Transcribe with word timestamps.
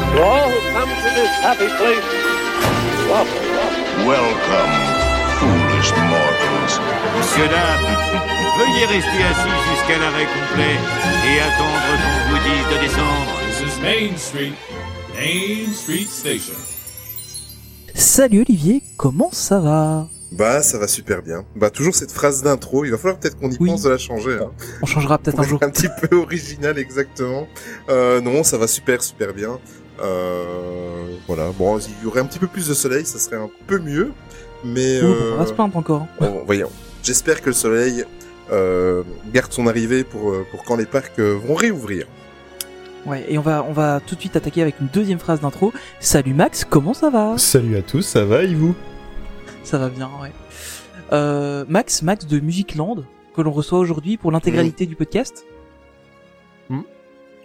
this 0.00 1.30
happy 1.44 1.68
place. 1.76 2.04
Welcome, 3.08 3.34
welcome. 3.56 4.06
Welcome, 4.06 4.72
foolish 5.38 5.90
mortals. 6.08 6.74
Monsieur, 7.16 7.48
dame, 7.48 7.84
veuillez 8.58 8.86
rester 8.86 9.22
assis 9.30 9.58
jusqu'à 9.70 9.98
l'arrêt 9.98 10.26
complet 10.26 10.76
et 11.26 11.40
attendre 11.40 11.80
qu'on 11.86 12.30
vous 12.30 12.40
dise 12.48 12.66
de 12.72 12.80
descendre. 12.82 13.32
This 13.48 13.74
is 13.74 13.80
Main 13.82 14.16
Street, 14.16 14.52
Main 15.14 15.72
Street 15.74 16.06
Station. 16.08 16.54
Salut 17.94 18.40
Olivier, 18.48 18.82
comment 18.96 19.30
ça 19.32 19.58
va? 19.60 20.06
Bah, 20.32 20.62
ça 20.62 20.78
va 20.78 20.86
super 20.86 21.22
bien. 21.22 21.44
Bah, 21.56 21.70
toujours 21.70 21.94
cette 21.96 22.12
phrase 22.12 22.42
d'intro. 22.44 22.84
Il 22.84 22.92
va 22.92 22.98
falloir 22.98 23.18
peut-être 23.18 23.36
qu'on 23.38 23.50
y 23.50 23.56
Oui. 23.58 23.70
pense 23.70 23.82
de 23.82 23.90
la 23.90 23.98
changer. 23.98 24.38
Hein. 24.40 24.52
On 24.80 24.86
changera 24.86 25.18
peut-être 25.18 25.40
un 25.40 25.42
jour. 25.48 25.58
un 25.60 25.70
petit 25.70 25.88
peu 26.08 26.16
original, 26.16 26.78
exactement. 26.78 27.48
Euh, 27.88 28.20
non, 28.20 28.44
ça 28.44 28.56
va 28.56 28.68
super, 28.68 29.02
super 29.02 29.34
bien. 29.34 29.58
Euh, 30.02 31.14
voilà. 31.26 31.50
Bon, 31.58 31.78
il 31.78 32.04
y 32.04 32.06
aurait 32.06 32.20
un 32.20 32.24
petit 32.26 32.38
peu 32.38 32.46
plus 32.46 32.68
de 32.68 32.74
soleil, 32.74 33.04
ça 33.04 33.18
serait 33.18 33.36
un 33.36 33.50
peu 33.66 33.78
mieux. 33.78 34.12
Mais 34.64 35.00
Ouh, 35.02 35.06
euh, 35.06 35.32
On 35.34 35.38
va 35.38 35.46
se 35.46 35.52
plaindre 35.52 35.76
encore. 35.76 36.06
bon, 36.20 36.42
voyons. 36.46 36.70
J'espère 37.02 37.40
que 37.40 37.46
le 37.46 37.54
soleil 37.54 38.04
euh, 38.52 39.02
garde 39.32 39.52
son 39.52 39.66
arrivée 39.66 40.04
pour 40.04 40.34
pour 40.50 40.64
quand 40.64 40.76
les 40.76 40.86
parcs 40.86 41.18
vont 41.18 41.54
réouvrir. 41.54 42.06
Ouais, 43.06 43.24
et 43.28 43.38
on 43.38 43.40
va, 43.42 43.64
on 43.66 43.72
va 43.72 44.00
tout 44.06 44.14
de 44.14 44.20
suite 44.20 44.36
attaquer 44.36 44.60
avec 44.60 44.78
une 44.80 44.88
deuxième 44.92 45.18
phrase 45.18 45.40
d'intro. 45.40 45.72
Salut 46.00 46.34
Max, 46.34 46.66
comment 46.68 46.92
ça 46.92 47.08
va? 47.08 47.38
Salut 47.38 47.76
à 47.78 47.82
tous, 47.82 48.02
ça 48.02 48.24
va 48.26 48.42
et 48.42 48.54
vous? 48.54 48.74
Ça 49.64 49.78
va 49.78 49.88
bien, 49.88 50.10
ouais. 50.22 50.32
Euh, 51.12 51.64
Max, 51.68 52.02
Max 52.02 52.26
de 52.26 52.38
Music 52.40 52.74
Land, 52.74 52.96
que 53.34 53.40
l'on 53.40 53.52
reçoit 53.52 53.78
aujourd'hui 53.78 54.16
pour 54.18 54.30
l'intégralité 54.32 54.84
du 54.84 54.96
podcast. 54.96 55.46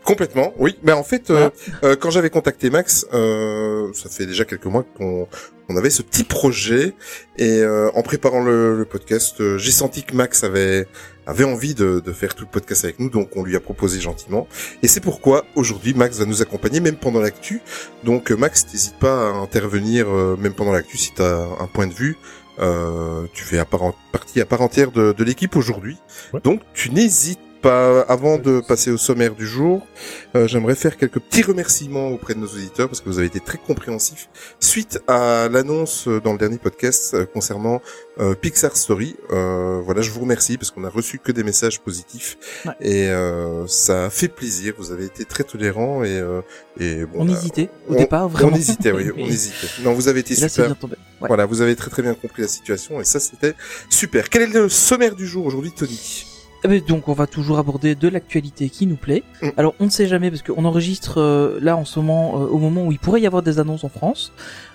Complètement, 0.05 0.53
oui. 0.57 0.77
Mais 0.83 0.91
en 0.91 1.03
fait, 1.03 1.29
euh, 1.31 1.49
euh, 1.83 1.95
quand 1.95 2.11
j'avais 2.11 2.29
contacté 2.29 2.69
Max, 2.69 3.07
euh, 3.13 3.91
ça 3.93 4.07
fait 4.09 4.25
déjà 4.27 4.45
quelques 4.45 4.65
mois 4.65 4.85
qu'on 4.97 5.27
on 5.67 5.77
avait 5.77 5.89
ce 5.89 6.03
petit 6.03 6.23
projet 6.23 6.93
et 7.39 7.61
euh, 7.61 7.89
en 7.95 8.03
préparant 8.03 8.43
le, 8.43 8.77
le 8.77 8.85
podcast, 8.85 9.57
j'ai 9.57 9.71
senti 9.71 10.03
que 10.03 10.15
Max 10.15 10.43
avait 10.43 10.87
avait 11.25 11.43
envie 11.43 11.73
de, 11.73 11.99
de 12.05 12.11
faire 12.13 12.35
tout 12.35 12.43
le 12.45 12.51
podcast 12.51 12.83
avec 12.85 12.99
nous, 12.99 13.09
donc 13.09 13.29
on 13.35 13.41
lui 13.41 13.55
a 13.55 13.59
proposé 13.59 13.99
gentiment. 13.99 14.47
Et 14.83 14.87
c'est 14.87 14.99
pourquoi 14.99 15.43
aujourd'hui 15.55 15.95
Max 15.95 16.19
va 16.19 16.25
nous 16.25 16.43
accompagner 16.43 16.81
même 16.81 16.97
pendant 16.97 17.19
l'actu. 17.19 17.61
Donc 18.03 18.29
Max, 18.29 18.63
n'hésite 18.71 18.99
pas 18.99 19.29
à 19.29 19.33
intervenir 19.33 20.07
même 20.37 20.53
pendant 20.53 20.71
l'actu 20.71 20.97
si 20.97 21.15
tu 21.15 21.23
as 21.23 21.47
un 21.59 21.65
point 21.65 21.87
de 21.87 21.93
vue. 21.95 22.15
Euh, 22.59 23.25
tu 23.33 23.43
fais 23.43 23.57
à 23.57 23.65
part 23.65 23.81
en- 23.83 23.95
partie 24.11 24.39
à 24.39 24.45
part 24.45 24.61
entière 24.61 24.91
de, 24.91 25.13
de 25.13 25.23
l'équipe 25.23 25.55
aujourd'hui. 25.55 25.97
Ouais. 26.31 26.39
Donc 26.43 26.61
tu 26.75 26.91
n'hésites 26.91 27.39
pas, 27.65 28.01
avant 28.01 28.37
de 28.37 28.61
passer 28.61 28.91
au 28.91 28.97
sommaire 28.97 29.33
du 29.33 29.47
jour, 29.47 29.87
euh, 30.35 30.47
j'aimerais 30.47 30.75
faire 30.75 30.97
quelques 30.97 31.19
petits 31.19 31.41
remerciements 31.41 32.09
auprès 32.09 32.35
de 32.35 32.39
nos 32.39 32.45
auditeurs 32.47 32.87
parce 32.87 33.01
que 33.01 33.09
vous 33.09 33.17
avez 33.17 33.25
été 33.27 33.39
très 33.39 33.57
compréhensifs 33.57 34.29
suite 34.59 34.99
à 35.07 35.49
l'annonce 35.51 36.07
euh, 36.07 36.21
dans 36.21 36.33
le 36.33 36.37
dernier 36.37 36.59
podcast 36.59 37.15
euh, 37.15 37.25
concernant 37.25 37.81
euh, 38.19 38.35
Pixar 38.35 38.77
Story. 38.77 39.15
Euh, 39.31 39.81
voilà, 39.83 40.01
je 40.03 40.11
vous 40.11 40.21
remercie 40.21 40.57
parce 40.57 40.69
qu'on 40.69 40.83
a 40.83 40.89
reçu 40.89 41.17
que 41.17 41.31
des 41.31 41.43
messages 41.43 41.79
positifs 41.81 42.37
Ouais. 42.67 42.73
et 42.81 43.09
euh, 43.09 43.65
ça 43.67 44.09
fait 44.11 44.27
plaisir. 44.27 44.75
Vous 44.77 44.91
avez 44.91 45.05
été 45.05 45.25
très 45.25 45.43
tolérants 45.43 46.03
et 46.03 46.19
euh, 46.19 46.41
et 46.79 47.05
bon. 47.05 47.21
on 47.21 47.25
bah, 47.25 47.31
hésitait 47.33 47.69
au 47.87 47.95
départ, 47.95 48.29
vraiment. 48.29 48.51
On 48.53 48.55
hésitait, 48.55 48.91
oui, 48.91 49.09
on 49.17 49.25
hésitait. 49.25 49.67
Non, 49.83 49.93
vous 49.93 50.07
avez 50.07 50.19
été 50.19 50.33
Et 50.35 50.41
là, 50.41 50.49
super. 50.49 50.67
bien 50.67 50.75
tombé. 50.75 50.95
Ouais. 51.19 51.27
Voilà, 51.29 51.47
vous 51.47 51.61
avez 51.61 51.75
très 51.75 51.89
très 51.89 52.03
bien 52.03 52.13
compris 52.13 52.43
la 52.43 52.47
situation 52.47 53.01
et 53.01 53.05
ça 53.05 53.19
c'était 53.19 53.55
super. 53.89 54.29
Quel 54.29 54.43
est 54.43 54.53
le 54.53 54.69
sommaire 54.69 55.15
du 55.15 55.25
jour 55.25 55.45
aujourd'hui, 55.47 55.71
Tony? 55.71 56.25
Eh 56.65 56.67
ben, 56.67 56.81
donc 56.81 57.07
on 57.09 57.13
va 57.13 57.27
toujours 57.27 57.59
aborder 57.59 57.93
de 57.93 58.07
l'actualité 58.07 58.69
qui 58.69 58.87
nous 58.87 58.95
plaît. 58.95 59.21
Mm. 59.43 59.49
Alors 59.55 59.75
on 59.79 59.85
ne 59.85 59.89
sait 59.91 60.07
jamais 60.07 60.31
parce 60.31 60.41
qu'on 60.41 60.65
enregistre 60.65 61.21
euh, 61.21 61.59
là 61.61 61.77
en 61.77 61.85
ce 61.85 61.99
moment 61.99 62.41
euh, 62.41 62.47
au 62.47 62.57
moment 62.57 62.87
où 62.87 62.91
il 62.91 62.97
pourrait 62.97 63.21
y 63.21 63.27
avoir 63.27 63.43
des 63.43 63.59
annonces 63.59 63.83
en 63.83 63.89
France. 63.89 64.31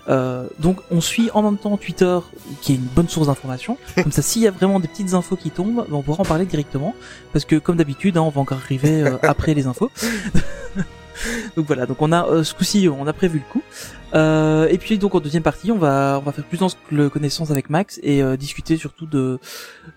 Euh, 0.08 0.46
donc 0.60 0.78
on 0.92 1.00
suit 1.00 1.30
en 1.34 1.42
même 1.42 1.58
temps 1.58 1.76
Twitter 1.76 2.18
qui 2.60 2.72
est 2.72 2.76
une 2.76 2.82
bonne 2.82 3.08
source 3.08 3.26
d'information. 3.26 3.76
Comme 4.00 4.12
ça 4.12 4.22
s'il 4.22 4.42
y 4.42 4.46
a 4.46 4.52
vraiment 4.52 4.78
des 4.78 4.86
petites 4.86 5.14
infos 5.14 5.34
qui 5.34 5.50
tombent, 5.50 5.84
ben, 5.88 5.96
on 5.96 6.02
pourra 6.02 6.20
en 6.20 6.24
parler 6.24 6.46
directement 6.46 6.94
parce 7.32 7.44
que 7.44 7.56
comme 7.56 7.76
d'habitude 7.76 8.16
hein, 8.16 8.22
on 8.22 8.30
va 8.30 8.40
encore 8.40 8.58
arriver 8.58 9.02
euh, 9.02 9.18
après 9.22 9.54
les 9.54 9.66
infos. 9.66 9.90
donc 11.56 11.66
voilà, 11.66 11.86
donc 11.86 12.00
on 12.00 12.12
a 12.12 12.26
euh, 12.26 12.44
ce 12.44 12.54
coup-ci 12.54 12.88
on 12.88 13.06
a 13.06 13.12
prévu 13.12 13.38
le 13.38 13.53
coup. 13.53 13.62
Euh, 14.12 14.66
et 14.69 14.76
puis 14.78 14.98
donc 14.98 15.14
en 15.14 15.20
deuxième 15.20 15.44
partie 15.44 15.70
on 15.70 15.78
va 15.78 16.19
on 16.20 16.25
va 16.25 16.32
faire 16.32 16.44
plus 16.44 16.58
de 16.91 17.06
connaissance 17.06 17.53
avec 17.53 17.70
Max 17.70 18.00
et 18.03 18.25
euh, 18.25 18.36
discuter 18.36 18.76
surtout 18.76 19.06
de 19.06 19.38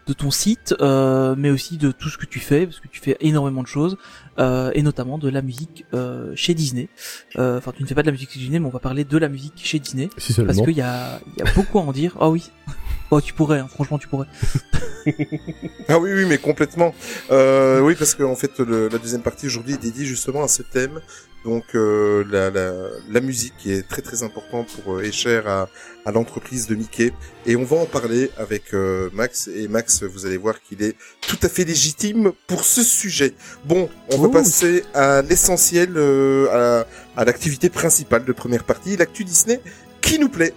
de 0.05 0.13
ton 0.13 0.31
site, 0.31 0.75
euh, 0.81 1.33
mais 1.37 1.49
aussi 1.49 1.77
de 1.77 1.91
tout 1.91 2.09
ce 2.09 2.17
que 2.17 2.25
tu 2.25 2.39
fais, 2.39 2.65
parce 2.65 2.79
que 2.79 2.87
tu 2.87 2.99
fais 2.99 3.15
énormément 3.21 3.61
de 3.63 3.67
choses, 3.67 3.97
euh, 4.37 4.71
et 4.73 4.81
notamment 4.81 5.17
de 5.17 5.29
la 5.29 5.41
musique 5.41 5.85
euh, 5.93 6.33
chez 6.35 6.53
Disney. 6.53 6.89
Euh, 7.37 7.57
Enfin, 7.57 7.71
tu 7.75 7.83
ne 7.83 7.87
fais 7.87 7.95
pas 7.95 8.01
de 8.01 8.07
la 8.07 8.11
musique 8.11 8.31
chez 8.31 8.39
Disney, 8.39 8.59
mais 8.59 8.67
on 8.67 8.71
va 8.71 8.79
parler 8.79 9.03
de 9.05 9.17
la 9.17 9.29
musique 9.29 9.53
chez 9.63 9.79
Disney, 9.79 10.09
Si 10.17 10.33
parce 10.33 10.59
qu'il 10.61 10.75
y 10.75 10.81
a, 10.81 11.19
il 11.37 11.43
y 11.43 11.47
a 11.47 11.51
beaucoup 11.53 11.79
à 11.79 11.81
en 11.83 11.91
dire. 11.91 12.15
Ah 12.19 12.29
oui, 12.29 12.51
oh 13.13 13.21
tu 13.21 13.33
pourrais, 13.33 13.59
hein, 13.59 13.67
franchement 13.71 13.97
tu 13.97 14.07
pourrais. 14.07 14.27
Ah 15.89 15.99
oui, 15.99 16.11
oui, 16.13 16.23
mais 16.25 16.37
complètement. 16.37 16.95
Euh, 17.29 17.81
oui, 17.81 17.93
parce 17.99 18.15
qu'en 18.15 18.37
fait, 18.37 18.57
le- 18.59 18.87
la 18.87 18.97
deuxième 18.97 19.21
partie 19.21 19.47
aujourd'hui 19.47 19.73
est 19.73 19.77
dédiée 19.77 20.05
justement 20.05 20.43
à 20.43 20.47
ce 20.47 20.61
thème. 20.63 21.01
Donc 21.43 21.75
euh, 21.75 22.23
la, 22.31 22.49
la, 22.49 22.71
la 23.11 23.19
musique 23.19 23.53
qui 23.57 23.73
est 23.73 23.85
très 23.85 24.01
très 24.01 24.23
importante 24.23 24.67
pour 24.81 24.93
euh, 24.95 25.01
et 25.01 25.11
chère 25.11 25.45
à, 25.45 25.67
à 26.05 26.11
l'entreprise 26.13 26.67
de 26.67 26.75
Mickey. 26.75 27.11
Et 27.45 27.57
on 27.57 27.65
va 27.65 27.75
en 27.77 27.85
parler 27.85 28.31
avec 28.37 28.73
euh, 28.73 29.09
Max. 29.11 29.49
Et 29.53 29.67
Max, 29.67 30.03
vous 30.03 30.25
allez 30.25 30.37
voir 30.37 30.61
qu'il 30.61 30.81
est 30.81 30.95
tout 31.27 31.37
à 31.41 31.49
fait 31.49 31.65
légitime 31.65 32.31
pour 32.47 32.63
ce 32.63 32.81
sujet. 32.81 33.33
Bon, 33.65 33.89
on 34.13 34.17
va 34.19 34.29
passer 34.29 34.85
à 34.93 35.21
l'essentiel, 35.21 35.97
euh, 35.97 36.47
à, 37.17 37.21
à 37.21 37.25
l'activité 37.25 37.69
principale 37.69 38.23
de 38.23 38.31
première 38.31 38.63
partie, 38.63 38.95
l'actu 38.95 39.25
Disney 39.25 39.59
qui 39.99 40.17
nous 40.17 40.29
plaît. 40.29 40.53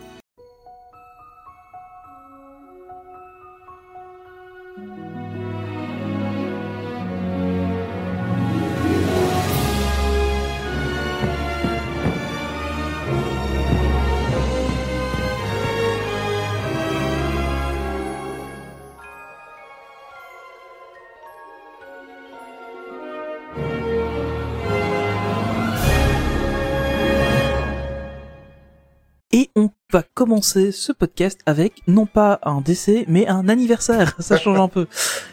Va 29.97 30.03
commencer 30.13 30.73
ce 30.73 30.93
podcast 30.93 31.41
avec 31.47 31.73
non 31.87 32.05
pas 32.05 32.39
un 32.43 32.61
décès, 32.61 33.07
mais 33.09 33.27
un 33.29 33.49
anniversaire. 33.49 34.15
Ça 34.19 34.37
change 34.37 34.61
un 34.61 34.69
peu. 34.69 34.87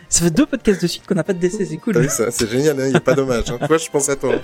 Ça 0.08 0.24
fait 0.24 0.32
deux 0.32 0.46
podcasts 0.46 0.82
de 0.82 0.88
suite 0.88 1.06
qu'on 1.06 1.16
n'a 1.16 1.26
pas 1.26 1.34
de 1.34 1.40
décès, 1.40 1.66
c'est 1.66 1.76
cool. 1.76 1.96
Ah 1.98 2.00
oui, 2.00 2.08
ça, 2.10 2.32
c'est 2.32 2.50
génial, 2.50 2.78
il 2.80 2.86
n'y 2.92 2.96
a 2.96 3.02
pas 3.02 3.14
dommage. 3.14 3.44
Hein. 3.52 3.58
Je 3.70 3.90
pense 3.92 4.08
à 4.08 4.16
toi. 4.16 4.36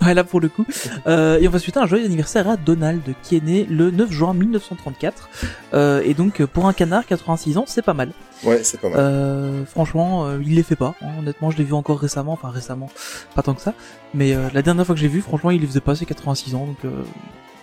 Ouais, 0.00 0.14
là 0.14 0.22
pour 0.22 0.38
le 0.38 0.48
coup. 0.48 0.64
Euh, 1.08 1.40
et 1.40 1.48
on 1.48 1.50
va 1.50 1.58
souhaiter 1.58 1.80
un 1.80 1.86
joyeux 1.88 2.04
anniversaire 2.04 2.48
à 2.48 2.56
Donald, 2.56 3.02
qui 3.24 3.34
est 3.36 3.42
né 3.42 3.64
le 3.68 3.90
9 3.90 4.12
juin 4.12 4.32
1934. 4.32 5.28
Euh, 5.74 6.02
et 6.04 6.14
donc 6.14 6.44
pour 6.44 6.68
un 6.68 6.72
canard, 6.72 7.04
86 7.04 7.56
ans, 7.58 7.64
c'est 7.66 7.82
pas 7.82 7.94
mal. 7.94 8.12
Ouais, 8.44 8.60
c'est 8.62 8.80
pas 8.80 8.90
mal. 8.90 8.96
Euh, 9.00 9.64
franchement, 9.66 10.26
euh, 10.28 10.38
il 10.46 10.54
les 10.54 10.62
fait 10.62 10.76
pas. 10.76 10.94
hein. 11.02 11.08
Honnêtement, 11.18 11.50
je 11.50 11.58
l'ai 11.58 11.64
vu 11.64 11.72
encore 11.72 11.98
récemment, 11.98 12.34
enfin 12.34 12.50
récemment, 12.50 12.88
pas 13.34 13.42
tant 13.42 13.54
que 13.54 13.60
ça. 13.60 13.74
Mais 14.14 14.34
euh, 14.34 14.46
la 14.54 14.62
dernière 14.62 14.86
fois 14.86 14.94
que 14.94 15.00
je 15.00 15.04
l'ai 15.06 15.12
vu, 15.12 15.20
franchement, 15.20 15.50
il 15.50 15.62
les 15.62 15.66
faisait 15.66 15.80
pas 15.80 15.96
ses 15.96 16.06
86 16.06 16.54
ans, 16.54 16.66
donc 16.66 16.78
euh, 16.84 16.90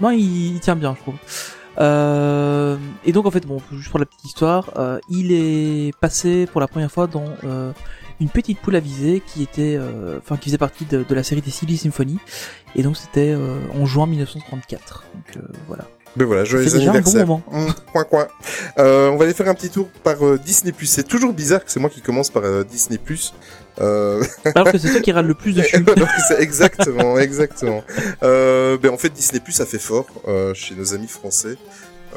non, 0.01 0.09
il, 0.09 0.55
il 0.55 0.59
tient 0.59 0.75
bien, 0.75 0.93
je 0.93 0.99
trouve. 1.03 1.15
Euh, 1.79 2.77
et 3.03 3.11
donc 3.11 3.25
en 3.25 3.31
fait, 3.31 3.45
bon, 3.45 3.61
juste 3.71 3.89
pour 3.89 3.99
la 3.99 4.05
petite 4.05 4.25
histoire, 4.25 4.71
euh, 4.77 4.99
il 5.09 5.31
est 5.31 5.95
passé 5.99 6.47
pour 6.51 6.61
la 6.61 6.67
première 6.67 6.91
fois 6.91 7.07
dans 7.07 7.25
euh, 7.43 7.71
une 8.19 8.29
petite 8.29 8.59
poule 8.59 8.75
avisée 8.75 9.21
qui 9.25 9.43
était, 9.43 9.75
euh, 9.77 10.19
enfin, 10.19 10.37
qui 10.37 10.45
faisait 10.45 10.57
partie 10.57 10.85
de, 10.85 11.05
la 11.09 11.23
série 11.23 11.41
des 11.41 11.51
Silly 11.51 11.77
Symphony. 11.77 12.19
Et 12.75 12.83
donc 12.83 12.97
c'était 12.97 13.35
en 13.73 13.85
juin 13.85 14.05
1934. 14.05 15.05
Donc 15.13 15.43
voilà. 15.67 15.85
Mais 16.15 16.23
voilà, 16.23 16.45
joyeux 16.45 16.69
bon 16.69 16.75
anniversaire. 16.75 17.27
Mmh, 17.27 17.41
coin, 17.91 18.03
coin. 18.05 18.27
Euh, 18.77 19.09
on 19.09 19.17
va 19.17 19.25
aller 19.25 19.33
faire 19.33 19.49
un 19.49 19.53
petit 19.53 19.69
tour 19.69 19.89
par 20.03 20.25
euh, 20.25 20.37
Disney+. 20.37 20.73
C'est 20.83 21.07
toujours 21.07 21.33
bizarre 21.33 21.63
que 21.63 21.71
c'est 21.71 21.79
moi 21.79 21.89
qui 21.89 22.01
commence 22.01 22.29
par 22.29 22.43
euh, 22.43 22.63
Disney+. 22.63 22.99
Euh... 23.81 24.23
Alors 24.55 24.71
que 24.71 24.77
c'est 24.77 24.91
toi 24.91 25.01
qui 25.01 25.11
râle 25.11 25.27
le 25.27 25.33
plus 25.33 25.53
dessus. 25.55 25.83
Exactement, 26.39 27.19
exactement. 27.19 27.83
Euh, 28.23 28.77
ben 28.77 28.91
en 28.91 28.97
fait, 28.97 29.09
Disney 29.09 29.41
Plus 29.41 29.59
a 29.59 29.65
fait 29.65 29.79
fort 29.79 30.07
chez 30.53 30.75
nos 30.75 30.93
amis 30.93 31.07
français 31.07 31.57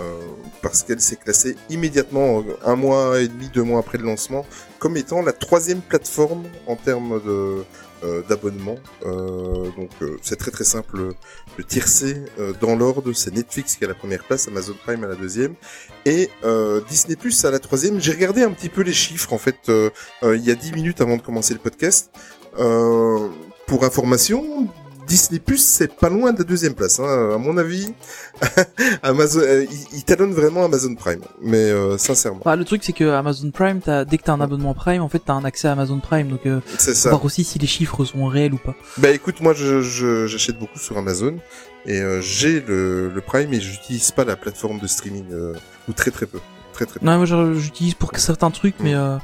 euh, 0.01 0.21
parce 0.63 0.83
qu'elle 0.83 1.01
s'est 1.01 1.17
classée 1.17 1.57
immédiatement, 1.71 2.45
un 2.65 2.77
mois 2.77 3.21
et 3.21 3.27
demi, 3.27 3.49
deux 3.53 3.63
mois 3.63 3.81
après 3.81 3.99
le 3.99 4.05
lancement, 4.05 4.47
comme 4.79 4.97
étant 4.97 5.23
la 5.23 5.33
troisième 5.33 5.81
plateforme 5.81 6.45
en 6.67 6.77
termes 6.77 7.21
de 7.25 7.65
d'abonnement. 8.29 8.77
Euh, 9.05 9.71
donc 9.77 9.91
euh, 10.03 10.17
c'est 10.23 10.37
très 10.37 10.51
très 10.51 10.65
simple 10.65 11.15
de 11.59 11.63
tiercer 11.63 12.23
euh, 12.39 12.53
dans 12.61 12.77
l'ordre. 12.77 13.13
C'est 13.13 13.35
Netflix 13.35 13.77
qui 13.77 13.85
a 13.85 13.89
la 13.89 13.95
première 13.95 14.25
place, 14.25 14.49
Amazon 14.49 14.75
Prime 14.85 15.05
à 15.05 15.09
la 15.09 15.17
deuxième 15.17 15.55
et 16.05 16.31
euh, 16.45 16.81
Disney 16.89 17.17
Plus 17.17 17.45
à 17.45 17.51
la 17.51 17.59
troisième. 17.59 18.01
J'ai 18.01 18.13
regardé 18.13 18.43
un 18.43 18.51
petit 18.51 18.69
peu 18.69 18.83
les 18.83 18.93
chiffres 18.93 19.33
en 19.33 19.39
fait 19.39 19.69
euh, 19.69 19.91
euh, 20.23 20.37
il 20.37 20.45
y 20.45 20.51
a 20.51 20.55
dix 20.55 20.73
minutes 20.73 21.01
avant 21.01 21.17
de 21.17 21.23
commencer 21.23 21.55
le 21.55 21.61
podcast. 21.61 22.11
Euh, 22.59 23.29
pour 23.67 23.85
information, 23.85 24.69
Disney 25.09 25.41
Plus, 25.41 25.59
c'est 25.59 25.95
pas 25.97 26.09
loin 26.09 26.33
de 26.33 26.39
la 26.39 26.45
deuxième 26.45 26.75
place. 26.75 27.01
Hein. 27.01 27.33
À 27.35 27.39
mon 27.39 27.57
avis, 27.57 27.93
Amazon, 29.03 29.41
euh, 29.41 29.65
il, 29.71 29.99
il 29.99 30.05
talonne 30.05 30.33
vraiment 30.33 30.65
Amazon 30.65 30.95
Prime. 30.95 31.21
Mais 31.43 31.57
euh, 31.71 31.99
sincèrement, 31.99 32.41
Bah, 32.45 32.57
le 32.57 32.65
truc 32.65 32.85
c'est 32.85 32.93
que 32.93 33.05
Amazon 33.11 33.51
Prime, 33.51 33.81
t'as, 33.81 34.05
dès 34.05 34.19
que 34.19 34.25
t'as 34.25 34.33
un 34.35 34.41
abonnement 34.41 34.75
Prime, 34.75 35.03
en 35.03 35.09
fait 35.09 35.23
t'as 35.25 35.33
un 35.35 35.45
accès 35.45 35.69
à 35.69 35.73
Amazon 35.73 35.99
Prime, 36.01 36.29
donc 36.29 36.47
euh, 36.47 36.61
c'est 36.79 36.95
ça. 36.95 37.11
voir 37.11 37.25
aussi 37.25 37.45
si 37.45 37.59
les 37.59 37.67
chiffres 37.67 38.05
sont 38.05 38.27
réels 38.27 38.55
ou 38.55 38.59
pas. 38.59 38.75
Bah 38.99 39.11
écoute, 39.11 39.41
moi 39.41 39.55
je 39.55 39.81
je- 39.83 40.27
j'achète 40.27 40.59
beaucoup 40.59 40.79
sur 40.79 40.97
Amazon 40.99 41.37
et 41.87 42.01
euh, 42.01 42.21
j'ai 42.21 42.61
le, 42.61 43.09
le 43.11 43.21
Prime 43.21 43.53
et 43.53 43.61
j'utilise 43.61 44.11
pas 44.13 44.25
la 44.25 44.37
plateforme 44.37 44.79
de 44.79 44.87
streaming 44.87 45.25
euh, 45.33 45.55
ou 45.89 45.93
très 45.93 46.11
très 46.11 46.27
peu, 46.27 46.39
très 46.73 46.87
très 46.87 47.01
peu. 47.01 47.07
Non, 47.07 47.17
moi 47.17 47.55
j'utilise 47.55 47.95
pour 47.95 48.13
certains 48.17 48.51
trucs, 48.51 48.79
Mm. 48.81 48.85
mais 48.85 48.95
euh, 48.95 49.17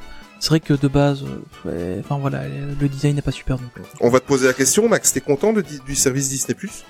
c'est 0.45 0.51
vrai 0.51 0.61
que 0.61 0.75
de 0.75 0.89
base, 0.89 1.25
euh, 1.67 1.71
ouais, 1.97 2.01
enfin 2.01 2.19
voilà, 2.19 2.43
le 2.81 2.87
design 2.89 3.17
n'est 3.17 3.23
pas 3.23 3.31
super 3.31 3.57
donc. 3.57 3.71
On 4.01 4.11
va 4.11 4.21
te 4.21 4.27
poser 4.27 4.47
la 4.47 4.53
question, 4.53 4.89
Max. 4.91 5.11
T'es 5.13 5.23
content 5.23 5.55
de, 5.55 5.63
du 5.87 5.95
service 5.95 6.29
Disney 6.29 6.55
Plus? 6.55 6.85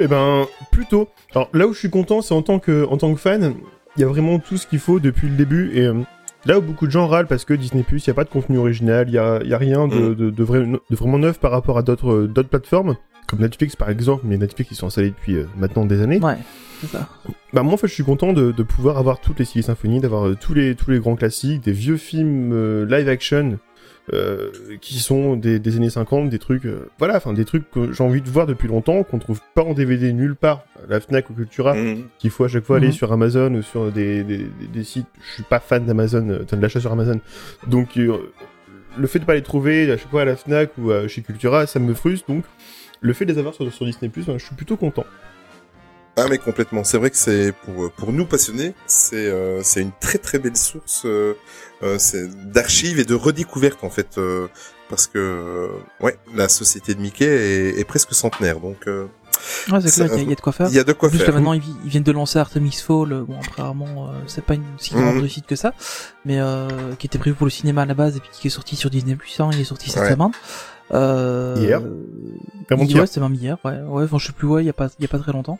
Eh 0.00 0.08
ben, 0.08 0.46
plutôt. 0.72 1.08
Alors 1.32 1.48
là 1.52 1.68
où 1.68 1.72
je 1.72 1.78
suis 1.78 1.90
content, 1.90 2.22
c'est 2.22 2.34
en 2.34 2.42
tant 2.42 2.58
que 2.58 2.84
en 2.90 2.96
tant 2.96 3.14
que 3.14 3.20
fan, 3.20 3.54
il 3.96 4.00
y 4.00 4.04
a 4.04 4.08
vraiment 4.08 4.40
tout 4.40 4.56
ce 4.56 4.66
qu'il 4.66 4.80
faut 4.80 4.98
depuis 4.98 5.28
le 5.28 5.36
début. 5.36 5.70
Et 5.76 5.82
euh, 5.86 5.94
là 6.44 6.58
où 6.58 6.62
beaucoup 6.62 6.86
de 6.86 6.90
gens 6.90 7.06
râlent 7.06 7.28
parce 7.28 7.44
que 7.44 7.54
Disney 7.54 7.84
Plus, 7.84 8.04
il 8.04 8.08
y 8.08 8.10
a 8.10 8.14
pas 8.14 8.24
de 8.24 8.30
contenu 8.30 8.58
original, 8.58 9.06
il 9.08 9.14
y 9.14 9.18
a, 9.18 9.38
il 9.44 9.48
y 9.48 9.54
a 9.54 9.58
rien 9.58 9.86
de, 9.86 9.94
Mm. 9.94 10.14
de, 10.16 10.30
de, 10.30 10.42
vrai- 10.44 10.66
de 10.66 10.96
vraiment 10.96 11.18
neuf 11.18 11.38
par 11.38 11.52
rapport 11.52 11.78
à 11.78 11.82
d'autres 11.82 12.22
d'autres 12.26 12.48
plateformes, 12.48 12.96
comme 13.28 13.40
Netflix 13.40 13.76
par 13.76 13.90
exemple. 13.90 14.22
Mais 14.26 14.36
Netflix 14.36 14.70
ils 14.72 14.74
sont 14.74 14.86
installés 14.88 15.10
depuis 15.10 15.36
euh, 15.36 15.44
maintenant 15.56 15.84
des 15.86 16.02
années. 16.02 16.18
Ouais, 16.20 16.38
c'est 16.80 16.88
ça. 16.88 17.08
Bah 17.52 17.62
moi 17.62 17.74
en 17.74 17.76
fait 17.76 17.86
je 17.86 17.94
suis 17.94 18.04
content 18.04 18.32
de, 18.32 18.50
de 18.50 18.62
pouvoir 18.64 18.98
avoir 18.98 19.20
toutes 19.20 19.38
les 19.38 19.44
séries 19.44 19.62
symphonies, 19.62 20.00
d'avoir 20.00 20.26
euh, 20.28 20.34
tous 20.40 20.54
les 20.54 20.74
tous 20.74 20.90
les 20.90 20.98
grands 20.98 21.14
classiques, 21.16 21.62
des 21.62 21.72
vieux 21.72 21.96
films 21.96 22.50
euh, 22.52 22.84
live 22.86 23.08
action 23.08 23.58
euh, 24.14 24.50
qui 24.80 25.00
sont 25.00 25.36
des, 25.36 25.58
des 25.58 25.76
années 25.76 25.90
50, 25.90 26.30
des 26.30 26.38
trucs 26.38 26.64
euh, 26.64 26.88
voilà, 26.98 27.16
enfin 27.18 27.34
des 27.34 27.44
trucs 27.44 27.70
que 27.70 27.92
j'ai 27.92 28.02
envie 28.02 28.22
de 28.22 28.30
voir 28.30 28.46
depuis 28.46 28.66
longtemps, 28.66 29.02
qu'on 29.02 29.18
trouve 29.18 29.40
pas 29.54 29.62
en 29.62 29.74
DVD 29.74 30.14
nulle 30.14 30.34
part, 30.34 30.64
à 30.82 30.90
la 30.90 31.00
Fnac 31.00 31.28
ou 31.28 31.34
Cultura, 31.34 31.74
Mhm. 31.74 32.04
qu'il 32.18 32.30
faut 32.30 32.44
à 32.44 32.48
chaque 32.48 32.64
fois 32.64 32.78
aller 32.78 32.86
Mhm. 32.86 32.92
sur 32.94 33.12
Amazon 33.12 33.52
ou 33.54 33.60
sur 33.62 33.92
des, 33.92 34.24
des, 34.24 34.38
des- 34.38 34.66
des 34.72 34.84
sites. 34.84 35.06
Je 35.20 35.34
suis 35.34 35.42
pas 35.42 35.60
fan 35.60 35.84
d'Amazon, 35.84 36.26
euh, 36.30 36.38
de 36.50 36.56
l'achat 36.62 36.80
sur 36.80 36.90
Amazon, 36.90 37.20
donc 37.66 37.98
euh, 37.98 38.16
le 38.96 39.06
fait 39.06 39.18
de 39.18 39.24
pas 39.26 39.34
les 39.34 39.42
trouver 39.42 39.90
à 39.92 39.98
chaque 39.98 40.08
fois 40.10 40.22
à 40.22 40.24
la 40.24 40.36
Fnac 40.36 40.70
ou 40.78 40.90
euh, 40.90 41.06
chez 41.06 41.20
Cultura, 41.20 41.66
ça 41.66 41.78
me 41.78 41.92
frustre 41.92 42.30
donc. 42.30 42.44
Le 43.00 43.12
fait 43.12 43.24
de 43.24 43.32
les 43.32 43.38
avoir 43.38 43.54
sur, 43.54 43.72
sur 43.72 43.84
Disney+, 43.86 44.10
ben, 44.14 44.38
je 44.38 44.44
suis 44.44 44.54
plutôt 44.54 44.76
content. 44.76 45.04
Ah 46.20 46.26
mais 46.28 46.38
complètement. 46.38 46.82
C'est 46.82 46.98
vrai 46.98 47.10
que 47.10 47.16
c'est 47.16 47.52
pour 47.64 47.92
pour 47.92 48.12
nous 48.12 48.26
passionnés, 48.26 48.74
c'est 48.88 49.14
euh, 49.30 49.62
c'est 49.62 49.82
une 49.82 49.92
très 50.00 50.18
très 50.18 50.40
belle 50.40 50.56
source 50.56 51.02
euh, 51.04 51.34
euh, 51.84 51.96
c'est 51.98 52.26
d'archives 52.50 52.98
et 52.98 53.04
de 53.04 53.14
redécouvertes 53.14 53.84
en 53.84 53.90
fait 53.90 54.18
euh, 54.18 54.48
parce 54.88 55.06
que 55.06 55.16
euh, 55.18 55.68
ouais 56.04 56.18
la 56.34 56.48
société 56.48 56.96
de 56.96 57.00
Mickey 57.00 57.24
est, 57.24 57.78
est 57.78 57.84
presque 57.84 58.14
centenaire 58.14 58.58
donc 58.58 58.88
euh, 58.88 59.06
Ouais, 59.70 59.80
c'est 59.80 60.00
y, 60.00 60.10
a- 60.10 60.16
il 60.16 60.28
y 60.28 60.32
a 60.32 60.34
de 60.34 60.40
quoi 60.40 60.52
faire. 60.52 60.66
il 60.68 60.74
y 60.74 60.80
a 60.80 60.84
de 60.84 60.92
quoi 60.92 61.08
En 61.08 61.10
plus, 61.10 61.18
faire. 61.20 61.28
là, 61.28 61.34
maintenant, 61.34 61.52
ils, 61.52 61.60
vi- 61.62 61.76
ils 61.84 61.90
viennent 61.90 62.02
de 62.02 62.10
lancer 62.10 62.40
Artemis 62.40 62.72
Fall. 62.72 63.12
euh, 63.12 63.22
Bon, 63.22 63.38
apparemment, 63.52 64.08
euh, 64.08 64.12
c'est 64.26 64.42
pas 64.44 64.54
une 64.54 64.64
si 64.78 64.94
grande 64.94 65.14
Mhm. 65.14 65.20
réussite 65.20 65.46
que 65.46 65.54
ça, 65.54 65.72
mais 66.24 66.40
euh, 66.40 66.66
qui 66.98 67.06
était 67.06 67.18
prévu 67.18 67.36
pour 67.36 67.46
le 67.46 67.50
cinéma 67.52 67.82
à 67.82 67.86
la 67.86 67.94
base 67.94 68.16
et 68.16 68.20
puis 68.20 68.30
qui 68.32 68.48
est 68.48 68.50
sorti 68.50 68.74
sur 68.74 68.90
Disney 68.90 69.14
Plus. 69.14 69.38
Hein, 69.38 69.50
il 69.52 69.60
est 69.60 69.64
sorti 69.64 69.88
cette 69.90 70.02
Ouais. 70.02 70.10
semaine. 70.10 70.32
Euh, 70.92 71.56
Hier 71.58 71.80
euh, 71.80 72.04
Avant-hier. 72.70 73.00
Ouais, 73.00 73.06
c'était 73.06 73.20
même 73.20 73.34
hier. 73.34 73.58
Ouais, 73.64 73.80
ouais. 73.80 74.04
Enfin, 74.04 74.18
je 74.18 74.26
sais 74.26 74.32
plus. 74.32 74.46
Ouais, 74.46 74.62
il 74.62 74.66
y 74.66 74.70
a 74.70 74.74
pas, 74.74 74.88
il 74.98 75.02
y 75.02 75.04
a 75.04 75.08
pas 75.08 75.18
très 75.18 75.32
longtemps. 75.32 75.58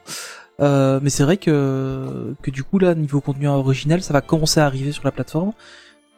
Euh, 0.61 0.99
mais 1.03 1.11
c'est 1.11 1.23
vrai 1.23 1.37
que 1.37 2.35
que 2.43 2.51
du 2.51 2.65
coup 2.65 2.79
là, 2.81 2.95
niveau 2.95 3.21
contenu 3.21 3.47
original, 3.47 4.03
ça 4.03 4.13
va 4.13 4.21
commencer 4.21 4.59
à 4.61 4.67
arriver 4.67 4.93
sur 4.93 5.05
la 5.05 5.13
plateforme. 5.13 5.53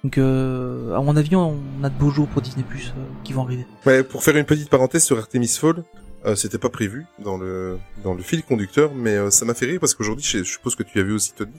Donc, 0.03 0.17
euh, 0.17 0.97
à 0.97 1.03
mon 1.03 1.15
avis, 1.15 1.37
on 1.37 1.59
a 1.83 1.91
de 1.91 1.95
beaux 1.95 2.11
jours 2.11 2.27
pour 2.27 2.41
Disney 2.41 2.65
Plus 2.67 2.95
qui 3.23 3.35
vont 3.35 3.45
arriver. 3.45 3.67
Ouais, 3.85 4.03
pour 4.03 4.23
faire 4.23 4.35
une 4.37 4.47
petite 4.47 4.71
parenthèse 4.71 5.05
sur 5.05 5.19
Artemis 5.19 5.49
Fall, 5.49 5.85
euh, 6.27 6.35
c'était 6.35 6.59
pas 6.59 6.69
prévu 6.69 7.07
dans 7.19 7.39
le 7.39 7.79
dans 8.05 8.13
le 8.15 8.23
fil 8.23 8.43
conducteur, 8.43 8.93
mais 8.95 9.17
euh, 9.17 9.31
ça 9.31 9.45
m'a 9.47 9.55
fait 9.55 9.67
rire 9.67 9.81
parce 9.81 9.95
qu'aujourd'hui, 9.95 10.25
je, 10.25 10.39
je 10.39 10.45
suppose 10.45 10.75
que 10.75 10.83
tu 10.83 11.01
as 11.01 11.03
vu 11.03 11.13
aussi 11.15 11.33
Tony 11.33 11.53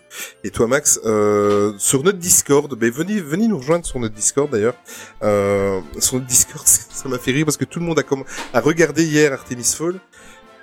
et 0.44 0.52
toi 0.52 0.68
Max, 0.68 1.00
euh, 1.06 1.74
sur 1.78 2.04
notre 2.04 2.20
Discord, 2.20 2.72
ben 2.76 2.92
venez 2.92 3.20
venez 3.20 3.48
nous 3.48 3.58
rejoindre 3.58 3.86
sur 3.86 4.00
notre 4.00 4.14
Discord 4.14 4.50
d'ailleurs. 4.52 4.76
Euh, 5.24 5.82
sur 6.00 6.16
notre 6.16 6.28
Discord, 6.28 6.66
ça 6.68 7.10
m'a 7.10 7.18
fait 7.18 7.32
rire 7.32 7.46
parce 7.46 7.58
que 7.58 7.66
tout 7.66 7.80
le 7.80 7.86
monde 7.86 7.98
a 8.00 8.04
comm- 8.04 8.26
a 8.54 8.60
regardé 8.62 9.04
hier 9.04 9.34
Artemis 9.34 9.74
Fall 9.76 10.00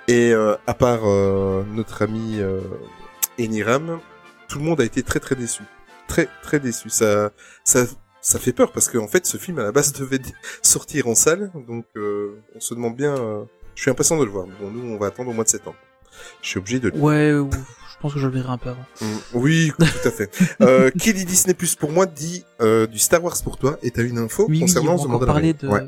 et 0.07 0.31
euh, 0.33 0.55
à 0.65 0.73
part 0.73 1.01
euh, 1.03 1.63
notre 1.73 2.01
ami 2.01 2.39
Eniram, 3.39 3.99
tout 4.47 4.59
le 4.59 4.65
monde 4.65 4.81
a 4.81 4.85
été 4.85 5.03
très 5.03 5.19
très 5.19 5.35
déçu, 5.35 5.63
très 6.07 6.27
très 6.41 6.59
déçu. 6.59 6.89
Ça 6.89 7.31
ça 7.63 7.85
ça 8.21 8.37
fait 8.39 8.53
peur 8.53 8.71
parce 8.71 8.89
qu'en 8.89 9.07
fait 9.07 9.25
ce 9.25 9.37
film 9.37 9.59
à 9.59 9.63
la 9.63 9.71
base 9.71 9.93
devait 9.99 10.19
sortir 10.61 11.07
en 11.07 11.15
salle, 11.15 11.51
donc 11.67 11.85
on 11.95 12.59
se 12.59 12.73
demande 12.73 12.95
bien. 12.95 13.45
Je 13.79 13.83
suis 13.83 13.91
impatient 13.91 14.17
de 14.19 14.25
le 14.25 14.29
voir. 14.29 14.45
Bon, 14.59 14.69
nous 14.69 14.93
on 14.93 14.97
va 14.97 15.07
attendre 15.07 15.29
au 15.29 15.33
mois 15.33 15.45
de 15.45 15.49
septembre. 15.49 15.77
Je 16.41 16.49
suis 16.49 16.59
obligé 16.59 16.81
de. 16.81 16.89
le- 16.89 16.97
Ouais, 16.97 17.31
ou- 17.33 17.49
je 17.49 18.01
pense 18.01 18.13
que 18.13 18.19
je 18.19 18.27
le 18.27 18.33
verrai 18.33 18.49
un 18.49 18.57
peu 18.57 18.69
avant. 18.71 18.85
Mm, 18.99 19.05
Oui, 19.35 19.71
tout 19.77 20.07
à 20.07 20.11
fait. 20.11 20.29
euh, 20.61 20.89
qui 20.91 21.13
dit 21.13 21.23
Disney 21.23 21.53
Plus 21.53 21.75
pour 21.75 21.89
moi 21.91 22.05
dit 22.05 22.43
euh, 22.59 22.87
du 22.87 22.99
Star 22.99 23.23
Wars 23.23 23.37
pour 23.41 23.55
toi. 23.57 23.77
Et 23.81 23.91
t'as 23.91 24.03
une 24.03 24.17
info 24.17 24.43
Oui, 24.49 24.55
oui, 24.55 24.59
concernant 24.59 24.95
on 24.95 24.97
The 24.97 25.07
Mandalorian. 25.07 25.25
parler 25.33 25.53
de 25.53 25.67
Ouais. 25.69 25.87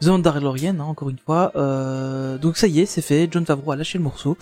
The 0.00 0.06
Mandalorian, 0.06 0.74
hein, 0.80 0.84
encore 0.84 1.10
une 1.10 1.18
fois. 1.24 1.52
Euh, 1.54 2.36
donc 2.38 2.56
ça 2.56 2.66
y 2.66 2.80
est, 2.80 2.86
c'est 2.86 3.02
fait. 3.02 3.28
John 3.30 3.46
Favreau 3.46 3.70
a 3.72 3.76
lâché 3.76 3.96
le 3.98 4.02
morceau. 4.04 4.36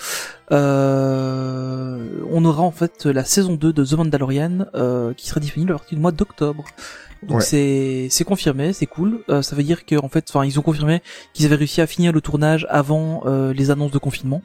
Euh, 0.53 1.99
on 2.31 2.45
aura 2.45 2.63
en 2.63 2.71
fait 2.71 3.07
la 3.07 3.25
saison 3.25 3.55
2 3.55 3.73
de 3.73 3.85
The 3.85 3.93
Mandalorian 3.95 4.67
euh, 4.75 5.13
qui 5.15 5.29
sera 5.29 5.41
disponible 5.41 5.73
à 5.73 5.75
partir 5.77 5.97
du 5.97 6.01
mois 6.03 6.13
d'octobre. 6.13 6.65
Donc 7.23 7.39
Ouais. 7.39 7.45
c'est 7.45 8.09
c'est 8.11 8.25
confirmé, 8.25 8.73
c'est 8.73 8.87
cool. 8.87 9.21
Euh, 9.29 9.43
ça 9.43 9.57
veut 9.57 9.63
dire 9.65 9.85
que 9.87 9.97
en 9.97 10.09
fait, 10.09 10.27
enfin 10.29 10.45
ils 10.45 10.59
ont 10.59 10.63
confirmé 10.63 11.03
qu'ils 11.35 11.47
avaient 11.47 11.57
réussi 11.57 11.81
à 11.81 11.87
finir 11.87 12.13
le 12.13 12.21
tournage 12.21 12.67
avant 12.71 13.23
euh, 13.27 13.53
les 13.53 13.71
annonces 13.71 13.91
de 13.93 13.99
confinement. 13.99 14.43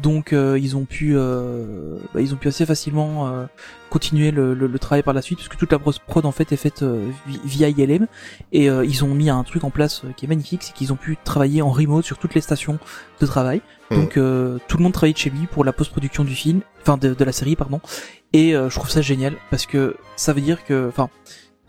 Donc 0.00 0.32
euh, 0.32 0.58
ils 0.58 0.78
ont 0.78 0.86
pu 0.86 1.12
euh, 1.14 1.98
bah, 2.14 2.22
ils 2.22 2.32
ont 2.32 2.38
pu 2.38 2.48
assez 2.48 2.64
facilement 2.64 3.28
euh, 3.28 3.44
continuer 3.90 4.30
le, 4.30 4.54
le, 4.54 4.66
le 4.66 4.78
travail 4.78 5.02
par 5.02 5.12
la 5.12 5.20
suite 5.20 5.38
puisque 5.40 5.58
toute 5.58 5.70
la 5.72 5.76
grosse 5.76 5.98
prod 5.98 6.24
en 6.24 6.32
fait 6.32 6.52
est 6.52 6.56
faite 6.56 6.82
euh, 6.82 7.06
vi- 7.28 7.40
via 7.44 7.68
ILM 7.68 8.06
et 8.50 8.70
euh, 8.70 8.82
ils 8.86 9.04
ont 9.04 9.14
mis 9.14 9.28
un 9.28 9.44
truc 9.44 9.62
en 9.62 9.68
place 9.68 10.02
qui 10.16 10.24
est 10.24 10.28
magnifique, 10.28 10.62
c'est 10.62 10.72
qu'ils 10.72 10.90
ont 10.94 10.96
pu 10.96 11.18
travailler 11.22 11.60
en 11.60 11.68
remote 11.70 12.06
sur 12.06 12.16
toutes 12.16 12.34
les 12.34 12.40
stations 12.40 12.78
de 13.20 13.26
travail. 13.26 13.60
Mhm. 13.90 14.00
Donc 14.00 14.16
euh, 14.16 14.56
tout 14.68 14.78
le 14.78 14.84
monde 14.84 14.94
travaille 14.94 15.12
de 15.12 15.18
chez 15.18 15.28
lui 15.28 15.46
pour 15.46 15.64
la 15.64 15.72
post-production 15.74 16.24
du 16.24 16.34
film, 16.34 16.62
enfin 16.80 16.96
de, 16.96 17.12
de 17.12 17.24
la 17.24 17.32
série 17.32 17.54
pardon. 17.54 17.80
Et 18.32 18.56
euh, 18.56 18.70
je 18.70 18.76
trouve 18.76 18.88
ça 18.88 19.02
génial 19.02 19.34
parce 19.50 19.66
que 19.66 19.96
ça 20.16 20.32
veut 20.32 20.40
dire 20.40 20.64
que, 20.64 20.88
enfin, 20.88 21.10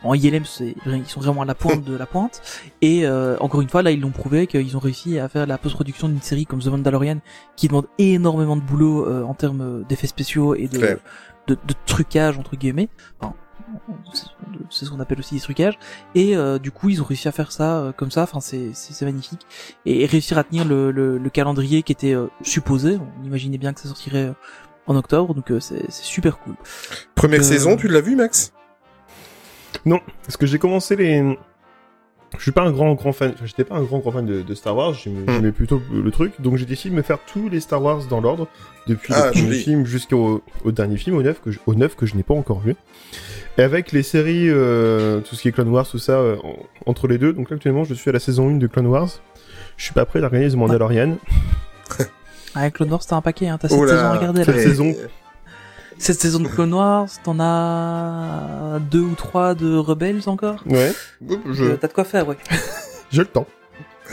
en 0.04 0.14
ILM 0.14 0.46
c'est 0.46 0.76
ils 0.86 1.06
sont 1.06 1.20
vraiment 1.22 1.42
à 1.44 1.46
la 1.46 1.56
pointe 1.56 1.84
de 1.84 1.96
la 1.96 2.06
pointe. 2.06 2.42
Et 2.82 3.06
euh, 3.06 3.38
encore 3.40 3.62
une 3.62 3.70
fois 3.70 3.82
là 3.84 3.92
ils 3.92 4.00
l'ont 4.02 4.10
prouvé 4.12 4.48
qu'ils 4.48 4.76
ont 4.76 4.80
réussi 4.80 5.20
à 5.20 5.30
faire 5.30 5.46
la 5.46 5.58
post-production 5.58 6.08
d'une 6.10 6.22
série 6.22 6.46
comme 6.46 6.60
The 6.60 6.68
Mandalorian 6.68 7.20
qui 7.56 7.68
demande 7.68 7.88
énormément 8.00 8.56
de 8.56 8.62
boulot 8.62 9.08
euh, 9.08 9.24
en 9.24 9.34
termes 9.34 9.84
d'effets 9.88 10.08
spéciaux 10.08 10.56
et 10.56 10.68
de, 10.68 10.80
de 11.48 11.58
trucage 11.86 12.38
entre 12.38 12.56
guillemets. 12.56 12.90
Enfin, 13.20 13.34
c'est- 14.14 14.26
ce 14.70 14.90
qu'on 14.90 15.00
appelle 15.00 15.20
aussi 15.20 15.36
des 15.36 15.42
trucages. 15.42 15.78
Et 16.16 16.36
euh, 16.36 16.60
du 16.60 16.72
coup 16.72 16.90
ils 16.90 17.02
ont 17.02 17.06
réussi 17.06 17.28
à 17.28 17.32
faire 17.32 17.52
ça 17.52 17.78
euh, 17.80 17.92
comme 17.92 18.12
ça. 18.12 18.24
Enfin 18.24 18.40
c'est 18.42 18.72
magnifique. 19.06 19.46
Et, 19.86 20.04
et 20.04 20.06
réussir 20.06 20.38
à 20.38 20.44
tenir 20.44 20.66
le, 20.66 20.92
le, 20.92 21.18
le 21.18 21.30
calendrier 21.30 21.84
qui 21.84 21.92
était 21.92 22.14
euh, 22.14 22.28
supposé. 22.42 22.98
On 23.22 23.26
imaginait 23.26 23.58
bien 23.58 23.74
que 23.74 23.80
ça 23.82 23.88
sortirait 23.88 24.28
euh, 24.28 24.34
en 24.88 24.96
octobre. 24.96 25.34
Donc 25.36 25.52
euh, 25.52 25.60
c'est 25.60 25.90
super 25.92 26.40
cool. 26.40 26.56
Première 27.16 27.44
saison, 27.44 27.76
tu 27.78 27.88
l'as 27.88 28.02
vu, 28.02 28.16
Max? 28.16 28.52
Non, 29.86 30.00
parce 30.24 30.38
que 30.38 30.46
j'ai 30.46 30.60
commencé 30.60 30.96
les. 30.96 31.38
Je 32.38 32.44
suis 32.44 32.52
pas 32.52 32.62
un 32.62 32.72
grand 32.72 32.94
grand 32.94 33.12
fan. 33.12 33.32
enfin, 33.34 33.46
J'étais 33.46 33.66
pas 33.66 33.76
un 33.76 33.84
grand 33.84 34.00
grand 34.00 34.12
fan 34.12 34.26
de, 34.26 34.42
de 34.42 34.56
Star 34.56 34.76
Wars. 34.76 34.94
J'aimais 34.94 35.22
Hmm. 35.28 35.32
j'aimais 35.36 35.52
plutôt 35.52 35.82
le, 35.92 36.10
truc. 36.12 36.40
Donc 36.40 36.56
j'ai 36.56 36.66
décidé 36.66 36.92
de 36.92 36.96
me 36.96 37.02
faire 37.02 37.20
tous 37.26 37.50
les 37.50 37.60
Star 37.60 37.82
Wars 37.84 38.06
dans 38.10 38.22
l'ordre, 38.22 38.48
depuis 38.88 39.14
Ah, 39.14 39.26
le 39.28 39.32
premier 39.32 39.54
film 39.56 39.86
jusqu'au 39.86 40.42
au 40.64 40.72
dernier 40.72 40.96
film, 40.98 41.18
au 41.18 41.24
neuf 41.24 41.42
que 41.42 41.52
je, 41.52 41.60
au 41.66 41.76
neuf 41.76 41.96
que 41.96 42.06
je 42.06 42.16
n'ai 42.16 42.24
pas 42.24 42.34
encore 42.34 42.60
vu. 42.62 42.76
Et 43.58 43.64
avec 43.64 43.92
les 43.92 44.02
séries, 44.02 44.48
euh, 44.50 45.20
tout 45.20 45.36
ce 45.36 45.42
qui 45.42 45.50
est 45.50 45.52
Clone 45.52 45.68
Wars, 45.70 45.86
tout 45.88 45.98
ça, 45.98 46.14
euh, 46.14 46.38
en- 46.44 46.56
entre 46.86 47.08
les 47.10 47.18
deux. 47.18 47.34
Donc 47.34 47.50
là, 47.50 47.56
actuellement, 47.58 47.84
je 47.84 47.94
suis 47.94 48.10
à 48.10 48.14
la 48.14 48.20
saison 48.20 48.48
1 48.50 48.58
de 48.60 48.68
Clone 48.68 48.88
Wars. 48.88 49.10
Je 49.76 49.84
suis 49.84 49.94
pas 49.94 50.06
prêt 50.06 50.22
d'organiser 50.22 50.56
Mandalorian. 50.56 51.18
avec 52.56 52.76
Clone 52.76 52.92
Wars 52.92 53.06
t'as 53.06 53.16
un 53.18 53.22
paquet 53.22 53.48
hein 53.48 53.58
t'as 53.60 53.68
cette 53.70 53.78
saison 53.80 53.96
à 53.98 54.18
regarder 54.18 54.44
cette 54.46 54.56
là 54.56 54.62
et- 54.62 54.66
saison. 54.66 54.94
Cette 56.02 56.20
saison 56.22 56.40
de 56.40 56.48
Clone 56.48 56.74
Wars 56.74 57.08
t'en 57.24 57.40
as 57.40 58.80
deux 58.90 59.02
ou 59.02 59.16
trois 59.16 59.54
de 59.56 59.76
Rebels 59.78 60.22
encore? 60.28 60.64
Ouais, 60.66 60.94
Je... 61.52 61.76
T'as 61.76 61.88
de 61.88 61.94
quoi 61.94 62.04
faire 62.04 62.28
ouais. 62.28 62.38
J'ai 63.12 63.22
le 63.22 63.28
temps. 63.28 63.48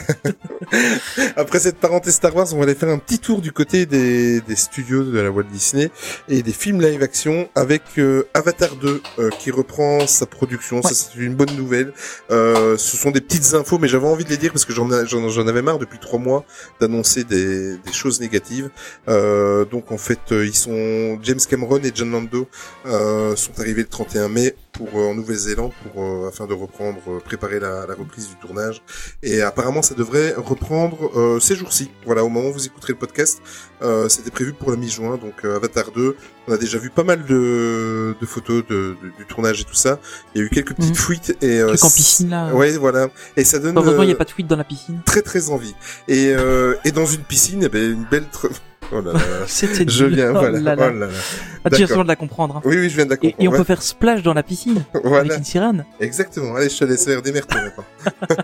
Après 1.37 1.59
cette 1.59 1.76
parenthèse 1.76 2.14
Star 2.14 2.35
Wars, 2.35 2.47
on 2.52 2.57
va 2.59 2.64
aller 2.64 2.75
faire 2.75 2.88
un 2.88 2.99
petit 2.99 3.19
tour 3.19 3.40
du 3.40 3.52
côté 3.52 3.87
des, 3.87 4.40
des 4.40 4.57
studios 4.57 5.05
de 5.05 5.19
la 5.19 5.31
Walt 5.31 5.45
Disney 5.45 5.90
et 6.28 6.43
des 6.43 6.52
films 6.52 6.81
live 6.81 7.02
action 7.02 7.49
avec 7.55 7.83
euh, 7.99 8.28
Avatar 8.35 8.76
2 8.76 9.02
euh, 9.19 9.31
qui 9.38 9.50
reprend 9.50 10.07
sa 10.07 10.26
production. 10.26 10.83
Ça 10.83 10.95
c'est 10.95 11.19
une 11.19 11.35
bonne 11.35 11.55
nouvelle. 11.57 11.93
Euh, 12.31 12.76
ce 12.76 12.97
sont 12.97 13.11
des 13.11 13.21
petites 13.21 13.55
infos, 13.55 13.78
mais 13.78 13.88
j'avais 13.88 14.07
envie 14.07 14.25
de 14.25 14.31
les 14.31 14.37
dire 14.37 14.52
parce 14.52 14.64
que 14.64 14.73
j'en 14.73 14.90
avais 14.90 15.62
marre 15.62 15.78
depuis 15.78 15.99
trois 15.99 16.19
mois 16.19 16.45
d'annoncer 16.81 17.25
des, 17.25 17.76
des 17.78 17.93
choses 17.93 18.21
négatives. 18.21 18.71
Euh, 19.09 19.64
donc 19.64 19.93
en 19.93 19.99
fait, 19.99 20.21
ils 20.31 20.55
sont 20.55 21.19
James 21.23 21.40
Cameron 21.49 21.78
et 21.78 21.93
John 21.95 22.11
Lando 22.11 22.49
euh, 22.87 23.37
sont 23.37 23.59
arrivés 23.59 23.83
le 23.83 23.88
31 23.88 24.28
mai 24.28 24.55
pour 24.79 24.89
euh, 24.99 25.11
en 25.11 25.15
Nouvelle-Zélande 25.15 25.73
pour 25.93 26.03
euh, 26.05 26.29
afin 26.29 26.47
de 26.47 26.55
reprendre, 26.55 26.99
euh, 27.09 27.19
préparer 27.19 27.59
la, 27.61 27.85
la 27.87 27.95
reprise 27.95 28.29
du 28.29 28.37
tournage. 28.37 28.81
Et 29.23 29.43
apparemment, 29.43 29.83
ça 29.83 29.95
devrait 29.95 30.35
reprendre 30.37 31.11
euh, 31.19 31.41
ces 31.41 31.57
jours-ci. 31.57 31.91
Voilà, 32.07 32.25
au 32.25 32.29
moment 32.29 32.49
où 32.49 32.53
vous 32.53 32.65
écouterez 32.67 32.93
le 32.95 32.99
podcast, 32.99 33.41
euh, 33.83 34.09
c'était 34.09 34.31
prévu 34.31 34.53
pour 34.55 34.71
la 34.71 34.77
mi-juin. 34.77 35.17
Donc 35.19 35.45
euh, 35.45 35.57
Avatar 35.57 35.91
2, 35.91 36.17
on 36.47 36.53
a 36.53 36.57
déjà 36.57 36.79
vu 36.79 36.91
pas 36.91 37.03
mal 37.05 37.25
de, 37.27 38.15
de 38.21 38.27
photos 38.27 38.65
de, 38.69 38.97
de- 39.03 39.11
du 39.19 39.27
tournage 39.27 39.61
et 39.61 39.65
tout 39.65 39.75
ça. 39.75 39.99
Il 40.35 40.41
y 40.41 40.45
a 40.45 40.47
eu 40.47 40.51
quelques 40.51 40.75
petites 40.75 40.91
Mhm. 40.91 40.95
fuites 40.97 41.37
et 41.43 41.59
euh, 41.61 41.69
Truc 41.69 41.85
en 41.85 41.91
piscine 41.91 42.31
là. 42.31 42.55
Ouais, 42.55 42.77
voilà. 42.79 43.09
Et 43.37 43.45
ça 43.45 43.59
donne 43.59 43.77
Heureusement, 43.77 44.05
il 44.05 44.07
n'y 44.07 44.13
a 44.13 44.17
pas 44.17 44.25
de 44.25 44.31
fuite 44.31 44.47
dans 44.47 44.57
la 44.57 44.65
piscine. 44.65 45.01
très 45.05 45.23
très 45.23 45.51
envie. 45.51 45.75
Et 46.07 46.33
euh, 46.37 46.75
et 46.85 46.93
dans 46.93 47.07
une 47.07 47.23
piscine, 47.23 47.63
eh 47.65 47.69
ben, 47.69 47.93
une 47.93 48.05
belle. 48.05 48.25
Oh 48.90 49.00
là 49.00 49.12
là. 49.12 49.18
C'était 49.47 49.87
Je 49.88 50.04
viens, 50.07 50.30
Oh 50.30 50.38
voilà. 50.38 50.59
là 50.61 50.75
là. 50.76 50.90
Oh 50.90 50.99
là. 50.99 51.07
Ah, 51.64 51.71
tu 51.71 51.85
viens 51.85 52.02
de 52.02 52.09
la 52.09 52.16
comprendre. 52.16 52.57
hein. 52.57 52.62
Oui, 52.64 52.76
oui, 52.78 52.88
je 52.88 52.97
viens 52.97 53.04
de 53.04 53.11
la 53.11 53.16
Et, 53.16 53.18
comprendre. 53.18 53.42
et 53.42 53.49
on 53.49 53.50
ouais. 53.52 53.59
peut 53.59 53.64
faire 53.64 53.83
splash 53.83 54.23
dans 54.23 54.33
la 54.35 54.42
piscine 54.42 54.85
avec 54.95 55.07
Voilà, 55.07 55.37
une 55.37 55.45
sirène. 55.45 55.85
exactement. 56.00 56.54
Allez, 56.57 56.68
je 56.71 56.78
te 56.78 56.85
laisse 56.85 57.04
faire 57.04 57.21
des 57.21 57.33
merdes 57.33 57.52
maintenant. 57.52 57.85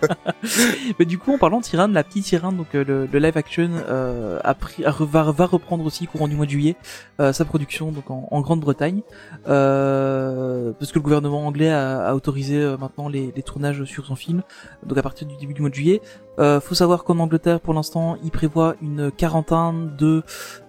Mais 0.99 1.05
du 1.07 1.19
coup, 1.19 1.33
en 1.35 1.39
parlant 1.39 1.61
de 1.61 1.65
Tyrann, 1.65 1.93
la 1.93 2.05
petite 2.05 2.25
Tyrann, 2.27 2.57
donc 2.57 2.75
euh, 2.75 2.85
le, 2.87 3.07
le 3.11 3.19
live 3.19 3.37
action, 3.37 3.71
euh, 3.89 4.39
a 4.45 4.55
pris, 4.55 4.85
a 4.85 4.91
va, 4.99 5.31
va 5.33 5.47
reprendre 5.47 5.85
aussi 5.87 6.07
courant 6.07 6.29
du 6.29 6.35
mois 6.37 6.45
de 6.47 6.51
juillet 6.51 6.77
euh, 7.21 7.33
sa 7.33 7.45
production 7.45 7.93
donc 7.93 8.11
en, 8.11 8.29
en 8.31 8.41
Grande-Bretagne, 8.41 9.01
euh, 9.49 10.73
parce 10.79 10.91
que 10.93 10.99
le 10.99 11.03
gouvernement 11.03 11.47
anglais 11.47 11.71
a, 11.71 12.07
a 12.09 12.15
autorisé 12.15 12.57
euh, 12.59 12.77
maintenant 12.77 13.09
les, 13.09 13.33
les 13.35 13.43
tournages 13.43 13.85
sur 13.85 14.05
son 14.07 14.17
film, 14.17 14.43
donc 14.85 14.99
à 14.99 15.03
partir 15.03 15.27
du 15.27 15.37
début 15.37 15.55
du 15.55 15.61
mois 15.61 15.71
de 15.71 15.75
juillet. 15.75 16.01
Euh, 16.39 16.61
faut 16.61 16.75
savoir 16.75 17.05
qu'en 17.05 17.19
Angleterre, 17.19 17.61
pour 17.61 17.75
l'instant, 17.75 18.17
il 18.25 18.31
prévoit 18.31 18.75
une 18.83 19.11
quarantaine 19.13 19.95
de 19.97 20.23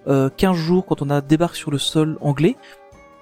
euh, 0.06 0.28
15 0.36 0.56
jours 0.56 0.86
quand 0.86 1.02
on 1.02 1.10
a 1.10 1.20
débarque 1.20 1.56
sur 1.56 1.70
le 1.70 1.78
sol 1.78 2.18
anglais. 2.20 2.56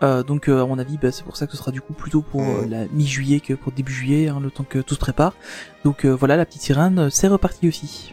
Euh, 0.02 0.22
donc 0.22 0.48
euh, 0.48 0.62
à 0.62 0.66
mon 0.66 0.78
avis, 0.78 0.98
bah, 0.98 1.10
c'est 1.10 1.24
pour 1.24 1.36
ça 1.36 1.46
que 1.46 1.52
ce 1.52 1.58
sera 1.58 1.70
du 1.70 1.80
coup 1.80 1.94
plutôt 1.94 2.20
pour 2.20 2.42
Mhm. 2.42 2.68
la 2.70 2.86
mi-juillet 2.88 3.40
que 3.40 3.54
pour 3.54 3.72
début 3.72 3.92
juillet, 3.92 4.28
hein, 4.28 4.40
le 4.42 4.50
temps 4.50 4.64
que 4.68 4.78
tout 4.80 4.94
se 4.94 5.00
prépare. 5.00 5.32
Donc 5.84 6.04
euh, 6.04 6.10
voilà, 6.10 6.36
la 6.36 6.44
petite 6.44 6.62
sirène, 6.62 7.08
c'est 7.10 7.28
reparti 7.28 7.68
aussi. 7.68 8.12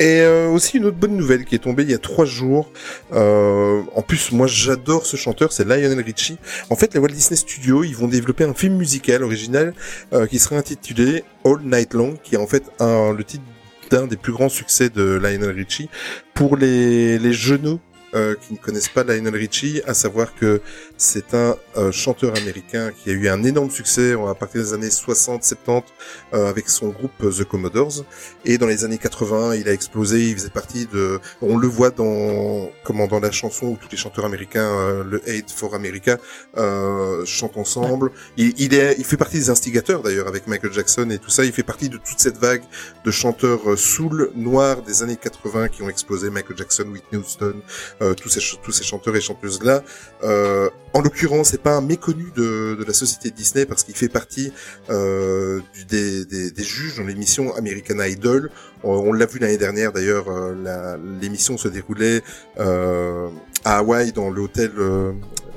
Et 0.00 0.22
euh, 0.22 0.48
aussi 0.48 0.78
une 0.78 0.86
autre 0.86 0.96
bonne 0.96 1.16
nouvelle 1.16 1.44
qui 1.44 1.54
est 1.54 1.60
tombée 1.60 1.84
il 1.84 1.90
y 1.90 1.94
a 1.94 1.98
trois 1.98 2.24
jours. 2.24 2.70
Euh, 3.12 3.82
en 3.94 4.02
plus, 4.02 4.32
moi 4.32 4.48
j'adore 4.48 5.06
ce 5.06 5.16
chanteur, 5.16 5.52
c'est 5.52 5.64
Lionel 5.64 6.00
Richie. 6.00 6.36
En 6.68 6.74
fait, 6.74 6.94
les 6.94 7.00
Walt 7.00 7.08
Disney 7.08 7.36
Studios, 7.36 7.84
ils 7.84 7.94
vont 7.94 8.08
développer 8.08 8.42
un 8.44 8.54
film 8.54 8.74
musical 8.76 9.22
original 9.22 9.72
euh, 10.12 10.26
qui 10.26 10.40
sera 10.40 10.56
intitulé 10.56 11.22
All 11.44 11.60
Night 11.62 11.94
Long, 11.94 12.16
qui 12.22 12.34
est 12.34 12.38
en 12.38 12.48
fait 12.48 12.64
un, 12.80 13.12
le 13.12 13.22
titre 13.22 13.44
d'un 13.90 14.06
des 14.06 14.16
plus 14.16 14.32
grands 14.32 14.48
succès 14.48 14.88
de 14.88 15.02
Lionel 15.02 15.50
Richie. 15.50 15.88
Pour 16.34 16.56
les, 16.56 17.18
les 17.18 17.32
genoux 17.32 17.78
euh, 18.14 18.34
qui 18.34 18.54
ne 18.54 18.58
connaissent 18.58 18.88
pas 18.88 19.04
Lionel 19.04 19.34
Richie, 19.34 19.82
à 19.86 19.94
savoir 19.94 20.34
que 20.34 20.60
c'est 20.96 21.34
un 21.34 21.56
euh, 21.76 21.90
chanteur 21.90 22.36
américain 22.36 22.92
qui 22.96 23.10
a 23.10 23.12
eu 23.12 23.28
un 23.28 23.42
énorme 23.42 23.70
succès 23.70 24.12
à 24.12 24.34
partir 24.34 24.62
des 24.62 24.72
années 24.72 24.88
60-70 24.88 25.82
euh, 26.32 26.48
avec 26.48 26.68
son 26.68 26.88
groupe 26.88 27.12
The 27.18 27.44
Commodores. 27.44 28.04
Et 28.44 28.58
dans 28.58 28.66
les 28.66 28.84
années 28.84 28.98
80, 28.98 29.56
il 29.56 29.68
a 29.68 29.72
explosé. 29.72 30.28
Il 30.28 30.34
faisait 30.36 30.50
partie 30.50 30.86
de. 30.86 31.20
On 31.42 31.56
le 31.56 31.66
voit 31.66 31.90
dans 31.90 32.70
comment 32.84 33.06
dans 33.06 33.20
la 33.20 33.32
chanson 33.32 33.66
où 33.66 33.76
tous 33.76 33.88
les 33.90 33.96
chanteurs 33.96 34.24
américains, 34.24 34.64
euh, 34.64 35.04
le 35.04 35.20
Hate 35.28 35.50
for 35.50 35.74
America, 35.74 36.18
chantent 37.24 37.56
ensemble. 37.56 38.10
Il, 38.36 38.74
est, 38.74 38.96
il 38.98 39.04
fait 39.04 39.16
partie 39.16 39.38
des 39.38 39.50
instigateurs 39.50 40.02
d'ailleurs 40.02 40.28
avec 40.28 40.46
Michael 40.46 40.72
Jackson 40.72 41.10
et 41.10 41.18
tout 41.18 41.30
ça. 41.30 41.44
Il 41.44 41.52
fait 41.52 41.62
partie 41.62 41.88
de 41.88 41.96
toute 41.96 42.18
cette 42.18 42.38
vague 42.38 42.62
de 43.04 43.10
chanteurs 43.10 43.76
soul 43.76 44.30
noirs 44.36 44.82
des 44.82 45.02
années 45.02 45.16
80 45.16 45.68
qui 45.68 45.82
ont 45.82 45.88
explosé. 45.88 46.30
Michael 46.30 46.56
Jackson, 46.56 46.84
Whitney 46.84 47.20
Houston, 47.20 47.56
euh, 48.04 48.14
tous 48.14 48.28
ces 48.28 48.40
tous 48.62 48.70
ces 48.78 48.84
chanteurs 48.84 49.16
et 49.16 49.20
chanteuses 49.20 49.60
là. 49.64 49.82
Euh, 50.22 50.68
en 50.92 51.00
l'occurrence, 51.00 51.48
c'est 51.50 51.60
pas 51.68 51.74
un 51.74 51.80
méconnu 51.80 52.26
de, 52.36 52.76
de 52.78 52.84
la 52.86 52.92
société 52.92 53.30
Disney 53.30 53.66
parce 53.66 53.82
qu'il 53.84 53.96
fait 53.96 54.08
partie 54.20 54.52
euh, 54.90 55.60
du- 55.74 55.84
des, 55.86 56.24
des, 56.24 56.50
des 56.52 56.62
juges 56.74 56.96
dans 56.98 57.04
l'émission 57.04 57.44
American 57.56 57.98
Idol. 58.00 58.50
On, 58.84 58.92
on 59.08 59.12
l'a 59.12 59.26
vu 59.26 59.38
l'année 59.40 59.56
dernière 59.66 59.90
d'ailleurs, 59.92 60.26
euh, 60.28 60.96
l'émission 61.20 61.56
se 61.58 61.68
déroulait 61.68 62.22
euh, 62.60 63.28
à 63.64 63.78
Hawaï 63.78 64.12
dans 64.12 64.30
l'hôtel 64.30 64.70
euh, 64.78 65.12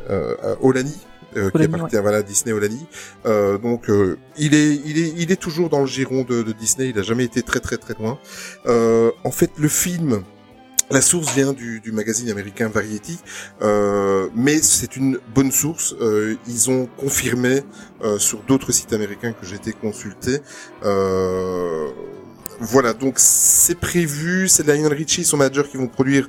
euh, 0.09 0.35
à 0.41 0.63
Olani. 0.63 0.97
euh, 1.35 1.51
qui 1.51 1.57
appartient 1.75 1.97
voilà 1.97 2.23
Disney 2.23 2.53
Olani. 2.53 2.83
Euh, 3.25 3.57
donc 3.59 3.89
euh, 3.89 4.17
il 4.37 4.55
est 4.55 4.73
il 4.89 4.97
est 4.97 5.13
il 5.17 5.31
est 5.31 5.41
toujours 5.47 5.69
dans 5.69 5.81
le 5.81 5.85
giron 5.97 6.23
de, 6.23 6.41
de 6.41 6.51
Disney. 6.53 6.89
Il 6.89 6.97
a 6.97 7.03
jamais 7.03 7.25
été 7.25 7.43
très 7.43 7.59
très 7.59 7.77
très 7.77 7.93
loin. 7.99 8.17
Euh, 8.65 9.11
en 9.23 9.31
fait, 9.31 9.51
le 9.59 9.67
film 9.67 10.23
la 10.89 11.01
source 11.01 11.33
vient 11.35 11.53
du, 11.53 11.81
magazine 11.91 12.29
américain 12.29 12.69
Variety, 12.69 13.19
euh, 13.61 14.29
mais 14.35 14.61
c'est 14.61 14.95
une 14.95 15.19
bonne 15.33 15.51
source. 15.51 15.95
Euh, 15.99 16.35
ils 16.47 16.69
ont 16.69 16.87
confirmé 16.97 17.61
euh, 18.03 18.17
sur 18.17 18.41
d'autres 18.43 18.71
sites 18.71 18.93
américains 18.93 19.33
que 19.33 19.45
j'ai 19.45 19.55
été 19.55 19.73
consulté. 19.73 20.39
Voilà, 22.59 22.93
donc 22.93 23.15
c'est 23.17 23.79
prévu. 23.79 24.47
C'est 24.47 24.65
Lionel 24.65 24.91
Richie, 24.91 25.23
son 25.23 25.37
manager, 25.37 25.69
qui 25.69 25.77
vont 25.77 25.87
produire, 25.87 26.27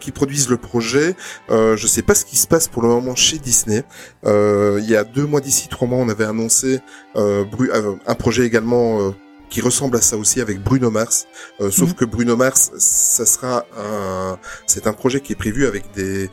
qui 0.00 0.10
produisent 0.10 0.48
le 0.48 0.56
projet. 0.56 1.14
Je 1.50 1.86
sais 1.86 2.00
pas 2.00 2.14
ce 2.14 2.24
qui 2.24 2.38
se 2.38 2.46
passe 2.46 2.66
pour 2.66 2.80
le 2.80 2.88
moment 2.88 3.14
chez 3.14 3.36
Disney. 3.36 3.84
Il 4.24 4.86
y 4.88 4.96
a 4.96 5.04
deux 5.04 5.26
mois 5.26 5.42
d'ici, 5.42 5.68
trois 5.68 5.86
mois, 5.86 5.98
on 5.98 6.08
avait 6.08 6.24
annoncé 6.24 6.80
un 7.14 8.14
projet 8.14 8.46
également. 8.46 9.12
Qui 9.50 9.60
ressemble 9.60 9.96
à 9.96 10.00
ça 10.00 10.16
aussi 10.16 10.40
avec 10.40 10.62
Bruno 10.62 10.90
Mars, 10.90 11.26
Euh, 11.60 11.70
sauf 11.70 11.90
Mhm. 11.90 11.94
que 11.94 12.04
Bruno 12.04 12.36
Mars, 12.36 12.70
ça 12.78 13.24
sera 13.26 13.64
un, 13.78 14.38
c'est 14.66 14.86
un 14.86 14.92
projet 14.92 15.20
qui 15.20 15.32
est 15.32 15.36
prévu 15.36 15.66
avec 15.66 15.84
des 15.94 16.30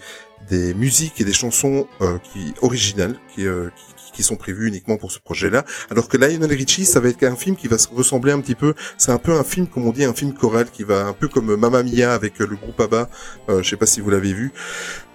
des 0.49 0.73
musiques 0.73 1.21
et 1.21 1.23
des 1.23 1.31
chansons 1.31 1.87
euh, 2.01 2.17
qui 2.19 2.53
originales 2.61 3.15
qui, 3.33 3.47
euh, 3.47 3.69
qui 4.13 4.23
sont 4.23 4.35
prévues 4.35 4.67
uniquement 4.67 4.97
pour 4.97 5.11
ce 5.11 5.19
projet-là, 5.19 5.65
alors 5.89 6.07
que 6.07 6.17
Lionel 6.17 6.51
Richie, 6.51 6.85
ça 6.85 6.99
va 6.99 7.09
être 7.09 7.23
un 7.23 7.35
film 7.35 7.55
qui 7.55 7.67
va 7.67 7.77
se 7.77 7.87
ressembler 7.89 8.31
un 8.31 8.39
petit 8.39 8.55
peu, 8.55 8.73
c'est 8.97 9.11
un 9.11 9.17
peu 9.17 9.33
un 9.33 9.43
film 9.43 9.67
comme 9.67 9.85
on 9.87 9.91
dit 9.91 10.05
un 10.05 10.13
film 10.13 10.33
choral 10.33 10.67
qui 10.71 10.83
va 10.83 11.05
un 11.05 11.13
peu 11.13 11.27
comme 11.27 11.55
Mamma 11.55 11.83
Mia 11.83 12.13
avec 12.13 12.39
euh, 12.41 12.47
le 12.47 12.55
groupe 12.55 12.79
ABBA, 12.79 13.09
euh, 13.49 13.61
je 13.63 13.69
sais 13.69 13.77
pas 13.77 13.85
si 13.85 13.99
vous 14.01 14.09
l'avez 14.09 14.33
vu. 14.33 14.51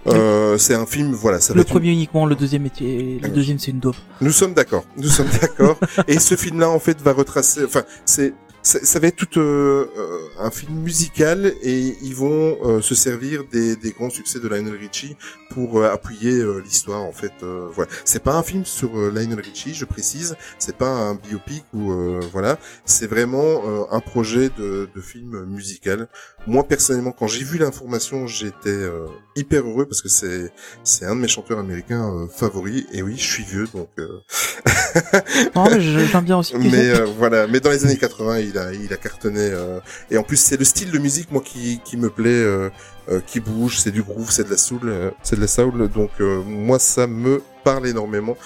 Euh, 0.07 0.57
c'est 0.59 0.75
un 0.75 0.87
film, 0.87 1.13
voilà, 1.13 1.39
ça 1.41 1.53
Le 1.55 1.61
une- 1.61 1.67
premier 1.67 1.91
uniquement, 1.91 2.25
le 2.25 2.35
deuxième 2.35 2.65
était, 2.67 3.19
le 3.23 3.29
deuxième 3.29 3.59
c'est 3.59 3.73
une 3.73 3.81
dope. 3.81 3.97
nous 4.21 4.31
sommes 4.33 4.55
d'accord. 4.55 4.85
Nous 4.97 5.09
sommes 5.09 5.29
d'accord. 5.41 5.79
Et 6.07 6.19
ce 6.19 6.35
film-là, 6.35 6.71
en 6.71 6.79
fait, 6.79 7.01
va 7.03 7.13
retracer. 7.13 7.65
Enfin, 7.65 7.83
c'est 8.07 8.33
ça, 8.69 8.79
ça 8.83 8.99
va 8.99 9.07
être 9.09 9.17
tout 9.17 9.41
euh, 9.41 9.89
euh, 9.97 10.19
un 10.41 10.51
film 10.51 10.75
musical 10.81 11.53
et 11.63 11.97
ils 12.03 12.15
vont 12.15 12.59
euh, 12.65 12.81
se 12.83 12.95
servir 12.95 13.45
des, 13.51 13.77
des 13.77 13.93
grands 13.93 14.11
succès 14.11 14.41
de 14.41 14.47
Lionel 14.49 14.75
Richie 14.75 15.17
pour 15.51 15.79
euh, 15.81 15.91
appuyer 15.91 16.33
euh, 16.35 16.61
l'histoire. 16.63 17.03
En 17.03 17.13
fait, 17.13 17.33
euh, 17.43 17.67
voilà. 17.73 17.91
C'est 18.05 18.23
pas 18.23 18.35
un 18.35 18.43
film 18.43 18.67
sur 18.67 18.91
Lionel 18.95 19.41
Richie, 19.41 19.73
je 19.73 19.87
précise. 19.87 20.37
C'est 20.59 20.77
pas 20.77 20.91
un 20.91 21.15
biopic 21.15 21.65
ou 21.73 21.93
euh, 21.93 22.21
voilà. 22.31 22.59
C'est 22.85 23.07
vraiment 23.07 23.63
euh, 23.67 23.85
un 23.91 24.01
projet 24.01 24.51
de, 24.59 24.89
de 24.95 25.01
film 25.01 25.47
musical. 25.47 26.07
Moi 26.47 26.63
personnellement, 26.65 27.13
quand 27.13 27.27
j'ai 27.27 27.45
vu 27.45 27.57
l'information, 27.59 28.27
j'étais 28.27 28.69
euh, 28.69 29.07
hyper 29.35 29.67
heureux 29.67 29.87
parce 29.87 30.03
que 30.03 30.09
c'est 30.11 30.53
c'est 30.85 31.07
un 31.07 31.17
de 31.17 31.21
mes 31.21 31.29
chanteurs 31.29 31.59
américains 31.59 32.29
favoris. 32.37 32.85
Et 32.93 33.01
oui, 33.03 33.15
je 33.17 33.25
suis 33.33 33.45
vieux, 33.45 33.67
donc. 33.75 33.89
euh, 33.99 34.19
Non, 35.57 35.69
mais 35.71 35.81
j'aime 35.81 36.25
bien 36.25 36.39
aussi. 36.39 36.55
mais 36.57 36.91
euh, 36.91 37.07
voilà, 37.19 37.47
mais 37.47 37.61
dans 37.61 37.71
les 37.71 37.85
années 37.85 37.97
80, 37.97 38.39
il 38.41 38.58
a, 38.59 38.73
il 38.73 38.93
a 38.93 38.97
cartonné. 38.97 39.41
euh, 39.41 39.81
et 40.11 40.19
en 40.19 40.23
plus, 40.23 40.37
c'est 40.37 40.57
le 40.59 40.65
style 40.65 40.91
de 40.91 40.99
musique 40.99 41.31
moi 41.33 41.43
qui, 41.45 41.81
qui 41.85 41.97
me 41.97 42.11
plaît, 42.11 42.29
euh, 42.31 42.69
euh, 43.11 43.21
qui 43.27 43.41
bouge, 43.41 43.79
c'est 43.79 43.91
du 43.91 44.03
groove, 44.03 44.31
c'est 44.31 44.45
de 44.45 44.51
la 44.51 44.57
soul, 44.59 44.93
c'est 45.23 45.37
de 45.37 45.41
la 45.41 45.47
soul. 45.47 45.89
Donc 45.89 46.11
moi, 46.47 46.79
ça 46.79 47.07
me 47.07 47.41
parle 47.65 47.87
énormément. 47.87 48.37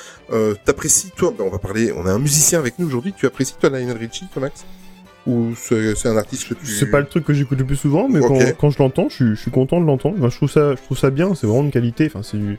T'apprécies 0.65 1.11
toi 1.17 1.33
ben, 1.37 1.45
On 1.47 1.51
va 1.51 1.59
parler. 1.59 1.93
On 1.97 2.07
a 2.07 2.13
un 2.13 2.19
musicien 2.19 2.59
avec 2.59 2.79
nous 2.79 2.87
aujourd'hui. 2.87 3.13
Tu 3.17 3.27
apprécies 3.27 3.55
toi 3.61 3.71
Lionel 3.71 3.97
Richie, 3.97 4.27
toi 4.33 4.43
Max? 4.43 4.65
Ou 5.27 5.55
c'est 5.57 6.07
un 6.09 6.17
artiste 6.17 6.49
que 6.49 6.55
tu 6.55 6.67
C'est 6.67 6.87
pas 6.91 6.99
le 7.01 7.07
truc 7.07 7.25
que 7.25 7.33
j'écoute 7.33 7.59
le 7.59 7.65
plus 7.65 7.77
souvent, 7.77 8.09
mais 8.09 8.19
quand, 8.29 8.39
quand 8.59 8.71
je 8.71 8.79
l'entends, 8.81 9.09
je, 9.09 9.15
suis- 9.15 9.37
je 9.37 9.41
suis 9.41 9.51
content 9.53 9.81
de 9.81 9.87
l'entendre. 9.87 10.17
Moi, 10.19 10.29
je 10.31 10.37
trouve 10.37 10.51
ça, 10.51 10.75
je 10.75 10.83
trouve 10.83 10.99
ça 10.99 11.11
bien. 11.11 11.35
C'est 11.37 11.47
vraiment 11.47 11.63
de 11.63 11.71
qualité. 11.71 12.07
Enfin, 12.07 12.23
c'est 12.25 12.37
du- 12.39 12.59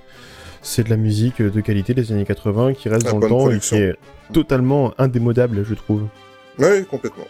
c'est 0.61 0.85
de 0.85 0.89
la 0.89 0.95
musique 0.95 1.41
de 1.41 1.59
qualité 1.59 1.93
des 1.93 2.13
années 2.13 2.23
80 2.23 2.73
qui 2.73 2.87
reste 2.87 3.05
dans 3.05 3.19
le 3.19 3.27
temps 3.27 3.49
et 3.51 3.59
qui 3.59 3.75
est 3.83 3.95
totalement 4.31 4.93
indémodable, 4.97 5.65
je 5.67 5.73
trouve. 5.73 6.03
Ouais, 6.57 6.85
complètement. 6.89 7.25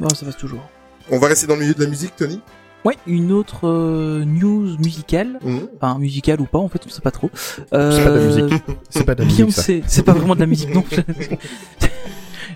Bon, 0.00 0.08
ça 0.10 0.26
passe 0.26 0.36
toujours. 0.36 0.68
On 1.10 1.18
va 1.18 1.28
rester 1.28 1.46
dans 1.46 1.54
le 1.54 1.60
milieu 1.60 1.74
de 1.74 1.82
la 1.82 1.88
musique, 1.88 2.14
Tony? 2.16 2.40
Ouais, 2.84 2.96
une 3.06 3.32
autre 3.32 3.66
euh, 3.66 4.24
news 4.24 4.76
musicale, 4.78 5.38
Mhm. 5.42 5.68
enfin 5.80 5.98
musicale 5.98 6.40
ou 6.40 6.44
pas 6.44 6.58
en 6.58 6.68
fait, 6.68 6.80
on 6.86 6.88
sait 6.88 7.00
pas 7.00 7.10
trop. 7.10 7.30
C'est 7.34 7.68
pas 7.70 7.76
de 7.78 8.04
la 8.04 8.10
Euh, 8.20 8.26
musique. 8.44 8.62
C'est 8.90 9.04
pas 9.04 9.14
de 9.16 9.20
la 9.22 9.26
musique, 9.26 9.82
c'est 9.88 10.02
pas 10.04 10.12
vraiment 10.12 10.34
de 10.36 10.40
la 10.40 10.46
musique 10.46 10.72
non. 10.72 10.84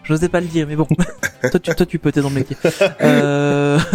J'osais 0.05 0.29
pas 0.29 0.41
le 0.41 0.47
dire, 0.47 0.67
mais 0.69 0.77
bon. 0.77 0.87
toi, 1.51 1.61
tu, 1.61 1.75
toi, 1.75 1.87
tu 1.87 1.99
peux, 1.99 2.11
t'es 2.13 2.21
dans 2.23 2.29
le 2.31 2.35
métier. 2.37 2.57
Euh... 3.03 3.79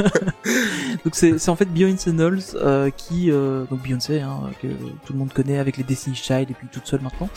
donc 1.04 1.14
c'est, 1.16 1.50
en 1.50 1.56
fait 1.56 1.66
Beyoncé 1.66 2.12
Knowles 2.12 2.40
euh, 2.56 2.90
qui, 2.90 3.32
euh, 3.32 3.66
donc 3.70 3.82
Beyoncé, 3.82 4.22
hein, 4.22 4.40
que 4.62 4.68
tout 4.68 5.14
le 5.14 5.20
monde 5.20 5.34
connaît 5.34 5.58
avec 5.60 5.78
les 5.78 5.84
Destiny 5.84 6.16
Child 6.16 6.50
et 6.50 6.54
puis 6.54 6.68
toute 6.72 6.86
seule 6.88 7.02
maintenant, 7.02 7.30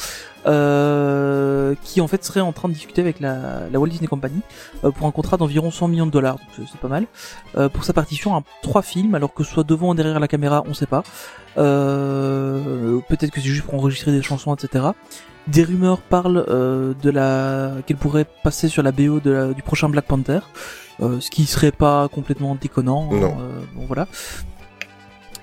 euh, 0.47 1.75
qui 1.83 2.01
en 2.01 2.09
fait 2.09 2.25
serait 2.25 2.41
en 2.41 2.53
train 2.53 2.69
de 2.69 2.75
discuter 2.75 3.01
avec 3.01 3.21
la, 3.21 3.69
la 3.71 3.79
Walt 3.79 3.89
Disney 3.89 4.07
Company 4.09 4.41
euh, 4.85 4.91
pour 4.91 5.07
un 5.07 5.11
contrat 5.11 5.37
d'environ 5.37 5.71
100 5.71 5.89
millions 5.89 6.07
de 6.07 6.11
dollars, 6.11 6.37
donc 6.37 6.67
c'est- 6.71 6.79
pas 6.79 6.89
mal, 6.89 7.07
euh, 7.57 7.69
pour 7.69 7.85
sa 7.85 7.93
partition 7.93 8.37
à 8.37 8.43
trois 8.63 8.83
films, 8.83 9.15
alors 9.15 9.35
que 9.35 9.43
soit 9.45 9.65
devant 9.65 9.91
ou 9.91 9.95
derrière 9.95 10.21
la 10.21 10.29
caméra, 10.29 10.63
on 10.69 10.75
sait 10.75 10.87
pas. 10.87 11.03
Euh, 11.57 12.99
Peut-être 13.09 13.31
que 13.31 13.41
c'est 13.41 13.49
juste 13.49 13.65
pour 13.65 13.75
enregistrer 13.75 14.13
des 14.13 14.23
chansons, 14.23 14.55
etc. 14.55 14.87
Des 15.49 15.65
rumeurs 15.65 16.01
parlent 16.03 16.45
euh, 16.49 16.93
de 17.03 17.11
la 17.11 17.73
qu'elle 17.87 17.97
pourrait 17.97 18.27
passer 18.45 18.69
sur 18.69 18.83
la 18.83 18.93
BO 18.93 19.19
de 19.21 19.31
la- 19.31 19.53
du 19.55 19.63
prochain 19.63 19.89
Black 19.89 20.05
Panther, 20.07 20.41
euh, 21.01 21.21
ce 21.21 21.31
qui 21.31 21.47
serait 21.47 21.73
pas 21.73 22.09
complètement 22.09 22.55
déconnant. 22.55 23.09
hein, 23.13 23.17
Non. 23.21 23.37
euh, 23.41 23.61
bon 23.75 23.85
voilà. 23.87 24.07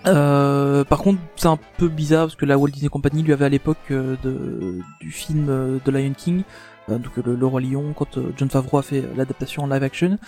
Euh, 0.08 0.84
par 0.84 1.00
contre, 1.00 1.20
c'est 1.36 1.48
un 1.48 1.58
peu 1.78 1.88
bizarre 1.88 2.26
parce 2.28 2.36
que 2.36 2.46
la 2.46 2.58
Walt 2.60 2.70
Disney 2.70 2.90
Company 2.90 3.24
lui 3.24 3.34
avait 3.34 3.46
à 3.46 3.50
l'époque 3.50 3.78
euh, 3.90 4.16
de, 4.24 4.80
du 5.02 5.12
film 5.12 5.48
euh, 5.50 5.80
de 5.84 5.90
Lion 5.92 6.14
King, 6.16 6.44
euh, 6.90 7.00
donc 7.00 7.18
le, 7.26 7.36
le 7.36 7.46
roi 7.48 7.60
lion, 7.60 7.94
quand 7.98 8.20
euh, 8.20 8.32
John 8.38 8.48
Favreau 8.50 8.78
a 8.78 8.84
fait 8.84 9.04
l'adaptation 9.18 9.64
en 9.64 9.68
live 9.68 9.82
action, 9.82 10.20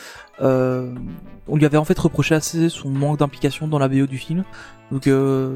euh, 0.41 0.91
on 1.47 1.55
lui 1.57 1.65
avait 1.67 1.77
en 1.77 1.85
fait 1.85 1.99
reproché 1.99 2.33
assez 2.33 2.69
son 2.69 2.89
manque 2.89 3.19
d'implication 3.19 3.67
dans 3.67 3.77
la 3.77 3.87
BO 3.87 4.07
du 4.07 4.17
film. 4.17 4.43
Donc, 4.91 5.05
euh, 5.05 5.55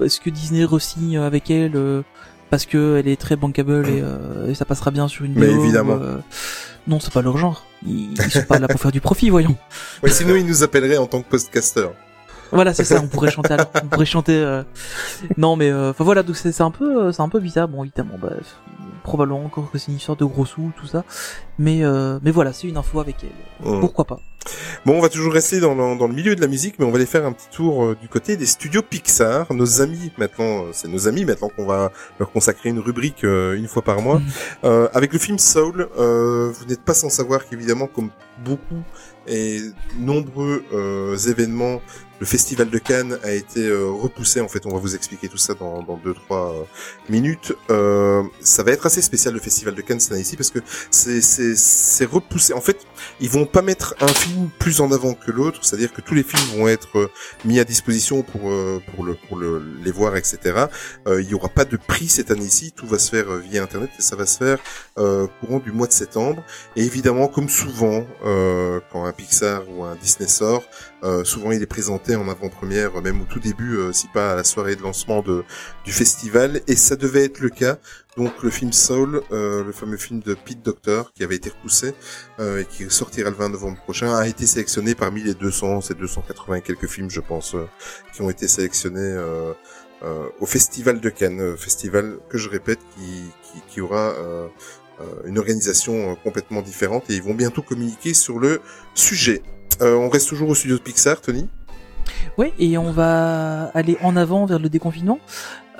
est-ce 0.00 0.18
que 0.20 0.28
Disney 0.30 0.64
re-signe 0.64 1.16
avec 1.18 1.48
elle 1.48 1.76
euh, 1.76 2.02
parce 2.50 2.66
que 2.66 2.96
elle 2.98 3.08
est 3.08 3.16
très 3.20 3.36
bankable 3.36 3.86
et, 3.88 4.00
euh, 4.02 4.48
et 4.48 4.54
ça 4.54 4.64
passera 4.64 4.90
bien 4.90 5.08
sur 5.08 5.24
une 5.24 5.34
Mais 5.34 5.50
évidemment. 5.50 5.98
euh, 6.00 6.16
Non, 6.86 7.00
c'est 7.00 7.12
pas 7.12 7.22
leur 7.22 7.36
genre. 7.38 7.64
Ils, 7.86 8.12
ils 8.12 8.30
sont 8.30 8.42
pas 8.44 8.58
là 8.58 8.68
pour 8.68 8.80
faire 8.80 8.92
du 8.92 9.00
profit, 9.00 9.30
voyons. 9.30 9.56
Ouais, 10.02 10.10
sinon, 10.10 10.34
il 10.36 10.46
nous 10.46 10.62
appellerait 10.62 10.96
en 10.98 11.06
tant 11.06 11.22
que 11.22 11.28
podcaster. 11.28 11.88
Voilà, 12.52 12.72
c'est 12.74 12.84
ça. 12.84 13.00
On 13.02 13.08
pourrait 13.08 13.30
chanter. 13.30 13.54
Alors, 13.54 13.70
on 13.82 13.86
pourrait 13.88 14.06
chanter. 14.06 14.34
euh, 14.36 14.62
Non, 15.36 15.56
mais 15.56 15.70
euh, 15.70 15.90
enfin 15.90 16.04
voilà. 16.04 16.22
Donc 16.22 16.36
c'est 16.36 16.60
un 16.60 16.70
peu, 16.70 17.06
euh, 17.06 17.12
c'est 17.12 17.22
un 17.22 17.28
peu 17.28 17.40
bizarre. 17.40 17.66
Bon, 17.68 17.82
évidemment, 17.82 18.14
bah, 18.22 18.30
probablement 19.06 19.44
encore 19.44 19.70
que 19.70 19.78
c'est 19.78 19.92
une 19.92 19.98
histoire 19.98 20.16
de 20.16 20.24
gros 20.24 20.44
sous, 20.44 20.72
tout 20.76 20.86
ça. 20.86 21.04
Mais 21.58 21.84
euh, 21.84 22.18
mais 22.22 22.32
voilà, 22.32 22.52
c'est 22.52 22.66
une 22.66 22.76
info 22.76 22.98
avec 23.00 23.16
elle. 23.22 23.66
Mm. 23.66 23.80
Pourquoi 23.80 24.04
pas 24.04 24.20
Bon, 24.84 24.98
on 24.98 25.00
va 25.00 25.08
toujours 25.08 25.32
rester 25.32 25.58
dans 25.58 25.74
le, 25.74 25.98
dans 25.98 26.06
le 26.06 26.14
milieu 26.14 26.36
de 26.36 26.40
la 26.40 26.46
musique, 26.46 26.76
mais 26.78 26.84
on 26.84 26.90
va 26.90 26.96
aller 26.96 27.06
faire 27.06 27.24
un 27.26 27.32
petit 27.32 27.48
tour 27.50 27.84
euh, 27.84 27.96
du 28.00 28.08
côté 28.08 28.36
des 28.36 28.46
studios 28.46 28.82
Pixar. 28.82 29.52
Nos 29.52 29.80
amis, 29.80 30.12
maintenant, 30.18 30.64
euh, 30.64 30.70
c'est 30.72 30.88
nos 30.88 31.08
amis, 31.08 31.24
maintenant 31.24 31.48
qu'on 31.48 31.66
va 31.66 31.90
leur 32.18 32.30
consacrer 32.30 32.68
une 32.68 32.78
rubrique 32.78 33.24
euh, 33.24 33.56
une 33.56 33.68
fois 33.68 33.82
par 33.82 34.00
mois. 34.02 34.20
Euh, 34.64 34.88
avec 34.94 35.12
le 35.12 35.18
film 35.18 35.38
Soul, 35.38 35.88
euh, 35.98 36.52
vous 36.52 36.64
n'êtes 36.66 36.82
pas 36.82 36.94
sans 36.94 37.08
savoir 37.08 37.46
qu'évidemment, 37.46 37.86
comme 37.86 38.10
beaucoup 38.44 38.82
et 39.28 39.60
nombreux 39.98 40.62
euh, 40.72 41.16
événements, 41.16 41.80
le 42.18 42.26
festival 42.26 42.70
de 42.70 42.78
Cannes 42.78 43.18
a 43.22 43.32
été 43.32 43.66
euh, 43.66 43.90
repoussé. 43.90 44.40
En 44.40 44.48
fait, 44.48 44.66
on 44.66 44.70
va 44.70 44.78
vous 44.78 44.94
expliquer 44.94 45.28
tout 45.28 45.36
ça 45.36 45.54
dans, 45.54 45.82
dans 45.82 45.96
deux 45.96 46.14
trois 46.14 46.54
euh, 46.54 46.64
minutes. 47.08 47.52
Euh, 47.70 48.22
ça 48.40 48.62
va 48.62 48.72
être 48.72 48.86
assez 48.86 49.02
spécial 49.02 49.34
le 49.34 49.40
festival 49.40 49.74
de 49.74 49.82
Cannes 49.82 50.00
cette 50.00 50.12
année 50.12 50.22
ici 50.22 50.36
parce 50.36 50.50
que 50.50 50.60
c'est 50.90 52.04
repoussé. 52.04 52.52
En 52.52 52.60
fait, 52.60 52.86
ils 53.20 53.28
vont 53.28 53.46
pas 53.46 53.62
mettre 53.62 53.94
un 54.00 54.08
film 54.08 54.50
plus 54.58 54.80
en 54.80 54.92
avant 54.92 55.14
que 55.14 55.30
l'autre, 55.30 55.64
c'est-à-dire 55.64 55.92
que 55.92 56.00
tous 56.00 56.14
les 56.14 56.22
films 56.22 56.58
vont 56.58 56.68
être 56.68 56.98
euh, 56.98 57.10
mis 57.44 57.60
à 57.60 57.64
disposition 57.64 58.22
pour 58.22 58.42
pour 58.94 59.04
le 59.04 59.14
pour 59.28 59.36
le, 59.36 59.62
les 59.82 59.90
voir, 59.90 60.16
etc. 60.16 60.66
Euh, 61.06 61.20
il 61.20 61.28
y 61.28 61.34
aura 61.34 61.48
pas 61.48 61.64
de 61.64 61.76
prix 61.76 62.08
cette 62.08 62.30
année-ci, 62.30 62.72
tout 62.72 62.86
va 62.86 62.98
se 62.98 63.10
faire 63.10 63.26
via 63.36 63.62
internet 63.62 63.90
et 63.98 64.02
ça 64.02 64.16
va 64.16 64.26
se 64.26 64.38
faire 64.38 64.58
euh, 64.98 65.26
courant 65.40 65.58
du 65.58 65.72
mois 65.72 65.86
de 65.86 65.92
septembre. 65.92 66.42
Et 66.76 66.84
évidemment, 66.84 67.28
comme 67.28 67.48
souvent, 67.48 68.06
quand 68.92 69.04
un 69.04 69.12
Pixar 69.12 69.62
ou 69.68 69.84
un 69.84 69.94
Disney 69.96 70.28
sort, 70.28 70.62
euh, 71.02 71.24
souvent 71.24 71.52
il 71.52 71.62
est 71.62 71.66
présenté 71.66 72.16
en 72.16 72.28
avant-première, 72.28 73.00
même 73.02 73.20
au 73.20 73.24
tout 73.24 73.38
début, 73.38 73.76
euh, 73.76 73.92
si 73.92 74.08
pas 74.08 74.32
à 74.32 74.36
la 74.36 74.44
soirée 74.44 74.76
de 74.76 74.82
lancement 74.82 75.22
de 75.22 75.44
du 75.84 75.92
festival. 75.92 76.62
Et 76.66 76.76
ça 76.76 76.96
devait 76.96 77.24
être 77.24 77.40
le 77.40 77.50
cas. 77.50 77.78
Donc 78.16 78.42
le 78.42 78.50
film 78.50 78.72
Soul, 78.72 79.20
euh, 79.30 79.62
le 79.62 79.72
fameux 79.72 79.98
film 79.98 80.20
de 80.20 80.34
Pete 80.34 80.62
Docter, 80.62 81.02
qui 81.14 81.22
avait 81.22 81.36
été 81.36 81.50
repoussé 81.50 81.92
et 82.38 82.64
qui 82.64 82.90
sortira 82.90 83.28
le 83.28 83.36
20 83.36 83.50
novembre 83.50 83.78
prochain, 83.82 84.14
a 84.14 84.26
été 84.26 84.46
sélectionné 84.46 84.94
parmi 84.94 85.22
les 85.22 85.34
200, 85.34 85.82
c'est 85.82 85.98
280 85.98 86.56
et 86.56 86.62
quelques 86.62 86.86
films, 86.86 87.10
je 87.10 87.20
pense, 87.20 87.54
qui 88.14 88.22
ont 88.22 88.30
été 88.30 88.48
sélectionnés 88.48 89.18
au 90.40 90.46
Festival 90.46 91.00
de 91.00 91.10
Cannes, 91.10 91.56
festival 91.58 92.18
que 92.30 92.38
je 92.38 92.48
répète, 92.48 92.78
qui, 92.96 93.24
qui, 93.42 93.60
qui 93.68 93.80
aura 93.82 94.14
une 95.26 95.38
organisation 95.38 96.16
complètement 96.16 96.62
différente 96.62 97.10
et 97.10 97.16
ils 97.16 97.22
vont 97.22 97.34
bientôt 97.34 97.60
communiquer 97.60 98.14
sur 98.14 98.38
le 98.38 98.62
sujet. 98.94 99.42
Euh, 99.82 99.94
on 99.96 100.08
reste 100.08 100.28
toujours 100.28 100.48
au 100.48 100.54
studio 100.54 100.76
de 100.76 100.82
Pixar, 100.82 101.20
Tony. 101.20 101.48
Ouais, 102.38 102.52
et 102.58 102.78
on 102.78 102.92
va 102.92 103.70
aller 103.74 103.96
en 104.02 104.16
avant 104.16 104.46
vers 104.46 104.58
le 104.58 104.68
déconfinement. 104.68 105.18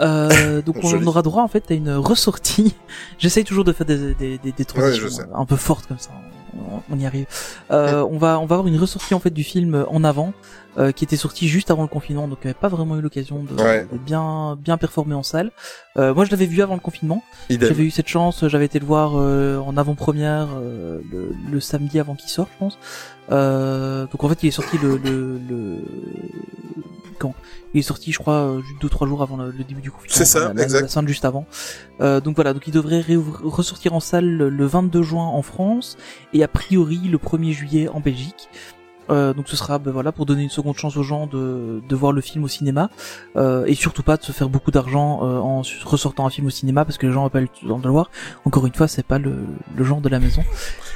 Euh, 0.01 0.63
donc 0.67 0.77
on 0.83 1.07
aura 1.07 1.23
droit 1.23 1.43
en 1.43 1.49
fait 1.49 1.71
à 1.71 1.75
une 1.75 1.93
ressortie. 1.93 2.75
J'essaye 3.19 3.45
toujours 3.45 3.65
de 3.65 3.73
faire 3.73 3.87
des, 3.87 4.15
des, 4.15 4.39
des, 4.39 4.53
des 4.53 4.65
transitions 4.65 5.07
Ouais, 5.07 5.31
un 5.35 5.47
peu 5.47 5.57
fortes 5.57 5.87
comme 5.87 5.99
ça. 5.99 6.11
On, 6.59 6.95
on 6.95 6.99
y 6.99 7.07
arrive. 7.07 7.27
Euh, 7.71 8.07
on 8.11 8.19
va 8.19 8.39
on 8.39 8.47
va 8.47 8.55
avoir 8.57 8.67
une 8.67 8.79
ressortie 8.79 9.15
en 9.15 9.21
fait 9.21 9.31
du 9.31 9.45
film 9.45 9.85
en 9.89 10.05
avant 10.05 10.33
euh, 10.79 10.93
qui 10.93 11.05
était 11.05 11.17
sorti 11.17 11.49
juste 11.49 11.71
avant 11.71 11.83
le 11.83 11.89
confinement, 11.89 12.29
donc 12.29 12.41
qui 12.41 12.47
avait 12.49 12.55
pas 12.55 12.69
vraiment 12.69 12.97
eu 12.97 13.01
l'occasion 13.01 13.43
de, 13.45 13.63
Ouais. 13.63 13.87
de 13.91 13.99
bien 13.99 14.57
bien 14.61 14.77
performer 14.77 15.15
en 15.15 15.23
salle. 15.23 15.51
Euh, 15.97 16.15
moi 16.15 16.25
je 16.25 16.31
l'avais 16.31 16.47
vu 16.47 16.63
avant 16.63 16.75
le 16.75 16.81
confinement. 16.81 17.23
J'avais 17.69 17.85
eu 17.85 17.91
cette 17.91 18.09
chance, 18.09 18.47
j'avais 18.47 18.67
été 18.67 18.79
le 18.79 18.87
voir 18.87 19.13
euh, 19.17 19.59
en 19.59 19.77
avant-première 19.77 20.49
euh, 20.57 21.01
le, 21.11 21.35
le 21.51 21.61
samedi 21.61 21.99
avant 21.99 22.15
qu'il 22.15 22.29
sorte, 22.31 22.51
je 22.55 22.59
pense. 22.59 22.79
Euh, 23.33 24.07
donc 24.07 24.23
en 24.23 24.29
fait, 24.29 24.43
il 24.43 24.49
est 24.49 24.53
sorti 24.53 24.79
le, 24.79 24.97
le, 24.99 25.39
le... 25.49 25.79
quand 27.19 27.35
Il 27.75 27.81
est 27.81 27.83
sorti, 27.83 28.13
je 28.13 28.19
crois, 28.19 28.35
euh, 28.35 28.61
deux 28.81 28.89
trois 28.89 29.07
jours 29.07 29.23
avant 29.23 29.37
le, 29.37 29.51
le 29.51 29.65
début 29.65 29.81
du 29.83 29.91
confinement. 29.91 30.15
C'est 30.17 30.25
ça, 30.25 30.49
la, 30.49 30.55
la- 30.55 30.63
exact. 30.63 30.83
La 30.83 30.89
scène 30.89 31.09
juste 31.09 31.25
avant. 31.25 31.47
Euh, 32.01 32.21
donc 32.21 32.37
voilà, 32.37 32.53
donc 32.53 32.67
il 32.67 32.73
devrait 32.73 33.05
ressortir 33.43 33.93
en 33.95 34.01
salle 34.01 34.27
le, 34.27 34.49
le 34.49 34.67
22 34.67 35.03
juin 35.03 35.25
en 35.27 35.43
France 35.43 35.97
et 36.33 36.43
a 36.45 36.49
priori 36.49 36.99
le 37.09 37.19
1er 37.19 37.53
juillet 37.53 37.89
en 37.89 38.01
Belgique. 38.01 38.49
Euh, 39.11 39.33
donc 39.35 39.49
ce 39.49 39.57
sera 39.57 39.79
ben 39.79 39.93
voilà 39.93 40.11
pour 40.13 40.27
donner 40.27 40.43
une 40.43 40.51
seconde 40.51 40.77
chance 40.77 40.97
aux 40.97 41.03
gens 41.05 41.27
de, 41.29 41.81
de 41.89 41.97
voir 41.97 42.11
le 42.13 42.21
film 42.21 42.43
au 42.45 42.49
cinéma 42.49 42.91
euh, 43.37 43.65
et 43.67 43.75
surtout 43.75 44.03
pas 44.03 44.17
de 44.17 44.25
se 44.25 44.33
faire 44.33 44.49
beaucoup 44.49 44.71
d'argent 44.73 45.21
euh, 45.23 45.39
en 45.39 45.63
ressortant 45.85 46.27
un 46.27 46.31
film 46.31 46.49
au 46.49 46.51
cinéma 46.51 46.85
parce 46.85 46.99
que 46.99 47.07
les 47.07 47.13
gens 47.13 47.25
ont 47.25 47.31
pas 47.31 47.41
eu 47.41 47.49
le 47.63 47.69
temps 47.69 47.79
de 47.79 47.85
le 47.85 47.91
voir. 47.91 48.11
Encore 48.45 48.67
une 48.67 48.75
fois, 48.75 48.89
c'est 48.89 49.07
pas 49.07 49.19
le, 49.19 49.33
le 49.77 49.85
genre 49.85 50.01
de 50.01 50.09
la 50.09 50.19
maison. 50.19 50.43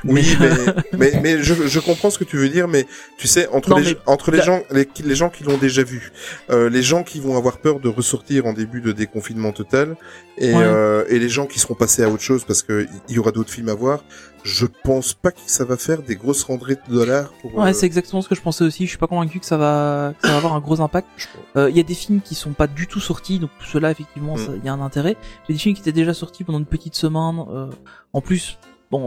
Oui, 0.04 0.26
mais, 0.40 0.50
mais, 0.98 1.20
mais 1.22 1.42
je, 1.42 1.54
je 1.68 1.78
comprends 1.80 2.10
ce 2.10 2.18
que 2.18 2.24
tu 2.24 2.36
veux 2.38 2.48
dire, 2.48 2.66
mais 2.68 2.86
tu 3.18 3.28
sais, 3.28 3.46
entre 3.48 3.70
Non, 3.70 3.76
les, 3.76 3.96
entre 4.06 4.30
les 4.30 4.38
la- 4.38 4.44
gens, 4.44 4.60
les, 4.70 4.86
qui- 4.86 5.02
les 5.02 5.14
gens 5.14 5.28
qui 5.28 5.44
l'ont 5.44 5.58
déjà 5.58 5.82
vu, 5.82 6.10
euh, 6.50 6.70
les 6.70 6.82
gens 6.82 7.02
qui 7.02 7.20
vont 7.20 7.36
avoir 7.36 7.58
peur 7.58 7.80
de 7.80 7.88
ressortir 7.88 8.46
en 8.46 8.52
début 8.54 8.80
de 8.80 8.92
déconfinement 8.92 9.52
total, 9.52 9.96
et, 10.38 10.54
Ouais. 10.54 10.62
euh, 10.64 11.04
et 11.10 11.18
les 11.18 11.28
gens 11.28 11.44
qui 11.46 11.58
seront 11.58 11.74
passés 11.74 12.02
à 12.02 12.08
autre 12.08 12.22
chose 12.22 12.44
parce 12.44 12.62
que 12.62 12.86
il 13.10 13.14
y 13.14 13.18
aura 13.18 13.30
d'autres 13.30 13.50
films 13.52 13.68
à 13.68 13.74
voir, 13.74 14.02
je 14.42 14.66
pense 14.84 15.12
pas 15.14 15.30
que 15.32 15.40
ça 15.46 15.64
va 15.64 15.76
faire 15.76 16.02
des 16.02 16.16
grosses 16.16 16.42
rentrées 16.44 16.76
de 16.88 16.94
dollars 16.94 17.30
pour. 17.40 17.54
Ouais, 17.56 17.70
euh, 17.70 17.72
c'est 17.72 17.86
exactement 17.86 18.22
ce 18.22 18.28
que 18.28 18.34
je 18.34 18.40
pensais 18.40 18.64
aussi. 18.64 18.84
Je 18.84 18.90
suis 18.90 18.98
pas 18.98 19.06
convaincu 19.06 19.38
que 19.40 19.46
ça 19.46 19.56
va, 19.56 20.14
que 20.20 20.26
ça 20.26 20.32
va 20.32 20.38
avoir 20.38 20.54
un 20.54 20.60
gros 20.60 20.80
impact. 20.80 21.08
Euh, 21.56 21.68
Il 21.70 21.76
y 21.76 21.80
a 21.80 21.82
des 21.82 21.94
films 21.94 22.20
qui 22.20 22.34
sont 22.34 22.52
pas 22.52 22.66
du 22.66 22.86
tout 22.86 23.00
sortis, 23.00 23.38
donc 23.38 23.50
ceux-là 23.60 23.90
effectivement, 23.90 24.36
Mm. 24.36 24.56
il 24.58 24.64
y 24.64 24.68
a 24.68 24.72
un 24.72 24.80
intérêt. 24.80 25.16
Mais 25.48 25.54
des 25.54 25.58
films 25.60 25.74
qui 25.74 25.80
étaient 25.82 25.92
déjà 25.92 26.14
sortis 26.14 26.44
pendant 26.44 26.58
une 26.58 26.66
petite 26.66 26.94
semaine. 26.94 27.44
euh, 27.50 27.66
en 28.12 28.20
plus, 28.20 28.58
bon, 28.90 29.00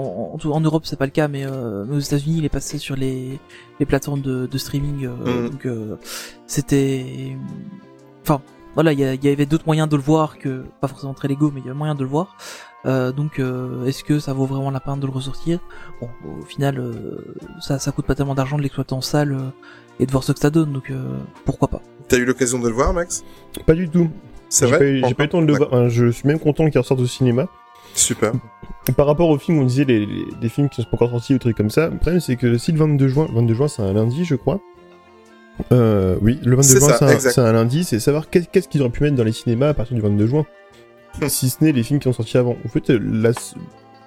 en, 0.44 0.50
en 0.50 0.60
Europe 0.62 0.86
c'est 0.86 0.96
pas 0.98 1.06
le 1.06 1.12
cas, 1.12 1.28
mais, 1.28 1.46
euh, 1.46 1.84
mais 1.88 1.96
aux 1.98 2.00
États-Unis, 2.00 2.38
il 2.40 2.46
est 2.46 2.50
passé 2.50 2.78
sur 2.78 2.96
les 2.96 3.40
les 3.80 3.86
plateformes 3.86 4.22
de, 4.22 4.46
de 4.46 4.58
streaming. 4.58 5.08
Mm. 5.08 5.50
Donc 5.50 5.66
euh, 5.66 5.96
c'était, 6.48 7.38
enfin 8.22 8.42
voilà, 8.76 8.92
il 8.94 9.00
y, 9.00 9.04
a- 9.06 9.14
il 9.14 9.24
y 9.24 9.30
avait 9.30 9.46
d'autres 9.46 9.66
moyens 9.68 9.88
de 9.88 9.96
le 9.96 10.02
voir 10.02 10.38
que 10.40 10.64
pas 10.82 10.88
forcément 10.88 11.14
très 11.14 11.28
légaux, 11.28 11.52
mais 11.54 11.62
il 11.62 11.68
y 11.68 11.70
a 11.70 11.74
moyen 11.74 11.96
de 11.96 12.02
le 12.04 12.10
voir. 12.10 12.36
Euh, 12.86 13.12
donc, 13.12 13.40
euh, 13.40 13.86
est-ce 13.86 14.04
que 14.04 14.20
ça 14.20 14.34
vaut 14.34 14.46
vraiment 14.46 14.70
la 14.72 14.80
peine 14.80 15.00
de 15.00 15.06
le 15.06 15.12
ressortir? 15.12 15.60
Bon, 16.02 16.10
au 16.42 16.44
final, 16.46 16.78
euh, 16.80 17.24
ça, 17.62 17.80
ça 17.80 17.92
coûte 17.92 18.06
pas 18.06 18.16
tellement 18.16 18.36
d'argent 18.36 18.58
de 18.58 18.62
l'exploiter 18.62 18.94
en 18.94 19.02
salle 19.02 19.32
euh, 19.34 19.50
et 20.00 20.06
de 20.06 20.12
voir 20.12 20.24
ce 20.24 20.32
que 20.34 20.40
ça 20.40 20.50
donne, 20.50 20.74
donc 20.74 20.90
euh, 20.92 21.02
pourquoi 21.46 21.68
pas 21.70 21.82
T'as 22.10 22.18
eu 22.18 22.26
l'occasion 22.26 22.60
de 22.60 22.68
le 22.68 22.74
voir, 22.74 22.94
Max? 22.94 23.24
Pas 23.66 23.74
du 23.74 23.88
tout. 23.90 24.10
C'est 24.50 24.66
J'ai 24.66 24.72
vrai 24.72 24.80
pas, 24.80 24.86
eu- 24.86 25.04
j'ai 25.08 25.14
pas 25.14 25.24
eu 25.24 25.26
le 25.28 25.32
temps 25.32 25.42
de 25.42 25.48
le 25.48 25.54
voir. 25.56 25.70
Enfin, 25.72 25.88
je 25.88 26.08
suis 26.12 26.28
même 26.28 26.40
content 26.40 26.70
qu'il 26.70 26.80
ressorte 26.80 27.00
au 27.00 27.06
cinéma. 27.08 27.48
Super. 27.96 28.34
Par 28.98 29.08
rapport 29.08 29.30
aux 29.30 29.38
films, 29.38 29.60
on 29.60 29.66
disait 29.66 29.86
les, 29.86 30.06
les, 30.06 30.26
les 30.42 30.50
films 30.50 30.68
qui 30.68 30.82
sont 30.82 30.90
pas 30.90 30.96
encore 30.98 31.10
sortis 31.12 31.34
ou 31.34 31.38
des 31.38 31.40
trucs 31.40 31.56
comme 31.58 31.70
ça. 31.70 31.88
Le 31.88 31.96
problème, 31.98 32.20
c'est 32.20 32.36
que 32.36 32.58
si 32.58 32.72
le 32.74 32.78
22 32.80 33.08
juin, 33.08 33.28
22 33.34 33.54
juin, 33.54 33.68
c'est 33.70 33.82
un 33.82 33.94
lundi, 33.94 34.26
je 34.26 34.36
crois. 34.36 34.60
Euh, 35.72 36.18
oui, 36.22 36.40
le 36.44 36.56
22 36.56 36.64
C'est 36.64 36.80
juin, 36.80 37.20
c'est 37.20 37.40
un, 37.42 37.46
un 37.46 37.54
lundi. 37.54 37.84
C'est 37.84 38.00
savoir 38.00 38.30
qu'est- 38.30 38.50
qu'est-ce 38.52 38.68
qu'ils 38.68 38.82
auraient 38.82 38.90
pu 38.92 39.04
mettre 39.04 39.16
dans 39.16 39.24
les 39.24 39.32
cinémas 39.32 39.70
à 39.70 39.74
partir 39.74 39.96
du 39.96 40.02
22 40.02 40.26
juin. 40.28 40.46
Si 41.28 41.50
ce 41.50 41.64
n'est 41.64 41.72
les 41.72 41.84
films 41.84 42.00
qui 42.00 42.06
sont 42.06 42.14
sortis 42.14 42.38
avant. 42.38 42.56
En 42.66 42.70
fait, 42.70 42.90
la- 42.90 43.32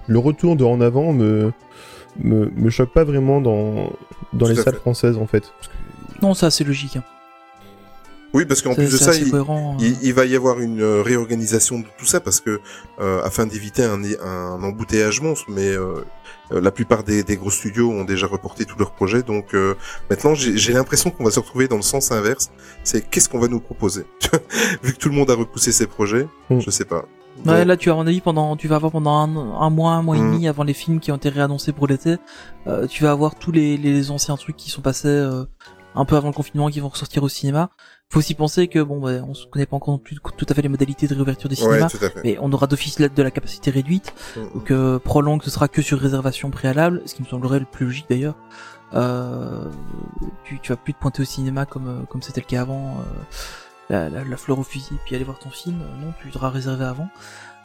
le 0.09 0.19
retour 0.19 0.57
de 0.57 0.65
en 0.65 0.81
avant 0.81 1.13
me, 1.13 1.53
me, 2.19 2.51
me 2.55 2.71
choque 2.71 2.93
pas 2.93 3.05
vraiment 3.05 3.41
dans, 3.41 3.93
dans 4.33 4.47
Tout 4.47 4.47
les 4.47 4.55
salles 4.57 4.75
fait. 4.75 4.81
françaises, 4.81 5.17
en 5.17 5.27
fait. 5.27 5.53
Non, 6.23 6.35
ça 6.35 6.51
c'est 6.51 6.65
logique. 6.65 6.97
Hein. 6.97 7.05
Oui, 8.33 8.45
parce 8.45 8.61
qu'en 8.61 8.75
plus 8.75 8.93
de 8.93 8.97
ça, 8.97 9.11
assez 9.11 9.23
il, 9.23 9.31
cohérent, 9.31 9.77
il, 9.81 9.93
euh. 9.93 9.97
il 10.03 10.13
va 10.15 10.27
y 10.27 10.37
avoir 10.37 10.61
une 10.61 10.81
euh, 10.83 11.01
réorganisation 11.03 11.79
de 11.79 11.87
tout 11.99 12.05
ça 12.05 12.21
parce 12.21 12.41
que 12.41 12.61
euh, 13.01 13.23
afin 13.23 13.47
d'éviter 13.47 13.83
un, 13.85 14.01
un 14.23 14.63
embouteillage 14.63 15.21
monstre, 15.23 15.47
mais 15.49 15.69
euh, 15.69 16.05
la 16.51 16.71
plupart 16.71 17.03
des, 17.05 17.23
des 17.23 17.37
gros 17.37 17.51
studios 17.51 17.91
ont 17.91 18.05
déjà 18.05 18.27
reporté 18.27 18.65
tous 18.65 18.79
leurs 18.79 18.93
projets, 18.93 19.23
donc 19.23 19.55
euh, 19.55 19.75
maintenant 20.11 20.35
j'ai 20.35 20.73
l'impression 20.73 21.11
qu'on 21.11 21.25
va 21.25 21.31
se 21.31 21.41
retrouver 21.41 21.69
dans 21.69 21.77
le 21.77 21.83
sens 21.83 22.13
inverse. 22.13 22.51
C'est 22.85 23.09
qu'est-ce 23.09 23.29
qu'on 23.29 23.39
va 23.41 23.49
nous 23.49 23.61
proposer? 23.61 24.07
Vu 24.83 24.93
que 24.93 24.99
tout 24.99 25.09
le 25.09 25.15
monde 25.15 25.31
a 25.31 25.35
repoussé 25.35 25.73
ses 25.73 25.87
projets, 25.87 26.27
Mm. 26.51 26.61
je 26.61 26.71
sais 26.71 26.85
pas. 26.85 27.05
Ouais, 27.45 27.65
là, 27.67 27.77
tu 27.77 27.91
as, 27.91 27.93
à 27.93 27.97
mon 27.97 28.07
avis, 28.07 28.21
pendant, 28.23 28.57
tu 28.57 28.67
vas 28.67 28.77
avoir 28.77 28.93
pendant 28.93 29.13
un, 29.15 29.37
un 29.61 29.69
mois, 29.71 29.93
un 29.93 30.03
mois 30.03 30.17
et 30.17 30.21
Mhm. 30.21 30.33
demi 30.33 30.49
avant 30.49 30.65
les 30.65 30.73
films 30.73 31.01
qui 31.01 31.13
ont 31.13 31.17
été 31.17 31.29
réannoncés 31.29 31.73
pour 31.73 31.87
l'été, 31.87 32.17
euh, 32.67 32.87
tu 32.87 33.03
vas 33.05 33.11
avoir 33.11 33.35
tous 33.35 33.53
les, 33.53 33.77
les 33.77 34.11
anciens 34.11 34.37
trucs 34.37 34.57
qui 34.57 34.71
sont 34.71 34.81
passés 34.81 35.09
euh, 35.09 35.45
un 35.95 36.05
peu 36.07 36.17
avant 36.17 36.29
le 36.29 36.35
confinement 36.35 36.71
qui 36.71 36.81
vont 36.81 36.89
ressortir 36.89 37.23
au 37.23 37.29
cinéma. 37.29 37.69
Faut 38.13 38.21
aussi 38.21 38.35
penser 38.35 38.69
que 38.69 38.79
bon, 38.79 39.01
bah, 39.01 39.25
on 39.29 39.35
se 39.35 39.47
connaît 39.47 39.67
pas 39.67 39.75
encore 39.77 39.99
plus 40.01 40.17
tout 40.37 40.47
à 40.49 40.55
fait 40.55 40.63
les 40.63 40.69
modalités 40.69 41.09
de 41.09 41.15
réouverture 41.15 41.49
des 41.49 41.57
cinémas, 41.57 41.89
tout 41.91 42.05
à 42.05 42.11
fait. 42.11 42.21
mais 42.23 42.39
on 42.41 42.53
aura 42.53 42.69
d'office 42.69 42.99
de 42.99 43.23
la 43.23 43.31
capacité 43.33 43.71
réduite. 43.73 44.15
Donc 44.55 44.71
euh, 44.71 44.99
prolongue, 45.01 45.43
ce 45.43 45.51
sera 45.51 45.67
que 45.67 45.83
sur 45.83 45.99
réservation 45.99 46.51
préalable, 46.51 47.03
ce 47.07 47.15
qui 47.17 47.23
me 47.23 47.27
semblerait 47.27 47.59
le 47.59 47.65
plus 47.67 47.87
logique 47.87 48.07
d'ailleurs. 48.09 48.37
Euh, 48.95 49.65
tu, 50.45 50.61
tu 50.61 50.71
vas 50.71 50.77
plus 50.77 50.95
te 50.95 51.01
pointer 51.01 51.23
au 51.23 51.25
cinéma 51.25 51.67
comme 51.67 51.89
euh, 51.89 52.05
comme 52.09 52.23
c'était 52.23 52.41
le 52.41 52.47
cas 52.47 52.61
avant, 52.63 52.99
euh, 53.01 53.03
la, 53.91 54.09
la, 54.09 54.23
la 54.25 54.37
fleur 54.37 54.61
au 54.61 54.63
fusil, 54.63 54.95
puis 55.05 55.17
aller 55.17 55.25
voir 55.25 55.41
ton 55.41 55.51
film. 55.51 55.81
Euh, 55.83 56.07
Non, 56.07 56.13
tu 56.23 56.29
devras 56.29 56.51
réserver 56.51 56.85
avant. 56.85 57.09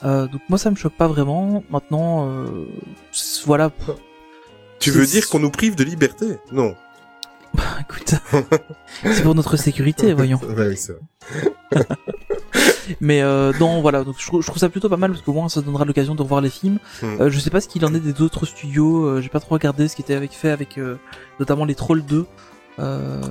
Euh, 0.03 0.25
donc 0.27 0.41
moi 0.49 0.57
ça 0.57 0.71
me 0.71 0.75
choque 0.75 0.97
pas 0.97 1.07
vraiment. 1.07 1.63
Maintenant, 1.69 2.27
euh, 2.27 2.65
voilà. 3.45 3.69
Tu 4.79 4.89
veux 4.89 5.05
dire 5.05 5.29
qu'on 5.29 5.37
nous 5.37 5.51
prive 5.51 5.75
de 5.75 5.83
liberté? 5.83 6.39
Non. 6.51 6.75
Écoute, 7.81 8.15
c'est 9.03 9.23
pour 9.23 9.35
notre 9.35 9.57
sécurité, 9.57 10.13
voyons. 10.13 10.39
Ouais, 10.57 10.75
c'est 10.75 10.93
vrai. 10.93 11.85
Mais 12.99 13.21
euh, 13.21 13.53
non, 13.59 13.81
voilà, 13.81 14.03
donc 14.03 14.15
je, 14.17 14.25
trouve- 14.27 14.41
je 14.41 14.47
trouve 14.47 14.57
ça 14.59 14.67
plutôt 14.69 14.89
pas 14.89 14.97
mal 14.97 15.11
parce 15.11 15.21
qu'au 15.23 15.33
moins 15.33 15.47
ça 15.49 15.61
donnera 15.61 15.85
l'occasion 15.85 16.15
de 16.15 16.21
revoir 16.21 16.41
les 16.41 16.49
films. 16.49 16.79
Hmm. 17.01 17.21
Euh, 17.21 17.29
je 17.29 17.39
sais 17.39 17.49
pas 17.49 17.61
ce 17.61 17.67
qu'il 17.67 17.85
en 17.85 17.93
est 17.93 17.99
des 17.99 18.21
autres 18.21 18.45
studios, 18.45 19.05
euh, 19.05 19.21
j'ai 19.21 19.29
pas 19.29 19.39
trop 19.39 19.55
regardé 19.55 19.87
ce 19.87 19.95
qui 19.95 20.01
était 20.01 20.15
avec, 20.15 20.31
fait 20.33 20.49
avec 20.49 20.77
euh, 20.77 20.97
notamment 21.39 21.65
les 21.65 21.75
Trolls 21.75 22.03
2. 22.05 22.25
Euh, 22.79 23.21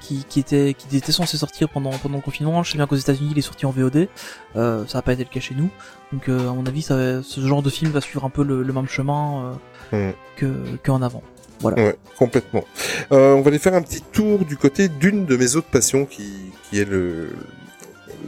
qui, 0.00 0.24
qui 0.28 0.38
était 0.38 0.72
qui 0.72 0.96
était 0.96 1.10
censé 1.10 1.36
sortir 1.36 1.68
pendant 1.68 1.90
pendant 1.90 2.14
le 2.16 2.22
confinement. 2.22 2.62
Je 2.62 2.70
sais 2.70 2.78
bien 2.78 2.86
qu'aux 2.86 2.94
États-Unis 2.96 3.30
il 3.32 3.38
est 3.38 3.42
sorti 3.42 3.66
en 3.66 3.70
VOD. 3.72 4.08
Euh, 4.56 4.84
ça 4.86 4.98
a 4.98 5.02
pas 5.02 5.12
été 5.12 5.24
le 5.24 5.28
cas 5.28 5.40
chez 5.40 5.56
nous. 5.56 5.68
Donc 6.12 6.28
euh, 6.28 6.48
à 6.48 6.52
mon 6.54 6.64
avis, 6.64 6.80
ça, 6.82 7.22
ce 7.22 7.40
genre 7.40 7.60
de 7.62 7.70
film 7.70 7.90
va 7.90 8.00
suivre 8.00 8.24
un 8.24 8.30
peu 8.30 8.44
le, 8.44 8.62
le 8.62 8.72
même 8.72 8.88
chemin 8.88 9.52
euh, 9.92 10.10
Hmm. 10.10 10.12
que 10.36 10.46
qu'en 10.84 11.02
avant. 11.02 11.22
Ouais, 11.62 11.96
complètement. 12.16 12.64
Euh, 13.12 13.32
on 13.34 13.40
va 13.40 13.48
aller 13.48 13.58
faire 13.58 13.74
un 13.74 13.82
petit 13.82 14.02
tour 14.02 14.44
du 14.44 14.56
côté 14.56 14.88
d'une 14.88 15.26
de 15.26 15.36
mes 15.36 15.56
autres 15.56 15.68
passions 15.68 16.04
qui, 16.06 16.30
qui 16.70 16.80
est 16.80 16.84
le, 16.84 17.30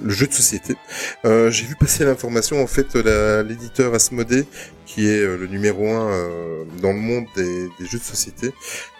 le 0.03 0.11
jeu 0.11 0.27
de 0.27 0.33
société. 0.33 0.75
Euh, 1.25 1.51
J'ai 1.51 1.64
vu 1.66 1.77
passer 1.77 2.05
l'information, 2.05 2.62
en 2.62 2.66
fait, 2.66 2.95
l'éditeur 2.95 3.95
Asmodée, 3.95 4.47
qui 4.87 5.07
est 5.09 5.21
euh, 5.21 5.37
le 5.37 5.47
numéro 5.47 5.88
un 5.93 6.11
euh, 6.11 6.64
dans 6.83 6.93
le 6.93 6.99
monde 6.99 7.27
des, 7.37 7.69
des 7.79 7.87
jeux 7.87 7.99
de 7.99 8.05
société, 8.05 8.53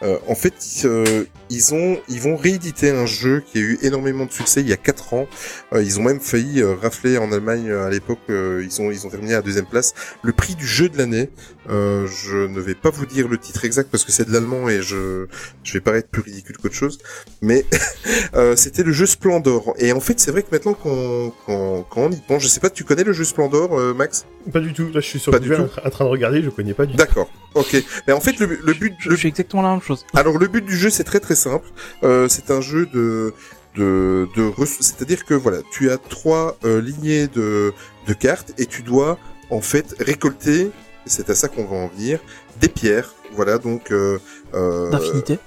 euh, 0.03 0.17
en 0.27 0.35
fait, 0.35 0.55
ils, 0.83 0.87
euh, 0.87 1.25
ils 1.51 1.75
ont, 1.75 1.99
ils 2.09 2.21
vont 2.21 2.37
rééditer 2.37 2.91
un 2.91 3.07
jeu 3.07 3.43
qui 3.47 3.59
a 3.59 3.61
eu 3.61 3.79
énormément 3.83 4.25
de 4.27 4.33
succès 4.33 4.61
il 4.63 4.69
y 4.69 4.73
a 4.73 4.77
quatre 4.77 5.13
ans. 5.15 5.27
Euh, 5.73 5.83
ils 5.83 5.99
ont 6.01 6.03
même 6.03 6.21
failli 6.21 6.63
euh, 6.63 6.75
rafler 6.75 7.19
en 7.19 7.33
Allemagne 7.33 7.69
euh, 7.69 7.87
à 7.87 7.91
l'époque. 7.91 8.19
euh, 8.31 8.65
ils 8.65 8.81
ont, 8.81 8.91
ils 8.91 9.07
ont 9.07 9.11
terminé 9.11 9.33
à 9.35 9.37
la 9.37 9.43
deuxième 9.43 9.67
place. 9.67 9.95
Le 10.23 10.33
prix 10.33 10.55
du 10.55 10.67
jeu 10.67 10.89
de 10.89 10.97
l'année. 10.99 11.29
Euh, 11.69 12.07
je 12.09 12.37
ne 12.49 12.59
vais 12.59 12.75
pas 12.75 12.91
vous 12.91 13.07
dire 13.07 13.29
le 13.29 13.39
titre 13.39 13.65
exact 13.65 13.91
parce 13.91 14.05
que 14.05 14.11
c'est 14.11 14.27
de 14.27 14.33
l'allemand 14.33 14.69
et 14.69 14.83
je, 14.83 15.27
je 15.63 15.73
vais 15.75 15.81
paraître 15.81 16.09
plus 16.09 16.23
ridicule 16.23 16.57
qu'autre 16.57 16.75
chose. 16.75 16.99
Mais 17.43 17.65
euh, 18.35 18.57
c'était 18.57 18.83
le 18.83 18.93
jeu 18.93 19.07
Splendor. 19.07 19.75
Et 19.79 19.93
en 19.93 20.01
fait, 20.01 20.19
c'est 20.19 20.31
vrai 20.33 20.43
que 20.43 20.49
maintenant 20.51 20.75
qu'on, 20.75 21.33
qu'on, 21.47 21.85
on 21.95 22.11
y 22.11 22.17
pense, 22.27 22.43
je 22.43 22.49
sais 22.49 22.61
pas, 22.61 22.71
tu 22.71 22.83
connais 22.85 23.05
le 23.05 23.13
jeu 23.13 23.25
Splendor, 23.25 23.79
euh, 23.79 23.95
Max? 23.95 24.25
Pas 24.53 24.61
du 24.61 24.73
tout. 24.73 24.85
Là, 24.87 25.01
je 25.01 25.07
suis 25.07 25.19
sur 25.21 25.31
Pas 25.31 25.39
du 25.39 25.51
tra- 25.51 25.69
en 25.85 25.91
train 25.91 26.05
de 26.07 26.11
regarder, 26.11 26.43
je 26.43 26.49
connais 26.51 26.75
pas 26.75 26.87
du 26.87 26.93
tout. 26.93 26.99
D'accord. 26.99 27.31
Ok. 27.55 27.83
Mais 28.07 28.13
en 28.13 28.21
fait, 28.21 28.39
le, 28.39 28.47
le 28.47 28.73
but, 28.75 28.95
Je, 28.99 29.09
le 29.09 29.17
je 29.17 29.21
fais 29.23 29.29
exactement 29.29 29.63
la 29.63 29.71
même 29.71 29.83
chose. 29.83 30.07
Alors 30.15 30.39
le 30.39 30.47
but 30.47 30.65
du 30.65 30.77
jeu 30.77 30.91
c'est 30.91 31.05
très 31.05 31.21
très 31.21 31.35
simple. 31.35 31.69
Euh, 32.03 32.29
c'est 32.29 32.51
un 32.51 32.61
jeu 32.61 32.87
de 32.87 33.35
de, 33.77 34.29
de 34.37 34.53
c'est-à-dire 34.67 35.25
que 35.25 35.35
voilà, 35.35 35.59
tu 35.71 35.91
as 35.91 35.99
trois 35.99 36.57
euh, 36.65 36.81
lignées 36.81 37.27
de 37.29 37.73
de 38.07 38.13
cartes 38.15 38.53
et 38.59 38.67
tu 38.67 38.83
dois 38.83 39.19
en 39.51 39.61
fait 39.61 39.95
récolter. 39.99 40.71
C'est 41.07 41.31
à 41.31 41.35
ça 41.35 41.49
qu'on 41.49 41.65
va 41.65 41.77
en 41.77 41.89
venir. 41.89 42.21
Des 42.61 42.69
pierres. 42.69 43.15
Voilà 43.33 43.59
donc. 43.59 43.91
Euh, 43.91 44.19
euh, 44.55 44.91
D'infinité. 44.91 45.39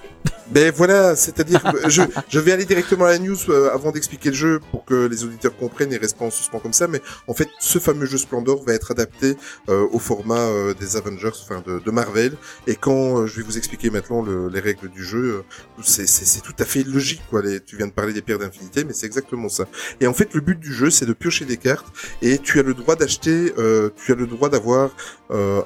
Ben 0.54 0.72
voilà, 0.76 1.16
c'est-à-dire, 1.16 1.62
je, 1.88 2.04
je 2.30 2.39
vais 2.39 2.52
aller 2.52 2.66
directement 2.66 3.06
à 3.06 3.12
la 3.12 3.18
news 3.20 3.36
euh, 3.50 3.74
avant 3.74 3.92
d'expliquer 3.92 4.30
le 4.30 4.36
jeu 4.36 4.60
pour 4.72 4.86
que 4.86 5.08
les 5.08 5.24
auditeurs 5.24 5.56
comprennent 5.58 5.92
et 5.92 5.98
restent 5.98 6.18
pas 6.18 6.26
en 6.26 6.32
suspens 6.32 6.60
comme 6.60 6.74
ça. 6.74 6.88
Mais 6.88 7.02
en 7.28 7.34
fait, 7.34 7.48
ce 7.60 7.80
fameux 7.80 8.06
jeu 8.06 8.18
Splendor 8.20 8.63
va 8.63 8.74
être 8.74 8.92
adapté 8.92 9.36
euh, 9.70 9.88
au 9.92 9.98
format 9.98 10.38
euh, 10.39 10.74
des 10.76 10.96
Avengers, 10.96 11.32
enfin 11.42 11.63
de, 11.66 11.92
Marvel. 11.92 12.34
Et 12.68 12.76
quand 12.76 13.26
je 13.26 13.38
vais 13.38 13.44
vous 13.44 13.58
expliquer 13.58 13.89
maintenant 13.89 14.22
le- 14.22 14.48
les 14.48 14.60
règles 14.60 14.89
du 14.89 15.04
jeu, 15.04 15.44
c'est 15.82 16.42
tout 16.44 16.54
à 16.60 16.66
fait 16.66 16.84
logique. 16.84 17.22
Quoi. 17.30 17.42
Tu 17.66 17.76
viens 17.78 17.88
de 17.88 17.92
parler 17.92 18.13
des 18.13 18.22
pierres 18.22 18.39
d'infinité, 18.39 18.84
mais 18.84 18.94
c'est 18.94 19.06
exactement 19.08 19.50
ça. 19.50 19.66
Et 20.02 20.08
en 20.08 20.13
fait, 20.13 20.34
le 20.34 20.42
but 20.42 20.60
du 20.60 20.72
jeu, 20.72 20.89
c'est 20.89 21.06
de 21.06 21.13
piocher 21.13 21.46
des 21.46 21.58
cartes 21.58 21.88
et 22.22 22.38
tu 22.38 22.60
as 22.60 22.63
le 22.63 22.74
droit 22.74 22.96
d'acheter, 22.96 23.54
tu 23.96 24.12
as 24.12 24.16
le 24.16 24.28
droit 24.28 24.50
d'avoir 24.50 24.92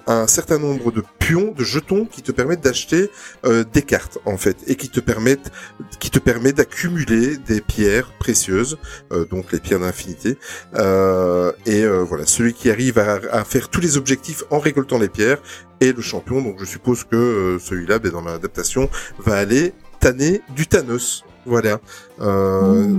un 0.07 0.27
certain 0.27 0.59
nombre 0.59 0.91
de 0.91 1.03
pions, 1.19 1.51
de 1.51 1.63
jetons 1.63 2.05
qui 2.05 2.21
te 2.21 2.31
permettent 2.31 2.63
d'acheter 2.63 3.11
euh, 3.45 3.65
des 3.73 3.81
cartes 3.81 4.17
en 4.25 4.37
fait 4.37 4.57
et 4.67 4.75
qui 4.75 4.89
te 4.89 5.01
permettent 5.01 5.51
qui 5.99 6.09
te 6.09 6.19
permet 6.19 6.53
d'accumuler 6.53 7.37
des 7.37 7.59
pierres 7.59 8.11
précieuses 8.17 8.77
euh, 9.11 9.25
donc 9.25 9.51
les 9.51 9.59
pierres 9.59 9.81
d'infinité. 9.81 10.37
Euh, 10.75 11.51
et 11.65 11.83
euh, 11.83 12.03
voilà 12.03 12.25
celui 12.25 12.53
qui 12.53 12.69
arrive 12.69 12.97
à, 12.97 13.19
à 13.31 13.43
faire 13.43 13.67
tous 13.69 13.81
les 13.81 13.97
objectifs 13.97 14.43
en 14.51 14.59
récoltant 14.59 14.99
les 14.99 15.09
pierres 15.09 15.39
est 15.81 15.95
le 15.95 16.01
champion. 16.01 16.41
Donc 16.41 16.59
je 16.59 16.65
suppose 16.65 17.03
que 17.03 17.15
euh, 17.17 17.59
celui-là 17.59 17.99
ben, 17.99 18.11
dans 18.11 18.21
l'adaptation 18.21 18.89
va 19.19 19.35
aller 19.35 19.73
tanner 19.99 20.41
du 20.55 20.67
Thanos. 20.67 21.25
Voilà. 21.45 21.79
Euh, 22.21 22.93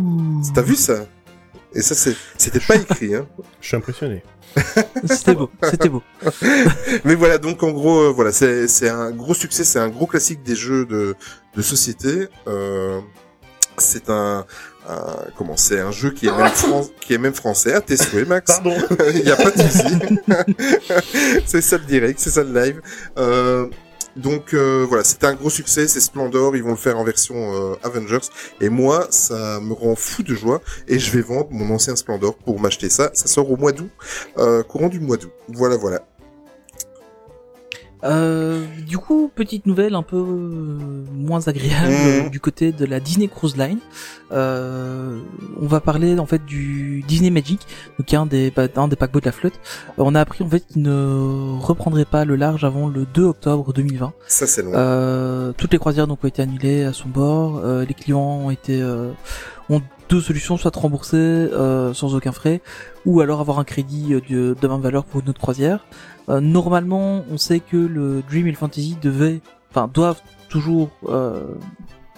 t'as 0.55 0.63
vu 0.63 0.75
ça? 0.75 1.07
Et 1.75 1.83
ça 1.83 1.95
c'est 1.95 2.17
c'était 2.37 2.61
pas 2.61 2.77
écrit 2.77 3.15
hein. 3.15 3.27
Je 3.61 3.69
suis 3.69 3.77
impressionné. 3.77 4.23
C'était 5.05 5.35
beau, 5.35 5.51
c'était 5.63 5.89
beau. 5.89 6.03
Mais 7.05 7.15
voilà, 7.15 7.39
donc 7.39 7.63
en 7.63 7.71
gros, 7.71 7.99
euh, 8.01 8.13
voilà, 8.15 8.33
c'est 8.33 8.67
c'est 8.69 8.89
un 8.89 9.11
gros 9.11 9.35
succès, 9.35 9.65
c'est 9.65 9.79
un 9.79 9.89
gros 9.89 10.07
classique 10.07 10.43
des 10.43 10.55
jeux 10.57 10.85
de 10.87 11.15
de 11.57 11.63
société. 11.63 12.29
Euh, 12.47 13.01
c'est 13.77 14.11
un, 14.11 14.45
un- 14.89 15.17
comment 15.37 15.57
c'est 15.57 15.79
un 15.81 15.93
jeu 15.93 16.11
qui 16.11 16.27
est 16.27 16.37
même 16.37 16.49
fran- 16.51 16.87
qui 17.01 17.15
est 17.15 17.19
même 17.19 17.35
français 17.35 17.73
à 17.75 17.81
tes 17.81 17.97
souhaits, 17.97 18.27
Max. 18.27 18.53
Pardon. 18.53 18.77
Il 19.15 19.23
n'y 19.25 19.31
a 19.31 19.37
pas 19.37 19.51
de 19.53 19.63
souci. 19.63 19.99
c'est 21.47 21.61
ça 21.61 21.79
le 21.79 21.85
direct, 21.85 22.19
c'est 22.19 22.31
ça 22.31 22.43
le 22.43 22.53
live. 22.53 22.81
Euh, 23.19 23.67
donc 24.19 24.53
euh, 24.53 24.85
voilà, 24.89 25.05
c'était 25.05 25.27
un 25.27 25.35
gros 25.35 25.49
succès, 25.49 25.87
c'est 25.87 26.01
Splendor, 26.01 26.57
ils 26.57 26.63
vont 26.63 26.71
le 26.71 26.77
faire 26.77 26.99
en 26.99 27.05
version 27.05 27.35
euh, 27.37 27.77
Avengers. 27.85 28.27
Et 28.61 28.69
moi, 28.69 29.07
ça 29.11 29.61
me 29.61 29.73
rend 29.73 29.95
fou 29.95 30.25
de 30.25 30.35
joie 30.35 30.61
et 30.89 30.99
je 30.99 31.11
vais 31.13 31.23
vendre 31.23 31.49
mon 31.53 31.73
ancien 31.73 31.95
Splendor 31.95 32.35
pour 32.35 32.61
m'acheter 32.61 32.91
ça. 32.91 33.11
Ça 33.15 33.29
sort 33.29 33.51
au 33.51 33.57
mois 33.57 33.71
d'août, 33.71 33.91
euh, 34.39 34.65
courant 34.65 34.89
du 34.89 34.99
mois 34.99 35.17
d'août. 35.17 35.31
Voilà, 35.49 35.77
voilà. 35.77 36.03
Euh, 38.05 38.65
du 38.87 38.97
coup, 38.99 39.31
petite 39.35 39.67
nouvelle 39.67 39.95
un 39.95 40.03
peu 40.03 40.17
euh, 40.17 41.05
moins 41.13 41.47
agréable 41.49 41.89
Mhm. 41.93 42.27
euh, 42.27 42.29
du 42.29 42.39
côté 42.41 42.73
de 42.73 42.85
la 42.85 43.01
Disney 43.01 43.29
Cruise 43.29 43.57
Line. 43.57 43.79
Euh, 44.33 45.19
on 45.61 45.67
va 45.67 45.81
parler 45.81 46.19
en 46.19 46.27
fait 46.27 46.45
du 46.45 47.03
Disney 47.09 47.31
Magic, 47.31 47.61
donc 47.99 48.13
un 48.15 48.27
des, 48.27 48.53
bah, 48.55 48.65
un 48.77 48.89
des 48.89 48.97
paquebots 48.97 49.21
de 49.21 49.25
la 49.27 49.33
flotte. 49.33 49.59
On 49.97 50.15
a 50.15 50.21
appris 50.21 50.45
en 50.45 50.49
fait 50.49 50.61
qu'il 50.67 50.83
ne 50.83 51.59
reprendrait 51.61 52.05
pas 52.05 52.25
le 52.25 52.37
large 52.37 52.65
avant 52.65 52.89
le 52.89 53.05
2 53.07 53.25
octobre 53.25 53.73
2020. 53.73 54.13
Ça 54.27 54.47
c'est 54.47 54.63
long. 54.63 54.73
Euh, 54.75 55.53
toutes 55.57 55.73
les 55.73 55.79
croisières 55.79 56.07
donc 56.07 56.23
ont 56.23 56.29
été 56.29 56.43
annulées 56.43 56.85
à 56.85 56.93
son 56.93 57.09
bord. 57.09 57.61
Euh, 57.65 57.85
les 57.85 57.95
clients 57.95 58.21
ont 58.45 58.51
été 58.51 58.81
euh, 58.81 59.11
ont 59.71 59.83
deux 60.09 60.21
solutions, 60.21 60.57
soit 60.57 60.71
te 60.71 60.79
rembourser 60.79 61.17
euh, 61.17 61.93
sans 61.93 62.15
aucun 62.15 62.33
frais, 62.33 62.63
ou 63.05 63.21
alors 63.21 63.41
avoir 63.41 63.59
un 63.59 63.65
crédit 63.65 64.15
de, 64.31 64.57
de 64.59 64.69
même 64.69 64.81
valeur 64.81 65.05
pour 65.05 65.21
une 65.21 65.29
autre 65.31 65.41
croisière. 65.41 65.85
Euh, 66.29 66.41
normalement, 66.41 67.25
on 67.31 67.39
sait 67.39 67.61
que 67.61 67.77
le 67.77 68.23
Dream 68.29 68.47
et 68.47 68.51
le 68.51 68.57
Fantasy 68.57 68.97
devaient, 69.01 69.41
enfin 69.71 69.89
doivent 69.93 70.21
toujours 70.49 70.91
euh, 71.09 71.55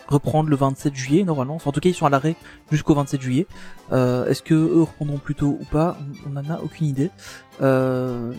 reprendre 0.08 0.50
le 0.50 0.56
27 0.56 0.94
juillet 0.94 1.24
normalement. 1.24 1.54
Enfin, 1.54 1.70
en 1.70 1.72
tout 1.72 1.80
cas, 1.80 1.88
ils 1.88 1.94
sont 1.94 2.06
à 2.06 2.10
l'arrêt 2.10 2.36
jusqu'au 2.70 2.94
27 2.94 3.20
juillet. 3.20 3.46
Euh, 3.92 4.26
Est-ce 4.26 4.42
que 4.42 4.54
eux 4.54 4.82
reprendront 4.82 5.18
plus 5.18 5.34
tôt 5.34 5.56
ou 5.60 5.64
pas? 5.64 5.96
On 6.26 6.30
n'en 6.30 6.48
a 6.50 6.60
aucune 6.60 6.86
idée. 6.88 7.10
Euh, 7.62 8.32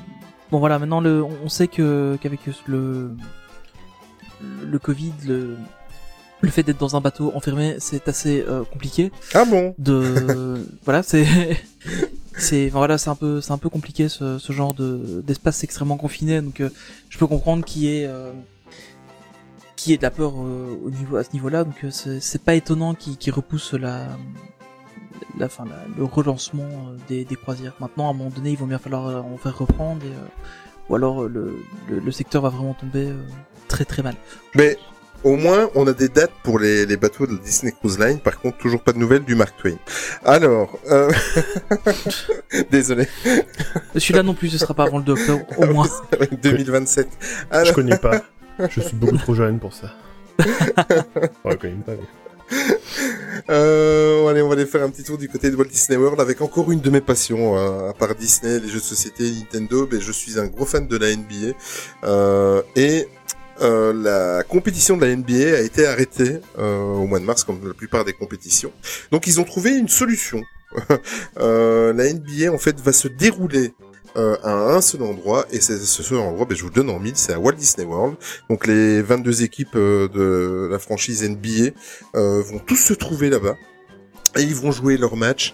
bon 0.51 0.60
voilà, 0.60 0.79
maintenant 0.79 1.01
le, 1.01 1.23
on 1.23 1.49
sait 1.49 1.67
que 1.67 2.17
qu'avec 2.21 2.41
le 2.67 3.12
le 4.63 4.79
Covid, 4.79 5.13
le, 5.27 5.55
le 6.41 6.49
fait 6.49 6.63
d'être 6.63 6.79
dans 6.79 6.95
un 6.95 7.01
bateau 7.01 7.31
enfermé, 7.36 7.75
c'est 7.79 8.07
assez 8.07 8.43
euh, 8.47 8.63
compliqué. 8.63 9.12
Ah 9.34 9.45
bon? 9.45 9.75
De 9.77 10.65
voilà, 10.84 11.03
c'est 11.03 11.25
c'est 12.41 12.69
voilà, 12.69 12.97
c'est 12.97 13.10
un 13.10 13.15
peu 13.15 13.41
c'est 13.41 13.51
un 13.51 13.58
peu 13.58 13.69
compliqué 13.69 14.10
ce, 14.10 14.38
ce 14.39 14.51
genre 14.54 14.73
de 14.73 15.21
d'espace 15.25 15.63
extrêmement 15.63 15.97
confiné. 15.97 16.41
Donc 16.41 16.60
euh, 16.62 16.69
je 17.10 17.17
peux 17.17 17.27
comprendre 17.27 17.63
qu'il 17.65 17.84
y 17.84 17.88
ait 18.01 18.06
euh, 18.08 18.32
qu'il 19.75 19.91
y 19.91 19.93
ait 19.93 19.97
de 19.97 20.04
la 20.04 20.12
peur 20.12 20.34
euh, 20.36 20.77
au 20.86 20.89
niveau 20.91 21.17
à 21.17 21.23
ce 21.23 21.32
niveau-là. 21.34 21.63
Donc 21.63 21.84
euh, 21.84 21.89
c'est 21.91 22.43
pas 22.43 22.56
étonnant 22.56 22.93
qu'il 22.93 23.17
qu'il 23.17 23.34
repousse 23.34 23.73
la 23.73 24.08
la 25.38 25.47
fin 25.49 25.65
la- 25.65 25.86
le 25.97 26.04
relancement 26.04 26.63
euh, 26.63 26.97
des, 27.08 27.23
des 27.25 27.36
croisières. 27.36 27.73
Maintenant, 27.80 28.08
à 28.08 28.10
un 28.12 28.13
moment 28.13 28.30
donné, 28.32 28.51
il 28.51 28.58
va 28.58 28.65
bien 28.65 28.80
falloir 28.80 29.25
en 29.25 29.38
faire 29.38 29.58
reprendre 29.58 30.04
et 30.06 30.10
euh, 30.10 30.27
ou 30.89 30.95
alors 30.95 31.23
le, 31.23 31.56
le, 31.89 31.99
le 31.99 32.12
secteur 32.12 32.41
va 32.41 32.49
vraiment 32.49 32.73
tomber 32.73 33.08
euh, 33.08 33.21
très 33.67 33.86
très 33.86 34.01
mal. 34.04 34.15
Au 35.23 35.36
moins, 35.36 35.69
on 35.75 35.86
a 35.88 35.93
des 35.93 36.10
dates 36.10 36.31
pour 36.43 36.57
les, 36.60 36.86
les 36.86 36.97
bateaux 36.97 37.27
de 37.27 37.34
la 37.34 37.38
Disney 37.39 37.71
Cruise 37.71 37.99
Line. 37.99 38.19
Par 38.19 38.39
contre, 38.39 38.57
toujours 38.57 38.81
pas 38.81 38.91
de 38.91 38.97
nouvelles 38.97 39.23
du 39.23 39.36
Mark 39.36 39.55
Twain. 39.57 39.75
Alors, 40.25 40.79
euh... 40.89 41.12
désolé. 42.71 43.07
Celui-là 43.95 44.23
non 44.23 44.34
plus, 44.34 44.49
ce 44.49 44.57
sera 44.57 44.73
pas 44.73 44.84
avant 44.84 44.97
le 44.97 45.03
2 45.03 45.12
octobre, 45.13 45.45
au 45.57 45.65
moins. 45.67 45.88
2027. 46.41 47.07
Je 47.21 47.57
Alors, 47.57 47.73
connais 47.73 47.97
pas. 47.97 48.23
Je 48.69 48.81
suis 48.81 48.95
beaucoup 48.95 49.17
trop 49.17 49.36
jeune 49.36 49.60
pour 49.60 49.73
ça. 49.73 49.93
ouais, 51.45 51.55
quand 51.57 51.63
même 51.63 51.84
pas. 51.84 51.91
mais- 51.93 52.57
euh, 53.49 54.27
allez, 54.27 54.41
on 54.41 54.47
va 54.47 54.53
aller 54.55 54.65
faire 54.65 54.84
un 54.84 54.89
petit 54.89 55.03
tour 55.03 55.17
du 55.17 55.29
côté 55.29 55.49
de 55.51 55.55
Walt 55.55 55.65
Disney 55.65 55.97
World 55.97 56.19
avec 56.19 56.41
encore 56.41 56.71
une 56.71 56.81
de 56.81 56.89
mes 56.89 57.01
passions, 57.01 57.57
euh, 57.57 57.89
à 57.89 57.93
part 57.93 58.13
Disney, 58.15 58.60
les 58.60 58.67
jeux 58.67 58.79
de 58.79 58.84
société, 58.84 59.23
Nintendo. 59.31 59.88
Ben, 59.88 60.01
je 60.01 60.12
suis 60.12 60.39
un 60.39 60.47
gros 60.47 60.65
fan 60.65 60.88
de 60.88 60.97
la 60.97 61.15
NBA 61.15 61.55
euh, 62.03 62.62
et 62.75 63.07
euh, 63.62 63.93
la 63.93 64.43
compétition 64.43 64.97
de 64.97 65.06
la 65.06 65.15
NBA 65.15 65.58
a 65.58 65.62
été 65.62 65.86
arrêtée 65.86 66.39
euh, 66.58 66.82
au 66.82 67.06
mois 67.06 67.19
de 67.19 67.26
mars, 67.26 67.43
comme 67.43 67.65
la 67.67 67.74
plupart 67.74 68.06
des 68.06 68.13
compétitions. 68.13 68.71
Donc, 69.12 69.28
ils 69.28 69.39
ont 69.39 69.43
trouvé 69.43 69.71
une 69.71 69.89
solution. 69.89 70.41
Euh, 71.38 71.91
la 71.91 72.13
NBA 72.13 72.54
en 72.54 72.58
fait 72.58 72.80
va 72.80 72.93
se 72.93 73.10
dérouler 73.10 73.74
à 74.15 74.52
un 74.52 74.80
seul 74.80 75.02
endroit 75.02 75.45
et 75.52 75.60
c'est 75.60 75.78
ce 75.78 76.04
seul 76.04 76.19
endroit, 76.19 76.45
ben, 76.45 76.56
je 76.56 76.62
vous 76.62 76.69
le 76.69 76.76
donne 76.76 76.89
en 76.89 77.00
mille, 77.00 77.15
c'est 77.15 77.34
à 77.34 77.39
Walt 77.39 77.54
Disney 77.54 77.86
World. 77.86 78.15
Donc 78.50 78.67
les 78.67 79.02
22 79.02 79.43
équipes 79.43 79.76
de 79.76 80.69
la 80.71 80.80
franchise 80.80 81.28
NBA 81.28 81.71
vont 82.13 82.60
tous 82.60 82.78
se 82.78 82.93
trouver 82.93 83.30
là-bas. 83.30 83.58
Et 84.38 84.43
ils 84.43 84.56
vont 84.56 84.71
jouer 84.71 84.97
leur 84.97 85.17
match, 85.17 85.54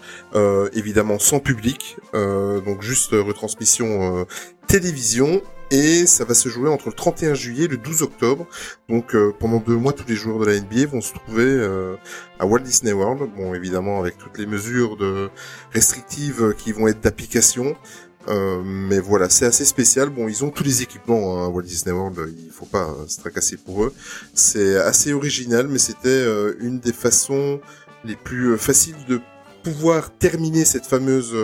évidemment 0.73 1.17
sans 1.17 1.39
public, 1.39 1.97
donc 2.13 2.81
juste 2.81 3.11
retransmission 3.11 4.25
télévision. 4.67 5.41
Et 5.69 6.05
ça 6.05 6.23
va 6.23 6.33
se 6.33 6.47
jouer 6.47 6.69
entre 6.69 6.87
le 6.87 6.93
31 6.93 7.33
juillet 7.33 7.65
et 7.65 7.67
le 7.67 7.75
12 7.75 8.01
octobre. 8.01 8.47
Donc 8.87 9.13
euh, 9.13 9.33
pendant 9.37 9.57
deux 9.57 9.75
mois, 9.75 9.91
tous 9.91 10.07
les 10.07 10.15
joueurs 10.15 10.39
de 10.39 10.45
la 10.45 10.57
NBA 10.57 10.85
vont 10.85 11.01
se 11.01 11.13
trouver 11.13 11.43
euh, 11.43 11.97
à 12.39 12.45
Walt 12.45 12.59
Disney 12.59 12.93
World. 12.93 13.29
Bon, 13.35 13.53
évidemment 13.53 13.99
avec 13.99 14.17
toutes 14.17 14.37
les 14.37 14.45
mesures 14.45 14.95
de 14.95 15.29
restrictives 15.73 16.41
euh, 16.41 16.53
qui 16.53 16.71
vont 16.71 16.87
être 16.87 17.01
d'application. 17.01 17.75
Euh, 18.29 18.61
mais 18.63 18.99
voilà, 18.99 19.29
c'est 19.29 19.45
assez 19.45 19.65
spécial. 19.65 20.09
Bon, 20.09 20.27
ils 20.27 20.43
ont 20.43 20.49
tous 20.49 20.63
les 20.63 20.81
équipements 20.81 21.43
hein, 21.43 21.47
Walt 21.47 21.63
Disney 21.63 21.93
World. 21.95 22.17
Il 22.37 22.51
faut 22.51 22.65
pas 22.65 22.89
euh, 22.89 23.07
se 23.07 23.19
tracasser 23.19 23.57
pour 23.57 23.85
eux. 23.85 23.93
C'est 24.33 24.77
assez 24.77 25.13
original, 25.13 25.67
mais 25.67 25.79
c'était 25.79 26.09
euh, 26.09 26.55
une 26.59 26.79
des 26.79 26.93
façons 26.93 27.59
les 28.03 28.15
plus 28.15 28.57
faciles 28.57 28.97
de 29.07 29.21
pouvoir 29.63 30.11
terminer 30.11 30.65
cette 30.65 30.85
fameuse 30.85 31.35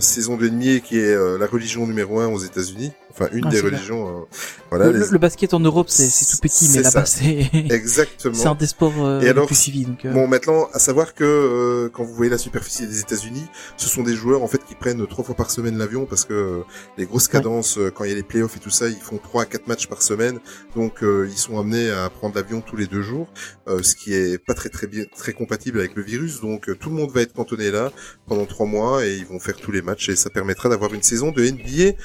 saison 0.00 0.36
de 0.36 0.48
NBA 0.48 0.80
qui 0.80 0.98
est 0.98 1.14
euh, 1.14 1.38
la 1.38 1.46
religion 1.46 1.86
numéro 1.86 2.20
un 2.20 2.28
aux 2.28 2.38
États-Unis. 2.38 2.92
Enfin, 3.16 3.28
une 3.32 3.46
Ah, 3.46 3.50
des 3.50 3.60
religions. 3.60 4.08
euh, 4.08 4.24
voilà. 4.70 4.86
le, 4.90 4.98
les- 4.98 5.08
le 5.08 5.18
basket 5.18 5.54
en 5.54 5.60
Europe, 5.60 5.88
c'est 5.88 6.08
tout 6.26 6.38
petit, 6.42 6.68
mais 6.74 6.82
là-bas, 6.82 7.04
c'est 7.06 7.48
Exactement. 7.70 8.34
c'est 8.34 8.48
un 8.48 8.54
des 8.56 8.66
sports 8.66 8.92
euh, 9.06 9.20
Et 9.20 9.28
alors, 9.28 9.46
plus 9.46 9.54
suivis. 9.54 9.84
Donc, 9.84 10.04
euh, 10.04 10.12
Bon, 10.12 10.26
maintenant, 10.26 10.68
à 10.72 10.78
savoir 10.80 11.14
que 11.14 11.22
euh, 11.24 11.88
quand 11.92 12.02
vous 12.02 12.12
voyez 12.14 12.30
la 12.30 12.38
superficie 12.38 12.86
des 12.88 12.98
États-Unis, 13.00 13.46
ce 13.76 13.88
sont 13.88 14.02
des 14.02 14.14
joueurs 14.14 14.42
en 14.42 14.48
fait 14.48 14.64
qui 14.64 14.74
prennent 14.74 15.06
trois 15.06 15.24
fois 15.24 15.36
par 15.36 15.50
semaine 15.52 15.78
l'avion 15.78 16.06
parce 16.06 16.24
que 16.24 16.34
euh, 16.34 16.62
les 16.98 17.06
grosses 17.06 17.28
cadences, 17.28 17.78
quand 17.94 18.02
il 18.04 18.10
y 18.10 18.12
a 18.12 18.16
les 18.16 18.22
playoffs 18.24 18.56
et 18.56 18.60
tout 18.60 18.70
ça, 18.70 18.88
ils 18.88 18.96
font 19.00 19.18
trois 19.18 19.42
à 19.42 19.46
quatre 19.46 19.68
matchs 19.68 19.86
par 19.86 20.02
semaine, 20.02 20.40
donc 20.74 21.02
euh, 21.04 21.28
ils 21.30 21.38
sont 21.38 21.58
amenés 21.58 21.90
à 21.90 22.10
prendre 22.10 22.34
l'avion 22.34 22.60
tous 22.62 22.76
les 22.76 22.86
deux 22.86 23.02
jours, 23.02 23.28
euh, 23.68 23.82
ce 23.82 23.94
qui 23.94 24.12
est 24.12 24.38
pas 24.44 24.54
très 24.54 24.70
très 24.70 24.86
bien, 24.88 25.04
très 25.16 25.32
compatible 25.32 25.78
avec 25.78 25.94
le 25.94 26.02
virus. 26.02 26.40
Donc 26.40 26.68
tout 26.80 26.88
le 26.90 26.96
monde 26.96 27.10
va 27.12 27.20
être 27.22 27.32
cantonné 27.32 27.70
là 27.70 27.92
pendant 28.26 28.44
trois 28.46 28.66
mois 28.66 29.06
et 29.06 29.14
ils 29.14 29.26
vont 29.26 29.38
faire 29.38 29.56
tous 29.56 29.70
les 29.70 29.82
matchs 29.82 30.08
et 30.08 30.16
ça 30.16 30.30
permettra 30.30 30.68
d'avoir 30.68 30.92
une 30.94 31.02
saison 31.02 31.30
de 31.30 31.44
NBA 31.44 31.96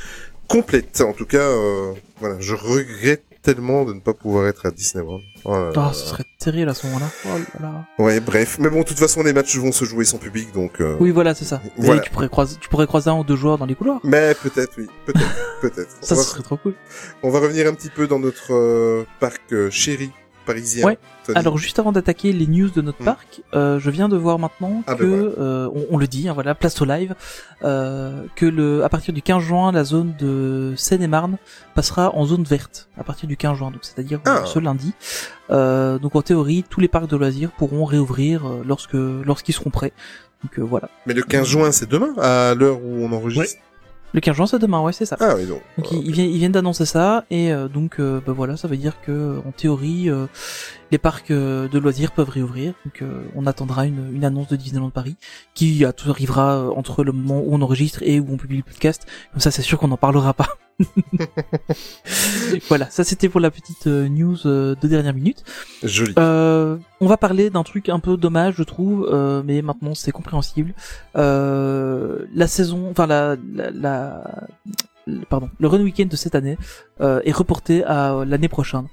complète. 0.49 1.01
En 1.01 1.13
tout 1.13 1.25
cas, 1.25 1.37
euh, 1.37 1.93
voilà, 2.19 2.35
je 2.39 2.53
regrette 2.55 3.23
tellement 3.41 3.85
de 3.85 3.93
ne 3.93 4.01
pas 4.01 4.13
pouvoir 4.13 4.47
être 4.47 4.65
à 4.65 4.71
Disney 4.71 5.01
World. 5.01 5.23
Oh 5.45 5.53
là 5.53 5.71
là 5.73 5.93
ce 5.93 6.03
là. 6.03 6.09
serait 6.09 6.25
terrible 6.39 6.69
à 6.69 6.73
ce 6.73 6.85
moment-là. 6.87 7.07
Oh. 7.97 8.03
Ouais, 8.03 8.19
bref. 8.19 8.57
Mais 8.59 8.69
bon, 8.69 8.79
de 8.79 8.83
toute 8.83 8.99
façon, 8.99 9.23
les 9.23 9.31
matchs 9.31 9.55
vont 9.57 9.71
se 9.71 9.85
jouer 9.85 10.03
sans 10.03 10.17
public, 10.17 10.51
donc. 10.53 10.81
euh, 10.81 10.97
Oui, 10.99 11.11
voilà, 11.11 11.33
c'est 11.33 11.45
ça. 11.45 11.61
Voilà. 11.77 12.01
Et 12.01 12.03
tu 12.03 12.09
pourrais 12.11 12.27
croiser, 12.27 12.57
tu 12.59 12.67
pourrais 12.67 12.87
croiser 12.87 13.09
un 13.09 13.17
ou 13.17 13.23
deux 13.23 13.37
joueurs 13.37 13.57
dans 13.57 13.65
les 13.65 13.75
couloirs. 13.75 14.01
Mais 14.03 14.35
peut-être, 14.43 14.73
oui. 14.77 14.87
Peut-être, 15.05 15.29
peut-être. 15.61 15.95
Ça, 16.01 16.15
va, 16.15 16.21
serait 16.23 16.43
trop 16.43 16.57
cool. 16.57 16.73
on 17.23 17.29
va 17.29 17.39
revenir 17.39 17.67
un 17.67 17.73
petit 17.73 17.89
peu 17.89 18.07
dans 18.07 18.19
notre 18.19 18.53
euh, 18.53 19.05
parc 19.21 19.41
euh, 19.53 19.69
chéri 19.71 20.11
parisien. 20.53 20.85
Ouais. 20.85 20.97
Tony. 21.25 21.37
Alors 21.37 21.57
juste 21.57 21.79
avant 21.79 21.91
d'attaquer 21.91 22.33
les 22.33 22.47
news 22.47 22.69
de 22.69 22.81
notre 22.81 23.01
Hmm. 23.01 23.05
parc, 23.05 23.41
euh, 23.53 23.79
je 23.79 23.89
viens 23.89 24.09
de 24.09 24.17
voir 24.17 24.39
maintenant 24.39 24.83
Ah, 24.87 24.95
que 24.95 25.03
ben 25.03 25.09
voilà. 25.09 25.31
euh, 25.39 25.69
on, 25.75 25.85
on 25.95 25.97
le 25.97 26.07
dit, 26.07 26.27
hein, 26.27 26.33
voilà, 26.33 26.55
place 26.55 26.81
au 26.81 26.85
live, 26.85 27.13
euh, 27.63 28.23
que 28.35 28.45
le 28.45 28.83
à 28.83 28.89
partir 28.89 29.13
du 29.13 29.21
15 29.21 29.41
juin, 29.43 29.71
la 29.71 29.83
zone 29.83 30.13
de 30.19 30.73
Seine-et-Marne 30.75 31.37
passera 31.75 32.15
en 32.15 32.25
zone 32.25 32.43
verte 32.43 32.89
à 32.97 33.03
partir 33.03 33.27
du 33.27 33.37
15 33.37 33.57
juin, 33.57 33.71
donc 33.71 33.81
c'est-à-dire 33.83 34.19
Ah. 34.25 34.43
ce 34.45 34.59
lundi. 34.59 34.93
Euh, 35.51 35.97
donc 35.99 36.15
en 36.15 36.21
théorie, 36.21 36.63
tous 36.69 36.79
les 36.79 36.87
parcs 36.87 37.07
de 37.09 37.15
loisirs 37.17 37.51
pourront 37.51 37.85
réouvrir 37.85 38.43
lorsque 38.65 38.93
lorsqu'ils 38.93 39.53
seront 39.53 39.69
prêts. 39.71 39.93
Donc 40.43 40.57
euh, 40.57 40.61
voilà. 40.63 40.89
Mais 41.05 41.13
le 41.13 41.21
15 41.23 41.47
juin, 41.47 41.71
c'est 41.71 41.89
demain, 41.89 42.13
à 42.17 42.55
l'heure 42.55 42.79
où 42.83 43.03
on 43.05 43.11
enregistre? 43.11 43.57
Le 44.13 44.21
15 44.21 44.35
juin, 44.35 44.47
c'est 44.47 44.59
demain, 44.59 44.81
ouais, 44.81 44.93
c'est 44.93 45.05
ça. 45.05 45.17
Ah 45.19 45.35
oui, 45.35 45.45
donc. 45.45 45.61
Donc 45.77 45.91
ils, 45.91 46.05
ils 46.05 46.11
viennent, 46.11 46.29
ils 46.31 46.37
viennent 46.37 46.51
d'annoncer 46.51 46.85
ça 46.85 47.25
et 47.29 47.51
euh, 47.53 47.67
donc 47.67 47.99
euh, 47.99 48.19
bah 48.25 48.33
voilà, 48.35 48.57
ça 48.57 48.67
veut 48.67 48.77
dire 48.77 48.93
que 49.05 49.39
en 49.47 49.51
théorie 49.51 50.09
euh, 50.09 50.25
les 50.91 50.97
parcs 50.97 51.31
euh, 51.31 51.67
de 51.67 51.77
loisirs 51.79 52.11
peuvent 52.11 52.29
réouvrir. 52.29 52.73
Donc 52.85 53.01
euh, 53.01 53.23
on 53.35 53.45
attendra 53.45 53.85
une, 53.85 54.13
une 54.13 54.25
annonce 54.25 54.47
de 54.47 54.55
Disneyland 54.55 54.89
Paris 54.89 55.15
qui 55.53 55.85
à 55.85 55.93
tout 55.93 56.09
arrivera 56.09 56.55
euh, 56.57 56.69
entre 56.75 57.03
le 57.03 57.11
moment 57.11 57.39
où 57.41 57.53
on 57.53 57.61
enregistre 57.61 58.01
et 58.03 58.19
où 58.19 58.27
on 58.31 58.37
publie 58.37 58.57
le 58.57 58.63
podcast. 58.63 59.05
Comme 59.31 59.41
ça, 59.41 59.51
c'est 59.51 59.61
sûr 59.61 59.77
qu'on 59.79 59.87
n'en 59.89 59.97
parlera 59.97 60.33
pas. 60.33 60.47
voilà, 62.69 62.89
ça 62.89 63.03
c'était 63.03 63.29
pour 63.29 63.39
la 63.39 63.51
petite 63.51 63.87
euh, 63.87 64.07
news 64.07 64.37
de 64.45 64.75
dernière 64.87 65.13
minute. 65.13 65.43
Joli. 65.83 66.13
Euh, 66.17 66.77
on 67.01 67.07
va 67.07 67.17
parler 67.17 67.49
d'un 67.49 67.63
truc 67.63 67.89
un 67.89 67.99
peu 67.99 68.17
dommage, 68.17 68.55
je 68.57 68.63
trouve, 68.63 69.07
euh, 69.11 69.43
mais 69.45 69.61
maintenant 69.61 69.93
c'est 69.93 70.11
compréhensible. 70.11 70.73
Euh, 71.17 72.25
la 72.33 72.47
saison, 72.47 72.87
enfin 72.91 73.07
la, 73.07 73.35
la, 73.53 73.71
la- 73.71 74.47
le- 75.05 75.25
pardon, 75.25 75.49
le 75.59 75.67
run 75.67 75.81
weekend 75.81 76.09
de 76.09 76.15
cette 76.15 76.35
année 76.35 76.57
euh, 77.01 77.21
est 77.25 77.31
reporté 77.33 77.83
à 77.83 78.23
l'année 78.25 78.47
prochaine. 78.49 78.87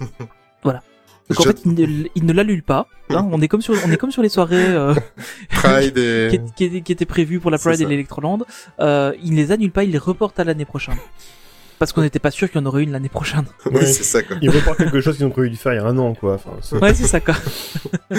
voilà. 0.62 0.82
Donc 1.30 1.40
en 1.40 1.42
fait, 1.44 1.62
il 1.64 1.72
ne, 1.74 2.06
il 2.14 2.26
ne 2.26 2.32
l'annule 2.32 2.62
pas. 2.62 2.86
hein. 3.10 3.26
on 3.32 3.40
est 3.40 3.48
comme 3.48 3.62
sur, 3.62 3.74
on 3.86 3.90
est 3.90 3.96
comme 3.96 4.10
sur 4.10 4.22
les 4.22 4.28
soirées 4.28 4.56
euh, 4.68 4.94
Pride 5.50 5.96
et... 5.98 6.28
qui, 6.30 6.38
qui, 6.54 6.64
étaient- 6.64 6.80
qui 6.82 6.92
étaient 6.92 7.06
prévues 7.06 7.40
pour 7.40 7.50
la 7.50 7.58
Pride 7.58 7.80
et 7.80 7.86
l'Electroland. 7.90 8.40
Euh, 8.80 9.12
il 9.22 9.30
ne 9.32 9.36
les 9.36 9.50
annule 9.52 9.70
pas, 9.70 9.84
il 9.84 9.90
les 9.92 9.98
reporte 9.98 10.38
à 10.38 10.44
l'année 10.44 10.64
prochaine. 10.66 10.96
Parce 11.78 11.92
qu'on 11.92 12.02
n'était 12.02 12.18
pas 12.20 12.30
sûr 12.30 12.50
qu'il 12.50 12.60
y 12.60 12.62
en 12.62 12.66
aurait 12.66 12.82
une 12.84 12.92
l'année 12.92 13.08
prochaine. 13.08 13.44
Oui, 13.66 13.74
Ouais. 13.76 13.86
c'est 13.86 14.04
ça, 14.04 14.22
quoi. 14.22 14.36
Ils 14.40 14.50
repartent 14.50 14.78
quelque 14.78 15.00
chose 15.00 15.16
qu'ils 15.16 15.26
ont 15.26 15.30
prévu 15.30 15.50
de 15.50 15.56
faire 15.56 15.72
il 15.72 15.76
y 15.76 15.78
a 15.78 15.84
un 15.84 15.98
an, 15.98 16.14
quoi. 16.14 16.34
Enfin, 16.34 16.50
c'est- 16.62 16.76
Ouais, 16.78 16.94
c'est 16.94 17.06
ça 17.06 17.20
quoi. 17.20 17.34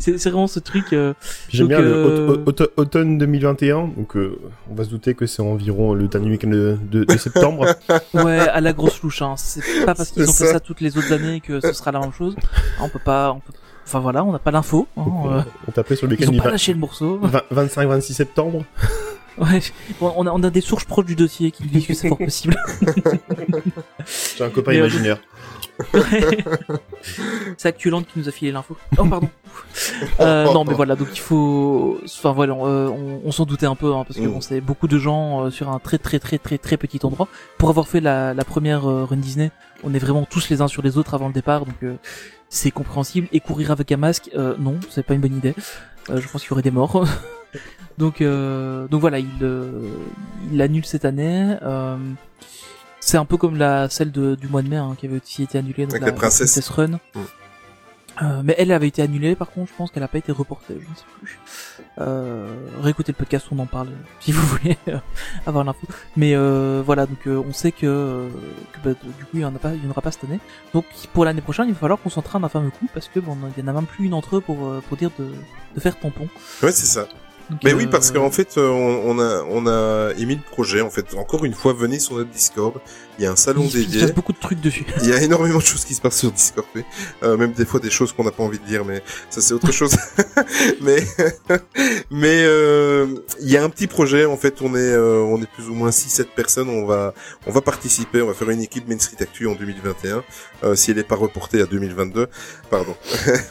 C'est 0.00 0.16
c'est 0.16 0.30
vraiment 0.30 0.46
ce 0.46 0.60
truc. 0.60 0.92
euh, 0.92 1.12
J'aime 1.48 1.66
Donc, 1.66 1.76
bien 1.76 1.80
le 1.80 1.92
euh, 1.92 2.36
aute- 2.46 2.70
automne 2.76 3.18
2021, 3.18 3.88
donc 3.96 4.16
euh, 4.16 4.38
on 4.70 4.74
va 4.76 4.84
se 4.84 4.90
douter 4.90 5.14
que 5.14 5.26
c'est 5.26 5.42
environ 5.42 5.92
le 5.92 6.06
dernier 6.06 6.30
week-end 6.30 6.50
de, 6.50 6.78
de- 6.88 7.02
de 7.04 7.16
septembre. 7.16 7.66
Ouais, 8.14 8.38
à 8.38 8.60
la 8.60 8.72
grosse 8.72 9.02
louche. 9.02 9.22
Hein. 9.22 9.34
C'est 9.36 9.84
pas 9.84 9.94
parce 9.96 10.10
qu'ils 10.10 10.22
ont 10.28 10.32
fait 10.32 10.46
ça. 10.52 10.60
toutes 10.60 10.80
les 10.80 10.96
autres 10.96 11.12
années 11.12 11.40
que 11.40 11.60
ce 11.60 11.72
sera 11.72 11.90
la 11.90 11.98
même 11.98 12.12
chose. 12.12 12.36
Ah, 12.78 12.82
On 12.84 12.88
peut 12.88 13.00
pas. 13.04 13.32
On 13.32 13.40
peut... 13.40 13.52
Enfin 13.86 13.98
voilà, 14.00 14.22
on 14.22 14.30
n'a 14.32 14.38
pas 14.38 14.50
l'info. 14.52 14.86
hein, 14.96 15.02
euh, 15.26 15.40
on 15.66 15.72
tapait 15.72 15.96
sur 15.96 16.06
le 16.06 16.12
Ils 16.12 16.18
week-end 16.20 16.28
ont 16.30 16.34
du 16.34 16.40
pas 16.42 16.50
lâché 16.50 16.72
le 16.74 16.78
morceau. 16.78 17.20
25-26 17.52 18.12
septembre. 18.12 18.64
Ouais. 19.40 19.60
Bon, 20.00 20.12
on 20.16 20.26
a 20.26 20.30
on 20.32 20.42
a 20.42 20.50
des 20.50 20.60
sources 20.60 20.84
proches 20.84 21.06
du 21.06 21.14
dossier 21.16 21.50
qui 21.50 21.64
disent 21.64 21.86
que 21.86 21.94
c'est 21.94 22.08
fort 22.08 22.18
possible. 22.18 22.56
J'ai 24.36 24.44
un 24.44 24.50
copain 24.50 24.72
Mais, 24.72 24.76
euh, 24.78 24.80
imaginaire. 24.80 25.18
Ouais. 25.94 26.38
c'est 27.56 27.68
Actuland 27.68 28.02
qui 28.02 28.18
nous 28.18 28.28
a 28.28 28.32
filé 28.32 28.50
l'info. 28.52 28.76
Oh 28.98 29.04
pardon. 29.04 29.28
Euh, 30.20 30.44
non 30.52 30.64
mais 30.64 30.74
voilà 30.74 30.94
donc 30.94 31.08
il 31.12 31.18
faut. 31.18 31.98
Enfin 32.04 32.32
voilà, 32.32 32.52
euh, 32.54 32.88
on, 32.88 33.20
on 33.24 33.32
s'en 33.32 33.44
doutait 33.44 33.66
un 33.66 33.74
peu 33.74 33.92
hein, 33.94 34.04
parce 34.06 34.18
que 34.20 34.24
Mm. 34.24 34.32
bon 34.32 34.40
c'est 34.40 34.60
beaucoup 34.60 34.86
de 34.86 34.98
gens 34.98 35.46
euh, 35.46 35.50
sur 35.50 35.68
un 35.70 35.78
très 35.80 35.98
très 35.98 36.18
très 36.20 36.38
très 36.38 36.58
très 36.58 36.76
petit 36.76 37.00
endroit. 37.04 37.26
Pour 37.56 37.68
avoir 37.68 37.88
fait 37.88 38.00
la, 38.00 38.34
la 38.34 38.44
première 38.44 38.88
euh, 38.88 39.04
Run 39.04 39.16
Disney, 39.16 39.50
on 39.82 39.94
est 39.94 39.98
vraiment 39.98 40.24
tous 40.28 40.48
les 40.50 40.60
uns 40.60 40.68
sur 40.68 40.82
les 40.82 40.96
autres 40.98 41.14
avant 41.14 41.26
le 41.28 41.32
départ 41.32 41.64
donc 41.64 41.74
euh, 41.82 41.96
c'est 42.48 42.70
compréhensible. 42.70 43.26
Et 43.32 43.40
courir 43.40 43.70
avec 43.72 43.90
un 43.90 43.96
masque, 43.96 44.30
euh, 44.36 44.54
non, 44.58 44.76
c'est 44.90 45.02
pas 45.04 45.14
une 45.14 45.20
bonne 45.20 45.36
idée. 45.36 45.54
Euh, 46.10 46.20
je 46.20 46.28
pense 46.28 46.42
qu'il 46.42 46.50
y 46.50 46.52
aurait 46.52 46.62
des 46.62 46.70
morts. 46.70 47.04
Donc 47.98 48.20
euh, 48.20 48.86
donc 48.88 49.00
voilà, 49.00 49.18
il 49.18 49.28
euh, 49.42 49.90
il 50.52 50.60
annule 50.62 50.84
cette 50.84 51.04
année. 51.04 51.56
Euh, 51.62 51.96
c'est 53.00 53.16
un 53.16 53.24
peu 53.24 53.36
comme 53.36 53.56
la 53.56 53.88
celle 53.88 54.12
de, 54.12 54.34
du 54.34 54.48
mois 54.48 54.62
de 54.62 54.68
mai 54.68 54.76
hein, 54.76 54.96
qui 54.98 55.06
avait 55.06 55.20
aussi 55.20 55.42
été 55.42 55.58
annulée. 55.58 55.84
Donc 55.84 55.92
Avec 55.92 56.02
la, 56.02 56.08
la 56.08 56.12
princesse. 56.12 56.52
Princess 56.52 56.68
Run. 56.68 56.98
Mm. 57.14 57.20
Euh, 58.22 58.42
mais 58.42 58.54
elle 58.58 58.72
avait 58.72 58.88
été 58.88 59.02
annulée, 59.02 59.36
par 59.36 59.50
contre, 59.50 59.70
je 59.70 59.76
pense 59.76 59.90
qu'elle 59.90 60.02
n'a 60.02 60.08
pas 60.08 60.18
été 60.18 60.32
reportée, 60.32 60.74
je 60.74 60.88
ne 60.88 60.94
sais 60.94 61.04
plus. 61.20 61.38
Euh, 62.00 62.48
réécoutez 62.80 63.12
le 63.12 63.16
podcast, 63.16 63.46
on 63.52 63.58
en 63.58 63.66
parle 63.66 63.88
si 64.20 64.32
vous 64.32 64.42
voulez 64.46 64.76
avoir 65.46 65.64
l'info. 65.64 65.86
Mais 66.16 66.34
euh, 66.34 66.82
voilà, 66.84 67.06
donc 67.06 67.26
euh, 67.26 67.42
on 67.48 67.52
sait 67.52 67.70
que, 67.70 68.28
que 68.72 68.78
bah, 68.84 68.94
du 69.18 69.24
coup 69.24 69.34
il 69.34 69.40
y 69.40 69.44
en 69.44 69.54
a 69.54 69.58
pas, 69.58 69.72
il 69.74 69.84
y 69.84 69.86
en 69.86 69.90
aura 69.90 70.02
pas 70.02 70.10
cette 70.10 70.24
année. 70.24 70.40
Donc 70.74 70.84
pour 71.12 71.24
l'année 71.24 71.40
prochaine, 71.40 71.66
il 71.68 71.74
va 71.74 71.78
falloir 71.78 72.00
qu'on 72.00 72.10
s'entraîne 72.10 72.42
un 72.44 72.48
fameux 72.48 72.70
coup 72.70 72.88
parce 72.92 73.08
que 73.08 73.20
bon, 73.20 73.36
il 73.56 73.62
y 73.62 73.64
en 73.64 73.68
a 73.68 73.72
même 73.72 73.86
plus 73.86 74.06
une 74.06 74.14
entre 74.14 74.36
eux 74.36 74.40
pour 74.40 74.56
pour 74.88 74.96
dire 74.96 75.10
de, 75.18 75.30
de 75.74 75.80
faire 75.80 75.98
tampon. 75.98 76.28
Ouais, 76.62 76.72
c'est 76.72 76.86
ça. 76.86 77.06
Donc, 77.50 77.60
Mais 77.64 77.72
euh, 77.72 77.76
oui, 77.76 77.86
parce 77.86 78.10
qu'en 78.10 78.30
fait, 78.30 78.58
euh, 78.58 78.68
on, 78.68 79.16
on 79.16 79.18
a 79.18 79.44
on 79.48 79.66
a 79.66 80.12
émis 80.18 80.36
le 80.36 80.42
projet. 80.42 80.80
En 80.80 80.90
fait, 80.90 81.14
encore 81.14 81.44
une 81.44 81.54
fois, 81.54 81.72
venez 81.72 81.98
sur 81.98 82.16
notre 82.16 82.30
Discord. 82.30 82.74
Il 83.18 83.24
y 83.24 83.26
a 83.26 83.32
un 83.32 83.36
salon 83.36 83.62
il, 83.62 83.66
il 83.66 83.70
se 83.72 83.76
dédié. 83.78 84.00
passe 84.02 84.14
beaucoup 84.14 84.32
de 84.32 84.38
trucs 84.38 84.60
dessus. 84.60 84.84
Il 85.02 85.08
y 85.08 85.12
a 85.12 85.20
énormément 85.22 85.58
de 85.58 85.62
choses 85.64 85.84
qui 85.84 85.94
se 85.94 86.00
passent 86.00 86.18
sur 86.18 86.30
Discord, 86.30 86.66
oui. 86.74 86.84
Euh, 87.22 87.36
même 87.36 87.52
des 87.52 87.64
fois 87.64 87.80
des 87.80 87.90
choses 87.90 88.12
qu'on 88.12 88.24
n'a 88.24 88.30
pas 88.30 88.42
envie 88.44 88.58
de 88.58 88.64
dire, 88.64 88.84
mais 88.84 89.02
ça 89.30 89.40
c'est 89.40 89.54
autre 89.54 89.72
chose. 89.72 89.96
mais 90.80 91.02
mais 92.10 92.44
euh, 92.44 93.06
il 93.40 93.50
y 93.50 93.56
a 93.56 93.64
un 93.64 93.70
petit 93.70 93.86
projet. 93.86 94.24
En 94.24 94.36
fait, 94.36 94.62
on 94.62 94.74
est 94.74 94.78
euh, 94.78 95.18
on 95.20 95.40
est 95.42 95.50
plus 95.50 95.68
ou 95.68 95.74
moins 95.74 95.90
6-7 95.90 96.26
personnes. 96.36 96.68
On 96.68 96.86
va 96.86 97.14
on 97.46 97.52
va 97.52 97.60
participer. 97.60 98.22
On 98.22 98.26
va 98.28 98.34
faire 98.34 98.50
une 98.50 98.62
équipe 98.62 98.88
Main 98.88 98.98
Street 98.98 99.16
Actu 99.20 99.46
en 99.46 99.54
2021, 99.54 100.22
euh, 100.64 100.74
si 100.76 100.90
elle 100.90 100.98
n'est 100.98 101.02
pas 101.02 101.16
reportée 101.16 101.60
à 101.60 101.66
2022. 101.66 102.28
Pardon. 102.70 102.94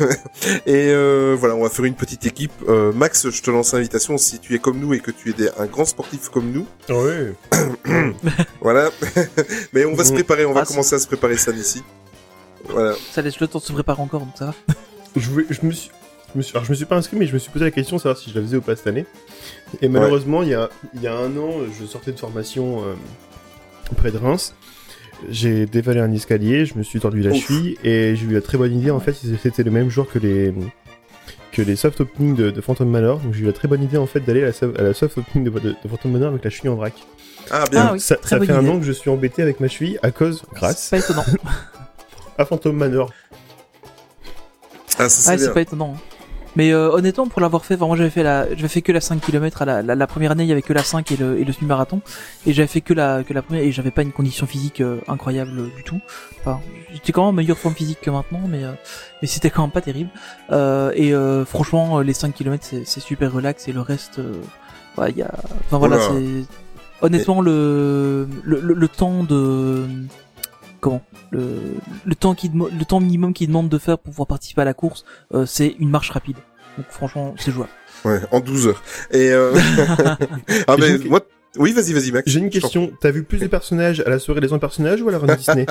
et 0.66 0.92
euh, 0.92 1.36
voilà, 1.38 1.56
on 1.56 1.64
va 1.64 1.70
faire 1.70 1.86
une 1.86 1.96
petite 1.96 2.26
équipe. 2.26 2.52
Euh, 2.70 2.92
Max, 2.94 3.30
je 3.30 3.42
te 3.42 3.52
lance 3.52 3.74
l'invitation. 3.74 4.18
Si 4.18 4.40
tu 4.40 4.56
es 4.56 4.60
comme 4.60 4.80
nous 4.80 4.94
et 4.94 5.00
que 5.00 5.12
tu 5.12 5.30
es 5.32 5.34
des- 5.34 5.50
un 5.58 5.66
grand 5.66 5.86
sportif 5.86 6.30
comme 6.30 6.52
nous, 6.52 6.66
Ouais. 6.90 7.34
voilà. 8.62 8.90
Mais 9.74 9.86
on 9.86 9.94
va 9.96 10.04
se 10.04 10.10
Mhm. 10.10 10.16
préparer. 10.16 10.46
On 10.46 10.54
va 10.54 10.62
Ah, 10.62 10.66
commencer 10.66 10.96
à 10.96 11.00
se 11.00 11.08
préparer 11.08 11.38
ça 11.38 11.52
d'ici. 11.52 11.84
Voilà. 12.70 12.96
Ça 13.12 13.22
laisse 13.22 13.40
le 13.40 13.48
temps 13.48 13.60
de 13.60 13.64
se 13.64 13.72
préparer 13.74 14.02
encore, 14.02 14.22
donc 14.22 14.32
ça 14.38 14.46
va. 14.48 14.54
Je, 15.16 15.30
voulais- 15.30 15.46
je 15.50 15.66
me 15.66 15.72
suis, 15.72 15.90
je 16.34 16.38
me 16.38 16.44
suis, 16.44 16.54
alors 16.56 16.66
je 16.66 16.72
me 16.72 16.76
suis 16.76 16.86
pas 16.86 16.96
inscrit, 16.98 17.18
mais 17.18 17.26
je 17.26 17.34
me 17.34 17.40
suis 17.40 17.50
posé 17.52 17.66
la 17.66 17.72
question 17.72 17.96
de 17.96 18.02
savoir 18.02 18.18
si 18.18 18.30
je 18.30 18.36
la 18.36 18.42
faisais 18.42 18.58
ou 18.58 18.62
pas 18.62 18.76
cette 18.76 18.88
année. 18.88 19.06
Et 19.82 19.88
malheureusement, 19.88 20.44
il 20.44 20.50
y 20.50 20.54
a, 20.54 20.70
il 20.94 21.02
y 21.02 21.08
a 21.08 21.16
un 21.16 21.36
an, 21.38 21.50
je 21.80 21.86
sortais 21.86 22.12
de 22.12 22.20
formation 22.20 22.84
euh, 22.84 22.94
près 23.96 24.12
de 24.12 24.18
Reims. 24.18 24.54
J'ai 25.30 25.66
dévalé 25.66 26.00
un 26.02 26.12
escalier, 26.12 26.66
je 26.66 26.76
me 26.78 26.84
suis 26.84 27.00
tordu 27.00 27.22
la 27.24 27.32
Ouf. 27.32 27.48
cheville 27.48 27.78
et 27.84 28.16
j'ai 28.16 28.26
eu 28.26 28.34
la 28.34 28.42
très 28.42 28.58
bonne 28.60 28.78
idée. 28.78 28.92
En 28.92 29.00
fait, 29.00 29.16
c'était 29.42 29.64
le 29.64 29.72
même 29.72 29.90
jour 29.90 30.08
que 30.08 30.20
les 30.20 30.54
que 31.52 31.64
les 31.64 31.76
soft 31.76 32.02
openings 32.02 32.36
de, 32.36 32.52
de 32.52 32.62
Phantom 32.62 32.88
Manor. 32.88 33.20
Donc 33.20 33.34
j'ai 33.34 33.42
eu 33.42 33.46
la 33.48 33.54
très 33.54 33.68
bonne 33.68 33.82
idée 33.82 33.98
en 33.98 34.06
fait 34.06 34.20
d'aller 34.20 34.44
à, 34.44 34.48
la 34.48 34.54
so- 34.54 34.74
à 34.78 34.84
la 34.84 34.94
soft 34.94 35.18
opening 35.18 35.46
de, 35.46 35.50
de, 35.60 35.70
de 35.72 35.88
Phantom 35.90 36.12
Manor 36.12 36.30
avec 36.30 36.44
la 36.44 36.52
cheville 36.52 36.70
en 36.70 36.76
vrac. 36.76 36.94
Ah 37.52 37.64
bien. 37.72 37.88
Ah 37.90 37.94
oui, 37.94 38.00
ça 38.00 38.16
très 38.16 38.30
ça 38.30 38.38
bonne 38.40 38.48
fait 38.48 38.54
un 38.54 38.68
an 38.68 38.78
que 38.80 38.86
je 38.86 38.92
suis 38.92 39.10
embêté 39.10 39.42
avec 39.42 39.60
ma 39.60 39.68
cheville 39.68 40.00
à 40.04 40.12
cause, 40.12 40.44
grâce 40.54 40.80
C'est 40.84 40.98
pas 40.98 41.04
étonnant. 41.04 41.26
à 42.38 42.46
Phantom 42.46 42.76
Manor. 42.76 43.12
Ah, 45.00 45.10
ça 45.10 45.10
c'est 45.10 45.30
Ouais, 45.32 45.38
c'est 45.38 45.54
pas 45.54 45.62
étonnant. 45.62 45.94
hein. 45.96 46.02
Mais 46.56 46.74
euh, 46.74 46.90
honnêtement, 46.90 47.28
pour 47.28 47.40
l'avoir 47.40 47.66
fait, 47.66 47.78
moi 47.78 47.96
j'avais 47.96 48.10
fait 48.10 48.24
la, 48.24 48.48
j'avais 48.56 48.68
fait 48.68 48.82
que 48.82 48.92
la 48.92 49.00
5 49.00 49.22
km 49.22 49.62
à 49.62 49.66
la, 49.66 49.82
la, 49.84 49.94
la 49.94 50.08
première 50.08 50.32
année, 50.32 50.42
il 50.44 50.50
y 50.50 50.52
avait 50.52 50.64
que 50.64 50.74
la 50.74 50.82
5 50.84 51.12
et 51.12 51.16
le, 51.18 51.38
et 51.40 51.44
le 51.46 51.54
semi-marathon, 51.54 52.02
et 52.48 52.54
j'avais 52.54 52.68
fait 52.68 52.82
que 52.82 52.96
la, 52.96 53.24
que 53.24 53.32
la 53.32 53.44
première, 53.44 53.62
et 53.62 53.72
j'avais 53.72 53.92
pas 53.92 54.02
une 54.02 54.12
condition 54.12 54.48
physique 54.48 54.82
euh, 54.82 54.98
incroyable 55.08 55.70
du 55.76 55.84
tout. 55.84 56.00
Enfin, 56.40 56.60
j'étais 56.92 57.12
quand 57.12 57.22
même 57.22 57.30
en 57.30 57.34
meilleure 57.34 57.60
forme 57.60 57.76
physique 57.76 58.00
que 58.02 58.10
maintenant, 58.10 58.42
mais 58.48 58.64
euh, 58.64 58.72
mais 59.22 59.28
c'était 59.28 59.52
quand 59.52 59.62
même 59.62 59.72
pas 59.72 59.82
terrible. 59.82 60.10
Euh, 60.52 60.92
et 60.96 61.14
euh, 61.14 61.46
franchement, 61.46 62.00
les 62.00 62.14
5 62.14 62.34
km 62.34 62.66
c'est, 62.68 62.88
c'est 62.88 63.02
super 63.02 63.32
relax, 63.32 63.68
et 63.68 63.72
le 63.72 63.82
reste, 63.82 64.18
euh, 64.18 64.34
ouais, 64.98 65.12
il 65.12 65.18
y 65.18 65.22
a, 65.22 65.32
enfin 65.68 65.78
voilà, 65.78 66.00
c'est 66.00 66.46
honnêtement 67.02 67.42
le, 67.42 68.28
le, 68.44 68.60
le, 68.60 68.74
le 68.74 68.88
temps 68.88 69.24
de 69.24 69.86
comment 70.80 71.02
le, 71.32 71.76
le 72.06 72.16
temps 72.16 72.36
qui 72.36 72.50
le 72.50 72.86
temps 72.86 73.00
minimum 73.00 73.34
qu'il 73.34 73.48
demande 73.48 73.70
de 73.70 73.78
faire 73.78 73.98
pour 73.98 74.12
pouvoir 74.12 74.28
participer 74.28 74.62
à 74.62 74.66
la 74.66 74.74
course 74.74 75.06
euh, 75.34 75.46
c'est 75.46 75.76
une 75.80 75.90
marche 75.90 76.10
rapide 76.12 76.38
donc 76.78 76.88
franchement 76.90 77.34
c'est 77.38 77.52
jouable 77.52 77.70
Ouais, 78.06 78.22
en 78.32 78.40
12 78.40 78.68
heures. 78.68 78.84
Et 79.12 79.32
euh... 79.32 79.54
ah 80.68 80.76
mais 80.80 80.98
moi 81.00 81.22
oui, 81.58 81.74
vas-y, 81.74 81.94
vas-y 81.94 82.12
Max. 82.12 82.30
J'ai 82.30 82.40
une 82.40 82.50
question. 82.50 82.92
T'as 83.00 83.12
vu 83.12 83.24
plus 83.24 83.40
de 83.40 83.48
personnages 83.48 84.02
à 84.06 84.10
la 84.10 84.20
soirée 84.20 84.42
des 84.42 84.48
100 84.50 84.60
personnages 84.60 85.02
ou 85.02 85.10
à 85.10 85.12
la 85.12 85.20
run 85.20 85.28
Disney? 85.36 85.66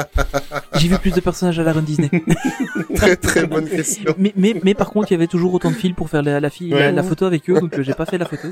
J'ai 0.74 0.88
vu 0.88 0.98
plus 0.98 1.12
de 1.12 1.20
personnages 1.20 1.58
à 1.58 1.62
la 1.62 1.72
run 1.72 1.82
Disney. 1.82 2.10
Très 2.94 3.16
très 3.16 3.46
bonne 3.46 3.68
question. 3.68 4.14
mais, 4.18 4.32
mais 4.36 4.54
mais 4.64 4.74
par 4.74 4.90
contre 4.90 5.10
il 5.10 5.14
y 5.14 5.16
avait 5.16 5.26
toujours 5.26 5.52
autant 5.54 5.70
de 5.70 5.76
fils 5.76 5.92
pour 5.94 6.08
faire 6.08 6.22
la, 6.22 6.40
la, 6.40 6.50
fille, 6.50 6.70
la, 6.70 6.76
Ouais. 6.76 6.92
la 6.92 7.02
photo 7.02 7.26
avec 7.26 7.48
eux 7.50 7.60
donc 7.60 7.78
euh, 7.78 7.82
j'ai 7.82 7.92
pas 7.94 8.06
fait 8.06 8.16
la 8.18 8.24
photo 8.24 8.48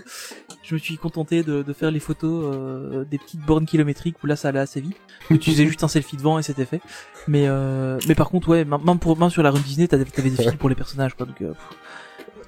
je 0.62 0.74
me 0.74 0.78
suis 0.78 0.96
contenté 0.98 1.42
de, 1.42 1.62
de 1.62 1.72
faire 1.72 1.90
les 1.90 2.00
photos 2.00 2.54
euh, 2.54 3.04
des 3.10 3.16
petites 3.18 3.40
bornes 3.40 3.64
kilométriques 3.66 4.16
où 4.22 4.26
là 4.26 4.36
ça 4.36 4.48
allait 4.48 4.58
assez 4.60 4.80
vite 4.80 4.96
où 5.30 5.36
tu 5.38 5.50
faisais 5.52 5.66
juste 5.66 5.82
un 5.82 5.88
selfie 5.88 6.16
devant 6.16 6.38
et 6.38 6.42
c'était 6.42 6.66
fait 6.66 6.80
mais 7.26 7.44
euh, 7.48 7.98
mais 8.06 8.14
par 8.14 8.28
contre 8.28 8.48
ouais 8.48 8.64
même 8.64 8.98
pour 8.98 9.18
même 9.18 9.30
sur 9.30 9.42
la 9.42 9.50
run 9.50 9.60
Disney 9.60 9.88
t'avais 9.88 10.04
des 10.04 10.30
fils 10.30 10.52
pour 10.58 10.68
les 10.68 10.74
personnages 10.74 11.14
quoi 11.14 11.24
donc 11.26 11.40
euh, 11.40 11.52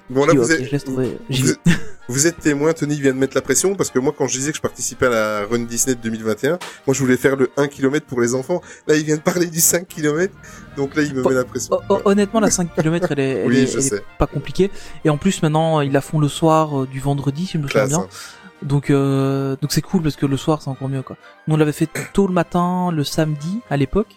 Bon 0.09 0.25
là 0.25 0.33
vous 0.33 0.51
êtes 0.51 0.87
vous 2.09 2.25
êtes, 2.27 2.39
témoin, 2.39 2.71
Tony 2.71 2.95
vient 3.01 3.11
de 3.13 3.17
mettre 3.17 3.35
la 3.35 3.41
pression 3.41 3.75
parce 3.75 3.89
que 3.89 3.99
moi 3.99 4.13
quand 4.17 4.27
je 4.27 4.37
disais 4.37 4.51
que 4.51 4.57
je 4.57 4.61
participais 4.61 5.07
à 5.07 5.09
la 5.09 5.45
Run 5.45 5.59
Disney 5.65 5.95
de 5.95 6.01
2021, 6.01 6.51
moi 6.85 6.93
je 6.93 6.99
voulais 7.01 7.17
faire 7.17 7.35
le 7.35 7.51
1 7.57 7.67
km 7.67 8.05
pour 8.05 8.21
les 8.21 8.33
enfants. 8.33 8.61
Là 8.87 8.95
il 8.95 9.03
vient 9.03 9.17
de 9.17 9.21
parler 9.21 9.47
du 9.47 9.59
5 9.59 9.85
km, 9.87 10.33
donc 10.77 10.95
là 10.95 11.03
il 11.03 11.13
me 11.13 11.21
met 11.23 11.35
la 11.35 11.43
pression. 11.43 11.77
Oh, 11.89 11.95
oh, 11.97 12.01
honnêtement, 12.05 12.39
la 12.39 12.49
5 12.49 12.73
km, 12.73 13.11
elle 13.11 13.19
est, 13.19 14.03
pas 14.17 14.27
compliquée. 14.27 14.71
Et 15.03 15.09
en 15.09 15.17
plus, 15.17 15.41
maintenant, 15.41 15.81
ils 15.81 15.91
la 15.91 16.01
font 16.01 16.19
le 16.19 16.29
soir 16.29 16.83
euh, 16.83 16.87
du 16.87 16.99
vendredi, 17.01 17.45
si 17.45 17.53
je 17.53 17.57
me 17.57 17.63
souviens 17.67 17.87
Classe. 17.87 17.89
bien. 17.89 17.99
hein. 17.99 18.07
Donc, 18.63 18.89
euh, 18.89 19.55
donc 19.61 19.71
c'est 19.73 19.81
cool 19.81 20.01
parce 20.01 20.15
que 20.15 20.25
le 20.25 20.37
soir, 20.37 20.61
c'est 20.61 20.69
encore 20.69 20.89
mieux, 20.89 21.01
quoi. 21.03 21.17
Nous, 21.47 21.55
on 21.55 21.57
l'avait 21.57 21.71
fait 21.73 21.89
tôt 22.13 22.27
le 22.27 22.33
matin, 22.33 22.91
le 22.91 23.03
samedi, 23.03 23.59
à 23.69 23.75
l'époque. 23.77 24.15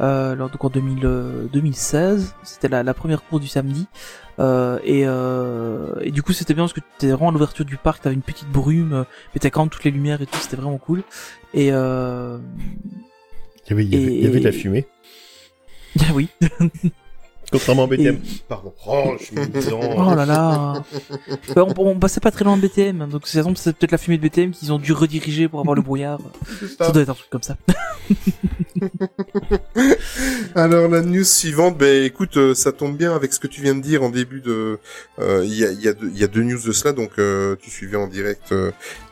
Euh, 0.00 0.32
alors, 0.32 0.50
donc 0.50 0.64
en 0.64 0.68
2000, 0.68 1.00
euh, 1.04 1.44
2016, 1.52 2.34
c'était 2.42 2.68
la, 2.68 2.82
la 2.82 2.94
première 2.94 3.22
course 3.22 3.40
du 3.42 3.48
samedi. 3.48 3.86
Euh, 4.38 4.78
et, 4.84 5.02
euh, 5.06 5.94
et 6.00 6.10
du 6.10 6.22
coup, 6.22 6.32
c'était 6.32 6.54
bien 6.54 6.64
parce 6.64 6.72
que 6.72 6.80
t'étais 6.80 7.12
vraiment 7.12 7.28
à 7.28 7.32
l'ouverture 7.32 7.64
du 7.64 7.76
parc, 7.76 8.02
t'avais 8.02 8.14
une 8.14 8.22
petite 8.22 8.48
brume, 8.48 8.92
euh, 8.92 9.04
mais 9.34 9.40
t'as 9.40 9.50
quand 9.50 9.60
même 9.62 9.68
toutes 9.70 9.84
les 9.84 9.90
lumières 9.90 10.22
et 10.22 10.26
tout, 10.26 10.38
c'était 10.40 10.56
vraiment 10.56 10.78
cool. 10.78 11.02
Et 11.54 11.68
euh... 11.72 12.38
il 13.66 13.70
y, 13.70 13.72
avait, 13.74 13.84
il, 13.84 13.92
y 13.92 13.96
avait, 13.96 14.14
il 14.14 14.22
y 14.22 14.26
avait 14.26 14.38
de 14.40 14.44
la 14.44 14.50
Et- 14.50 14.52
fumée. 14.52 14.86
oui. 16.14 16.28
Contrairement 17.52 17.84
à 17.84 17.86
BTM. 17.86 18.16
Et- 18.16 18.40
Pardon. 18.48 18.72
Oh, 18.86 19.12
je 19.20 19.24
suis. 19.26 19.36
Oh 19.72 20.14
là 20.14 20.26
là 20.26 20.82
Bah, 21.54 21.64
on, 21.66 21.74
on 21.86 21.98
passait 21.98 22.20
pas 22.20 22.30
très 22.30 22.44
loin 22.44 22.56
de 22.56 22.62
BTM, 22.62 23.08
donc 23.08 23.26
ça 23.26 23.42
tombe, 23.42 23.56
c'est 23.56 23.76
peut-être 23.76 23.92
la 23.92 23.98
fumée 23.98 24.16
de 24.18 24.22
BTM 24.22 24.50
qu'ils 24.52 24.72
ont 24.72 24.78
dû 24.78 24.92
rediriger 24.92 25.48
pour 25.48 25.60
avoir 25.60 25.74
le 25.76 25.82
brouillard. 25.82 26.18
Ça 26.78 26.90
doit 26.90 27.02
être 27.02 27.10
un 27.10 27.14
truc 27.14 27.30
comme 27.30 27.42
ça. 27.42 27.56
Alors 30.54 30.88
la 30.88 31.00
news 31.02 31.24
suivante, 31.24 31.78
ben 31.78 32.04
écoute, 32.04 32.36
euh, 32.36 32.54
ça 32.54 32.72
tombe 32.72 32.96
bien 32.96 33.14
avec 33.14 33.32
ce 33.32 33.38
que 33.40 33.46
tu 33.46 33.62
viens 33.62 33.74
de 33.74 33.80
dire 33.80 34.02
en 34.02 34.10
début 34.10 34.40
de. 34.40 34.78
euh, 35.18 35.42
Il 35.44 35.54
y, 35.54 35.64
a, 35.64 35.70
il 35.72 35.80
y, 35.80 35.88
a 35.88 35.92
deux- 35.92 36.10
il 36.14 36.18
y 36.20 36.24
a 36.24 36.26
deux 36.26 36.42
news 36.42 36.60
de 36.64 36.72
cela, 36.72 36.92
donc 36.92 37.10
euh, 37.18 37.56
tu 37.62 37.70
suivais 37.70 37.96
en 37.96 38.06
direct 38.08 38.52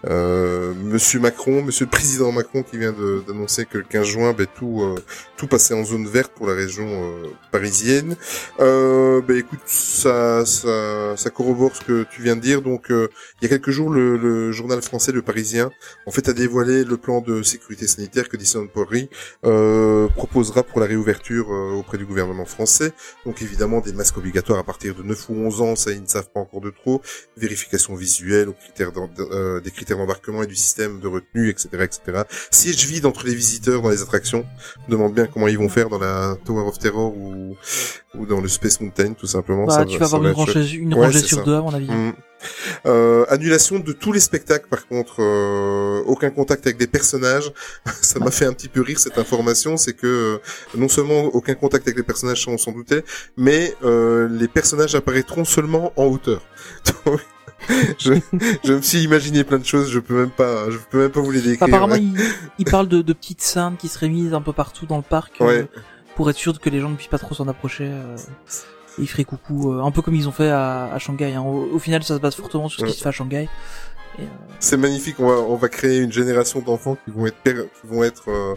euh, 0.06 0.72
Monsieur 0.74 1.20
Macron, 1.20 1.62
Monsieur 1.62 1.84
le 1.84 1.90
Président 1.90 2.32
Macron 2.32 2.62
qui 2.62 2.78
vient 2.78 2.94
d'annoncer 3.26 3.66
que 3.66 3.78
le 3.78 3.84
15 3.84 4.06
juin, 4.06 4.32
ben 4.32 4.46
tout 4.58 4.80
euh, 4.82 4.94
tout 5.36 5.46
passait 5.46 5.72
en 5.72 5.84
zone 5.84 6.06
verte 6.06 6.32
pour 6.34 6.46
la 6.46 6.54
région 6.54 6.86
euh, 6.86 7.28
parisienne. 7.50 8.14
Euh, 8.60 9.22
ben 9.22 9.38
écoute, 9.38 9.60
ça, 9.64 10.44
ça 10.44 11.16
ça 11.16 11.30
corrobore 11.30 11.74
ce 11.74 11.80
que 11.82 12.06
tu 12.10 12.22
viens 12.22 12.36
de 12.36 12.42
dire. 12.42 12.60
Donc 12.60 12.90
euh, 12.90 13.08
il 13.40 13.44
y 13.44 13.46
a 13.46 13.48
quelques 13.48 13.70
jours, 13.70 13.90
le, 13.90 14.16
le 14.18 14.52
journal 14.52 14.82
français 14.82 15.12
Le 15.12 15.22
Parisien 15.22 15.70
en 16.06 16.10
fait 16.10 16.28
a 16.28 16.34
dévoilé 16.34 16.84
le 16.84 16.96
plan 16.98 17.22
de 17.22 17.42
sécurité 17.42 17.86
sanitaire 17.86 18.28
que 18.28 18.36
Disneyland 18.36 18.68
Paris 18.68 19.08
proposera 20.14 20.62
pour 20.62 20.80
la 20.80 20.86
réouverture 20.86 21.48
auprès 21.50 21.98
du 21.98 22.04
gouvernement 22.04 22.44
français. 22.44 22.92
Donc 23.24 23.42
évidemment 23.42 23.80
des 23.80 23.92
masques 23.92 24.18
obligatoires 24.18 24.58
à 24.58 24.64
partir 24.64 24.94
de 24.94 25.02
9 25.02 25.28
ou 25.30 25.34
11 25.34 25.60
ans, 25.62 25.76
ça 25.76 25.92
ils 25.92 26.02
ne 26.02 26.06
savent 26.06 26.30
pas 26.30 26.40
encore 26.40 26.60
de 26.60 26.70
trop. 26.70 27.00
Vérification 27.36 27.94
visuelle 27.94 28.48
aux 28.48 28.54
critères 28.54 28.92
des 28.92 29.70
critères 29.70 29.89
d'embarquement 29.96 30.42
et 30.42 30.46
du 30.46 30.56
système 30.56 31.00
de 31.00 31.08
retenue, 31.08 31.48
etc., 31.48 31.68
etc. 31.82 32.22
Siège 32.50 32.86
vide 32.86 33.06
entre 33.06 33.24
les 33.26 33.34
visiteurs 33.34 33.82
dans 33.82 33.90
les 33.90 34.02
attractions. 34.02 34.44
Je 34.76 34.86
me 34.86 34.92
demande 34.92 35.14
bien 35.14 35.26
comment 35.26 35.48
ils 35.48 35.58
vont 35.58 35.68
faire 35.68 35.88
dans 35.88 35.98
la 35.98 36.36
Tower 36.44 36.62
of 36.66 36.78
Terror 36.78 37.16
ou, 37.16 37.56
ou 38.14 38.26
dans 38.26 38.40
le 38.40 38.48
Space 38.48 38.80
Mountain, 38.80 39.12
tout 39.14 39.26
simplement. 39.26 39.66
Bah, 39.66 39.74
Ça 39.74 39.84
tu 39.84 39.98
va- 39.98 40.04
vas 40.04 40.10
ça 40.10 40.16
avoir 40.16 40.22
va 40.22 40.28
une 40.30 40.34
rangée, 40.34 40.74
une 40.76 40.94
Ouais, 40.94 41.06
rangée 41.06 41.20
sur 41.20 41.38
ça. 41.38 41.44
deux, 41.44 41.54
à 41.54 41.60
mon 41.62 41.74
avis. 41.74 41.90
Mm. 41.90 42.12
Euh, 42.86 43.26
annulation 43.28 43.78
de 43.80 43.92
tous 43.92 44.12
les 44.12 44.20
spectacles, 44.20 44.66
par 44.68 44.86
contre, 44.88 45.16
euh, 45.20 46.02
aucun 46.06 46.30
contact 46.30 46.66
avec 46.66 46.78
des 46.78 46.86
personnages. 46.86 47.52
ça 48.00 48.18
m'a 48.18 48.30
fait 48.30 48.46
un 48.46 48.52
petit 48.54 48.68
peu 48.68 48.80
rire 48.80 48.98
cette 48.98 49.18
information, 49.18 49.76
c'est 49.76 49.92
que 49.92 50.06
euh, 50.06 50.38
non 50.74 50.88
seulement 50.88 51.24
aucun 51.24 51.54
contact 51.54 51.86
avec 51.86 51.98
les 51.98 52.02
personnages, 52.02 52.44
ça 52.44 52.50
on 52.50 52.56
s'en 52.58 52.72
doutait, 52.72 53.04
mais 53.36 53.74
euh, 53.84 54.26
les 54.30 54.48
personnages 54.48 54.94
apparaîtront 54.94 55.44
seulement 55.44 55.92
en 55.96 56.04
hauteur. 56.06 56.40
Donc, 57.04 57.20
je, 57.98 58.14
je 58.64 58.72
me 58.72 58.80
suis 58.82 59.02
imaginé 59.02 59.44
plein 59.44 59.58
de 59.58 59.64
choses, 59.64 59.90
je 59.90 59.98
peux 59.98 60.14
même 60.18 60.30
pas, 60.30 60.70
je 60.70 60.78
peux 60.90 60.98
même 61.02 61.10
pas 61.10 61.20
vous 61.20 61.30
les 61.30 61.40
décrire. 61.42 61.62
Apparemment, 61.68 61.94
il, 61.96 62.14
il 62.58 62.64
parle 62.64 62.88
de, 62.88 63.02
de 63.02 63.12
petites 63.12 63.42
scènes 63.42 63.76
qui 63.78 63.88
seraient 63.88 64.08
mises 64.08 64.34
un 64.34 64.40
peu 64.42 64.52
partout 64.52 64.86
dans 64.86 64.96
le 64.96 65.02
parc 65.02 65.40
euh, 65.40 65.46
Ouais. 65.46 65.68
pour 66.16 66.30
être 66.30 66.36
sûr 66.36 66.58
que 66.58 66.70
les 66.70 66.80
gens 66.80 66.88
ne 66.90 66.96
puissent 66.96 67.08
pas 67.08 67.18
trop 67.18 67.34
s'en 67.34 67.48
approcher. 67.48 67.84
Euh, 67.88 68.16
et 68.98 69.02
ils 69.02 69.06
feraient 69.08 69.24
coucou, 69.24 69.72
euh, 69.72 69.82
un 69.82 69.90
peu 69.90 70.02
comme 70.02 70.14
ils 70.14 70.28
ont 70.28 70.32
fait 70.32 70.48
à, 70.50 70.92
à 70.92 70.98
Shanghai. 70.98 71.34
hein. 71.34 71.42
Au, 71.42 71.68
au 71.74 71.78
final, 71.78 72.02
ça 72.02 72.16
se 72.16 72.20
base 72.20 72.34
fortement 72.34 72.68
sur 72.68 72.80
ce 72.80 72.84
qui 72.86 72.90
Ouais. 72.90 72.96
se 72.96 73.02
fait 73.02 73.08
à 73.08 73.12
Shanghai. 73.12 73.48
Euh, 74.18 74.24
C'est 74.58 74.76
magnifique. 74.76 75.16
On 75.20 75.26
va, 75.28 75.34
on 75.34 75.56
va 75.56 75.68
créer 75.68 75.98
une 76.00 76.12
génération 76.12 76.60
d'enfants 76.60 76.96
qui 77.04 77.10
vont 77.12 77.26
être, 77.26 77.42
qui 77.44 77.86
vont 77.86 78.02
être 78.02 78.24
euh, 78.30 78.54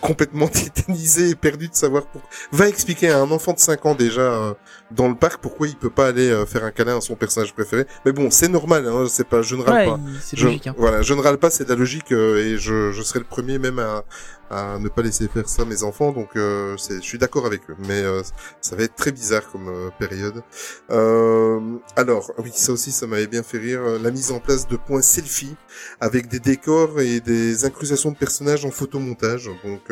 complètement 0.00 0.48
tétanisés 0.48 1.30
et 1.30 1.34
perdus 1.34 1.68
de 1.68 1.74
savoir 1.74 2.04
pour. 2.06 2.22
Va 2.52 2.68
expliquer 2.68 3.10
à 3.10 3.18
un 3.18 3.30
enfant 3.30 3.52
de 3.52 3.58
5 3.58 3.86
ans 3.86 3.94
déjà 3.94 4.20
euh, 4.20 4.54
dans 4.90 5.08
le 5.08 5.14
parc 5.14 5.40
pourquoi 5.40 5.68
il 5.68 5.76
peut 5.76 5.90
pas 5.90 6.08
aller 6.08 6.28
euh, 6.30 6.46
faire 6.46 6.64
un 6.64 6.70
câlin 6.70 6.98
à 6.98 7.00
son 7.00 7.14
personnage 7.14 7.52
préféré. 7.54 7.86
Mais 8.04 8.12
bon, 8.12 8.30
c'est 8.30 8.48
normal. 8.48 8.86
Hein, 8.86 9.06
c'est 9.08 9.26
pas, 9.26 9.42
je 9.42 9.56
ne 9.56 9.62
râle 9.62 9.74
ouais, 9.74 9.86
pas. 9.86 10.00
Je, 10.32 10.44
logique. 10.44 10.66
Hein. 10.66 10.74
Voilà, 10.76 11.02
je 11.02 11.14
ne 11.14 11.20
râle 11.20 11.38
pas, 11.38 11.50
c'est 11.50 11.64
de 11.64 11.70
la 11.70 11.76
logique 11.76 12.12
euh, 12.12 12.44
et 12.44 12.58
je, 12.58 12.92
je 12.92 13.02
serai 13.02 13.18
le 13.18 13.24
premier 13.24 13.58
même 13.58 13.78
à, 13.78 14.04
à 14.52 14.78
ne 14.78 14.88
pas 14.88 15.02
laisser 15.02 15.28
faire 15.28 15.48
ça 15.48 15.64
mes 15.64 15.82
enfants, 15.82 16.12
donc 16.12 16.36
euh, 16.36 16.76
je 16.76 17.00
suis 17.00 17.18
d'accord 17.18 17.46
avec 17.46 17.62
eux, 17.70 17.76
mais 17.88 18.02
euh, 18.02 18.22
ça 18.60 18.76
va 18.76 18.82
être 18.84 18.94
très 18.94 19.10
bizarre 19.10 19.50
comme 19.50 19.68
euh, 19.68 19.90
période. 19.98 20.42
Euh, 20.90 21.60
alors, 21.96 22.32
oui, 22.38 22.50
ça 22.54 22.72
aussi, 22.72 22.92
ça 22.92 23.06
m'avait 23.06 23.26
bien 23.26 23.42
fait 23.42 23.58
rire, 23.58 23.80
euh, 23.82 23.98
la 23.98 24.10
mise 24.10 24.30
en 24.30 24.40
place 24.40 24.68
de 24.68 24.76
points 24.76 25.02
selfie 25.02 25.56
avec 26.00 26.28
des 26.28 26.40
décors 26.40 27.00
et 27.00 27.20
des 27.20 27.64
incrustations 27.64 28.10
de 28.10 28.16
personnages 28.16 28.64
en 28.64 28.70
photomontage. 28.70 29.50
Donc, 29.64 29.90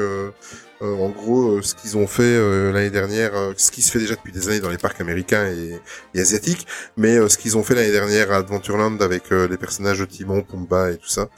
euh, 0.83 0.97
en 0.97 1.11
gros, 1.11 1.59
euh, 1.59 1.62
ce 1.62 1.74
qu'ils 1.74 1.97
ont 1.99 2.07
fait 2.07 2.22
euh, 2.22 2.72
l'année 2.72 2.91
dernière, 2.91 3.35
euh, 3.35 3.53
ce 3.57 3.70
qui 3.70 3.83
se 3.83 3.91
fait 3.91 3.99
déjà 3.99 4.14
depuis 4.14 4.33
des 4.33 4.49
années 4.49 4.61
dans 4.61 4.70
les 4.70 4.78
parcs 4.78 5.01
américains 5.01 5.47
et, 5.47 5.78
et 6.14 6.20
asiatiques, 6.20 6.66
mais 6.97 7.16
euh, 7.18 7.28
ce 7.28 7.37
qu'ils 7.37 7.59
ont 7.59 7.62
fait 7.62 7.74
l'année 7.74 7.93
dernière 7.93 8.33
à 8.33 8.37
Adventureland 8.37 8.97
avec 9.01 9.31
euh, 9.31 9.47
les 9.47 9.59
personnages 9.59 9.99
de 9.99 10.07
Timon, 10.07 10.43
Pumba 10.43 10.93
et 10.93 10.97
tout 10.97 11.09
ça, 11.09 11.28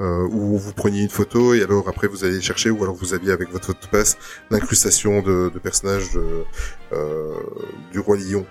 euh, 0.00 0.28
où 0.30 0.58
vous 0.58 0.72
preniez 0.74 1.02
une 1.02 1.08
photo 1.08 1.54
et 1.54 1.62
alors 1.62 1.88
après 1.88 2.08
vous 2.08 2.24
allez 2.24 2.42
chercher 2.42 2.68
ou 2.68 2.82
alors 2.82 2.94
vous 2.94 3.14
aviez 3.14 3.32
avec 3.32 3.50
votre 3.50 3.66
photopass 3.68 4.18
l'incrustation 4.50 5.22
de, 5.22 5.50
de 5.52 5.58
personnages 5.58 6.12
de, 6.12 6.44
euh, 6.92 7.32
du 7.92 8.00
roi 8.00 8.18
lion. 8.18 8.44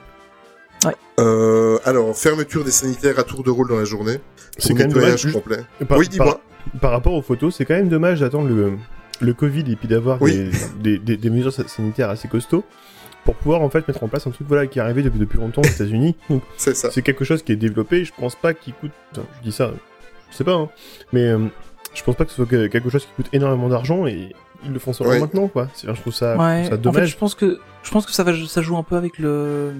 Ouais. 0.86 0.95
Euh, 1.20 1.78
alors 1.86 2.16
fermeture 2.18 2.64
des 2.64 2.72
sanitaires 2.72 3.20
à 3.20 3.24
tour 3.24 3.43
de 3.43 3.52
rôle 3.52 3.68
dans 3.68 3.78
la 3.78 3.86
journée. 3.86 4.20
C'est 4.58 4.70
quand 4.70 4.80
même 4.80 4.93
dommage. 4.93 5.32
complet. 5.32 5.60
Par, 5.88 5.97
oui, 5.97 6.08
dis-moi. 6.08 6.41
par, 6.72 6.82
par 6.82 6.91
rapport 6.91 7.14
aux 7.14 7.22
photos, 7.22 7.56
c'est 7.56 7.66
quand 7.66 7.76
même 7.76 7.89
dommage 7.89 8.22
d'attendre 8.22 8.50
le, 8.50 8.74
le 9.20 9.34
Covid 9.34 9.65
et 9.72 9.76
puis 9.76 9.88
d'avoir 9.88 10.22
Oui. 10.22 10.34
des, 10.36 10.51
des, 10.82 10.97
des, 10.99 11.17
des 11.17 11.30
mesures 11.30 11.51
sa- 11.53 11.67
sanitaires 11.67 12.09
assez 12.09 12.28
costauds 12.28 12.63
pour 13.26 13.36
pouvoir 13.36 13.61
en 13.61 13.70
fait 13.70 13.88
mettre 13.88 14.03
en 14.03 14.07
place 14.07 14.26
un 14.28 14.32
truc 14.32 14.47
voilà 14.47 14.65
qui 14.67 14.80
est 14.80 14.82
arrivé 14.82 15.03
depuis, 15.03 15.20
depuis 15.20 15.38
longtemps 15.38 15.61
aux 15.61 15.67
États-Unis. 15.67 16.15
C'est 16.57 16.76
ça. 16.76 16.89
c'est 16.91 17.01
quelque 17.01 17.26
chose 17.26 17.43
qui 17.43 17.51
est 17.51 17.57
développé. 17.57 18.05
Je 18.05 18.13
pense 18.17 18.36
pas 18.36 18.53
qu'il 18.53 18.74
coûte. 18.74 18.91
enfin, 19.11 19.24
je 19.39 19.43
dis 19.43 19.51
ça, 19.51 19.72
je 20.32 20.36
sais 20.36 20.43
pas, 20.43 20.53
hein, 20.53 20.70
mais 21.11 21.26
euh, 21.28 21.47
je 21.93 22.03
pense 22.03 22.15
pas 22.15 22.24
que 22.26 22.32
ce 22.32 22.38
soit 22.38 22.45
que- 22.45 22.67
quelque 22.67 22.89
chose 22.89 23.05
qui 23.05 23.11
coûte 23.15 23.28
énormément 23.34 23.67
d'argent 23.70 24.07
et 24.07 24.34
ils 24.65 24.72
le 24.74 24.80
font 24.80 24.93
seulement 24.93 25.13
Ouais. 25.13 25.20
maintenant 25.20 25.47
quoi. 25.47 25.67
C'est- 25.74 25.88
Je 25.93 25.99
trouve 26.01 26.13
ça, 26.13 26.36
je 26.36 26.39
Ouais. 26.39 26.45
trouve 26.45 26.63
ça 26.63 26.67
En 26.67 26.78
fait, 26.78 26.82
dommage. 26.82 27.09
je 27.11 27.17
pense 27.17 27.36
que 27.36 27.59
je 27.84 27.91
pense 27.91 28.05
que 28.05 28.11
ça 28.13 28.24
va 28.24 28.34
ça 28.47 28.61
joue 28.61 28.78
un 28.78 28.84
peu 28.84 28.95
avec 28.95 29.20
le 29.20 29.74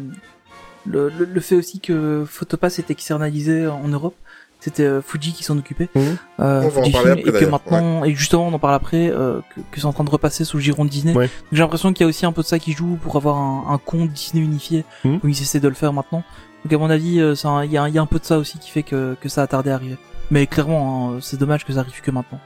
le, 0.86 1.10
le, 1.10 1.26
le 1.26 1.42
fait 1.42 1.56
aussi 1.56 1.80
que 1.80 2.24
Photopass 2.28 2.80
était 2.80 2.94
externalisé 2.94 3.68
en 3.68 3.88
Europe. 3.90 4.16
C'était 4.62 4.84
euh, 4.84 5.02
Fuji 5.02 5.32
qui 5.34 5.44
s'en 5.44 5.58
occupait. 5.58 5.90
Mhm. 5.96 6.18
Euh, 6.42 6.62
On 6.66 6.68
va 6.68 6.68
en 6.68 6.70
Fujifilm, 6.84 6.92
parler 6.92 7.12
après, 7.12 7.30
et 7.42 7.46
que 7.46 7.50
maintenant 7.50 8.04
et 8.04 8.14
justement 8.14 8.48
on 8.48 8.54
en 8.54 8.60
parle 8.60 8.76
après 8.76 9.10
euh, 9.10 9.40
que, 9.56 9.62
que 9.72 9.80
c'est 9.80 9.86
en 9.86 9.94
train 9.94 10.04
de 10.04 10.10
repasser 10.10 10.44
sous 10.44 10.58
le 10.58 10.64
giron 10.64 10.84
de 10.84 10.90
Disney. 10.90 11.14
Ouais. 11.16 11.28
Donc, 11.28 11.34
J'ai 11.54 11.60
l'impression 11.60 11.94
qu'il 11.94 12.04
y 12.04 12.06
a 12.06 12.10
aussi 12.10 12.26
un 12.26 12.32
peu 12.34 12.42
de 12.42 12.48
ça 12.48 12.60
qui 12.60 12.74
joue 12.74 12.98
pour 13.02 13.16
avoir 13.16 13.38
un, 13.38 13.66
un 13.74 13.78
compte 13.78 14.10
Disney 14.10 14.44
unifié 14.44 14.84
Mhm. 15.06 15.20
où 15.24 15.28
ils 15.30 15.42
essaient 15.42 15.62
de 15.62 15.68
le 15.70 15.76
faire 15.76 15.94
maintenant. 15.94 16.24
Donc 16.66 16.74
à 16.74 16.78
mon 16.78 16.90
avis, 16.90 17.22
euh, 17.22 17.36
ça- 17.36 17.64
il 17.64 17.72
y, 17.72 17.78
a, 17.78 17.88
il 17.88 17.96
y 17.96 17.98
a 17.98 18.02
un 18.02 18.06
peu 18.06 18.20
de 18.20 18.26
ça 18.26 18.38
aussi 18.38 18.58
qui 18.60 18.70
fait 18.70 18.84
que, 18.84 19.16
que 19.22 19.30
ça 19.30 19.44
a 19.44 19.48
tardé 19.48 19.70
à 19.72 19.76
arriver. 19.76 19.98
Mais 20.30 20.46
clairement, 20.46 21.12
hein, 21.14 21.20
c'est 21.22 21.40
dommage 21.40 21.66
que 21.66 21.72
ça 21.74 21.80
arrive 21.80 22.02
que 22.02 22.12
maintenant. 22.12 22.40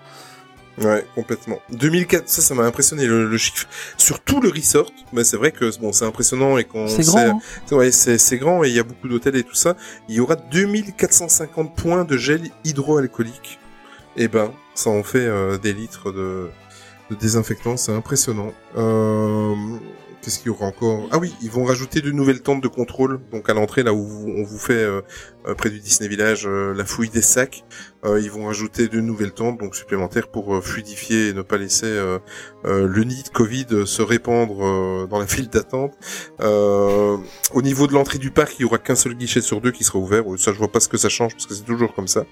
Ouais, 0.79 1.05
complètement. 1.13 1.59
2004, 1.71 2.27
ça, 2.27 2.41
ça 2.41 2.55
m'a 2.55 2.63
impressionné 2.63 3.05
le, 3.05 3.29
le 3.29 3.37
chiffre. 3.37 3.67
Sur 3.97 4.19
tout 4.21 4.41
le 4.41 4.49
resort, 4.49 4.91
mais 5.11 5.23
c'est 5.23 5.37
vrai 5.37 5.51
que 5.51 5.77
bon, 5.79 5.91
c'est 5.93 6.05
impressionnant 6.05 6.57
et 6.57 6.63
qu'on 6.63 6.87
C'est 6.87 7.03
sait- 7.03 7.11
grand. 7.11 7.39
Hein 7.71 7.75
Ouais, 7.75 7.91
c'est 7.91 8.17
c'est 8.17 8.37
grand 8.37 8.63
et 8.63 8.69
il 8.69 8.75
y 8.75 8.79
a 8.79 8.83
beaucoup 8.83 9.07
d'hôtels 9.07 9.35
et 9.35 9.43
tout 9.43 9.53
ça. 9.55 9.75
Il 10.09 10.15
y 10.15 10.19
aura 10.19 10.35
2450 10.35 11.75
points 11.75 12.05
de 12.05 12.17
gel 12.17 12.49
hydroalcoolique. 12.63 13.59
Et 14.17 14.27
ben, 14.27 14.51
ça 14.75 14.89
en 14.89 15.03
fait 15.03 15.25
euh, 15.25 15.57
des 15.57 15.73
litres 15.73 16.11
de, 16.11 16.49
de 17.11 17.15
désinfectant, 17.15 17.77
c'est 17.77 17.91
impressionnant. 17.93 18.53
Euh, 18.77 19.53
Qu'est-ce 20.21 20.37
qu'il 20.39 20.47
y 20.47 20.51
aura 20.51 20.67
encore? 20.67 21.09
Ah 21.11 21.17
oui, 21.17 21.35
ils 21.41 21.51
vont 21.51 21.65
rajouter 21.65 21.99
de 21.99 22.09
nouvelles 22.09 22.41
tentes 22.41 22.63
de 22.63 22.69
contrôle, 22.69 23.19
donc 23.33 23.49
à 23.49 23.53
l'entrée 23.53 23.83
là 23.83 23.93
où 23.93 24.07
on 24.37 24.43
vous 24.43 24.57
fait 24.57 24.71
euh, 24.73 25.01
près 25.57 25.69
du 25.69 25.79
Disney 25.79 26.07
Village 26.09 26.45
euh, 26.47 26.73
la 26.73 26.85
fouille 26.85 27.09
des 27.09 27.21
sacs. 27.21 27.63
Euh, 28.05 28.19
ils 28.19 28.29
vont 28.29 28.47
rajouter 28.47 28.89
de 28.89 28.99
nouvelles 28.99 29.31
tentes 29.31 29.57
donc 29.59 29.75
supplémentaires 29.75 30.27
pour 30.27 30.53
euh, 30.55 30.59
fluidifier 30.61 31.29
et 31.29 31.33
ne 31.33 31.41
pas 31.41 31.57
laisser 31.57 31.85
euh, 31.85 32.19
euh, 32.65 32.85
le 32.85 33.03
nid 33.05 33.23
de 33.23 33.29
Covid 33.29 33.65
euh, 33.71 33.85
se 33.85 34.01
répandre 34.01 34.57
euh, 34.65 35.07
dans 35.07 35.19
la 35.19 35.27
file 35.27 35.47
d'attente. 35.47 35.93
Euh, 36.41 37.15
au 37.53 37.61
niveau 37.61 37.87
de 37.87 37.93
l'entrée 37.93 38.17
du 38.17 38.29
parc, 38.31 38.55
il 38.59 38.63
y 38.63 38.65
aura 38.65 38.77
qu'un 38.77 38.95
seul 38.95 39.13
guichet 39.15 39.39
sur 39.39 39.61
deux 39.61 39.71
qui 39.71 39.85
sera 39.85 39.99
ouvert. 39.99 40.23
Ça, 40.37 40.51
je 40.51 40.57
vois 40.57 40.67
pas 40.71 40.81
ce 40.81 40.89
que 40.89 40.97
ça 40.97 41.07
change 41.07 41.31
parce 41.33 41.45
que 41.45 41.53
c'est 41.53 41.63
toujours 41.63 41.93
comme 41.93 42.09
ça. 42.09 42.25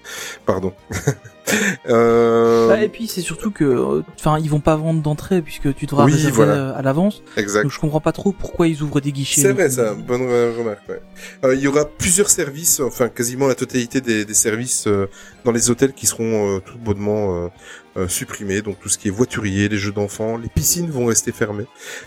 Pardon. 0.44 0.74
euh, 1.88 2.68
Bah, 2.68 2.82
et 2.82 2.88
puis 2.88 3.06
c'est 3.08 3.20
surtout 3.20 3.50
que, 3.50 3.64
euh, 3.64 4.02
enfin, 4.18 4.38
ils 4.38 4.50
vont 4.50 4.60
pas 4.60 4.76
vendre 4.76 5.02
d'entrée 5.02 5.42
puisque 5.42 5.74
tu 5.74 5.86
devras 5.86 6.04
Oui, 6.04 6.12
réserver 6.12 6.36
voilà. 6.36 6.52
euh, 6.54 6.74
à 6.78 6.82
l'avance. 6.82 7.22
exact. 7.36 7.62
Donc 7.62 7.72
je 7.72 7.78
comprends 7.80 8.00
pas 8.00 8.12
trop 8.12 8.32
pourquoi 8.32 8.68
ils 8.68 8.82
ouvrent 8.82 9.00
des 9.00 9.12
guichets. 9.12 9.40
C'est 9.42 9.52
vrai 9.52 9.70
ça, 9.70 9.94
bonne 9.94 10.22
re- 10.22 10.56
remarque. 10.56 10.88
Ouais. 10.88 11.00
Euh, 11.44 11.54
il 11.54 11.60
y 11.60 11.66
aura 11.68 11.84
plusieurs 11.86 12.28
services, 12.30 12.80
enfin 12.80 13.01
quasiment 13.08 13.46
la 13.46 13.54
totalité 13.54 14.00
des, 14.00 14.34
services 14.34 14.86
euh, 14.86 15.08
dans 15.44 15.52
les 15.52 15.70
hôtels 15.70 15.92
qui 15.92 16.06
seront 16.06 16.56
euh, 16.56 16.60
tout 16.60 16.78
bonnement 16.78 17.50
euh, 17.96 18.08
supprimés. 18.08 18.62
Donc 18.62 18.80
tout 18.80 18.88
ce 18.88 18.98
qui 18.98 19.08
est 19.08 19.10
voiturier, 19.10 19.68
les 19.68 19.76
jeux 19.76 19.92
d'enfants, 19.92 20.38
les 20.38 20.48
piscines 20.48 20.90
vont 20.90 21.06
rester 21.06 21.32
fermées, 21.32 21.66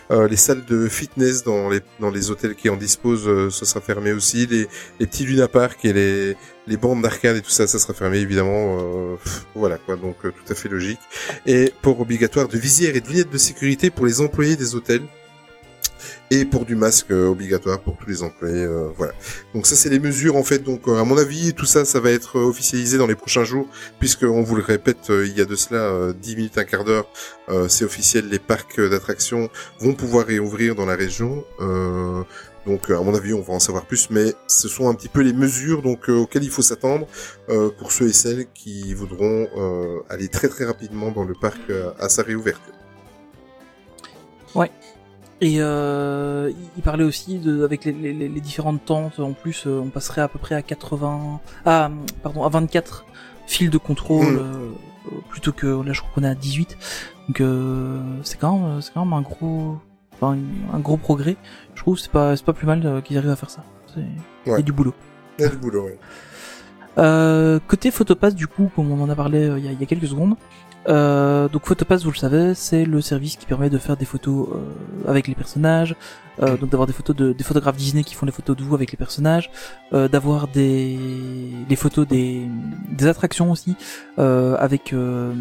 les 0.10 0.36
salles 0.36 0.66
de 0.66 0.88
fitness 0.88 1.44
dans 1.44 1.70
les 2.10 2.32
hôtels 2.32 2.56
qui 2.56 2.70
en 2.70 2.76
disposent, 2.76 3.54
ça 3.54 3.66
sera 3.66 3.82
fermé 3.82 4.12
aussi. 4.12 4.48
Les, 4.48 4.68
petits 4.98 5.26
lunaparks 5.26 5.86
et 5.86 5.94
les 6.68 6.78
bandes 6.78 7.04
d'arcade 7.04 7.38
et 7.38 7.42
tout 7.42 7.52
ça, 7.52 7.68
ça 7.68 7.78
sera 7.78 7.94
fermé 7.94 8.18
évidemment. 8.18 8.80
voilà 9.54 9.78
quoi, 9.78 9.96
donc 9.96 10.18
tout 10.22 10.52
à 10.52 10.56
fait 10.56 10.70
logique. 10.70 11.00
Et 11.46 11.72
port 11.84 12.00
obligatoire 12.00 12.48
de 12.48 12.58
visière 12.58 12.96
et 12.96 13.02
de 13.02 13.08
lunettes 13.08 13.30
de 13.30 13.38
sécurité 13.38 13.92
pour 13.92 14.08
les 14.08 14.22
employés 14.22 14.56
des 14.56 14.74
hôtels 14.74 15.04
et 16.32 16.46
pour 16.46 16.66
du 16.66 16.76
masque 16.76 17.12
euh, 17.12 17.28
obligatoire 17.28 17.80
pour 17.82 17.98
tous 17.98 18.10
les 18.10 18.24
employés. 18.24 18.64
euh, 18.64 18.90
voilà. 18.96 19.14
Donc 19.54 19.68
ça 19.68 19.76
c'est 19.76 19.90
les 19.90 20.00
mesures 20.00 20.36
en 20.36 20.44
fait. 20.44 20.60
Donc 20.60 20.88
euh, 20.88 21.00
à 21.00 21.04
mon 21.04 21.18
avis 21.18 21.54
tout 21.54 21.66
ça 21.66 21.86
ça 21.86 22.00
va 22.00 22.12
être 22.12 22.40
officialisé 22.40 22.98
dans 22.98 23.08
les 23.08 23.16
prochains 23.16 23.44
jours 23.44 23.68
puisque 24.00 24.24
on 24.24 24.42
vous 24.42 24.56
le 24.56 24.64
répète 24.64 25.10
il 25.10 25.38
y 25.38 25.42
a 25.42 25.46
de 25.46 25.56
cela 25.56 25.82
euh, 25.82 26.14
10 26.14 26.36
minutes 26.36 26.58
un 26.58 26.64
quart 26.64 26.84
d'heure 26.84 27.08
c'est 27.70 27.86
officiel 27.86 28.28
les 28.28 28.40
parcs 28.40 28.82
d'attractions 28.82 29.50
vont 29.80 29.94
pouvoir 29.94 30.26
réouvrir 30.26 30.76
dans 30.76 30.86
la 30.86 30.96
région. 30.96 31.44
Euh, 31.60 32.24
donc 32.66 32.90
à 32.90 33.00
mon 33.02 33.14
avis 33.14 33.34
on 33.34 33.42
va 33.42 33.54
en 33.54 33.60
savoir 33.60 33.86
plus 33.86 34.10
mais 34.10 34.34
ce 34.48 34.68
sont 34.68 34.90
un 34.90 34.96
petit 34.96 35.10
peu 35.10 35.22
les 35.22 35.34
mesures 35.34 35.84
donc 35.84 36.10
auxquelles 36.10 36.44
il 36.44 36.50
faut 36.50 36.64
s'attendre 36.64 37.08
euh, 37.50 37.70
pour 37.70 37.92
ceux 37.92 38.08
et 38.08 38.14
celles 38.14 38.48
qui 38.54 38.94
voudront 38.96 39.48
euh, 39.56 40.00
aller 40.10 40.28
très 40.28 40.48
très 40.48 40.66
rapidement 40.66 41.12
dans 41.12 41.24
le 41.24 41.36
parc 41.40 41.62
à 42.00 42.10
sa 42.10 42.24
réouverture. 42.24 42.74
Et 45.42 45.58
euh, 45.60 46.52
il 46.78 46.82
parlait 46.84 47.04
aussi 47.04 47.40
de, 47.40 47.64
avec 47.66 47.84
les, 47.86 47.92
les, 47.92 48.14
les 48.14 48.42
différentes 48.42 48.86
tentes. 48.86 49.20
En 49.20 49.34
plus, 49.34 49.66
euh, 49.68 49.82
on 49.84 49.90
passerait 49.90 50.22
à 50.22 50.28
peu 50.30 50.40
près 50.40 50.56
à 50.56 50.62
80, 50.62 51.40
ah 51.66 51.92
pardon, 52.24 52.44
à 52.44 52.50
24 52.50 53.06
fils 53.48 53.70
de 53.70 53.78
contrôle 53.78 54.26
Mm. 54.36 54.38
euh, 54.40 54.70
plutôt 55.30 55.52
que 55.52 55.68
là, 55.68 55.94
je 55.94 56.00
crois 56.00 56.12
qu'on 56.16 56.24
est 56.24 56.30
à 56.30 56.36
18. 56.36 56.78
Donc 57.28 57.42
euh, 57.42 58.00
c'est 58.24 58.40
quand 58.40 58.58
même, 58.58 58.82
c'est 58.82 58.94
quand 58.94 59.04
même 59.04 59.14
un 59.14 59.22
gros, 59.22 59.78
enfin, 60.14 60.38
un 60.74 60.80
gros 60.80 60.98
progrès. 60.98 61.36
Je 61.76 61.82
trouve 61.82 62.00
c'est 62.00 62.12
pas, 62.12 62.36
c'est 62.38 62.46
pas 62.46 62.54
plus 62.54 62.66
mal 62.68 62.82
euh, 62.86 63.02
qu'ils 63.02 63.18
arrivent 63.18 63.30
à 63.32 63.36
faire 63.36 63.50
ça. 63.50 63.64
C'est 63.94 64.02
il 64.46 64.52
y 64.52 64.56
a 64.56 64.62
du 64.62 64.72
boulot. 64.72 64.94
Il 65.38 65.42
y 65.44 65.46
a 65.46 65.50
du 65.50 65.58
boulot. 65.58 65.84
ouais. 65.86 66.00
Euh, 66.98 67.60
côté 67.68 67.92
Photopass, 67.92 68.36
du 68.36 68.48
coup, 68.48 68.72
comme 68.76 68.90
on 68.92 69.04
en 69.04 69.10
a 69.10 69.16
parlé 69.16 69.52
il 69.58 69.66
y, 69.66 69.68
a, 69.68 69.72
il 69.74 69.80
y 69.80 69.84
a 69.84 69.86
quelques 69.86 70.08
secondes, 70.08 70.36
euh, 70.88 71.48
donc 71.50 71.66
Photopass, 71.66 72.04
vous 72.04 72.12
le 72.12 72.18
savez, 72.18 72.54
c'est 72.54 72.86
le 72.86 73.02
service 73.02 73.36
qui 73.36 73.46
permet 73.46 73.70
de 73.70 73.78
faire 73.78 73.98
des 73.98 74.06
photos 74.06 74.50
euh, 74.50 75.10
avec 75.10 75.28
les 75.28 75.36
personnages, 75.36 75.96
euh, 76.42 76.58
donc 76.58 76.70
d'avoir 76.70 76.88
des 76.88 76.94
photos 76.94 77.16
de 77.16 77.34
des 77.34 77.44
photographes 77.44 77.78
Disney 77.78 78.04
qui 78.04 78.14
font 78.14 78.26
des 78.26 78.32
photos 78.32 78.56
de 78.56 78.64
vous 78.64 78.76
avec 78.76 78.92
les 78.92 78.98
personnages, 78.98 79.50
euh, 79.94 80.08
d'avoir 80.08 80.48
des 80.48 81.00
des 81.68 81.76
photos 81.76 82.08
des 82.08 82.48
des 82.92 83.08
attractions 83.08 83.52
aussi 83.52 83.76
euh, 84.20 84.56
avec 84.60 84.94
euh, 84.94 85.34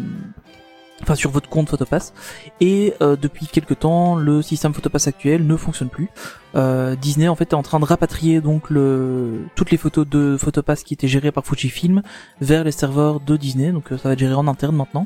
enfin 1.01 1.15
sur 1.15 1.29
votre 1.29 1.49
compte 1.49 1.69
Photopass. 1.69 2.13
Et 2.59 2.93
euh, 3.01 3.15
depuis 3.15 3.47
quelques 3.47 3.79
temps 3.79 4.15
le 4.15 4.41
système 4.41 4.73
Photopass 4.73 5.07
actuel 5.07 5.45
ne 5.45 5.57
fonctionne 5.57 5.89
plus 5.89 6.09
euh, 6.55 6.95
Disney 6.95 7.27
en 7.27 7.35
fait 7.35 7.51
est 7.51 7.55
en 7.55 7.63
train 7.63 7.79
de 7.79 7.85
rapatrier 7.85 8.39
donc 8.41 8.69
le 8.69 9.41
toutes 9.55 9.71
les 9.71 9.77
photos 9.77 10.07
de 10.07 10.37
Photopass 10.39 10.83
qui 10.83 10.93
étaient 10.93 11.07
gérées 11.07 11.31
par 11.31 11.45
Fujifilm 11.45 12.01
vers 12.41 12.63
les 12.63 12.71
serveurs 12.71 13.19
de 13.19 13.35
Disney. 13.37 13.71
Donc 13.71 13.91
euh, 13.91 13.97
ça 13.97 14.09
va 14.09 14.13
être 14.13 14.19
géré 14.19 14.33
en 14.33 14.47
interne 14.47 14.75
maintenant. 14.75 15.05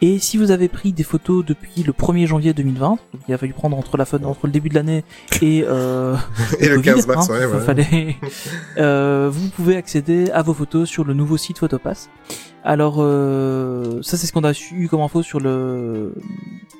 Et 0.00 0.18
si 0.18 0.36
vous 0.38 0.50
avez 0.50 0.68
pris 0.68 0.92
des 0.92 1.02
photos 1.02 1.44
depuis 1.44 1.82
le 1.82 1.92
1er 1.92 2.26
janvier 2.26 2.54
2020 2.54 2.88
donc 2.88 2.98
il 3.28 3.34
a 3.34 3.38
fallu 3.38 3.52
prendre 3.52 3.76
entre 3.76 3.96
la 3.96 4.04
fin 4.04 4.22
entre 4.24 4.46
le 4.46 4.52
début 4.52 4.68
de 4.68 4.74
l'année 4.74 5.04
et 5.42 5.64
euh, 5.66 6.16
Et 6.60 6.68
le 6.68 6.76
Covid, 6.76 6.84
15 6.94 7.06
mars, 7.08 7.30
hein, 7.30 7.34
ouais, 7.50 7.60
fallait- 7.60 8.16
Euh, 8.78 9.28
vous 9.32 9.48
pouvez 9.50 9.76
accéder 9.76 10.30
à 10.30 10.42
vos 10.42 10.54
photos 10.54 10.88
sur 10.88 11.04
le 11.04 11.14
nouveau 11.14 11.36
site 11.36 11.58
Photopass. 11.58 12.08
Alors 12.64 12.96
euh, 12.98 14.00
ça 14.02 14.16
c'est 14.16 14.26
ce 14.26 14.32
qu'on 14.32 14.42
a 14.44 14.52
eu 14.72 14.88
comme 14.88 15.00
info 15.00 15.22
sur 15.22 15.38
le 15.40 16.14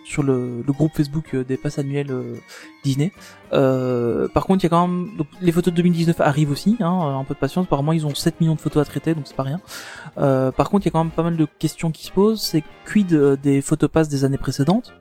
sur 0.07 0.23
le, 0.23 0.63
le 0.65 0.73
groupe 0.73 0.93
Facebook 0.97 1.35
euh, 1.35 1.45
des 1.45 1.57
passes 1.57 1.79
annuelles 1.79 2.11
euh, 2.11 2.37
Disney. 2.85 3.13
Euh, 3.53 4.29
par 4.29 4.47
contre 4.47 4.63
il 4.63 4.67
y 4.67 4.69
a 4.69 4.71
quand 4.71 4.87
même 4.87 5.17
donc, 5.17 5.27
les 5.41 5.51
photos 5.51 5.73
de 5.73 5.77
2019 5.77 6.21
arrivent 6.21 6.53
aussi, 6.53 6.77
hein, 6.81 7.19
un 7.19 7.25
peu 7.25 7.35
de 7.35 7.39
patience. 7.39 7.67
Apparemment 7.67 7.93
ils 7.93 8.07
ont 8.07 8.15
7 8.15 8.41
millions 8.41 8.55
de 8.55 8.61
photos 8.61 8.83
à 8.83 8.85
traiter 8.85 9.15
donc 9.15 9.25
c'est 9.27 9.37
pas 9.37 9.43
rien. 9.43 9.61
Par 10.17 10.71
contre 10.71 10.87
il 10.87 10.89
y 10.89 10.91
a 10.91 10.93
quand 10.93 11.03
même 11.03 11.13
pas 11.13 11.25
mal 11.25 11.37
de 11.37 11.47
questions 11.59 11.91
qui 11.91 12.07
se 12.07 12.13
posent. 12.13 12.41
C'est 12.41 12.63
quid 12.87 13.13
des 13.43 13.61
Photopass 13.61 14.09
des 14.09 14.25
années 14.25 14.39
précédentes? 14.39 14.95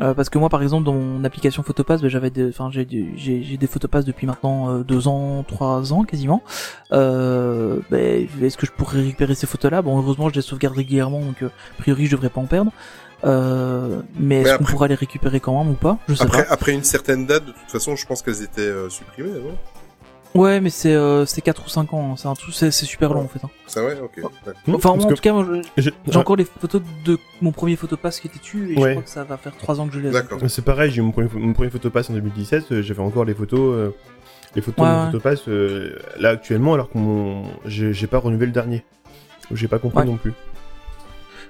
Euh, 0.00 0.12
parce 0.12 0.28
que 0.28 0.38
moi, 0.38 0.48
par 0.48 0.62
exemple, 0.62 0.84
dans 0.84 0.94
mon 0.94 1.24
application 1.24 1.62
Photopass, 1.62 2.02
ben, 2.02 2.08
j'avais, 2.08 2.32
enfin, 2.48 2.70
j'ai, 2.70 2.86
j'ai, 3.16 3.56
des 3.56 3.66
Photopass 3.66 4.04
depuis 4.04 4.26
maintenant 4.26 4.70
euh, 4.70 4.82
deux 4.82 5.06
ans, 5.06 5.44
trois 5.46 5.92
ans 5.92 6.04
quasiment. 6.04 6.42
Euh, 6.92 7.78
ben, 7.90 8.26
est-ce 8.42 8.56
que 8.56 8.66
je 8.66 8.72
pourrais 8.72 8.98
récupérer 9.02 9.34
ces 9.34 9.46
photos-là? 9.46 9.82
Bon, 9.82 9.98
heureusement, 9.98 10.28
je 10.28 10.34
les 10.34 10.42
sauvegarde 10.42 10.76
régulièrement, 10.76 11.20
donc 11.20 11.42
a 11.42 11.50
priori, 11.78 12.06
je 12.06 12.12
devrais 12.12 12.30
pas 12.30 12.40
en 12.40 12.46
perdre. 12.46 12.72
Euh, 13.24 14.02
mais 14.18 14.42
est-ce 14.42 14.58
qu'on 14.58 14.64
pourra 14.64 14.88
les 14.88 14.94
récupérer 14.94 15.40
quand 15.40 15.56
même 15.62 15.72
ou 15.72 15.76
pas? 15.76 15.98
Je 16.08 16.14
sais 16.14 16.22
Après, 16.24 16.44
pas. 16.44 16.52
après 16.52 16.72
une 16.72 16.84
certaine 16.84 17.26
date, 17.26 17.44
de 17.46 17.52
toute 17.52 17.70
façon, 17.70 17.96
je 17.96 18.06
pense 18.06 18.22
qu'elles 18.22 18.42
étaient 18.42 18.60
euh, 18.60 18.88
supprimées, 18.90 19.30
non? 19.30 19.56
Ouais, 20.34 20.60
mais 20.60 20.68
c'est 20.70 20.92
euh, 20.92 21.24
c'est 21.26 21.42
4 21.42 21.64
ou 21.64 21.68
5 21.68 21.94
ans. 21.94 22.10
hein. 22.10 22.14
C'est 22.16 22.26
un 22.26 22.34
truc, 22.34 22.52
c'est 22.52 22.70
super 22.72 23.14
long 23.14 23.20
en 23.22 23.28
fait. 23.28 23.38
hein. 23.44 23.50
C'est 23.68 23.80
vrai 23.80 23.96
Ok. 24.02 24.16
d'accord. 24.16 24.60
Hmm, 24.66 24.74
Enfin, 24.74 24.96
moi, 24.96 25.04
en 25.04 25.08
que 25.08 25.14
tout 25.14 25.20
cas, 25.22 25.32
moi, 25.32 25.46
je- 25.76 25.90
j'ai- 26.08 26.16
encore 26.16 26.34
les 26.34 26.44
photos 26.44 26.82
de 27.04 27.18
mon 27.40 27.52
premier 27.52 27.76
photopass 27.76 28.18
qui 28.18 28.26
était 28.26 28.40
dessus 28.40 28.72
et 28.72 28.74
je 28.74 28.80
crois 28.90 29.02
que 29.02 29.08
ça 29.08 29.22
va 29.22 29.36
faire 29.36 29.56
3 29.56 29.80
ans 29.80 29.86
que 29.86 29.94
je 29.94 30.00
l'ai. 30.00 30.10
D'accord. 30.10 30.40
C'est 30.48 30.64
pareil, 30.64 30.90
j'ai 30.90 30.98
eu 30.98 31.02
mon 31.02 31.12
premier, 31.12 31.28
mon 31.34 31.52
premier 31.52 31.70
photopass 31.70 32.10
en 32.10 32.14
2017, 32.14 32.72
euh, 32.72 32.82
j'avais 32.82 33.00
encore 33.00 33.24
les 33.24 33.34
photos, 33.34 33.60
euh, 33.74 33.90
les 34.56 34.60
photos 34.62 34.84
Ouais, 34.84 34.90
de 34.92 34.96
mon 34.98 35.06
photopass 35.06 35.42
euh, 35.46 35.96
là 36.18 36.30
actuellement, 36.30 36.74
alors 36.74 36.90
que 36.90 36.98
mon, 36.98 37.44
j'ai 37.66 38.06
pas 38.08 38.18
renouvelé 38.18 38.46
le 38.46 38.52
dernier. 38.52 38.84
J'ai 39.52 39.68
pas 39.68 39.78
compris 39.78 40.00
Ouais. 40.00 40.04
non 40.06 40.16
plus. 40.16 40.32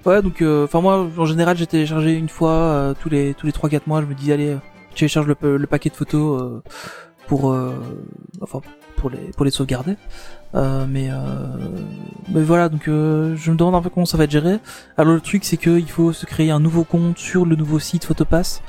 Ouais, 0.06 0.20
donc, 0.20 0.42
euh, 0.42 0.64
enfin 0.64 0.80
moi, 0.80 1.08
en 1.16 1.24
général, 1.24 1.56
j'ai 1.56 1.66
téléchargé 1.66 2.12
une 2.12 2.28
fois 2.28 2.50
euh, 2.52 2.94
tous 3.00 3.08
les 3.08 3.34
tous 3.34 3.46
les 3.46 3.52
3-4 3.52 3.82
mois. 3.86 4.02
Je 4.02 4.06
me 4.06 4.14
dis, 4.14 4.32
allez, 4.32 4.50
euh, 4.50 4.58
je 4.90 4.96
télécharge 4.98 5.26
le, 5.26 5.56
le 5.56 5.66
paquet 5.66 5.88
de 5.88 5.94
photos 5.94 6.62
pour, 7.26 7.56
enfin, 8.42 8.60
pour 8.96 9.10
les 9.10 9.30
pour 9.36 9.44
les 9.44 9.50
sauvegarder. 9.50 9.96
Mais 10.54 11.08
euh, 11.10 11.16
mais 12.32 12.42
voilà, 12.42 12.68
donc 12.68 12.86
euh, 12.88 13.34
je 13.36 13.50
me 13.50 13.56
demande 13.56 13.74
un 13.74 13.82
peu 13.82 13.90
comment 13.90 14.06
ça 14.06 14.16
va 14.16 14.24
être 14.24 14.30
géré. 14.30 14.58
Alors 14.96 15.14
le 15.14 15.20
truc, 15.20 15.44
c'est 15.44 15.56
que 15.56 15.78
il 15.78 15.90
faut 15.90 16.12
se 16.12 16.26
créer 16.26 16.50
un 16.50 16.60
nouveau 16.60 16.84
compte 16.84 17.18
sur 17.18 17.44
le 17.44 17.56
nouveau 17.56 17.78
site 17.78 18.04
Photopass. 18.04 18.62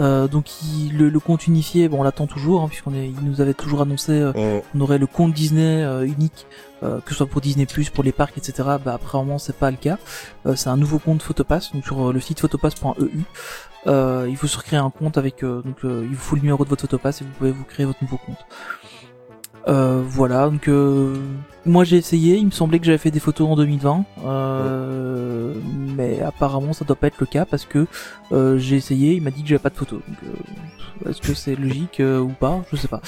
Euh, 0.00 0.26
donc 0.26 0.62
il- 0.62 0.96
le, 0.96 1.08
le 1.10 1.20
compte 1.20 1.46
unifié, 1.46 1.88
bon, 1.88 2.00
on 2.00 2.02
l'attend 2.02 2.26
toujours, 2.26 2.62
hein, 2.62 2.68
puisqu'on 2.68 2.94
est, 2.94 3.08
il 3.08 3.22
nous 3.24 3.40
avait 3.40 3.54
toujours 3.54 3.82
annoncé 3.82 4.12
euh, 4.12 4.32
on 4.74 4.80
aurait 4.80 4.98
le 4.98 5.06
compte 5.06 5.32
Disney 5.34 5.82
euh, 5.84 6.06
unique, 6.06 6.46
euh, 6.82 7.00
que 7.00 7.10
ce 7.10 7.16
soit 7.16 7.26
pour 7.26 7.40
Disney+, 7.42 7.66
pour 7.94 8.02
les 8.02 8.12
parcs, 8.12 8.36
etc. 8.38 8.54
Bah 8.84 8.94
apparemment 8.94 9.38
c'est 9.38 9.56
pas 9.56 9.70
le 9.70 9.76
cas. 9.76 9.98
Euh, 10.46 10.56
c'est 10.56 10.70
un 10.70 10.76
nouveau 10.78 10.98
compte 10.98 11.22
Photopass, 11.22 11.72
donc 11.72 11.84
sur 11.84 12.12
le 12.12 12.20
site 12.20 12.40
photopass.eu. 12.40 13.20
Euh, 13.86 14.26
il 14.30 14.36
faut 14.36 14.46
se 14.46 14.56
recréer 14.56 14.78
un 14.78 14.90
compte 14.90 15.18
avec 15.18 15.42
euh, 15.42 15.60
donc 15.62 15.84
euh, 15.84 16.02
il 16.08 16.10
vous 16.14 16.22
faut 16.22 16.36
le 16.36 16.42
numéro 16.42 16.64
de 16.64 16.70
votre 16.70 16.82
Photopass 16.82 17.20
et 17.20 17.24
vous 17.24 17.30
pouvez 17.36 17.50
vous 17.50 17.64
créer 17.64 17.84
votre 17.84 18.02
nouveau 18.02 18.18
compte. 18.18 18.38
Euh, 19.68 20.02
voilà, 20.06 20.48
donc 20.48 20.68
euh, 20.68 21.16
moi 21.64 21.84
j'ai 21.84 21.96
essayé, 21.96 22.36
il 22.36 22.46
me 22.46 22.50
semblait 22.50 22.78
que 22.78 22.86
j'avais 22.86 22.98
fait 22.98 23.10
des 23.10 23.20
photos 23.20 23.48
en 23.48 23.56
2020, 23.56 24.04
euh, 24.24 25.54
mais 25.96 26.20
apparemment 26.20 26.72
ça 26.72 26.84
doit 26.84 26.96
pas 26.96 27.06
être 27.06 27.20
le 27.20 27.26
cas 27.26 27.44
parce 27.44 27.64
que 27.64 27.86
euh, 28.32 28.58
j'ai 28.58 28.76
essayé, 28.76 29.14
il 29.14 29.22
m'a 29.22 29.30
dit 29.30 29.42
que 29.42 29.48
j'avais 29.48 29.62
pas 29.62 29.70
de 29.70 29.76
photos. 29.76 30.00
Donc 30.06 30.16
euh, 30.24 31.10
est-ce 31.10 31.20
que 31.20 31.34
c'est 31.34 31.54
logique 31.54 32.00
euh, 32.00 32.18
ou 32.20 32.30
pas? 32.30 32.62
Je 32.72 32.76
sais 32.76 32.88
pas. 32.88 33.00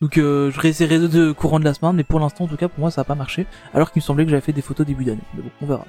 Donc 0.00 0.18
euh, 0.18 0.50
je 0.50 0.60
réessayerai 0.60 0.98
de, 0.98 1.06
de 1.06 1.32
courant 1.32 1.60
de 1.60 1.64
la 1.64 1.74
semaine, 1.74 1.94
mais 1.94 2.04
pour 2.04 2.18
l'instant 2.18 2.44
en 2.44 2.48
tout 2.48 2.56
cas 2.56 2.68
pour 2.68 2.80
moi 2.80 2.90
ça 2.90 3.02
a 3.02 3.04
pas 3.04 3.14
marché, 3.14 3.46
alors 3.72 3.92
qu'il 3.92 4.00
me 4.00 4.04
semblait 4.04 4.24
que 4.24 4.30
j'avais 4.30 4.42
fait 4.42 4.52
des 4.52 4.62
photos 4.62 4.86
début 4.86 5.04
d'année. 5.04 5.22
Mais 5.34 5.42
bon, 5.42 5.50
on 5.60 5.66
verra. 5.66 5.86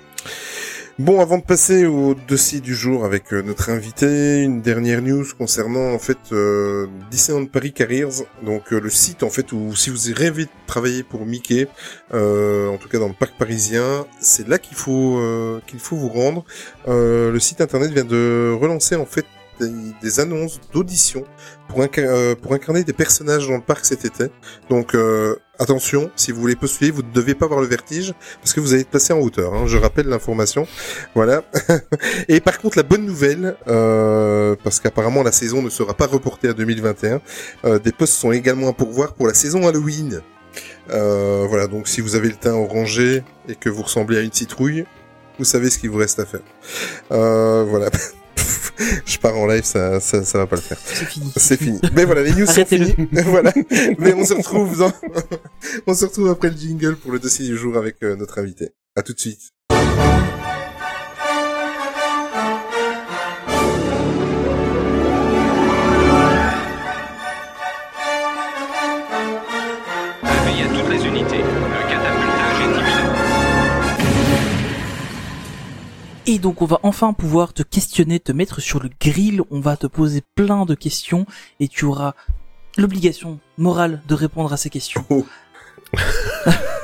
Bon, 0.99 1.19
avant 1.19 1.39
de 1.39 1.43
passer 1.43 1.87
au 1.87 2.13
dossier 2.13 2.59
du 2.59 2.75
jour 2.75 3.03
avec 3.03 3.33
euh, 3.33 3.41
notre 3.41 3.71
invité, 3.71 4.43
une 4.43 4.61
dernière 4.61 5.01
news 5.01 5.25
concernant 5.35 5.91
en 5.91 5.97
fait 5.97 6.19
euh, 6.31 6.85
Disneyland 7.09 7.47
Paris 7.47 7.73
Careers, 7.73 8.27
donc 8.43 8.71
euh, 8.71 8.79
le 8.79 8.91
site 8.91 9.23
en 9.23 9.31
fait 9.31 9.51
où 9.53 9.75
si 9.75 9.89
vous 9.89 10.13
rêvez 10.15 10.45
de 10.45 10.49
travailler 10.67 11.01
pour 11.01 11.25
Mickey, 11.25 11.67
euh, 12.13 12.69
en 12.69 12.77
tout 12.77 12.89
cas 12.89 12.99
dans 12.99 13.07
le 13.07 13.15
parc 13.15 13.35
parisien, 13.39 14.05
c'est 14.19 14.47
là 14.47 14.59
qu'il 14.59 14.77
faut 14.77 15.19
qu'il 15.65 15.79
faut 15.79 15.95
vous 15.95 16.09
rendre. 16.09 16.45
Le 16.85 17.39
site 17.39 17.59
internet 17.61 17.89
vient 17.91 18.05
de 18.05 18.55
relancer 18.61 18.95
en 18.95 19.07
fait 19.07 19.25
des, 20.01 20.19
annonces 20.19 20.59
d'audition 20.73 21.23
euh, 21.97 22.35
pour 22.35 22.53
incarner 22.53 22.83
des 22.83 22.93
personnages 22.93 23.47
dans 23.47 23.55
le 23.55 23.61
parc 23.61 23.85
cet 23.85 24.05
été. 24.05 24.25
Donc 24.69 24.93
euh, 24.93 25.35
attention, 25.59 26.11
si 26.15 26.31
vous 26.31 26.39
voulez 26.39 26.55
postuler, 26.55 26.91
vous 26.91 27.01
ne 27.01 27.11
devez 27.11 27.33
pas 27.35 27.45
avoir 27.45 27.61
le 27.61 27.67
vertige 27.67 28.13
parce 28.41 28.53
que 28.53 28.59
vous 28.59 28.73
allez 28.73 28.81
être 28.81 28.89
placé 28.89 29.13
en 29.13 29.19
hauteur. 29.19 29.53
hein. 29.53 29.65
Je 29.65 29.77
rappelle 29.77 30.07
l'information. 30.07 30.67
Voilà. 31.15 31.43
Et 32.27 32.39
par 32.39 32.59
contre, 32.59 32.77
la 32.77 32.83
bonne 32.83 33.05
nouvelle, 33.05 33.55
euh, 33.67 34.55
parce 34.63 34.79
qu'apparemment 34.79 35.23
la 35.23 35.31
saison 35.31 35.61
ne 35.61 35.69
sera 35.69 35.93
pas 35.93 36.05
reportée 36.07 36.47
à 36.47 36.53
2021, 36.53 37.21
euh, 37.65 37.79
des 37.79 37.91
postes 37.91 38.13
sont 38.13 38.31
également 38.31 38.69
à 38.69 38.73
pourvoir 38.73 39.13
pour 39.13 39.27
la 39.27 39.33
saison 39.33 39.67
Halloween. 39.67 40.21
Voilà, 40.89 41.67
donc 41.67 41.87
si 41.87 42.01
vous 42.01 42.15
avez 42.15 42.29
le 42.29 42.35
teint 42.35 42.53
orangé 42.53 43.23
et 43.49 43.55
que 43.55 43.69
vous 43.69 43.83
ressemblez 43.83 44.17
à 44.17 44.21
une 44.21 44.31
citrouille, 44.31 44.85
vous 45.39 45.45
savez 45.45 45.71
ce 45.71 45.79
qu'il 45.79 45.89
vous 45.89 45.97
reste 45.97 46.19
à 46.19 46.25
faire. 46.25 46.41
Voilà. 47.09 47.89
Je 49.05 49.17
pars 49.17 49.37
en 49.37 49.47
live, 49.47 49.63
ça, 49.63 49.99
ça, 49.99 50.23
ça 50.23 50.37
va 50.39 50.47
pas 50.47 50.55
le 50.55 50.61
faire. 50.61 50.77
C'est 50.83 51.05
fini. 51.05 51.31
C'est 51.35 51.57
fini. 51.57 51.79
Mais 51.93 52.05
voilà, 52.05 52.23
les 52.23 52.33
news 52.33 52.45
sont 52.45 52.65
finies. 52.65 52.95
voilà. 53.11 53.53
Mais 53.99 54.13
on 54.13 54.25
se 54.25 54.33
retrouve 54.33 54.77
dans... 54.77 54.91
on 55.87 55.93
se 55.93 56.05
retrouve 56.05 56.29
après 56.29 56.49
le 56.49 56.57
jingle 56.57 56.95
pour 56.95 57.11
le 57.11 57.19
dossier 57.19 57.47
du 57.47 57.57
jour 57.57 57.77
avec 57.77 57.97
euh, 58.03 58.15
notre 58.15 58.39
invité. 58.39 58.71
À 58.95 59.01
tout 59.01 59.13
de 59.13 59.19
suite. 59.19 59.52
Et 76.25 76.39
donc 76.39 76.61
on 76.61 76.65
va 76.65 76.79
enfin 76.83 77.11
pouvoir 77.13 77.53
te 77.53 77.63
questionner, 77.63 78.19
te 78.19 78.31
mettre 78.31 78.61
sur 78.61 78.81
le 78.81 78.89
grill, 79.01 79.41
on 79.51 79.59
va 79.59 79.75
te 79.77 79.87
poser 79.87 80.21
plein 80.35 80.65
de 80.65 80.73
questions 80.75 81.25
et 81.59 81.67
tu 81.67 81.85
auras 81.85 82.13
l'obligation 82.77 83.39
morale 83.57 84.01
de 84.07 84.13
répondre 84.15 84.51
à 84.53 84.57
ces 84.57 84.69
questions. 84.69 85.05
Oh. 85.09 85.25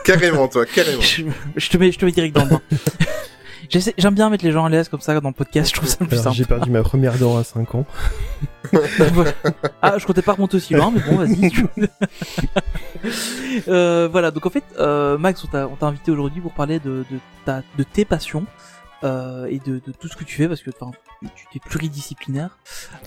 carrément, 0.03 0.47
toi, 0.47 0.65
carrément. 0.65 1.01
je, 1.01 1.23
je 1.55 1.69
te 1.69 1.77
mets, 1.77 1.91
je 1.91 1.97
te 1.99 2.05
mets 2.05 2.11
direct 2.11 2.35
dans 2.35 2.43
le 2.43 2.49
bain. 2.51 2.61
J'essaie- 3.69 3.93
J'aime 3.99 4.15
bien 4.15 4.29
mettre 4.31 4.43
les 4.43 4.51
gens 4.51 4.65
à 4.65 4.69
l'aise 4.69 4.89
comme 4.89 4.99
ça 4.99 5.19
dans 5.21 5.29
le 5.29 5.33
podcast, 5.33 5.69
je 5.69 5.75
trouve 5.75 5.87
ça 5.87 5.97
le 6.01 6.07
plus 6.07 6.15
Alors, 6.15 6.23
simple. 6.25 6.35
j'ai 6.37 6.45
perdu 6.45 6.71
ma 6.71 6.81
première 6.81 7.17
dent 7.19 7.37
à 7.37 7.43
5 7.43 7.75
ans. 7.75 7.85
Voilà. 9.13 9.31
Ah, 9.81 9.97
je 9.97 10.05
comptais 10.05 10.21
pas 10.23 10.33
remonter 10.33 10.57
aussi 10.57 10.73
loin, 10.73 10.91
mais 10.93 11.01
bon, 11.01 11.15
vas-y. 11.17 11.49
tu- 11.51 11.65
euh, 13.67 14.09
voilà, 14.11 14.31
donc 14.31 14.45
en 14.45 14.49
fait, 14.49 14.63
euh, 14.79 15.17
Max, 15.17 15.43
on 15.43 15.47
t'a 15.47 15.67
on 15.67 15.75
t'a 15.75 15.85
invité 15.87 16.11
aujourd'hui 16.11 16.41
pour 16.41 16.51
parler 16.53 16.79
de, 16.79 17.05
de, 17.09 17.17
ta, 17.45 17.61
de 17.77 17.83
tes 17.83 18.05
passions 18.05 18.45
euh, 19.03 19.45
et 19.45 19.59
de, 19.59 19.79
tout 19.79 20.07
ce 20.07 20.15
que 20.15 20.23
tu 20.23 20.35
fais, 20.35 20.47
parce 20.47 20.61
que 20.61 20.71
enfin, 21.23 21.33
tu 21.51 21.57
es 21.57 21.59
pluridisciplinaire. 21.59 22.57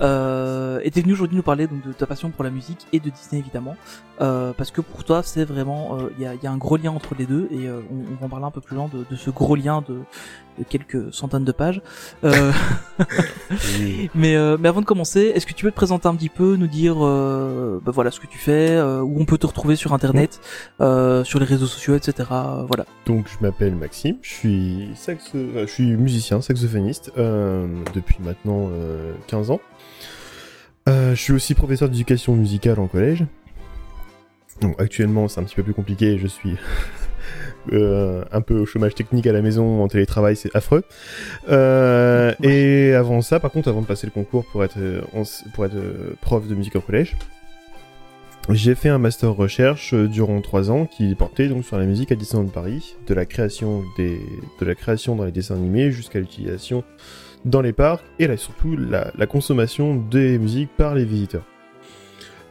Euh, 0.00 0.80
et 0.82 0.90
t'es 0.90 1.00
venu 1.00 1.12
aujourd'hui 1.12 1.36
nous 1.36 1.42
parler 1.42 1.66
donc 1.66 1.86
de 1.86 1.92
ta 1.92 2.06
passion 2.06 2.30
pour 2.30 2.44
la 2.44 2.50
musique 2.50 2.86
et 2.92 3.00
de 3.00 3.10
Disney 3.10 3.40
évidemment, 3.40 3.76
euh, 4.20 4.52
parce 4.56 4.70
que 4.70 4.80
pour 4.80 5.04
toi, 5.04 5.22
c'est 5.22 5.44
vraiment, 5.44 5.98
euh, 5.98 6.10
il 6.16 6.22
y, 6.22 6.26
a, 6.26 6.34
y 6.34 6.46
a 6.46 6.50
un 6.50 6.56
gros 6.56 6.76
lien 6.76 6.90
entre 6.90 7.14
les 7.18 7.26
deux, 7.26 7.48
et 7.50 7.66
euh, 7.68 7.80
on, 7.90 7.96
on 8.12 8.16
va 8.20 8.26
en 8.26 8.28
parler 8.28 8.44
un 8.46 8.50
peu 8.50 8.60
plus 8.60 8.76
loin 8.76 8.88
de, 8.92 9.04
de 9.08 9.16
ce 9.16 9.30
gros 9.30 9.56
lien 9.56 9.82
de, 9.88 10.00
de 10.58 10.64
quelques 10.68 11.12
centaines 11.12 11.44
de 11.44 11.52
pages. 11.52 11.82
Euh, 12.24 12.52
mais, 14.14 14.36
euh, 14.36 14.56
mais 14.58 14.68
avant 14.68 14.80
de 14.80 14.86
commencer, 14.86 15.32
est-ce 15.34 15.46
que 15.46 15.52
tu 15.52 15.64
peux 15.64 15.70
te 15.70 15.76
présenter 15.76 16.08
un 16.08 16.14
petit 16.14 16.28
peu, 16.28 16.56
nous 16.56 16.66
dire 16.66 16.96
euh, 17.00 17.80
bah 17.84 17.92
voilà 17.92 18.10
ce 18.10 18.20
que 18.20 18.26
tu 18.26 18.38
fais, 18.38 18.70
euh, 18.70 19.00
où 19.00 19.20
on 19.20 19.24
peut 19.24 19.38
te 19.38 19.46
retrouver 19.46 19.76
sur 19.76 19.92
internet, 19.92 20.40
euh, 20.80 21.24
sur 21.24 21.38
les 21.38 21.46
réseaux 21.46 21.66
sociaux, 21.66 21.94
etc. 21.94 22.28
euh, 22.30 22.64
voilà. 22.68 22.84
Donc 23.06 23.26
je 23.28 23.44
m'appelle 23.44 23.74
Maxime, 23.74 24.16
je 24.22 24.32
suis 24.32 24.90
saxo... 24.94 25.36
euh, 25.36 25.66
je 25.66 25.72
suis 25.72 25.96
musicien, 25.96 26.40
saxophoniste 26.40 27.12
euh, 27.18 27.66
depuis 28.02 28.18
maintenant 28.22 28.68
euh, 28.70 29.12
15 29.28 29.50
ans. 29.50 29.60
Euh, 30.88 31.14
je 31.14 31.20
suis 31.20 31.32
aussi 31.32 31.54
professeur 31.54 31.88
d'éducation 31.88 32.34
musicale 32.34 32.78
en 32.80 32.86
collège. 32.86 33.24
Donc 34.60 34.80
actuellement 34.80 35.28
c'est 35.28 35.40
un 35.40 35.44
petit 35.44 35.54
peu 35.54 35.62
plus 35.62 35.74
compliqué, 35.74 36.18
je 36.18 36.26
suis 36.26 36.56
euh, 37.72 38.24
un 38.32 38.40
peu 38.40 38.58
au 38.58 38.66
chômage 38.66 38.94
technique 38.94 39.26
à 39.26 39.32
la 39.32 39.42
maison, 39.42 39.82
en 39.82 39.88
télétravail, 39.88 40.36
c'est 40.36 40.54
affreux. 40.54 40.84
Euh, 41.48 42.32
et 42.42 42.94
avant 42.94 43.22
ça, 43.22 43.40
par 43.40 43.50
contre, 43.50 43.68
avant 43.68 43.80
de 43.80 43.86
passer 43.86 44.06
le 44.06 44.12
concours 44.12 44.44
pour 44.46 44.64
être, 44.64 44.78
euh, 44.78 45.02
euh, 45.14 46.14
prof 46.20 46.46
de 46.46 46.54
musique 46.54 46.76
au 46.76 46.80
collège, 46.80 47.16
j'ai 48.48 48.74
fait 48.74 48.88
un 48.88 48.98
master 48.98 49.32
recherche 49.32 49.94
euh, 49.94 50.08
durant 50.08 50.40
trois 50.40 50.70
ans 50.70 50.86
qui 50.86 51.14
portait 51.14 51.48
donc 51.48 51.64
sur 51.64 51.78
la 51.78 51.84
musique 51.84 52.10
à 52.10 52.16
Disneyland 52.16 52.48
Paris, 52.48 52.96
de 53.06 53.14
la 53.14 53.24
création 53.24 53.84
des, 53.96 54.20
de 54.60 54.66
la 54.66 54.74
création 54.74 55.14
dans 55.14 55.24
les 55.24 55.30
dessins 55.30 55.54
animés 55.54 55.92
jusqu'à 55.92 56.18
l'utilisation 56.18 56.82
dans 57.44 57.60
les 57.60 57.72
parcs 57.72 58.04
et 58.18 58.26
là 58.26 58.36
surtout 58.36 58.76
la, 58.76 59.10
la 59.16 59.26
consommation 59.26 59.96
des 59.96 60.38
musiques 60.38 60.70
par 60.76 60.94
les 60.94 61.04
visiteurs. 61.04 61.44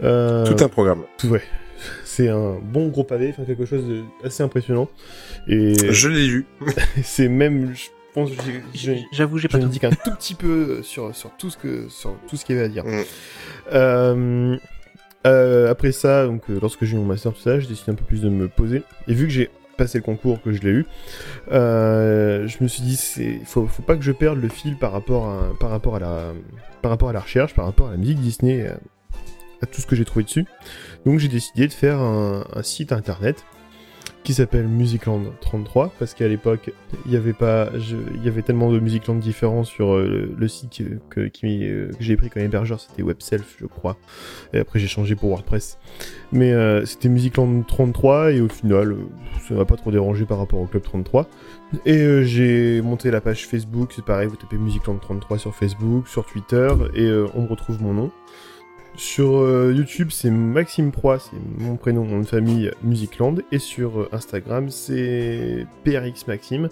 Euh, 0.04 0.46
Tout 0.46 0.64
un 0.64 0.68
programme. 0.70 1.04
tout- 1.18 1.28
ouais. 1.30 1.42
C'est 2.04 2.28
un 2.30 2.58
bon 2.62 2.90
gros 2.90 3.04
pavé, 3.04 3.30
enfin 3.32 3.44
quelque 3.44 3.66
chose 3.66 3.84
d'assez 4.24 4.44
impressionnant. 4.44 4.88
Et 5.48 5.74
Je 5.92 6.08
l'ai 6.10 6.28
lu. 6.28 6.46
c'est 7.04 7.28
même, 7.30 7.74
je 7.74 7.88
pense, 8.14 8.30
que 8.32 8.36
j'ai- 8.44 8.62
j'ai 8.74 9.06
J'avoue, 9.12 9.38
j'ai 9.40 9.48
pas 9.48 9.58
tout 9.58 9.68
dis 9.68 9.80
qu'un 9.80 9.90
tout 9.90 10.12
petit 10.12 10.36
peu 10.36 10.84
sur, 10.84 11.16
sur 11.16 11.32
tout 11.38 11.50
ce 11.50 11.58
que 11.58 11.88
sur 11.90 12.14
tout 12.28 12.36
ce 12.38 12.46
qu'il 12.46 12.56
y 12.56 12.60
avait 12.60 12.68
à 12.68 12.70
dire. 12.70 12.86
Mm. 12.86 13.04
Euh, 13.74 14.58
euh, 15.26 15.70
après 15.72 15.92
ça, 15.92 16.26
donc 16.28 16.44
euh, 16.50 16.60
lorsque 16.62 16.84
j'ai 16.84 16.96
eu 16.96 17.00
mon 17.00 17.06
master 17.06 17.34
tout 17.34 17.42
ça, 17.42 17.60
j'ai 17.60 17.68
décidé 17.68 17.92
un 17.92 17.96
peu 17.96 18.04
plus 18.06 18.22
de 18.22 18.30
me 18.30 18.48
poser. 18.48 18.84
Et 19.08 19.14
vu 19.14 19.26
que 19.26 19.32
j'ai 19.34 19.50
passé 19.82 19.98
le 19.98 20.04
concours, 20.04 20.42
que 20.42 20.52
je 20.52 20.62
l'ai 20.62 20.70
eu, 20.70 20.86
euh, 21.52 22.48
je 22.48 22.58
me 22.62 22.68
suis 22.68 22.84
dit 22.84 22.96
c'est 22.96 23.40
faut, 23.46 23.66
faut 23.66 23.82
pas 23.82 23.96
que 23.96 24.04
je 24.04 24.12
perde 24.12 24.40
le 24.40 24.50
fil 24.50 24.78
par 24.78 24.92
rapport 24.92 25.26
à 25.30 25.58
par 25.60 25.72
rapport 25.72 25.96
à 25.96 26.00
la 26.00 26.34
par 26.82 26.92
rapport 26.92 27.10
à 27.10 27.14
la 27.14 27.20
recherche, 27.20 27.56
par 27.56 27.66
rapport 27.66 27.88
à 27.88 27.92
la 27.92 27.98
musique 27.98 28.20
Disney, 28.20 28.68
à, 28.68 28.78
à 29.64 29.66
tout 29.66 29.82
ce 29.82 29.88
que 29.88 29.96
j'ai 29.96 30.06
trouvé 30.06 30.24
dessus. 30.24 30.46
Donc 31.06 31.18
j'ai 31.18 31.30
décidé 31.30 31.68
de 31.68 31.74
faire 31.74 32.00
un 32.00 32.44
site 32.62 32.92
internet 32.92 33.44
qui 34.24 34.34
s'appelle 34.34 34.68
Musicland 34.68 35.24
33 35.42 35.94
parce 35.98 36.14
qu'à 36.14 36.28
l'époque 36.28 36.72
il 37.06 37.12
y 37.12 37.16
avait 37.16 37.34
pas 37.34 37.70
il 38.16 38.24
y 38.24 38.28
avait 38.28 38.44
tellement 38.44 38.72
de 38.72 38.80
Musicland 38.80 39.20
différents 39.20 39.64
sur 39.64 39.94
euh, 39.94 40.34
le, 40.38 40.48
site 40.48 40.84
que, 41.10 41.22
qui, 41.28 41.66
euh, 41.66 41.90
que 41.90 42.04
j'ai 42.04 42.16
pris 42.16 42.30
comme 42.30 42.44
hébergeur 42.44 42.80
c'était 42.80 43.02
WebSelf 43.02 43.58
je 43.60 43.66
crois. 43.66 43.98
Et 44.54 44.60
après 44.60 44.80
j'ai 44.80 44.88
changé 44.88 45.16
pour 45.16 45.30
WordPress. 45.30 45.80
Mais 46.32 46.52
euh, 46.54 46.86
c'était 46.86 47.10
Musicland 47.10 47.66
33 47.66 48.34
et 48.34 48.42
au 48.42 48.48
final 48.48 48.92
euh, 48.92 48.98
ça 49.48 49.56
m'a 49.56 49.66
pas 49.66 49.76
trop 49.76 49.92
dérangé 49.92 50.26
par 50.26 50.38
rapport 50.38 50.60
au 50.60 50.68
Club 50.68 50.84
33 50.84 51.28
et 51.86 52.24
j'ai 52.24 52.82
monté 52.82 53.12
la 53.12 53.22
page 53.22 53.48
Facebook 53.48 53.94
c'est 53.96 54.04
pareil 54.04 54.28
vous 54.28 54.36
tapez 54.36 54.58
Musicland 54.58 55.00
33 55.00 55.38
sur 55.40 55.56
Facebook 55.56 56.08
sur 56.08 56.26
Twitter 56.26 56.68
et 56.96 57.10
on 57.34 57.48
retrouve 57.48 57.82
mon 57.82 57.94
nom 57.94 58.12
sur 59.02 59.38
euh, 59.42 59.74
YouTube, 59.76 60.10
c'est 60.12 60.30
Maxime 60.30 60.92
Proie, 60.92 61.18
c'est 61.18 61.36
mon 61.58 61.76
prénom, 61.76 62.04
mon 62.06 62.18
nom 62.18 62.22
de 62.22 62.28
famille, 62.28 62.72
Musicland. 62.84 63.42
Et 63.52 63.58
sur 63.58 64.00
euh, 64.02 64.10
Instagram, 64.12 64.70
c'est 64.70 65.66
PRX 65.84 66.28
Maxime. 66.28 66.70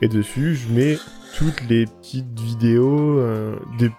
Et 0.00 0.08
dessus, 0.08 0.54
je 0.54 0.72
mets 0.72 0.96
toutes 1.36 1.60
les 1.68 1.84
petites 1.84 2.40
vidéos, 2.40 3.18
euh, 3.18 3.56
des, 3.78 3.90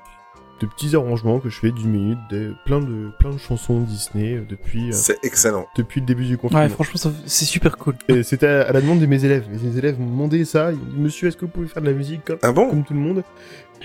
de 0.61 0.65
petits 0.65 0.95
arrangements 0.95 1.39
que 1.39 1.49
je 1.49 1.57
fais 1.59 1.72
d'une 1.72 1.91
minute, 1.91 2.17
de, 2.32 2.53
plein, 2.65 2.80
de, 2.82 3.11
plein 3.20 3.30
de 3.30 3.38
chansons 3.38 3.82
Disney 3.82 4.34
euh, 4.38 4.41
depuis, 4.49 4.89
euh, 4.89 4.91
C'est 4.93 5.20
excellent. 5.24 5.67
depuis 5.78 5.99
le 6.01 6.07
début 6.07 6.26
du 6.26 6.38
confinement. 6.39 6.63
Ouais, 6.63 6.70
franchement, 6.70 7.11
c'est 7.26 7.45
super 7.45 7.78
cool. 7.78 7.93
Et 8.07 8.24
c'était 8.24 8.47
à, 8.47 8.61
à 8.63 8.72
la 8.74 8.82
demande 8.82 8.99
de 8.99 9.05
mes 9.05 9.24
élèves. 9.24 9.45
Mes 9.51 9.78
élèves 9.78 9.99
m'ont 9.99 10.09
demandé 10.09 10.43
ça. 10.43 10.72
Ils 10.72 10.78
m'ont 10.80 10.86
dit, 10.86 10.97
Monsieur, 10.99 11.28
est-ce 11.28 11.38
que 11.38 11.45
vous 11.45 11.51
pouvez 11.51 11.67
faire 11.67 11.84
de 11.84 11.88
la 11.88 11.93
musique 11.93 12.26
comme, 12.26 12.39
Ah 12.41 12.51
bon? 12.51 12.67
comme 12.72 12.84
tout 12.84 12.93
le 12.95 12.99
monde? 12.99 13.24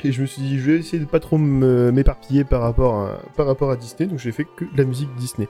Et 0.03 0.12
je 0.12 0.20
me 0.22 0.26
suis 0.26 0.42
dit, 0.42 0.59
je 0.59 0.70
vais 0.72 0.78
essayer 0.78 0.99
de 0.99 1.05
pas 1.09 1.20
trop 1.20 1.38
m'éparpiller 1.38 2.45
par 2.45 2.61
rapport 2.62 2.97
à, 3.01 3.18
par 3.36 3.47
rapport 3.47 3.70
à 3.70 3.76
Disney. 3.76 4.07
Donc 4.09 4.18
j'ai 4.18 4.32
fait 4.32 4.45
que 4.45 4.64
de 4.64 4.76
la 4.76 4.84
musique 4.84 5.09
Disney. 5.16 5.49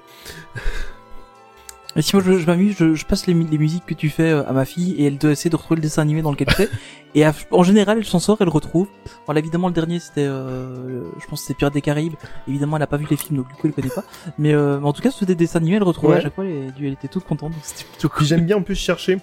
Et 1.96 2.02
si 2.02 2.16
moi 2.16 2.24
je, 2.26 2.38
je 2.38 2.46
m'amuse, 2.46 2.74
je, 2.76 2.94
je 2.94 3.06
passe 3.06 3.28
les, 3.28 3.34
mu- 3.34 3.46
les 3.48 3.56
musiques 3.58 3.86
que 3.86 3.94
tu 3.94 4.08
fais 4.10 4.30
euh, 4.32 4.44
à 4.48 4.52
ma 4.52 4.64
fille 4.64 4.94
et 5.00 5.06
elle 5.06 5.16
doit 5.16 5.30
essayer 5.30 5.48
de 5.48 5.54
retrouver 5.54 5.76
le 5.76 5.82
dessin 5.82 6.02
animé 6.02 6.22
dans 6.22 6.32
lequel 6.32 6.48
tu 6.48 6.62
es. 6.62 6.68
Et 7.14 7.24
à- 7.24 7.32
en 7.52 7.62
général, 7.62 7.98
elle 7.98 8.04
s'en 8.04 8.18
sort, 8.18 8.38
elle 8.40 8.48
retrouve. 8.48 8.88
Voilà, 9.26 9.38
évidemment, 9.38 9.68
le 9.68 9.74
dernier 9.74 10.00
c'était, 10.00 10.24
euh, 10.26 11.04
je 11.20 11.26
pense 11.28 11.42
c'était 11.42 11.54
Pirates 11.54 11.74
des 11.74 11.80
Caraïbes. 11.82 12.14
Évidemment, 12.48 12.76
elle 12.78 12.82
a 12.82 12.88
pas 12.88 12.96
vu 12.96 13.06
les 13.08 13.16
films, 13.16 13.36
donc 13.38 13.46
du 13.48 13.54
coup, 13.54 13.68
elle 13.68 13.72
connaît 13.72 13.94
pas. 13.94 14.02
Mais, 14.38 14.52
euh, 14.52 14.80
en 14.82 14.92
tout 14.92 15.02
cas, 15.02 15.12
c'était 15.12 15.26
des 15.26 15.34
dessins 15.36 15.60
animés, 15.60 15.76
elle 15.76 15.84
retrouvait 15.84 16.14
Ouais. 16.14 16.18
à 16.18 16.22
chaque 16.22 16.34
fois. 16.34 16.44
Et 16.44 16.70
elle 16.80 16.86
était 16.92 17.06
toute 17.06 17.22
contente, 17.24 17.52
donc 17.52 17.60
c'était 17.62 17.84
plutôt 17.88 18.08
cool. 18.08 18.26
J'aime 18.26 18.44
bien 18.44 18.56
en 18.56 18.62
plus 18.62 18.74
chercher. 18.74 19.18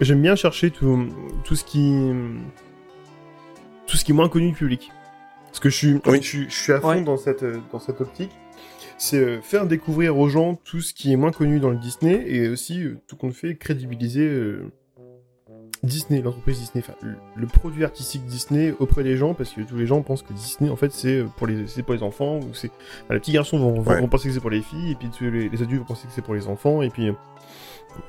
J'aime 0.00 0.20
bien 0.22 0.34
chercher 0.34 0.72
tout, 0.72 1.06
tout 1.44 1.54
ce 1.54 1.62
qui. 1.64 2.10
Tout 3.88 3.96
ce 3.96 4.04
qui 4.04 4.12
est 4.12 4.14
moins 4.14 4.28
connu 4.28 4.50
du 4.50 4.54
public. 4.54 4.92
Parce 5.46 5.60
que 5.60 5.70
je 5.70 5.76
suis, 5.76 5.92
Oui. 6.06 6.18
je, 6.22 6.28
suis- 6.28 6.50
je 6.50 6.54
suis 6.54 6.72
à 6.72 6.80
fond 6.80 6.88
Ouais. 6.90 7.00
dans, 7.02 7.16
cette, 7.16 7.42
euh, 7.42 7.58
dans 7.72 7.80
cette 7.80 8.00
optique. 8.00 8.30
C'est 8.98 9.16
euh, 9.18 9.40
faire 9.40 9.66
découvrir 9.66 10.16
aux 10.18 10.28
gens 10.28 10.54
tout 10.56 10.80
ce 10.80 10.92
qui 10.92 11.12
est 11.12 11.16
moins 11.16 11.30
connu 11.32 11.58
dans 11.60 11.70
le 11.70 11.76
Disney 11.78 12.24
et 12.26 12.48
aussi 12.48 12.82
euh, 12.82 12.98
tout 13.06 13.16
qu'on 13.16 13.30
fait 13.32 13.56
crédibiliser 13.56 14.26
euh, 14.26 14.70
Disney, 15.84 16.20
l'entreprise 16.20 16.58
Disney, 16.58 16.84
enfin 16.86 16.98
le, 17.06 17.14
le 17.36 17.46
produit 17.46 17.84
artistique 17.84 18.26
Disney 18.26 18.74
auprès 18.80 19.04
des 19.04 19.16
gens 19.16 19.34
parce 19.34 19.50
que 19.52 19.60
tous 19.60 19.76
les 19.76 19.86
gens 19.86 20.02
pensent 20.02 20.22
que 20.24 20.32
Disney 20.32 20.68
en 20.68 20.74
fait 20.74 20.92
c'est 20.92 21.18
euh, 21.20 21.26
pour 21.36 21.46
les 21.46 21.68
c'est 21.68 21.84
pour 21.84 21.94
les 21.94 22.02
enfants 22.02 22.40
ou 22.40 22.52
c'est 22.52 22.72
enfin, 23.04 23.14
les 23.14 23.20
petits 23.20 23.30
garçons 23.30 23.58
vont, 23.58 23.80
vont- 23.80 23.88
Ouais. 23.92 24.00
vont 24.00 24.08
penser 24.08 24.26
que 24.28 24.34
c'est 24.34 24.40
pour 24.40 24.50
les 24.50 24.62
filles 24.62 24.90
et 24.90 24.94
puis 24.96 25.08
tous 25.16 25.24
les, 25.30 25.48
les 25.48 25.62
adultes 25.62 25.80
vont 25.82 25.86
penser 25.86 26.08
que 26.08 26.12
c'est 26.12 26.22
pour 26.24 26.34
les 26.34 26.48
enfants 26.48 26.82
et 26.82 26.90
puis 26.90 27.08
euh, 27.08 27.12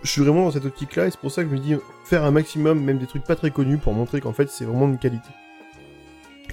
je 0.02 0.10
suis 0.10 0.22
vraiment 0.24 0.46
dans 0.46 0.52
cette 0.52 0.66
optique 0.66 0.96
là 0.96 1.06
et 1.06 1.12
c'est 1.12 1.20
pour 1.20 1.30
ça 1.32 1.44
que 1.44 1.50
je 1.50 1.54
me 1.54 1.60
dis 1.60 1.76
faire 2.04 2.24
un 2.24 2.32
maximum 2.32 2.84
même 2.84 2.98
des 2.98 3.06
trucs 3.06 3.24
pas 3.24 3.36
très 3.36 3.52
connus 3.52 3.78
pour 3.78 3.94
montrer 3.94 4.20
qu'en 4.22 4.34
fait 4.34 4.50
c'est 4.50 4.66
vraiment 4.66 4.88
de 4.88 4.98
qualité 4.98 5.30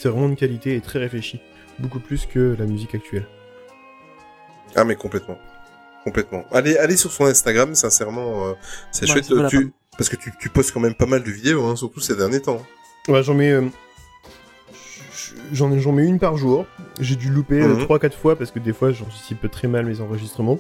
c'est 0.01 0.09
vraiment 0.09 0.29
de 0.29 0.35
qualité 0.35 0.77
et 0.77 0.81
très 0.81 0.99
réfléchi 0.99 1.41
beaucoup 1.79 2.01
plus 2.01 2.27
que 2.27 2.57
la 2.59 2.65
musique 2.67 2.95
actuelle 2.95 3.27
Ah 4.75 4.85
mais 4.85 4.97
complètement. 4.97 5.39
Complètement. 6.05 6.45
Allez, 6.53 6.77
allez 6.79 6.97
sur 6.97 7.11
son 7.11 7.25
Instagram, 7.25 7.75
sincèrement, 7.75 8.47
euh, 8.49 8.53
c'est 8.93 9.07
Ouais, 9.13 9.23
chouette. 9.23 9.49
tu... 9.49 9.73
Parce 9.99 10.09
que 10.09 10.17
tu, 10.17 10.33
tu 10.39 10.49
postes 10.51 10.73
quand 10.73 10.81
même 10.81 10.95
pas 10.95 11.07
mal 11.07 11.23
de 11.23 11.31
vidéos, 11.31 11.65
hein, 11.67 11.75
surtout 11.75 12.01
ces 12.01 12.15
derniers 12.17 12.41
temps. 12.43 12.63
Ouais, 13.09 13.23
j'en 13.23 13.35
mets. 13.35 13.51
euh, 13.51 13.63
J'en 15.53 15.79
j'en 15.79 15.93
mets 15.93 16.05
une 16.07 16.19
par 16.19 16.37
jour. 16.37 16.67
J'ai 17.01 17.17
dû 17.17 17.31
louper 17.31 17.61
euh, 17.63 17.75
Mhm. 17.77 17.85
3-4 17.87 18.13
fois 18.13 18.37
parce 18.37 18.51
que 18.51 18.59
des 18.59 18.73
fois 18.73 18.93
j'anticipe 18.93 19.51
très 19.51 19.69
mal 19.69 19.87
mes 19.87 20.01
enregistrements. 20.01 20.59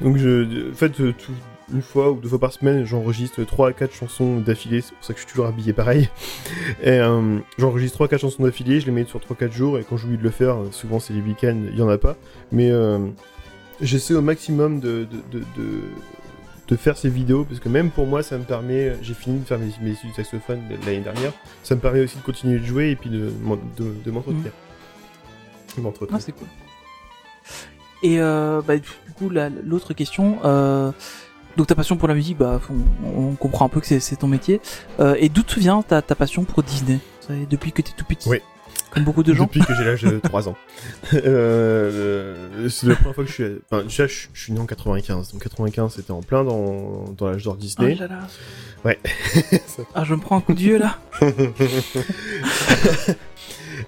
Donc 0.00 0.16
je. 0.18 0.70
En 0.70 0.74
fait, 0.74 1.00
euh, 1.00 1.12
tout- 1.12 1.32
une 1.72 1.82
fois 1.82 2.10
ou 2.10 2.16
deux 2.20 2.28
fois 2.28 2.38
par 2.38 2.52
semaine, 2.52 2.84
j'enregistre 2.84 3.42
3 3.42 3.68
à 3.68 3.72
4 3.72 3.92
chansons 3.94 4.38
d'affilée. 4.40 4.80
C'est 4.80 4.94
pour 4.94 5.04
ça 5.04 5.12
que 5.14 5.18
je 5.20 5.24
suis 5.24 5.30
toujours 5.32 5.46
habillé 5.46 5.72
pareil. 5.72 6.08
Et 6.82 6.90
euh, 6.90 7.38
j'enregistre 7.58 7.96
3 7.96 8.08
4 8.08 8.20
chansons 8.20 8.42
d'affilée, 8.42 8.80
je 8.80 8.86
les 8.86 8.92
mets 8.92 9.04
sur 9.04 9.20
3-4 9.20 9.52
jours. 9.52 9.78
Et 9.78 9.84
quand 9.84 9.96
j'oublie 9.96 10.18
de 10.18 10.22
le 10.22 10.30
faire, 10.30 10.56
euh, 10.56 10.68
souvent 10.72 11.00
c'est 11.00 11.12
les 11.14 11.20
week-ends, 11.20 11.58
il 11.72 11.78
y 11.78 11.82
en 11.82 11.88
a 11.88 11.98
pas. 11.98 12.16
Mais 12.52 12.70
euh, 12.70 12.98
j'essaie 13.80 14.14
au 14.14 14.22
maximum 14.22 14.80
de, 14.80 15.06
de, 15.10 15.38
de, 15.38 15.44
de, 15.56 15.80
de 16.68 16.76
faire 16.76 16.96
ces 16.98 17.08
vidéos 17.08 17.44
parce 17.44 17.60
que 17.60 17.68
même 17.68 17.90
pour 17.90 18.06
moi, 18.06 18.22
ça 18.22 18.36
me 18.38 18.44
permet. 18.44 18.94
J'ai 19.02 19.14
fini 19.14 19.40
de 19.40 19.44
faire 19.44 19.58
mes, 19.58 19.70
mes 19.82 19.92
études 19.92 20.10
de 20.10 20.14
saxophone 20.16 20.60
l'année 20.86 21.00
dernière 21.00 21.32
ça 21.62 21.74
me 21.74 21.80
permet 21.80 22.00
aussi 22.00 22.16
de 22.16 22.22
continuer 22.22 22.58
de 22.58 22.64
jouer 22.64 22.90
et 22.90 22.96
puis 22.96 23.10
de, 23.10 23.30
m'en- 23.42 23.58
de, 23.76 24.10
m'entretenir. 24.10 24.52
Ah, 26.16 26.20
c'est 26.20 26.32
cool. 26.32 26.46
Et 28.02 28.20
euh, 28.20 28.60
bah, 28.66 28.76
du 28.76 28.88
coup, 29.16 29.30
la- 29.30 29.48
l'autre 29.48 29.94
question. 29.94 30.38
Euh, 30.44 30.92
donc 31.56 31.66
ta 31.66 31.74
passion 31.74 31.96
pour 31.96 32.08
la 32.08 32.14
musique, 32.14 32.38
bah, 32.38 32.60
on, 33.04 33.20
on 33.30 33.34
comprend 33.34 33.66
un 33.66 33.68
peu 33.68 33.80
que 33.80 33.86
c'est- 33.86 34.16
ton 34.16 34.28
métier. 34.28 34.60
Euh, 35.00 35.16
et 35.18 35.28
d'où 35.28 35.42
te 35.42 35.58
vient 35.58 35.82
ta, 35.82 36.02
ta 36.02 36.14
passion 36.14 36.44
pour 36.44 36.62
Disney? 36.62 36.98
Depuis 37.50 37.72
que 37.72 37.80
t'es 37.82 37.92
tout 37.96 38.04
petit 38.04 38.28
Oui. 38.28 38.40
Comme 38.90 39.02
beaucoup 39.04 39.22
de 39.24 39.34
gens 39.34 39.44
Depuis 39.44 39.60
que 39.60 39.74
j'ai 39.74 39.82
l'âge 39.84 40.02
de 40.02 40.18
3 40.22 40.48
ans. 40.48 40.56
euh, 41.14 42.68
c'est 42.68 42.86
la 42.86 42.94
première 42.94 43.14
fois 43.14 43.24
que 43.24 43.30
je 43.30 43.34
suis. 43.34 43.44
Enfin, 43.70 43.82
déjà, 43.82 44.06
je, 44.06 44.26
je 44.32 44.40
suis 44.42 44.52
né 44.52 44.60
en 44.60 44.66
95. 44.66 45.32
Donc 45.32 45.42
95, 45.42 45.94
c'était 45.96 46.12
en 46.12 46.20
plein 46.22 46.44
dans, 46.44 47.04
dans 47.16 47.28
l'âge 47.28 47.42
d'or 47.42 47.56
Ah, 47.58 47.60
Disney. 47.60 47.94
là, 47.96 48.06
là. 48.06 48.18
Ouais. 48.84 48.98
ah, 49.94 50.04
je 50.04 50.14
me 50.14 50.20
prends 50.20 50.36
un 50.36 50.40
coup 50.40 50.54
de 50.54 50.60
vieux 50.60 50.78
là. 50.78 50.98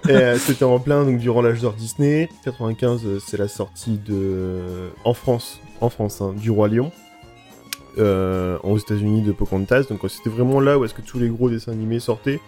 Euh, 0.09 0.37
c'était 0.37 0.63
en 0.65 0.79
plein 0.79 1.03
donc 1.05 1.17
durant 1.17 1.41
l'âge 1.41 1.61
d'or 1.61 1.73
Disney. 1.73 2.29
95, 2.43 3.01
euh, 3.05 3.19
c'est 3.25 3.37
la 3.37 3.47
sortie 3.47 3.97
de 3.97 4.89
en 5.03 5.13
France, 5.13 5.59
en 5.81 5.89
France, 5.89 6.21
hein, 6.21 6.33
du 6.37 6.51
roi 6.51 6.67
Lion. 6.67 6.91
Euh, 7.99 8.57
aux 8.63 8.77
États-Unis 8.77 9.21
de 9.21 9.31
Pocahontas. 9.31 9.83
Donc 9.83 9.99
c'était 10.09 10.29
vraiment 10.29 10.59
là 10.59 10.77
où 10.77 10.85
est-ce 10.85 10.93
que 10.93 11.01
tous 11.01 11.19
les 11.19 11.29
gros 11.29 11.49
dessins 11.49 11.71
animés 11.71 11.99
sortaient. 11.99 12.39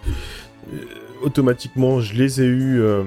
Euh, 0.72 0.76
automatiquement, 1.22 2.00
je 2.00 2.14
les 2.14 2.40
ai 2.40 2.44
eu. 2.46 2.80
euh, 2.80 3.02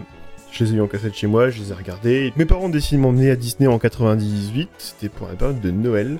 je 0.51 0.63
les 0.63 0.73
ai 0.73 0.75
eu 0.75 0.81
en 0.81 0.87
cassette 0.87 1.15
chez 1.15 1.27
moi, 1.27 1.49
je 1.49 1.61
les 1.61 1.71
ai 1.71 1.73
regardés. 1.73 2.33
Mes 2.35 2.45
parents 2.45 2.65
ont 2.65 2.69
décidé 2.69 2.97
de 2.97 3.01
m'emmener 3.01 3.31
à 3.31 3.35
Disney 3.35 3.67
en 3.67 3.79
98, 3.79 4.69
c'était 4.77 5.09
pour 5.09 5.27
la 5.27 5.33
période 5.33 5.61
de 5.61 5.71
Noël. 5.71 6.19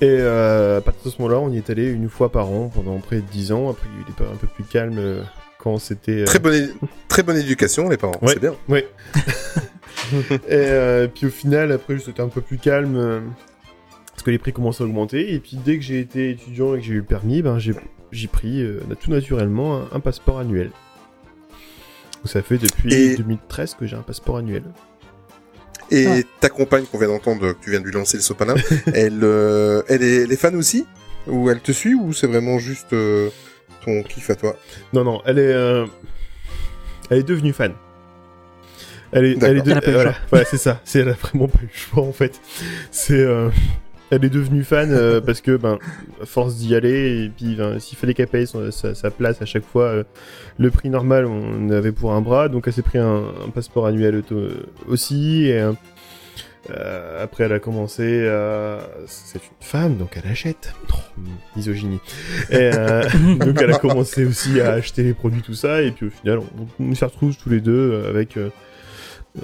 Et 0.00 0.06
euh, 0.08 0.78
à 0.78 0.80
partir 0.80 1.04
de 1.04 1.10
ce 1.10 1.20
moment-là, 1.20 1.40
on 1.40 1.50
y 1.50 1.58
est 1.58 1.68
allé 1.68 1.86
une 1.90 2.08
fois 2.08 2.32
par 2.32 2.48
an 2.48 2.70
pendant 2.74 2.98
près 3.00 3.16
de 3.16 3.26
10 3.30 3.52
ans. 3.52 3.68
Après, 3.68 3.86
il 3.92 3.96
y 3.96 3.98
a 3.98 4.00
eu 4.00 4.04
des 4.06 4.12
périodes 4.12 4.34
un 4.34 4.38
peu 4.38 4.46
plus 4.46 4.64
calmes 4.64 4.98
euh, 4.98 5.22
quand 5.58 5.78
c'était... 5.78 6.24
Très 6.24 6.38
bonne, 6.38 6.70
très 7.08 7.22
bonne 7.22 7.36
éducation, 7.36 7.88
les 7.90 7.98
parents. 7.98 8.14
Ouais. 8.22 8.32
C'est 8.32 8.40
bien. 8.40 8.54
Ouais. 8.66 8.88
et 10.22 10.38
euh, 10.50 11.06
puis 11.06 11.26
au 11.26 11.30
final, 11.30 11.70
après, 11.70 11.98
c'était 11.98 12.22
un 12.22 12.28
peu 12.28 12.40
plus 12.40 12.56
calme 12.56 13.24
parce 14.20 14.26
que 14.26 14.30
les 14.32 14.38
prix 14.38 14.52
commençaient 14.52 14.82
à 14.82 14.86
augmenter. 14.86 15.32
Et 15.32 15.40
puis 15.40 15.56
dès 15.64 15.78
que 15.78 15.82
j'ai 15.82 15.98
été 15.98 16.28
étudiant 16.28 16.74
et 16.74 16.78
que 16.80 16.84
j'ai 16.84 16.92
eu 16.92 16.98
le 16.98 17.04
permis, 17.04 17.40
ben 17.40 17.58
j'ai 17.58 17.72
j'ai 18.12 18.28
pris 18.28 18.60
euh, 18.62 18.80
tout 19.00 19.10
naturellement 19.10 19.78
un, 19.78 19.88
un 19.92 20.00
passeport 20.00 20.38
annuel. 20.40 20.70
Donc 22.16 22.26
ça 22.26 22.42
fait 22.42 22.58
depuis 22.58 22.92
Et- 22.92 23.16
2013 23.16 23.76
que 23.80 23.86
j'ai 23.86 23.96
un 23.96 24.02
passeport 24.02 24.36
annuel. 24.36 24.64
Et 25.90 26.06
Ouais. 26.06 26.24
ta 26.38 26.50
compagne 26.50 26.84
qu'on 26.84 26.98
vient 26.98 27.08
d'entendre, 27.08 27.52
que 27.54 27.64
tu 27.64 27.70
viens 27.70 27.80
de 27.80 27.86
lui 27.86 27.92
lancer 27.94 28.18
le 28.18 28.22
sopalin, 28.22 28.56
elle, 28.94 29.20
euh, 29.24 29.82
elle, 29.88 30.02
est, 30.02 30.24
elle 30.24 30.32
est 30.32 30.36
fan 30.36 30.54
aussi? 30.54 30.86
Ou 31.26 31.48
elle 31.48 31.60
te 31.60 31.72
suit 31.72 31.94
Ou 31.94 32.12
c'est 32.12 32.26
vraiment 32.26 32.58
juste 32.58 32.92
euh, 32.92 33.30
ton 33.86 34.02
kiff 34.02 34.28
à 34.28 34.34
toi? 34.36 34.54
Non, 34.92 35.02
non, 35.02 35.22
elle 35.24 35.38
est, 35.38 35.52
euh, 35.54 35.86
elle 37.08 37.18
est 37.20 37.22
devenue 37.22 37.54
fan. 37.54 37.72
Elle 39.12 39.24
est, 39.24 39.42
elle 39.42 39.56
est 39.56 39.62
D'accord. 39.62 39.72
Elle 39.72 39.78
a 39.78 39.80
pas 39.80 39.86
eu 39.86 39.90
le 39.92 39.96
voilà, 39.96 40.14
voilà, 40.30 40.44
c'est 40.44 40.58
ça. 40.58 40.80
C'est 40.84 40.98
elle 41.00 41.08
a 41.08 41.12
vraiment 41.12 41.48
pas 41.48 41.60
eu 41.62 41.68
le 41.72 41.78
choix 41.78 42.02
en 42.02 42.12
fait. 42.12 42.38
C'est, 42.90 43.14
euh, 43.18 43.48
elle 44.10 44.24
est 44.24 44.30
devenue 44.30 44.64
fan 44.64 44.90
euh, 44.92 45.20
parce 45.20 45.40
que 45.40 45.56
ben, 45.56 45.78
force 46.24 46.56
d'y 46.56 46.74
aller 46.74 47.24
et 47.24 47.28
puis 47.28 47.54
ben, 47.56 47.78
s'il 47.78 47.96
fallait 47.98 48.14
qu'elle 48.14 48.28
paye 48.28 48.46
sa, 48.46 48.94
sa 48.94 49.10
place 49.10 49.40
à 49.42 49.46
chaque 49.46 49.64
fois, 49.64 49.84
euh, 49.84 50.04
le 50.58 50.70
prix 50.70 50.90
normal 50.90 51.26
on 51.26 51.70
avait 51.70 51.92
pour 51.92 52.12
un 52.12 52.20
bras, 52.20 52.48
donc 52.48 52.64
elle 52.66 52.72
s'est 52.72 52.82
pris 52.82 52.98
un, 52.98 53.22
un 53.46 53.50
passeport 53.54 53.86
annuel 53.86 54.16
auto- 54.16 54.48
aussi. 54.88 55.46
Et, 55.46 55.60
euh, 55.60 55.72
euh, 56.70 57.24
après, 57.24 57.44
elle 57.44 57.54
a 57.54 57.58
commencé 57.58 58.28
à... 58.28 58.80
C'est 59.06 59.38
une 59.38 59.50
femme, 59.60 59.96
donc 59.96 60.10
elle 60.22 60.30
achète. 60.30 60.74
Oh, 60.92 61.20
misogynie. 61.56 62.00
Et, 62.50 62.70
euh, 62.74 63.02
donc 63.38 63.60
elle 63.62 63.72
a 63.72 63.78
commencé 63.78 64.26
aussi 64.26 64.60
à 64.60 64.72
acheter 64.72 65.02
les 65.02 65.14
produits, 65.14 65.40
tout 65.40 65.54
ça. 65.54 65.80
Et 65.82 65.90
puis 65.90 66.06
au 66.06 66.10
final, 66.10 66.38
on, 66.78 66.84
on 66.84 66.90
retrouve 66.90 67.34
tous 67.36 67.48
les 67.48 67.60
deux 67.60 67.72
euh, 67.92 68.10
avec... 68.10 68.36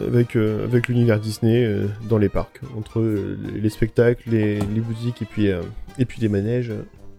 avec, 0.00 0.36
euh, 0.36 0.64
avec 0.64 0.88
l'univers 0.88 1.20
Disney 1.20 1.64
euh, 1.64 1.86
dans 2.08 2.18
les 2.18 2.28
parcs, 2.28 2.60
entre 2.76 3.00
euh, 3.00 3.38
les 3.54 3.70
spectacles, 3.70 4.28
les, 4.30 4.58
les 4.58 4.80
boutiques 4.80 5.22
et 5.22 5.24
puis, 5.24 5.50
euh, 5.50 5.62
et 5.98 6.04
puis 6.04 6.20
les 6.20 6.28
manèges, 6.28 6.72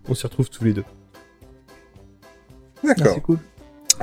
on 0.08 0.14
s'y 0.14 0.26
retrouve 0.26 0.50
tous 0.50 0.64
les 0.64 0.74
deux. 0.74 0.84
Ah, 2.84 2.94
D'accord. 2.96 3.14
c'est 3.16 3.22
cool. 3.22 3.40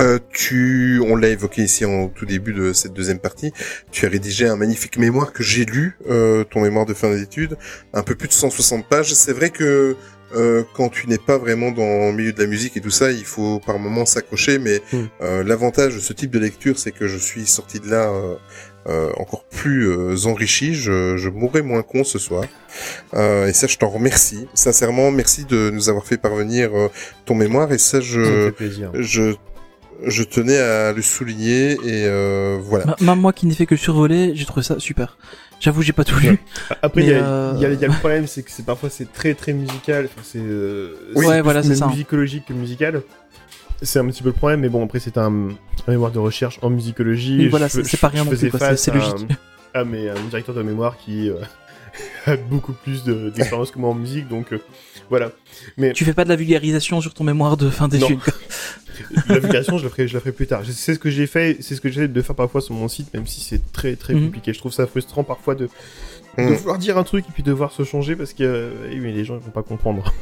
Euh, 0.00 0.18
tu, 0.32 1.00
on 1.06 1.14
l'a 1.14 1.28
évoqué 1.28 1.62
ici 1.62 1.84
en 1.84 2.08
tout 2.08 2.26
début 2.26 2.52
de 2.52 2.72
cette 2.72 2.92
deuxième 2.92 3.20
partie. 3.20 3.52
Tu 3.92 4.06
as 4.06 4.08
rédigé 4.08 4.46
un 4.48 4.56
magnifique 4.56 4.98
mémoire 4.98 5.32
que 5.32 5.42
j'ai 5.42 5.64
lu, 5.64 5.96
euh, 6.10 6.42
ton 6.44 6.62
mémoire 6.62 6.84
de 6.84 6.94
fin 6.94 7.14
d'études, 7.14 7.56
un 7.92 8.02
peu 8.02 8.16
plus 8.16 8.28
de 8.28 8.32
160 8.32 8.86
pages. 8.86 9.14
C'est 9.14 9.32
vrai 9.32 9.50
que 9.50 9.96
euh, 10.34 10.62
quand 10.74 10.88
tu 10.88 11.06
n'es 11.08 11.18
pas 11.18 11.38
vraiment 11.38 11.70
dans 11.70 12.10
le 12.10 12.12
milieu 12.12 12.32
de 12.32 12.40
la 12.40 12.46
musique 12.48 12.76
et 12.76 12.80
tout 12.80 12.90
ça, 12.90 13.10
il 13.12 13.24
faut 13.24 13.60
par 13.60 13.78
moments 13.78 14.06
s'accrocher. 14.06 14.58
Mais 14.58 14.80
Mm. 14.92 14.96
euh, 15.22 15.44
l'avantage 15.44 15.94
de 15.94 16.00
ce 16.00 16.12
type 16.12 16.30
de 16.30 16.38
lecture, 16.38 16.78
c'est 16.78 16.92
que 16.92 17.06
je 17.08 17.16
suis 17.18 17.46
sorti 17.46 17.80
de 17.80 17.88
là 17.90 18.10
euh, 18.10 18.34
euh, 18.88 19.10
encore 19.16 19.44
plus 19.44 19.88
euh, 19.88 20.16
enrichi. 20.26 20.74
Je, 20.74 21.16
je 21.16 21.28
mourrai 21.30 21.62
moins 21.62 21.82
con 21.82 22.04
ce 22.04 22.18
soir. 22.18 22.44
Euh, 23.14 23.46
et 23.48 23.52
ça, 23.52 23.66
je 23.66 23.76
t'en 23.78 23.88
remercie. 23.88 24.46
Sincèrement, 24.54 25.10
merci 25.10 25.44
de 25.44 25.70
nous 25.70 25.88
avoir 25.88 26.04
fait 26.04 26.18
parvenir 26.18 26.70
euh, 26.74 26.88
ton 27.24 27.34
mémoire. 27.34 27.72
Et 27.72 27.78
ça, 27.78 28.00
je, 28.00 28.50
je, 29.00 29.34
je 30.04 30.22
tenais 30.22 30.58
à 30.58 30.92
le 30.92 31.00
souligner. 31.02 31.72
Et 31.72 32.04
euh, 32.06 32.58
voilà. 32.62 32.94
Même 33.00 33.20
moi 33.20 33.32
qui 33.32 33.46
n'ai 33.46 33.54
fait 33.54 33.64
que 33.66 33.74
le 33.74 33.78
survoler, 33.80 34.32
j'ai 34.34 34.44
trouvé 34.44 34.62
ça 34.62 34.78
super. 34.78 35.16
J'avoue, 35.60 35.82
j'ai 35.82 35.92
pas 35.92 36.04
tout 36.04 36.18
lu. 36.18 36.38
Après, 36.82 37.02
il 37.02 37.08
y, 37.08 37.10
Mais, 37.12 37.18
a- 37.18 37.24
euh, 37.26 37.52
il 37.56 37.62
y 37.62 37.66
a- 37.66 37.70
il 37.70 37.80
y 37.80 37.84
a 37.84 37.88
le 37.88 37.94
problème, 37.94 38.26
c'est 38.26 38.42
que 38.42 38.50
c'est 38.50 38.64
parfois 38.66 38.90
c'est 38.90 39.10
très 39.12 39.34
très 39.34 39.52
musical. 39.52 40.06
Enfin, 40.06 40.20
c'est 40.22 40.38
euh, 40.40 40.94
Oui. 41.14 41.22
c'est 41.24 41.28
Ouais, 41.28 41.34
plus 41.36 41.42
voilà, 41.42 41.62
c'est 41.62 41.74
ça. 41.76 41.86
musicologique 41.86 42.46
que 42.46 42.52
musical. 42.52 43.02
C'est 43.82 43.98
un 43.98 44.06
petit 44.06 44.22
peu 44.22 44.28
le 44.28 44.34
problème, 44.34 44.60
mais 44.60 44.68
bon, 44.68 44.84
après, 44.84 45.00
c'est 45.00 45.18
un, 45.18 45.30
un 45.86 45.90
mémoire 45.90 46.10
de 46.12 46.18
recherche 46.18 46.58
en 46.62 46.70
musicologie. 46.70 47.44
Je 47.44 47.48
voilà, 47.48 47.68
c'est- 47.68 47.96
pas 48.00 48.08
rien 48.08 48.24
non 48.24 48.30
plus, 48.30 48.38
c'est- 48.38 48.50
logique. 48.94 49.28
un- 49.74 49.84
mes- 49.84 50.08
à 50.08 50.12
un 50.14 50.24
directeur 50.28 50.54
de 50.54 50.62
mémoire 50.62 50.96
qui 50.96 51.28
euh, 51.30 51.34
a 52.26 52.36
beaucoup 52.36 52.72
plus 52.72 53.02
de- 53.04 53.30
d'expérience 53.30 53.70
que 53.70 53.78
moi 53.78 53.90
en 53.90 53.94
musique, 53.94 54.28
donc 54.28 54.52
euh, 54.52 54.58
voilà. 55.10 55.32
Mais 55.76 55.92
Tu 55.92 56.04
fais 56.04 56.12
pas 56.14 56.24
de 56.24 56.28
la 56.28 56.36
vulgarisation 56.36 57.00
sur 57.00 57.14
ton 57.14 57.24
mémoire 57.24 57.56
de 57.56 57.70
fin 57.70 57.88
d'études. 57.88 58.18
la 59.28 59.38
vulgarisation, 59.38 59.78
je 59.78 59.84
la 59.84 59.90
ferai, 59.90 60.08
je 60.08 60.14
la 60.14 60.20
ferai 60.20 60.32
plus 60.32 60.46
tard. 60.46 60.62
C'est 60.70 60.94
ce 60.94 60.98
que 60.98 61.10
j'ai 61.10 61.26
fait, 61.26 61.58
c'est 61.60 61.74
ce 61.74 61.80
que 61.80 61.88
j'essaie 61.90 62.08
de 62.08 62.22
faire 62.22 62.36
parfois 62.36 62.60
sur 62.60 62.74
mon 62.74 62.88
site, 62.88 63.12
même 63.14 63.26
si 63.26 63.40
c'est 63.40 63.60
très 63.72 63.96
très 63.96 64.14
Mhm. 64.14 64.26
compliqué. 64.26 64.52
Je 64.52 64.58
trouve 64.58 64.72
ça 64.72 64.86
frustrant 64.86 65.24
parfois 65.24 65.54
de, 65.54 65.68
de 66.38 66.42
Mhm. 66.42 66.54
vouloir 66.54 66.78
dire 66.78 66.98
un 66.98 67.04
truc 67.04 67.24
et 67.28 67.32
puis 67.32 67.42
devoir 67.42 67.72
se 67.72 67.84
changer 67.84 68.16
parce 68.16 68.32
que 68.32 68.42
euh, 68.44 68.70
eh 68.92 69.00
oui, 69.00 69.12
les 69.12 69.24
gens 69.24 69.34
ils 69.36 69.40
vont 69.44 69.50
pas 69.50 69.62
comprendre. 69.62 70.12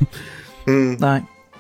Ouais. 0.66 0.96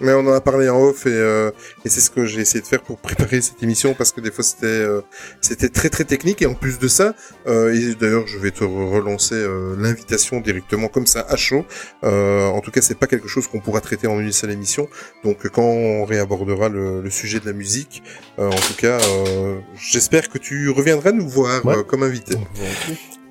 Mais 0.00 0.12
on 0.14 0.20
en 0.20 0.32
a 0.32 0.40
parlé 0.40 0.68
en 0.68 0.80
off 0.82 1.06
et, 1.06 1.10
euh, 1.10 1.50
et 1.84 1.88
c'est 1.88 2.00
ce 2.00 2.10
que 2.10 2.24
j'ai 2.26 2.40
essayé 2.40 2.60
de 2.60 2.66
faire 2.66 2.82
pour 2.82 2.98
préparer 3.08 3.40
cette 3.40 3.62
émission 3.62 3.94
parce 3.94 4.10
que 4.10 4.20
des 4.20 4.30
fois 4.32 4.42
c'était 4.42 4.66
euh, 4.66 5.00
c'était 5.40 5.68
très 5.68 5.90
très 5.90 6.04
technique 6.04 6.42
et 6.42 6.46
en 6.46 6.54
plus 6.54 6.78
de 6.78 6.88
ça 6.88 7.14
euh, 7.46 7.72
et 7.74 7.94
d'ailleurs 7.94 8.26
je 8.26 8.38
vais 8.38 8.50
te 8.50 8.64
re- 8.64 8.90
relancer 8.90 9.34
euh, 9.36 9.76
l'invitation 9.78 10.40
directement 10.40 10.88
comme 10.88 11.06
ça 11.06 11.24
à 11.28 11.36
chaud. 11.36 11.64
Euh, 12.04 12.46
en 12.46 12.60
tout 12.60 12.70
cas 12.70 12.80
c'est 12.80 12.98
pas 12.98 13.06
quelque 13.06 13.28
chose 13.28 13.46
qu'on 13.46 13.60
pourra 13.60 13.80
traiter 13.80 14.06
en 14.08 14.18
une 14.18 14.32
seule 14.32 14.50
émission 14.50 14.88
donc 15.24 15.46
quand 15.48 15.62
on 15.62 16.04
réabordera 16.04 16.68
le, 16.68 17.00
le 17.02 17.10
sujet 17.10 17.38
de 17.38 17.46
la 17.46 17.52
musique 17.52 18.02
euh, 18.38 18.48
en 18.48 18.56
tout 18.56 18.74
cas 18.76 18.98
euh, 19.00 19.58
j'espère 19.76 20.28
que 20.30 20.38
tu 20.38 20.70
reviendras 20.70 21.12
nous 21.12 21.28
voir 21.28 21.64
Ouais. 21.64 21.76
euh, 21.76 21.82
comme 21.84 22.02
invité. 22.02 22.34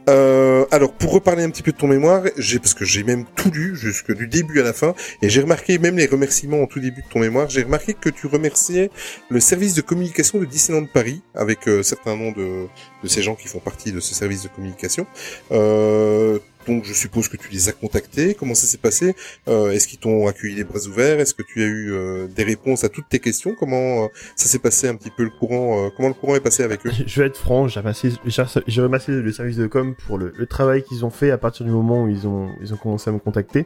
Euh, 0.10 0.66
alors, 0.72 0.91
pour 0.93 1.14
reparler 1.14 1.43
un 1.43 1.49
petit 1.49 1.64
peu 1.64 1.72
de 1.72 1.78
ton 1.78 1.88
mémoire, 1.88 2.24
j'ai 2.38 2.60
parce 2.60 2.74
que 2.74 2.86
j'ai 2.86 3.04
même 3.04 3.26
tout 3.36 3.52
lu 3.52 3.76
jusque 3.76 4.14
du 4.14 4.28
début 4.28 4.60
à 4.60 4.64
la 4.64 4.74
fin, 4.74 4.93
et 5.22 5.30
j'ai 5.30 5.41
remarqué 5.41 5.78
même 5.78 5.97
les 5.97 6.06
remerciements 6.08 6.62
en 6.62 6.68
tout 6.68 6.80
début 6.80 7.02
de 7.02 7.08
ton 7.08 7.20
mémoire. 7.20 7.49
J'ai 7.49 7.64
remarqué 7.64 7.93
que 7.93 8.10
tu 8.10 8.28
remerciais 8.28 8.89
le 9.30 9.39
service 9.39 9.74
de 9.74 9.82
communication 9.82 10.39
de 10.39 10.45
Disneyland 10.45 10.86
Paris 10.86 11.22
avec 11.36 11.68
euh, 11.68 11.84
certains 11.84 12.16
noms 12.16 12.32
de, 12.32 12.68
de 13.04 13.08
ces 13.08 13.22
gens 13.22 13.36
qui 13.36 13.47
font 13.47 13.60
partie 13.60 13.91
de 13.91 13.99
ce 13.99 14.14
service 14.14 14.43
de 14.43 14.49
communication. 14.49 15.06
Euh, 15.52 16.39
donc, 16.68 16.86
je 16.86 16.93
suppose 16.93 17.28
que 17.28 17.38
tu 17.38 17.49
les 17.51 17.70
as 17.70 17.72
contactés. 17.72 18.36
Comment 18.36 18.53
ça 18.53 18.68
s'est 18.68 18.78
passé? 18.78 19.16
Euh, 19.47 19.72
Est-ce 19.72 19.88
qu'ils 19.88 19.99
t'ont 19.99 20.28
accueilli 20.28 20.55
les 20.55 20.64
bras 20.64 20.80
ouverts? 20.88 21.20
Est-ce 21.20 21.34
que 21.34 21.43
tu 21.43 21.62
as 21.62 21.66
eu 21.66 21.91
euh, 21.91 22.28
des 22.28 22.43
réponses 22.43 22.84
à 22.84 22.89
toutes 22.89 23.09
tes 23.09 23.20
questions? 23.20 23.55
Comment 23.57 24.05
euh, 24.05 24.07
ça 24.36 24.47
s'est 24.47 24.59
passé 24.59 24.88
un 24.88 24.95
petit 24.95 25.09
peu 25.09 25.24
le 25.24 25.32
courant 25.32 25.89
Comment 25.95 26.09
le 26.09 26.14
courant 26.14 26.36
est 26.36 26.41
passé 26.41 26.64
avec 26.64 26.86
eux? 26.86 26.91
Je 27.05 27.22
vais 27.22 27.28
être 27.28 27.38
franc, 27.38 27.68
j'ai 27.68 27.80
remercié, 27.80 28.12
j'ai 28.26 28.43
j'ai 28.68 28.82
remercié 28.82 29.14
le 29.14 29.32
service 29.32 29.57
de 29.57 29.68
com 29.68 29.95
pour 30.07 30.18
le, 30.18 30.34
le 30.36 30.45
travail 30.45 30.84
qu'ils 30.84 31.03
ont 31.05 31.09
fait 31.09 31.32
à 31.32 31.38
partir 31.38 31.66
du 31.66 31.72
moment 31.72 32.03
où 32.03 32.09
ils 32.09 32.28
ont, 32.28 32.49
ils 32.62 32.74
ont 32.74 32.78
commencé 32.78 33.09
à 33.09 33.14
me 33.14 33.20
contacter. 33.20 33.66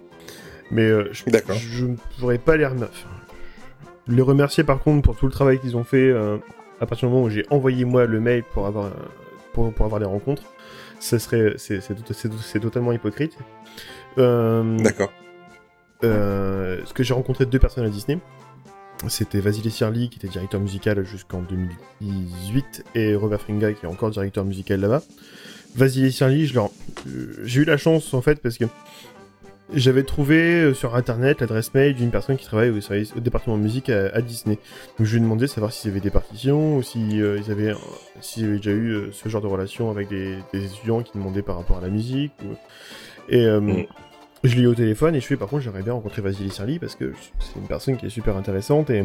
Mais 0.71 0.89
je, 1.11 1.85
ne 1.85 1.95
pourrais 2.19 2.37
pas 2.37 2.57
les 2.57 2.65
remercier. 2.65 3.05
les 4.07 4.21
remercier 4.21 4.63
par 4.63 4.79
contre 4.79 5.03
pour 5.03 5.15
tout 5.15 5.25
le 5.25 5.31
travail 5.31 5.59
qu'ils 5.59 5.77
ont 5.77 5.83
fait 5.83 6.11
à 6.79 6.85
partir 6.85 7.07
du 7.07 7.13
moment 7.13 7.25
où 7.25 7.29
j'ai 7.29 7.45
envoyé 7.49 7.85
moi 7.85 8.05
le 8.05 8.19
mail 8.19 8.43
pour 8.51 8.65
avoir, 8.65 8.91
pour, 9.53 9.71
pour 9.73 9.85
avoir 9.85 9.99
les 9.99 10.07
rencontres. 10.07 10.43
Ce 10.99 11.17
serait, 11.19 11.53
c'est, 11.57 11.81
c'est, 11.81 11.93
tot- 11.95 12.13
c'est, 12.13 12.31
c'est 12.33 12.59
totalement 12.59 12.91
hypocrite. 12.91 13.37
Euh, 14.17 14.77
D'accord. 14.79 15.11
euh, 16.03 16.77
parce 16.79 16.93
que 16.93 17.03
j'ai 17.03 17.13
rencontré 17.13 17.45
deux 17.45 17.59
personnes 17.59 17.85
à 17.85 17.89
Disney. 17.89 18.19
C'était 19.09 19.39
Vasily 19.41 19.69
Sirli 19.71 20.09
qui 20.09 20.17
était 20.19 20.29
directeur 20.29 20.59
musical 20.61 21.03
jusqu'en 21.03 21.41
2018 21.41 22.85
et 22.95 23.15
Robert 23.15 23.41
Fringa 23.41 23.73
qui 23.73 23.85
est 23.85 23.89
encore 23.89 24.09
directeur 24.09 24.45
musical 24.45 24.79
là-bas. 24.79 25.03
Vasily 25.75 26.11
Sirli, 26.13 26.51
euh, 26.55 27.33
j'ai 27.43 27.61
eu 27.61 27.65
la 27.65 27.77
chance 27.77 28.13
en 28.13 28.21
fait 28.21 28.41
parce 28.41 28.57
que 28.57 28.65
j'avais 29.73 30.03
trouvé 30.03 30.35
euh, 30.37 30.73
sur 30.73 30.95
internet 30.95 31.41
l'adresse 31.41 31.73
mail 31.73 31.95
d'une 31.95 32.11
personne 32.11 32.37
qui 32.37 32.45
travaille 32.45 32.69
au, 32.69 32.81
service, 32.81 33.13
au 33.15 33.19
département 33.19 33.57
de 33.57 33.63
musique 33.63 33.89
à, 33.89 34.07
à 34.13 34.21
Disney. 34.21 34.59
Donc 34.97 35.07
je 35.07 35.11
lui 35.11 35.17
ai 35.17 35.21
demandé 35.21 35.41
de 35.45 35.47
savoir 35.49 35.71
s'ils 35.73 35.91
avaient 35.91 35.99
des 35.99 36.09
partitions 36.11 36.77
ou 36.77 36.83
si 36.83 37.21
euh, 37.21 37.39
ils 37.43 37.51
avaient, 37.51 37.73
s'ils 38.21 38.45
avaient 38.45 38.57
déjà 38.57 38.71
eu 38.71 38.91
euh, 38.91 39.09
ce 39.11 39.27
genre 39.29 39.41
de 39.41 39.47
relation 39.47 39.89
avec 39.89 40.07
des, 40.09 40.37
des 40.53 40.65
étudiants 40.65 41.01
qui 41.01 41.17
demandaient 41.17 41.41
par 41.41 41.57
rapport 41.57 41.77
à 41.77 41.81
la 41.81 41.89
musique. 41.89 42.31
ou- 42.43 42.55
Et 43.29 43.43
euh, 43.45 43.59
Mm. 43.59 43.85
je 44.43 44.55
l'ai 44.55 44.61
eu 44.61 44.67
au 44.67 44.75
téléphone 44.75 45.15
et 45.15 45.19
je 45.19 45.25
fais 45.25 45.37
par 45.37 45.47
contre 45.47 45.63
j'aimerais 45.63 45.81
bien 45.81 45.93
rencontrer 45.93 46.21
Vasily 46.21 46.51
Sirli 46.51 46.77
parce 46.77 46.93
que 46.95 47.13
c'est 47.39 47.59
une 47.59 47.67
personne 47.67 47.97
qui 47.97 48.05
est 48.05 48.09
super 48.09 48.37
intéressante 48.37 48.91
et, 48.91 49.03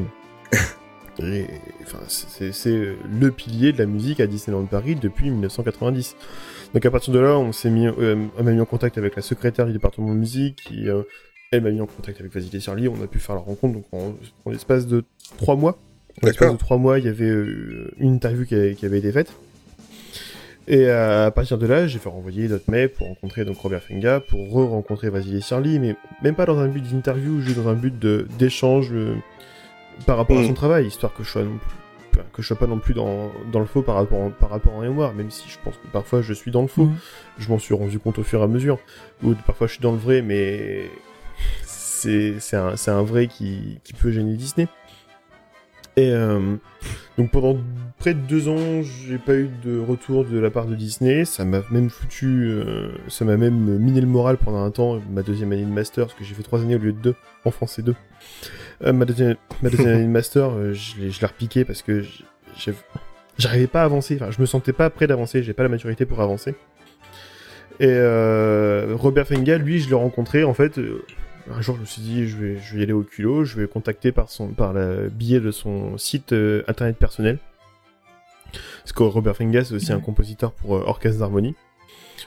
et 1.23 1.47
enfin 1.83 1.99
c'est 2.09 2.53
c'est 2.53 2.95
le 3.11 3.31
pilier 3.31 3.73
de 3.73 3.79
la 3.79 3.87
musique 3.87 4.21
à 4.21 4.27
Disneyland 4.27 4.65
Paris 4.67 4.95
depuis 4.97 5.31
1990. 5.31 6.17
Donc 6.75 6.87
à 6.87 6.91
partir 6.91 7.13
de 7.13 7.19
là 7.19 7.37
on 7.39 7.53
s'est 7.53 7.71
mis 7.71 7.87
euh, 7.89 8.17
on 8.39 8.43
m'a 8.45 8.53
mis 8.53 8.61
en 8.61 8.65
contact 8.65 8.97
avec 8.99 9.17
la 9.17 9.23
secrétaire 9.23 9.67
du 9.67 9.73
département 9.73 10.09
de 10.15 10.19
musique 10.19 10.57
qui 10.67 10.89
euh, 10.89 11.03
elle 11.51 11.63
m'a 11.63 11.71
mis 11.71 11.81
en 11.81 11.87
contact 11.87 12.21
avec 12.21 12.33
Vasily 12.33 12.61
Sirli, 12.61 12.87
on 12.89 13.03
a 13.03 13.09
pu 13.09 13.19
faire 13.19 13.35
la 13.35 13.41
rencontre 13.41 13.75
donc 13.75 13.85
en, 13.93 14.15
en 14.45 14.51
l'espace 14.51 14.87
de 14.87 15.05
trois 15.39 15.57
mois. 15.57 15.79
En 16.23 16.27
l'espace 16.27 16.53
de 16.53 16.57
trois 16.59 16.77
mois 16.79 16.99
il 17.01 17.07
y 17.07 17.09
avait 17.09 17.25
euh, 17.29 17.91
une 17.99 18.15
interview 18.15 18.45
qui 18.45 18.55
avait, 18.55 18.75
qui 18.75 18.87
avait 18.87 18.99
été 18.99 19.11
faite. 19.11 19.33
Et 20.69 20.87
euh, 20.87 21.27
à 21.27 21.31
partir 21.33 21.59
de 21.59 21.67
là, 21.67 21.89
j'ai 21.89 21.99
fait 21.99 22.09
renvoyer 22.09 22.47
notre 22.47 22.71
mail 22.71 22.91
pour 22.91 23.09
rencontrer 23.09 23.45
donc 23.45 23.57
Robert 23.59 23.83
Fenga, 23.83 24.21
pour 24.21 24.39
re-rencontrer 24.53 25.11
Vasily 25.11 25.43
Sirli, 25.43 25.81
mais 25.81 25.97
même 26.23 26.37
pas 26.37 26.47
dans 26.47 26.59
un 26.59 26.69
but 26.69 26.85
d'interview, 26.85 27.41
juste 27.41 27.57
dans 27.57 27.69
un 27.69 27.75
but 27.75 27.99
de- 27.99 28.29
d'échange 28.39 28.91
euh, 28.93 29.15
par 30.07 30.17
rapport 30.17 30.39
à 30.39 30.43
Mm. 30.43 30.47
son 30.47 30.55
travail, 30.55 30.87
histoire 30.87 31.13
que 31.13 31.25
je 31.25 31.31
sois 31.31 31.43
non 31.43 31.57
plus, 31.59 31.75
que 32.33 32.43
je 32.43 32.47
sois 32.47 32.59
pas 32.59 32.67
non 32.67 32.79
plus 32.79 32.95
dans, 32.95 33.31
dans 33.53 33.61
le 33.61 33.67
faux 33.67 33.83
par 33.83 33.97
rapport, 33.97 34.31
par 34.33 34.51
rapport 34.51 34.79
à 34.79 34.83
mémoire, 34.83 35.15
même 35.15 35.31
si 35.31 35.49
je 35.49 35.59
pense 35.63 35.77
que 35.77 35.87
parfois 35.93 36.23
je 36.23 36.33
suis 36.33 36.51
dans 36.51 36.63
le 36.63 36.69
faux. 36.69 36.85
Mhm. 36.85 36.97
Je 37.39 37.49
m'en 37.49 37.59
suis 37.59 37.75
rendu 37.75 37.99
compte 37.99 38.19
au 38.19 38.23
fur 38.23 38.41
et 38.41 38.45
à 38.45 38.47
mesure. 38.47 38.79
Ou 39.23 39.35
parfois 39.47 39.67
je 39.67 39.73
suis 39.73 39.83
dans 39.83 39.93
le 39.93 39.99
vrai, 39.99 40.23
mais 40.23 40.91
c'est 41.63 42.41
c'est 42.41 42.57
un, 42.57 42.77
c'est 42.77 42.91
un 42.91 43.03
vrai 43.03 43.27
qui, 43.27 43.81
qui 43.85 43.93
peut 43.93 44.11
gêner 44.11 44.35
Disney. 44.35 44.69
Et 45.97 46.13
euh, 46.13 46.57
donc 47.19 47.31
pendant 47.31 47.59
près 47.99 48.15
de 48.15 48.21
deux 48.21 48.49
ans, 48.49 48.83
j'ai 48.83 49.19
pas 49.19 49.35
eu 49.35 49.51
de 49.63 49.79
retour 49.79 50.25
de 50.25 50.39
la 50.39 50.51
part 50.51 50.67
de 50.67 50.75
Disney. 50.75 51.25
Ça 51.25 51.45
m'a 51.45 51.63
même 51.71 51.91
foutu, 51.91 52.47
euh, 52.49 52.93
ça 53.09 53.25
m'a 53.25 53.37
même 53.37 53.79
miné 53.79 54.01
le 54.01 54.07
moral 54.07 54.39
pendant 54.39 54.63
un 54.63 54.71
temps. 54.71 55.01
Ma 55.11 55.23
deuxième 55.23 55.53
année 55.53 55.65
de 55.65 55.71
master, 55.71 56.07
parce 56.07 56.17
que 56.17 56.25
j'ai 56.25 56.35
fait 56.35 56.43
trois 56.43 56.61
années 56.61 56.77
au 56.77 56.79
lieu 56.79 56.93
de 56.93 57.01
deux, 57.01 57.15
en 57.45 57.51
français 57.51 57.83
deux. 57.83 57.97
Euh, 58.83 58.93
ma 58.93 59.05
deuxième, 59.05 59.37
ma 59.63 59.71
deuxième 59.71 59.89
année 59.89 60.03
de 60.07 60.09
master, 60.09 60.51
euh, 60.51 60.73
je 60.73 61.01
l'ai 61.01 61.11
je 61.11 61.21
l'ai 61.21 61.27
repiqué 61.27 61.65
parce 61.65 61.83
que 61.83 62.03
j'arrivais 63.39 63.67
pas 63.67 63.83
à 63.83 63.85
avancer. 63.85 64.17
Enfin, 64.21 64.31
je 64.31 64.41
me 64.41 64.47
sentais 64.47 64.73
pas 64.73 64.91
prêt 64.91 65.07
d'avancer. 65.07 65.43
J'ai 65.43 65.53
pas 65.53 65.63
la 65.63 65.69
maturité 65.69 66.07
pour 66.07 66.21
avancer. 66.21 66.55
Et 67.79 67.87
euh, 67.89 68.95
Robert 68.95 69.27
Fenga, 69.27 69.57
lui, 69.59 69.81
je 69.81 69.89
l'ai 69.89 69.95
rencontré 69.95 70.45
en 70.45 70.55
fait. 70.55 70.79
euh, 70.79 71.05
un 71.53 71.63
jour, 71.63 71.75
je 71.77 71.81
me 71.81 71.87
suis 71.87 72.03
dit, 72.03 72.29
je 72.29 72.37
vais, 72.37 72.59
je 72.59 72.75
vais 72.75 72.81
y 72.81 72.83
aller 72.85 72.93
au 72.93 73.03
culot, 73.03 73.45
je 73.45 73.57
vais 73.57 73.63
le 73.63 73.67
contacter 73.69 74.13
par 74.13 74.29
son, 74.31 74.49
par 74.49 74.73
le 74.73 75.09
biais 75.09 75.41
de 75.41 75.51
son 75.51 75.97
site 75.99 76.35
internet 76.69 76.97
personnel. 76.97 77.39
Parce 78.83 78.93
que 78.93 79.03
Robert 79.03 79.37
Fenga, 79.37 79.65
c'est 79.65 79.75
aussi 79.75 79.93
un 79.93 80.01
compositeur 80.01 80.53
pour 80.53 80.73
orchestre 80.73 81.19
d'harmonie. 81.19 81.57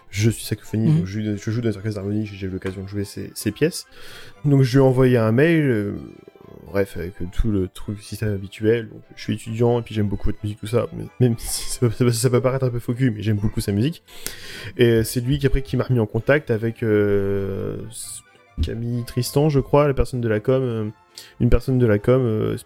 Je 0.09 0.29
suis 0.29 0.43
saxophoniste, 0.43 0.97
donc 0.97 1.05
je, 1.05 1.35
je 1.37 1.51
joue 1.51 1.61
dans 1.61 1.69
les 1.69 1.77
orchestres 1.77 1.99
d'harmonie, 1.99 2.25
j'ai 2.25 2.47
eu 2.47 2.49
l'occasion 2.49 2.83
de 2.83 2.87
jouer 2.87 3.03
ses, 3.03 3.31
ses 3.35 3.51
pièces. 3.51 3.85
Donc 4.43 4.63
je 4.63 4.77
lui 4.77 4.83
ai 4.83 4.87
envoyé 4.87 5.17
un 5.17 5.31
mail, 5.31 5.63
euh, 5.69 5.93
bref, 6.67 6.97
avec 6.97 7.13
tout 7.31 7.51
le 7.51 7.67
truc 7.67 7.99
système 8.01 8.33
habituel. 8.33 8.89
Donc, 8.89 9.01
je 9.15 9.21
suis 9.21 9.33
étudiant 9.33 9.79
et 9.79 9.81
puis 9.81 9.93
j'aime 9.95 10.07
beaucoup 10.07 10.25
votre 10.27 10.39
musique, 10.43 10.59
tout 10.59 10.67
ça. 10.67 10.87
Mais, 10.95 11.05
même 11.19 11.35
si 11.37 11.69
ça, 11.69 11.87
peut- 11.89 12.11
ça 12.11 12.29
peut 12.29 12.41
paraître 12.41 12.65
un 12.65 12.69
peu 12.69 12.79
faux 12.79 12.93
mais 12.99 13.21
j'aime 13.21 13.37
beaucoup 13.37 13.61
sa 13.61 13.71
musique. 13.71 14.03
Et 14.77 15.03
c'est 15.03 15.21
lui 15.21 15.39
qui 15.39 15.47
après 15.47 15.61
qui 15.61 15.77
m'a 15.77 15.83
remis 15.83 15.99
en 15.99 16.05
contact 16.05 16.51
avec 16.51 16.83
euh, 16.83 17.77
Camille 18.61 19.03
Tristan, 19.05 19.49
je 19.49 19.59
crois, 19.59 19.87
la 19.87 19.93
personne 19.93 20.21
de 20.21 20.27
la 20.27 20.39
com, 20.39 20.61
euh, 20.63 20.89
une 21.39 21.49
personne 21.49 21.77
de 21.79 21.85
la 21.85 21.99
com 21.99 22.21
euh, 22.23 22.57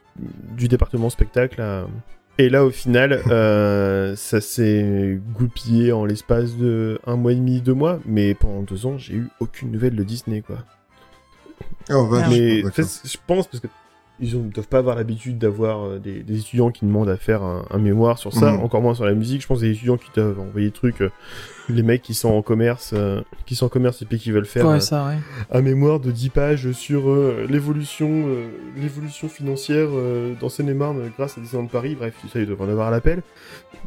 du 0.55 0.67
département 0.67 1.09
spectacle. 1.09 1.61
à- 1.61 1.87
Et 2.39 2.49
là, 2.49 2.63
au 2.65 2.69
final, 2.69 3.19
ça 4.15 4.41
s'est 4.41 5.19
goupillé 5.33 5.91
en 5.91 6.05
l'espace 6.05 6.55
de 6.55 6.99
un 7.07 7.15
mois 7.15 7.31
et 7.31 7.35
demi, 7.35 7.61
deux 7.61 7.73
mois. 7.73 7.99
Mais 8.05 8.35
pendant 8.35 8.61
deux 8.61 8.85
ans, 8.85 8.97
j'ai 8.97 9.15
eu 9.15 9.27
aucune 9.39 9.71
nouvelle 9.71 9.95
de 9.95 10.03
Disney, 10.03 10.41
quoi. 10.41 10.57
Oh, 11.89 12.05
vache. 12.05 12.27
Mais 12.29 12.61
D'accord. 12.61 12.69
en 12.69 12.73
fait, 12.87 13.07
je 13.09 13.17
pense 13.25 13.47
parce 13.47 13.59
que 13.61 13.67
ils 14.19 14.35
ne 14.43 14.49
doivent 14.49 14.67
pas 14.67 14.79
avoir 14.79 14.95
l'habitude 14.95 15.37
d'avoir 15.37 15.83
euh, 15.85 15.99
des, 15.99 16.23
des 16.23 16.39
étudiants 16.39 16.71
qui 16.71 16.85
demandent 16.85 17.09
à 17.09 17.17
faire 17.17 17.43
un, 17.43 17.65
un 17.69 17.77
mémoire 17.77 18.17
sur 18.17 18.33
ça, 18.33 18.51
Mhm. 18.51 18.61
encore 18.61 18.81
moins 18.81 18.95
sur 18.95 19.05
la 19.05 19.13
musique. 19.13 19.41
Je 19.41 19.47
pense 19.47 19.59
des 19.59 19.71
étudiants 19.71 19.97
qui 19.97 20.09
doivent 20.15 20.39
envoyer 20.39 20.67
des 20.67 20.73
trucs, 20.73 21.01
euh, 21.01 21.09
les 21.69 21.83
mecs 21.83 22.01
qui 22.01 22.13
sont 22.13 22.29
en 22.29 22.41
commerce, 22.41 22.91
euh, 22.95 23.21
qui 23.45 23.55
sont 23.55 23.65
en 23.67 23.69
commerce 23.69 24.01
et 24.01 24.05
puis 24.05 24.17
qui 24.19 24.31
veulent 24.31 24.45
faire 24.45 24.65
Ouais, 24.67 24.75
euh, 24.75 24.79
ça, 24.79 25.05
ouais. 25.07 25.17
un 25.51 25.61
mémoire 25.61 25.99
de 25.99 26.11
10 26.11 26.29
pages 26.29 26.71
sur 26.71 27.13
l'évolution 27.49 28.25
l'évolution 28.75 29.27
financière 29.29 29.89
dans 30.39 30.49
Seine-et-Marne 30.49 31.11
grâce 31.17 31.37
à 31.37 31.41
Disneyland 31.41 31.65
de 31.67 31.71
Paris. 31.71 31.95
Bref, 31.97 32.13
ça, 32.31 32.39
ils 32.39 32.45
doivent 32.45 32.61
en 32.61 32.69
avoir 32.69 32.87
à 32.87 32.91
l'appel. 32.91 33.21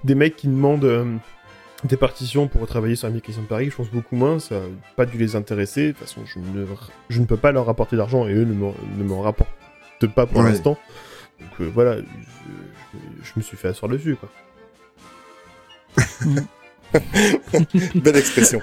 Des 0.04 0.14
mecs 0.14 0.36
qui 0.36 0.48
demandent 0.48 0.88
des 1.84 1.96
partitions 1.96 2.46
pour 2.46 2.66
travailler 2.66 2.94
sur 2.96 3.08
la 3.08 3.14
de 3.14 3.20
Paris, 3.48 3.70
je 3.70 3.76
pense 3.76 3.90
beaucoup 3.90 4.14
moins, 4.16 4.38
ça 4.38 4.56
n'a 4.56 4.60
pas 4.96 5.06
dû 5.06 5.16
les 5.16 5.34
intéresser. 5.36 5.86
De 5.88 5.92
toute 5.92 6.00
façon, 6.00 6.20
je 6.26 6.38
ne, 6.38 6.66
je 7.08 7.20
ne 7.20 7.24
peux 7.24 7.38
pas 7.38 7.52
leur 7.52 7.66
rapporter 7.66 7.96
d'argent 7.96 8.26
et 8.28 8.34
eux 8.34 8.44
ne 8.44 8.52
m'en- 8.52 8.74
ne 8.98 9.04
pas 10.08 10.26
pour 10.26 10.40
Ouais. 10.42 10.50
l'instant. 10.50 10.78
Donc 11.40 11.50
euh, 11.60 11.70
voilà, 11.72 11.96
je, 11.98 13.30
me 13.36 13.42
suis 13.42 13.56
fait 13.56 13.68
asseoir 13.68 13.90
dessus, 13.90 14.16
quoi. 14.16 14.28
Belle 17.94 18.16
expression. 18.16 18.60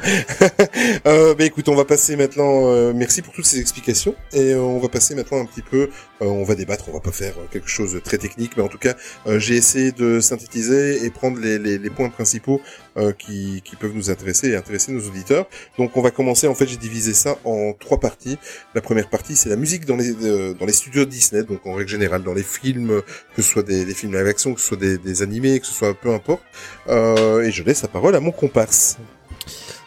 euh, 1.08 1.34
bah 1.34 1.46
écoute, 1.46 1.70
on 1.70 1.76
va 1.76 1.86
passer 1.86 2.18
maintenant. 2.18 2.68
euh, 2.74 2.92
merci 2.94 3.22
pour 3.22 3.34
toutes 3.34 3.46
ces 3.46 3.58
explications 3.60 4.16
et 4.34 4.52
euh, 4.54 4.60
on 4.60 4.80
va 4.80 4.90
passer 4.90 5.16
maintenant 5.16 5.40
un 5.40 5.46
petit 5.46 5.62
peu. 5.62 5.90
on 6.20 6.44
va 6.44 6.56
débattre. 6.56 6.90
On 6.90 6.94
va 6.94 7.00
pas 7.00 7.14
faire 7.14 7.36
quelque 7.52 7.70
chose 7.70 7.94
de 7.94 8.00
très 8.00 8.18
technique, 8.18 8.58
mais 8.58 8.64
en 8.64 8.68
tout 8.68 8.78
cas, 8.78 8.96
j'ai 9.38 9.56
essayé 9.56 9.94
de 9.94 10.20
synthétiser 10.20 11.06
et 11.06 11.10
prendre 11.10 11.40
les, 11.40 11.58
les, 11.58 11.78
les 11.78 11.90
points 11.90 12.10
principaux 12.10 12.62
euh, 12.98 13.12
qui, 13.12 13.62
qui 13.64 13.76
peuvent 13.76 13.93
nous 13.93 14.10
intéresser 14.10 14.50
et 14.50 14.56
intéresser 14.56 14.91
nos 14.91 15.02
auditeurs. 15.08 15.45
Donc, 15.78 15.95
on 15.95 16.02
va 16.02 16.12
commencer. 16.12 16.48
En 16.48 16.56
fait, 16.56 16.68
j'ai 16.68 16.78
divisé 16.78 17.14
ça 17.14 17.38
en 17.45 17.74
trois 17.74 18.00
parties. 18.00 18.38
La 18.76 18.82
première 18.82 19.10
partie, 19.10 19.36
c'est 19.36 19.50
la 19.50 19.56
musique 19.56 19.86
dans 19.86 19.95
les 19.95 20.12
euh, 20.26 20.54
dans 20.54 20.66
les 20.66 20.74
studios 20.74 21.06
Disney, 21.06 21.43
donc 21.43 21.66
en 21.66 21.74
règle 21.74 21.89
générale 21.89 22.24
dans 22.24 22.34
les 22.34 22.43
films, 22.43 22.91
euh, 22.91 23.02
que 23.36 23.41
ce 23.41 23.50
soit 23.50 23.64
des, 23.64 23.86
des 23.86 23.93
films 23.93 24.14
live 24.14 24.28
action, 24.28 24.54
que 24.54 24.62
ce 24.62 24.68
soit 24.68 24.78
des, 24.78 24.98
des 24.98 25.22
animés, 25.22 25.60
que 25.60 25.66
ce 25.68 25.74
soit 25.74 25.93
peu 25.93 26.14
importe. 26.14 26.43
Euh, 26.89 27.41
et 27.43 27.52
je 27.52 27.64
laisse 27.64 27.82
la 27.82 27.88
parole 27.88 28.16
à 28.16 28.20
mon 28.20 28.32
comparse. 28.32 28.98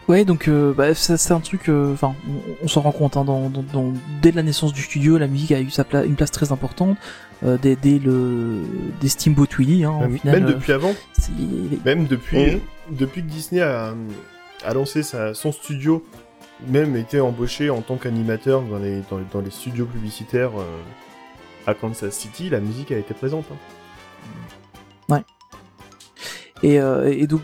Ouais, 0.09 0.25
donc 0.25 0.49
euh, 0.49 0.73
bah, 0.73 0.93
c'est 0.95 1.31
un 1.31 1.41
truc. 1.41 1.69
euh, 1.69 1.93
Enfin, 1.93 2.17
on, 2.29 2.65
on 2.65 2.69
s'en 2.69 2.81
rend 2.81 2.91
compte. 2.93 3.17
Hein, 3.17 3.25
dans, 3.25 3.49
dans, 3.49 3.63
dans- 3.63 3.93
dès 4.23 4.33
la 4.33 4.43
naissance 4.43 4.73
du 4.73 4.83
studio, 4.83 5.19
la 5.19 5.29
musique 5.29 5.53
a 5.53 5.61
eu 5.61 5.71
sa 5.71 5.85
pla- 5.85 6.05
une 6.05 6.17
place 6.17 6.33
très 6.33 6.51
importante. 6.51 6.97
Euh, 7.43 7.57
dès, 7.61 7.75
dès 7.75 7.99
le 7.99 8.61
des 9.01 9.09
Steamboat 9.09 9.47
Willie, 9.59 9.85
hein, 9.85 9.99
même 10.01 10.19
final. 10.19 10.41
même 10.41 10.51
euh, 10.51 10.53
depuis 10.55 10.73
avant, 10.73 10.95
Même 11.87 12.07
depuis, 12.07 12.37
Mhm. 12.57 12.61
depuis 12.91 13.23
que 13.23 13.29
Disney 13.29 13.63
a, 13.63 13.95
a 14.65 14.75
lancé 14.75 15.03
sa, 15.03 15.33
son 15.33 15.51
studio, 15.51 16.05
même 16.69 16.97
été 16.97 17.19
embauché 17.21 17.71
en 17.71 17.81
tant 17.81 17.97
qu'animateur 17.97 18.61
dans 18.63 18.79
les, 18.79 19.01
dans, 19.11 19.17
les- 19.17 19.25
dans 19.33 19.41
les 19.41 19.51
studios 19.51 19.87
publicitaires 19.87 20.51
euh, 20.59 20.65
à 21.67 21.73
Kansas 21.75 22.15
City, 22.15 22.51
la 22.51 22.61
musique 22.61 22.93
a 22.93 22.99
été 22.99 23.15
présente. 23.15 23.47
hein. 25.11 25.17
Et, 26.63 26.79
euh, 26.79 27.11
et 27.11 27.27
donc, 27.27 27.41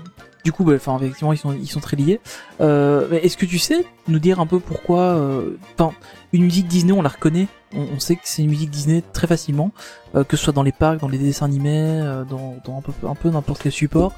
du 0.47 0.53
coup, 0.53 0.63
bah, 0.63 0.75
enfin, 0.77 0.97
effectivement, 1.01 1.33
ils 1.33 1.39
sont, 1.39 1.53
ils 1.53 1.67
sont 1.69 1.81
très 1.81 1.97
liés. 1.97 2.21
Euh, 2.61 3.09
mais 3.11 3.17
est-ce 3.19 3.37
que 3.37 3.47
tu 3.47 3.59
sais 3.59 3.85
nous 4.07 4.21
dire 4.21 4.39
un 4.39 4.47
peu 4.47 4.61
pourquoi, 4.61 5.01
euh, 5.01 5.59
enfin, 5.77 5.93
une 6.33 6.45
musique 6.45 6.69
Disney, 6.69 6.93
on 6.93 7.03
la 7.03 7.09
reconnaît, 7.09 7.49
on, 7.75 7.81
on 7.97 7.99
sait 7.99 8.15
que 8.15 8.23
c'est 8.25 8.43
une 8.43 8.51
musique 8.51 8.71
Disney 8.71 9.03
très 9.13 9.27
facilement, 9.27 9.73
euh, 10.15 10.23
que 10.23 10.37
ce 10.37 10.45
soit 10.45 10.53
dans 10.53 10.63
les 10.63 10.71
parcs, 10.71 11.01
dans 11.01 11.09
les 11.09 11.19
dessins 11.19 11.47
animés, 11.47 12.01
euh, 12.01 12.23
dans, 12.23 12.57
dans 12.65 12.79
un 12.79 12.81
peu, 12.81 12.93
un 13.09 13.17
peu 13.17 13.29
n'importe 13.31 13.61
quel 13.63 13.73
support, 13.73 14.13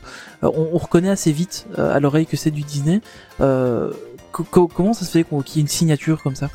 Euh, 0.44 0.50
on, 0.54 0.68
on 0.74 0.78
reconnaît 0.78 1.08
assez 1.08 1.32
vite 1.32 1.66
euh, 1.78 1.94
à 1.96 1.98
l'oreille 1.98 2.26
que 2.26 2.36
c'est 2.36 2.50
du 2.50 2.60
Disney. 2.62 3.00
Euh, 3.40 3.90
co- 4.32 4.44
co- 4.44 4.68
comment 4.68 4.92
ça 4.92 5.06
se 5.06 5.10
fait 5.12 5.24
qu'on- 5.24 5.40
qu'il 5.40 5.56
y 5.56 5.58
ait 5.60 5.62
une 5.62 5.68
signature 5.68 6.22
comme 6.22 6.36
ça? 6.36 6.50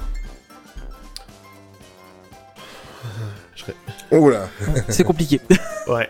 Oh 4.11 4.29
là. 4.29 4.47
C'est 4.89 5.03
compliqué. 5.03 5.41
Ouais. 5.87 6.09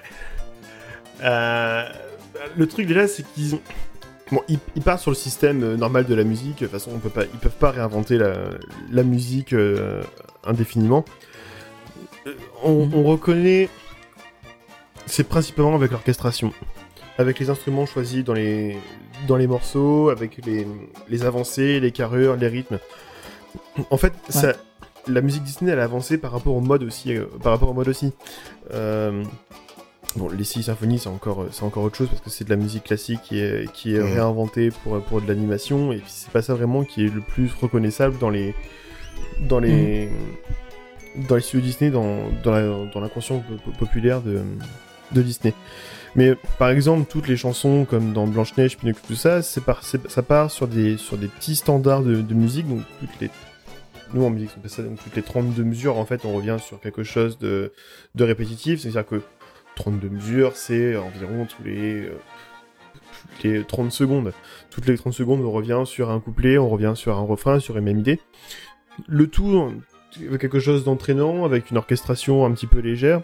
Euh, 1.23 1.85
le 2.55 2.67
truc 2.67 2.87
déjà, 2.87 3.07
c'est 3.07 3.23
qu'ils 3.33 3.55
ont... 3.55 3.61
Bon, 4.31 4.41
ils, 4.47 4.59
ils 4.75 4.81
partent 4.81 5.01
sur 5.01 5.11
le 5.11 5.15
système 5.15 5.63
euh, 5.63 5.75
normal 5.77 6.05
de 6.05 6.15
la 6.15 6.23
musique. 6.23 6.55
De 6.59 6.65
toute 6.65 6.71
façon, 6.71 6.91
on 6.95 6.99
peut 6.99 7.09
pas, 7.09 7.23
ils 7.25 7.39
peuvent 7.39 7.51
pas 7.57 7.71
réinventer 7.71 8.17
la, 8.17 8.33
la 8.91 9.03
musique 9.03 9.53
euh, 9.53 10.01
indéfiniment. 10.45 11.05
Euh, 12.27 12.33
On, 12.63 12.85
Mhm. 12.85 12.93
on 12.95 13.03
reconnaît, 13.03 13.69
c'est 15.05 15.25
principalement 15.27 15.75
avec 15.75 15.91
l'orchestration, 15.91 16.53
avec 17.17 17.37
les 17.39 17.49
instruments 17.49 17.85
choisis 17.85 18.23
dans 18.23 18.33
les 18.33 18.77
dans 19.27 19.35
les 19.37 19.47
morceaux, 19.47 20.09
avec 20.09 20.43
les, 20.45 20.65
les 21.09 21.23
avancées, 21.23 21.79
les 21.79 21.91
carrures, 21.91 22.35
les 22.35 22.47
rythmes. 22.47 22.79
En 23.91 23.97
fait, 23.97 24.13
ça, 24.29 24.53
la 25.07 25.21
musique 25.21 25.43
Disney, 25.43 25.71
elle 25.71 25.79
a 25.79 25.83
avancé 25.83 26.17
par 26.17 26.31
rapport 26.31 26.55
au 26.55 26.61
mode 26.61 26.83
aussi, 26.83 27.15
euh, 27.15 27.25
par 27.41 27.51
rapport 27.53 27.69
au 27.69 27.73
mode 27.73 27.87
aussi. 27.89 28.11
Euh, 28.73 29.23
Bon, 30.15 30.29
les 30.29 30.43
six 30.43 30.61
symphonies, 30.63 30.99
c'est 30.99 31.09
encore, 31.09 31.45
c'est 31.51 31.63
encore 31.63 31.83
autre 31.83 31.95
chose 31.97 32.07
parce 32.07 32.21
que 32.21 32.29
c'est 32.29 32.43
de 32.43 32.49
la 32.51 32.55
musique 32.55 32.83
classique 32.83 33.21
qui 33.23 33.39
est, 33.39 33.71
qui 33.73 33.95
est 33.95 33.99
réinventée 34.01 34.69
pour, 34.69 35.01
pour 35.03 35.21
de 35.21 35.27
l'animation 35.27 35.91
et 35.91 35.97
puis 35.97 36.05
c'est 36.07 36.29
pas 36.31 36.43
ça 36.43 36.53
vraiment 36.53 36.83
qui 36.83 37.05
est 37.05 37.09
le 37.13 37.21
plus 37.21 37.51
reconnaissable 37.59 38.19
dans 38.19 38.29
les, 38.29 38.53
dans 39.39 39.59
les, 39.59 40.09
dans 41.27 41.35
les 41.35 41.41
studios 41.41 41.61
Disney, 41.65 41.89
dans, 41.89 42.29
dans 42.43 42.51
la- 42.51 42.85
dans 42.93 42.99
l'inconscient 42.99 43.39
po- 43.39 43.55
po- 43.65 43.71
populaire 43.77 44.21
de, 44.21 44.41
de 45.13 45.21
Disney. 45.23 45.53
Mais 46.15 46.35
par 46.59 46.69
exemple, 46.69 47.07
toutes 47.09 47.27
les 47.27 47.37
chansons 47.37 47.85
comme 47.89 48.13
dans 48.13 48.27
Blanche-Neige, 48.27 48.77
Pinocchio, 48.77 49.01
tout 49.07 49.15
ça, 49.15 49.41
c'est 49.41 49.61
par, 49.63 49.83
c'est- 49.83 50.07
ça 50.11 50.21
part 50.21 50.51
sur 50.51 50.67
des, 50.67 50.97
sur 50.97 51.17
des 51.17 51.27
petits 51.27 51.55
standards 51.55 52.03
de, 52.03 52.21
de 52.21 52.33
musique, 52.35 52.67
donc 52.67 52.81
toutes 52.99 53.19
les 53.19 53.31
nous 54.13 54.23
en 54.23 54.29
musique, 54.29 54.51
on 54.63 54.67
ça 54.67 54.83
donc 54.83 54.99
toutes 55.03 55.15
les 55.15 55.23
32 55.23 55.63
mesures, 55.63 55.97
en 55.97 56.05
fait, 56.05 56.23
on 56.23 56.33
revient 56.33 56.57
sur 56.63 56.79
quelque 56.79 57.01
chose 57.01 57.39
de, 57.39 57.73
de 58.13 58.23
répétitif, 58.23 58.79
c'est-à-dire 58.81 59.07
que 59.07 59.23
32 59.75 60.09
mesures, 60.09 60.55
c'est 60.55 60.95
environ 60.95 61.45
tous 61.45 61.63
les, 61.63 62.05
euh, 62.05 62.17
toutes 63.35 63.43
les 63.43 63.63
30 63.63 63.91
secondes. 63.91 64.33
Toutes 64.69 64.85
les 64.87 64.97
30 64.97 65.13
secondes, 65.13 65.41
on 65.41 65.51
revient 65.51 65.83
sur 65.85 66.09
un 66.11 66.19
couplet, 66.19 66.57
on 66.57 66.69
revient 66.69 66.93
sur 66.95 67.17
un 67.17 67.21
refrain, 67.21 67.59
sur 67.59 67.77
une 67.77 67.85
même 67.85 67.99
idée. 67.99 68.19
Le 69.07 69.27
tout 69.27 69.71
avec 70.27 70.41
quelque 70.41 70.59
chose 70.59 70.83
d'entraînant, 70.83 71.43
avec 71.43 71.71
une 71.71 71.77
orchestration 71.77 72.45
un 72.45 72.51
petit 72.51 72.67
peu 72.67 72.79
légère. 72.79 73.21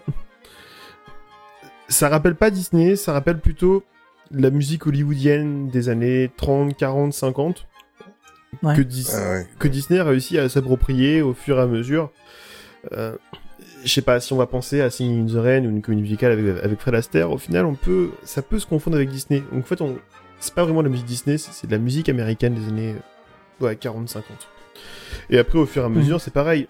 Ça 1.88 2.08
rappelle 2.08 2.34
pas 2.36 2.50
Disney, 2.50 2.96
ça 2.96 3.12
rappelle 3.12 3.38
plutôt 3.40 3.84
la 4.32 4.50
musique 4.50 4.86
hollywoodienne 4.86 5.68
des 5.68 5.88
années 5.88 6.30
30, 6.36 6.76
40, 6.76 7.12
50. 7.12 7.66
Ouais. 8.62 8.76
Que, 8.76 8.82
Dis- 8.82 9.08
Ah 9.12 9.30
ouais. 9.30 9.46
que 9.58 9.68
Disney 9.68 9.98
a 10.00 10.04
réussi 10.04 10.38
à 10.38 10.48
s'approprier 10.48 11.22
au 11.22 11.34
fur 11.34 11.58
et 11.58 11.62
à 11.62 11.66
mesure. 11.66 12.10
Euh, 12.92 13.16
je 13.84 13.92
sais 13.92 14.02
pas 14.02 14.20
si 14.20 14.32
on 14.32 14.36
va 14.36 14.46
penser 14.46 14.80
à 14.80 14.90
Singing 14.90 15.24
in 15.28 15.32
the 15.32 15.42
Rain 15.42 15.64
ou 15.64 15.70
une 15.70 15.82
comédie 15.82 16.02
musicale 16.02 16.32
avec, 16.32 16.62
avec 16.64 16.80
Fred 16.80 16.94
Astaire, 16.94 17.30
au 17.30 17.38
final, 17.38 17.64
on 17.66 17.74
peut, 17.74 18.10
ça 18.24 18.42
peut 18.42 18.58
se 18.58 18.66
confondre 18.66 18.96
avec 18.96 19.08
Disney. 19.08 19.42
Donc 19.52 19.64
en 19.64 19.66
fait, 19.66 19.80
on, 19.80 19.96
c'est 20.38 20.54
pas 20.54 20.64
vraiment 20.64 20.80
de 20.82 20.86
la 20.88 20.90
musique 20.92 21.06
Disney, 21.06 21.38
c'est, 21.38 21.66
de 21.66 21.72
la 21.72 21.78
musique 21.78 22.08
américaine 22.08 22.54
des 22.54 22.68
années 22.68 22.94
euh, 23.62 23.64
ouais, 23.66 23.74
40-50. 23.74 24.20
Et 25.30 25.38
après, 25.38 25.58
au 25.58 25.66
fur 25.66 25.82
et 25.82 25.86
à 25.86 25.88
mesure, 25.88 26.20
c'est 26.20 26.32
pareil. 26.32 26.66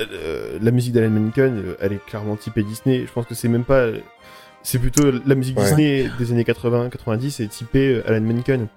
Euh, 0.00 0.58
la 0.60 0.70
musique 0.70 0.92
d'Alan 0.92 1.10
Menken, 1.10 1.58
euh, 1.58 1.74
elle 1.80 1.92
est 1.92 2.04
clairement 2.04 2.36
typée 2.36 2.62
Disney. 2.62 3.04
Je 3.06 3.12
pense 3.12 3.26
que 3.26 3.34
c'est 3.34 3.48
même 3.48 3.64
pas. 3.64 3.88
C'est 4.62 4.78
plutôt 4.78 5.10
la 5.26 5.34
musique 5.34 5.58
Ouais. 5.58 5.64
Disney 5.64 6.10
des 6.18 6.32
années 6.32 6.44
80-90 6.44 7.42
est 7.42 7.48
typée 7.48 7.96
euh, 7.96 8.02
Alan 8.08 8.20
Menken. 8.20 8.68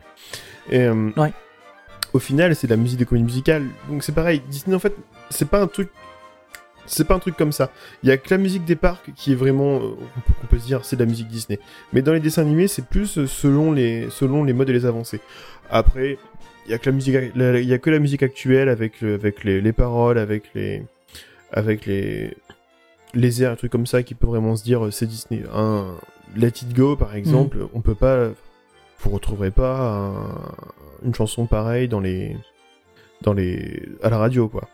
Et 0.69 0.81
euh, 0.81 1.11
Ouais. 1.15 1.31
au 2.13 2.19
final, 2.19 2.55
c'est 2.55 2.67
de 2.67 2.73
la 2.73 2.77
musique 2.77 2.99
de 2.99 3.05
comédie 3.05 3.25
musicale. 3.25 3.63
Donc 3.89 4.03
c'est 4.03 4.11
pareil. 4.13 4.41
Disney, 4.49 4.75
en 4.75 4.79
fait, 4.79 4.95
c'est 5.29 5.47
pas 5.47 5.61
un 5.61 5.67
truc. 5.67 5.89
C'est 6.87 7.05
pas 7.07 7.15
un 7.15 7.19
truc 7.19 7.35
comme 7.35 7.51
ça. 7.51 7.71
Il 8.03 8.09
y 8.09 8.11
a 8.11 8.17
que 8.17 8.29
la 8.29 8.37
musique 8.37 8.65
des 8.65 8.75
parcs 8.75 9.11
qui 9.15 9.31
est 9.31 9.35
vraiment, 9.35 9.77
euh, 9.77 9.89
on 10.43 10.47
peut- 10.47 10.59
se 10.59 10.65
dire, 10.65 10.85
c'est 10.85 10.95
de 10.95 11.03
la 11.03 11.09
musique 11.09 11.27
Disney. 11.27 11.59
Mais 11.93 12.01
dans 12.01 12.13
les 12.13 12.19
dessins 12.19 12.41
animés, 12.43 12.67
c'est 12.67 12.85
plus 12.85 13.17
euh, 13.17 13.27
selon 13.27 13.71
les, 13.71 14.07
selon 14.09 14.43
les 14.43 14.53
modes 14.53 14.69
et 14.69 14.73
les 14.73 14.85
avancées. 14.85 15.19
Après, 15.69 16.17
il 16.65 16.71
y 16.71 16.73
a 16.73 16.77
que 16.77 16.89
la 16.89 16.95
musique, 16.95 17.15
la- 17.35 17.59
il 17.59 17.67
y 17.67 17.73
a 17.73 17.77
que 17.79 17.89
la 17.89 17.99
musique 17.99 18.23
actuelle 18.23 18.69
avec, 18.69 19.01
le- 19.01 19.15
avec 19.15 19.43
les, 19.43 19.61
les 19.61 19.73
paroles, 19.73 20.17
avec 20.17 20.43
les, 20.53 20.83
avec 21.51 21.85
les, 21.85 22.35
les 23.13 23.43
airs, 23.43 23.51
un 23.51 23.55
truc 23.55 23.71
comme 23.71 23.87
ça 23.87 24.03
qui 24.03 24.13
peut 24.15 24.27
vraiment 24.27 24.55
se 24.55 24.63
dire 24.63 24.85
euh, 24.85 24.91
c'est 24.91 25.05
Disney. 25.07 25.43
Un 25.53 25.95
Let 26.35 26.47
It 26.49 26.73
Go, 26.75 26.95
par 26.95 27.15
exemple, 27.15 27.67
on 27.73 27.81
peut 27.81 27.95
pas, 27.95 28.29
vous 28.99 29.09
retrouverez 29.09 29.51
pas 29.51 29.79
un- 29.79 31.05
une 31.05 31.13
chanson 31.15 31.45
pareille 31.47 31.87
dans 31.87 31.99
les, 31.99 32.35
dans 33.21 33.33
les, 33.33 33.83
à 34.03 34.09
la 34.09 34.17
radio, 34.17 34.47
quoi. 34.49 34.67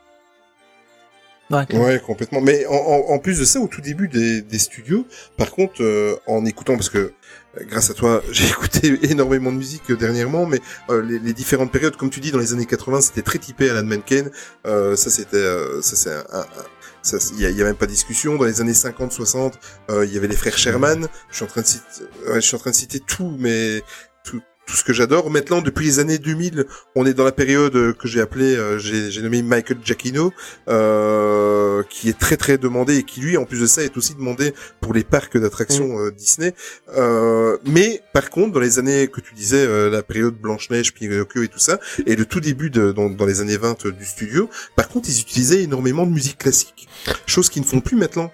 Ouais. 1.52 1.78
Ouais, 1.78 2.00
complètement. 2.00 2.42
Mais 2.42 2.66
en, 2.68 2.74
en, 2.76 3.14
en 3.14 3.20
plus 3.20 3.40
de 3.40 3.46
ça, 3.46 3.60
au 3.60 3.68
tout 3.68 3.82
début 3.82 4.08
des, 4.08 4.42
des 4.42 4.60
studios, 4.60 5.06
par 5.38 5.52
contre, 5.52 5.82
euh, 5.84 6.16
en 6.28 6.46
écoutant, 6.46 6.76
parce 6.76 6.90
que 6.90 6.98
euh, 6.98 7.12
grâce 7.68 7.90
à 7.90 7.94
toi, 7.94 8.22
j'ai 8.32 8.48
écouté 8.48 9.00
énormément 9.04 9.52
de 9.52 9.58
musique 9.58 9.90
euh, 9.92 9.96
dernièrement, 9.98 10.46
mais 10.46 10.60
euh, 10.90 11.02
les, 11.02 11.20
les 11.20 11.34
différentes 11.34 11.72
périodes, 11.72 11.96
comme 11.98 12.10
tu 12.10 12.20
dis, 12.20 12.32
dans 12.32 12.40
les 12.40 12.54
années 12.54 12.66
80, 12.66 13.02
c'était 13.02 13.22
très 13.22 13.40
typé 13.40 13.70
Alan 13.70 13.84
Menken. 13.84 14.32
Euh, 14.66 14.96
ça, 14.96 15.10
c'était, 15.10 15.38
euh, 15.38 15.82
ça, 15.82 15.96
c'est 15.96 16.12
un, 16.14 16.24
un- 16.40 16.46
il 17.38 17.40
y, 17.50 17.52
y 17.54 17.62
a 17.62 17.66
même 17.66 17.76
pas 17.76 17.88
de 17.88 17.92
discussion. 17.92 18.36
Dans 18.36 18.46
les 18.46 18.62
années 18.62 18.76
50, 18.76 19.12
60, 19.12 19.58
euh, 19.90 20.06
il 20.06 20.14
y 20.14 20.18
avait 20.18 20.28
les 20.28 20.36
frères 20.36 20.58
Sherman. 20.58 21.08
Je 21.32 21.36
suis 21.36 21.44
en 21.46 21.48
train 21.48 21.62
de 21.62 21.66
citer, 21.66 21.84
ouais, 22.28 22.36
je 22.36 22.42
suis 22.42 22.56
en 22.56 22.60
train 22.60 22.70
de 22.70 22.76
citer 22.76 23.00
tout, 23.00 23.36
mais 23.40 23.82
tout, 24.72 24.78
ce 24.78 24.84
que 24.84 24.94
j'adore. 24.94 25.30
Maintenant, 25.30 25.62
depuis 25.62 25.86
les 25.86 26.00
années 26.00 26.18
2000, 26.18 26.66
on 26.96 27.06
est 27.06 27.14
dans 27.14 27.24
la 27.24 27.32
période 27.32 27.96
que 27.98 28.08
j'ai 28.08 28.22
appelée, 28.22 28.56
euh, 28.56 28.80
j'ai 28.80 29.22
nommé 29.22 29.42
Michael 29.42 29.78
Giacchino, 29.84 30.32
euh, 30.68 31.84
qui 31.90 32.10
est 32.10 32.18
très 32.18 32.38
très 32.38 32.58
demandé 32.58 32.98
et 32.98 33.04
qui 33.04 33.20
lui, 33.22 33.38
en 33.38 33.46
plus 33.46 33.62
de 33.62 33.66
ça, 33.66 33.84
est 33.84 33.98
aussi 33.98 34.16
demandé 34.16 34.54
pour 34.80 34.94
les 34.94 35.04
parcs 35.04 35.38
d'attractions 35.38 36.00
euh, 36.00 36.12
Disney. 36.12 36.54
Euh, 36.98 37.58
mais 37.66 38.02
par 38.14 38.30
contre, 38.30 38.54
dans 38.54 38.60
les 38.60 38.80
années 38.80 39.08
que 39.08 39.22
tu 39.22 39.34
disais, 39.34 39.66
euh, 39.66 39.90
la 39.90 40.04
période 40.04 40.36
Blanche-Neige, 40.36 40.94
Pinocchio 40.94 41.44
et 41.44 41.48
tout 41.48 41.60
ça, 41.60 41.80
et 42.06 42.16
le 42.16 42.26
tout 42.26 42.40
début 42.40 42.70
de, 42.70 42.92
dans, 42.92 43.10
dans 43.10 43.26
les 43.26 43.42
années 43.42 43.58
20 43.58 43.88
du 43.88 44.06
studio, 44.06 44.50
par 44.76 44.88
contre, 44.88 45.10
ils 45.10 45.20
utilisaient 45.20 45.64
énormément 45.64 46.06
de 46.06 46.12
musique 46.12 46.38
classique, 46.38 46.88
chose 47.26 47.50
qu'ils 47.50 47.64
ne 47.64 47.68
font 47.68 47.82
plus 47.82 47.98
maintenant. 47.98 48.32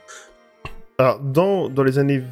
Alors, 0.97 1.19
dans, 1.19 1.69
dans 1.69 1.83
les 1.83 1.99
années. 1.99 2.23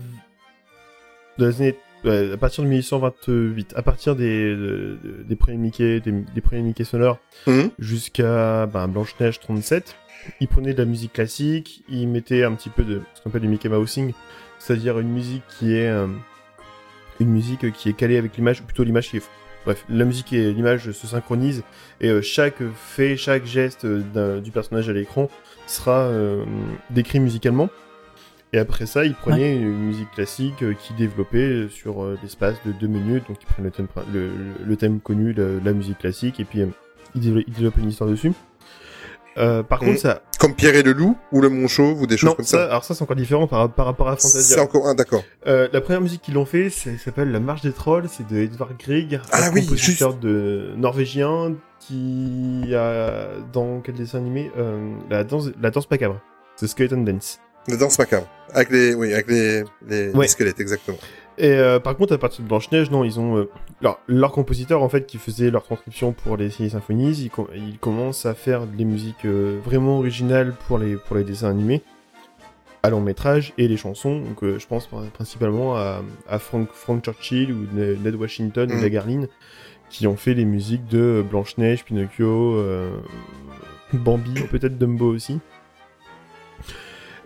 Dans 1.38 1.48
les 1.48 1.56
années. 1.56 1.78
Ouais, 2.06 2.32
à 2.34 2.38
partir 2.38 2.64
de 2.64 2.70
1828, 2.70 3.74
à 3.76 3.82
partir 3.82 4.16
des, 4.16 4.56
de- 4.56 4.98
de- 5.04 5.24
des 5.28 5.36
premiers 5.36 5.58
Mickey, 5.58 6.00
des, 6.00 6.12
des 6.12 6.42
premiers 6.42 6.62
Mickey 6.62 6.84
sonores, 6.84 7.20
Mhm. 7.48 7.70
jusqu'à 7.80 8.66
ben, 8.68 8.88
Blanche-Neige 8.88 9.40
37, 9.40 9.96
ils 10.40 10.48
prenaient 10.48 10.74
de 10.74 10.80
la 10.80 10.86
musique 10.86 11.14
classique, 11.14 11.84
ils 11.90 12.08
mettaient 12.08 12.44
un 12.44 12.54
petit 12.54 12.70
peu 12.70 12.84
de 12.84 13.02
ce 13.14 13.22
qu'on 13.22 13.30
appelle 13.30 13.42
du 13.42 13.48
Mickey 13.48 13.70
Mousing, 13.70 14.14
c'est-à-dire 14.60 15.00
une 15.00 15.10
musique 15.10 15.44
qui 15.60 15.74
est. 15.76 15.90
euh, 15.90 16.08
une 17.22 17.30
musique 17.30 17.72
qui 17.72 17.88
est 17.90 17.94
calée 17.94 18.18
avec 18.18 18.36
l'image, 18.36 18.60
ou 18.60 18.64
plutôt 18.66 18.84
l'image 18.84 19.10
qui 19.10 19.18
est. 19.18 19.24
Bref, 19.66 19.84
la 19.90 20.04
musique 20.06 20.32
et 20.34 20.52
l'image 20.54 20.92
se 20.92 21.08
synchronisent, 21.08 21.64
et 22.02 22.10
euh, 22.10 22.22
chaque 22.22 22.62
fait, 22.76 23.16
chaque 23.18 23.46
geste 23.46 23.86
euh, 23.86 24.40
du 24.42 24.52
personnage 24.52 24.90
à 24.90 24.94
l'écran 24.94 25.30
sera 25.66 26.02
euh, 26.02 26.44
décrit 26.92 27.20
musicalement. 27.20 27.70
Et 28.56 28.58
après 28.58 28.86
ça, 28.86 29.04
ils 29.04 29.14
prenaient 29.16 29.58
une 29.58 29.88
musique 29.88 30.10
classique 30.12 30.64
euh, 30.64 30.74
qui 30.74 30.94
développait 30.94 31.68
sur 31.70 32.02
euh, 32.04 32.18
l'espace 32.24 32.56
de 32.66 32.72
deux 32.72 32.88
minutes. 32.88 33.26
Donc 33.28 33.36
ils 33.42 33.46
prennent 33.46 33.66
le 33.66 33.72
thème, 33.72 33.88
prin- 33.88 34.06
le, 34.14 34.30
le 34.66 34.76
thème 34.78 35.02
connu, 35.02 35.34
de 35.34 35.60
la 35.66 35.74
musique 35.74 35.98
classique, 35.98 36.40
et 36.40 36.46
puis 36.46 36.62
euh, 36.62 36.68
ils, 37.16 37.22
développent, 37.22 37.44
ils 37.48 37.54
développent 37.54 37.78
une 37.80 37.90
histoire 37.90 38.10
dessus. 38.10 38.32
Euh, 39.38 39.62
par 39.62 39.82
Mhm. 39.84 39.90
contre, 39.90 40.00
ça, 40.00 40.22
Comme 40.40 40.56
Pierre 40.56 40.76
et 40.76 40.84
le 40.84 40.94
Loup 40.94 41.18
ou 41.34 41.42
le 41.42 41.50
Monchauve 41.50 42.02
ou 42.02 42.08
des 42.08 42.16
choses 42.16 42.30
non, 42.30 42.36
comme 42.38 42.46
ça, 42.46 42.58
ça. 42.60 42.66
alors 42.68 42.86
ça 42.86 42.96
c'est 42.96 43.02
encore 43.04 43.18
différent 43.18 43.48
par, 43.48 43.70
par 43.70 43.86
rapport 43.88 44.08
à 44.08 44.16
C'est 44.18 44.30
Fantasia. 44.30 44.64
encore 44.64 44.88
un, 44.88 44.96
d'accord. 44.96 45.24
Euh, 45.48 45.68
la 45.74 45.82
première 45.82 46.00
musique 46.00 46.22
qu'ils 46.22 46.38
ont 46.38 46.46
fait, 46.46 46.70
c'est- 46.70 46.98
s'appelle 46.98 47.32
La 47.34 47.42
Marche 47.42 47.62
des 47.62 47.74
Trolls, 47.74 48.08
c'est 48.10 48.26
de 48.26 48.38
Edvard 48.38 48.70
Grieg, 48.80 49.20
Ah 49.34 49.48
un 49.50 49.52
oui, 49.52 49.66
compositeur 49.66 50.14
de 50.14 50.70
norvégien 50.78 51.54
qui 51.82 52.74
a 52.74 53.28
dans 53.52 53.82
quel 53.82 53.96
dessin 53.96 54.20
animé 54.20 54.50
euh, 54.58 54.94
la 55.10 55.26
danse, 55.26 55.50
la 55.62 55.70
danse 55.72 55.92
macabre, 55.92 56.22
c'est 56.56 56.68
Skeleton 56.68 57.02
Dance. 57.04 57.40
La 57.68 57.78
danse 57.78 57.98
macabre. 58.00 58.28
Avec 58.54 58.70
les, 58.70 58.94
oui, 58.94 59.14
avec 59.14 59.28
les, 59.28 59.64
les, 59.88 60.10
Ouais. 60.10 60.22
les 60.24 60.28
squelettes, 60.28 60.60
exactement. 60.60 60.98
Et 61.38 61.50
euh, 61.52 61.80
par 61.80 61.98
contre, 61.98 62.14
à 62.14 62.18
partir 62.18 62.44
de 62.44 62.48
Blanche 62.48 62.72
Neige, 62.72 62.90
non, 62.92 63.04
ils 63.04 63.20
ont 63.20 63.38
euh, 63.38 63.50
leur, 63.82 64.00
leur 64.08 64.32
compositeur 64.32 64.82
en 64.82 64.88
fait 64.88 65.06
qui 65.06 65.18
faisait 65.18 65.52
leur 65.52 65.64
transcription 65.64 66.14
pour 66.14 66.38
les 66.38 66.50
symphonies, 66.50 67.12
ils, 67.24 67.30
com- 67.30 67.48
ils 67.54 67.78
commencent 67.78 68.26
à 68.26 68.34
faire 68.34 68.66
des 68.68 68.86
musiques 68.86 69.26
euh, 69.26 69.60
vraiment 69.66 69.98
originales 69.98 70.54
pour 70.68 70.78
les 70.78 70.96
pour 70.96 71.18
les 71.18 71.26
dessins 71.26 71.50
animés, 71.50 71.82
à 72.84 72.90
long 72.90 73.02
métrage 73.02 73.52
et 73.58 73.68
les 73.68 73.76
chansons. 73.76 74.20
Donc, 74.22 74.44
euh, 74.44 74.60
je 74.60 74.68
pense 74.68 74.88
principalement 75.14 75.76
à, 75.76 76.02
à 76.30 76.40
Frank, 76.40 76.70
Frank 76.72 77.04
Churchill 77.04 77.52
ou 77.52 77.66
Ne- 77.74 77.96
Ned 77.96 78.16
Washington 78.16 78.72
ou 78.72 78.76
Mm. 78.78 78.82
Lagarline 78.82 79.28
qui 79.90 80.08
ont 80.08 80.16
fait 80.16 80.34
les 80.36 80.46
musiques 80.46 80.88
de 80.88 81.24
Blanche 81.30 81.58
Neige, 81.58 81.84
Pinocchio, 81.84 82.64
Bambi, 83.94 84.34
peut-être 84.50 84.78
Dumbo 84.78 85.14
aussi. 85.14 85.40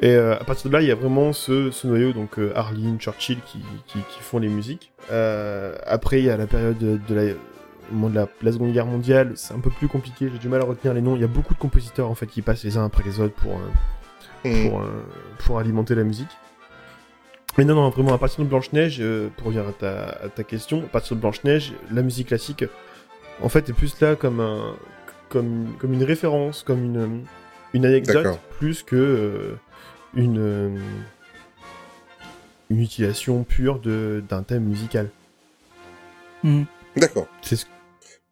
Et 0.01 0.15
euh, 0.15 0.33
à 0.35 0.43
partir 0.45 0.69
de 0.69 0.75
là, 0.75 0.81
il 0.81 0.87
y 0.87 0.91
a 0.91 0.95
vraiment 0.95 1.33
ce, 1.33 1.71
ce 1.71 1.85
noyau, 1.85 2.13
donc 2.13 2.39
euh, 2.39 2.53
Arline, 2.55 2.97
Churchill 2.99 3.39
qui, 3.45 3.59
qui, 3.87 3.99
qui 3.99 4.19
font 4.21 4.39
les 4.39 4.47
musiques. 4.47 4.91
Euh, 5.11 5.75
après, 5.85 6.19
il 6.19 6.25
y 6.25 6.29
a 6.29 6.37
la 6.37 6.47
période 6.47 6.77
de, 6.77 6.97
la, 7.13 7.23
de 7.25 8.15
la, 8.15 8.27
la 8.41 8.51
Seconde 8.51 8.71
Guerre 8.71 8.85
mondiale, 8.85 9.33
c'est 9.35 9.53
un 9.53 9.59
peu 9.59 9.69
plus 9.69 9.89
compliqué, 9.89 10.29
j'ai 10.31 10.39
du 10.39 10.47
mal 10.47 10.61
à 10.61 10.63
retenir 10.63 10.93
les 10.93 11.01
noms. 11.01 11.15
Il 11.15 11.21
y 11.21 11.25
a 11.25 11.27
beaucoup 11.27 11.53
de 11.53 11.59
compositeurs 11.59 12.09
en 12.09 12.15
fait 12.15 12.27
qui 12.27 12.41
passent 12.41 12.63
les 12.63 12.77
uns 12.77 12.85
après 12.85 13.03
les 13.03 13.19
autres 13.19 13.35
pour, 13.35 13.59
Mhm. 14.45 14.69
pour, 14.69 14.81
pour 15.39 15.59
alimenter 15.59 15.95
la 15.95 16.03
musique. 16.05 16.29
Mais 17.57 17.65
non, 17.65 17.75
non, 17.75 17.89
vraiment, 17.89 18.13
à 18.13 18.17
partir 18.17 18.41
de 18.45 18.49
Blanche-Neige, 18.49 19.03
pour 19.35 19.47
revenir 19.47 19.67
à 19.67 19.73
ta, 19.73 20.03
à 20.23 20.29
ta 20.29 20.43
question, 20.45 20.79
à 20.83 20.87
partir 20.87 21.17
de 21.17 21.21
Blanche-Neige, 21.21 21.73
la 21.91 22.03
musique 22.03 22.27
classique, 22.29 22.63
en 23.41 23.49
fait, 23.49 23.67
est 23.67 23.73
plus 23.73 23.99
là 23.99 24.15
comme, 24.15 24.39
un, 24.39 24.75
comme, 25.27 25.75
comme 25.77 25.91
une 25.91 26.05
référence, 26.05 26.63
comme 26.63 26.85
une, 26.85 27.25
une 27.73 27.85
anecdote, 27.85 28.39
plus 28.59 28.81
que 28.83 29.55
une, 30.16 30.38
euh, 30.39 30.78
une 32.70 32.82
utilisation 32.82 33.43
pure 33.43 33.80
de- 33.80 34.24
d'un 34.28 34.43
thème 34.43 34.64
musical. 34.64 35.10
Mhm. 36.43 36.66
D'accord. 36.95 37.28
C'est 37.41 37.55
ce, 37.55 37.66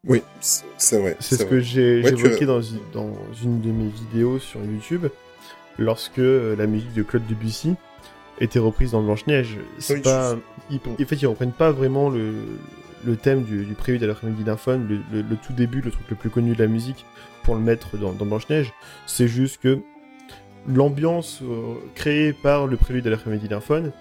Oui, 0.06 0.22
c'est 0.40 1.00
vrai. 1.00 1.18
c'est 1.20 1.36
ce 1.36 1.42
vrai. 1.44 1.50
que 1.50 1.60
j'ai 1.60 2.02
Ouais, 2.04 2.10
j'ai 2.10 2.16
tu 2.16 2.26
évoqué 2.26 2.46
dans, 2.46 2.60
dans 2.94 3.14
une 3.44 3.62
de 3.62 3.72
mes 3.72 3.88
vidéos 3.90 4.40
sur 4.40 4.60
YouTube, 4.64 5.08
lorsque 5.78 6.20
euh, 6.20 6.56
la 6.56 6.68
musique 6.68 6.94
de 6.94 7.04
Claude 7.04 7.26
Debussy 7.28 7.76
était 8.40 8.60
reprise 8.60 8.92
dans 8.92 9.02
Blanche-Neige. 9.02 9.58
C'est 9.80 9.96
Oui, 9.96 10.02
pas... 10.02 10.36
ils- 10.70 10.80
en 10.88 11.06
fait, 11.06 11.16
ils 11.22 11.28
reprennent 11.28 11.52
pas 11.52 11.72
vraiment 11.72 12.10
le, 12.10 12.34
le 13.06 13.16
thème 13.16 13.44
du, 13.44 13.66
du 13.66 13.74
prélude 13.74 14.04
à 14.04 14.08
la 14.08 14.14
comédie 14.14 14.44
d'un 14.44 14.58
faune, 14.58 14.88
le, 14.88 15.00
le- 15.12 15.28
le 15.28 15.36
tout 15.36 15.54
début, 15.54 15.82
le 15.82 15.92
truc 15.92 16.04
le 16.10 16.16
plus 16.16 16.30
connu 16.30 16.54
de 16.56 16.62
la 16.62 16.68
musique, 16.68 17.06
pour 17.44 17.56
le 17.56 17.62
mettre 17.62 17.98
dans, 17.98 18.14
dans 18.14 18.26
Blanche-Neige. 18.26 18.74
C'est 19.08 19.28
juste 19.28 19.60
que 19.62 19.80
l'ambiance 20.68 21.42
euh, 21.44 21.76
créée 21.96 22.34
par 22.34 22.68
le 22.68 22.78
prélude 22.78 23.08
à 23.08 23.10
la 23.10 23.18
comédie 23.18 23.48
d'un 23.48 23.62
faune 23.62 23.92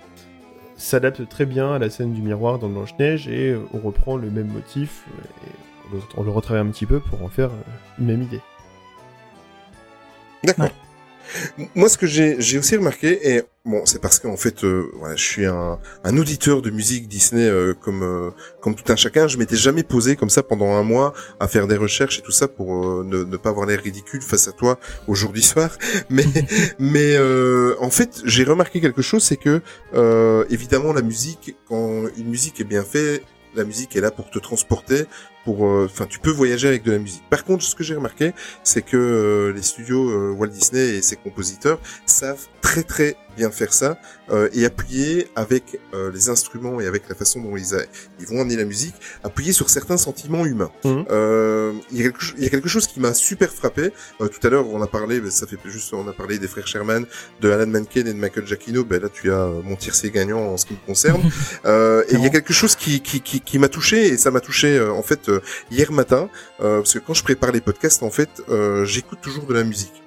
s'adapte 0.76 1.28
très 1.28 1.46
bien 1.46 1.72
à 1.72 1.78
la 1.78 1.90
scène 1.90 2.12
du 2.12 2.22
miroir 2.22 2.58
dans 2.58 2.68
Blanche-Neige 2.68 3.28
et 3.28 3.50
euh, 3.50 3.60
on 3.72 3.78
reprend 3.78 4.16
le 4.16 4.30
même 4.30 4.48
motif 4.48 5.04
euh, 5.08 5.46
et 5.46 5.52
on 5.90 5.94
le, 5.96 6.02
on 6.18 6.22
le 6.22 6.30
retravaille 6.30 6.66
un 6.66 6.70
petit 6.70 6.86
peu 6.86 7.00
pour 7.00 7.22
en 7.22 7.28
faire 7.28 7.48
euh, 7.50 7.98
une 7.98 8.06
même 8.06 8.22
idée. 8.22 8.40
D'accord. 10.44 10.70
Moi, 11.74 11.88
ce 11.88 11.98
que 11.98 12.06
j'ai 12.06 12.58
aussi 12.58 12.76
remarqué, 12.76 13.30
et 13.30 13.42
bon, 13.64 13.84
c'est 13.84 14.00
parce 14.00 14.18
qu'en 14.18 14.36
fait, 14.36 14.64
euh, 14.64 14.90
voilà, 14.98 15.16
je 15.16 15.24
suis 15.24 15.46
un, 15.46 15.78
un 16.04 16.16
auditeur 16.16 16.62
de 16.62 16.70
musique 16.70 17.08
Disney 17.08 17.46
euh, 17.48 17.74
comme 17.74 18.02
euh, 18.02 18.30
comme 18.60 18.74
tout 18.74 18.90
un 18.92 18.96
chacun. 18.96 19.28
Je 19.28 19.38
m'étais 19.38 19.56
jamais 19.56 19.82
posé 19.82 20.16
comme 20.16 20.30
ça 20.30 20.42
pendant 20.42 20.74
un 20.74 20.82
mois 20.82 21.12
à 21.40 21.48
faire 21.48 21.66
des 21.66 21.76
recherches 21.76 22.18
et 22.18 22.22
tout 22.22 22.32
ça 22.32 22.48
pour 22.48 22.74
euh, 22.74 23.04
ne, 23.04 23.24
ne 23.24 23.36
pas 23.36 23.50
avoir 23.50 23.66
l'air 23.66 23.82
ridicule 23.82 24.22
face 24.22 24.48
à 24.48 24.52
toi 24.52 24.78
aujourd'hui 25.08 25.42
soir. 25.42 25.70
Mais 26.10 26.24
mais 26.78 27.16
euh, 27.16 27.74
en 27.80 27.90
fait, 27.90 28.22
j'ai 28.24 28.44
remarqué 28.44 28.80
quelque 28.80 29.02
chose, 29.02 29.22
c'est 29.22 29.36
que 29.36 29.60
euh, 29.94 30.44
évidemment 30.50 30.92
la 30.92 31.02
musique, 31.02 31.56
quand 31.68 32.04
une 32.16 32.28
musique 32.28 32.60
est 32.60 32.64
bien 32.64 32.82
faite, 32.82 33.22
la 33.54 33.64
musique 33.64 33.96
est 33.96 34.00
là 34.00 34.10
pour 34.10 34.30
te 34.30 34.38
transporter, 34.38 35.06
euh, 35.48 35.86
enfin, 35.86 36.06
tu 36.06 36.18
peux 36.18 36.30
voyager 36.30 36.68
avec 36.68 36.82
de 36.82 36.92
la 36.92 36.98
musique. 36.98 37.22
Par 37.30 37.44
contre, 37.44 37.62
ce 37.62 37.74
que 37.74 37.84
j'ai 37.84 37.94
remarqué, 37.94 38.32
c'est 38.62 38.82
que 38.82 38.96
euh, 38.96 39.52
les 39.52 39.62
studios 39.62 40.10
euh, 40.10 40.32
Walt 40.32 40.48
Disney 40.48 40.96
et 40.96 41.02
ses 41.02 41.16
compositeurs 41.16 41.78
savent 42.06 42.46
très 42.66 42.82
très 42.82 43.16
bien 43.36 43.50
faire 43.50 43.72
ça 43.74 43.98
euh, 44.30 44.48
et 44.54 44.64
appuyer 44.64 45.28
avec 45.36 45.78
euh, 45.94 46.10
les 46.10 46.30
instruments 46.30 46.80
et 46.80 46.86
avec 46.86 47.02
la 47.10 47.14
façon 47.14 47.38
dont 47.42 47.54
ils, 47.54 47.74
a- 47.74 47.84
ils 48.18 48.26
vont 48.26 48.40
amener 48.40 48.56
la 48.56 48.64
musique, 48.64 48.94
appuyer 49.22 49.52
sur 49.52 49.68
certains 49.68 49.98
sentiments 49.98 50.46
humains. 50.46 50.70
Mhm. 50.84 51.04
Euh, 51.10 51.72
Il 51.92 51.98
y, 52.00 52.02
y 52.42 52.46
a 52.46 52.50
quelque 52.50 52.68
chose 52.68 52.86
qui 52.86 52.98
m'a 52.98 53.12
super 53.12 53.50
frappé. 53.52 53.92
Euh, 54.22 54.28
tout 54.28 54.44
à 54.46 54.48
l'heure, 54.50 54.66
on 54.68 54.80
a 54.82 54.86
parlé, 54.86 55.20
mais 55.20 55.30
ça 55.30 55.46
fait 55.46 55.58
juste, 55.66 55.92
on 55.92 56.08
a 56.08 56.12
parlé 56.14 56.38
des 56.38 56.48
frères 56.48 56.66
Sherman, 56.66 57.04
de 57.42 57.50
Alan 57.50 57.66
Menken 57.66 58.06
et 58.08 58.12
de 58.14 58.18
Michael 58.18 58.46
Giacchino. 58.46 58.84
Ben 58.84 59.02
là, 59.02 59.08
tu 59.12 59.30
as 59.30 59.34
euh, 59.44 59.60
mon 59.62 59.76
tiercé 59.76 60.10
gagnant 60.10 60.40
en 60.40 60.56
ce 60.56 60.64
qui 60.66 60.72
me 60.72 60.84
concerne. 60.86 61.22
Euh, 61.66 62.02
et 62.08 62.14
il 62.14 62.22
y 62.22 62.26
a 62.26 62.30
quelque 62.30 62.52
chose 62.52 62.74
qui 62.76 63.00
qui 63.00 63.20
qui, 63.20 63.40
qui 63.40 63.58
m'a 63.58 63.68
touché 63.68 64.06
et 64.08 64.16
ça 64.16 64.30
m'a 64.30 64.40
touché 64.40 64.78
euh, 64.78 64.92
en 64.92 65.02
fait 65.02 65.28
euh, 65.28 65.40
hier 65.70 65.90
matin 65.92 66.28
euh, 66.60 66.78
parce 66.78 66.94
que 66.94 66.98
quand 67.00 67.14
je 67.14 67.22
prépare 67.24 67.50
les 67.52 67.60
podcasts 67.60 68.02
en 68.02 68.10
fait 68.10 68.28
euh, 68.48 68.84
j'écoute 68.84 69.18
toujours 69.20 69.46
de 69.46 69.54
la 69.54 69.64
musique 69.64 70.02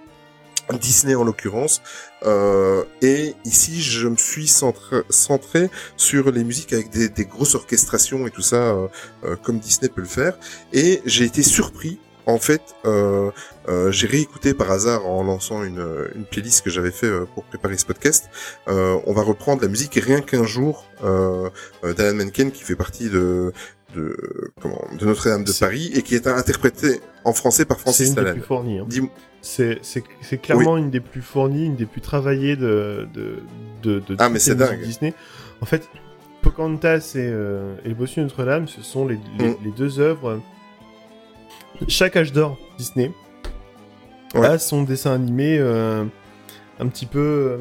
Disney 0.78 1.16
en 1.16 1.24
l'occurrence 1.24 1.82
euh, 2.26 2.84
et 3.02 3.36
ici 3.46 3.82
je 3.82 4.08
me 4.08 4.18
suis 4.18 4.48
centré, 4.48 5.70
sur 5.98 6.32
les 6.32 6.44
musiques 6.44 6.74
avec 6.74 6.90
des, 6.90 7.26
grosses 7.26 7.56
orchestrations 7.56 8.28
et 8.28 8.32
tout 8.32 8.42
ça 8.42 8.58
euh, 8.58 8.88
euh, 9.26 9.36
comme 9.36 9.60
Disney 9.60 9.90
peut 9.90 10.02
le 10.02 10.08
faire 10.08 10.38
et 10.74 11.02
j'ai 11.06 11.26
été 11.26 11.44
surpris 11.44 12.00
en 12.26 12.38
fait, 12.38 12.62
j'ai 12.86 14.06
réécouté 14.06 14.54
par 14.54 14.70
hasard 14.70 15.08
en 15.08 15.24
lançant 15.24 15.64
une, 15.64 15.84
une 16.14 16.26
playlist 16.26 16.64
que 16.64 16.70
j'avais 16.70 16.92
fait 16.92 17.10
pour 17.34 17.44
préparer 17.44 17.76
ce 17.76 17.88
podcast. 17.88 18.30
On 18.68 19.14
va 19.14 19.24
reprendre 19.24 19.64
la 19.64 19.68
musique 19.68 19.96
rien 19.96 20.22
qu'un 20.22 20.44
jour 20.44 20.86
d'Alan 21.02 22.14
Menken 22.14 22.52
qui 22.52 22.64
fait 22.64 22.76
partie 22.76 23.10
de 23.10 23.52
de 23.96 24.52
comment 24.62 24.82
de 25.00 25.06
Notre-Dame 25.06 25.44
de 25.44 25.52
C'est- 25.52 25.66
Paris 25.66 25.92
et 25.96 26.02
qui 26.02 26.16
est 26.16 26.28
interprété 26.28 27.00
en 27.26 27.34
français 27.34 27.66
par 27.66 27.78
C'est 27.78 27.84
Francis 27.84 28.10
une 28.10 28.16
des 28.24 28.32
plus 28.34 28.42
fournies. 28.42 28.80
hein. 28.80 28.86
Dis- 28.88 29.10
C'est 29.42 29.80
c'est- 29.84 30.04
c'est 30.22 30.38
clairement 30.38 30.76
une 30.78 30.90
des 30.90 31.00
plus 31.00 31.22
fournies, 31.22 31.66
une 31.68 31.76
des 31.78 31.86
plus 31.86 32.02
travaillées 32.02 32.56
de, 32.58 33.08
de, 33.14 33.38
de, 33.84 34.00
de 34.00 34.16
Ah, 34.20 34.30
mais 34.30 34.40
c'est 34.40 34.56
dingue. 34.56 34.82
Disney. 34.82 35.14
En 35.62 35.66
fait, 35.66 35.88
Pocahontas 36.42 37.14
et, 37.16 37.20
euh, 37.20 37.74
et 37.86 37.90
le 37.90 37.96
Bossu 37.96 38.20
Notre-Dame, 38.22 38.68
ce 38.68 38.82
sont 38.82 39.08
les, 39.08 39.18
les, 39.38 39.50
Mm. 39.50 39.56
les 39.64 39.72
deux 39.72 40.00
œuvres. 40.00 40.42
Chaque 41.88 42.16
âge 42.18 42.34
d'or 42.34 42.58
Disney 42.78 43.12
Ouais. 44.36 44.46
a 44.48 44.60
son 44.60 44.84
dessin 44.84 45.14
animé 45.14 45.58
euh, 45.60 46.04
un 46.80 46.88
petit 46.88 47.06
peu. 47.06 47.20
euh, 47.20 47.58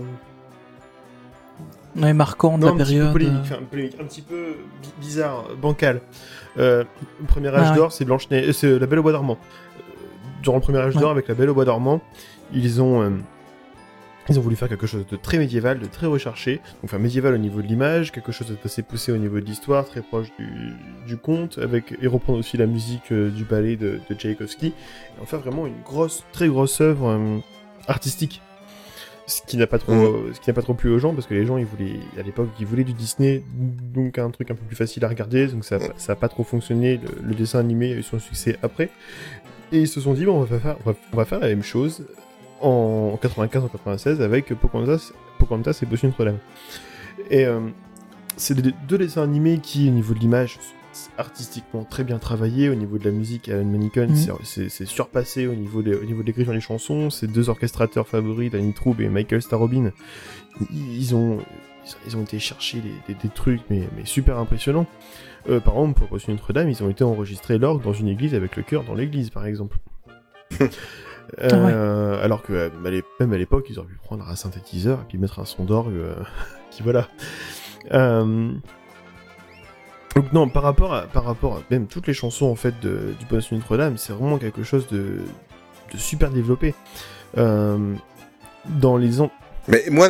Ouais, 1.99 2.12
marquant 2.12 2.59
de 2.59 2.62
Non, 2.66 2.68
la 2.68 2.72
un 2.74 2.84
petit 2.84 2.92
période. 2.94 3.12
polémique, 3.12 3.36
euh, 3.36 3.40
enfin, 3.55 3.59
polémique, 3.70 3.96
un 4.01 4.05
petit 4.05 4.22
peu 4.22 4.57
bi- 4.82 4.88
bizarre, 5.01 5.44
bancal. 5.61 6.01
Euh, 6.59 6.84
premier 7.26 7.49
âge 7.49 7.62
Ah 7.66 7.70
ouais. 7.72 7.76
d'or, 7.76 7.92
c'est 7.92 8.05
Blanche 8.05 8.30
Neige, 8.30 8.53
c'est 8.53 8.78
la 8.78 8.86
Belle 8.86 9.01
au 9.01 9.03
bois 9.03 9.12
dormant. 9.12 9.38
Euh, 9.78 9.82
Durant 10.42 10.57
le 10.57 10.62
premier 10.62 10.78
âge 10.78 10.94
Ouais. 10.94 11.01
d'or, 11.01 11.11
avec 11.11 11.26
la 11.28 11.34
Belle 11.34 11.51
au 11.51 11.55
bois 11.55 11.64
dormant, 11.64 12.01
ils 12.53 12.80
ont 12.80 13.03
euh, 13.03 13.11
ils 14.30 14.38
ont 14.38 14.42
voulu 14.42 14.57
faire 14.57 14.68
quelque 14.68 14.86
chose 14.86 15.07
de 15.11 15.16
très 15.16 15.38
médiéval, 15.38 15.78
de 15.80 15.86
très 15.86 16.07
recherché. 16.07 16.57
Donc, 16.57 16.84
enfin 16.84 16.99
médiéval 16.99 17.32
au 17.34 17.38
niveau 17.38 17.62
de 17.62 17.66
l'image, 17.66 18.12
quelque 18.12 18.30
chose 18.30 18.55
d'assez 18.62 18.82
poussé 18.82 19.11
au 19.11 19.16
niveau 19.16 19.40
de 19.40 19.44
l'histoire, 19.46 19.86
très 19.86 20.03
proche 20.03 20.28
du, 20.38 20.46
du 21.07 21.16
conte, 21.16 21.57
avec 21.59 21.94
et 22.03 22.07
reprendre 22.07 22.38
aussi 22.38 22.59
la 22.59 22.66
musique 22.66 23.11
euh, 23.11 23.30
du 23.30 23.44
ballet 23.44 23.76
de, 23.76 24.01
de 24.09 24.14
Tchaïkovski, 24.14 24.66
et 24.68 25.22
en 25.22 25.24
faire 25.24 25.40
vraiment 25.40 25.66
une 25.66 25.80
grosse, 25.82 26.24
très 26.30 26.46
grosse 26.49 26.80
œuvre 26.82 27.09
euh, 27.09 27.38
artistique. 27.88 28.42
Ce 29.29 29.43
qui 29.47 29.57
n'a 29.59 29.66
pas 29.66 29.79
trop, 29.79 29.93
Mhm. 29.93 30.33
ce 30.35 30.41
qui 30.41 30.49
n'a 30.49 30.55
pas 30.55 30.62
trop 30.62 30.72
plu 30.74 30.91
aux 30.91 30.99
gens 30.99 31.12
parce 31.14 31.26
que 31.26 31.35
les 31.35 31.45
gens 31.45 31.59
ils 31.59 31.66
voulaient 31.66 32.01
à 32.18 32.22
l'époque 32.22 32.49
ils 32.59 32.64
voulaient 32.66 32.83
du 32.83 32.95
Disney 32.95 33.43
donc 33.95 34.16
un 34.18 34.31
truc 34.31 34.51
un 34.51 34.55
peu 34.55 34.64
plus 34.64 34.74
facile 34.74 35.05
à 35.05 35.09
regarder 35.09 35.47
donc 35.49 35.64
ça 35.66 35.76
a- 35.76 35.81
ça 35.99 36.12
a 36.14 36.16
pas 36.16 36.29
trop 36.29 36.45
fonctionné 36.45 36.97
le, 36.97 37.29
le 37.29 37.35
dessin 37.35 37.59
animé 37.59 37.93
a 37.93 37.97
eu 37.97 38.03
son 38.03 38.18
succès 38.18 38.57
après 38.62 38.89
et 39.70 39.81
ils 39.81 39.87
se 39.89 40.01
sont 40.01 40.14
dit 40.14 40.24
bon 40.24 40.39
on 40.41 40.45
va 40.45 40.59
faire 40.59 40.76
on 40.85 40.91
va, 40.91 40.97
on 41.12 41.16
va 41.18 41.24
faire 41.26 41.41
la 41.41 41.49
même 41.49 41.62
chose 41.62 42.07
en 42.62 43.18
95 43.20 43.64
en 43.64 43.68
96 43.68 44.22
avec 44.22 44.47
Pocahontas 44.55 45.12
Pocahontas 45.39 45.79
et 45.83 45.87
Bossu 45.87 46.07
Notre-Dame 46.07 46.39
et 47.31 47.45
euh, 47.45 47.61
c'est 48.39 48.55
deux 48.87 48.97
dessins 48.99 49.22
animés 49.24 49.59
qui 49.62 49.89
au 49.89 49.93
niveau 49.93 50.14
de 50.14 50.20
l'image 50.20 50.55
sont 50.55 50.74
artistiquement 51.18 51.84
très 51.84 52.05
bien 52.05 52.18
travaillés 52.18 52.68
au 52.68 52.74
niveau 52.74 52.99
de 52.99 53.05
la 53.05 53.11
musique 53.11 53.49
Alan 53.49 53.64
Menken 53.64 54.11
Mhm. 54.11 54.38
c'est- 54.44 54.84
surpassé 54.86 55.46
au 55.46 55.55
niveau 55.55 55.82
des 55.82 55.94
au 55.94 56.05
niveau 56.05 56.22
de 56.22 56.26
l'écriture 56.26 56.53
des 56.53 56.61
chansons. 56.61 57.11
Ces 57.11 57.26
deux 57.26 57.49
orchestrateurs 57.49 58.07
favoris 58.09 58.51
Danny 58.51 58.72
Troub 58.72 58.96
et 59.01 59.09
Michael 59.09 59.42
Starobin 59.42 59.92
ils 60.70 60.96
ils 61.01 61.14
ont 61.14 61.38
ils 62.07 62.16
ont- 62.16 62.22
été 62.22 62.38
chercher 62.38 62.80
des, 62.80 62.92
des- 63.14 63.14
des 63.20 63.28
trucs 63.28 63.62
mais, 63.70 63.82
mais 63.96 64.05
super 64.05 64.38
impressionnants. 64.38 64.86
Euh, 65.49 65.61
par 65.61 65.74
exemple 65.74 66.01
pour 66.01 66.09
Bossu 66.09 66.30
Notre-Dame 66.32 66.68
ils 66.68 66.82
ont 66.82 66.90
été 66.90 67.05
enregistrés 67.05 67.59
l'orgue 67.59 67.82
dans 67.82 67.92
une 67.94 68.09
église 68.09 68.34
avec 68.34 68.57
le 68.57 68.62
chœur 68.62 68.84
dans 68.84 68.94
l'église 68.94 69.30
par 69.30 69.46
exemple. 69.46 69.78
Euh, 71.42 72.24
alors 72.24 72.42
que 72.42 72.55
euh, 72.55 72.70
même 73.20 73.32
à 73.34 73.36
l'époque 73.36 73.66
ils 73.68 73.78
auraient 73.78 73.86
pu 73.88 73.99
prendre 74.03 74.26
un 74.26 74.34
synthétiseur 74.34 75.01
et 75.03 75.05
puis 75.07 75.18
mettre 75.18 75.40
un 75.40 75.44
son 75.44 75.64
d'orgue 75.66 75.92
euh, 75.92 76.14
qui 76.70 76.82
voilà 76.82 77.07
donc 80.19 80.33
non, 80.33 80.49
par 80.49 80.64
rapport 80.64 80.93
à, 80.95 81.03
par 81.03 81.23
rapport 81.23 81.62
même 81.71 81.87
toutes 81.87 82.09
les 82.09 82.12
chansons 82.12 82.47
en 82.47 82.57
fait 82.57 82.75
de, 82.83 83.14
du 83.21 83.25
Nuit 83.33 83.47
Notre-Dame, 83.53 83.97
c'est 83.99 84.12
vraiment 84.12 84.37
quelque 84.37 84.64
chose 84.64 84.89
de, 84.89 85.19
super 85.97 86.31
développé. 86.31 86.75
Euh, 87.37 87.95
dans 88.81 88.97
les 88.97 89.21
ans, 89.21 89.31
Mais 89.69 89.85
moi, 89.91 90.09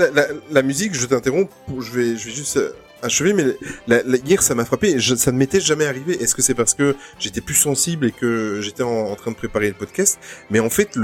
la, 0.50 0.62
musique, 0.62 0.94
je 0.94 1.04
t'interromps, 1.04 1.50
je 1.78 1.92
vais, 1.92 2.16
je 2.16 2.24
vais 2.26 2.34
juste 2.34 2.56
euh, 2.56 2.70
achever, 3.02 3.34
mais 3.34 3.44
la, 3.86 4.02
la- 4.02 4.16
hier, 4.16 4.42
ça 4.42 4.54
m'a 4.54 4.64
frappé, 4.64 4.98
ça 4.98 5.30
ne 5.30 5.36
m'était 5.36 5.60
jamais 5.60 5.84
arrivé. 5.84 6.14
Est-ce 6.22 6.34
que 6.34 6.40
c'est 6.40 6.54
parce 6.54 6.72
que 6.72 6.96
j'étais 7.18 7.42
plus 7.42 7.54
sensible 7.54 8.06
et 8.06 8.12
que 8.12 8.60
j'étais 8.62 8.82
en, 8.82 9.14
train 9.14 9.32
de 9.32 9.36
préparer 9.36 9.68
le 9.68 9.74
podcast? 9.74 10.18
Mais 10.50 10.58
en 10.58 10.70
fait, 10.70 10.98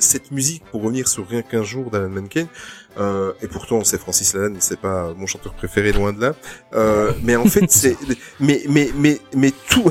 cette 0.00 0.32
musique, 0.32 0.64
pour 0.72 0.82
revenir 0.82 1.06
sur 1.06 1.28
Rien 1.28 1.42
qu'un 1.42 1.62
jour 1.62 1.88
d'Alan 1.90 2.08
Menken, 2.08 2.48
euh, 2.98 3.32
et 3.42 3.48
pourtant 3.48 3.84
c'est 3.84 3.98
Francis 3.98 4.34
Lalanne, 4.34 4.56
c'est 4.60 4.80
pas 4.80 5.12
mon 5.14 5.26
chanteur 5.26 5.54
préféré 5.54 5.92
loin 5.92 6.12
de 6.12 6.20
là. 6.20 6.34
Euh, 6.74 7.12
mais 7.22 7.36
en 7.36 7.44
fait, 7.44 7.64
c'est, 7.70 7.96
mais 8.40 8.62
mais 8.68 8.90
mais 8.96 9.18
mais 9.34 9.52
tout, 9.68 9.90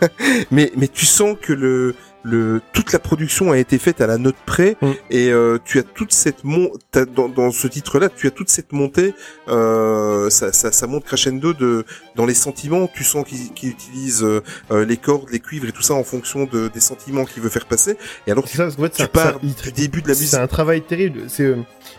mais 0.50 0.70
mais 0.76 0.88
tu 0.88 1.06
sens 1.06 1.36
que 1.40 1.52
le 1.52 1.94
le 2.26 2.60
toute 2.72 2.92
la 2.92 2.98
production 2.98 3.52
a 3.52 3.58
été 3.58 3.78
faite 3.78 4.00
à 4.00 4.06
la 4.06 4.16
note 4.18 4.34
près 4.46 4.76
Mm. 4.80 4.90
et 5.10 5.30
euh, 5.30 5.58
tu 5.64 5.78
as 5.78 5.82
toute 5.82 6.12
cette 6.12 6.42
mon 6.42 6.70
dans 7.14 7.28
dans 7.28 7.50
ce 7.50 7.66
titre 7.68 7.98
là 7.98 8.08
tu 8.08 8.26
as 8.26 8.30
toute 8.30 8.48
cette 8.48 8.72
montée 8.72 9.14
euh, 9.48 10.30
ça, 10.30 10.52
ça 10.52 10.72
ça 10.72 10.86
monte 10.86 11.04
crescendo 11.04 11.52
de 11.52 11.84
dans 12.16 12.24
les 12.26 12.34
sentiments 12.34 12.88
tu 12.92 13.04
sens 13.04 13.26
qu'il 13.26 13.52
qu'il 13.52 13.68
utilise 13.70 14.22
euh, 14.24 14.42
euh, 14.70 14.84
les 14.84 14.96
cordes 14.96 15.28
les 15.30 15.40
cuivres 15.40 15.68
et 15.68 15.72
tout 15.72 15.82
ça 15.82 15.94
en 15.94 16.04
fonction 16.04 16.44
de 16.44 16.68
des 16.68 16.80
sentiments 16.80 17.24
qu'il 17.26 17.42
veut 17.42 17.50
faire 17.50 17.66
passer 17.66 17.96
et 18.26 18.32
alors 18.32 18.44
c'est 18.46 18.52
tu, 18.52 18.56
ça, 18.56 18.64
parce 18.64 18.76
qu'en 18.76 18.82
fait, 18.84 18.88
tu 18.90 18.96
c'est 18.96 19.02
un- 19.04 19.06
pars 19.08 19.38
c'est 19.42 19.74
du 19.74 19.82
début 19.82 20.02
de 20.02 20.08
la 20.08 20.14
c'est 20.14 20.20
musique 20.22 20.38
un 20.38 20.46
travail 20.46 20.80
terrible. 20.82 21.20
C'est, 21.28 21.42
euh, 21.44 21.56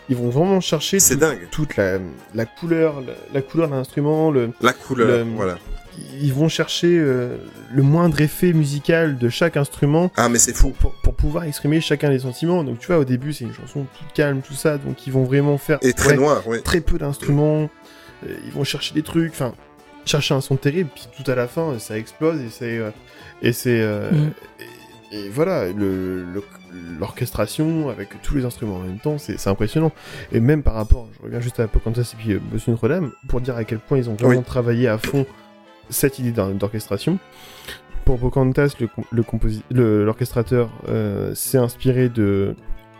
ils 0.08 0.16
vont 0.16 0.30
vraiment 0.30 0.60
chercher 0.60 0.98
c'est 1.00 1.14
tout- 1.14 1.20
dingue 1.20 1.48
toute 1.50 1.76
la, 1.76 1.98
la 2.34 2.46
couleur, 2.46 3.00
la, 3.00 3.12
la 3.32 3.42
couleur 3.42 3.68
de 3.68 3.74
l'instrument, 3.74 4.30
le, 4.30 4.50
la 4.60 4.72
couleur 4.72 5.24
Le- 5.24 5.34
voilà 5.36 5.58
ils 6.20 6.32
vont 6.32 6.48
chercher 6.48 6.98
euh, 6.98 7.36
le 7.72 7.82
moindre 7.82 8.20
effet 8.20 8.52
musical 8.52 9.18
de 9.18 9.28
chaque 9.28 9.56
instrument 9.56 10.10
ah 10.16 10.28
mais 10.28 10.38
c'est 10.38 10.54
fou 10.56 10.70
pour, 10.78 10.92
pour 11.02 11.14
pouvoir 11.14 11.44
exprimer 11.44 11.80
chacun 11.80 12.10
des 12.10 12.18
sentiments. 12.20 12.64
Donc 12.64 12.78
tu 12.78 12.86
vois, 12.88 12.98
au 12.98 13.04
début, 13.04 13.32
c'est 13.32 13.44
une 13.44 13.52
chanson 13.54 13.86
toute 13.98 14.12
calme, 14.14 14.40
tout 14.42 14.54
ça, 14.54 14.78
donc 14.78 15.06
ils 15.06 15.12
vont 15.12 15.24
vraiment 15.24 15.58
faire 15.58 15.78
et 15.82 15.92
très 15.92 16.10
ouais, 16.10 16.16
noir 16.16 16.42
oui 16.46 16.62
très 16.62 16.80
peu 16.80 16.98
d'instruments. 16.98 17.68
euh, 18.26 18.34
ils 18.46 18.52
vont 18.52 18.64
chercher 18.64 18.94
des 18.94 19.02
trucs, 19.02 19.32
enfin, 19.32 19.54
chercher 20.04 20.34
un 20.34 20.40
son 20.40 20.56
terrible, 20.56 20.90
puis 20.94 21.06
tout 21.22 21.30
à 21.30 21.34
la 21.34 21.46
fin, 21.46 21.78
ça 21.78 21.96
explose 21.98 22.40
et 22.40 22.48
c'est 22.50 22.78
euh, 22.78 22.90
et 23.42 23.52
c'est 23.52 23.80
euh, 23.80 24.10
Mm. 24.12 24.30
et, 25.12 25.16
et 25.26 25.28
voilà, 25.30 25.66
le 25.72 26.24
le- 26.34 26.42
l'orchestration 27.00 27.88
avec 27.88 28.08
tous 28.22 28.34
les 28.36 28.44
instruments 28.44 28.76
en 28.76 28.80
même 28.80 28.98
temps, 28.98 29.18
c'est 29.18 29.38
c'est 29.38 29.48
impressionnant. 29.50 29.92
Et 30.32 30.40
même 30.40 30.62
par 30.62 30.74
rapport, 30.74 31.08
je 31.16 31.22
reviens 31.24 31.40
juste 31.40 31.60
à 31.60 31.68
Pocahontas 31.68 32.10
et 32.12 32.16
puis 32.16 32.32
euh, 32.34 32.40
Monsieur 32.52 32.72
Notre-Dame, 32.72 33.12
pour 33.28 33.40
dire 33.40 33.56
à 33.56 33.64
quel 33.64 33.78
point 33.78 33.98
ils 33.98 34.10
ont 34.10 34.14
vraiment 34.14 34.40
Oui. 34.40 34.44
travaillé 34.44 34.88
à 34.88 34.98
fond 34.98 35.24
cette 35.90 36.18
idée 36.18 36.32
d'or- 36.32 36.50
d'orchestration. 36.54 37.18
Pour 38.04 38.18
le, 38.80 38.86
com- 38.86 39.04
le 39.10 39.24
le- 39.70 40.04
l'orchestrateur 40.04 40.70
euh, 40.88 41.34
s'est 41.34 41.58
inspiré 41.58 42.08
de 42.08 42.54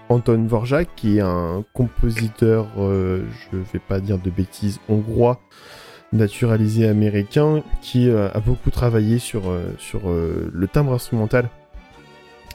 Anton 0.09 0.39
Dvorak, 0.39 0.89
qui 0.97 1.19
est 1.19 1.21
un 1.21 1.65
compositeur, 1.73 2.67
euh, 2.79 3.23
je 3.53 3.57
vais 3.73 3.79
pas 3.79 4.01
dire 4.01 4.19
de 4.19 4.31
bêtises, 4.31 4.81
hongrois, 4.89 5.41
naturalisé 6.13 6.89
américain, 6.89 7.63
qui 7.83 8.09
euh, 8.09 8.29
a 8.33 8.41
beaucoup 8.41 8.71
travaillé 8.71 9.19
sur, 9.19 9.49
euh, 9.51 9.63
sur 9.79 10.03
le 10.09 10.67
timbre 10.69 10.93
instrumental. 10.93 11.49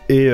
Et 0.10 0.30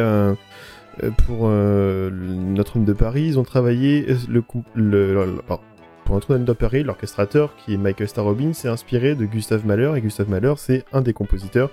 pour 1.28 1.48
Notre-Dame 1.50 2.86
de 2.86 2.93
Paris, 2.93 3.26
ils 3.28 3.38
ont 3.38 3.43
travaillé 3.43 4.08
le, 4.28 4.43
le- 4.74 5.14
le- 5.14 5.41
pardon. 5.48 5.64
Pour 6.08 6.16
Notre-Dame 6.16 6.45
de 6.45 6.53
Paris, 6.53 6.84
l'orchestrateur 6.84 7.53
qui 7.58 7.74
est 7.74 7.78
Michael 7.78 8.08
Starobin 8.08 8.53
s'est 8.53 8.70
inspiré 8.70 9.14
de 9.14 9.26
Gustave 9.26 9.66
Mahler 9.66 9.91
et 9.97 10.01
Gustave 10.01 10.30
Mahler 10.30 10.53
c'est 10.55 10.86
un 10.93 11.01
des 11.01 11.12
compositeurs 11.12 11.70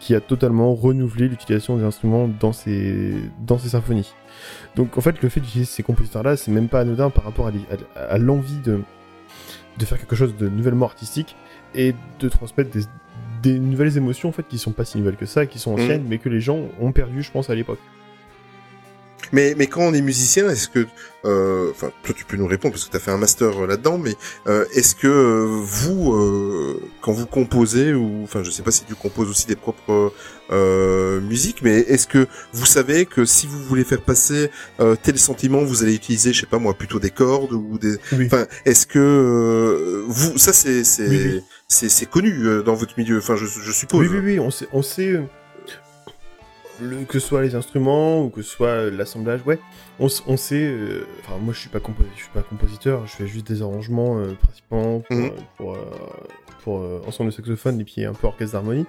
qui 0.00 0.12
a 0.16 0.20
totalement 0.20 0.74
renouvelé 0.74 1.28
l'utilisation 1.28 1.76
des 1.76 1.84
instruments 1.84 2.26
dans 2.28 2.52
ses 2.52 3.14
dans 3.46 3.58
ses 3.58 3.68
symphonies. 3.70 4.12
Donc 4.74 4.98
en 4.98 5.00
fait 5.00 5.22
le 5.22 5.28
fait 5.28 5.38
d'utiliser 5.38 5.70
ces 5.70 5.84
compositeurs 5.84 6.24
là 6.24 6.36
c'est 6.36 6.50
même 6.50 6.66
pas 6.68 6.80
anodin 6.80 7.10
par 7.10 7.22
rapport 7.22 7.46
à, 7.46 7.52
l'i- 7.52 7.64
à- 7.94 8.00
à 8.00 8.18
l'envie 8.18 8.58
de 8.58 8.80
de 9.78 9.84
faire 9.84 9.98
quelque 9.98 10.16
chose 10.16 10.34
de 10.36 10.48
nouvellement 10.48 10.86
artistique 10.86 11.36
et 11.76 11.94
de 12.18 12.28
transmettre 12.28 12.70
des, 12.70 12.80
des 13.42 13.58
nouvelles 13.60 13.96
émotions 13.96 14.30
en 14.30 14.32
fait 14.32 14.48
qui 14.48 14.58
sont 14.58 14.72
pas 14.72 14.84
si 14.84 14.98
nouvelles 14.98 15.16
que 15.16 15.26
ça, 15.26 15.46
qui 15.46 15.60
sont 15.60 15.74
anciennes 15.74 16.04
mais 16.08 16.18
que 16.18 16.28
les 16.28 16.40
gens 16.40 16.58
ont 16.80 16.90
perdu 16.90 17.22
je 17.22 17.30
pense 17.30 17.50
à 17.50 17.54
l'époque. 17.54 17.78
Mais, 19.32 19.54
mais 19.56 19.66
quand 19.66 19.82
on 19.82 19.94
est 19.94 20.00
musicien, 20.00 20.48
est-ce 20.48 20.68
que, 20.68 20.86
euh, 21.24 21.70
enfin, 21.72 21.90
toi 22.04 22.14
tu 22.16 22.24
peux 22.24 22.36
nous 22.36 22.46
répondre 22.46 22.72
parce 22.74 22.84
que 22.84 22.90
tu 22.90 22.96
as 22.96 23.00
fait 23.00 23.10
un 23.10 23.16
master 23.18 23.62
euh, 23.64 23.66
là-dedans, 23.66 23.98
mais 23.98 24.14
euh, 24.46 24.64
est-ce 24.74 24.94
que 24.94 25.06
euh, 25.08 25.44
vous, 25.48 26.12
euh, 26.14 26.80
quand 27.02 27.12
vous 27.12 27.26
composez, 27.26 27.92
ou, 27.94 28.22
enfin, 28.24 28.42
je 28.42 28.50
sais 28.50 28.62
pas 28.62 28.70
si 28.70 28.84
tu 28.84 28.94
composes 28.94 29.28
aussi 29.28 29.46
des 29.46 29.56
propres 29.56 30.12
euh, 30.52 31.20
musiques, 31.20 31.62
mais 31.62 31.78
est-ce 31.80 32.06
que 32.06 32.26
vous 32.52 32.66
savez 32.66 33.06
que 33.06 33.24
si 33.24 33.46
vous 33.46 33.58
voulez 33.64 33.82
faire 33.84 34.02
passer 34.02 34.50
euh, 34.80 34.94
tel 35.02 35.18
sentiment, 35.18 35.62
vous 35.64 35.82
allez 35.82 35.94
utiliser, 35.94 36.32
je 36.32 36.40
sais 36.42 36.46
pas 36.46 36.58
moi, 36.58 36.74
plutôt 36.74 37.00
des 37.00 37.10
cordes 37.10 37.52
ou 37.52 37.78
des, 37.78 37.96
Oui. 38.12 38.26
enfin, 38.26 38.46
est-ce 38.64 38.86
que 38.86 38.98
euh, 39.00 40.04
vous, 40.06 40.38
ça 40.38 40.52
c'est 40.52 40.84
c'est 40.84 41.08
Oui, 41.08 41.20
oui. 41.24 41.42
c'est 41.68 41.88
c'est 41.88 42.06
connu 42.06 42.32
euh, 42.46 42.62
dans 42.62 42.74
votre 42.74 42.94
milieu, 42.98 43.18
enfin, 43.18 43.34
je, 43.36 43.46
je 43.46 43.72
suppose. 43.72 44.06
Oui, 44.06 44.08
oui, 44.12 44.20
oui, 44.24 44.38
on 44.38 44.50
sait, 44.50 44.68
on 44.72 44.82
sait 44.82 45.08
euh, 45.14 45.22
le, 46.80 47.04
que 47.04 47.18
ce 47.18 47.26
soit 47.26 47.42
les 47.42 47.54
instruments 47.54 48.22
ou 48.24 48.28
que 48.30 48.42
ce 48.42 48.50
soit 48.50 48.90
l'assemblage, 48.90 49.40
ouais, 49.46 49.58
on, 50.00 50.08
on 50.26 50.36
sait. 50.36 50.64
euh, 50.66 51.06
Enfin, 51.20 51.38
moi, 51.40 51.52
je 51.54 51.60
suis 51.60 51.68
pas 51.68 51.80
je 52.14 52.20
suis 52.22 52.30
pas 52.32 52.42
compositeur, 52.42 53.06
je 53.06 53.12
fais 53.16 53.26
juste 53.26 53.46
des 53.46 53.62
arrangements 53.62 54.18
euh, 54.18 54.34
principalement 54.34 55.00
pour, 55.00 55.16
Mhm. 55.16 55.24
euh, 55.26 55.30
pour, 55.56 55.74
euh, 55.74 55.78
pour, 56.64 57.08
ensemble 57.08 57.30
de 57.30 57.34
saxophone 57.34 57.80
et 57.80 57.84
puis 57.84 58.04
un 58.04 58.12
peu 58.12 58.26
orchestre 58.26 58.52
d'harmonie. 58.54 58.86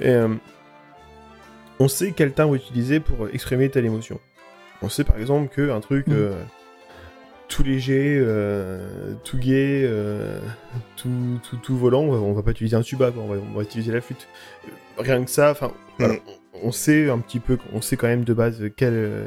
Et 0.00 0.14
on 1.80 1.88
sait 1.88 2.12
quel 2.12 2.32
timbre 2.32 2.54
utiliser 2.54 3.00
pour 3.00 3.28
exprimer 3.32 3.68
telle 3.70 3.86
émotion. 3.86 4.20
On 4.82 4.88
sait 4.88 5.04
par 5.04 5.18
exemple 5.18 5.48
que 5.48 5.70
un 5.70 5.80
truc 5.80 6.06
Mhm. 6.08 6.34
Tout 7.48 7.62
léger, 7.62 8.18
euh, 8.20 9.14
tout 9.24 9.38
gai, 9.38 9.82
euh, 9.84 10.38
tout, 10.96 11.40
tout, 11.42 11.56
tout 11.56 11.76
volant, 11.76 12.02
on 12.02 12.32
va, 12.32 12.42
pas 12.42 12.50
utiliser 12.50 12.76
un 12.76 12.82
tuba, 12.82 13.10
quoi, 13.10 13.22
on, 13.22 13.28
va, 13.28 13.36
on 13.36 13.56
va 13.56 13.62
utiliser 13.62 13.92
la 13.92 14.00
flûte. 14.00 14.28
Euh, 14.66 15.02
Rien 15.02 15.24
que 15.24 15.30
ça, 15.30 15.50
enfin, 15.50 15.72
voilà, 15.98 16.14
on, 16.54 16.68
on 16.68 16.72
sait 16.72 17.08
un 17.08 17.18
petit 17.18 17.40
peu, 17.40 17.58
on 17.72 17.80
sait 17.80 17.96
quand 17.96 18.08
même 18.08 18.24
de 18.24 18.34
base 18.34 18.62
quel, 18.76 19.24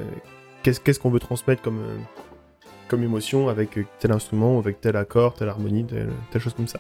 qu'est-ce 0.64 0.80
qu'est-ce 0.80 1.00
qu'on 1.00 1.10
veut 1.10 1.20
transmettre 1.20 1.62
comme, 1.62 1.82
comme 2.88 3.04
émotion 3.04 3.50
avec 3.50 3.80
tel 4.00 4.12
instrument, 4.12 4.60
avec 4.60 4.82
tel 4.82 4.96
accord, 4.96 5.34
telle 5.34 5.50
harmonie, 5.50 5.86
telle, 5.86 6.10
telle 6.32 6.42
chose 6.42 6.54
comme 6.54 6.68
ça. 6.68 6.80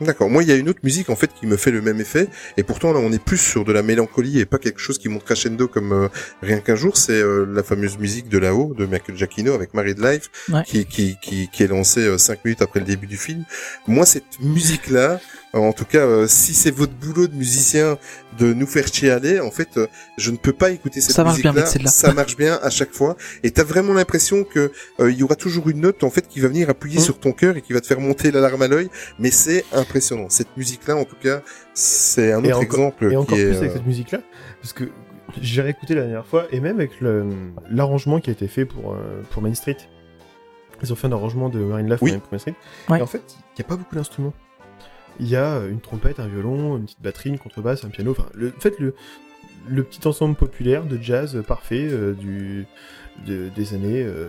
D'accord. 0.00 0.30
Moi, 0.30 0.42
il 0.42 0.48
y 0.48 0.52
a 0.52 0.56
une 0.56 0.68
autre 0.68 0.80
musique 0.82 1.10
en 1.10 1.16
fait 1.16 1.30
qui 1.38 1.46
me 1.46 1.56
fait 1.56 1.70
le 1.70 1.82
même 1.82 2.00
effet, 2.00 2.28
et 2.56 2.62
pourtant 2.62 2.92
là, 2.92 3.00
on 3.00 3.12
est 3.12 3.22
plus 3.22 3.38
sur 3.38 3.64
de 3.64 3.72
la 3.72 3.82
mélancolie 3.82 4.38
et 4.40 4.46
pas 4.46 4.58
quelque 4.58 4.80
chose 4.80 4.98
qui 4.98 5.08
monte 5.08 5.24
crescendo 5.24 5.68
comme 5.68 5.92
euh, 5.92 6.08
rien 6.42 6.60
qu'un 6.60 6.76
jour. 6.76 6.96
C'est 6.96 7.12
euh, 7.12 7.44
la 7.52 7.62
fameuse 7.62 7.98
musique 7.98 8.28
de 8.28 8.38
là-haut 8.38 8.74
de 8.76 8.86
Michael 8.86 9.16
Giacchino 9.16 9.52
avec 9.54 9.74
Married 9.74 9.98
Life, 9.98 10.30
Ouais. 10.50 10.62
qui, 10.66 10.86
qui 10.86 11.16
qui 11.22 11.48
qui 11.52 11.62
est 11.62 11.66
lancée 11.68 12.00
euh, 12.06 12.18
cinq 12.18 12.44
minutes 12.44 12.62
après 12.62 12.80
le 12.80 12.86
début 12.86 13.06
du 13.06 13.16
film. 13.16 13.44
Moi, 13.86 14.06
cette 14.06 14.40
musique 14.40 14.88
là. 14.90 15.20
En 15.52 15.72
tout 15.72 15.84
cas, 15.84 15.98
euh, 16.06 16.28
si 16.28 16.54
c'est 16.54 16.70
votre 16.70 16.92
boulot 16.92 17.26
de 17.26 17.34
musicien 17.34 17.98
de 18.38 18.52
nous 18.52 18.68
faire 18.68 18.86
chialer, 18.86 19.40
en 19.40 19.50
fait, 19.50 19.66
euh, 19.78 19.88
je 20.16 20.30
ne 20.30 20.36
peux 20.36 20.52
pas 20.52 20.70
écouter 20.70 21.00
cette 21.00 21.16
Ça 21.16 21.24
marche 21.24 21.42
bien 21.42 21.52
musique-là. 21.52 21.90
Ça 21.90 22.14
marche 22.14 22.36
bien 22.36 22.60
à 22.62 22.70
chaque 22.70 22.92
fois, 22.94 23.16
et 23.42 23.50
t'as 23.50 23.64
vraiment 23.64 23.92
l'impression 23.92 24.44
que 24.44 24.70
euh, 25.00 25.10
il 25.10 25.18
y 25.18 25.24
aura 25.24 25.34
toujours 25.34 25.68
une 25.68 25.80
note 25.80 26.04
en 26.04 26.10
fait 26.10 26.28
qui 26.28 26.38
va 26.38 26.46
venir 26.46 26.70
appuyer 26.70 26.98
Mm. 26.98 27.02
sur 27.02 27.18
ton 27.18 27.32
cœur 27.32 27.56
et 27.56 27.62
qui 27.62 27.72
va 27.72 27.80
te 27.80 27.88
faire 27.88 27.98
monter 27.98 28.30
l'alarme 28.30 28.62
à 28.62 28.68
l'œil. 28.68 28.90
Mais 29.18 29.32
c'est 29.32 29.64
impressionnant. 29.90 30.28
Cette 30.28 30.56
musique-là, 30.56 30.96
en 30.96 31.04
tout 31.04 31.16
cas, 31.20 31.42
c'est 31.74 32.32
un 32.32 32.42
Et 32.44 32.48
autre 32.48 32.56
encore- 32.58 32.62
exemple 32.62 33.12
Et 33.12 33.16
encore 33.16 33.36
qui 33.36 33.42
plus 33.42 33.52
est. 33.52 33.56
avec 33.56 33.70
euh, 33.70 33.74
cette 33.74 33.86
musique-là, 33.86 34.20
parce 34.62 34.72
que 34.72 34.84
j'ai 35.40 35.62
réécouté 35.62 35.94
la 35.94 36.02
dernière 36.02 36.26
fois, 36.26 36.46
et 36.52 36.60
même 36.60 36.76
avec 36.76 37.00
le- 37.00 37.28
l'arrangement 37.70 38.20
qui 38.20 38.30
a 38.30 38.32
été 38.32 38.46
fait 38.48 38.64
pour, 38.64 38.92
euh, 38.92 39.22
pour 39.30 39.42
Main 39.42 39.54
Street. 39.54 39.76
Ils 40.82 40.92
ont 40.92 40.96
fait 40.96 41.08
un 41.08 41.12
arrangement 41.12 41.48
de 41.50 41.58
Marine 41.58 41.88
Love 41.88 41.98
Oui. 42.02 42.16
pour 42.18 42.32
Main 42.32 42.38
Street. 42.38 42.54
Ouais. 42.88 42.98
Et 42.98 43.02
en 43.02 43.06
fait, 43.06 43.22
il 43.36 43.60
n'y 43.60 43.64
a 43.64 43.68
pas 43.68 43.76
beaucoup 43.76 43.94
d'instruments. 43.96 44.32
Il 45.18 45.28
y 45.28 45.36
a 45.36 45.60
une 45.68 45.80
trompette, 45.80 46.18
un 46.20 46.26
violon, 46.28 46.76
une 46.78 46.84
petite 46.84 47.02
batterie, 47.02 47.30
une 47.30 47.38
contrebasse, 47.38 47.84
un 47.84 47.88
piano. 47.90 48.12
Enfin, 48.12 48.26
le, 48.34 48.48
en 48.56 48.60
fait, 48.60 48.78
le, 48.78 48.94
le 49.68 49.82
petit 49.82 50.06
ensemble 50.08 50.36
populaire 50.36 50.84
de 50.84 50.96
jazz 51.02 51.42
parfait 51.46 51.86
euh, 51.90 52.14
du, 52.14 52.64
de- 53.26 53.50
des 53.54 53.74
années 53.74 54.02
euh, 54.02 54.28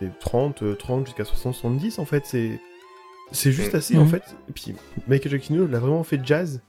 des 0.00 0.08
30, 0.20 0.62
euh, 0.62 0.74
30 0.74 1.04
jusqu'à 1.06 1.24
60, 1.26 1.54
70, 1.54 1.98
en 1.98 2.06
fait, 2.06 2.22
c'est 2.24 2.58
c'est 3.34 3.52
juste 3.52 3.74
assez, 3.74 3.96
en 3.98 4.04
Mhm. 4.04 4.08
fait. 4.10 4.22
Et 4.48 4.52
puis, 4.52 4.74
Michael 5.08 5.32
Giacchino 5.32 5.66
l'a 5.66 5.78
vraiment 5.78 6.02
fait 6.04 6.20
jazz, 6.24 6.60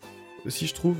aussi, 0.45 0.67
je 0.67 0.73
trouve. 0.75 0.97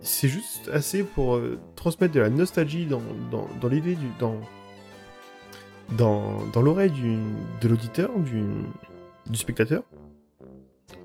C'est 0.00 0.28
juste 0.28 0.68
assez 0.72 1.04
pour 1.04 1.36
euh, 1.36 1.60
transmettre 1.76 2.12
de 2.12 2.20
la 2.20 2.28
nostalgie 2.30 2.86
dans, 2.86 3.02
dans, 3.30 3.46
dans 3.60 3.68
l'idée 3.68 3.94
du... 3.94 4.06
dans 4.18 4.36
dans, 5.96 6.38
dans 6.54 6.62
l'oreille 6.62 6.90
du, 6.90 7.18
de 7.60 7.68
l'auditeur, 7.68 8.10
du, 8.18 8.42
du 9.28 9.38
spectateur. 9.38 9.82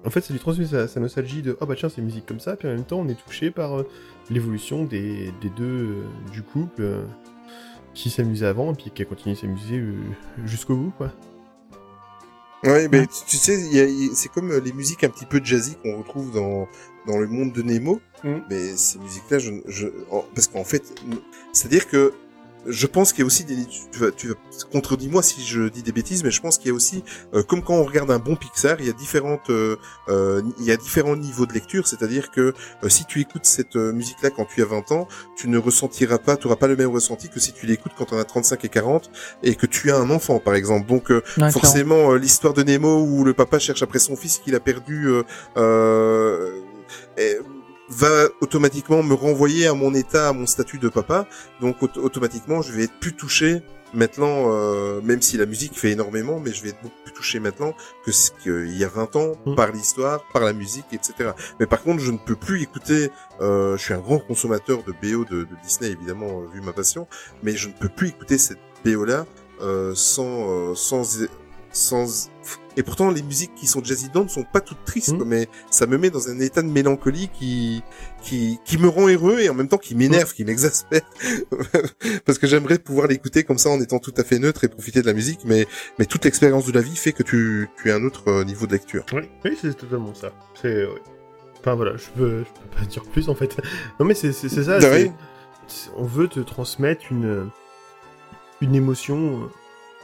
En 0.05 0.09
fait, 0.09 0.21
ça 0.21 0.31
lui 0.31 0.39
transmet 0.39 0.65
sa, 0.65 0.87
sa 0.87 0.99
nostalgie 1.01 1.41
de 1.41 1.57
«Ah 1.61 1.65
bah 1.65 1.75
tiens, 1.77 1.89
c'est 1.89 1.97
une 1.99 2.05
musique 2.05 2.25
comme 2.25 2.39
ça», 2.39 2.55
puis 2.57 2.69
en 2.69 2.71
même 2.71 2.85
temps, 2.85 2.99
on 2.99 3.07
est 3.09 3.21
touché 3.25 3.51
par 3.51 3.79
euh, 3.79 3.87
l'évolution 4.29 4.85
des, 4.85 5.33
des 5.41 5.49
deux 5.49 5.65
euh, 5.65 6.03
du 6.31 6.41
couple 6.41 6.81
euh, 6.83 7.03
qui 7.93 8.09
s'amusait 8.09 8.45
avant, 8.45 8.71
et 8.71 8.75
puis 8.75 8.91
qui 8.93 9.01
a 9.01 9.05
continué 9.05 9.35
de 9.35 9.39
s'amuser 9.41 9.77
euh, 9.79 9.93
jusqu'au 10.45 10.77
bout, 10.77 10.91
quoi. 10.97 11.11
Ouais, 12.63 12.87
mais 12.91 13.01
Ouais. 13.01 13.07
tu, 13.07 13.25
tu 13.27 13.37
sais, 13.37 13.59
y 13.69 13.79
a- 13.79 13.85
il- 13.85 14.15
c'est 14.15 14.29
comme 14.29 14.51
euh, 14.51 14.59
les 14.59 14.73
musiques 14.73 15.03
un 15.03 15.09
petit 15.09 15.25
peu 15.25 15.39
jazzy 15.43 15.75
qu'on 15.83 15.97
retrouve 15.97 16.31
dans 16.31 16.67
dans 17.05 17.17
le 17.19 17.27
monde 17.27 17.53
de 17.53 17.61
Nemo. 17.61 18.01
Mhm. 18.23 18.43
Mais 18.49 18.75
ces 18.75 18.97
musiques-là, 18.99 19.39
je, 19.39 19.51
je, 19.67 19.87
en- 20.11 20.25
parce 20.35 20.47
qu'en 20.47 20.63
fait, 20.63 20.83
c'est-à-dire 21.53 21.87
que 21.87 22.13
je 22.67 22.87
pense 22.87 23.11
qu'il 23.11 23.21
y 23.21 23.23
a 23.23 23.25
aussi 23.27 23.43
des, 23.43 23.57
tu 23.65 23.99
vas, 23.99 24.11
tu 24.11 24.27
vas 24.29 24.35
contredis-moi 24.71 25.23
si 25.23 25.45
je 25.45 25.69
dis 25.69 25.83
des 25.83 25.91
bêtises, 25.91 26.23
mais 26.23 26.31
je 26.31 26.41
pense 26.41 26.57
qu'il 26.57 26.67
y 26.67 26.71
a 26.71 26.73
aussi, 26.73 27.03
euh, 27.33 27.43
comme 27.43 27.63
quand 27.63 27.75
on 27.75 27.83
regarde 27.83 28.11
un 28.11 28.19
bon 28.19 28.35
Pixar, 28.35 28.77
il 28.79 28.87
y 28.87 28.89
a 28.89 28.93
différentes, 28.93 29.49
euh, 29.49 29.77
euh, 30.09 30.41
il 30.59 30.65
y 30.65 30.71
a 30.71 30.77
différents 30.77 31.15
niveaux 31.15 31.45
de 31.45 31.53
lecture, 31.53 31.87
c'est-à-dire 31.87 32.31
que 32.31 32.53
euh, 32.83 32.89
si 32.89 33.05
tu 33.05 33.21
écoutes 33.21 33.45
cette 33.45 33.75
euh, 33.75 33.93
musique-là 33.93 34.29
quand 34.29 34.45
tu 34.45 34.61
as 34.61 34.65
20 34.65 34.91
ans, 34.91 35.07
tu 35.35 35.47
ne 35.49 35.57
ressentiras 35.57 36.17
pas, 36.17 36.37
tu 36.37 36.47
auras 36.47 36.55
pas 36.55 36.67
le 36.67 36.75
même 36.75 36.89
ressenti 36.89 37.29
que 37.29 37.39
si 37.39 37.53
tu 37.53 37.65
l'écoutes 37.65 37.93
quand 37.97 38.13
on 38.13 38.17
a 38.17 38.23
35 38.23 38.63
et 38.65 38.69
40 38.69 39.09
et 39.43 39.55
que 39.55 39.65
tu 39.65 39.91
as 39.91 39.97
un 39.97 40.09
enfant, 40.09 40.39
par 40.39 40.55
exemple. 40.55 40.87
Donc, 40.87 41.11
Ouais, 41.37 41.51
forcément 41.51 42.13
l'histoire 42.15 42.53
de 42.53 42.63
Nemo 42.63 43.03
où 43.03 43.23
le 43.23 43.33
papa 43.33 43.59
cherche 43.59 43.83
après 43.83 43.99
son 43.99 44.15
fils 44.15 44.39
qu'il 44.39 44.55
a 44.55 44.59
perdu 44.59 45.07
euh, 45.07 45.23
euh, 45.57 46.61
et 47.17 47.37
va 47.89 48.27
automatiquement 48.41 49.01
me 49.03 49.13
renvoyer 49.13 49.67
à 49.67 49.73
mon 49.73 49.93
état, 49.93 50.29
à 50.29 50.33
mon 50.33 50.45
statut 50.45 50.77
de 50.79 50.89
papa. 50.89 51.27
Donc 51.61 51.81
auto- 51.81 52.01
automatiquement, 52.01 52.61
je 52.61 52.71
vais 52.73 52.83
être 52.83 52.99
plus 52.99 53.13
touché 53.15 53.61
maintenant, 53.93 54.51
euh, 54.51 54.99
même 55.01 55.21
si 55.21 55.37
la 55.37 55.45
musique 55.45 55.79
fait 55.79 55.91
énormément, 55.91 56.39
mais 56.41 56.51
je 56.51 56.61
vais 56.61 56.69
être 56.69 56.81
beaucoup 56.83 57.01
plus 57.05 57.13
touché 57.13 57.39
maintenant 57.39 57.73
que 58.05 58.11
ce 58.11 58.31
qu'il 58.43 58.77
y 58.77 58.83
a 58.83 58.89
20 58.89 59.15
ans 59.15 59.31
Mm. 59.45 59.55
par 59.55 59.71
l'histoire, 59.71 60.21
par 60.33 60.43
la 60.43 60.51
musique, 60.51 60.87
etc. 60.91 61.31
Mais 61.61 61.65
par 61.67 61.81
contre, 61.81 62.01
je 62.03 62.11
ne 62.11 62.17
peux 62.17 62.35
plus 62.35 62.61
écouter. 62.61 63.09
Euh, 63.39 63.77
je 63.77 63.83
suis 63.83 63.93
un 63.93 63.99
grand 63.99 64.19
consommateur 64.19 64.83
de 64.83 64.91
BO 64.91 65.23
de, 65.23 65.43
de 65.43 65.47
Disney, 65.63 65.89
évidemment, 65.91 66.41
euh, 66.41 66.47
vu 66.53 66.59
ma 66.61 66.73
passion, 66.73 67.07
mais 67.43 67.53
je 67.55 67.69
ne 67.69 67.73
peux 67.73 67.89
plus 67.89 68.09
écouter 68.09 68.37
cette 68.37 68.59
BO 68.83 69.05
là 69.05 69.25
euh, 69.61 69.93
sans 69.95 70.51
euh, 70.71 70.75
sans 70.75 71.17
sans 71.71 72.29
et 72.77 72.83
pourtant 72.83 73.11
les 73.11 73.23
musiques 73.23 73.53
qui 73.55 73.67
sont 73.67 73.83
jazzy 73.83 74.09
ne 74.15 74.27
sont 74.27 74.43
pas 74.43 74.61
toutes 74.61 74.85
tristes 74.85 75.13
Mm. 75.13 75.17
quoi, 75.17 75.25
mais 75.25 75.47
ça 75.69 75.85
me 75.87 75.97
met 75.97 76.09
dans 76.09 76.29
un 76.29 76.39
état 76.39 76.61
de 76.61 76.67
mélancolie 76.67 77.29
qui 77.37 77.83
qui 78.21 78.59
qui 78.65 78.77
me 78.77 78.87
rend 78.87 79.07
heureux 79.09 79.39
et 79.39 79.49
en 79.49 79.53
même 79.53 79.67
temps 79.67 79.77
qui 79.77 79.95
m'énerve 79.95 80.33
qui 80.33 80.45
m'exaspère 80.45 81.01
parce 82.25 82.37
que 82.37 82.47
j'aimerais 82.47 82.77
pouvoir 82.77 83.07
l'écouter 83.07 83.43
comme 83.43 83.57
ça 83.57 83.69
en 83.69 83.81
étant 83.81 83.99
tout 83.99 84.13
à 84.17 84.23
fait 84.23 84.39
neutre 84.39 84.63
et 84.63 84.67
profiter 84.67 85.01
de 85.01 85.07
la 85.07 85.13
musique 85.13 85.41
mais 85.45 85.67
mais 85.99 86.05
toute 86.05 86.23
l'expérience 86.25 86.65
de 86.65 86.71
la 86.71 86.81
vie 86.81 86.95
fait 86.95 87.13
que 87.13 87.23
tu 87.23 87.69
tu 87.81 87.91
as 87.91 87.95
un 87.95 88.03
autre 88.03 88.27
euh, 88.29 88.43
niveau 88.43 88.67
de 88.67 88.71
lecture 88.73 89.05
Oui, 89.13 89.23
oui 89.43 89.57
c'est 89.59 89.75
totalement 89.75 90.13
ça. 90.13 90.31
C'est... 90.61 90.85
ouais. 90.85 91.01
Enfin 91.59 91.75
voilà, 91.75 91.97
je 91.97 92.05
peux, 92.15 92.43
je 92.43 92.61
peux 92.61 92.77
pas 92.77 92.85
dire 92.89 93.03
plus 93.03 93.29
en 93.29 93.35
fait. 93.35 93.57
Non 93.99 94.05
mais 94.05 94.13
c'est, 94.13 94.31
ça. 94.31 94.79
On 95.97 96.05
veut 96.05 96.27
te 96.27 96.39
transmettre 96.39 97.11
une, 97.11 97.49
une 98.61 98.75
émotion 98.75 99.43
euh, 99.43 99.47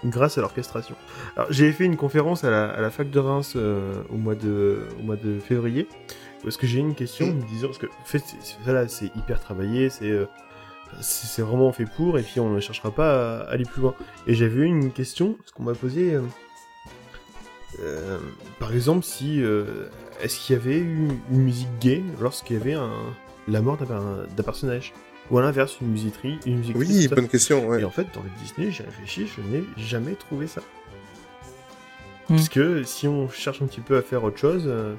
grâce 0.05 0.37
à 0.37 0.41
l'orchestration. 0.41 0.95
Alors 1.35 1.51
j'ai 1.51 1.71
fait 1.71 1.85
une 1.85 1.97
conférence 1.97 2.43
à 2.43 2.49
la, 2.51 2.69
à 2.69 2.81
la 2.81 2.89
fac 2.89 3.09
de 3.09 3.19
Reims 3.19 3.53
euh, 3.55 3.93
au, 4.09 4.17
mois 4.17 4.35
de, 4.35 4.83
au 4.99 5.03
mois 5.03 5.15
de 5.15 5.39
février. 5.39 5.87
Parce 6.43 6.57
que 6.57 6.67
j'ai 6.67 6.77
eu 6.79 6.81
une 6.81 6.95
question 6.95 7.27
Mm. 7.27 7.35
me 7.37 7.41
disant, 7.47 7.67
parce 7.67 7.77
que 7.77 7.85
en 7.87 8.05
fait, 8.05 8.19
c'est, 8.19 8.35
c'est- 8.41 8.57
voilà, 8.63 8.87
c'est 8.89 9.15
hyper 9.15 9.39
travaillé, 9.39 9.89
c'est, 9.89 10.09
euh, 10.11 10.25
c'est, 10.99 11.41
vraiment 11.41 11.71
fait 11.71 11.85
pour, 11.85 12.19
et 12.19 12.21
puis 12.23 12.39
on 12.41 12.49
ne 12.49 12.59
cherchera 12.59 12.91
pas 12.91 13.39
à 13.39 13.49
aller 13.49 13.63
plus 13.63 13.81
loin. 13.81 13.95
Et 14.27 14.35
j'avais 14.35 14.61
eu 14.61 14.65
une 14.65 14.91
question, 14.91 15.37
ce 15.45 15.53
qu'on 15.53 15.63
m'a 15.63 15.73
posé, 15.73 16.19
euh, 17.79 18.17
par 18.59 18.73
exemple, 18.73 19.03
si 19.03 19.41
est-ce 20.21 20.39
qu'il 20.39 20.55
y 20.55 20.59
avait 20.59 20.77
eu 20.77 21.07
une 21.31 21.39
musique 21.41 21.69
gay 21.79 22.03
lorsqu'il 22.21 22.57
y 22.57 22.59
avait 22.59 22.73
un, 22.73 22.91
la 23.47 23.61
mort 23.61 23.77
d'un 23.77 24.43
personnage? 24.43 24.93
Ou 25.33 25.39
à 25.39 25.41
l'inverse, 25.41 25.77
une 25.81 25.87
musiquerie, 25.87 26.39
une 26.45 26.59
musique 26.59 26.75
oui 26.77 26.85
triste, 26.85 27.01
tout 27.01 27.09
ça. 27.09 27.15
bonne 27.15 27.27
question 27.27 27.67
ouais 27.67 27.81
Et 27.81 27.83
en 27.85 27.89
fait, 27.89 28.05
dans 28.13 28.21
le 28.21 28.29
Disney, 28.39 28.69
j'ai 28.69 28.83
réfléchi, 28.83 29.25
je 29.25 29.41
n'ai 29.41 29.63
jamais 29.77 30.13
trouvé 30.13 30.45
ça. 30.45 30.61
Hmm. 32.29 32.35
Parce 32.35 32.49
que 32.49 32.83
si 32.83 33.07
on 33.07 33.27
cherche 33.29 33.59
un 33.63 33.65
petit 33.65 33.81
peu 33.81 33.97
à 33.97 34.03
faire 34.03 34.23
autre 34.23 34.37
chose, 34.37 34.65
euh, 34.67 34.93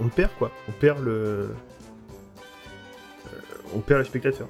on 0.00 0.08
perd 0.08 0.30
quoi. 0.38 0.50
On 0.66 0.72
perd 0.72 1.04
le. 1.04 1.10
euh, 1.10 1.48
on 3.74 3.80
perd 3.80 3.98
le 3.98 4.04
spectateur. 4.06 4.48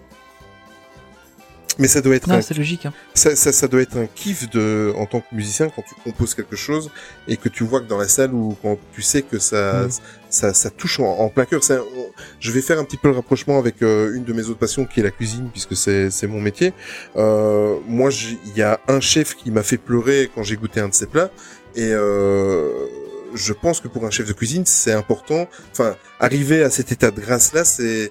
Mais 1.79 1.87
ça 1.89 2.01
doit 2.01 2.17
être 2.17 2.29
Non, 2.29 2.37
un 2.37 2.41
c'est 2.41 2.55
logique. 2.55 2.87
Hein. 2.87 2.93
ça, 3.15 3.37
ça, 3.37 3.53
ça 3.53 3.69
doit 3.69 3.83
être 3.83 3.97
un 3.97 4.07
kiff 4.07 4.49
de, 4.51 4.93
en 4.97 5.07
tant 5.07 5.21
que 5.21 5.33
musicien 5.33 5.69
quand 5.69 5.83
tu 5.83 5.95
composes 6.03 6.35
quelque 6.35 6.57
chose 6.57 6.91
et 7.29 7.37
que 7.37 7.49
tu 7.49 7.63
vois 7.65 7.81
que 7.81 7.87
dans 7.87 7.99
la 7.99 8.09
salle 8.09 8.35
ou 8.35 8.57
quand 8.63 8.79
tu 8.93 9.03
sais 9.03 9.23
que 9.23 9.39
ça, 9.39 9.85
Mm. 9.85 9.91
ça, 10.31 10.55
ça 10.55 10.71
touche 10.71 10.99
en, 11.01 11.05
en 11.19 11.29
plein 11.29 11.45
cœur. 11.45 11.61
On- 11.71 12.13
Je 12.41 12.51
vais 12.53 12.63
faire 12.63 12.79
un 12.79 12.85
petit 12.85 12.97
peu 12.97 13.09
le 13.09 13.15
rapprochement 13.15 13.59
avec 13.59 13.83
euh, 13.83 14.15
une 14.15 14.25
de 14.25 14.33
mes 14.33 14.43
autres 14.47 14.59
passions 14.59 14.87
qui 14.87 15.01
est 15.01 15.03
la 15.05 15.11
cuisine 15.11 15.49
puisque 15.53 15.77
c'est, 15.77 16.11
c'est 16.11 16.27
mon 16.27 16.41
métier. 16.41 16.73
Euh, 17.17 17.77
moi, 17.87 18.11
il 18.47 18.57
y 18.57 18.63
a 18.63 18.81
un 18.89 19.01
chef 19.01 19.37
qui 19.37 19.51
m'a 19.51 19.63
fait 19.63 19.79
pleurer 19.79 20.31
quand 20.35 20.43
j'ai 20.43 20.57
goûté 20.57 20.81
un 20.81 20.89
de 20.89 20.95
ses 20.95 21.07
plats 21.07 21.31
et 21.77 21.91
euh, 21.93 22.87
je 23.35 23.53
pense 23.53 23.81
que 23.81 23.89
pour 23.89 24.05
un 24.05 24.11
chef 24.11 24.27
de 24.27 24.33
cuisine, 24.33 24.65
c'est 24.67 24.93
important. 24.93 25.49
Enfin, 25.73 25.97
arriver 26.21 26.63
à 26.63 26.71
cet 26.71 26.93
état 26.93 27.11
de 27.11 27.21
grâce 27.21 27.53
là, 27.53 27.65
c'est 27.65 28.11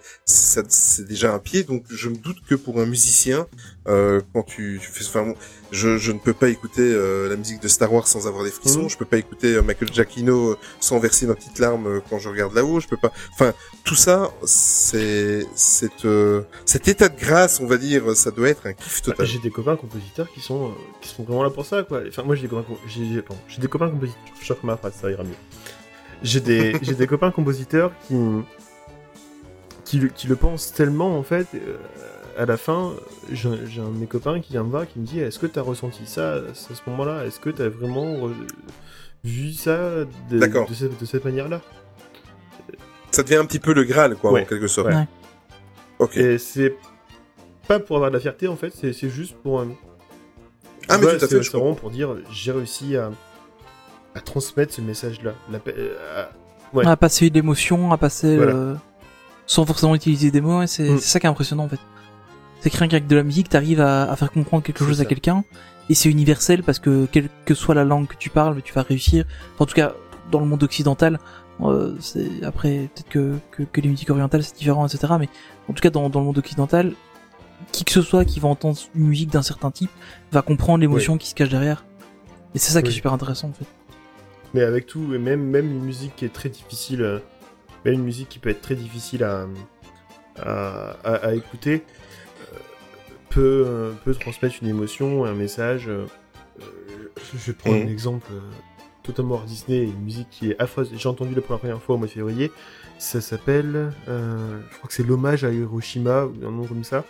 déjà 1.08 1.34
un 1.34 1.40
pied. 1.40 1.64
Donc, 1.64 1.84
je 1.90 2.10
me 2.10 2.16
doute 2.16 2.38
que 2.48 2.56
pour 2.56 2.80
un 2.80 2.86
musicien, 2.86 3.48
euh, 3.88 4.22
quand 4.34 4.44
tu, 4.44 4.80
tu 4.82 4.92
fais, 4.92 5.06
enfin, 5.06 5.34
je, 5.72 5.98
je 5.98 6.12
ne 6.12 6.20
peux 6.20 6.34
pas 6.34 6.50
écouter 6.50 6.82
euh, 6.82 7.30
la 7.30 7.36
musique 7.36 7.62
de 7.62 7.68
Star 7.68 7.92
Wars 7.94 8.08
sans 8.08 8.28
avoir 8.28 8.44
des 8.44 8.52
frissons. 8.52 8.84
Mhm. 8.84 8.90
Je 8.90 8.98
peux 8.98 9.06
pas 9.06 9.18
écouter 9.18 9.56
euh, 9.56 9.62
Michael 9.62 9.94
Giacchino 9.94 10.56
sans 10.80 11.00
verser 11.00 11.26
ma 11.28 11.36
petite 11.36 11.60
larme 11.60 12.02
quand 12.10 12.20
je 12.20 12.30
regarde 12.30 12.54
là-haut. 12.54 12.80
Je 12.80 12.88
peux 12.88 12.98
pas. 12.98 13.12
Enfin, 13.34 13.54
tout 13.84 13.96
ça, 13.96 14.32
c'est 14.46 15.46
cette 15.56 16.08
cet 16.66 16.88
état 16.88 17.10
de 17.10 17.18
grâce, 17.20 17.60
on 17.60 17.68
va 17.68 17.78
dire, 17.78 18.16
ça 18.16 18.32
doit 18.32 18.50
être 18.50 18.66
un 18.68 18.74
kiff 18.74 19.02
Bah, 19.02 19.12
total. 19.14 19.26
j'ai 19.26 19.40
des 19.40 19.52
copains 19.52 19.76
compositeurs 19.76 20.30
qui 20.34 20.42
sont, 20.42 20.72
qui 21.02 21.10
sont 21.10 21.24
vraiment 21.24 21.44
là 21.44 21.50
pour 21.50 21.66
ça 21.66 21.84
quoi. 21.84 22.02
Enfin, 22.08 22.24
moi 22.24 22.36
j'ai 22.36 22.44
des 22.44 22.48
copains, 22.50 22.74
j'ai, 22.88 23.06
j'ai- 23.48 23.62
des 23.62 23.68
copains 23.68 23.90
compositeurs. 23.90 24.22
Je 24.42 24.54
ma 24.64 24.78
phrase, 24.78 24.94
ça 25.02 25.10
ira 25.12 25.24
mieux. 25.24 25.30
J'ai 26.24 26.40
des, 26.42 26.76
j'ai 26.82 26.96
des 26.96 27.08
copains 27.08 27.32
compositeurs 27.32 27.92
qui, 28.08 28.16
qui, 29.86 30.00
le- 30.00 30.10
qui 30.10 30.28
le 30.28 30.36
pensent 30.36 30.74
tellement 30.74 31.18
en 31.18 31.24
fait. 31.24 31.48
euh, 31.56 31.78
à 32.38 32.46
la 32.46 32.58
fin, 32.58 32.94
j'ai, 33.32 33.50
un 33.50 33.90
de 33.90 33.98
mes 33.98 34.06
copains 34.08 34.40
qui 34.40 34.52
vient 34.54 34.64
me 34.64 34.70
voir 34.70 34.88
qui 34.88 35.00
me 35.00 35.06
dit 35.06 35.20
Est-ce 35.20 35.40
que 35.40 35.48
t'as 35.48 35.62
ressenti 35.62 36.06
ça 36.06 36.36
à 36.36 36.54
ce 36.54 36.74
moment-là? 36.88 37.26
Est-ce 37.26 37.40
que 37.40 37.50
t'as 37.50 37.68
vraiment 37.70 38.30
vu 39.24 39.52
ça 39.54 40.06
de, 40.30 40.40
cette, 41.06 41.26
manière-là? 41.26 41.62
Ça 43.12 43.24
devient 43.24 43.36
un 43.38 43.46
petit 43.46 43.60
peu 43.60 43.74
le 43.74 43.84
Graal, 43.84 44.16
quoi, 44.16 44.32
Ouais. 44.32 44.44
en 44.44 44.46
quelque 44.46 44.68
sorte. 44.68 44.90
Ouais. 44.90 45.08
Ok. 46.00 46.18
Et 46.18 46.38
c'est 46.38 46.76
pas 47.68 47.80
pour 47.80 47.96
avoir 47.98 48.12
de 48.12 48.16
la 48.16 48.22
fierté 48.22 48.48
en 48.48 48.56
fait, 48.56 48.72
c'est, 48.74 48.94
juste 49.10 49.36
pour. 49.38 49.60
euh, 49.62 49.66
Ah, 50.90 50.98
mais 50.98 51.06
Ouais, 51.08 51.18
tout 51.18 51.26
à 51.26 51.28
fait, 51.28 51.42
je 51.44 51.50
c'est 51.50 51.58
vraiment 51.58 51.74
pour 51.76 51.90
dire 51.90 52.16
j'ai 52.32 52.52
réussi 52.52 52.96
à, 52.96 53.10
à 54.16 54.22
transmettre 54.22 54.74
ce 54.74 54.82
message-là, 54.82 55.34
euh, 55.68 56.26
Ouais. 56.74 56.86
À 56.86 56.96
passer 56.98 57.30
l'émotion, 57.30 57.92
à 57.94 57.98
passer 57.98 58.36
Voilà. 58.38 58.54
euh, 58.54 58.76
sans 59.46 59.66
forcément 59.66 59.96
utiliser 59.96 60.32
des 60.32 60.42
mots. 60.42 60.66
c'est 60.68 60.90
Mm. 60.92 60.98
c'est 61.00 61.08
ça 61.08 61.20
qui 61.20 61.26
est 61.26 61.30
impressionnant 61.30 61.64
en 61.64 61.70
fait. 61.70 61.80
C'est 62.62 62.70
que 62.70 62.78
rien 62.78 62.88
qu'avec 62.88 63.08
de 63.08 63.16
la 63.16 63.24
musique, 63.24 63.50
t'arrives 63.50 63.82
à, 63.82 64.10
à 64.12 64.16
faire 64.16 64.32
comprendre 64.32 64.64
quelque 64.64 64.84
chose 64.84 65.00
à 65.02 65.06
quelqu'un. 65.06 65.44
Et 65.90 65.96
c'est 65.96 66.10
universel 66.10 66.64
parce 66.64 66.80
que 66.80 67.06
quelle 67.12 67.30
que 67.46 67.54
soit 67.54 67.76
la 67.76 67.86
langue 67.86 68.08
que 68.08 68.16
tu 68.18 68.30
parles, 68.30 68.62
tu 68.62 68.74
vas 68.74 68.82
réussir. 68.82 69.26
Enfin, 69.56 69.64
en 69.64 69.66
tout 69.68 69.76
cas, 69.76 69.94
dans 70.32 70.40
le 70.40 70.46
monde 70.46 70.64
occidental, 70.64 71.20
euh, 71.62 71.96
c'est 72.00 72.44
après 72.44 72.90
peut-être 72.94 73.10
que, 73.10 73.36
que 73.52 73.64
que 73.64 73.82
les 73.82 73.90
musiques 73.90 74.10
orientales 74.10 74.44
c'est 74.44 74.58
différent, 74.58 74.86
etc. 74.86 75.14
Mais 75.20 75.30
en 75.70 75.74
tout 75.74 75.82
cas, 75.82 75.90
dans 75.90 76.10
dans 76.10 76.20
le 76.20 76.26
monde 76.26 76.38
occidental, 76.38 76.94
qui 77.72 77.86
que 77.86 77.92
ce 77.92 78.02
soit 78.02 78.26
qui 78.26 78.40
va 78.40 78.50
entendre 78.50 78.78
une 78.96 79.08
musique 79.08 79.30
d'un 79.32 79.42
certain 79.42 79.72
type 79.72 79.90
va 80.32 80.42
comprendre 80.42 80.80
l'émotion 80.82 81.18
qui 81.18 81.28
se 81.30 81.36
cache 81.36 81.50
derrière. 81.50 81.86
Et 82.54 82.60
c'est 82.60 82.72
ça 82.74 82.82
qui 82.82 82.90
est 82.90 82.92
super 82.96 83.14
intéressant 83.14 83.50
en 83.50 83.54
fait. 83.54 83.66
Mais 84.54 84.62
avec 84.64 84.88
tout, 84.88 85.14
et 85.14 85.18
même, 85.20 85.42
même 85.44 85.68
une 85.72 85.84
musique 85.84 86.16
qui 86.16 86.26
est 86.26 86.34
très 86.34 86.50
difficile, 86.50 87.02
euh, 87.02 87.20
même 87.86 87.96
une 87.96 88.04
musique 88.04 88.30
qui 88.30 88.40
peut 88.40 88.50
être 88.50 88.62
très 88.62 88.76
difficile 88.76 89.24
à, 89.24 89.46
à, 90.42 90.96
à- 91.04 91.28
à 91.28 91.34
écouter, 91.34 91.84
peut, 93.30 93.64
euh, 93.68 93.92
peut 94.06 94.14
transmettre 94.14 94.56
une 94.62 94.68
émotion, 94.68 95.26
un 95.26 95.34
message. 95.34 95.88
euh, 95.88 96.06
je 97.34 97.38
vais 97.48 97.54
prendre 97.54 97.76
un 97.78 97.88
exemple 97.88 98.28
euh, 98.32 98.40
totalement 99.04 99.36
hors 99.36 99.44
Disney, 99.44 99.84
une 99.84 100.02
musique 100.04 100.30
qui 100.30 100.52
est 100.52 100.60
affreuse. 100.62 100.92
J'ai 100.96 101.10
entendu 101.10 101.34
la 101.36 101.42
première, 101.42 101.82
fois 101.82 101.96
au 101.96 101.98
mois 101.98 102.08
de 102.08 102.12
février. 102.12 102.52
Ça 102.98 103.22
s'appelle, 103.22 103.92
euh, 104.08 104.60
je 104.72 104.78
crois 104.78 104.88
que 104.88 104.94
c'est 104.94 105.06
l'hommage 105.06 105.44
à 105.44 105.52
Hiroshima, 105.52 106.26
ou 106.26 106.34
un 106.46 106.52
nom 106.52 106.66
comme 106.66 106.84
ça, 106.84 107.06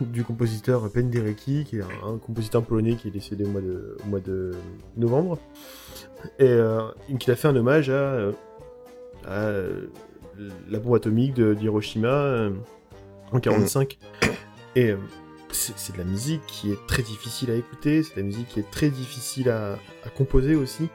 du 0.00 0.22
compositeur 0.24 0.90
Penderecki, 0.92 1.64
qui 1.64 1.78
est 1.78 1.82
un, 1.82 2.14
un 2.14 2.18
compositeur 2.18 2.62
polonais 2.62 2.94
qui 2.94 3.08
est 3.08 3.10
décédé 3.10 3.44
au 3.44 3.48
mois 3.48 3.60
de, 3.60 3.96
au 4.04 4.08
mois 4.08 4.20
de 4.20 4.52
novembre 4.96 5.38
et 6.38 6.44
euh, 6.48 6.82
qu'il 7.18 7.32
a 7.32 7.36
fait 7.36 7.48
un 7.48 7.56
hommage 7.56 7.90
à, 7.90 8.28
à, 9.26 9.50
la 10.68 10.78
bombe 10.78 10.94
atomique 10.94 11.34
d'Hiroshima 11.34 12.48
en 13.32 13.40
45. 13.40 13.98
Et 14.76 14.90
euh, 14.90 14.96
c'est 15.50 15.92
de 15.92 15.98
la 15.98 16.04
musique 16.04 16.42
qui 16.46 16.70
est 16.72 16.86
très 16.86 17.02
difficile 17.02 17.50
à 17.50 17.54
écouter, 17.54 18.02
c'est 18.02 18.14
de 18.16 18.20
la 18.20 18.26
musique 18.26 18.48
qui 18.48 18.60
est 18.60 18.70
très 18.70 18.90
difficile 18.90 19.50
à, 19.50 19.72
à 20.04 20.08
composer 20.16 20.54
aussi. 20.54 20.88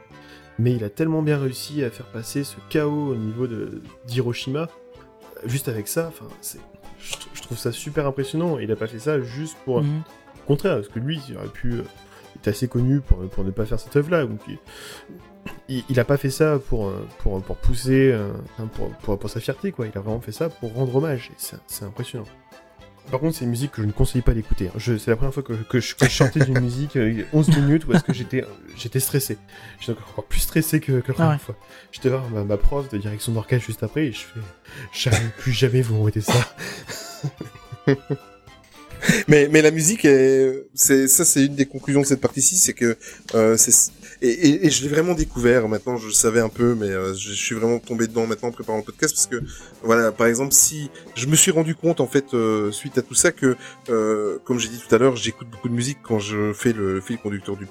Mais 0.60 0.74
il 0.74 0.84
a 0.84 0.90
tellement 0.90 1.22
bien 1.24 1.40
réussi 1.40 1.84
à 1.84 1.90
faire 1.90 2.06
passer 2.08 2.44
ce 2.44 2.56
chaos 2.70 3.12
au 3.12 3.16
niveau 3.16 3.48
d'Hiroshima, 4.06 4.62
euh, 4.64 5.48
juste 5.48 5.68
avec 5.68 5.88
ça, 5.88 6.08
enfin, 6.10 6.28
je, 7.00 7.14
tr- 7.14 7.28
je 7.34 7.42
trouve 7.42 7.58
ça 7.58 7.72
super 7.72 8.06
impressionnant. 8.06 8.60
Il 8.60 8.72
a 8.72 8.76
pas 8.76 8.88
fait 8.88 9.00
ça 9.00 9.20
juste 9.20 9.58
pour, 9.66 9.82
Mhm. 9.82 10.02
au 10.44 10.48
contraire, 10.48 10.76
parce 10.76 10.90
que 10.90 11.00
lui, 11.00 11.20
il 11.28 11.38
aurait 11.38 11.48
pu. 11.48 11.74
euh, 11.74 11.84
il 12.36 12.40
est 12.46 12.50
assez 12.50 12.68
connu 12.68 13.00
pour, 13.02 13.18
pour 13.30 13.44
ne 13.44 13.52
pas 13.52 13.66
faire 13.66 13.80
cette 13.80 13.96
œuvre-là. 13.96 14.26
Donc, 14.26 14.42
il, 15.70 15.84
il, 15.90 16.00
a 16.00 16.04
pas 16.06 16.18
fait 16.18 16.30
ça 16.30 16.60
pour, 16.60 16.88
euh, 16.88 17.06
pour, 17.20 17.42
pour 17.42 17.56
pousser, 17.58 18.12
euh, 18.12 18.32
enfin, 18.54 18.68
pour, 18.68 18.90
pour, 18.98 19.18
pour 19.20 19.30
sa 19.30 19.40
fierté, 19.40 19.72
quoi. 19.72 19.88
Il 19.88 19.98
a 19.98 20.02
vraiment 20.02 20.20
fait 20.22 20.32
ça 20.32 20.50
pour 20.50 20.74
rendre 20.74 20.96
hommage. 20.96 21.32
C'est 21.38 21.86
impressionnant. 21.86 22.26
Par 23.12 23.20
contre, 23.20 23.38
c'est 23.38 23.46
une 23.46 23.52
musique 23.52 23.72
que 23.74 23.82
je 23.84 23.88
ne 23.88 23.92
conseille 23.92 24.22
pas 24.24 24.34
d'écouter. 24.34 24.68
hein. 24.70 24.74
Je, 24.78 24.98
c'est 24.98 25.12
la 25.12 25.18
première 25.18 25.34
fois 25.34 25.44
que, 25.44 25.54
que, 25.54 25.80
je, 25.80 25.94
que 25.94 26.06
je 26.06 26.12
sortais 26.12 26.40
d'une 26.40 26.60
musique 26.60 26.96
euh, 26.96 27.24
11 27.32 27.50
minutes 27.58 27.86
où 27.86 27.94
est-ce 27.94 28.04
que 28.04 28.14
j'étais, 28.14 28.44
j'étais 28.76 29.00
stressé. 29.00 29.38
J'étais 29.80 29.92
encore 30.00 30.24
plus 30.26 30.40
stressé 30.40 30.80
que, 30.80 30.94
que 31.00 31.10
la 31.10 31.14
première 31.14 31.30
Ah 31.32 31.34
ouais. 31.34 31.38
fois. 31.40 31.56
J'étais 31.92 32.10
voir 32.10 32.28
ma, 32.32 32.44
ma 32.44 32.58
prof 32.58 32.90
de 32.90 32.98
direction 32.98 33.32
d'orchestre 33.32 33.68
juste 33.68 33.84
après 33.84 34.08
et 34.08 34.12
je 34.14 34.20
fais 34.22 34.40
jamais, 34.94 35.30
plus 35.38 35.52
jamais 35.52 35.82
vous 35.84 35.96
m'arrêtez 35.98 36.22
ça. 36.22 36.34
Mais, 39.28 39.50
mais 39.52 39.62
la 39.62 39.72
musique, 39.72 40.06
est, 40.06 40.66
c'est 40.74 41.10
ça, 41.10 41.26
c'est 41.26 41.46
une 41.46 41.56
des 41.56 41.66
conclusions 41.66 42.00
de 42.02 42.06
cette 42.06 42.22
partie-ci, 42.22 42.56
c'est 42.56 42.72
que 42.74 42.98
euh, 43.36 43.58
c'est 43.58 43.92
et, 44.24 44.30
et, 44.30 44.66
et 44.66 44.70
je 44.70 44.84
l'ai 44.84 44.90
vraiment 44.90 45.14
découvert. 45.14 45.68
Maintenant, 45.68 45.98
je 45.98 46.08
le 46.08 46.14
savais 46.14 46.40
un 46.40 46.50
peu, 46.50 46.76
mais 46.76 46.90
euh, 46.90 47.14
je, 47.14 47.34
suis 47.34 47.56
vraiment 47.56 47.80
tombé 47.80 48.08
dedans 48.08 48.26
maintenant 48.26 48.50
en 48.50 48.52
préparant 48.52 48.78
le 48.78 48.84
podcast 48.84 49.14
parce 49.14 49.28
que 49.28 49.46
voilà, 49.84 50.12
par 50.14 50.28
exemple, 50.28 50.54
si 50.54 50.90
je 51.16 51.28
me 51.28 51.36
suis 51.36 51.52
rendu 51.52 51.76
compte 51.76 52.00
en 52.00 52.08
fait 52.08 52.34
euh, 52.34 52.72
suite 52.72 52.98
à 52.98 53.02
tout 53.02 53.16
ça 53.16 53.34
que, 53.34 53.58
euh, 53.90 54.38
comme 54.46 54.60
j'ai 54.60 54.70
dit 54.70 54.80
tout 54.80 54.96
à 54.96 54.98
l'heure, 54.98 55.18
j'écoute 55.18 55.50
beaucoup 55.50 55.68
de 55.68 55.74
musique 55.74 55.98
quand 56.02 56.20
je 56.20 56.54
fais 56.54 56.72
le 56.72 57.02
fil 57.02 57.18
conducteur 57.18 57.58
du 57.58 57.68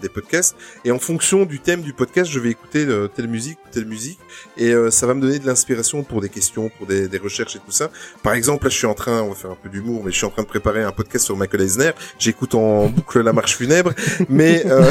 des 0.00 0.08
podcasts, 0.08 0.56
et 0.84 0.90
en 0.90 0.98
fonction 0.98 1.44
du 1.44 1.60
thème 1.60 1.82
du 1.82 1.92
podcast, 1.92 2.30
je 2.30 2.38
vais 2.38 2.50
écouter 2.50 2.84
euh, 2.86 3.08
telle 3.08 3.28
musique, 3.28 3.58
telle 3.70 3.84
musique, 3.84 4.18
et 4.56 4.72
euh, 4.72 4.90
ça 4.90 5.06
va 5.06 5.14
me 5.14 5.20
donner 5.20 5.38
de 5.38 5.46
l'inspiration 5.46 6.02
pour 6.02 6.20
des 6.20 6.28
questions, 6.28 6.70
pour 6.78 6.86
des, 6.86 7.08
des 7.08 7.18
recherches 7.18 7.56
et 7.56 7.58
tout 7.58 7.70
ça. 7.70 7.90
Par 8.22 8.34
exemple, 8.34 8.64
là, 8.64 8.70
je 8.70 8.76
suis 8.76 8.86
en 8.86 8.94
train, 8.94 9.22
on 9.22 9.30
va 9.30 9.34
faire 9.34 9.50
un 9.50 9.58
peu 9.62 9.68
d'humour, 9.68 10.02
mais 10.04 10.10
je 10.10 10.16
suis 10.16 10.26
en 10.26 10.30
train 10.30 10.42
de 10.42 10.48
préparer 10.48 10.82
un 10.82 10.92
podcast 10.92 11.26
sur 11.26 11.36
Michael 11.36 11.62
Eisner. 11.62 11.92
J'écoute 12.18 12.54
en 12.54 12.88
boucle 12.88 13.20
la 13.20 13.32
marche 13.32 13.56
funèbre, 13.56 13.92
mais 14.28 14.64
euh, 14.66 14.90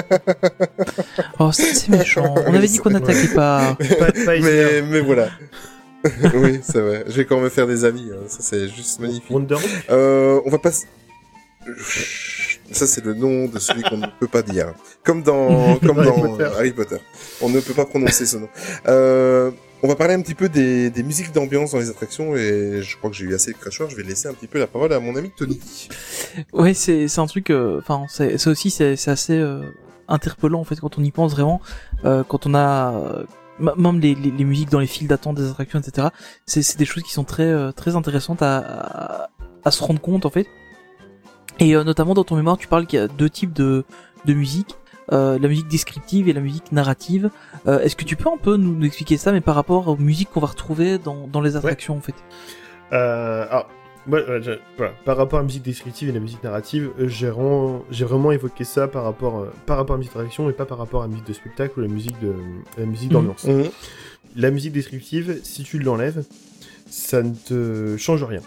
Oh, 1.38 1.50
c'est 1.52 1.74
c'est 1.74 1.88
méchant. 1.88 2.34
On 2.46 2.54
avait 2.54 2.66
dit 2.66 2.78
qu'on 2.78 2.90
n'attaquait 2.90 3.34
pas. 3.34 3.76
pas, 3.98 4.12
pas 4.24 4.36
Eisner. 4.36 4.42
mais, 4.42 4.82
mais 4.82 5.00
voilà. 5.00 5.28
oui, 6.34 6.60
c'est 6.62 6.80
vrai. 6.80 7.04
Je 7.08 7.12
vais 7.12 7.24
quand 7.26 7.36
même 7.36 7.44
me 7.44 7.50
faire 7.50 7.66
des 7.66 7.84
amis. 7.84 8.10
hein. 8.12 8.22
Ça, 8.28 8.38
c'est 8.40 8.68
juste 8.68 9.00
magnifique. 9.00 9.30
Wonder 9.30 9.56
Euh, 9.90 10.40
on 10.46 10.50
va 10.50 10.58
pas. 10.58 10.70
Ça, 12.72 12.86
c'est 12.86 13.04
le 13.04 13.14
nom 13.14 13.46
de 13.46 13.58
celui 13.58 13.82
qu'on 13.82 13.98
ne 13.98 14.06
peut 14.18 14.28
pas 14.28 14.42
dire. 14.42 14.72
Comme 15.04 15.22
dans, 15.22 15.76
comme 15.86 15.98
Harry 15.98 16.06
dans 16.08 16.20
Potter. 16.20 16.44
Harry 16.56 16.72
Potter. 16.72 16.96
On 17.40 17.48
ne 17.48 17.60
peut 17.60 17.74
pas 17.74 17.84
prononcer 17.84 18.26
ce 18.26 18.36
nom. 18.38 18.48
Euh, 18.88 19.50
on 19.82 19.88
va 19.88 19.96
parler 19.96 20.14
un 20.14 20.20
petit 20.20 20.34
peu 20.34 20.48
des, 20.48 20.90
des 20.90 21.02
musiques 21.02 21.32
d'ambiance 21.32 21.72
dans 21.72 21.78
les 21.78 21.88
attractions 21.90 22.36
et 22.36 22.80
je 22.82 22.96
crois 22.98 23.10
que 23.10 23.16
j'ai 23.16 23.24
eu 23.24 23.34
assez 23.34 23.52
de 23.52 23.56
crachoir. 23.56 23.88
Je 23.90 23.96
vais 23.96 24.02
laisser 24.02 24.28
un 24.28 24.34
petit 24.34 24.46
peu 24.46 24.58
la 24.58 24.66
parole 24.66 24.92
à 24.92 25.00
mon 25.00 25.16
ami 25.16 25.30
Tony. 25.36 25.58
Ouais, 26.52 26.74
c'est 26.74 27.08
c'est 27.08 27.20
un 27.20 27.26
truc. 27.26 27.50
euh, 27.50 27.78
Enfin, 27.80 28.04
c'est 28.08 28.36
ça 28.38 28.50
aussi, 28.50 28.70
c'est 28.70 28.96
c'est 28.96 29.10
assez 29.10 29.32
euh, 29.38 29.62
interpellant 30.10 30.60
en 30.60 30.64
fait 30.64 30.76
quand 30.80 30.98
on 30.98 31.02
y 31.02 31.10
pense 31.10 31.32
vraiment. 31.32 31.60
Euh, 32.04 32.22
quand 32.26 32.46
on 32.46 32.54
a 32.54 32.92
euh, 32.92 33.24
même 33.58 34.00
les, 34.00 34.14
les, 34.14 34.30
les 34.30 34.44
musiques 34.44 34.70
dans 34.70 34.80
les 34.80 34.86
files 34.86 35.08
d'attente 35.08 35.36
des 35.36 35.48
attractions, 35.48 35.78
etc. 35.78 36.08
C'est 36.46 36.62
c'est 36.62 36.78
des 36.78 36.84
choses 36.84 37.02
qui 37.02 37.12
sont 37.12 37.24
très 37.24 37.44
euh, 37.44 37.72
très 37.72 37.96
intéressantes 37.96 38.42
à, 38.42 38.58
à 38.58 39.30
à 39.64 39.70
se 39.70 39.82
rendre 39.84 40.00
compte 40.00 40.26
en 40.26 40.30
fait. 40.30 40.46
Et 41.58 41.76
euh, 41.76 41.84
notamment 41.84 42.14
dans 42.14 42.24
ton 42.24 42.36
mémoire, 42.36 42.56
tu 42.56 42.68
parles 42.68 42.86
qu'il 42.86 42.98
y 42.98 43.02
a 43.02 43.08
deux 43.08 43.30
types 43.30 43.52
de 43.52 43.84
de 44.24 44.34
musique. 44.34 44.76
Euh, 45.12 45.40
la 45.40 45.48
musique 45.48 45.66
descriptive 45.66 46.28
et 46.28 46.32
la 46.32 46.40
musique 46.40 46.70
narrative. 46.70 47.30
Euh, 47.66 47.80
Est-ce 47.80 47.96
que 47.96 48.04
tu 48.04 48.14
peux 48.14 48.30
un 48.32 48.36
peu 48.36 48.56
nous, 48.56 48.76
nous 48.76 48.86
expliquer 48.86 49.16
ça, 49.16 49.32
mais 49.32 49.40
par 49.40 49.56
rapport 49.56 49.88
aux 49.88 49.96
musiques 49.96 50.30
qu'on 50.30 50.38
va 50.38 50.46
retrouver 50.46 50.98
dans, 50.98 51.26
dans 51.26 51.40
les 51.40 51.56
attractions 51.56 51.96
en 51.96 52.00
fait? 52.00 52.14
Euh, 52.92 53.44
alors, 53.50 53.68
euh, 54.18 54.42
je- 54.42 54.58
voilà, 54.76 54.92
par 55.04 55.16
rapport 55.16 55.38
à 55.38 55.42
la 55.42 55.46
musique 55.46 55.62
descriptive 55.62 56.08
et 56.08 56.12
la 56.12 56.20
musique 56.20 56.42
narrative, 56.42 56.90
euh, 56.98 57.08
j'ai 57.08 57.28
vraiment, 57.30 57.84
j'ai 57.90 58.04
vraiment 58.04 58.32
évoqué 58.32 58.64
ça 58.64 58.88
par 58.88 59.04
rapport, 59.04 59.38
euh, 59.40 59.52
par 59.66 59.76
rapport 59.76 59.94
à 59.94 59.96
la 59.96 59.98
musique 59.98 60.12
d'attraction 60.14 60.48
et 60.50 60.52
pas 60.52 60.64
par 60.66 60.78
rapport 60.78 61.02
à 61.02 61.06
la 61.06 61.10
musique 61.12 61.26
de 61.26 61.32
spectacle 61.32 61.78
ou 61.78 61.82
la 61.82 61.88
musique 61.88 62.18
de, 62.20 62.32
la 62.78 62.86
musique 62.86 63.10
d'ambiance. 63.10 63.46
La 64.36 64.50
musique 64.50 64.72
descriptive, 64.72 65.40
si 65.42 65.62
tu 65.64 65.78
l'enlèves, 65.78 66.24
ça 66.88 67.22
ne 67.22 67.34
te 67.34 67.96
change 67.96 68.22
rien. 68.24 68.40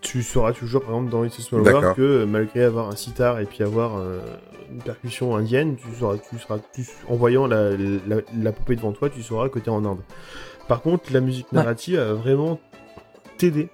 Tu 0.00 0.22
sauras 0.22 0.52
toujours, 0.52 0.82
par 0.82 0.90
exemple, 0.90 1.10
dans 1.10 1.24
It's 1.24 1.38
a 1.38 1.42
Small 1.42 1.62
World, 1.62 1.96
que 1.96 2.24
malgré 2.24 2.62
avoir 2.64 2.88
un 2.88 2.96
sitar 2.96 3.40
et 3.40 3.46
puis 3.46 3.62
avoir 3.64 3.96
euh, 3.96 4.18
une 4.70 4.82
percussion 4.82 5.34
indienne, 5.34 5.76
tu 5.76 5.86
sauras, 5.98 6.16
tu 6.18 6.38
seras, 6.38 6.58
tu- 6.74 6.84
en 7.08 7.16
voyant 7.16 7.46
la, 7.46 7.70
la, 7.70 8.16
la 8.38 8.52
poupée 8.52 8.76
devant 8.76 8.92
toi, 8.92 9.08
tu 9.08 9.22
sauras 9.22 9.48
que 9.48 9.58
t'es 9.58 9.70
en 9.70 9.84
Inde. 9.86 10.00
Par 10.68 10.82
contre, 10.82 11.10
la 11.12 11.20
musique 11.20 11.50
Ouais. 11.52 11.58
narrative 11.58 11.96
va 11.96 12.12
vraiment 12.12 12.60
t'aider 13.38 13.68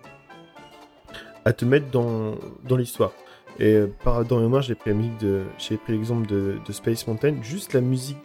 à 1.45 1.53
te 1.53 1.65
mettre 1.65 1.91
dans, 1.91 2.35
dans 2.65 2.77
l'histoire. 2.77 3.13
Et 3.59 3.75
euh, 3.75 3.87
par, 4.05 4.25
dans 4.25 4.41
mes 4.41 4.49
mains, 4.49 4.61
j'ai 4.61 4.75
pris 4.75 4.91
la 4.91 4.97
musique 4.97 5.19
de, 5.19 5.43
j'ai 5.59 5.77
pris 5.77 5.93
l'exemple 5.93 6.27
de, 6.27 6.59
de 6.67 6.73
Space 6.73 7.07
Mountain, 7.07 7.43
juste 7.43 7.73
la 7.73 7.81
musique 7.81 8.19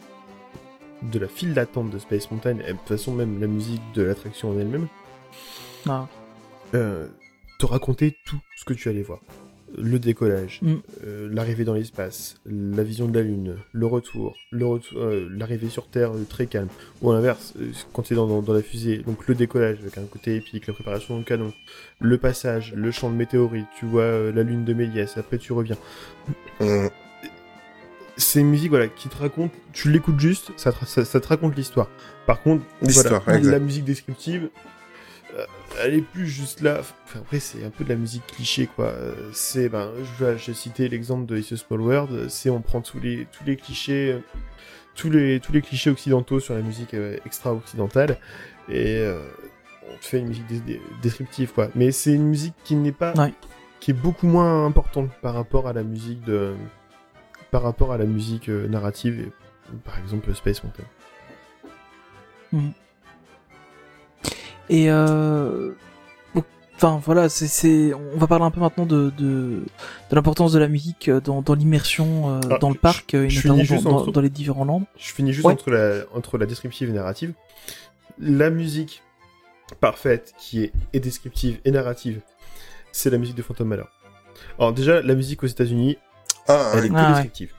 de 1.02 1.18
la 1.18 1.28
file 1.28 1.52
d'attente 1.52 1.90
de 1.90 1.98
Space 1.98 2.30
Mountain, 2.30 2.58
et 2.60 2.72
de 2.72 2.78
toute 2.78 2.88
façon 2.88 3.12
même 3.12 3.40
la 3.40 3.46
musique 3.46 3.82
de 3.94 4.02
l'attraction 4.02 4.50
en 4.50 4.58
elle-même, 4.58 4.86
Ah. 5.88 6.06
euh, 6.74 7.06
te 7.58 7.66
raconter 7.66 8.16
tout 8.24 8.38
ce 8.56 8.64
que 8.64 8.72
tu 8.74 8.88
allais 8.88 9.02
voir. 9.02 9.20
Le 9.78 9.98
décollage, 9.98 10.60
Mm. 10.62 10.74
euh, 11.06 11.28
l'arrivée 11.30 11.64
dans 11.64 11.74
l'espace, 11.74 12.36
la 12.46 12.82
vision 12.82 13.08
de 13.08 13.14
la 13.18 13.22
Lune, 13.22 13.56
le 13.72 13.86
retour, 13.86 14.34
le 14.50 14.64
retour, 14.64 14.98
euh, 14.98 15.28
l'arrivée 15.30 15.68
sur 15.68 15.86
Terre 15.86 16.12
euh, 16.12 16.24
très 16.28 16.46
calme, 16.46 16.68
ou 17.02 17.10
à 17.10 17.14
l'inverse, 17.14 17.52
euh, 17.60 17.70
quand 17.92 18.02
tu 18.02 18.14
es 18.14 18.16
dans, 18.16 18.26
dans, 18.26 18.40
dans 18.40 18.54
la 18.54 18.62
fusée, 18.62 18.98
donc 18.98 19.26
le 19.28 19.34
décollage 19.34 19.76
avec 19.80 19.98
un 19.98 20.04
côté 20.04 20.36
épique, 20.36 20.66
la 20.66 20.72
préparation 20.72 21.18
du 21.18 21.24
canon, 21.24 21.52
le 22.00 22.16
passage, 22.16 22.72
le 22.74 22.90
champ 22.90 23.10
de 23.10 23.16
météorites, 23.16 23.66
tu 23.78 23.84
vois 23.84 24.02
euh, 24.02 24.32
la 24.32 24.42
Lune 24.44 24.64
de 24.64 24.72
Méliès, 24.72 25.16
après 25.18 25.36
tu 25.36 25.52
reviens. 25.52 25.76
Mhm. 26.60 26.88
C'est 28.18 28.40
une 28.40 28.48
musique 28.48 28.70
voilà, 28.70 28.88
qui 28.88 29.10
te 29.10 29.16
raconte, 29.18 29.52
tu 29.74 29.90
l'écoutes 29.90 30.18
juste, 30.18 30.50
ça 30.56 30.72
te, 30.72 30.86
ça, 30.86 31.04
ça 31.04 31.20
te 31.20 31.28
raconte 31.28 31.54
l'histoire. 31.54 31.90
Par 32.26 32.40
contre, 32.40 32.64
L'histoire, 32.80 33.22
voilà, 33.24 33.40
la 33.40 33.58
musique 33.58 33.84
descriptive, 33.84 34.48
elle 35.82 35.94
est 35.94 36.00
plus 36.02 36.26
juste 36.26 36.60
là. 36.60 36.78
Enfin, 36.80 37.20
après, 37.20 37.40
c'est 37.40 37.64
un 37.64 37.70
peu 37.70 37.84
de 37.84 37.88
la 37.88 37.96
musique 37.96 38.26
cliché, 38.26 38.66
quoi. 38.66 38.86
Euh, 38.86 39.12
C'est, 39.32 39.68
ben, 39.68 39.90
je 40.18 40.24
vais 40.24 40.38
je 40.38 40.46
vais 40.48 40.54
citer 40.54 40.88
l'exemple 40.88 41.26
de 41.26 41.36
It's 41.38 41.52
a 41.52 41.56
Small 41.56 41.80
World. 41.80 42.28
C'est 42.28 42.50
on 42.50 42.60
prend 42.62 42.80
tous 42.80 43.00
les 43.00 43.26
tous 43.32 43.44
les 43.44 43.56
clichés, 43.56 44.12
euh, 44.12 44.20
tous 44.94 45.10
les 45.10 45.40
tous 45.40 45.52
les 45.52 45.62
clichés 45.62 45.90
occidentaux 45.90 46.40
sur 46.40 46.54
la 46.54 46.62
musique 46.62 46.94
euh, 46.94 47.16
extra 47.26 47.52
occidentale 47.52 48.18
et 48.68 48.98
euh, 48.98 49.20
on 49.88 49.96
fait 50.00 50.18
une 50.20 50.28
musique 50.28 50.46
des- 50.46 50.60
des- 50.60 50.80
descriptive, 51.02 51.52
quoi. 51.52 51.68
Mais 51.74 51.92
c'est 51.92 52.12
une 52.12 52.26
musique 52.26 52.54
qui 52.64 52.74
n'est 52.76 52.92
pas, 52.92 53.12
Ouais. 53.14 53.32
qui 53.80 53.90
est 53.92 53.94
beaucoup 53.94 54.26
moins 54.26 54.64
importante 54.66 55.10
par 55.22 55.34
rapport 55.34 55.68
à 55.68 55.72
la 55.72 55.82
musique 55.82 56.22
de, 56.24 56.54
par 57.50 57.62
rapport 57.62 57.92
à 57.92 57.98
la 57.98 58.04
musique 58.06 58.48
euh, 58.48 58.66
narrative, 58.68 59.20
et, 59.20 59.30
par 59.84 59.98
exemple 59.98 60.34
Space 60.34 60.62
Mountain. 60.64 60.84
Et 64.68 64.90
euh, 64.90 65.72
enfin 66.76 67.00
voilà, 67.04 67.28
c'est 67.28 67.46
c'est 67.46 67.92
on 67.94 68.18
va 68.18 68.26
parler 68.26 68.44
un 68.44 68.50
peu 68.50 68.60
maintenant 68.60 68.84
de 68.86 69.10
de, 69.16 69.62
de 70.10 70.14
l'importance 70.14 70.52
de 70.52 70.58
la 70.58 70.68
musique 70.68 71.08
euh, 71.08 71.20
dans 71.20 71.40
dans 71.42 71.54
l'immersion 71.54 72.34
euh, 72.36 72.40
Ah, 72.50 72.58
dans 72.58 72.68
le 72.68 72.74
je- 72.74 72.80
parc 72.80 73.14
euh, 73.14 73.28
et 73.28 73.34
notamment 73.34 73.56
dans, 73.64 73.90
dans, 73.90 73.96
entre- 74.02 74.12
dans 74.12 74.20
les 74.20 74.30
différents 74.30 74.64
landes. 74.64 74.84
Je 74.98 75.12
finis 75.12 75.32
juste 75.32 75.46
Ouais. 75.46 75.52
entre, 75.54 75.70
la, 75.70 76.00
entre 76.14 76.36
la 76.38 76.46
descriptive 76.46 76.90
et 76.90 76.92
narrative. 76.92 77.32
La 78.18 78.50
musique 78.50 79.02
parfaite, 79.80 80.32
qui 80.38 80.62
est 80.64 80.72
et 80.92 81.00
descriptive 81.00 81.58
et 81.64 81.70
narrative, 81.70 82.20
c'est 82.92 83.10
la 83.10 83.18
musique 83.18 83.36
de 83.36 83.42
Phantom 83.42 83.66
Manor. 83.68 83.88
Alors 84.58 84.72
déjà, 84.72 85.02
la 85.02 85.14
musique 85.14 85.42
aux 85.42 85.46
États-Unis, 85.46 85.96
Ah, 86.48 86.72
elle 86.74 86.84
est 86.86 86.88
que 86.88 86.94
Ah, 86.96 87.02
ouais. 87.08 87.12
descriptive. 87.14 87.52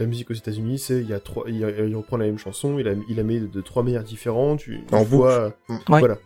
La 0.00 0.06
musique 0.06 0.30
aux 0.30 0.34
États-Unis, 0.34 0.78
c'est 0.78 1.00
il 1.00 1.08
y 1.08 1.12
a 1.12 1.20
trois, 1.20 1.44
il, 1.48 1.64
reprend 1.96 2.16
la 2.16 2.26
même 2.26 2.38
chanson, 2.38 2.78
il 2.78 2.84
la, 2.84 2.94
il 3.08 3.16
la 3.16 3.22
met 3.22 3.38
de, 3.40 3.46
de 3.46 3.60
trois 3.60 3.82
manières 3.82 4.02
différentes. 4.02 4.60
Tu, 4.60 4.80
En 4.92 5.02
vois, 5.04 5.52
boucle. 5.68 5.92
Ouais. 5.92 5.98
voilà. 6.00 6.18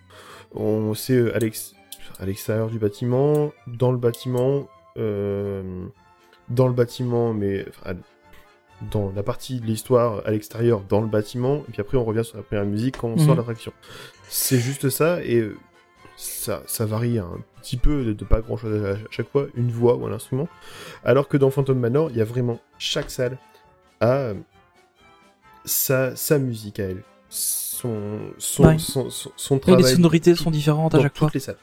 On 0.54 0.94
sait 0.94 1.14
euh, 1.16 1.36
à 1.36 1.38
l'ex- 1.38 1.74
à 2.18 2.24
l'extérieur 2.24 2.68
du 2.68 2.78
bâtiment, 2.78 3.52
dans 3.66 3.92
le 3.92 3.98
bâtiment, 3.98 4.66
euh, 4.96 5.86
dans 6.48 6.66
le 6.66 6.72
bâtiment, 6.72 7.34
mais 7.34 7.66
dans 8.90 9.12
la 9.14 9.22
partie 9.22 9.60
de 9.60 9.66
l'histoire 9.66 10.22
à 10.26 10.30
l'extérieur, 10.30 10.82
dans 10.88 11.00
le 11.00 11.06
bâtiment, 11.08 11.56
et 11.68 11.72
puis 11.72 11.80
après 11.80 11.98
on 11.98 12.04
revient 12.04 12.24
sur 12.24 12.36
la 12.38 12.42
première 12.44 12.64
musique 12.64 12.96
quand 12.98 13.08
on 13.08 13.16
Mhm. 13.16 13.18
sort 13.18 13.34
de 13.34 13.40
l'attraction. 13.40 13.72
C'est 14.28 14.58
juste 14.58 14.88
ça, 14.88 15.22
et 15.24 15.36
euh, 15.40 15.56
ça, 16.16 16.62
ça 16.66 16.86
varie 16.86 17.18
un 17.18 17.38
petit 17.60 17.76
peu 17.76 18.04
de, 18.04 18.12
de 18.12 18.24
pas 18.24 18.40
grand 18.40 18.56
chose 18.56 18.84
à 18.84 18.96
chaque 19.10 19.28
fois, 19.30 19.46
une 19.54 19.70
voix 19.70 19.96
ou 19.96 20.06
un 20.06 20.12
instrument. 20.12 20.48
Alors 21.04 21.28
que 21.28 21.36
dans 21.36 21.50
Phantom 21.50 21.78
Manor, 21.78 22.10
il 22.10 22.16
y 22.16 22.20
a 22.20 22.24
vraiment 22.24 22.60
chaque 22.78 23.10
salle 23.10 23.36
a 24.00 24.06
euh, 24.12 24.34
sa, 25.64 26.14
sa 26.16 26.38
musique 26.38 26.80
à 26.80 26.84
elle. 26.84 27.02
Son, 27.28 28.18
son, 28.38 28.64
Ouais. 28.66 28.78
son, 28.78 29.10
son, 29.10 29.30
son 29.36 29.56
Et 29.56 29.60
travail. 29.60 29.82
les 29.82 29.88
sonorités 29.94 30.34
sont 30.34 30.50
différentes 30.50 30.94
à 30.94 31.00
chaque 31.02 31.16
fois. 31.16 31.30
les 31.32 31.40
salles. 31.40 31.56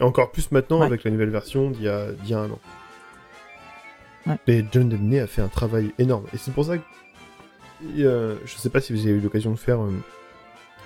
Et 0.00 0.02
encore 0.02 0.30
plus 0.30 0.50
maintenant 0.52 0.80
Ouais. 0.80 0.86
avec 0.86 1.04
la 1.04 1.10
nouvelle 1.10 1.30
version 1.30 1.70
d'il 1.70 1.82
y 1.84 1.88
a, 1.88 2.12
d'il 2.12 2.30
y 2.30 2.34
a 2.34 2.40
un 2.40 2.50
an. 2.50 2.58
Ouais. 4.26 4.36
Et 4.46 4.64
John 4.72 4.88
Debney 4.88 5.20
a 5.20 5.26
fait 5.26 5.42
un 5.42 5.48
travail 5.48 5.92
énorme. 5.98 6.24
Et 6.34 6.38
c'est 6.38 6.52
pour 6.52 6.64
ça 6.64 6.76
que. 6.78 6.82
euh, 7.98 8.36
je 8.44 8.56
sais 8.56 8.70
pas 8.70 8.80
si 8.80 8.92
vous 8.92 9.00
avez 9.00 9.10
eu 9.16 9.20
l'occasion 9.20 9.50
de 9.52 9.56
faire 9.58 9.80
euh, 9.82 9.90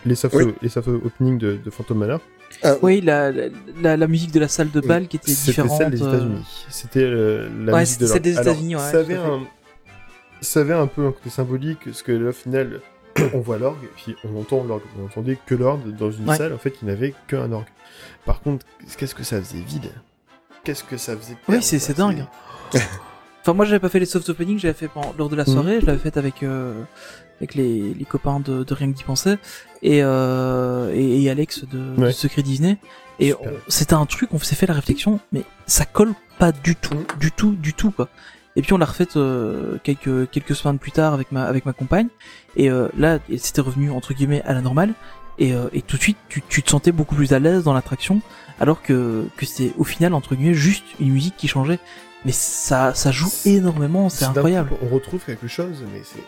les 0.06 0.14
soft, 0.14 0.34
Oui. 0.36 0.54
les 0.62 0.68
soft 0.68 0.88
openings 0.88 1.38
de, 1.38 1.56
de 1.62 1.70
Phantom 1.70 1.98
Manor. 1.98 2.20
Ah, 2.62 2.74
Oui, 2.82 3.00
la, 3.00 3.32
la, 3.82 4.06
musique 4.06 4.30
de 4.30 4.38
la 4.40 4.48
salle 4.48 4.70
de 4.70 4.80
bal 4.80 5.08
qui 5.08 5.16
était 5.16 5.30
C'était 5.32 5.52
différente. 5.62 5.78
celle 5.78 5.90
des 5.90 6.02
euh, 6.02 6.08
États-Unis. 6.08 6.44
C'était 6.68 7.02
euh, 7.02 7.48
la 7.64 7.72
Ouais, 7.72 7.80
musique 7.80 8.00
de 8.00 8.06
c'était 8.06 8.12
celle 8.12 8.22
des 8.22 8.40
États-Unis, 8.50 8.76
ouais, 8.76 8.80
Ça 8.82 8.98
à 8.98 9.00
avait, 9.00 9.14
fait. 9.14 9.20
un... 9.20 9.40
ça 10.42 10.60
avait 10.60 10.74
un 10.74 10.86
peu 10.86 11.06
un 11.06 11.12
côté 11.12 11.30
symbolique, 11.30 11.78
parce 11.86 12.02
que 12.02 12.12
là, 12.12 12.28
au 12.30 12.32
final, 12.32 12.80
on 13.34 13.40
voit 13.40 13.58
l'orgue, 13.58 13.88
puis 13.96 14.14
on 14.24 14.38
entend 14.40 14.62
l'orgue. 14.64 14.82
On 15.00 15.06
entendait 15.06 15.38
que 15.46 15.54
l'orgue 15.54 15.96
dans 15.96 16.10
une 16.10 16.28
Ouais. 16.28 16.36
salle, 16.36 16.52
en 16.52 16.58
fait, 16.58 16.72
qui 16.72 16.84
n'avait 16.84 17.14
qu'un 17.28 17.50
orgue. 17.52 17.66
Par 18.26 18.40
contre, 18.40 18.66
qu'est-ce 18.98 19.14
que 19.14 19.24
ça 19.24 19.40
faisait 19.40 19.60
vide? 19.62 19.90
Qu'est-ce 20.64 20.84
que 20.84 20.96
ça 20.96 21.16
faisait 21.16 21.32
Oui, 21.48 21.58
perdre, 21.58 21.64
c'est 21.64 21.96
dingue. 21.96 22.24
Enfin, 23.44 23.54
moi, 23.54 23.64
j'avais 23.64 23.80
pas 23.80 23.88
fait 23.88 23.98
les 23.98 24.06
soft 24.06 24.28
openings, 24.28 24.60
j'avais 24.60 24.72
fait 24.74 24.86
pendant- 24.86 25.12
lors 25.18 25.28
de 25.28 25.34
la 25.34 25.42
Mhm. 25.42 25.52
soirée, 25.52 25.80
je 25.80 25.86
l'avais 25.86 25.98
fait 25.98 26.16
avec 26.16 26.44
avec 26.44 27.54
les, 27.56 27.92
les 27.92 28.04
copains 28.04 28.38
de, 28.38 28.62
de 28.62 28.72
Rien 28.74 28.92
que 28.92 28.96
d'y 28.96 29.02
penser 29.02 29.34
et, 29.82 29.98
euh, 30.04 30.92
et, 30.94 31.24
et 31.24 31.28
Alex 31.30 31.64
de. 31.64 32.10
Secret 32.12 32.42
Disney. 32.42 32.78
Et 33.18 33.34
c'était 33.66 33.94
un 33.94 34.06
truc, 34.06 34.30
on 34.32 34.38
s'est 34.38 34.54
fait 34.54 34.66
la 34.68 34.74
réflexion, 34.74 35.18
mais 35.32 35.42
ça 35.66 35.84
colle 35.84 36.14
pas 36.38 36.52
du 36.52 36.76
tout, 36.76 36.94
Mhm. 36.94 37.04
du 37.18 37.32
tout, 37.32 37.52
du 37.56 37.74
tout 37.74 37.90
quoi. 37.90 38.08
Et 38.56 38.62
puis 38.62 38.72
on 38.74 38.78
l'a 38.78 38.84
refait 38.86 39.08
euh, 39.16 39.78
quelques 39.82 40.30
quelques 40.30 40.54
semaines 40.54 40.78
plus 40.78 40.92
tard 40.92 41.14
avec 41.14 41.32
ma 41.32 41.44
avec 41.44 41.64
ma 41.66 41.72
compagne. 41.72 42.08
Et 42.56 42.70
euh, 42.70 42.88
là, 42.98 43.18
c'était 43.38 43.60
revenu 43.62 43.90
entre 43.90 44.12
guillemets 44.14 44.42
à 44.42 44.52
la 44.52 44.60
normale. 44.60 44.92
Et, 45.38 45.54
euh, 45.54 45.68
et 45.72 45.80
tout 45.80 45.96
de 45.96 46.02
suite, 46.02 46.18
tu, 46.28 46.42
tu 46.46 46.62
te 46.62 46.68
sentais 46.70 46.92
beaucoup 46.92 47.14
plus 47.14 47.32
à 47.32 47.38
l'aise 47.38 47.64
dans 47.64 47.72
l'attraction, 47.72 48.20
alors 48.60 48.82
que 48.82 49.24
que 49.38 49.46
c'était 49.46 49.72
au 49.78 49.84
final 49.84 50.12
entre 50.12 50.34
guillemets 50.34 50.52
juste 50.54 50.84
une 51.00 51.10
musique 51.12 51.36
qui 51.38 51.48
changeait. 51.48 51.78
Mais 52.26 52.32
ça 52.32 52.92
ça 52.94 53.10
joue 53.10 53.28
C'est- 53.30 53.52
énormément, 53.54 54.08
c'est 54.10 54.26
incroyable. 54.26 54.68
coup, 54.68 54.76
on 54.82 54.88
retrouve 54.94 55.24
quelque 55.24 55.48
chose, 55.48 55.82
mais 55.92 56.02
c'est 56.04 56.22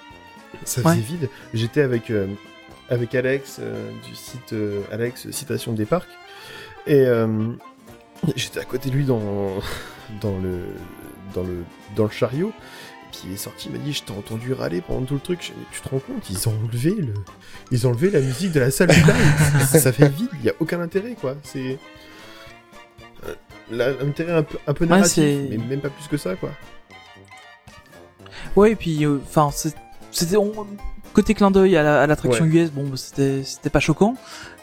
ça 0.65 0.81
Ouais. 0.81 0.95
faisait 0.95 1.03
vide. 1.07 1.29
J'étais 1.53 1.83
avec 1.83 2.11
euh, 2.11 2.27
avec 2.89 3.15
Alex 3.15 3.59
euh, 3.61 3.91
du 4.09 4.15
site 4.15 4.55
euh, 4.55 4.81
Alex 4.91 5.31
Citation 5.31 5.73
des 5.75 5.85
Parcs 5.85 6.09
et 6.87 7.01
euh, 7.07 7.53
j'étais 8.37 8.61
à 8.61 8.65
côté 8.65 8.89
de 8.89 8.95
lui 8.95 9.05
dans 9.05 9.21
dans 10.23 10.39
le 10.39 10.61
dans 11.35 11.43
le 11.43 11.65
dans 11.97 12.05
le 12.05 12.11
chariot. 12.11 12.53
Puis 13.13 13.23
il 13.27 13.33
est 13.35 13.37
sorti, 13.37 13.69
il 13.69 13.73
m'a 13.73 13.85
dit 13.85 13.93
je 13.93 14.03
t'ai 14.03 14.13
entendu 14.13 14.53
râler 14.53 14.81
pendant 14.81 15.05
tout 15.07 15.15
le 15.15 15.21
truc. 15.21 15.53
Tu 15.73 15.81
te 15.81 15.89
rends 15.89 15.99
compte 16.01 16.29
Ils 16.31 16.49
ont 16.49 16.55
enlevé 16.65 16.91
le 16.95 17.15
ils 17.71 17.87
ont 17.87 17.91
enlevé 17.91 18.11
la 18.11 18.21
musique 18.21 18.53
de 18.53 18.61
la 18.61 18.71
salle 18.71 18.89
live. 18.89 19.13
ça, 19.71 19.79
ça 19.81 19.93
fait 19.93 20.09
vide, 20.09 20.29
il 20.41 20.45
y 20.47 20.51
a 20.51 20.55
aucun 20.61 20.81
intérêt 20.81 21.15
quoi. 21.21 21.37
C'est 21.43 21.79
l'intérêt 23.71 24.33
un 24.33 24.43
peu 24.43 24.59
un 24.67 24.75
peu 24.75 24.85
narratif, 24.87 25.25
mais 25.51 25.57
même 25.59 25.81
pas 25.81 25.91
plus 25.91 26.09
que 26.09 26.17
ça 26.17 26.35
quoi. 26.37 26.51
Ouais, 28.57 28.73
et 28.73 28.77
puis, 28.77 29.05
euh, 29.05 29.19
enfin, 29.25 29.51
c'était 30.13 30.37
on- 30.37 30.53
côté 31.13 31.35
clin 31.35 31.51
d'œil 31.51 31.77
à 31.77 31.83
la- 31.83 32.07
l'attraction 32.07 32.45
US. 32.45 32.71
Bon, 32.71 32.85
bah, 32.85 32.97
c'était 32.97 33.43
c'était 33.45 33.71
pas 33.71 33.81
choquant, 33.81 34.17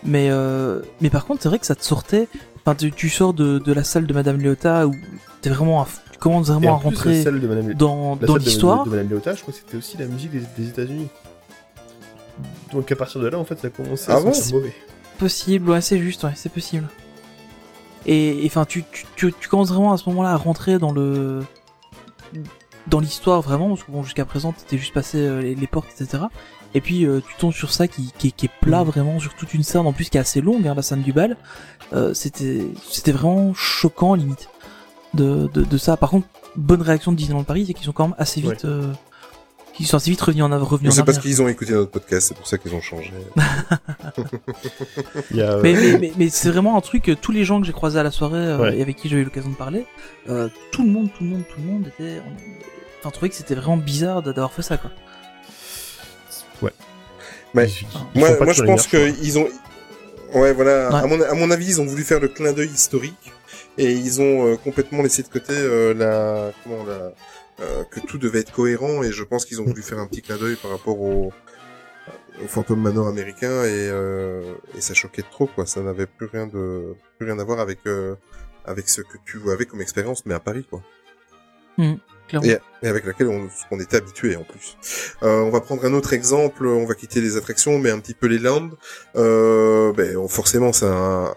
mais 0.04 0.30
euh, 0.30 0.82
mais 1.02 1.10
par 1.10 1.26
contre, 1.26 1.42
c'est 1.44 1.50
vrai 1.50 1.60
que 1.60 1.66
ça 1.66 1.76
te 1.76 1.84
sortait. 1.84 2.28
Enfin, 2.64 2.76
tu, 2.76 2.92
tu 2.92 3.10
sors 3.10 3.34
de, 3.34 3.60
de 3.60 3.74
la 3.74 3.84
salle 3.84 4.06
de 4.06 4.14
Madame 4.14 4.38
Léota 4.40 4.86
où 4.88 4.94
t'es 5.42 5.50
vraiment, 5.50 5.82
à, 5.82 5.88
tu 6.12 6.18
commences 6.20 6.48
vraiment 6.48 6.74
en 6.74 6.78
à 6.78 6.80
plus, 6.80 6.88
rentrer 6.90 7.18
la 7.18 7.24
salle 7.24 7.40
de 7.42 7.48
Madame, 7.48 7.74
dans 7.74 8.18
la 8.22 8.28
dans 8.28 8.36
l'histoire. 8.38 8.84
de, 8.84 8.90
de 8.90 8.96
Madame 8.96 9.10
Léota, 9.10 9.34
je 9.36 9.42
crois 9.42 9.54
que 9.54 9.60
c'était 9.60 9.78
aussi 9.78 9.98
la 9.98 10.06
musique 10.06 10.32
des, 10.32 10.42
des 10.58 10.70
États-Unis. 10.70 11.08
Donc 12.74 12.92
à 12.92 12.96
partir 12.96 13.22
de 13.22 13.28
là, 13.28 13.38
en 13.38 13.46
fait, 13.46 13.60
ça 13.60 13.68
a 13.68 13.70
commencé 13.70 14.06
Ah 14.08 14.16
à 14.18 14.22
bon 14.22 14.34
sentir 14.34 14.56
mauvais. 14.56 14.74
Possible, 15.20 15.70
ouais, 15.70 15.82
c'est 15.82 16.00
juste, 16.00 16.24
ouais, 16.24 16.32
c'est 16.36 16.52
possible. 16.52 16.88
Et 18.06 18.42
enfin, 18.46 18.66
tu, 18.66 18.84
tu, 18.92 19.06
tu, 19.16 19.32
tu 19.40 19.48
commences 19.48 19.70
vraiment 19.70 19.94
à 19.94 19.98
ce 19.98 20.10
moment-là 20.10 20.32
à 20.32 20.36
rentrer 20.38 20.80
dans 20.80 20.92
le 20.92 21.42
dans 22.88 23.00
l'histoire 23.00 23.42
vraiment, 23.42 23.68
parce 23.70 23.84
que 23.84 23.92
bon, 23.92 24.02
jusqu'à 24.04 24.26
présent, 24.26 24.54
t'étais 24.54 24.78
juste 24.78 24.94
passé 24.94 25.20
euh, 25.20 25.42
les, 25.42 25.54
les 25.54 25.68
portes, 25.68 25.88
etc. 26.00 26.24
Et 26.74 26.82
puis 26.82 27.06
euh, 27.06 27.20
tu 27.28 27.36
tombes 27.38 27.54
sur 27.54 27.72
ça 27.72 27.88
qui, 27.88 28.12
qui, 28.18 28.30
est- 28.30 28.32
qui 28.32 28.48
est 28.48 28.52
plat 28.62 28.84
vraiment 28.84 29.20
sur 29.20 29.36
toute 29.36 29.54
une 29.54 29.62
scène 29.62 29.86
en 29.86 29.94
plus 29.94 30.10
qui 30.10 30.18
est 30.18 30.22
assez 30.22 30.42
longue, 30.42 30.66
hein, 30.68 30.74
la 30.76 30.82
scène 30.82 31.02
du 31.04 31.14
bal. 31.14 31.38
Euh, 31.94 32.14
c'était 32.16 32.66
c'était 32.90 33.12
vraiment 33.12 33.54
choquant 33.54 34.16
limite 34.16 34.48
de, 35.14 35.48
de, 35.54 35.64
de 35.64 35.78
ça. 35.78 35.98
Par 35.98 36.10
contre, 36.10 36.28
bonne 36.56 36.82
réaction 36.82 37.12
de 37.12 37.18
Disneyland 37.18 37.44
Paris, 37.44 37.66
c'est 37.68 37.74
qu'ils 37.74 37.86
sont 37.86 37.92
quand 37.92 38.08
même 38.10 38.16
assez 38.18 38.42
vite, 38.42 38.66
euh, 38.66 38.92
qu'ils 39.74 39.86
sont 39.88 39.98
assez 39.98 40.10
vite 40.10 40.22
revenus 40.22 40.44
en, 40.44 40.50
revenus 40.60 40.82
Mais 40.84 40.90
en 40.90 40.92
c'est 40.92 41.04
parce 41.04 41.20
qu'ils 41.20 41.42
ont 41.42 41.48
écouté 41.48 41.74
notre 41.74 41.92
podcast, 41.92 42.28
c'est 42.30 42.36
pour 42.38 42.48
ça 42.48 42.58
qu'ils 42.58 42.74
ont 42.74 42.82
changé. 42.82 43.12
A, 43.38 44.12
euh, 45.38 45.62
Mais, 45.64 45.74
mais, 45.74 45.98
mais, 46.00 46.14
mais 46.18 46.30
c'est 46.30 46.50
vraiment 46.50 46.78
un 46.78 46.82
truc, 46.82 47.12
tous 47.22 47.32
les 47.32 47.44
gens 47.46 47.60
que 47.62 47.68
j'ai 47.68 47.74
croisés 47.74 48.00
à 48.00 48.04
la 48.04 48.12
soirée 48.12 48.38
euh, 48.38 48.58
Ouais. 48.58 48.78
et 48.78 48.82
avec 48.82 48.96
qui 48.98 49.10
j'ai 49.10 49.18
eu 49.18 49.24
l'occasion 49.24 49.50
de 49.50 49.56
parler, 49.56 49.86
euh, 50.30 50.50
tout 50.72 50.84
le 50.84 50.90
monde, 50.90 51.10
tout 51.18 51.24
le 51.24 51.30
monde, 51.30 51.44
tout 51.54 51.60
le 51.60 51.66
monde 51.68 51.88
était. 51.88 52.22
Enfin, 53.00 53.10
trouvait 53.12 53.30
que 53.30 53.36
c'était 53.36 53.56
vraiment 53.56 53.78
bizarre 53.78 54.22
d'avoir 54.22 54.52
fait 54.54 54.62
ça, 54.62 54.78
quoi. 54.78 54.92
Mais 57.54 57.68
ils- 57.68 57.86
ils 58.16 58.20
Moi, 58.22 58.30
moi 58.42 58.54
je 58.54 58.64
pense 58.64 58.88
qu'ils 58.88 59.38
ont. 59.38 59.48
Ouais, 60.34 60.54
voilà. 60.54 60.88
Ouais. 60.90 60.96
À, 60.96 61.06
mon, 61.06 61.22
à 61.22 61.34
mon 61.34 61.52
avis, 61.52 61.66
ils 61.68 61.82
ont 61.82 61.86
voulu 61.86 62.04
faire 62.06 62.22
le 62.22 62.30
clin 62.30 62.54
d'œil 62.54 62.70
historique 62.70 63.34
et 63.78 63.92
ils 63.94 64.22
ont 64.22 64.48
euh, 64.48 64.56
complètement 64.58 65.02
laissé 65.02 65.24
de 65.24 65.28
côté 65.30 65.54
euh, 65.56 65.94
la. 65.94 66.52
Comment 66.64 66.84
la. 66.86 67.14
euh, 67.62 67.84
que 67.92 68.00
tout 68.00 68.18
devait 68.18 68.40
être 68.40 68.52
cohérent 68.52 69.04
et 69.04 69.12
je 69.12 69.24
pense 69.24 69.46
qu'ils 69.46 69.62
ont 69.62 69.66
voulu 69.66 69.82
faire 69.82 70.00
un 70.00 70.08
petit 70.08 70.22
clin 70.22 70.38
d'œil 70.38 70.56
par 70.56 70.72
rapport 70.72 71.00
au. 71.00 71.32
au 72.44 72.48
Phantom 72.48 72.80
Manor 72.82 73.08
américain 73.08 73.64
et, 73.64 73.90
euh, 73.90 74.42
et 74.76 74.82
ça 74.82 74.94
choquait 74.94 75.24
trop 75.24 75.48
quoi. 75.48 75.66
Ça 75.66 75.82
n'avait 75.82 76.08
plus 76.08 76.28
rien 76.28 76.48
de 76.48 76.96
plus 77.18 77.28
rien 77.28 77.40
à 77.40 77.44
voir 77.44 77.60
avec 77.60 77.80
euh, 77.88 78.16
avec 78.66 78.90
ce 78.90 79.02
que 79.02 79.18
tu 79.26 79.40
avais 79.52 79.66
comme 79.66 79.82
expérience 79.82 80.26
mais 80.26 80.34
à 80.34 80.40
Paris 80.40 80.66
quoi. 80.70 80.82
Clairement. 82.32 82.48
Et, 82.48 82.58
et 82.84 82.88
avec 82.90 83.06
laquelle 83.06 83.28
on, 83.28 83.48
on 83.70 83.80
était 83.80 83.98
habitué 83.98 84.36
en 84.36 84.44
plus. 84.44 84.76
Euh, 85.22 85.42
on 85.42 85.52
va 85.52 85.62
prendre 85.62 85.86
un 85.86 85.94
autre 85.94 86.14
exemple, 86.14 86.66
on 86.66 86.86
va 86.86 86.96
quitter 86.96 87.22
les 87.22 87.38
attractions, 87.38 87.78
mais 87.78 87.92
un 87.92 88.00
petit 88.00 88.16
peu 88.16 88.26
les 88.28 88.40
lands. 88.40 88.70
Euh, 89.16 89.94
ben, 89.94 90.18
on- 90.18 90.28
forcément, 90.28 90.74
c'est 90.74 90.88
un, 90.88 91.34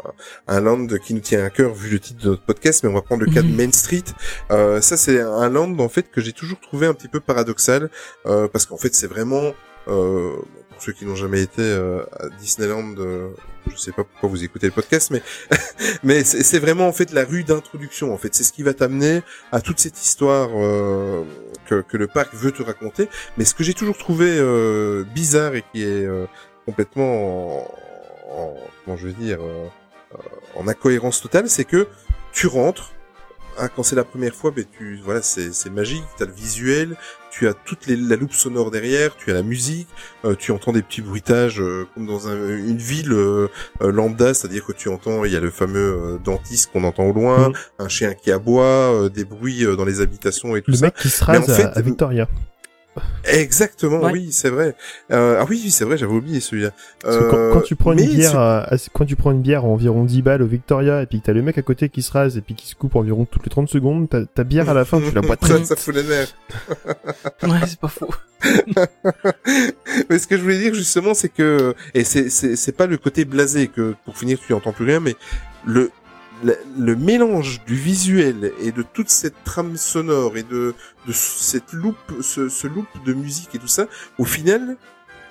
un 0.48 0.60
land 0.60 0.86
qui 1.04 1.12
nous 1.14 1.20
tient 1.20 1.44
à 1.44 1.50
cœur 1.50 1.74
vu 1.74 1.90
le 1.90 2.00
titre 2.00 2.22
de 2.24 2.30
notre 2.30 2.44
podcast, 2.44 2.82
mais 2.82 2.88
on 2.90 2.94
va 2.94 3.02
prendre 3.02 3.24
le 3.24 3.30
cas 3.32 3.42
de 3.42 3.48
Mhm. 3.48 3.56
Main 3.56 3.72
Street. 3.72 4.04
Euh, 4.50 4.80
ça, 4.80 4.96
c'est 4.96 5.20
un 5.20 5.50
land 5.50 5.78
en 5.78 5.88
fait 5.88 6.10
que 6.10 6.20
j'ai 6.20 6.32
toujours 6.32 6.60
trouvé 6.60 6.86
un 6.86 6.94
petit 6.94 7.08
peu 7.08 7.20
paradoxal, 7.20 7.90
euh, 8.26 8.48
parce 8.48 8.64
qu'en 8.66 8.76
fait, 8.78 8.94
c'est 8.94 9.06
vraiment 9.08 9.52
euh, 9.86 10.36
pour 10.74 10.82
ceux 10.82 10.92
qui 10.92 11.06
n'ont 11.06 11.14
jamais 11.14 11.42
été 11.42 11.62
euh, 11.62 12.02
à 12.18 12.28
Disneyland, 12.40 12.94
euh, 12.98 13.28
je 13.70 13.76
sais 13.76 13.92
pas 13.92 14.04
pourquoi 14.04 14.28
vous 14.28 14.42
écoutez 14.44 14.66
le 14.66 14.72
podcast, 14.72 15.10
mais 15.10 15.22
mais 16.02 16.24
c'est 16.24 16.58
vraiment 16.58 16.88
en 16.88 16.92
fait 16.92 17.12
la 17.12 17.24
rue 17.24 17.44
d'introduction. 17.44 18.12
En 18.12 18.18
fait, 18.18 18.34
c'est 18.34 18.44
ce 18.44 18.52
qui 18.52 18.62
va 18.62 18.74
t'amener 18.74 19.22
à 19.52 19.60
toute 19.60 19.78
cette 19.78 20.00
histoire 20.02 20.50
euh, 20.54 21.22
que, 21.66 21.80
que 21.82 21.96
le 21.96 22.06
parc 22.06 22.34
veut 22.34 22.52
te 22.52 22.62
raconter. 22.62 23.08
Mais 23.38 23.44
ce 23.44 23.54
que 23.54 23.62
j'ai 23.64 23.74
toujours 23.74 23.96
trouvé 23.96 24.36
euh, 24.38 25.04
bizarre 25.14 25.54
et 25.54 25.64
qui 25.72 25.82
est 25.82 26.04
euh, 26.04 26.26
complètement 26.66 27.62
en, 27.62 27.74
en- 28.30 28.56
comment 28.84 28.96
je 28.96 29.06
veux 29.06 29.12
dire 29.12 29.38
euh, 29.40 29.66
en 30.56 30.68
incohérence 30.68 31.20
totale, 31.20 31.48
c'est 31.48 31.64
que 31.64 31.88
tu 32.32 32.46
rentres 32.46 32.90
ah, 33.56 33.68
quand 33.68 33.84
c'est 33.84 33.94
la 33.94 34.02
première 34.02 34.34
fois, 34.34 34.50
ben 34.50 34.64
tu 34.76 34.98
voilà, 35.04 35.22
c'est 35.22 35.70
magique. 35.70 36.02
T'as 36.18 36.24
le 36.26 36.32
visuel, 36.32 36.96
tu 37.36 37.48
as 37.48 37.54
toute 37.54 37.86
les, 37.86 37.96
la 37.96 38.16
loupe 38.16 38.32
sonore 38.32 38.70
derrière, 38.70 39.16
tu 39.16 39.30
as 39.30 39.34
la 39.34 39.42
musique, 39.42 39.88
euh, 40.24 40.34
tu 40.38 40.52
entends 40.52 40.72
des 40.72 40.82
petits 40.82 41.00
bruitages 41.02 41.60
euh, 41.60 41.86
comme 41.94 42.06
dans 42.06 42.28
un- 42.28 42.48
une 42.58 42.76
ville 42.76 43.12
euh, 43.12 43.48
euh, 43.82 43.90
lambda, 43.90 44.34
c'est-à-dire 44.34 44.64
que 44.64 44.72
tu 44.72 44.88
entends, 44.88 45.24
il 45.24 45.32
y 45.32 45.36
a 45.36 45.40
le 45.40 45.50
fameux 45.50 45.78
euh, 46.14 46.18
dentiste 46.22 46.70
qu'on 46.72 46.84
entend 46.84 47.04
au 47.04 47.12
loin, 47.12 47.48
Mm. 47.48 47.52
un 47.80 47.88
chien 47.88 48.14
qui 48.14 48.30
aboie, 48.30 48.62
euh, 48.64 49.08
des 49.08 49.24
bruits 49.24 49.64
dans 49.76 49.84
les 49.84 50.00
habitations 50.00 50.54
et 50.56 50.62
tout 50.62 50.70
Le 50.70 50.76
ça. 50.76 50.86
mec 50.86 50.94
qui 50.94 51.08
se 51.10 51.22
en 51.24 51.26
rase 51.26 51.50
à- 51.50 51.54
fait, 51.54 51.64
à, 51.78 51.80
Victoria. 51.80 52.28
Exactement, 53.24 54.00
Ouais. 54.00 54.12
oui, 54.12 54.28
c'est 54.32 54.50
vrai. 54.50 54.74
Euh, 55.10 55.38
ah 55.40 55.46
oui, 55.48 55.60
oui, 55.64 55.70
c'est 55.70 55.84
vrai, 55.84 55.96
j'avais 55.98 56.12
oublié 56.12 56.40
celui-là. 56.40 56.70
Parce 57.02 57.16
que 57.16 57.30
quand, 57.30 57.36
Euh, 57.36 57.52
quand 57.52 57.60
tu 57.62 57.74
prends 57.76 57.92
une 57.92 58.04
bière, 58.06 58.30
ce- 58.32 58.36
à, 58.36 58.58
à- 58.74 58.76
quand 58.92 59.04
tu 59.04 59.16
prends 59.16 59.32
une 59.32 59.42
bière 59.42 59.64
à 59.64 59.68
environ 59.68 60.04
10 60.04 60.22
balles 60.22 60.42
au 60.42 60.46
Victoria 60.46 61.02
et 61.02 61.06
puis 61.06 61.20
que 61.20 61.26
t'as 61.26 61.32
le 61.32 61.42
mec 61.42 61.58
à 61.58 61.62
côté 61.62 61.88
qui 61.88 62.02
se 62.02 62.12
rase 62.12 62.36
et 62.36 62.40
puis 62.40 62.54
qui 62.54 62.68
se 62.68 62.74
coupe 62.74 62.94
environ 62.96 63.24
toutes 63.24 63.44
les 63.44 63.50
30 63.50 63.68
secondes, 63.68 64.08
ta, 64.08 64.24
ta 64.26 64.44
bière 64.44 64.68
à 64.68 64.74
la 64.74 64.84
fin 64.84 65.00
tu 65.00 65.10
la 65.14 65.20
bois 65.22 65.36
très 65.36 65.48
ça, 65.52 65.56
vite. 65.58 65.66
ça 65.66 65.76
fout 65.76 65.94
les 65.94 66.02
nerfs. 66.04 66.34
Ouais, 67.42 67.60
c'est 67.66 67.78
pas 67.80 67.88
faux. 67.88 68.10
mais 70.08 70.18
ce 70.18 70.26
que 70.26 70.36
je 70.36 70.42
voulais 70.42 70.58
dire 70.58 70.74
justement, 70.74 71.14
c'est 71.14 71.28
que 71.28 71.74
et 71.94 72.04
c'est 72.04 72.28
c'est 72.30 72.56
c'est 72.56 72.72
pas 72.72 72.86
le 72.86 72.96
côté 72.96 73.24
blasé 73.24 73.68
que 73.68 73.94
pour 74.04 74.16
finir 74.16 74.38
tu 74.46 74.52
entends 74.52 74.72
plus 74.72 74.84
rien, 74.86 75.00
mais 75.00 75.16
le 75.66 75.90
le, 76.42 76.56
le 76.78 76.96
mélange 76.96 77.62
du 77.66 77.74
visuel 77.74 78.52
et 78.62 78.72
de 78.72 78.82
toute 78.82 79.08
cette 79.08 79.34
trame 79.44 79.76
sonore 79.76 80.36
et 80.36 80.42
de 80.42 80.74
de 81.06 81.12
cette 81.12 81.72
loupe 81.72 81.96
ce, 82.20 82.48
ce 82.48 82.66
loop 82.66 82.86
de 83.04 83.12
musique 83.12 83.54
et 83.54 83.58
tout 83.58 83.68
ça, 83.68 83.86
au 84.18 84.24
final 84.24 84.76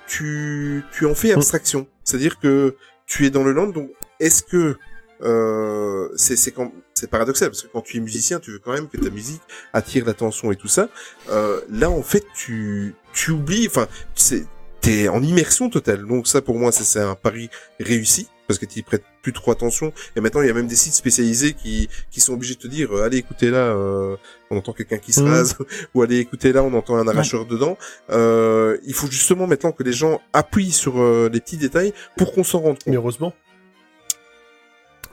tu 0.06 0.84
tu 0.92 1.06
en 1.06 1.14
fais 1.14 1.32
abstraction. 1.32 1.86
C'est-à-dire 2.04 2.38
que 2.38 2.76
tu 3.06 3.26
es 3.26 3.30
dans 3.30 3.44
le 3.44 3.52
land, 3.52 3.68
donc 3.68 3.90
est-ce 4.20 4.42
que 4.42 4.76
euh, 5.22 6.08
c'est 6.16 6.36
c'est 6.36 6.50
quand 6.50 6.72
c'est 6.92 7.08
paradoxal 7.08 7.48
parce 7.48 7.62
que 7.62 7.68
quand 7.68 7.82
tu 7.82 7.96
es 7.96 8.00
musicien, 8.00 8.40
tu 8.40 8.52
veux 8.52 8.58
quand 8.58 8.72
même 8.72 8.88
que 8.88 8.96
ta 8.96 9.10
musique 9.10 9.42
attire 9.72 10.04
l'attention 10.04 10.52
et 10.52 10.56
tout 10.56 10.68
ça. 10.68 10.88
Euh, 11.30 11.60
là, 11.70 11.90
en 11.90 12.02
fait, 12.02 12.24
tu 12.34 12.94
tu 13.12 13.30
oublies. 13.30 13.66
Enfin, 13.66 13.88
c'est 14.14 14.46
t'es 14.80 15.08
en 15.08 15.22
immersion 15.22 15.70
totale. 15.70 16.06
Donc 16.06 16.26
ça, 16.26 16.42
pour 16.42 16.58
moi, 16.58 16.72
c'est 16.72 17.00
un 17.00 17.14
pari 17.14 17.48
réussi 17.80 18.28
parce 18.46 18.58
que 18.58 18.66
tu 18.66 18.78
y 18.80 18.82
prêtes 18.82 19.04
plus 19.22 19.32
trop 19.32 19.50
attention. 19.52 19.92
Et 20.16 20.20
maintenant, 20.20 20.42
il 20.42 20.46
y 20.48 20.50
a 20.50 20.54
même 20.54 20.66
des 20.66 20.74
sites 20.74 20.94
spécialisés 20.94 21.54
qui 21.54 21.88
qui 22.10 22.20
sont 22.20 22.34
obligés 22.34 22.54
de 22.54 22.60
te 22.60 22.66
dire, 22.68 22.94
euh, 22.94 23.02
allez, 23.04 23.16
écoutez 23.18 23.50
là, 23.50 23.58
euh, 23.58 24.16
on 24.50 24.56
entend 24.58 24.72
quelqu'un 24.72 24.98
qui 24.98 25.12
se 25.12 25.20
Mhm. 25.22 25.28
rase, 25.30 25.56
ou 25.94 26.02
allez, 26.02 26.18
écoutez 26.18 26.52
là, 26.52 26.62
on 26.62 26.72
entend 26.74 26.96
un 26.96 27.08
arracheur 27.08 27.46
dedans. 27.46 27.78
Euh, 28.10 28.76
il 28.84 28.94
faut 28.94 29.06
justement 29.06 29.46
maintenant 29.46 29.72
que 29.72 29.82
les 29.82 29.92
gens 29.92 30.20
appuient 30.32 30.72
sur 30.72 31.00
euh, 31.00 31.30
les 31.32 31.40
petits 31.40 31.56
détails 31.56 31.92
pour 32.16 32.32
qu'on 32.34 32.44
s'en 32.44 32.60
rende 32.60 32.82
compte. 32.82 32.94
Heureusement. 32.94 33.32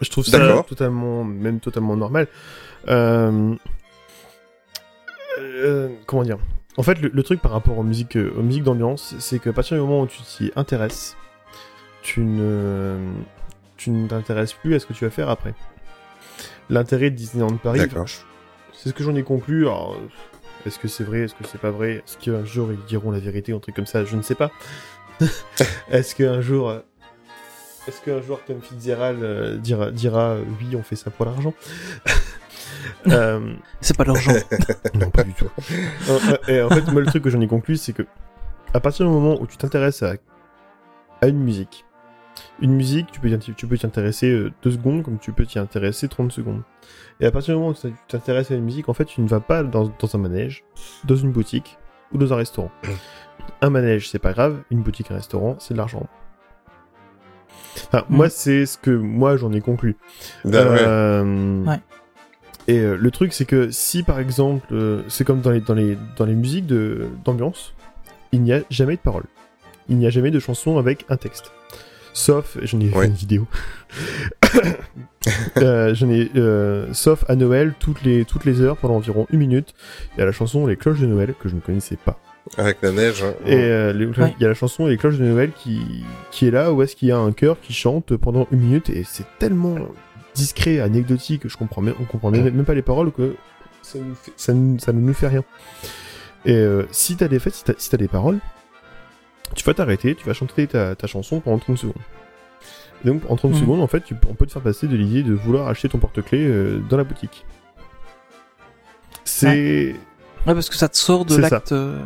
Je 0.01 0.09
trouve 0.09 0.25
ça 0.25 0.63
totalement, 0.67 1.23
même 1.23 1.59
totalement 1.59 1.95
normal. 1.95 2.27
Comment 6.05 6.23
dire? 6.23 6.37
En 6.77 6.83
fait, 6.83 6.99
le, 7.01 7.09
le 7.13 7.23
truc 7.23 7.41
par 7.41 7.51
rapport 7.51 7.77
aux 7.77 7.83
musiques, 7.83 8.15
aux 8.17 8.41
musiques 8.41 8.63
d'ambiance, 8.63 9.15
c'est 9.19 9.39
qu'à 9.39 9.53
partir 9.53 9.77
du 9.77 9.81
moment 9.81 10.01
où 10.01 10.07
tu 10.07 10.21
t'y 10.21 10.51
intéresses, 10.55 11.15
tu 12.01 12.21
ne, 12.21 12.97
tu 13.77 13.91
ne 13.91 14.07
t'intéresses 14.07 14.53
plus 14.53 14.75
à 14.75 14.79
ce 14.79 14.85
que 14.85 14.93
tu 14.93 15.05
vas 15.05 15.11
faire 15.11 15.29
après. 15.29 15.53
L'intérêt 16.69 17.09
de 17.09 17.15
Disneyland 17.15 17.57
Paris, 17.57 17.79
D'accord. 17.79 18.07
c'est 18.73 18.89
ce 18.89 18.93
que 18.93 19.03
j'en 19.03 19.15
ai 19.15 19.23
conclu. 19.23 19.67
Alors, 19.67 19.97
est-ce 20.65 20.79
que 20.79 20.87
c'est 20.87 21.03
vrai, 21.03 21.21
est-ce 21.21 21.33
que 21.35 21.43
c'est 21.45 21.59
pas 21.59 21.71
vrai? 21.71 21.95
Est-ce 21.97 22.17
qu'un 22.17 22.45
jour 22.45 22.71
ils 22.71 22.83
diront 22.85 23.11
la 23.11 23.19
vérité, 23.19 23.51
un 23.53 23.59
truc 23.59 23.75
comme 23.75 23.85
ça? 23.85 24.05
Je 24.05 24.15
ne 24.15 24.21
sais 24.21 24.35
pas. 24.35 24.51
est-ce 25.91 26.15
qu'un 26.15 26.41
jour, 26.41 26.73
est-ce 27.87 28.01
qu'un 28.01 28.21
jour 28.21 28.39
Tom 28.45 28.61
Fitzgerald 28.61 29.21
euh, 29.23 29.57
dira, 29.57 29.91
dira 29.91 30.31
euh, 30.31 30.43
oui, 30.59 30.75
on 30.75 30.83
fait 30.83 30.95
ça 30.95 31.09
pour 31.11 31.25
l'argent? 31.25 31.53
Euh, 33.07 33.53
C'est 33.79 33.95
pas 33.97 34.03
l'argent. 34.05 34.31
Non, 34.95 35.09
pas 35.09 35.23
du 35.23 35.33
tout. 35.33 35.49
Et 36.47 36.61
en 36.61 36.69
fait, 36.69 36.81
moi, 36.91 37.01
le 37.01 37.07
truc 37.07 37.23
que 37.23 37.29
j'en 37.29 37.41
ai 37.41 37.47
conclu, 37.47 37.75
c'est 37.75 37.93
que 37.93 38.03
à 38.73 38.79
partir 38.79 39.05
du 39.05 39.11
moment 39.11 39.39
où 39.39 39.45
tu 39.45 39.57
t'intéresses 39.57 40.01
à, 40.03 40.13
à 41.21 41.27
une 41.27 41.39
musique, 41.39 41.85
une 42.61 42.73
musique, 42.75 43.11
tu 43.11 43.19
peux 43.19 43.29
t'y- 43.37 43.53
tu 43.53 43.67
peux 43.67 43.77
t'y 43.77 43.85
intéresser 43.85 44.29
euh, 44.31 44.51
deux 44.63 44.71
secondes 44.71 45.03
comme 45.03 45.17
tu 45.19 45.31
peux 45.33 45.45
t'y 45.45 45.59
intéresser 45.59 46.07
30 46.07 46.31
secondes. 46.31 46.61
Et 47.19 47.25
à 47.25 47.31
partir 47.31 47.53
du 47.55 47.59
moment 47.59 47.71
où 47.71 47.73
tu 47.73 47.91
t'intéresses 48.07 48.51
à 48.51 48.55
une 48.55 48.63
musique, 48.63 48.87
en 48.89 48.93
fait, 48.93 49.05
tu 49.05 49.21
ne 49.21 49.27
vas 49.27 49.39
pas 49.39 49.63
dans, 49.63 49.91
dans 49.99 50.15
un 50.15 50.17
manège, 50.19 50.63
dans 51.03 51.15
une 51.15 51.31
boutique 51.31 51.77
ou 52.13 52.17
dans 52.17 52.33
un 52.33 52.35
restaurant. 52.37 52.71
Un 53.61 53.69
manège, 53.69 54.09
c'est 54.09 54.19
pas 54.19 54.33
grave. 54.33 54.61
Une 54.71 54.81
boutique, 54.81 55.11
un 55.11 55.15
restaurant, 55.15 55.55
c'est 55.59 55.73
de 55.73 55.77
l'argent. 55.77 56.07
Enfin, 57.87 58.03
Mhm. 58.09 58.15
moi, 58.17 58.29
c'est 58.29 58.65
ce 58.65 58.77
que 58.77 58.91
moi 58.91 59.37
j'en 59.37 59.51
ai 59.53 59.61
conclu. 59.61 59.95
Ben 60.45 60.67
ouais. 60.67 60.77
Euh, 60.81 61.65
Ouais. 61.65 61.79
Et 62.67 62.77
euh, 62.79 62.95
le 62.95 63.11
truc, 63.11 63.33
c'est 63.33 63.45
que 63.45 63.71
si 63.71 64.03
par 64.03 64.19
exemple, 64.19 64.67
euh, 64.71 65.01
c'est 65.07 65.23
comme 65.23 65.41
dans 65.41 65.51
les, 65.51 65.61
dans 65.61 65.73
les, 65.73 65.97
dans 66.17 66.25
les 66.25 66.35
musiques 66.35 66.67
d'ambiance, 67.25 67.73
il 68.31 68.41
n'y 68.43 68.53
a 68.53 68.61
jamais 68.69 68.95
de 68.95 69.01
paroles. 69.01 69.25
Il 69.89 69.97
n'y 69.97 70.05
a 70.05 70.09
jamais 70.09 70.31
de 70.31 70.39
chanson 70.39 70.77
avec 70.77 71.05
un 71.09 71.17
texte. 71.17 71.51
Sauf, 72.13 72.57
j'en 72.61 72.79
ai 72.79 72.89
Ouais. 72.89 73.01
fait 73.01 73.07
une 73.07 73.13
vidéo. 73.13 73.47
Euh, 75.57 75.93
j'en 75.93 76.09
ai, 76.09 76.31
euh, 76.35 76.91
sauf 76.93 77.23
à 77.27 77.35
Noël, 77.35 77.73
toutes 77.79 78.01
les, 78.01 78.25
toutes 78.25 78.43
les 78.43 78.59
heures, 78.61 78.75
pendant 78.77 78.95
environ 78.95 79.27
une 79.31 79.37
minute, 79.37 79.75
il 80.15 80.19
y 80.19 80.23
a 80.23 80.25
la 80.25 80.31
chanson 80.31 80.65
Les 80.65 80.75
cloches 80.77 80.99
de 80.99 81.05
Noël, 81.05 81.35
que 81.39 81.47
je 81.47 81.53
ne 81.53 81.59
connaissais 81.59 81.95
pas. 81.95 82.19
Avec 82.57 82.77
la 82.81 82.91
neige. 82.91 83.21
hein. 83.23 83.33
Et 83.45 83.53
euh, 83.55 83.93
Ouais. 84.17 84.33
il 84.39 84.41
y 84.41 84.45
a 84.45 84.47
la 84.47 84.55
chanson 84.55 84.87
Les 84.87 84.97
cloches 84.97 85.19
de 85.19 85.23
Noël 85.25 85.51
qui, 85.55 86.03
qui 86.31 86.47
est 86.47 86.51
là, 86.51 86.73
où 86.73 86.81
est-ce 86.81 86.95
qu'il 86.95 87.07
y 87.07 87.11
a 87.11 87.19
un 87.19 87.31
chœur 87.33 87.59
qui 87.61 87.71
chante 87.73 88.15
pendant 88.17 88.47
une 88.51 88.61
minute, 88.61 88.89
et 88.89 89.03
c'est 89.03 89.25
tellement 89.37 89.75
discret, 90.33 90.79
anecdotique, 90.79 91.47
je 91.47 91.55
comprends 91.55 91.81
même, 91.83 91.93
on 91.99 92.05
comprend 92.05 92.31
même, 92.31 92.43
même 92.49 92.65
pas 92.65 92.73
les 92.73 92.81
paroles, 92.81 93.11
que 93.11 93.35
ça, 93.83 93.99
nous 93.99 94.15
fait- 94.15 94.33
ça, 94.37 94.53
nous- 94.53 94.79
ça 94.79 94.91
ne 94.91 94.99
nous 95.01 95.13
fait 95.13 95.27
rien. 95.27 95.43
Et 96.45 96.53
euh, 96.55 96.83
si 96.91 97.15
t'as 97.15 97.27
des 97.27 97.37
fêtes, 97.37 97.53
si 97.53 97.63
t'as 97.63 97.73
si 97.77 97.91
t'as 97.91 97.97
des 97.97 98.07
paroles, 98.07 98.39
tu 99.55 99.63
vas 99.63 99.73
t'arrêter, 99.73 100.15
tu 100.15 100.25
vas 100.25 100.33
chanter 100.33 100.67
ta, 100.67 100.95
ta 100.95 101.07
chanson 101.07 101.39
pendant 101.39 101.59
30 101.59 101.77
secondes. 101.77 101.95
Et 103.03 103.07
donc 103.07 103.21
en 103.29 103.35
30 103.35 103.51
Mhm. 103.53 103.59
secondes, 103.59 103.81
en 103.81 103.87
fait, 103.87 104.01
tu, 104.01 104.15
on 104.29 104.33
peut 104.35 104.45
te 104.45 104.51
faire 104.51 104.61
passer 104.61 104.87
de 104.87 104.95
l'idée 104.95 105.23
de 105.23 105.33
vouloir 105.33 105.67
acheter 105.67 105.89
ton 105.89 105.97
porte-clés 105.97 106.45
euh, 106.45 106.79
dans 106.89 106.97
la 106.97 107.03
boutique. 107.03 107.45
C'est... 109.23 109.95
Ouais, 110.47 110.53
parce 110.53 110.69
que 110.69 110.75
ça 110.75 110.89
te 110.89 110.97
sort 110.97 111.25
de 111.25 111.35
l'acte. 111.37 111.71
euh, 111.71 111.99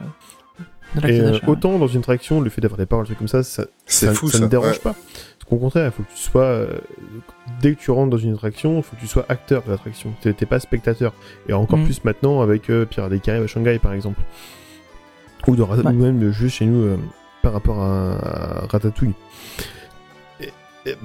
De 0.96 1.02
l'acte 1.02 1.14
Et 1.14 1.22
euh, 1.22 1.40
autant 1.48 1.78
dans 1.80 1.88
une 1.88 2.02
traction, 2.02 2.42
le 2.42 2.50
fait 2.50 2.62
d'avoir 2.62 2.78
des 2.78 2.86
paroles, 2.86 3.08
comme 3.18 3.28
ça, 3.28 3.44
ça, 3.44 3.66
C'est 3.86 4.08
ça, 4.08 4.14
fou 4.14 4.30
ça 4.30 4.38
ça. 4.40 4.44
ne 4.44 4.50
dérange 4.50 4.68
ouais. 4.74 4.80
pas. 4.80 4.96
Au 5.52 5.58
contraire, 5.58 5.86
il 5.86 5.92
faut 5.92 6.04
que 6.04 6.12
tu 6.16 6.22
sois. 6.24 6.42
euh, 6.42 6.68
dès 7.62 7.76
que 7.76 7.80
tu 7.82 7.92
rentres 7.92 8.10
dans 8.10 8.18
une 8.18 8.34
attraction, 8.34 8.78
il 8.78 8.84
faut 8.84 8.96
que 8.96 9.02
tu 9.02 9.08
sois 9.08 9.26
acteur 9.30 9.64
de 9.64 9.72
l'attraction. 9.72 10.14
T'es 10.22 10.34
pas 10.46 10.60
spectateur. 10.60 11.14
Et 11.48 11.54
encore 11.54 11.80
Mm. 11.80 11.86
plus 11.86 12.04
maintenant 12.04 12.42
avec 12.42 12.70
euh, 12.70 12.86
Pierre 12.86 13.10
des 13.10 13.20
Caraïbes 13.20 13.44
à 13.44 13.48
Shanghai, 13.48 13.80
par 13.80 13.94
exemple. 13.94 14.20
Ou, 15.48 15.56
de, 15.56 15.62
Rat- 15.62 15.78
Ouais. 15.78 15.86
ou 15.92 15.94
même 15.94 16.32
juste 16.32 16.56
chez 16.58 16.66
nous 16.66 16.82
euh, 16.84 16.98
par 17.46 17.54
rapport 17.54 17.80
à, 17.80 18.66
Ratatouille. 18.72 19.14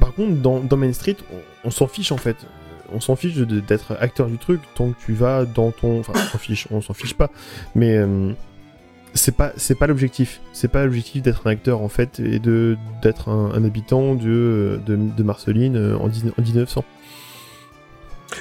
Par 0.01 0.15
contre, 0.15 0.37
dans, 0.37 0.77
Main 0.79 0.95
Street, 0.95 1.19
on, 1.65 1.71
s'en 1.71 1.87
fiche 1.87 2.13
en 2.13 2.17
fait. 2.17 2.37
On 2.95 2.99
s'en 2.99 3.15
fiche 3.15 3.37
d'être 3.37 3.95
acteur 4.01 4.27
du 4.27 4.39
truc 4.39 4.63
tant 4.75 4.93
que 4.93 4.97
tu 5.05 5.13
vas 5.13 5.45
dans 5.45 5.71
ton. 5.71 6.01
Enfin, 6.01 6.15
on 6.17 6.33
s'en 6.33 6.39
fiche, 6.39 6.67
on 6.71 6.81
s'en 6.81 6.95
fiche 6.95 7.15
pas. 7.15 7.31
Mais. 7.75 7.97
euh, 7.97 8.33
c'est 9.13 9.35
pas 9.35 9.53
c'est 9.57 9.75
pas 9.75 9.89
l'objectif 9.89 10.41
c'est 10.53 10.69
pas 10.69 10.85
l'objectif 10.85 11.21
d'être 11.21 11.49
un 11.49 11.51
acteur 11.51 11.83
en 11.83 11.89
fait 11.89 12.21
et 12.21 12.39
d'être 12.39 13.29
un, 13.29 13.65
habitant 13.65 14.15
de, 14.15 14.81
de 14.87 15.23
Marceline 15.25 15.77
euh, 15.77 15.99
en, 15.99 16.07
19 16.07 16.39
en 16.39 16.43
1900 16.43 16.85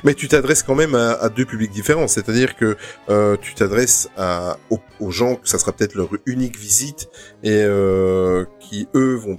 Mais 0.04 0.14
tu 0.14 0.28
t'adresses 0.28 0.64
quand 0.64 0.76
même 0.76 0.96
à, 0.96 1.30
deux 1.30 1.46
publics 1.46 1.72
différents, 1.72 2.08
c'est-à-dire 2.08 2.56
que 2.56 2.78
euh, 3.10 3.38
tu 3.42 3.54
t'adresses 3.54 4.10
à 4.18 4.58
aux, 4.70 4.80
aux 5.00 5.12
gens 5.12 5.36
que 5.36 5.48
ça 5.48 5.60
sera 5.60 5.72
peut-être 5.72 5.96
leur 5.96 6.10
unique 6.26 6.58
visite 6.58 7.10
et 7.44 7.64
euh, 7.64 8.46
qui 8.60 8.88
eux 8.96 9.16
vont 9.16 9.38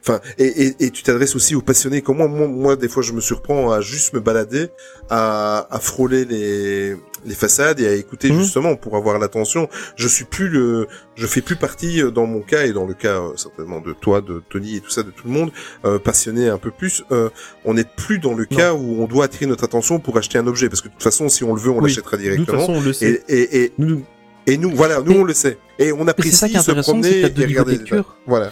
Enfin, 0.00 0.20
et, 0.38 0.44
et, 0.66 0.76
et 0.86 0.90
tu 0.90 1.02
t'adresses 1.02 1.34
aussi 1.36 1.54
aux 1.54 1.62
passionnés 1.62 2.02
comme 2.02 2.18
moi. 2.18 2.28
moi. 2.28 2.46
Moi, 2.48 2.76
des 2.76 2.88
fois, 2.88 3.02
je 3.02 3.12
me 3.12 3.20
surprends 3.20 3.70
à 3.72 3.80
juste 3.80 4.12
me 4.14 4.20
balader, 4.20 4.68
à, 5.10 5.66
à 5.70 5.78
frôler 5.80 6.24
les, 6.24 6.96
les 7.26 7.34
façades 7.34 7.80
et 7.80 7.86
à 7.88 7.92
écouter 7.94 8.30
Mhm. 8.30 8.40
justement 8.42 8.76
pour 8.76 8.96
avoir 8.96 9.18
l'attention. 9.18 9.68
Je 9.96 10.08
suis 10.08 10.24
plus 10.24 10.48
le, 10.48 10.86
je 11.16 11.26
fais 11.26 11.40
plus 11.40 11.56
partie 11.56 12.02
euh, 12.02 12.10
dans 12.10 12.26
mon 12.26 12.40
cas 12.40 12.64
et 12.66 12.72
dans 12.72 12.86
le 12.86 12.94
cas 12.94 13.20
euh, 13.20 13.30
certainement 13.36 13.80
de 13.80 13.92
toi, 13.92 14.20
de 14.20 14.42
Tony 14.50 14.76
et 14.76 14.80
tout 14.80 14.90
ça, 14.90 15.02
de 15.02 15.10
tout 15.10 15.26
le 15.26 15.32
monde 15.32 15.50
euh, 15.84 15.98
passionné 15.98 16.48
un 16.48 16.58
peu 16.58 16.70
plus. 16.70 17.04
euh, 17.12 17.28
on 17.64 17.74
n'est 17.74 17.84
plus 17.84 18.18
dans 18.18 18.34
le 18.34 18.44
cas 18.44 18.72
où 18.74 19.02
on 19.02 19.06
doit 19.06 19.24
attirer 19.26 19.46
notre 19.46 19.64
attention 19.64 19.98
pour 20.00 20.16
acheter 20.18 20.38
un 20.38 20.46
objet 20.46 20.68
parce 20.68 20.80
que 20.80 20.88
de 20.88 20.92
toute 20.94 21.02
façon, 21.02 21.28
si 21.28 21.44
on 21.44 21.54
le 21.54 21.60
veut, 21.60 21.70
on 21.70 21.78
Oui. 21.80 21.90
l'achètera 21.90 22.16
nous 22.16 22.22
de 22.22 22.28
toute 22.28 22.34
directement. 22.46 22.60
façon 22.60 22.72
on 22.74 22.80
le 22.80 22.92
sait 22.92 23.22
Et, 23.28 23.38
et, 23.40 23.64
et, 23.64 23.72
nous, 23.78 23.86
nous- 23.88 24.02
et 24.46 24.56
nous, 24.56 24.70
voilà, 24.74 25.00
nous 25.02 25.12
on 25.12 25.24
le 25.24 25.34
sait. 25.34 25.58
Et 25.78 25.92
on 25.92 26.08
apprécie 26.08 26.30
c'est 26.30 26.36
ça 26.36 26.48
qui 26.48 26.56
est 26.56 26.62
se 26.62 26.70
promener 26.80 27.20
et 27.20 27.24
regarder. 27.26 27.78
Voilà. 28.26 28.50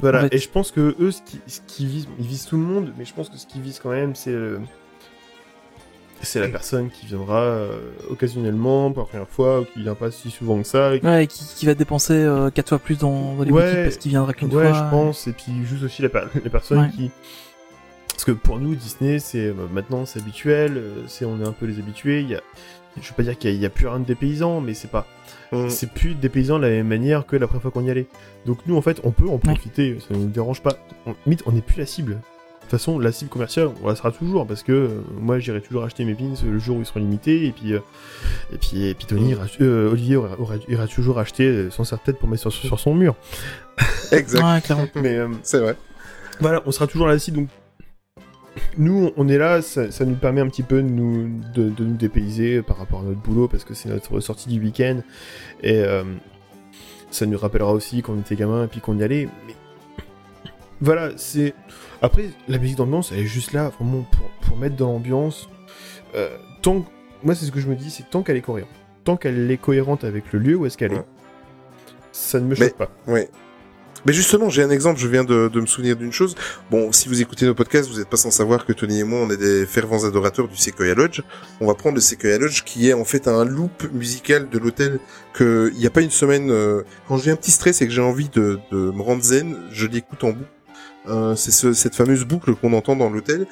Voilà 0.00 0.26
et 0.32 0.38
je 0.38 0.48
pense 0.48 0.70
que 0.70 0.94
eux 1.00 1.10
ce 1.10 1.22
qui, 1.22 1.40
ce 1.46 1.60
qui 1.66 1.86
visent 1.86 2.08
ils 2.18 2.26
visent 2.26 2.46
tout 2.46 2.56
le 2.56 2.62
monde 2.62 2.92
mais 2.96 3.04
je 3.04 3.12
pense 3.14 3.28
que 3.28 3.36
ce 3.36 3.46
qu'ils 3.46 3.62
visent 3.62 3.80
quand 3.80 3.90
même 3.90 4.14
c'est 4.14 4.30
euh, 4.32 4.58
c'est 6.20 6.40
la 6.40 6.48
personne 6.48 6.90
qui 6.90 7.06
viendra 7.06 7.40
euh, 7.42 7.78
occasionnellement 8.10 8.90
pour 8.90 9.04
la 9.04 9.08
première 9.08 9.28
fois 9.28 9.60
ou 9.60 9.64
qui 9.64 9.82
vient 9.82 9.94
pas 9.94 10.10
si 10.10 10.30
souvent 10.30 10.60
que 10.60 10.66
ça 10.66 10.94
et 10.96 11.00
qui- 11.00 11.06
Ouais, 11.06 11.26
qui, 11.28 11.44
qui 11.44 11.66
va 11.66 11.74
dépenser 11.74 12.14
euh, 12.14 12.50
quatre 12.50 12.70
fois 12.70 12.78
plus 12.80 12.98
dans, 12.98 13.34
dans 13.36 13.44
les 13.44 13.52
Ouais, 13.52 13.62
boutiques 13.70 13.82
parce 13.84 13.96
qu'il 13.98 14.10
viendra 14.10 14.32
qu'une 14.34 14.52
ouais 14.52 14.68
fois. 14.70 14.84
je 14.84 14.90
pense 14.90 15.26
et 15.28 15.32
puis 15.32 15.52
juste 15.64 15.84
aussi 15.84 16.02
la 16.02 16.08
les 16.42 16.50
personnes 16.50 16.80
Ouais. 16.80 16.90
qui 16.90 17.10
parce 18.10 18.24
que 18.24 18.32
pour 18.32 18.58
nous, 18.58 18.74
Disney, 18.74 19.20
c'est 19.20 19.46
euh, 19.46 19.54
maintenant 19.72 20.04
c'est 20.04 20.18
habituel, 20.18 20.72
euh, 20.76 21.04
c'est 21.06 21.24
on 21.24 21.40
est 21.40 21.46
un 21.46 21.52
peu 21.52 21.66
les 21.66 21.78
habitués. 21.78 22.22
Il 22.22 22.28
y 22.28 22.34
a, 22.34 22.40
je 23.00 23.08
veux 23.08 23.14
pas 23.14 23.22
dire 23.22 23.38
qu'il 23.38 23.50
y, 23.50 23.52
a- 23.52 23.56
il 23.56 23.62
y 23.62 23.64
a 23.66 23.70
plus 23.70 23.86
rien 23.86 24.00
de 24.00 24.04
dépaysant, 24.04 24.60
mais 24.60 24.74
c'est 24.74 24.90
pas, 24.90 25.06
Mm. 25.52 25.68
c'est 25.70 25.90
plus 25.90 26.14
dépaysant 26.14 26.58
de 26.58 26.64
la 26.64 26.70
même 26.70 26.88
manière 26.88 27.24
que 27.26 27.34
la 27.36 27.46
première 27.46 27.62
fois 27.62 27.70
qu'on 27.70 27.84
y 27.84 27.90
allait. 27.90 28.06
Donc 28.46 28.58
nous, 28.66 28.76
en 28.76 28.82
fait, 28.82 29.00
on 29.04 29.10
peut 29.12 29.28
en 29.28 29.38
profiter, 29.38 29.96
ça 30.06 30.14
ne 30.14 30.20
nous 30.24 30.26
dérange 30.28 30.60
pas. 30.62 30.76
On, 31.06 31.14
limite, 31.26 31.42
on 31.46 31.52
n'est 31.52 31.62
plus 31.62 31.78
la 31.78 31.86
cible. 31.86 32.12
De 32.12 32.70
toute 32.72 32.80
façon, 32.80 32.98
la 32.98 33.12
cible 33.12 33.30
commerciale, 33.30 33.70
on 33.82 33.88
la 33.88 33.96
sera 33.96 34.12
toujours 34.12 34.46
parce 34.46 34.62
que 34.62 34.72
euh, 34.72 34.88
moi, 35.18 35.38
j'irai 35.38 35.62
toujours 35.62 35.84
acheter 35.84 36.04
mes 36.04 36.14
pins 36.14 36.34
le 36.44 36.58
jour 36.58 36.76
où 36.76 36.80
ils 36.80 36.84
seront 36.84 37.00
limités 37.00 37.46
et 37.46 37.52
puis 37.52 37.72
euh, 37.72 37.78
et 38.52 38.58
puis 38.58 38.84
et 38.88 38.92
puis 38.94 39.06
Tony, 39.06 39.30
ira- 39.32 39.46
euh, 39.62 39.90
Olivier 39.90 40.16
aura, 40.16 40.38
aura- 40.38 40.56
ira 40.68 40.86
toujours 40.86 41.18
acheter 41.18 41.70
son 41.70 41.84
serre-tête 41.84 42.18
pour 42.18 42.28
mettre 42.28 42.42
sur, 42.42 42.52
sur 42.52 42.78
son 42.78 42.94
mur. 42.94 43.14
Exact. 44.12 44.42
Ouais, 44.44 44.60
clairement. 44.60 44.86
Mais 44.96 45.16
euh, 45.16 45.28
C'est 45.42 45.60
vrai. 45.60 45.76
voilà, 46.40 46.62
on 46.66 46.70
sera 46.72 46.86
toujours 46.86 47.08
dessus 47.08 47.30
donc 47.30 47.48
nous, 48.76 49.10
on 49.16 49.28
est 49.28 49.38
là, 49.38 49.62
ça, 49.62 49.90
ça 49.90 50.04
nous 50.04 50.14
permet 50.16 50.40
un 50.40 50.48
petit 50.48 50.62
peu 50.62 50.76
de 50.82 50.88
nous, 50.88 51.28
de, 51.54 51.68
de 51.68 51.84
nous 51.84 51.96
dépayser 51.96 52.62
par 52.62 52.76
rapport 52.78 53.00
à 53.00 53.02
notre 53.04 53.20
boulot 53.20 53.48
parce 53.48 53.64
que 53.64 53.74
c'est 53.74 53.88
notre 53.88 54.20
sortie 54.20 54.48
du 54.48 54.60
week-end 54.60 55.00
et 55.62 55.78
euh, 55.80 56.04
ça 57.10 57.26
nous 57.26 57.38
rappellera 57.38 57.72
aussi 57.72 58.02
qu'on 58.02 58.18
était 58.20 58.36
gamin 58.36 58.64
et 58.64 58.66
puis 58.68 58.80
qu'on 58.80 58.98
y 58.98 59.02
allait. 59.02 59.28
Mais 59.46 59.54
voilà, 60.80 61.10
c'est 61.16 61.54
après 62.02 62.30
la 62.48 62.58
musique 62.58 62.76
d'ambiance, 62.76 63.10
elle 63.12 63.20
est 63.20 63.26
juste 63.26 63.52
là 63.52 63.70
vraiment 63.70 64.02
pour, 64.12 64.28
pour 64.48 64.56
mettre 64.56 64.76
dans 64.76 64.92
l'ambiance. 64.92 65.48
Euh, 66.14 66.36
tant 66.62 66.84
moi, 67.24 67.34
c'est 67.34 67.46
ce 67.46 67.50
que 67.52 67.58
je 67.60 67.68
me 67.68 67.74
dis, 67.74 67.90
c'est 67.90 68.08
tant 68.08 68.22
qu'elle 68.22 68.36
est 68.36 68.42
cohérente, 68.42 68.70
tant 69.04 69.16
qu'elle 69.16 69.50
est 69.50 69.56
cohérente 69.56 70.04
avec 70.04 70.32
le 70.32 70.38
lieu 70.38 70.54
où 70.56 70.66
est-ce 70.66 70.78
qu'elle 70.78 70.92
Ouais. 70.92 70.98
est, 70.98 71.04
ça 72.12 72.38
ne 72.38 72.44
me 72.44 72.50
Mais- 72.50 72.56
choque 72.56 72.76
pas. 72.76 72.90
Oui. 73.08 73.22
Mais 74.06 74.12
justement, 74.12 74.48
j'ai 74.48 74.62
un 74.62 74.70
exemple, 74.70 74.98
je 75.00 75.08
viens 75.08 75.24
de, 75.24 75.48
de 75.48 75.60
me 75.60 75.66
souvenir 75.66 75.96
d'une 75.96 76.12
chose. 76.12 76.34
Bon, 76.70 76.92
si 76.92 77.08
vous 77.08 77.20
écoutez 77.20 77.46
nos 77.46 77.54
podcasts, 77.54 77.90
vous 77.90 77.98
n'êtes 77.98 78.08
pas 78.08 78.16
sans 78.16 78.30
savoir 78.30 78.64
que 78.64 78.72
Tony 78.72 79.00
et 79.00 79.04
moi, 79.04 79.20
on 79.20 79.30
est 79.30 79.36
des 79.36 79.66
fervents 79.66 80.04
adorateurs 80.04 80.48
du 80.48 80.56
Sequoia 80.56 80.94
Lodge. 80.94 81.22
On 81.60 81.66
va 81.66 81.74
prendre 81.74 81.96
le 81.96 82.00
Sequoia 82.00 82.38
Lodge 82.38 82.62
qui 82.64 82.88
est 82.88 82.92
en 82.92 83.04
fait 83.04 83.28
un 83.28 83.44
loop 83.44 83.84
musical 83.92 84.48
de 84.48 84.58
l'hôtel 84.58 85.00
que 85.34 85.70
il 85.74 85.78
n'y 85.80 85.86
a 85.86 85.90
pas 85.90 86.00
une 86.02 86.10
semaine, 86.10 86.50
euh, 86.50 86.82
quand 87.08 87.18
j'ai 87.18 87.30
un 87.30 87.36
petit 87.36 87.50
stress 87.50 87.82
et 87.82 87.86
que 87.86 87.92
j'ai 87.92 88.00
envie 88.00 88.28
de, 88.28 88.58
de 88.72 88.76
me 88.90 89.02
rendre 89.02 89.22
zen, 89.22 89.56
je 89.72 89.86
l'écoute 89.86 90.22
en 90.24 90.30
boucle. 90.30 90.50
Euh, 91.08 91.34
c'est 91.36 91.50
ce- 91.52 91.72
cette 91.72 91.94
fameuse 91.94 92.24
boucle 92.24 92.54
qu'on 92.54 92.72
entend 92.74 92.96
dans 92.96 93.10
l'hôtel. 93.10 93.46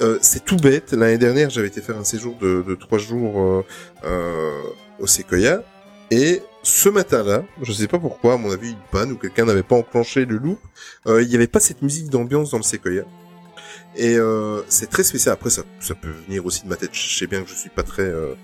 Euh, 0.00 0.18
c'est 0.22 0.44
tout 0.44 0.56
bête. 0.56 0.92
L'année 0.92 1.18
dernière, 1.18 1.50
j'avais 1.50 1.68
été 1.68 1.80
faire 1.80 1.98
un 1.98 2.04
séjour 2.04 2.36
de, 2.40 2.64
de 2.66 2.74
trois 2.74 2.98
jours 2.98 3.40
euh, 3.40 3.64
euh, 4.04 4.50
au 4.98 5.06
Sequoia. 5.06 5.62
Et 6.10 6.42
ce 6.62 6.88
matin-là, 6.88 7.44
je 7.62 7.72
sais 7.72 7.88
pas 7.88 7.98
pourquoi, 7.98 8.34
à 8.34 8.36
mon 8.36 8.50
avis, 8.50 8.70
une 8.70 8.76
panne 8.90 9.12
ou 9.12 9.16
quelqu'un 9.16 9.44
n'avait 9.44 9.62
pas 9.62 9.76
enclenché 9.76 10.24
le 10.24 10.36
loop, 10.36 10.58
euh, 11.06 11.22
il 11.22 11.28
n'y 11.28 11.34
avait 11.34 11.46
pas 11.46 11.60
cette 11.60 11.82
musique 11.82 12.10
d'ambiance 12.10 12.50
dans 12.50 12.58
le 12.58 12.62
Sequoia. 12.62 13.04
Et 13.96 14.16
euh, 14.16 14.62
c'est 14.68 14.88
très 14.88 15.04
spécial. 15.04 15.32
Après, 15.34 15.50
ça, 15.50 15.62
ça 15.80 15.94
peut 15.94 16.12
venir 16.26 16.44
aussi 16.46 16.64
de 16.64 16.68
ma 16.68 16.76
tête. 16.76 16.90
Je 16.92 17.18
sais 17.18 17.26
bien 17.26 17.42
que 17.42 17.48
je 17.48 17.54
suis 17.54 17.70
pas 17.70 17.82
très, 17.82 18.02
euh, 18.02 18.34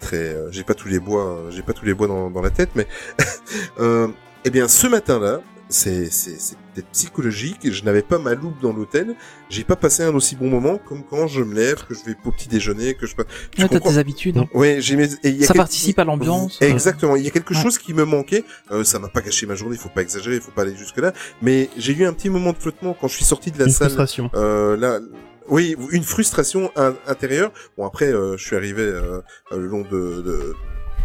très, 0.00 0.16
euh, 0.16 0.50
j'ai 0.50 0.64
pas 0.64 0.74
tous 0.74 0.88
les 0.88 0.98
bois, 0.98 1.38
euh, 1.38 1.50
j'ai 1.50 1.62
pas 1.62 1.72
tous 1.72 1.84
les 1.84 1.94
bois 1.94 2.06
dans, 2.06 2.30
dans 2.30 2.42
la 2.42 2.50
tête, 2.50 2.70
mais 2.74 2.86
euh, 3.80 4.08
eh 4.44 4.50
bien, 4.50 4.68
ce 4.68 4.86
matin-là, 4.86 5.40
c'est, 5.68 6.10
c'est, 6.10 6.40
c'est 6.40 6.56
peut-être 6.74 6.88
psychologique. 6.92 7.58
Je 7.70 7.84
n'avais 7.84 8.02
pas 8.02 8.18
ma 8.18 8.34
loupe 8.34 8.60
dans 8.60 8.72
l'hôtel. 8.72 9.14
J'ai 9.50 9.64
pas 9.64 9.76
passé 9.76 10.02
un 10.02 10.14
aussi 10.14 10.36
bon 10.36 10.48
moment 10.48 10.78
comme 10.78 11.02
quand 11.04 11.26
je 11.26 11.42
me 11.42 11.54
lève, 11.54 11.84
que 11.86 11.94
je 11.94 12.04
vais 12.04 12.16
au 12.24 12.30
petit 12.30 12.48
déjeuner, 12.48 12.94
que 12.94 13.06
je. 13.06 13.14
Tu 13.50 13.62
Ouais, 13.62 13.68
t'as 13.68 13.80
tes 13.80 13.98
habitudes. 13.98 14.38
hein. 14.38 14.48
Ouais, 14.54 14.78
j'ai 14.80 14.96
mes... 14.96 15.04
et 15.12 15.18
il 15.24 15.36
y 15.36 15.44
a 15.44 15.46
Ça 15.46 15.52
quel- 15.54 15.58
participe 15.60 15.98
à 15.98 16.04
l'ambiance. 16.04 16.58
Exactement. 16.60 17.16
Il 17.16 17.24
y 17.24 17.28
a 17.28 17.30
quelque 17.30 17.54
Ouais. 17.54 17.62
chose 17.62 17.78
qui 17.78 17.92
me 17.94 18.04
manquait. 18.04 18.44
Euh, 18.70 18.84
ça 18.84 18.98
m'a 18.98 19.08
pas 19.08 19.20
gâché 19.20 19.46
ma 19.46 19.54
journée. 19.54 19.76
Il 19.76 19.80
faut 19.80 19.88
pas 19.88 20.02
exagérer. 20.02 20.36
Il 20.36 20.42
faut 20.42 20.50
pas 20.52 20.62
aller 20.62 20.76
jusque 20.76 20.98
là. 20.98 21.12
Mais 21.42 21.68
j'ai 21.76 21.92
eu 21.94 22.04
un 22.04 22.12
petit 22.12 22.30
moment 22.30 22.52
de 22.52 22.58
flottement 22.58 22.96
quand 22.98 23.08
je 23.08 23.14
suis 23.16 23.24
sorti 23.24 23.50
de 23.50 23.58
la 23.58 23.66
Une 23.66 23.70
salle. 23.72 23.88
frustration. 23.88 24.30
Euh, 24.34 24.76
là, 24.76 25.00
oui, 25.48 25.76
une 25.92 26.02
frustration 26.04 26.70
in- 26.76 26.94
intérieure. 27.06 27.52
Bon 27.76 27.86
après, 27.86 28.06
euh, 28.12 28.36
je 28.36 28.44
suis 28.44 28.54
arrivé 28.56 28.82
euh, 28.82 29.20
euh, 29.52 29.56
le 29.58 29.66
long 29.66 29.80
de, 29.82 30.22
de- 30.22 30.54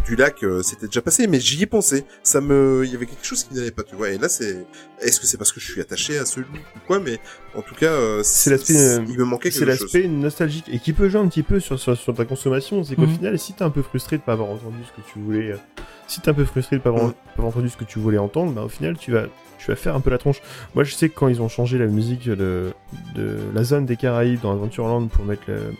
du 0.06 0.16
lac, 0.16 0.42
euh, 0.42 0.62
c'était 0.62 0.86
déjà 0.86 1.00
passé, 1.02 1.26
mais 1.26 1.40
j'y 1.40 1.62
ai 1.62 1.66
pensé. 1.66 2.04
Ça 2.22 2.40
me, 2.40 2.82
il 2.84 2.92
y 2.92 2.94
avait 2.96 3.06
quelque 3.06 3.24
chose 3.24 3.44
qui 3.44 3.54
n'allait 3.54 3.70
pas, 3.70 3.82
tu 3.82 3.94
vois. 3.96 4.10
Et 4.10 4.18
là, 4.18 4.28
c'est, 4.28 4.66
est-ce 5.00 5.18
que 5.20 5.26
c'est 5.26 5.38
parce 5.38 5.50
que 5.52 5.60
je 5.60 5.70
suis 5.70 5.80
attaché 5.80 6.18
à 6.18 6.26
ce 6.26 6.40
loup 6.40 6.46
ou 6.76 6.78
quoi 6.86 7.00
Mais 7.00 7.18
en 7.54 7.62
tout 7.62 7.74
cas, 7.74 7.86
euh, 7.92 8.20
C'est 8.22 8.50
l'aspect, 8.50 8.76
euh, 8.76 9.04
il 9.08 9.18
me 9.18 9.24
manquait 9.24 9.50
C'est 9.50 9.60
quelque 9.60 9.72
chose. 9.78 9.92
l'aspect 9.94 10.08
nostalgique 10.08 10.66
et 10.70 10.78
qui 10.78 10.92
peut 10.92 11.08
jouer 11.08 11.20
un 11.20 11.28
petit 11.28 11.42
peu 11.42 11.58
sur, 11.60 11.78
sur, 11.80 11.96
sur 11.96 12.14
ta 12.14 12.24
consommation. 12.24 12.84
C'est 12.84 12.96
qu'au 12.96 13.02
Mhm. 13.06 13.16
final, 13.16 13.38
si 13.38 13.52
t'es 13.54 13.62
un 13.64 13.70
peu 13.70 13.82
frustré 13.82 14.18
de 14.18 14.22
pas 14.22 14.32
avoir 14.32 14.50
entendu 14.50 14.76
ce 14.84 15.00
que 15.00 15.06
tu 15.12 15.18
voulais, 15.20 15.52
euh, 15.52 15.56
si 16.06 16.20
t'es 16.20 16.28
un 16.28 16.34
peu 16.34 16.44
frustré 16.44 16.76
de 16.76 16.82
pas 16.82 16.90
avoir, 16.90 17.06
Mhm. 17.06 17.12
pas 17.12 17.18
avoir 17.38 17.48
entendu 17.48 17.68
ce 17.70 17.76
que 17.76 17.84
tu 17.84 17.98
voulais 17.98 18.18
entendre, 18.18 18.52
bah 18.52 18.62
au 18.62 18.68
final, 18.68 18.98
tu 18.98 19.10
vas, 19.12 19.24
tu 19.58 19.66
vas 19.70 19.76
faire 19.76 19.94
un 19.94 20.00
peu 20.00 20.10
la 20.10 20.18
tronche. 20.18 20.42
Moi, 20.74 20.84
je 20.84 20.94
sais 20.94 21.08
que 21.08 21.14
quand 21.18 21.28
ils 21.28 21.40
ont 21.40 21.48
changé 21.48 21.78
la 21.78 21.86
musique 21.86 22.28
de, 22.28 22.72
de 23.14 23.38
la 23.54 23.64
zone 23.64 23.86
des 23.86 23.96
Caraïbes 23.96 24.40
dans 24.42 24.52
Adventureland 24.52 25.06
pour 25.06 25.24
mettre 25.24 25.44
le, 25.48 25.72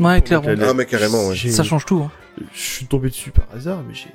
Ouais, 0.00 0.20
clairement. 0.20 0.48
Ah, 0.60 0.74
mais 0.74 0.86
carrément, 0.86 1.28
ouais. 1.28 1.36
Ça 1.36 1.62
change 1.62 1.84
tout. 1.86 2.02
Hein. 2.04 2.10
Je 2.52 2.60
suis 2.60 2.86
tombé 2.86 3.08
dessus 3.08 3.30
par 3.30 3.46
hasard, 3.54 3.82
mais 3.86 3.94
j'ai 3.94 4.08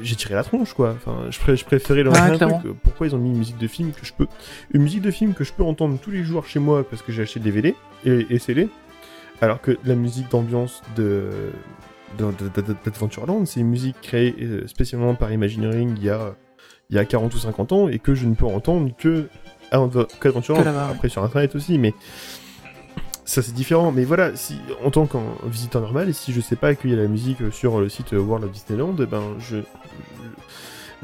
j'ai 0.00 0.14
tiré 0.14 0.34
la 0.34 0.44
tronche 0.44 0.74
quoi. 0.74 0.94
Enfin, 0.96 1.26
je, 1.30 1.38
pré- 1.40 1.56
je 1.56 1.64
préférais 1.64 2.04
leur 2.04 2.12
clairement. 2.12 2.60
truc. 2.60 2.72
Pourquoi 2.84 3.08
ils 3.08 3.14
ont 3.16 3.18
mis 3.18 3.30
une 3.30 3.38
musique 3.38 3.58
de 3.58 3.66
film 3.66 3.90
que 3.92 4.06
je 4.06 4.12
peux, 4.12 4.28
une 4.72 4.82
musique 4.82 5.02
de 5.02 5.10
film 5.10 5.34
que 5.34 5.42
je 5.42 5.52
peux 5.52 5.64
entendre 5.64 5.98
tous 6.00 6.12
les 6.12 6.22
jours 6.22 6.46
chez 6.46 6.60
moi 6.60 6.88
parce 6.88 7.02
que 7.02 7.10
j'ai 7.10 7.22
acheté 7.22 7.40
des 7.40 7.50
DVD 7.50 7.74
et, 8.04 8.26
et 8.30 8.38
CD, 8.38 8.68
alors 9.40 9.60
que 9.60 9.76
la 9.84 9.96
musique 9.96 10.30
d'ambiance 10.30 10.82
de 10.96 11.30
d'Adventureland, 12.18 13.44
c'est 13.44 13.60
une 13.60 13.68
musique 13.68 14.00
créée 14.00 14.34
euh, 14.40 14.66
spécialement 14.66 15.14
par 15.14 15.32
Imagineering 15.32 15.94
il 15.96 16.04
y 16.04 16.10
a 16.10 16.34
il 16.90 16.96
y 16.96 16.98
a 16.98 17.04
40 17.04 17.34
ou 17.34 17.38
50 17.38 17.72
ans 17.72 17.88
et 17.88 17.98
que 17.98 18.14
je 18.14 18.26
ne 18.26 18.34
peux 18.34 18.46
entendre 18.46 18.90
que 18.96 19.28
à. 19.70 19.78
Après 20.90 21.08
sur 21.08 21.22
internet 21.22 21.54
aussi, 21.54 21.76
mais 21.78 21.92
ça 23.28 23.42
c'est 23.42 23.52
différent. 23.52 23.92
Mais 23.92 24.04
voilà, 24.04 24.34
si 24.34 24.58
en 24.84 24.90
tant 24.90 25.06
qu'un 25.06 25.22
visiteur 25.44 25.82
normal, 25.82 26.08
et 26.08 26.12
si 26.14 26.32
je 26.32 26.40
sais 26.40 26.56
pas 26.56 26.74
qu'il 26.74 26.90
y 26.90 26.94
a 26.94 26.96
la 26.96 27.08
musique 27.08 27.38
sur 27.52 27.78
le 27.78 27.88
site 27.88 28.12
World 28.12 28.44
of 28.44 28.50
Disneyland, 28.50 28.96
eh 28.98 29.06
ben 29.06 29.22
je 29.38 29.58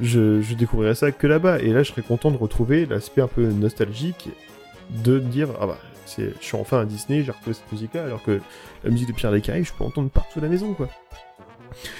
je, 0.01 0.55
découvrirai 0.55 0.95
ça 0.95 1.13
que 1.13 1.27
là-bas. 1.27 1.61
Et 1.61 1.73
là, 1.73 1.83
je 1.83 1.91
serais 1.91 2.03
content 2.03 2.31
de 2.31 2.37
retrouver 2.37 2.87
l'aspect 2.87 3.21
un 3.21 3.29
peu 3.29 3.47
nostalgique 3.47 4.31
de 5.05 5.19
dire 5.19 5.49
ah 5.61 5.67
bah 5.67 5.79
je 6.19 6.31
suis 6.41 6.57
enfin 6.57 6.81
à 6.81 6.85
Disney, 6.85 7.23
j'ai 7.25 7.33
retrouvé 7.33 7.55
cette 7.55 7.71
musique-là, 7.73 8.05
alors 8.05 8.23
que 8.23 8.41
la 8.85 8.91
musique 8.91 9.09
de 9.09 9.13
Pierre 9.13 9.33
des 9.33 9.41
Caraïbes, 9.41 9.67
je 9.67 9.73
peux 9.73 9.85
entendre 9.85 10.11
partout 10.11 10.39
à 10.39 10.43
la 10.43 10.49
maison 10.49 10.73
quoi. 10.75 10.89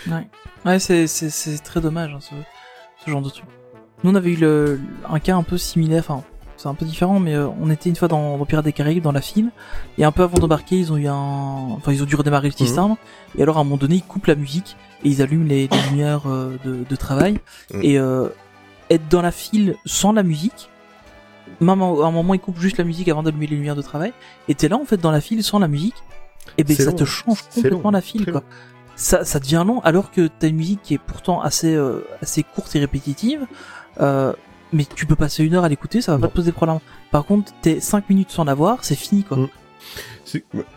Ouais, 0.07 0.27
ouais 0.65 0.79
c'est, 0.79 1.07
très 1.65 1.81
dommage, 1.81 2.13
hein, 2.15 2.21
ce, 2.21 2.35
ce 3.05 3.11
genre 3.11 3.23
de 3.23 3.31
truc. 3.31 3.45
Nous, 4.03 4.11
on 4.11 4.15
avait 4.15 4.33
eu 4.33 4.37
le, 4.37 4.81
un 5.09 5.19
cas 5.19 5.35
un 5.35 5.43
peu 5.43 5.57
similaire, 5.57 6.05
enfin, 6.07 6.23
c'est 6.65 6.69
un 6.71 6.75
peu 6.75 6.85
différent, 6.87 7.21
mais 7.21 7.35
euh, 7.35 7.47
on 7.61 7.71
était 7.71 7.89
une 7.91 7.97
fois 7.97 8.09
dans, 8.09 8.39
dans 8.39 8.45
Pirates 8.47 8.65
des 8.65 8.73
Caraïbes, 8.73 9.03
dans 9.05 9.13
la 9.13 9.21
file, 9.21 9.51
et 9.99 10.05
un 10.05 10.13
peu 10.13 10.23
avant 10.23 10.39
d'embarquer, 10.39 10.77
ils 10.77 10.93
ont 10.93 10.97
eu 10.97 11.07
un... 11.07 11.15
Enfin, 11.77 11.93
ils 11.93 12.03
ont 12.03 12.07
dû 12.07 12.17
redémarrer 12.17 12.49
le 12.49 12.55
système, 12.55 12.97
et 13.39 13.43
alors 13.43 13.59
à 13.59 13.61
un 13.61 13.65
moment 13.65 13.77
donné, 13.77 13.97
ils 13.97 14.03
coupent 14.03 14.27
la 14.27 14.35
musique, 14.35 14.77
et 15.05 15.09
ils 15.11 15.21
allument 15.23 15.47
les, 15.47 15.69
les 15.69 15.83
lumières 15.91 16.23
euh, 16.27 16.57
de, 16.65 16.85
de 16.89 16.97
travail, 16.97 17.39
Mhm. 17.73 17.81
et 17.83 17.99
euh, 17.99 18.29
être 18.91 19.07
dans 19.09 19.23
la 19.23 19.31
file 19.31 19.77
sans 19.85 20.13
la 20.13 20.23
musique, 20.23 20.71
même 21.61 21.83
à 21.83 21.85
un 21.85 22.11
moment, 22.11 22.35
ils 22.35 22.41
coupent 22.41 22.59
juste 22.61 22.79
la 22.79 22.85
musique 22.85 23.09
avant 23.09 23.23
d'allumer 23.23 23.47
les 23.47 23.57
lumières 23.57 23.77
de 23.77 23.83
travail, 23.83 24.13
et 24.49 24.55
t'es 24.55 24.69
là, 24.69 24.77
en 24.77 24.85
fait, 24.85 24.97
dans 24.97 25.11
la 25.13 25.21
file 25.21 25.45
sans 25.45 25.59
la 25.59 25.69
musique, 25.69 25.97
et 26.59 26.65
ben 26.65 26.77
ça 26.77 26.85
long. 26.87 26.93
te 26.97 27.05
change 27.05 27.43
complètement 27.55 27.81
long, 27.85 27.91
la 27.91 28.01
file, 28.01 28.25
quoi 28.25 28.41
long. 28.41 28.43
ça, 28.97 29.25
ça 29.25 29.39
devient 29.39 29.65
long 29.67 29.81
alors 29.81 30.11
que 30.11 30.29
t'as 30.29 30.49
une 30.49 30.57
musique 30.57 30.81
qui 30.83 30.95
est 30.95 30.99
pourtant 30.99 31.41
assez 31.41 31.75
euh, 31.75 32.07
assez 32.23 32.43
courte 32.43 32.75
et 32.77 32.81
répétitive 32.81 33.47
euh, 34.01 34.33
mais 34.75 34.85
tu 34.95 35.07
peux 35.07 35.17
passer 35.17 35.43
une 35.45 35.55
heure 35.55 35.65
à 35.65 35.69
l'écouter 35.69 36.01
ça 36.03 36.13
va 36.13 36.19
pas 36.19 36.23
Non. 36.27 36.31
te 36.31 36.35
poser 36.37 36.53
problème 36.53 36.79
par 37.11 37.25
contre 37.25 37.53
t'es 37.63 37.81
5 37.81 38.11
minutes 38.11 38.31
sans 38.31 38.45
l'avoir 38.45 38.85
c'est 38.85 38.95
fini 38.97 39.23
quoi 39.25 39.39
Mm. 39.39 39.49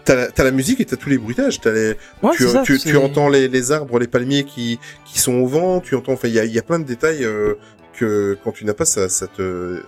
T'as 0.05 0.13
la, 0.15 0.27
t'as 0.31 0.43
la 0.43 0.51
musique 0.51 0.79
et 0.81 0.85
t'as 0.85 0.97
tous 0.97 1.09
les 1.09 1.17
bruitages. 1.17 1.59
T'as 1.61 1.71
les, 1.71 1.95
ouais 2.21 2.31
tu, 2.35 2.43
c'est 2.43 2.49
ça 2.49 2.61
tu, 2.63 2.97
entends 2.97 3.27
les, 3.29 3.47
les 3.47 3.71
arbres, 3.71 3.97
les 3.97 4.05
palmiers 4.07 4.43
qui, 4.43 4.77
qui 5.05 5.19
sont 5.19 5.33
au 5.35 5.47
vent. 5.47 5.79
Tu 5.79 5.95
entends, 5.95 6.11
enfin, 6.13 6.27
il 6.27 6.33
y 6.35 6.39
a, 6.39 6.45
il 6.45 6.51
y 6.51 6.59
a 6.59 6.61
plein 6.61 6.77
de 6.77 6.83
détails 6.83 7.23
euh, 7.23 7.55
que 7.93 8.37
quand 8.43 8.51
tu 8.51 8.65
n'as 8.65 8.75
pas, 8.75 8.85
ça, 8.85 9.09
ça 9.09 9.25
te, 9.25 9.81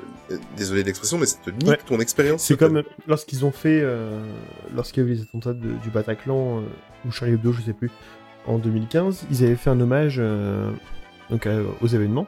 désolé 0.57 0.81
de 0.81 0.87
l'expression, 0.87 1.19
mais 1.19 1.27
ça 1.27 1.37
te 1.43 1.51
nique 1.51 1.67
Ouais. 1.67 1.77
ton 1.85 1.99
expérience. 1.99 2.43
C'est 2.43 2.57
comme 2.57 2.81
lorsqu'ils 3.07 3.45
ont 3.45 3.51
fait, 3.51 3.81
euh, 3.83 4.19
lorsqu'il 4.75 5.03
y 5.03 5.05
a 5.05 5.09
eu 5.09 5.13
les 5.13 5.21
attentats 5.21 5.53
de- 5.53 5.73
du 5.83 5.89
Bataclan, 5.93 6.59
euh, 6.59 6.61
ou 7.07 7.11
Charlie 7.11 7.35
Hebdo, 7.35 7.51
je 7.51 7.61
sais 7.61 7.73
plus, 7.73 7.91
en 8.47 8.57
2015, 8.57 9.25
ils 9.29 9.43
avaient 9.43 9.55
fait 9.55 9.69
un 9.69 9.79
hommage 9.79 10.15
euh, 10.17 10.71
donc, 11.29 11.47
aux 11.81 11.87
événements, 11.87 12.25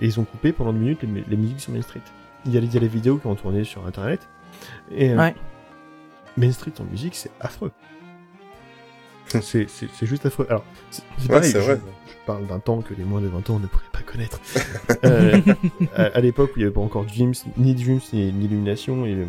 et 0.00 0.06
ils 0.06 0.18
ont 0.20 0.24
coupé 0.24 0.52
pendant 0.52 0.72
deux 0.72 0.78
minutes 0.78 1.02
les, 1.02 1.24
les 1.28 1.36
musiques 1.36 1.60
sur 1.60 1.72
Main 1.72 1.82
Street. 1.82 2.00
Il 2.46 2.52
y, 2.52 2.56
a, 2.58 2.60
il 2.60 2.72
y 2.72 2.76
a 2.76 2.80
les 2.80 2.88
vidéos 2.88 3.18
qui 3.18 3.26
ont 3.26 3.34
tourné 3.34 3.64
sur 3.64 3.86
internet, 3.86 4.26
et 4.90 5.10
euh, 5.10 5.16
Ouais. 5.18 5.34
Main 6.36 6.52
Street 6.52 6.72
en 6.80 6.84
musique, 6.84 7.14
c'est 7.14 7.30
affreux. 7.40 7.70
c'est, 9.26 9.68
c'est, 9.68 9.88
c'est 9.92 10.06
juste 10.06 10.26
affreux. 10.26 10.46
Alors, 10.48 10.64
c'est, 10.90 11.02
c'est 11.18 11.22
Ouais, 11.28 11.34
pareil, 11.36 11.50
c'est 11.52 11.60
je, 11.60 11.64
vrai. 11.64 11.80
je 12.06 12.12
parle 12.26 12.46
d'un 12.46 12.58
temps 12.58 12.80
que 12.80 12.94
les 12.94 13.04
moins 13.04 13.20
de 13.20 13.28
20 13.28 13.50
ans 13.50 13.58
ne 13.58 13.66
pourraient 13.66 13.84
pas 13.92 14.02
connaître. 14.02 14.40
Euh, 15.04 15.40
à, 15.96 16.02
à 16.04 16.20
l'époque 16.20 16.50
où 16.50 16.54
il 16.56 16.58
n'y 16.60 16.64
avait 16.64 16.74
pas 16.74 16.80
encore 16.82 17.04
Dreams, 17.06 17.32
ni 17.56 17.74
Dreams, 17.74 18.00
ni, 18.12 18.30
ni 18.32 18.44
Illumination, 18.44 19.06
et, 19.06 19.26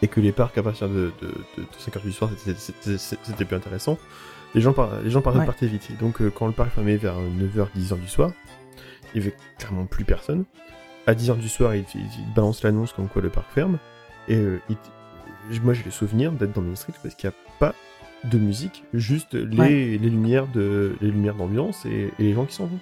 et 0.00 0.08
que 0.08 0.18
les 0.20 0.32
parcs 0.32 0.56
à 0.56 0.62
partir 0.62 0.88
de, 0.88 1.12
de, 1.20 1.26
de, 1.58 1.64
5h 1.78 2.00
du 2.02 2.10
soir 2.12 2.30
c'était- 2.38 2.58
c'était 2.58 2.96
c'était- 2.96 3.20
c'était 3.22 3.44
plus 3.44 3.56
intéressant, 3.56 3.98
les 4.54 4.62
gens, 4.62 4.72
par, 4.72 5.00
les 5.02 5.10
gens 5.10 5.20
par- 5.20 5.36
Ouais. 5.36 5.44
partaient 5.44 5.66
vite. 5.66 5.88
Et 5.90 5.94
donc 5.94 6.22
euh, 6.22 6.30
quand 6.30 6.46
le 6.46 6.52
parc 6.52 6.70
fermait 6.70 6.96
vers 6.96 7.16
9h, 7.18 7.66
10h 7.76 7.98
du 8.00 8.08
soir, 8.08 8.32
il 9.14 9.22
y 9.22 9.26
avait 9.26 9.36
clairement 9.58 9.86
plus 9.86 10.04
personne. 10.04 10.44
À 11.06 11.14
10h 11.14 11.36
du 11.38 11.48
soir, 11.48 11.74
il, 11.74 11.84
il 11.94 12.34
balancent 12.34 12.62
l'annonce 12.62 12.92
comme 12.92 13.08
quoi 13.08 13.22
le 13.22 13.28
parc 13.30 13.50
ferme, 13.52 13.78
et 14.28 14.36
euh, 14.36 14.60
il- 14.68 14.76
moi 15.62 15.74
j'ai 15.74 15.82
le 15.84 15.90
souvenir 15.90 16.30
d'être 16.32 16.52
dans 16.52 16.62
Main 16.62 16.76
Street 16.76 16.92
parce 17.02 17.14
qu'il 17.16 17.28
n'y 17.28 17.34
a 17.34 17.38
pas 17.58 17.74
de 18.24 18.38
musique, 18.38 18.84
juste 18.94 19.34
les, 19.34 19.56
Ouais. 19.58 19.68
les 19.68 19.98
lumières 19.98 20.46
de 20.46 20.94
les 21.00 21.10
lumières 21.10 21.34
d'ambiance 21.34 21.84
et, 21.86 22.12
et 22.18 22.22
les 22.22 22.32
gens 22.34 22.44
qui 22.44 22.54
s'en 22.54 22.66
vont. 22.66 22.78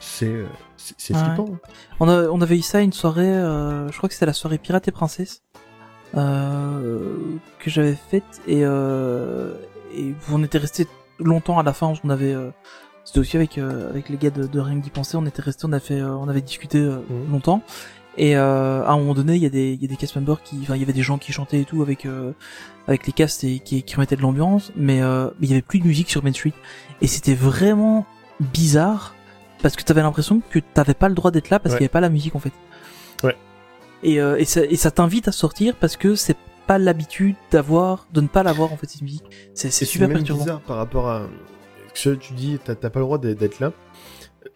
C'est 0.00 0.26
euh, 0.28 0.46
c'est 0.78 1.14
Ouais. 1.14 1.22
flippant. 1.24 1.56
On, 2.00 2.08
a, 2.08 2.22
on 2.28 2.40
avait 2.40 2.56
eu 2.58 2.62
ça 2.62 2.80
une 2.80 2.92
soirée, 2.94 3.28
euh, 3.28 3.90
je 3.90 3.96
crois 3.98 4.08
que 4.08 4.14
c'était 4.14 4.24
la 4.26 4.32
soirée 4.32 4.56
Pirate 4.58 4.88
et 4.88 4.92
Princesse, 4.92 5.42
euh, 6.16 7.16
que 7.58 7.70
j'avais 7.70 7.94
faite, 8.10 8.40
et, 8.46 8.60
et 8.60 10.14
on 10.32 10.42
était 10.42 10.58
resté 10.58 10.86
longtemps 11.18 11.58
à 11.58 11.62
la 11.62 11.72
fin, 11.72 11.92
on 12.04 12.10
avait... 12.10 12.34
c'était 13.06 13.20
aussi 13.20 13.36
avec, 13.36 13.56
euh, 13.56 13.88
avec 13.88 14.10
les 14.10 14.18
gars 14.18 14.28
de, 14.30 14.46
de 14.46 14.60
Rien 14.60 14.78
que 14.78 14.84
d'y 14.84 14.90
penser, 14.90 15.16
on 15.16 15.24
était 15.24 15.40
resté, 15.40 15.64
on, 15.66 15.72
a 15.72 15.80
fait, 15.80 16.00
euh, 16.00 16.10
on 16.16 16.28
avait 16.28 16.42
discuté 16.42 16.76
euh, 16.78 16.98
Mhm. 17.08 17.30
longtemps, 17.32 17.62
et 18.18 18.36
euh, 18.36 18.82
à 18.84 18.92
un 18.92 18.96
moment 18.98 19.14
donné, 19.14 19.36
il 19.36 19.42
y 19.42 19.46
a 19.46 19.50
des, 19.50 19.72
il 19.72 19.80
y 19.80 19.84
a 19.84 19.88
des 19.88 19.96
cast 19.96 20.16
members 20.16 20.42
qui, 20.42 20.58
enfin, 20.62 20.74
il 20.74 20.80
y 20.80 20.82
avait 20.82 20.92
des 20.92 21.02
gens 21.02 21.16
qui 21.16 21.32
chantaient 21.32 21.60
et 21.60 21.64
tout 21.64 21.80
avec, 21.82 22.04
euh, 22.04 22.32
avec 22.88 23.06
les 23.06 23.12
casts 23.14 23.44
et 23.44 23.60
qui, 23.60 23.82
qui 23.82 23.94
remettaient 23.94 24.16
de 24.16 24.22
l'ambiance, 24.22 24.72
mais 24.76 25.00
euh, 25.02 25.28
mais 25.40 25.46
il 25.46 25.50
y 25.50 25.52
avait 25.52 25.62
plus 25.62 25.78
de 25.80 25.86
musique 25.86 26.10
sur 26.10 26.22
Main 26.24 26.32
Street, 26.32 26.52
et 27.00 27.06
c'était 27.06 27.34
vraiment 27.34 28.04
bizarre 28.40 29.14
parce 29.62 29.76
que 29.76 29.82
t'avais 29.82 30.02
l'impression 30.02 30.42
que 30.50 30.58
t'avais 30.58 30.94
pas 30.94 31.08
le 31.08 31.14
droit 31.14 31.30
d'être 31.30 31.48
là 31.50 31.58
parce 31.58 31.72
Ouais. 31.72 31.78
qu'il 31.78 31.84
y 31.84 31.86
avait 31.86 31.92
pas 31.92 32.00
la 32.00 32.10
musique 32.10 32.34
en 32.34 32.38
fait. 32.40 32.52
Ouais. 33.22 33.34
Et, 34.02 34.20
euh, 34.20 34.36
et 34.36 34.44
ça, 34.44 34.62
et 34.64 34.76
ça 34.76 34.90
t'invite 34.90 35.28
à 35.28 35.32
sortir 35.32 35.74
parce 35.76 35.96
que 35.96 36.14
c'est 36.14 36.36
pas 36.66 36.78
l'habitude 36.78 37.36
d'avoir, 37.50 38.06
de 38.12 38.20
ne 38.20 38.26
pas 38.28 38.42
l'avoir 38.42 38.72
en 38.72 38.76
fait 38.76 38.88
cette 38.90 39.02
musique. 39.02 39.24
C'est 39.54 39.70
super 39.70 40.08
même 40.08 40.18
perturbant. 40.18 40.42
bizarre 40.42 40.60
par 40.60 40.76
rapport 40.76 41.08
à 41.08 41.26
que 42.04 42.10
tu 42.14 42.32
dis, 42.34 42.58
t'as 42.64 42.74
pas 42.74 42.98
le 42.98 43.04
droit 43.04 43.18
d'être 43.18 43.60
là. 43.60 43.72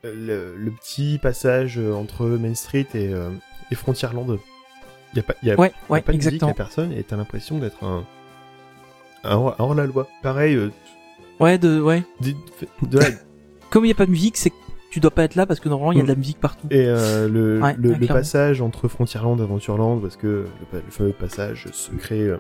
Le, 0.05 0.55
le 0.57 0.71
petit 0.71 1.19
passage 1.21 1.79
entre 1.79 2.27
Main 2.27 2.55
Street 2.55 2.87
et, 2.95 3.13
euh, 3.13 3.31
et 3.71 3.75
Frontierland, 3.75 4.39
il 5.13 5.17
y 5.17 5.21
a 5.21 5.23
pas, 5.23 5.35
y 5.43 5.51
a, 5.51 5.59
Ouais, 5.59 5.69
y 5.69 5.73
a 5.73 5.93
ouais, 5.93 6.01
pas 6.01 6.13
de 6.13 6.17
musique, 6.19 6.41
y 6.41 6.45
a 6.45 6.55
personne 6.55 6.93
et 6.93 7.03
t'as 7.03 7.17
l'impression 7.17 7.59
d'être 7.59 7.83
un 7.85 8.05
un 9.25 9.37
hors, 9.37 9.55
un 9.61 9.65
hors-la-loi. 9.65 10.09
Pareil, 10.23 10.55
euh, 10.55 10.71
Ouais, 11.41 11.59
de, 11.59 11.81
ouais. 11.81 12.03
de, 12.21 12.33
de 12.87 12.99
la- 12.99 13.07
Comme 13.71 13.85
il 13.85 13.89
y 13.89 13.93
a 13.93 13.95
pas 13.95 14.07
de 14.07 14.11
musique, 14.11 14.37
c'est 14.39 14.51
que 14.51 14.55
tu 14.91 15.01
dois 15.01 15.11
pas 15.11 15.25
être 15.25 15.35
là 15.35 15.45
parce 15.47 15.61
que 15.61 15.69
normalement 15.69 15.93
il 15.93 15.99
y 15.99 16.01
a 16.01 16.05
de 16.05 16.09
la 16.09 16.15
musique 16.15 16.41
partout. 16.41 16.67
Et 16.71 16.85
euh, 16.87 17.29
le, 17.29 17.61
Ouais, 17.61 17.75
le, 17.77 17.89
ouais, 17.91 17.95
le 17.95 17.99
clairement. 17.99 18.15
passage 18.21 18.61
entre 18.63 18.89
Frontierland 18.89 19.39
et 19.39 19.43
Aventureland, 19.43 19.99
parce 19.99 20.17
que 20.17 20.47
le, 20.73 20.81
fameux 20.89 21.13
passage 21.13 21.67
secret 21.73 22.21
euh, 22.21 22.39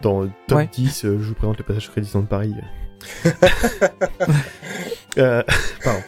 dans 0.00 0.26
top 0.48 0.58
Ouais. 0.58 0.68
10, 0.72 1.04
euh, 1.04 1.18
je 1.20 1.28
vous 1.28 1.34
présente 1.34 1.58
le 1.58 1.64
passage 1.64 1.86
secret 1.86 2.00
Disneyland 2.00 2.26
Paris. 2.26 2.54
euh, 5.18 5.42
pardon. 5.84 6.02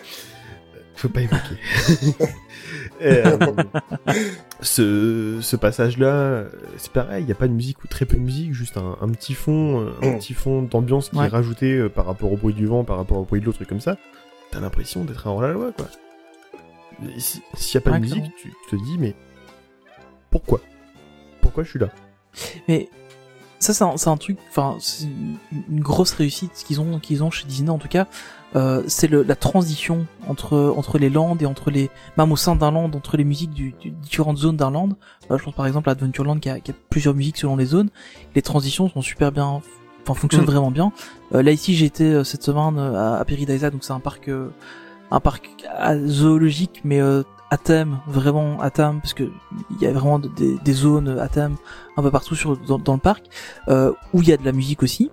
Faut 0.96 1.08
pas 1.08 1.20
évoquer. 1.20 1.56
Et, 3.00 3.06
euh, 3.26 3.36
ce, 4.60 5.38
ce 5.42 5.56
passage-là, 5.56 6.44
c'est 6.78 6.92
pareil, 6.92 7.22
il 7.22 7.26
n'y 7.26 7.32
a 7.32 7.34
pas 7.34 7.48
de 7.48 7.52
musique 7.52 7.82
ou 7.84 7.88
très 7.88 8.06
peu 8.06 8.16
de 8.16 8.22
musique, 8.22 8.54
juste 8.54 8.76
un, 8.78 8.96
un 9.00 9.08
petit 9.10 9.34
fond, 9.34 9.92
un 10.02 10.10
Mm. 10.12 10.18
petit 10.18 10.32
fond 10.34 10.62
d'ambiance 10.62 11.10
qui 11.10 11.16
Ouais. 11.16 11.26
est 11.26 11.28
rajouté 11.28 11.72
euh, 11.76 11.88
par 11.88 12.06
rapport 12.06 12.32
au 12.32 12.36
bruit 12.36 12.54
du 12.54 12.66
vent, 12.66 12.84
par 12.84 12.96
rapport 12.96 13.18
au 13.18 13.24
bruit 13.24 13.40
de 13.40 13.46
l'autre, 13.46 13.58
truc 13.58 13.68
comme 13.68 13.80
ça. 13.80 13.96
T'as 14.50 14.60
l'impression 14.60 15.04
d'être 15.04 15.26
un 15.26 15.30
hors-la-loi, 15.32 15.72
quoi. 15.76 15.86
S'il 17.18 17.40
n'y 17.74 17.76
a 17.76 17.80
pas 17.80 17.90
Ouais, 17.90 17.96
de 17.98 18.02
musique, 18.02 18.24
tu 18.40 18.50
te 18.70 18.76
dis, 18.76 18.96
mais 18.98 19.14
pourquoi? 20.30 20.60
Pourquoi 21.42 21.64
je 21.64 21.70
suis 21.70 21.78
là? 21.80 21.88
Mais 22.68 22.88
ça, 23.64 23.72
c'est 23.96 24.08
un, 24.08 24.12
un 24.12 24.16
truc, 24.16 24.38
enfin, 24.50 24.76
c'est 24.80 25.04
une, 25.70 25.80
grosse 25.80 26.12
réussite 26.12 26.52
qu'ils 26.66 26.80
ont, 26.80 26.98
qu'ils 27.00 27.22
ont 27.24 27.30
chez 27.30 27.46
Disney 27.46 27.70
en 27.70 27.78
tout 27.78 27.88
cas. 27.88 28.06
Euh, 28.56 28.84
c'est 28.86 29.10
la 29.10 29.34
transition 29.34 30.06
entre 30.28 30.72
entre 30.76 30.98
les 30.98 31.10
landes 31.10 31.42
et 31.42 31.46
entre 31.46 31.72
les, 31.72 31.90
même 32.16 32.30
au 32.30 32.36
sein 32.36 32.54
d'un 32.54 32.70
land, 32.70 32.84
entre 32.94 33.16
les 33.16 33.24
musiques 33.24 33.50
du, 33.52 33.74
du- 33.80 33.90
différentes 33.90 34.36
zones 34.38 34.56
d'un 34.56 34.70
land. 34.70 34.90
Euh, 35.30 35.38
je 35.38 35.44
pense 35.44 35.54
par 35.54 35.66
exemple 35.66 35.88
à 35.88 35.92
Adventureland 35.92 36.38
qui 36.38 36.48
a, 36.48 36.60
qui 36.60 36.70
a 36.70 36.74
plusieurs 36.88 37.14
musiques 37.14 37.36
selon 37.38 37.56
les 37.56 37.64
zones. 37.66 37.90
Les 38.36 38.42
transitions 38.42 38.88
sont 38.88 39.02
super 39.02 39.32
bien, 39.32 39.60
enfin 40.02 40.14
fonctionnent 40.14 40.42
Mm. 40.42 40.46
vraiment 40.46 40.70
bien. 40.70 40.92
Euh, 41.34 41.42
là 41.42 41.50
ici, 41.50 41.84
été 41.84 42.04
euh, 42.04 42.22
cette 42.22 42.44
semaine 42.44 42.78
euh, 42.78 42.94
à, 43.16 43.18
à 43.18 43.24
Paradisa, 43.24 43.70
donc 43.70 43.82
c'est 43.82 43.92
un 43.92 43.98
parc, 44.00 44.28
euh, 44.28 44.50
un 45.10 45.18
parc 45.18 45.50
zoologique, 46.06 46.80
mais 46.84 47.00
euh, 47.00 47.22
à 47.54 47.58
thème, 47.58 47.98
vraiment 48.06 48.60
à 48.60 48.70
thème, 48.70 49.00
parce 49.00 49.14
que 49.14 49.24
il 49.70 49.78
y 49.80 49.86
a 49.86 49.92
vraiment 49.92 50.18
des, 50.18 50.56
des 50.68 50.72
zones 50.72 51.10
à 51.18 51.28
thème 51.28 51.54
un 51.96 52.02
peu 52.02 52.10
partout 52.10 52.34
sur 52.34 52.56
dans, 52.56 52.78
dans 52.78 52.94
le 52.94 53.00
parc 53.10 53.22
euh, 53.68 53.92
où 54.12 54.22
il 54.22 54.28
y 54.28 54.32
a 54.32 54.36
de 54.36 54.44
la 54.44 54.52
musique 54.52 54.82
aussi 54.82 55.10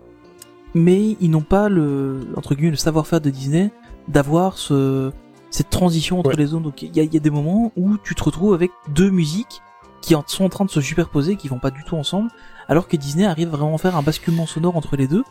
mais 0.73 1.17
ils 1.19 1.29
n'ont 1.29 1.41
pas 1.55 1.67
le 1.69 2.27
entre 2.37 2.55
guillemets 2.55 2.71
le 2.71 2.77
savoir-faire 2.77 3.19
de 3.21 3.29
Disney 3.29 3.71
d'avoir 4.07 4.57
ce 4.57 5.11
cette 5.49 5.69
transition 5.69 6.17
entre 6.19 6.29
Ouais. 6.29 6.35
les 6.37 6.45
zones 6.47 6.63
donc 6.63 6.81
il 6.81 6.95
y 6.95 6.99
a, 7.01 7.03
il 7.03 7.13
y 7.13 7.17
a 7.17 7.19
des 7.19 7.29
moments 7.29 7.71
où 7.75 7.97
tu 7.97 8.15
te 8.15 8.23
retrouves 8.23 8.53
avec 8.53 8.71
deux 8.87 9.09
musiques 9.09 9.61
qui 10.01 10.15
sont 10.27 10.45
en 10.45 10.49
train 10.49 10.65
de 10.65 10.71
se 10.71 10.81
superposer 10.81 11.35
qui 11.35 11.47
vont 11.49 11.59
pas 11.59 11.71
du 11.71 11.83
tout 11.83 11.95
ensemble 11.97 12.29
alors 12.69 12.87
que 12.87 12.95
Disney 12.97 13.25
arrive 13.25 13.49
vraiment 13.49 13.75
à 13.75 13.77
faire 13.77 13.95
un 13.97 14.01
basculement 14.01 14.45
sonore 14.47 14.77
entre 14.77 14.95
les 14.95 15.07
deux 15.07 15.23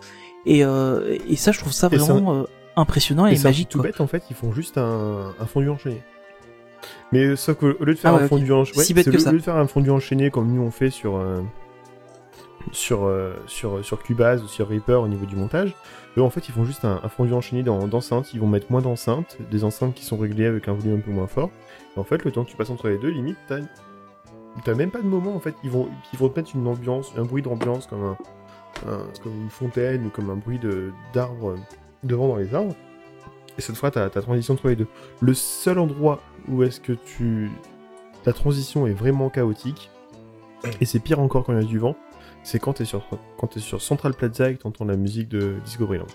et 0.46 0.62
euh, 0.64 1.16
et 1.26 1.36
ça 1.36 1.52
je 1.52 1.58
trouve 1.60 1.72
ça 1.72 1.88
vraiment 1.88 2.34
euh, 2.34 2.44
impressionnant 2.76 3.26
et, 3.26 3.34
Et 3.34 3.38
magique 3.38 3.68
tout 3.70 3.78
quoi. 3.78 3.86
bête, 3.88 4.00
en 4.00 4.06
fait, 4.06 4.22
ils 4.30 4.36
font 4.36 4.52
juste 4.52 4.76
un, 4.78 5.32
un 5.40 5.46
fondu 5.46 5.68
enchaîné. 5.70 6.02
Mais 7.12 7.24
euh, 7.24 7.36
sauf 7.36 7.56
qu'au 7.58 7.72
au 7.72 7.84
lieu 7.84 7.94
de 7.94 7.98
faire 7.98 8.12
Ah 8.12 8.16
ouais, 8.18 8.22
un 8.24 8.28
fondu 8.28 8.52
enchaîné, 8.52 8.82
Si 8.84 8.94
au 9.28 9.32
lieu 9.32 9.38
de 9.38 9.42
faire 9.44 9.56
un 9.56 9.66
fondu 9.66 9.90
enchaîné 9.90 10.30
comme 10.30 10.52
nous 10.52 10.62
on 10.62 10.70
fait 10.70 10.90
sur 10.90 11.16
euh, 11.16 11.40
sur 12.72 13.04
euh, 13.04 13.34
sur 13.46 13.84
sur 13.84 14.02
Cubase 14.02 14.42
ou 14.42 14.48
sur 14.48 14.68
Reaper 14.68 15.00
au 15.02 15.08
niveau 15.08 15.26
du 15.26 15.34
montage, 15.36 15.74
eux 16.16 16.22
en 16.22 16.30
fait 16.30 16.48
ils 16.48 16.52
font 16.52 16.64
juste 16.64 16.84
un, 16.84 17.00
un 17.02 17.08
fondu 17.08 17.32
enchaîné 17.32 17.62
dans 17.62 17.86
d'enceintes. 17.88 18.32
Ils 18.34 18.40
vont 18.40 18.46
mettre 18.46 18.66
moins 18.70 18.82
d'enceintes, 18.82 19.38
des 19.50 19.64
enceintes 19.64 19.94
qui 19.94 20.04
sont 20.04 20.16
réglées 20.18 20.46
avec 20.46 20.68
un 20.68 20.72
volume 20.74 20.98
un 20.98 21.00
peu 21.00 21.10
moins 21.10 21.26
fort. 21.26 21.50
Et 21.96 21.98
en 21.98 22.04
fait, 22.04 22.24
le 22.24 22.30
temps 22.30 22.44
que 22.44 22.50
tu 22.50 22.56
passes 22.56 22.70
entre 22.70 22.88
les 22.88 22.98
deux, 22.98 23.08
limite, 23.08 23.38
t'as 23.48 23.58
t'as 24.64 24.74
même 24.74 24.90
pas 24.90 25.00
de 25.00 25.06
moment 25.06 25.34
en 25.34 25.40
fait. 25.40 25.54
Ils 25.64 25.70
vont 25.70 25.88
ils 26.12 26.18
vont 26.18 26.28
te 26.28 26.38
mettre 26.38 26.50
une 26.54 26.66
ambiance, 26.66 27.12
un 27.16 27.24
bruit 27.24 27.42
d'ambiance 27.42 27.86
comme 27.86 28.04
un, 28.04 28.16
un- 28.88 29.06
comme 29.22 29.32
une 29.42 29.50
fontaine 29.50 30.06
ou 30.06 30.10
comme 30.10 30.30
un 30.30 30.36
bruit 30.36 30.58
de 30.58 30.92
d'arbre 31.14 31.56
devant 32.04 32.28
dans 32.28 32.36
les 32.36 32.54
arbres. 32.54 32.74
Et 33.58 33.62
cette 33.62 33.76
fois, 33.76 33.90
ta, 33.90 34.08
ta 34.10 34.22
transition 34.22 34.54
entre 34.54 34.68
les 34.68 34.76
deux. 34.76 34.86
Le 35.20 35.34
seul 35.34 35.78
endroit 35.78 36.20
où 36.50 36.62
est-ce 36.62 36.80
que 36.80 36.92
tu... 36.92 37.50
La 38.26 38.32
transition 38.32 38.86
est 38.86 38.92
vraiment 38.92 39.30
chaotique, 39.30 39.90
et 40.80 40.84
c'est 40.84 40.98
pire 40.98 41.20
encore 41.20 41.44
quand 41.44 41.52
il 41.54 41.60
y 41.62 41.64
a 41.64 41.66
du 41.66 41.78
vent, 41.78 41.96
c'est 42.42 42.58
quand 42.58 42.74
t'es 42.74 42.84
sur, 42.84 43.02
quand 43.38 43.46
t'es 43.46 43.60
sur 43.60 43.80
Central 43.80 44.12
Plaza 44.14 44.50
et 44.50 44.56
que 44.56 44.62
t'entends 44.62 44.84
la 44.84 44.96
musique 44.96 45.28
de 45.28 45.54
Discoveryland. 45.64 46.06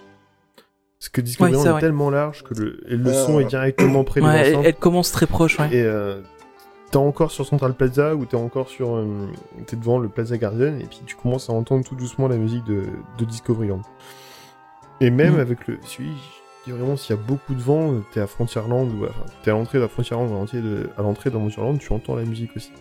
Parce 0.99 1.09
que 1.09 1.21
Discoveryland 1.21 1.61
c'est 1.63 1.69
est 1.77 1.79
tellement 1.79 2.09
large 2.09 2.43
que 2.43 2.53
le, 2.53 2.79
et 2.91 2.95
le 2.95 3.11
son 3.13 3.39
est 3.39 3.45
directement 3.45 4.03
près 4.05 4.21
de 4.21 4.25
Ouais, 4.25 4.51
elle, 4.53 4.65
elle 4.65 4.75
commence 4.75 5.11
très 5.11 5.25
proche 5.27 5.59
ouais. 5.59 5.67
Et 5.75 5.81
euh, 5.83 6.21
t'es 6.91 6.97
encore 6.97 7.31
sur 7.31 7.45
Central 7.45 7.73
Plaza 7.73 8.15
ou 8.15 8.25
t'es 8.25 8.37
encore 8.37 8.69
sur. 8.69 8.95
euh, 8.95 9.27
t'es 9.67 9.75
devant 9.75 9.97
le 9.99 10.07
Plaza 10.09 10.37
Garden 10.37 10.79
et 10.79 10.85
puis 10.85 11.01
tu 11.05 11.15
commences 11.15 11.49
à 11.49 11.53
entendre 11.53 11.83
tout 11.83 11.95
doucement 11.95 12.27
la 12.27 12.37
musique 12.37 12.63
de, 12.65 12.83
de 13.17 13.25
Discoveryland. 13.25 13.81
Et 15.01 15.09
même 15.09 15.33
Mhm. 15.33 15.39
avec 15.39 15.67
le. 15.67 15.77
Si, 15.83 16.03
dis 16.65 16.71
vraiment, 16.71 16.97
s'il 16.97 17.15
y 17.15 17.19
a 17.19 17.21
beaucoup 17.21 17.53
de 17.55 17.61
vent, 17.61 18.01
t'es 18.13 18.19
à 18.19 18.27
Frontierland 18.27 18.89
ou 18.93 19.05
enfin, 19.05 19.25
t'es 19.43 19.51
à 19.51 19.53
l'entrée 19.53 19.79
de 19.79 19.87
Frontierland 19.87 20.29
ou 20.29 20.33
à 20.33 20.37
l'entrée 20.37 20.61
de, 20.61 20.89
d'Aventureland, 20.97 21.77
tu 21.77 21.91
entends 21.93 22.15
la 22.15 22.23
musique 22.23 22.51
aussi. 22.55 22.71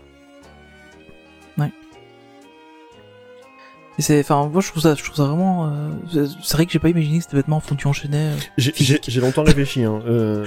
Et 3.97 4.02
c'est 4.02 4.19
enfin 4.19 4.48
moi 4.48 4.61
je 4.61 4.69
trouve 4.70 4.82
ça 4.82 4.97
je 4.97 5.05
trouve 5.05 5.15
ça 5.15 5.23
vraiment 5.27 5.69
euh, 5.70 6.27
c'est- 6.43 6.52
vrai 6.56 6.66
que 6.66 6.73
j'ai 6.73 6.81
pas 6.81 6.89
imaginé 6.89 7.19
que 7.19 7.23
c'était 7.24 7.36
bêtement 7.36 7.61
fondu 7.61 7.86
enchaîné 7.86 8.16
euh. 8.16 8.36
J'ai- 8.59 9.20
longtemps 9.20 9.44
réfléchi. 9.44 9.85
Hein. 9.85 10.02
Euh, 10.06 10.44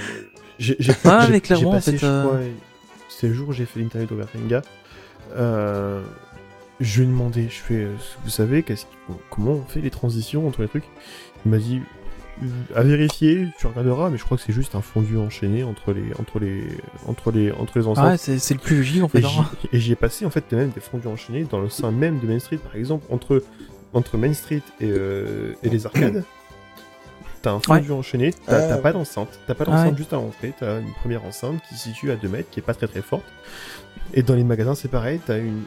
j'ai 0.60 0.74
Ouais, 0.74 0.78
j'ai- 0.82 1.32
mais 1.32 1.40
clairement, 1.40 1.72
passé, 1.72 1.92
en 1.96 1.98
fait, 1.98 2.06
euh, 2.06 2.24
crois, 2.26 2.40
c'était 3.08 3.28
le 3.30 3.34
jour 3.34 3.48
où 3.48 3.54
j'ai 3.54 3.66
fait 3.66 3.80
l'interview 3.80 4.06
d'Overtenga. 4.10 4.64
Euh, 5.38 6.02
je 6.82 6.98
lui 6.98 7.04
ai 7.04 7.08
demandé, 7.10 7.44
je 7.50 7.56
fais, 7.60 7.88
vous 8.26 8.30
savez, 8.30 8.64
qu'est-ce 8.64 8.86
comment 9.30 9.52
on 9.52 9.64
fait 9.64 9.80
les 9.80 9.92
transitions 9.92 10.46
entre 10.46 10.62
les 10.62 10.68
trucs? 10.68 10.84
Il 11.46 11.52
m'a 11.52 11.58
dit, 11.58 11.82
à 12.76 12.84
vérifier, 12.84 13.48
tu 13.58 13.68
regarderas, 13.68 14.10
mais 14.10 14.18
je 14.18 14.24
crois 14.24 14.38
que 14.38 14.44
c'est 14.44 14.54
juste 14.54 14.76
un 14.76 14.82
fondu 14.82 15.18
enchaîné 15.18 15.64
entre 15.64 15.92
les, 15.94 16.04
entre 16.20 16.40
les, 16.40 16.64
entre 17.08 17.32
les, 17.32 17.52
entre 17.52 17.80
les 17.80 17.88
enceintes. 17.88 18.06
Ah 18.06 18.12
ouais 18.12 18.18
c'est 18.18 18.38
c'est 18.40 18.54
le 18.54 18.60
plus 18.60 18.78
logique 18.78 19.04
en 19.04 19.08
fait 19.08 19.20
Et 19.22 19.26
hein. 19.26 19.50
j'y- 19.74 19.92
ai 19.92 19.96
passé 19.96 20.26
en 20.26 20.30
fait 20.30 20.52
même 20.52 20.70
des 20.70 20.80
fondus 20.82 21.08
enchaînés 21.08 21.46
dans 21.50 21.60
le 21.60 21.70
sein 21.70 21.92
même 21.92 22.20
de 22.20 22.28
Main 22.28 22.40
Street, 22.40 22.58
par 22.58 22.76
exemple, 22.76 23.06
entre, 23.12 23.44
entre 23.94 24.18
Main 24.18 24.34
Street 24.34 24.62
et, 24.80 24.86
euh, 24.90 25.54
et 25.64 25.70
les 25.70 25.86
arcades. 25.86 26.24
T'as 27.42 27.52
un 27.52 27.60
fondu 27.60 27.92
enchaîné, 27.92 28.34
t'as 28.48 28.74
Ah, 28.74 28.78
pas 28.80 28.92
d'enceinte, 28.94 29.40
t'as 29.46 29.54
pas 29.54 29.64
Ah 29.68 29.72
d'enceinte 29.72 29.92
ouais. 29.92 29.98
juste 29.98 30.12
à 30.14 30.16
l'entrée, 30.16 30.54
t'as 30.60 30.80
une 30.80 30.92
première 30.94 31.24
enceinte 31.24 31.62
qui 31.70 31.76
se 31.76 31.84
situe 31.84 32.10
à 32.12 32.16
2 32.16 32.28
mètres, 32.28 32.50
qui 32.50 32.60
est 32.60 32.64
pas 32.64 32.74
très 32.74 32.88
très 32.88 33.02
forte. 33.04 33.26
Et 34.14 34.24
dans 34.24 34.34
les 34.36 34.44
magasins 34.44 34.74
c'est 34.76 34.88
pareil, 34.90 35.20
t'as 35.26 35.38
une. 35.38 35.64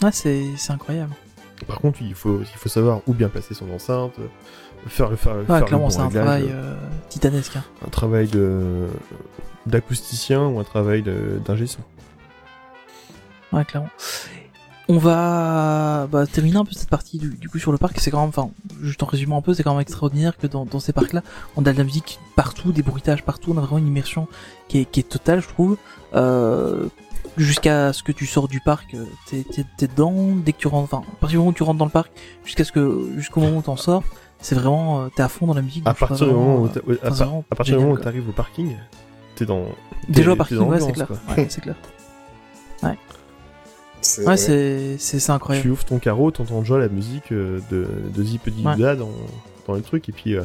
enfin, 0.00 0.06
Ouais, 0.06 0.12
c'est 0.12 0.44
c'est 0.56 0.72
incroyable 0.72 1.12
par 1.64 1.80
contre, 1.80 2.02
il 2.02 2.14
faut, 2.14 2.40
il 2.40 2.58
faut 2.58 2.68
savoir 2.68 3.00
où 3.06 3.14
bien 3.14 3.28
placer 3.28 3.54
son 3.54 3.70
enceinte, 3.70 4.14
faire 4.86 5.10
le 5.10 5.16
faire, 5.16 5.36
ouais 5.36 5.44
faire 5.44 5.64
clairement 5.64 5.86
bon 5.86 5.90
c'est 5.90 6.00
un 6.00 6.08
travail 6.08 6.46
euh, 6.50 6.74
titanesque 7.08 7.56
hein. 7.56 7.64
un 7.86 7.90
travail 7.90 8.28
de 8.28 8.86
d'acousticien 9.66 10.46
ou 10.46 10.58
un 10.58 10.64
travail 10.64 11.04
d'ingé 11.44 11.66
son. 11.66 11.80
Ouais, 13.52 13.64
clairement. 13.64 13.90
On 14.90 14.96
va 14.96 16.06
bah, 16.10 16.26
terminer 16.26 16.56
un 16.56 16.64
peu 16.64 16.72
cette 16.72 16.88
partie 16.88 17.18
du, 17.18 17.36
du 17.36 17.50
coup 17.50 17.58
sur 17.58 17.72
le 17.72 17.78
parc. 17.78 18.00
C'est 18.00 18.10
quand 18.10 18.20
même, 18.20 18.30
enfin, 18.30 18.50
juste 18.80 19.02
en 19.02 19.06
résumant 19.06 19.38
un 19.38 19.42
peu, 19.42 19.52
c'est 19.52 19.62
quand 19.62 19.72
même 19.72 19.82
extraordinaire 19.82 20.38
que 20.38 20.46
dans, 20.46 20.64
dans 20.64 20.80
ces 20.80 20.94
parcs-là, 20.94 21.22
on 21.56 21.66
a 21.66 21.72
de 21.72 21.78
la 21.78 21.84
musique 21.84 22.18
partout, 22.36 22.72
des 22.72 22.82
bruitages 22.82 23.22
partout. 23.22 23.52
On 23.54 23.58
a 23.58 23.60
vraiment 23.60 23.78
une 23.78 23.88
immersion 23.88 24.28
qui 24.68 24.80
est, 24.80 24.84
qui 24.86 25.00
est 25.00 25.08
totale, 25.08 25.42
je 25.42 25.48
trouve. 25.48 25.76
Euh, 26.14 26.86
jusqu'à 27.38 27.92
ce 27.92 28.02
que 28.02 28.12
tu 28.12 28.26
sors 28.26 28.48
du 28.48 28.60
parc, 28.60 28.94
euh, 28.94 29.04
t'es, 29.26 29.44
t'es, 29.50 29.64
t'es 29.76 29.86
dedans, 29.86 30.14
dès 30.44 30.52
que 30.52 30.58
tu 30.58 30.68
rentres, 30.68 30.92
enfin, 30.92 31.04
à 31.06 31.16
partir 31.16 31.28
du 31.30 31.36
moment 31.38 31.50
où 31.50 31.54
tu 31.54 31.62
rentres 31.62 31.78
dans 31.78 31.84
le 31.84 31.90
parc, 31.90 32.10
jusqu'à 32.44 32.64
ce 32.64 32.72
que, 32.72 33.08
jusqu'au 33.16 33.40
moment 33.40 33.58
où 33.58 33.62
t'en 33.62 33.76
sors, 33.76 34.02
c'est 34.40 34.54
vraiment, 34.54 35.00
euh, 35.02 35.08
t'es 35.14 35.22
à 35.22 35.28
fond 35.28 35.46
dans 35.46 35.54
la 35.54 35.62
musique. 35.62 35.82
À 35.86 35.94
partir 35.94 36.26
du 36.26 36.32
moment 36.32 36.56
où 36.62 36.66
euh, 36.66 36.68
ouais, 36.86 36.98
à 37.02 37.10
par- 37.10 37.42
partir 37.56 37.76
du 37.78 37.82
moment 37.84 37.94
où 37.94 37.98
t'arrives 37.98 38.28
au 38.28 38.32
parking, 38.32 38.76
t'es 39.36 39.46
dans. 39.46 39.64
Déjà 40.08 40.30
au 40.30 40.34
t'es- 40.34 40.38
parking, 40.38 40.58
t'es 40.58 40.64
dans 40.64 40.70
ouais, 40.70 40.80
c'est 40.80 40.92
clair. 40.92 41.06
quoi. 41.06 41.16
Ouais, 41.36 41.46
c'est 41.48 41.60
clair. 41.60 41.74
C'est- 44.00 44.24
Ouais, 44.26 44.36
c'est, 44.36 44.96
c'est, 44.98 45.18
c'est 45.18 45.32
incroyable. 45.32 45.64
Tu 45.64 45.70
ouvres 45.72 45.84
ton 45.84 45.98
carreau, 45.98 46.30
t'entends 46.30 46.60
déjà 46.60 46.78
la 46.78 46.88
musique 46.88 47.32
de, 47.32 47.60
de 47.70 48.22
Zipedi 48.22 48.64
Ouais. 48.64 48.96
Dans, 48.96 49.10
dans 49.66 49.74
le 49.74 49.82
truc, 49.82 50.08
et 50.08 50.12
puis 50.12 50.36
euh, 50.36 50.44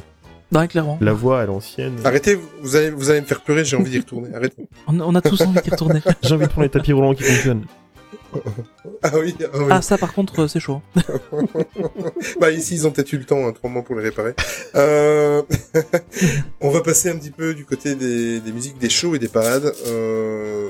Ouais, 0.53 0.67
clairement. 0.67 0.97
la 1.01 1.13
voix 1.13 1.41
à 1.41 1.45
l'ancienne. 1.45 1.95
Arrêtez, 2.03 2.37
vous 2.61 2.75
allez, 2.75 2.89
vous 2.91 3.09
allez 3.09 3.21
me 3.21 3.25
faire 3.25 3.41
pleurer, 3.41 3.65
j'ai 3.65 3.75
envie 3.77 3.91
d'y 3.91 3.99
retourner. 3.99 4.29
Arrêtez. 4.35 4.67
On, 4.87 4.99
on 4.99 5.15
a 5.15 5.21
tous 5.21 5.41
envie 5.41 5.59
d'y 5.61 5.69
retourner. 5.69 6.01
J'ai 6.21 6.33
envie 6.35 6.45
de 6.45 6.49
prendre 6.49 6.63
les 6.63 6.69
tapis 6.69 6.93
roulants 6.93 7.13
qui 7.13 7.23
fonctionnent. 7.23 7.65
Ah 9.03 9.11
oui, 9.19 9.35
ah 9.41 9.45
oui. 9.59 9.65
Ah, 9.69 9.81
ça, 9.83 9.97
par 9.97 10.13
contre, 10.13 10.39
euh, 10.43 10.47
c'est 10.47 10.59
chaud. 10.59 10.81
Bah 12.39 12.49
ici 12.51 12.73
ils 12.73 12.87
ont 12.87 12.91
peut-être 12.91 13.13
eu 13.13 13.17
le 13.17 13.25
temps, 13.25 13.45
hein, 13.45 13.51
trois 13.51 13.69
mois 13.69 13.83
pour 13.83 13.95
les 13.95 14.03
réparer. 14.03 14.33
Euh... 14.75 15.41
on 16.61 16.69
va 16.71 16.81
passer 16.81 17.09
un 17.09 17.17
petit 17.17 17.29
peu 17.31 17.53
du 17.53 17.63
côté 17.65 17.93
des, 17.95 18.39
des 18.39 18.51
musiques, 18.51 18.77
des 18.79 18.89
shows 18.89 19.13
et 19.13 19.19
des 19.19 19.27
parades. 19.27 19.71
Euh... 19.87 20.69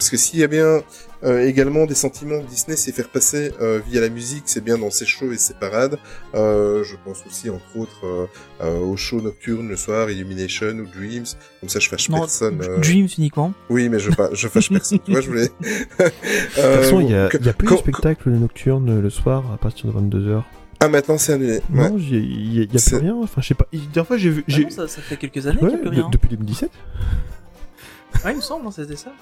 Parce 0.00 0.08
que 0.08 0.16
s'il 0.16 0.40
y 0.40 0.42
a 0.44 0.46
bien 0.46 0.80
euh, 1.24 1.46
également 1.46 1.84
des 1.84 1.94
sentiments 1.94 2.40
que 2.40 2.46
Disney 2.46 2.74
sait 2.74 2.90
faire 2.90 3.10
passer 3.10 3.52
euh, 3.60 3.80
via 3.86 4.00
la 4.00 4.08
musique, 4.08 4.44
c'est 4.46 4.64
bien 4.64 4.78
dans 4.78 4.88
ses 4.90 5.04
shows 5.04 5.30
et 5.30 5.36
ses 5.36 5.52
parades. 5.52 5.98
Euh, 6.34 6.82
je 6.84 6.96
pense 7.04 7.18
aussi 7.26 7.50
entre 7.50 7.76
autres 7.76 8.06
euh, 8.06 8.26
euh, 8.62 8.78
aux 8.78 8.96
shows 8.96 9.20
nocturnes 9.20 9.68
le 9.68 9.76
soir, 9.76 10.10
Illumination 10.10 10.68
ou 10.68 10.86
Dreams. 10.86 11.26
Comme 11.60 11.68
ça 11.68 11.80
je 11.80 11.88
fâche 11.90 12.08
Non, 12.08 12.20
personne. 12.20 12.62
euh. 12.62 12.78
Dreams 12.78 13.08
uniquement. 13.18 13.52
Oui, 13.68 13.90
mais 13.90 13.98
je, 13.98 14.10
je 14.32 14.48
fâche 14.48 14.70
personne. 14.72 15.00
tu 15.04 15.10
vois, 15.12 15.20
je 15.20 15.28
voulais. 15.28 15.50
De 15.98 16.04
toute 16.04 16.54
façon, 16.54 17.00
il 17.02 17.10
y 17.10 17.14
a, 17.14 17.28
que- 17.28 17.36
y 17.36 17.48
a 17.50 17.52
plus 17.52 17.68
quand- 17.68 17.74
de 17.74 17.80
spectacle 17.80 18.30
nocturne 18.30 18.98
le 19.02 19.10
soir 19.10 19.44
à 19.52 19.58
partir 19.58 19.92
de 19.92 20.00
22h. 20.00 20.42
Ah 20.82 20.88
maintenant 20.88 21.18
c'est 21.18 21.34
annulé. 21.34 21.60
Ouais. 21.74 21.90
Non, 21.90 21.98
il 21.98 22.54
y 22.54 22.60
a, 22.60 22.62
y 22.62 22.64
a 22.64 22.66
plus 22.68 22.78
C'est- 22.78 22.96
rien. 22.96 23.14
Enfin, 23.22 23.42
je 23.42 23.48
sais 23.48 23.54
pas. 23.54 23.66
La 23.70 23.78
dernière 23.80 24.06
fois, 24.06 24.16
j'ai 24.16 24.30
vu. 24.30 24.42
Ah 24.50 24.58
non, 24.58 24.70
ça, 24.70 24.88
ça 24.88 25.02
fait 25.02 25.18
quelques 25.18 25.46
années 25.46 25.60
Ouais, 25.60 25.68
qu'il 25.68 25.78
n'y 25.80 25.86
a 25.86 25.88
plus 25.90 25.96
de- 25.96 26.00
rien. 26.00 26.08
depuis 26.10 26.28
2017. 26.30 26.70
Ouais, 28.24 28.32
il 28.32 28.36
me 28.36 28.40
semble, 28.40 28.66
hein, 28.66 28.70
c'était 28.70 28.96
ça. 28.96 29.12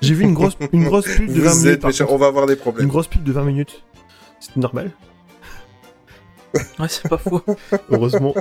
J'ai 0.00 0.14
vu 0.14 0.24
une 0.24 0.34
grosse, 0.34 0.56
une 0.72 0.84
grosse 0.84 1.06
pub 1.06 1.26
de 1.32 1.40
20 1.40 1.50
Vous 1.50 1.56
minutes. 1.58 1.66
êtes 1.74 1.80
par 1.80 1.88
méchants, 1.90 2.04
contre. 2.04 2.14
on 2.14 2.18
va 2.18 2.26
avoir 2.26 2.46
des 2.46 2.52
Une 2.54 2.58
problèmes. 2.60 2.86
grosse 2.88 3.08
pub 3.08 3.22
de 3.24 3.32
20 3.32 3.44
minutes. 3.44 3.82
C'est 4.40 4.56
normal. 4.56 4.92
Ouais, 6.78 6.86
c'est 6.88 7.08
pas 7.08 7.18
faux. 7.18 7.42
Heureusement, 7.90 8.34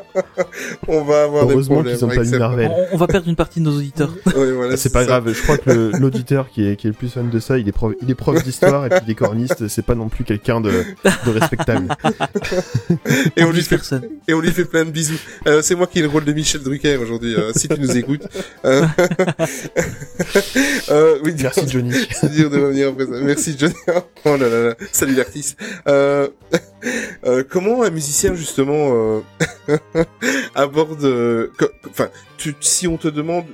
On 0.87 1.03
va 1.03 1.23
avoir 1.23 1.45
des 1.47 1.53
heureusement 1.53 1.83
qu'ils 1.83 2.05
ont 2.05 2.07
pas 2.07 2.23
ça. 2.23 2.37
Marvel. 2.39 2.71
On, 2.71 2.95
on 2.95 2.97
va 2.97 3.07
perdre 3.07 3.27
une 3.27 3.35
partie 3.35 3.59
de 3.59 3.65
nos 3.65 3.75
auditeurs. 3.77 4.11
Ouais, 4.37 4.51
voilà, 4.51 4.73
Ah, 4.73 4.77
c'est 4.77 4.91
pas 4.93 5.01
ça. 5.01 5.07
grave, 5.07 5.33
je 5.33 5.41
crois 5.41 5.57
que 5.57 5.91
l'auditeur 5.99 6.49
qui 6.49 6.67
est, 6.67 6.75
qui 6.75 6.87
est 6.87 6.91
le 6.91 6.95
plus 6.95 7.09
fan 7.09 7.29
de 7.29 7.39
ça, 7.39 7.57
il 7.57 7.67
est 7.67 7.71
prof, 7.71 7.93
il 8.01 8.09
est 8.11 8.15
prof 8.15 8.41
d'histoire 8.43 8.85
et 8.85 8.89
puis 8.89 8.99
il 9.07 9.11
est 9.11 9.15
corniste, 9.15 9.67
c'est 9.67 9.85
pas 9.85 9.95
non 9.95 10.09
plus 10.09 10.23
quelqu'un 10.23 10.61
de, 10.61 10.69
de 10.71 11.31
respectable. 11.31 11.87
Et 13.35 13.43
on, 13.43 13.51
lui 13.51 13.61
fait, 13.61 13.75
personne. 13.77 14.03
et 14.27 14.33
on 14.33 14.39
lui 14.39 14.51
fait 14.51 14.65
plein 14.65 14.85
de 14.85 14.91
bisous. 14.91 15.17
Euh, 15.47 15.61
c'est 15.61 15.75
moi 15.75 15.87
qui 15.87 15.99
ai 15.99 16.01
le 16.03 16.07
rôle 16.07 16.23
de 16.25 16.33
Michel 16.33 16.61
Drucker 16.61 16.97
aujourd'hui, 16.97 17.35
euh, 17.35 17.51
si 17.55 17.67
tu 17.67 17.79
nous 17.79 17.97
écoutes. 17.97 18.27
Euh... 18.65 18.85
euh, 20.89 21.17
oui, 21.23 21.33
Merci 21.41 21.67
Johnny. 21.67 21.93
C'est 22.11 22.31
dur 22.31 22.49
de 22.49 22.59
revenir 22.59 22.89
après 22.89 23.05
ça. 23.05 23.11
Merci 23.21 23.55
Johnny. 23.57 23.73
Oh 24.25 24.35
là 24.37 24.49
là 24.49 24.63
là. 24.69 24.75
Salut 24.91 25.15
l'artiste. 25.15 25.57
Euh, 25.87 26.27
euh, 27.25 27.43
comment 27.49 27.83
musicien 27.97 28.35
justement 28.35 28.83
euh, 28.93 29.21
aborde, 30.55 31.03
euh, 31.03 31.51
enfin, 31.89 32.09
si 32.59 32.87
on 32.87 32.97
te 32.97 33.07
demande 33.07 33.45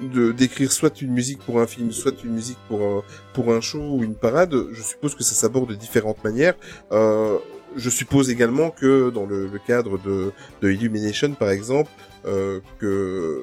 de 0.00 0.30
d'écrire 0.30 0.70
soit 0.70 1.02
une 1.02 1.12
musique 1.20 1.40
pour 1.46 1.60
un 1.60 1.66
film, 1.66 1.90
soit 1.90 2.16
une 2.22 2.34
musique 2.40 2.58
pour 2.68 2.80
un, 2.82 3.02
pour 3.34 3.52
un 3.52 3.60
show 3.60 3.84
ou 3.94 4.04
une 4.04 4.14
parade, 4.14 4.54
je 4.72 4.82
suppose 4.82 5.14
que 5.16 5.24
ça 5.24 5.34
s'aborde 5.34 5.70
de 5.70 5.74
différentes 5.74 6.22
manières. 6.22 6.54
Euh, 6.92 7.38
je 7.84 7.90
suppose 7.90 8.30
également 8.30 8.70
que 8.70 9.10
dans 9.10 9.26
le, 9.26 9.50
cadre 9.66 9.98
de, 9.98 10.32
de 10.62 10.70
Illumination 10.70 11.32
par 11.32 11.50
exemple, 11.50 11.90
euh, 12.26 12.60
que 12.78 13.42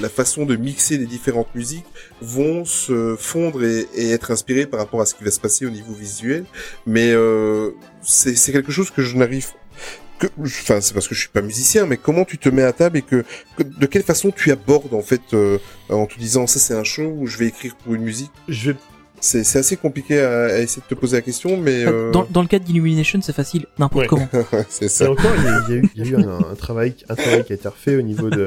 la 0.00 0.08
façon 0.08 0.44
de 0.46 0.56
mixer 0.56 0.98
les 0.98 1.06
différentes 1.06 1.54
musiques 1.54 1.84
vont 2.20 2.64
se 2.64 3.16
fondre 3.18 3.64
et, 3.64 3.86
et 3.94 4.10
être 4.10 4.30
inspirés 4.30 4.66
par 4.66 4.80
rapport 4.80 5.00
à 5.00 5.06
ce 5.06 5.14
qui 5.14 5.24
va 5.24 5.30
se 5.30 5.40
passer 5.40 5.66
au 5.66 5.70
niveau 5.70 5.92
visuel. 5.92 6.44
Mais 6.86 7.12
euh, 7.12 7.70
c'est 8.02 8.34
c'est 8.36 8.52
quelque 8.52 8.72
chose 8.72 8.90
que 8.90 9.02
je 9.02 9.16
n'arrive 9.16 9.46
que, 10.18 10.26
enfin, 10.40 10.80
c'est 10.80 10.94
parce 10.94 11.08
que 11.08 11.14
je 11.16 11.20
suis 11.20 11.28
pas 11.30 11.42
musicien, 11.42 11.84
mais 11.86 11.96
comment 11.96 12.24
tu 12.24 12.38
te 12.38 12.48
mets 12.48 12.62
à 12.62 12.72
table 12.72 12.98
et 12.98 13.02
que, 13.02 13.24
que- 13.56 13.64
de 13.64 13.86
quelle 13.86 14.04
façon 14.04 14.30
tu 14.30 14.52
abordes 14.52 14.94
en 14.94 15.02
fait 15.02 15.22
euh, 15.34 15.58
en 15.88 16.06
te 16.06 16.16
disant 16.18 16.46
ça 16.46 16.60
c'est 16.60 16.74
un 16.74 16.84
show 16.84 17.02
où 17.18 17.26
je 17.26 17.38
vais 17.38 17.46
écrire 17.48 17.74
pour 17.76 17.94
une 17.94 18.02
musique? 18.02 18.30
Je 18.48 18.70
vais 18.72 18.78
C'est 19.20 19.42
c'est 19.44 19.58
assez 19.58 19.76
compliqué 19.76 20.20
à, 20.20 20.44
à 20.44 20.58
essayer 20.58 20.82
de 20.88 20.94
te 20.94 20.98
poser 20.98 21.16
la 21.16 21.22
question, 21.22 21.56
mais 21.56 21.84
euh, 21.86 22.10
Dans, 22.12 22.24
dans 22.30 22.42
le 22.42 22.48
cadre 22.48 22.64
d'Illumination, 22.64 23.20
c'est 23.22 23.32
facile, 23.32 23.66
n'importe 23.78 24.02
Ouais. 24.02 24.08
comment. 24.08 24.28
c'est 24.68 24.84
Et 24.86 24.88
ça. 24.88 25.10
encore, 25.10 25.32
il 25.38 25.44
y 25.44 25.46
a, 25.48 25.64
il 25.68 25.74
y 25.74 25.78
a 25.78 25.80
eu, 25.80 25.88
il 25.96 26.06
y 26.06 26.08
a 26.08 26.18
eu 26.18 26.22
un, 26.22 26.38
un 26.52 26.54
travail, 26.56 26.94
un 27.08 27.14
travail 27.16 27.44
qui 27.44 27.52
a 27.52 27.56
été 27.56 27.66
refait 27.68 27.96
au 27.96 28.02
niveau 28.02 28.30
de, 28.30 28.46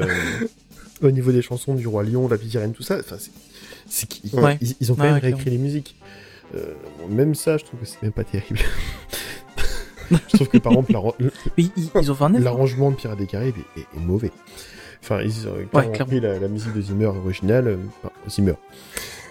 au 1.02 1.10
niveau 1.10 1.32
des 1.32 1.42
chansons 1.42 1.74
du 1.74 1.86
roi 1.86 2.02
lion, 2.04 2.28
la 2.28 2.36
petite 2.38 2.72
tout 2.72 2.82
ça. 2.82 2.98
Enfin, 3.00 3.16
c'est, 3.18 3.30
c'est 3.88 4.06
qu'ils 4.08 4.34
Ouais. 4.38 4.58
ils, 4.60 4.74
ils 4.80 4.92
ont 4.92 4.94
quand 4.94 5.02
Ouais, 5.02 5.12
même 5.12 5.20
réécrit 5.20 5.50
les 5.50 5.58
musiques. 5.58 5.96
Euh, 6.54 6.74
bon, 7.00 7.08
même 7.08 7.34
ça, 7.34 7.56
je 7.58 7.64
trouve 7.64 7.80
que 7.80 7.86
c'est 7.86 8.00
même 8.02 8.12
pas 8.12 8.24
terrible. 8.24 8.60
je 10.10 10.36
trouve 10.36 10.48
que 10.48 10.58
par 10.58 10.72
exemple, 10.72 10.92
l'arran- 10.92 11.14
Mais 11.18 11.30
ils, 11.58 11.70
ils 12.00 12.10
ont 12.10 12.14
fait 12.14 12.24
un 12.24 12.30
effort. 12.34 12.44
l'arrangement 12.44 12.90
de 12.90 12.96
Pirates 12.96 13.18
des 13.18 13.26
Caraïbes 13.26 13.56
est, 13.76 13.80
est- 13.80 13.86
est 13.96 14.00
mauvais. 14.00 14.30
Enfin, 15.02 15.20
ils 15.22 15.46
ont 15.48 15.52
Ouais, 15.72 16.20
la, 16.20 16.38
la 16.38 16.48
musique 16.48 16.72
de 16.72 16.80
Zimmer 16.80 17.06
originale, 17.06 17.68
euh, 17.68 17.76
enfin, 18.02 18.12
Zimmer, 18.28 18.54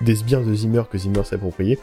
des 0.02 0.16
sbires 0.16 0.42
de 0.44 0.54
Zimmer 0.54 0.84
que 0.92 0.98
Zimmer 0.98 1.24
s'est 1.26 1.36
approprié. 1.36 1.80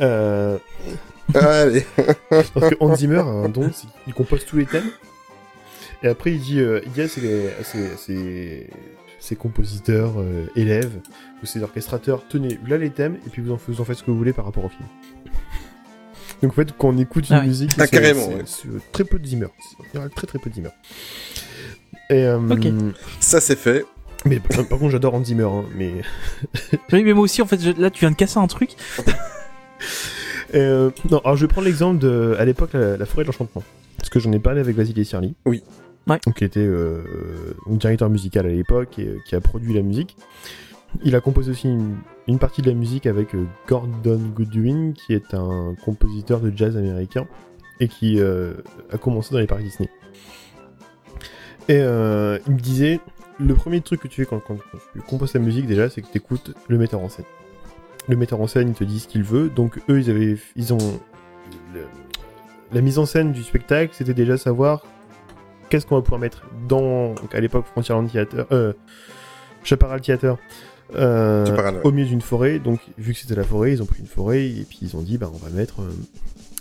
Euh, 0.00 0.58
Allez. 1.34 1.86
parce 2.28 2.50
que 2.50 2.74
Hans 2.80 2.94
Zimmer 2.96 3.18
a 3.18 3.22
un 3.24 3.48
don, 3.48 3.70
c'est 3.72 3.86
qu'il 4.04 4.14
compose 4.14 4.44
tous 4.44 4.56
les 4.56 4.66
thèmes. 4.66 4.90
Et 6.02 6.08
après, 6.08 6.32
il 6.32 6.40
dit, 6.40 6.58
euh, 6.60 6.80
il 6.84 6.92
dit 6.92 7.02
à 7.02 7.08
ses, 9.22 9.36
compositeurs, 9.36 10.14
euh, 10.18 10.46
élèves, 10.56 10.92
ou 11.42 11.46
ses 11.46 11.62
orchestrateurs, 11.62 12.22
tenez, 12.28 12.58
là 12.66 12.76
les 12.76 12.90
thèmes, 12.90 13.16
et 13.26 13.30
puis 13.30 13.40
vous 13.42 13.52
en, 13.52 13.58
vous 13.68 13.80
en 13.80 13.84
faites 13.84 13.98
ce 13.98 14.02
que 14.02 14.10
vous 14.10 14.18
voulez 14.18 14.32
par 14.32 14.44
rapport 14.44 14.64
au 14.64 14.68
film. 14.68 14.88
Donc 16.42 16.50
en 16.52 16.54
fait, 16.54 16.72
quand 16.76 16.88
on 16.88 16.98
écoute 16.98 17.28
une 17.30 17.36
Ah 17.36 17.42
musique, 17.42 17.70
Ah, 17.78 17.86
carrément, 17.86 18.26
ouais. 18.28 18.42
très 18.90 19.04
peu 19.04 19.18
de 19.18 19.26
Zimmer. 19.26 19.46
C'est 19.60 19.80
en 19.80 19.84
général 19.92 20.10
très 20.10 20.26
très 20.26 20.38
peu 20.40 20.50
de 20.50 20.54
Zimmer. 20.56 20.70
Et, 22.10 22.24
euh, 22.26 22.38
Ok. 22.50 22.66
Ça 23.20 23.40
c'est 23.40 23.56
fait. 23.56 23.84
Mais 24.26 24.40
par 24.40 24.66
par 24.66 24.78
contre, 24.78 24.90
j'adore 24.90 25.14
Hans 25.14 25.24
Zimmer, 25.24 25.44
hein, 25.44 25.64
mais 25.76 25.92
Oui, 26.92 27.04
mais 27.04 27.12
moi 27.12 27.22
aussi, 27.24 27.42
en 27.42 27.46
fait, 27.46 27.60
je- 27.60 27.80
là, 27.80 27.90
tu 27.90 28.00
viens 28.00 28.10
de 28.10 28.16
casser 28.16 28.38
un 28.38 28.46
truc. 28.48 28.70
Euh, 30.54 30.90
non, 31.10 31.18
alors 31.24 31.36
je 31.36 31.46
vais 31.46 31.48
prendre 31.48 31.66
l'exemple 31.66 31.98
de, 31.98 32.36
à 32.38 32.44
l'époque, 32.44 32.74
la, 32.74 32.98
la 32.98 33.06
forêt 33.06 33.22
de 33.22 33.28
l'enchantement. 33.28 33.62
Parce 33.96 34.10
que 34.10 34.20
j'en 34.20 34.30
ai 34.32 34.38
parlé 34.38 34.60
avec 34.60 34.76
Vasily 34.76 35.02
Sirli. 35.04 35.34
Oui. 35.46 35.62
Qui 36.36 36.44
était 36.44 36.60
euh, 36.60 37.04
directeur 37.68 38.10
musical 38.10 38.46
à 38.46 38.48
l'époque 38.48 38.98
et 38.98 39.06
euh, 39.06 39.18
qui 39.24 39.36
a 39.36 39.40
produit 39.40 39.72
la 39.72 39.82
musique. 39.82 40.16
Il 41.04 41.14
a 41.14 41.20
composé 41.20 41.52
aussi 41.52 41.68
une, 42.26 42.38
partie 42.38 42.60
de 42.60 42.68
la 42.68 42.74
musique 42.74 43.06
avec 43.06 43.34
euh, 43.34 43.46
Gordon 43.68 44.20
Goodwin, 44.34 44.94
qui 44.94 45.14
est 45.14 45.32
un 45.32 45.74
compositeur 45.84 46.40
de 46.40 46.52
jazz 46.54 46.76
américain 46.76 47.26
et 47.80 47.88
qui 47.88 48.20
a 48.20 48.98
commencé 48.98 49.34
dans 49.34 49.40
les 49.40 49.46
parcs 49.46 49.62
Disney. 49.62 49.88
Et 51.68 51.78
il 51.78 52.52
me 52.52 52.60
disait, 52.60 53.00
le 53.40 53.54
premier 53.54 53.80
truc 53.80 54.00
que 54.02 54.08
tu 54.08 54.24
fais 54.24 54.26
quand, 54.26 54.40
tu 54.92 55.00
composes 55.00 55.32
ta 55.32 55.40
musique 55.40 55.66
déjà, 55.66 55.90
c'est 55.90 56.02
que 56.02 56.06
tu 56.06 56.18
écoutes 56.18 56.54
le 56.68 56.78
metteur 56.78 57.00
en 57.00 57.08
scène. 57.08 57.24
Le 58.08 58.16
metteur 58.16 58.40
en 58.40 58.46
scène, 58.46 58.68
il 58.68 58.74
te 58.74 58.84
dit 58.84 59.00
ce 59.00 59.08
qu'il 59.08 59.24
veut, 59.24 59.48
donc 59.48 59.80
eux, 59.88 59.98
ils 59.98 60.10
avaient, 60.10 60.36
ils 60.54 60.72
ont, 60.72 61.00
la 62.72 62.80
mise 62.80 62.98
en 62.98 63.06
scène 63.06 63.32
du 63.32 63.42
spectacle, 63.42 63.92
c'était 63.94 64.14
déjà 64.14 64.36
savoir 64.36 64.84
qu'est-ce 65.72 65.86
qu'on 65.86 65.96
va 65.96 66.02
pouvoir 66.02 66.20
mettre 66.20 66.42
dans, 66.68 67.14
donc 67.14 67.34
à 67.34 67.40
l'époque 67.40 67.64
Frontierland 67.64 68.06
Theater, 68.06 68.44
euh, 68.52 68.74
Chaparral 69.64 70.02
Theater, 70.02 70.36
euh, 70.94 71.46
Chaparral, 71.46 71.76
ouais. 71.76 71.80
au 71.84 71.92
milieu 71.92 72.06
d'une 72.06 72.20
forêt. 72.20 72.58
Donc 72.58 72.80
vu 72.98 73.14
que 73.14 73.18
c'était 73.18 73.34
la 73.34 73.42
forêt, 73.42 73.72
ils 73.72 73.82
ont 73.82 73.86
pris 73.86 74.00
une 74.00 74.06
forêt 74.06 74.44
et 74.44 74.66
puis 74.68 74.80
ils 74.82 74.98
ont 74.98 75.00
dit, 75.00 75.16
bah 75.16 75.30
on 75.32 75.38
va 75.38 75.48
mettre 75.48 75.80
euh, 75.80 75.90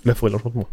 la 0.06 0.16
forêt 0.16 0.32
de 0.32 0.38
l'enchantement. 0.38 0.70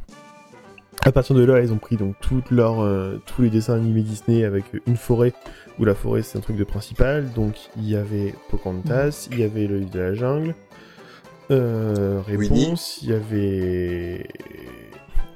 À 1.04 1.10
partir 1.10 1.34
de 1.34 1.42
là, 1.42 1.60
ils 1.60 1.72
ont 1.72 1.78
pris 1.78 1.96
donc 1.96 2.14
toutes 2.20 2.52
leurs, 2.52 2.80
euh, 2.80 3.20
tous 3.26 3.42
les 3.42 3.50
dessins 3.50 3.74
animés 3.74 4.02
Disney 4.02 4.44
avec 4.44 4.66
une 4.86 4.96
forêt 4.96 5.32
où 5.80 5.84
la 5.84 5.96
forêt 5.96 6.22
c'est 6.22 6.38
un 6.38 6.40
truc 6.40 6.56
de 6.56 6.64
principal. 6.64 7.32
Donc 7.32 7.56
il 7.76 7.88
y 7.88 7.96
avait 7.96 8.36
Pocahontas, 8.50 9.26
il 9.32 9.40
y 9.40 9.42
avait 9.42 9.66
le 9.66 9.78
livre 9.78 9.90
de 9.90 9.98
la 9.98 10.14
jungle, 10.14 10.54
euh. 11.50 12.20
Réponse, 12.26 13.00
il 13.02 13.10
y 13.10 13.14
avait 13.14 14.28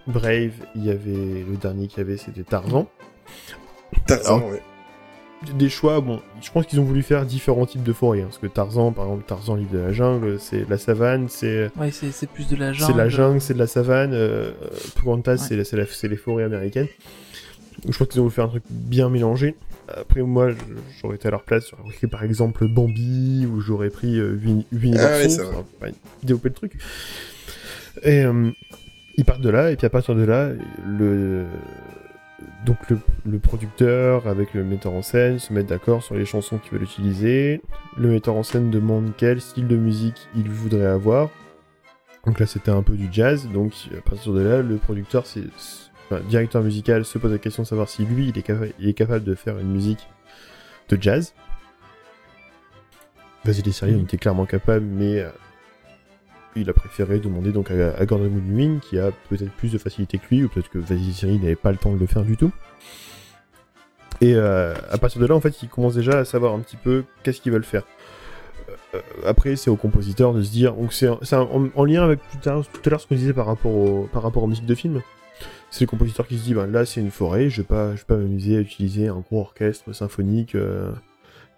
Brave, 0.07 0.53
il 0.75 0.85
y 0.85 0.91
avait 0.91 1.45
le 1.49 1.57
dernier 1.61 1.87
qu'il 1.89 1.99
y 1.99 2.01
avait 2.03 2.17
c'était 2.17 2.43
Tarzan. 2.43 2.89
Tarzan, 4.07 4.37
Alors, 4.39 4.51
ouais. 4.51 4.63
Des 5.59 5.69
choix, 5.69 6.01
bon, 6.01 6.21
je 6.41 6.51
pense 6.53 6.67
qu'ils 6.67 6.79
ont 6.79 6.85
voulu 6.85 7.03
faire 7.03 7.27
différents 7.27 7.67
types 7.67 7.83
de 7.83 7.93
forêts. 7.93 8.21
hein, 8.21 8.27
parce 8.27 8.39
que 8.39 8.47
Tarzan, 8.47 8.93
par 8.93 9.07
exemple, 9.07 9.25
Tarzan 9.27 9.57
livre 9.57 9.73
de 9.73 9.79
la 9.79 9.91
jungle, 9.93 10.39
c'est 10.39 10.69
la 10.69 10.79
savane, 10.79 11.29
c'est 11.29 11.69
Ouais, 11.77 11.91
c'est 11.91 12.13
c'est 12.13 12.29
plus 12.29 12.47
de 12.49 12.55
la 12.55 12.73
jungle. 12.73 12.93
c'est 12.93 12.97
la 12.97 13.09
jungle, 13.09 13.41
c'est 13.41 13.55
de 13.55 13.59
la 13.59 13.67
savane. 13.67 14.13
Euh, 14.15 14.53
Pocahontas, 14.95 15.49
Ouais. 15.51 15.65
c'est 15.65 16.09
les 16.09 16.17
forêts 16.17 16.45
américaines. 16.45 16.87
Je 17.89 17.97
pense 17.99 18.07
qu'ils 18.07 18.21
ont 18.21 18.25
voulu 18.25 18.35
faire 18.35 18.45
un 18.45 18.49
truc 18.49 18.63
bien 18.71 19.09
mélangé. 19.09 19.57
Après, 19.89 20.23
moi, 20.23 20.51
j'aurais 21.01 21.17
été 21.17 21.27
à 21.27 21.33
leur 21.33 21.43
place, 21.43 21.65
j'aurais 21.71 21.93
pris 21.93 22.07
par 22.07 22.23
exemple 22.23 22.69
Bambi, 22.69 23.45
ou 23.47 23.61
j'aurais 23.61 23.91
pris 23.91 24.21
euh, 24.21 24.37
Vin- 24.41 24.63
Winnie 24.73 24.97
Ah 24.99 25.29
c'est 25.29 25.43
vrai. 25.43 25.47
enfin, 25.57 25.65
ouais, 25.83 25.93
développer 26.23 26.51
le 26.51 26.55
truc. 26.55 26.73
Et 28.05 28.23
euh, 28.25 28.51
ils 29.17 29.25
partent 29.25 29.41
de 29.41 29.51
là, 29.51 29.71
et 29.71 29.77
puis 29.77 29.87
à 29.87 29.91
partir 29.91 30.15
de 30.15 30.23
là, 30.23 30.51
le 30.87 31.47
donc 32.65 32.77
le, 32.91 32.99
le 33.25 33.39
producteur 33.39 34.27
avec 34.27 34.55
le 34.55 34.65
metteur 34.65 34.93
en 34.93 35.03
scène 35.03 35.39
se 35.39 35.53
mettent 35.53 35.69
d'accord 35.69 36.03
sur 36.03 36.15
les 36.15 36.25
chansons 36.25 36.59
qu'ils 36.59 36.73
veulent 36.73 36.83
utiliser. 36.83 37.61
Le 37.97 38.09
metteur 38.09 38.35
en 38.35 38.43
scène 38.43 38.71
demande 38.71 39.13
quel 39.17 39.41
style 39.41 39.69
de 39.69 39.77
musique 39.77 40.29
il 40.37 40.49
voudrait 40.49 40.87
avoir. 40.87 41.31
Donc 42.25 42.39
là, 42.39 42.47
c'était 42.47 42.71
un 42.71 42.83
peu 42.83 42.95
du 42.95 43.09
jazz. 43.11 43.49
Donc 43.53 43.73
à 43.97 44.01
partir 44.01 44.33
de 44.33 44.41
là, 44.41 44.63
le 44.63 44.77
producteur, 44.77 45.27
c'est 45.27 45.43
enfin, 46.11 46.21
directeur 46.29 46.63
musical, 46.63 47.05
se 47.05 47.19
pose 47.19 47.33
la 47.33 47.39
question 47.39 47.65
de 47.65 47.69
savoir 47.69 47.89
si 47.89 48.05
lui, 48.05 48.29
il 48.29 48.39
est, 48.39 48.47
capa- 48.47 48.73
il 48.79 48.89
est 48.89 48.95
capable 48.95 49.25
de 49.25 49.35
faire 49.35 49.59
une 49.59 49.71
musique 49.71 50.09
de 50.89 51.01
jazz. 51.01 51.35
Vasily 53.45 53.73
Seri 53.73 53.95
en 53.97 54.03
était 54.03 54.19
clairement 54.19 54.47
capable, 54.47 54.85
mais 54.85 55.21
euh, 55.21 55.31
il 56.57 56.69
a 56.69 56.73
préféré 56.73 57.19
demander 57.19 57.53
donc 57.53 57.71
à, 57.71 58.05
Gordon 58.05 58.29
Goodwin, 58.29 58.81
qui 58.81 58.99
a 58.99 59.11
peut-être 59.29 59.53
plus 59.53 59.73
de 59.73 59.79
facilité 59.79 60.19
que 60.19 60.25
lui, 60.31 60.45
ou 60.45 60.49
peut-être 60.49 60.71
que 60.71 60.79
Vasily 60.79 61.39
n'avait 61.39 61.57
pas 61.57 61.73
le 61.73 61.79
temps 61.79 61.93
de 61.93 61.99
le 61.99 62.07
faire 62.07 62.23
du 62.23 62.37
tout. 62.37 62.53
Et 64.21 64.35
euh, 64.35 64.75
à 64.91 64.99
partir 64.99 65.21
de 65.21 65.27
là, 65.27 65.35
en 65.35 65.41
fait, 65.41 65.63
ils 65.63 65.69
commencent 65.69 65.97
déjà 65.97 66.19
à 66.19 66.25
savoir 66.25 66.55
un 66.55 66.61
petit 66.61 66.77
peu 66.77 67.05
qu'est-ce 67.23 67.41
qu'ils 67.41 67.53
veulent 67.53 67.65
faire. 67.65 67.85
Euh, 68.95 69.01
après, 69.27 69.57
c'est 69.57 69.71
au 69.71 69.77
compositeur 69.77 70.33
de 70.33 70.43
se 70.43 70.51
dire. 70.51 70.75
Donc, 70.75 70.93
c'est 70.93 71.09
en, 71.09 71.71
en 71.75 71.85
lien 71.85 72.05
avec 72.05 72.21
tout 72.31 72.49
à, 72.49 72.53
l'heure 72.89 73.01
ce 73.01 73.07
qu'on 73.07 73.15
disait 73.15 73.33
par 73.33 73.47
rapport, 73.47 73.73
au, 73.73 74.09
par 74.13 74.23
rapport 74.23 74.43
aux 74.43 74.47
musiques 74.47 74.67
de 74.67 74.75
film. 74.75 75.03
C'est 75.71 75.87
le 75.87 75.89
compositeur 75.89 76.27
qui 76.27 76.39
se 76.39 76.45
dit 76.45 76.55
ben, 76.55 76.67
là, 76.67 76.85
c'est 76.85 77.01
une 77.01 77.11
forêt, 77.11 77.49
je 77.49 77.63
vais 77.63 77.67
pas, 77.67 77.93
je 77.93 78.01
vais 78.01 78.07
pas 78.07 78.17
m'amuser 78.17 78.59
à 78.59 78.61
utiliser 78.61 79.09
un 79.09 79.21
gros 79.21 79.41
orchestre 79.41 79.93
symphonique 79.93 80.55
euh, 80.55 80.93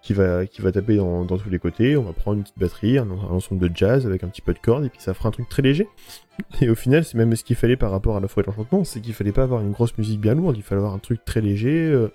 qui, 0.05 0.13
va, 0.13 0.45
qui 0.45 0.61
va 0.61 0.71
taper 0.71 0.97
dans, 0.97 1.25
dans 1.25 1.37
tous 1.37 1.49
les 1.49 1.57
côtés. 1.59 1.97
On 1.97 2.03
va 2.03 2.13
prendre 2.13 2.37
une 2.37 2.43
petite 2.43 2.59
batterie, 2.59 2.97
un, 2.99 3.09
un 3.09 3.31
ensemble 3.31 3.67
de 3.69 3.75
jazz 3.75 4.05
avec 4.05 4.23
un 4.23 4.27
petit 4.27 4.41
peu 4.41 4.53
de 4.53 4.59
cordes, 4.59 4.85
et 4.85 4.89
puis 4.89 5.01
ça 5.01 5.13
fera 5.13 5.29
un 5.29 5.31
truc 5.31 5.49
très 5.49 5.61
léger. 5.63 5.87
Et 6.61 6.69
au 6.69 6.75
final, 6.75 7.03
c'est 7.03 7.17
même 7.17 7.35
ce 7.35 7.43
qu'il 7.43 7.55
fallait 7.55 7.75
par 7.75 7.91
rapport 7.91 8.15
à 8.15 8.19
la 8.19 8.27
forêt 8.27 8.43
de 8.43 8.51
l'enchantement 8.51 8.83
c'est 8.83 9.01
qu'il 9.01 9.13
fallait 9.13 9.31
pas 9.31 9.43
avoir 9.43 9.61
une 9.61 9.71
grosse 9.71 9.97
musique 9.97 10.19
bien 10.21 10.35
lourde, 10.35 10.55
il 10.57 10.63
fallait 10.63 10.79
avoir 10.79 10.93
un 10.93 10.99
truc 10.99 11.25
très 11.25 11.41
léger, 11.41 11.89
euh, 11.89 12.11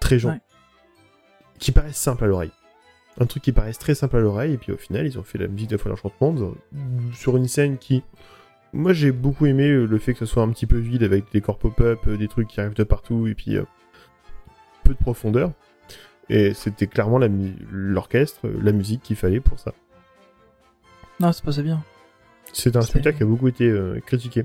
très. 0.00 0.24
Ouais. 0.24 0.40
qui 1.58 1.72
paraisse 1.72 1.96
simple 1.96 2.24
à 2.24 2.26
l'oreille 2.28 2.52
un 3.18 3.24
truc 3.24 3.42
qui 3.42 3.52
paraisse 3.52 3.78
très 3.78 3.94
simple 3.94 4.16
à 4.18 4.20
l'oreille, 4.20 4.52
et 4.52 4.58
puis 4.58 4.72
au 4.72 4.76
final, 4.76 5.06
ils 5.06 5.18
ont 5.18 5.22
fait 5.22 5.38
la 5.38 5.48
musique 5.48 5.70
de 5.70 5.76
la 5.76 5.82
Folie 5.82 5.94
d'Enchantement 5.94 6.32
dans- 6.34 6.54
sur 7.14 7.36
une 7.38 7.48
scène 7.48 7.78
qui. 7.78 8.02
Moi, 8.74 8.92
j'ai 8.92 9.10
beaucoup 9.10 9.46
aimé 9.46 9.70
euh, 9.70 9.86
le 9.86 9.98
fait 9.98 10.12
que 10.12 10.18
ce 10.18 10.26
soit 10.26 10.42
un 10.42 10.50
petit 10.50 10.66
peu 10.66 10.76
vide 10.76 11.02
avec 11.02 11.32
des 11.32 11.40
corps 11.40 11.56
pop-up, 11.58 11.98
euh, 12.08 12.18
des 12.18 12.28
trucs 12.28 12.48
qui 12.48 12.60
arrivent 12.60 12.74
de 12.74 12.84
partout, 12.84 13.26
et 13.26 13.34
puis 13.34 13.56
euh, 13.56 13.62
peu 14.84 14.92
de 14.92 14.98
profondeur. 14.98 15.52
Et 16.28 16.54
c'était 16.54 16.86
clairement 16.86 17.18
l'orchestre, 17.70 18.40
la 18.62 18.72
musique 18.72 19.02
qu'il 19.02 19.16
fallait 19.16 19.40
pour 19.40 19.58
ça. 19.60 19.72
Non, 21.20 21.32
ça 21.32 21.42
passait 21.42 21.62
bien. 21.62 21.82
C'est 22.52 22.76
un 22.76 22.80
C'est- 22.80 22.88
spectacle 22.88 23.18
qui 23.18 23.22
a 23.22 23.26
beaucoup 23.26 23.48
été 23.48 23.64
euh, 23.68 24.00
critiqué, 24.04 24.44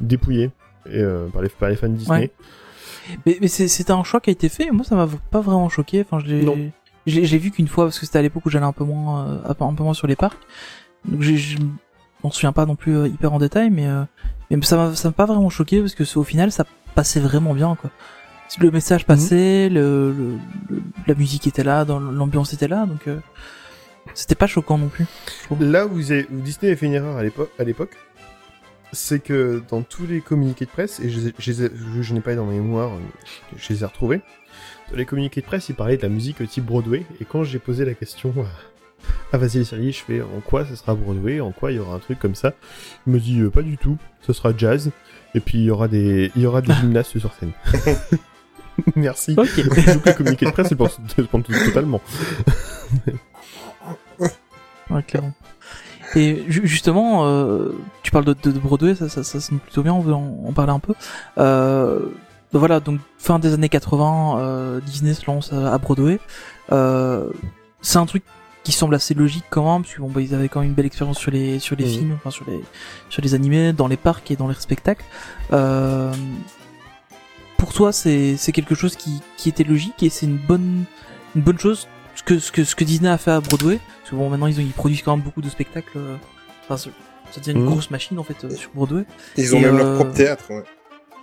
dépouillé 0.00 0.50
et, 0.86 0.98
euh, 1.00 1.26
par, 1.28 1.42
les, 1.42 1.48
par 1.48 1.68
les 1.68 1.76
fans 1.76 1.88
Disney. 1.88 2.18
Ouais. 2.18 2.30
Mais, 3.24 3.38
mais 3.40 3.48
c'est- 3.48 3.90
un 3.90 4.02
choix 4.04 4.20
qui 4.20 4.30
a 4.30 4.32
été 4.32 4.48
fait. 4.48 4.70
Moi, 4.70 4.84
ça 4.84 4.96
m'a 4.96 5.08
pas 5.30 5.40
vraiment 5.40 5.68
choqué. 5.68 6.00
Enfin, 6.00 6.18
je 6.18 6.26
l'ai, 6.26 7.38
vu 7.38 7.50
qu'une 7.52 7.68
fois 7.68 7.84
parce 7.84 7.98
que 8.00 8.06
c'était 8.06 8.18
à 8.18 8.22
l'époque 8.22 8.44
où 8.46 8.50
j'allais 8.50 8.66
un 8.66 8.72
peu 8.72 8.84
moins, 8.84 9.26
euh, 9.28 9.54
un 9.60 9.74
peu 9.74 9.82
moins 9.84 9.94
sur 9.94 10.06
les 10.08 10.16
parcs. 10.16 10.38
Donc, 11.04 11.22
je 11.22 11.56
m'en 12.24 12.30
souviens 12.32 12.52
pas 12.52 12.66
non 12.66 12.74
plus 12.74 13.06
hyper 13.06 13.32
en 13.32 13.38
détail, 13.38 13.70
mais, 13.70 13.86
mais 14.50 14.60
ça 14.62 14.76
m'a, 14.76 15.12
pas 15.12 15.26
vraiment 15.26 15.50
choqué 15.50 15.80
parce 15.80 15.94
que 15.94 16.04
c'est- 16.04 16.16
au 16.16 16.24
final, 16.24 16.50
ça 16.50 16.64
passait 16.96 17.20
vraiment 17.20 17.54
bien, 17.54 17.76
quoi. 17.76 17.90
Le 18.60 18.70
message 18.70 19.02
Mhm. 19.02 19.06
passait, 19.06 19.68
le, 19.68 20.12
le- 20.12 20.38
le- 20.70 20.82
la 21.06 21.14
musique 21.14 21.46
était 21.46 21.64
là, 21.64 21.84
dans 21.84 21.98
l'ambiance 22.00 22.52
était 22.52 22.68
là, 22.68 22.86
donc 22.86 23.06
euh, 23.08 23.18
c'était 24.14 24.34
pas 24.34 24.46
choquant 24.46 24.78
non 24.78 24.88
plus. 24.88 25.04
Là 25.60 25.86
où, 25.86 25.90
vous 25.90 26.12
avez- 26.12 26.26
où 26.32 26.40
Disney 26.40 26.72
a 26.72 26.76
fait 26.76 26.86
une 26.86 26.92
erreur 26.94 27.16
à 27.16 27.22
l'époque, 27.22 27.50
à 27.58 27.64
l'époque, 27.64 27.96
c'est 28.92 29.18
que 29.18 29.62
dans 29.68 29.82
tous 29.82 30.06
les 30.06 30.20
communiqués 30.20 30.64
de 30.64 30.70
presse, 30.70 31.00
et 31.00 31.10
je, 31.10 32.14
n'ai 32.14 32.20
pas 32.20 32.34
dans 32.34 32.46
mes 32.46 32.54
mémoires, 32.58 32.92
euh, 32.94 33.00
je 33.58 33.72
les 33.72 33.82
ai 33.82 33.86
retrouvés, 33.86 34.20
dans 34.90 34.96
les 34.96 35.04
communiqués 35.04 35.40
de 35.40 35.46
presse, 35.46 35.68
ils 35.68 35.74
parlaient 35.74 35.96
de 35.98 36.02
la 36.02 36.08
musique 36.08 36.46
type 36.48 36.64
Broadway, 36.64 37.04
et 37.20 37.24
quand 37.24 37.42
j'ai 37.44 37.58
posé 37.58 37.84
la 37.84 37.94
question 37.94 38.32
à, 39.32 39.32
à 39.34 39.38
Vasily 39.38 39.92
je 39.92 40.02
fais 40.02 40.22
en 40.22 40.40
quoi 40.40 40.64
ça 40.64 40.76
sera 40.76 40.94
Broadway, 40.94 41.40
en 41.40 41.50
quoi 41.52 41.72
il 41.72 41.76
y 41.76 41.78
aura 41.78 41.96
un 41.96 41.98
truc 41.98 42.18
comme 42.20 42.36
ça, 42.36 42.54
il 43.06 43.12
me 43.12 43.18
dit 43.18 43.40
euh, 43.40 43.50
pas 43.50 43.62
du 43.62 43.76
tout, 43.76 43.98
ce 44.22 44.32
sera 44.32 44.56
jazz, 44.56 44.92
et 45.34 45.40
puis 45.40 45.58
il 45.58 45.64
y 45.64 45.70
aura 45.70 45.88
des, 45.88 46.30
il 46.36 46.42
y 46.42 46.46
aura 46.46 46.62
des 46.62 46.72
gymnastes 46.80 47.18
sur 47.18 47.34
scène. 47.34 47.52
Merci. 48.96 49.34
Ok. 49.38 49.56
Donc 49.66 50.06
le 50.06 50.12
communiqué 50.12 50.46
de 50.46 50.50
presse, 50.50 50.68
c'est 50.68 50.74
pour, 50.76 50.88
totalement. 51.42 52.00
Ouais, 54.90 55.02
clairement. 55.02 55.32
Et 56.14 56.44
ju- 56.48 56.66
justement, 56.66 57.26
euh, 57.26 57.72
tu 58.04 58.12
parles 58.12 58.24
de, 58.24 58.36
de, 58.40 58.52
de 58.52 58.58
Broadway, 58.60 58.94
ça, 58.94 59.08
ça, 59.08 59.24
ça 59.24 59.40
sonne 59.40 59.58
plutôt 59.58 59.82
bien, 59.82 59.92
on 59.92 60.00
veut 60.00 60.14
en, 60.14 60.44
en 60.46 60.52
parler 60.52 60.72
un 60.72 60.78
peu. 60.78 60.94
Euh, 61.38 61.98
donc 62.52 62.60
voilà, 62.60 62.78
donc 62.78 63.00
fin 63.18 63.40
des 63.40 63.52
années 63.52 63.68
80, 63.68 64.38
euh, 64.38 64.80
Disney 64.80 65.12
se 65.14 65.26
lance 65.26 65.52
à 65.52 65.76
Broadway. 65.78 66.20
C'est 66.70 67.98
un 67.98 68.06
truc 68.06 68.22
qui 68.62 68.70
semble 68.72 68.94
assez 68.94 69.14
logique 69.14 69.44
quand 69.50 69.70
même, 69.72 69.82
parce 69.82 69.94
que 69.94 70.00
bon, 70.00 70.08
bah, 70.08 70.20
ils 70.20 70.34
avaient 70.34 70.48
quand 70.48 70.60
même 70.60 70.68
une 70.70 70.74
belle 70.74 70.86
expérience 70.86 71.18
sur 71.18 71.30
les 71.32 71.58
sur 71.58 71.74
les 71.76 71.84
Mhm. 71.84 71.90
films, 71.90 72.12
enfin 72.14 72.30
sur 72.30 72.44
les 72.48 72.60
sur 73.10 73.22
les 73.22 73.34
animés, 73.34 73.72
dans 73.72 73.88
les 73.88 73.96
parcs 73.96 74.30
et 74.30 74.36
dans 74.36 74.46
les 74.48 74.54
spectacles. 74.54 75.04
Euh, 77.56 77.62
pour 77.62 77.72
toi, 77.72 77.92
c'est 77.92 78.36
c'est 78.36 78.52
quelque 78.52 78.74
chose 78.74 78.96
qui 78.96 79.20
qui 79.36 79.48
était 79.48 79.64
logique 79.64 80.02
et 80.02 80.10
c'est 80.10 80.26
une 80.26 80.38
bonne 80.38 80.84
une 81.34 81.42
bonne 81.42 81.58
chose 81.58 81.88
ce 82.14 82.22
que 82.22 82.38
ce 82.38 82.50
que 82.52 82.64
ce 82.64 82.74
que 82.74 82.84
Disney 82.84 83.08
a 83.10 83.18
fait 83.18 83.30
à 83.32 83.40
Broadway. 83.40 83.78
Parce 84.00 84.10
que 84.10 84.16
bon, 84.16 84.30
maintenant 84.30 84.46
ils 84.46 84.58
ont 84.58 84.62
ils 84.62 84.72
produisent 84.72 85.02
quand 85.02 85.16
même 85.16 85.24
beaucoup 85.24 85.42
de 85.42 85.48
spectacles. 85.50 85.96
euh, 85.96 86.16
Enfin, 86.68 86.76
ça 87.30 87.40
devient 87.40 87.52
une 87.52 87.64
Mhm. 87.64 87.70
grosse 87.70 87.90
machine 87.90 88.18
en 88.18 88.24
fait 88.24 88.44
euh, 88.44 88.50
sur 88.54 88.70
Broadway. 88.74 89.04
Ils 89.36 89.54
ont 89.54 89.58
Et, 89.58 89.62
même 89.62 89.74
euh, 89.74 89.78
leur 89.78 89.94
propre 89.94 90.12
théâtre, 90.12 90.44
ouais. 90.50 90.64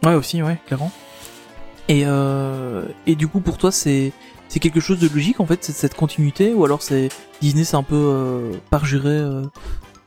Ouais 0.05 0.15
aussi, 0.15 0.41
ouais, 0.41 0.57
clairement. 0.67 0.91
Et 1.89 2.03
euh, 2.05 2.83
et 3.07 3.15
du 3.15 3.27
coup 3.27 3.39
pour 3.41 3.57
toi 3.57 3.71
c'est 3.71 4.13
c'est 4.47 4.59
quelque 4.59 4.79
chose 4.79 4.99
de 4.99 5.09
logique 5.09 5.39
en 5.39 5.45
fait, 5.45 5.63
cette 5.65 5.95
continuité 5.95 6.53
ou 6.53 6.63
alors 6.63 6.81
c'est 6.81 7.09
Disney 7.41 7.63
c'est 7.65 7.75
un 7.75 7.83
peu 7.83 7.95
euh, 7.95 8.51
parjuré 8.69 9.09
euh, 9.09 9.41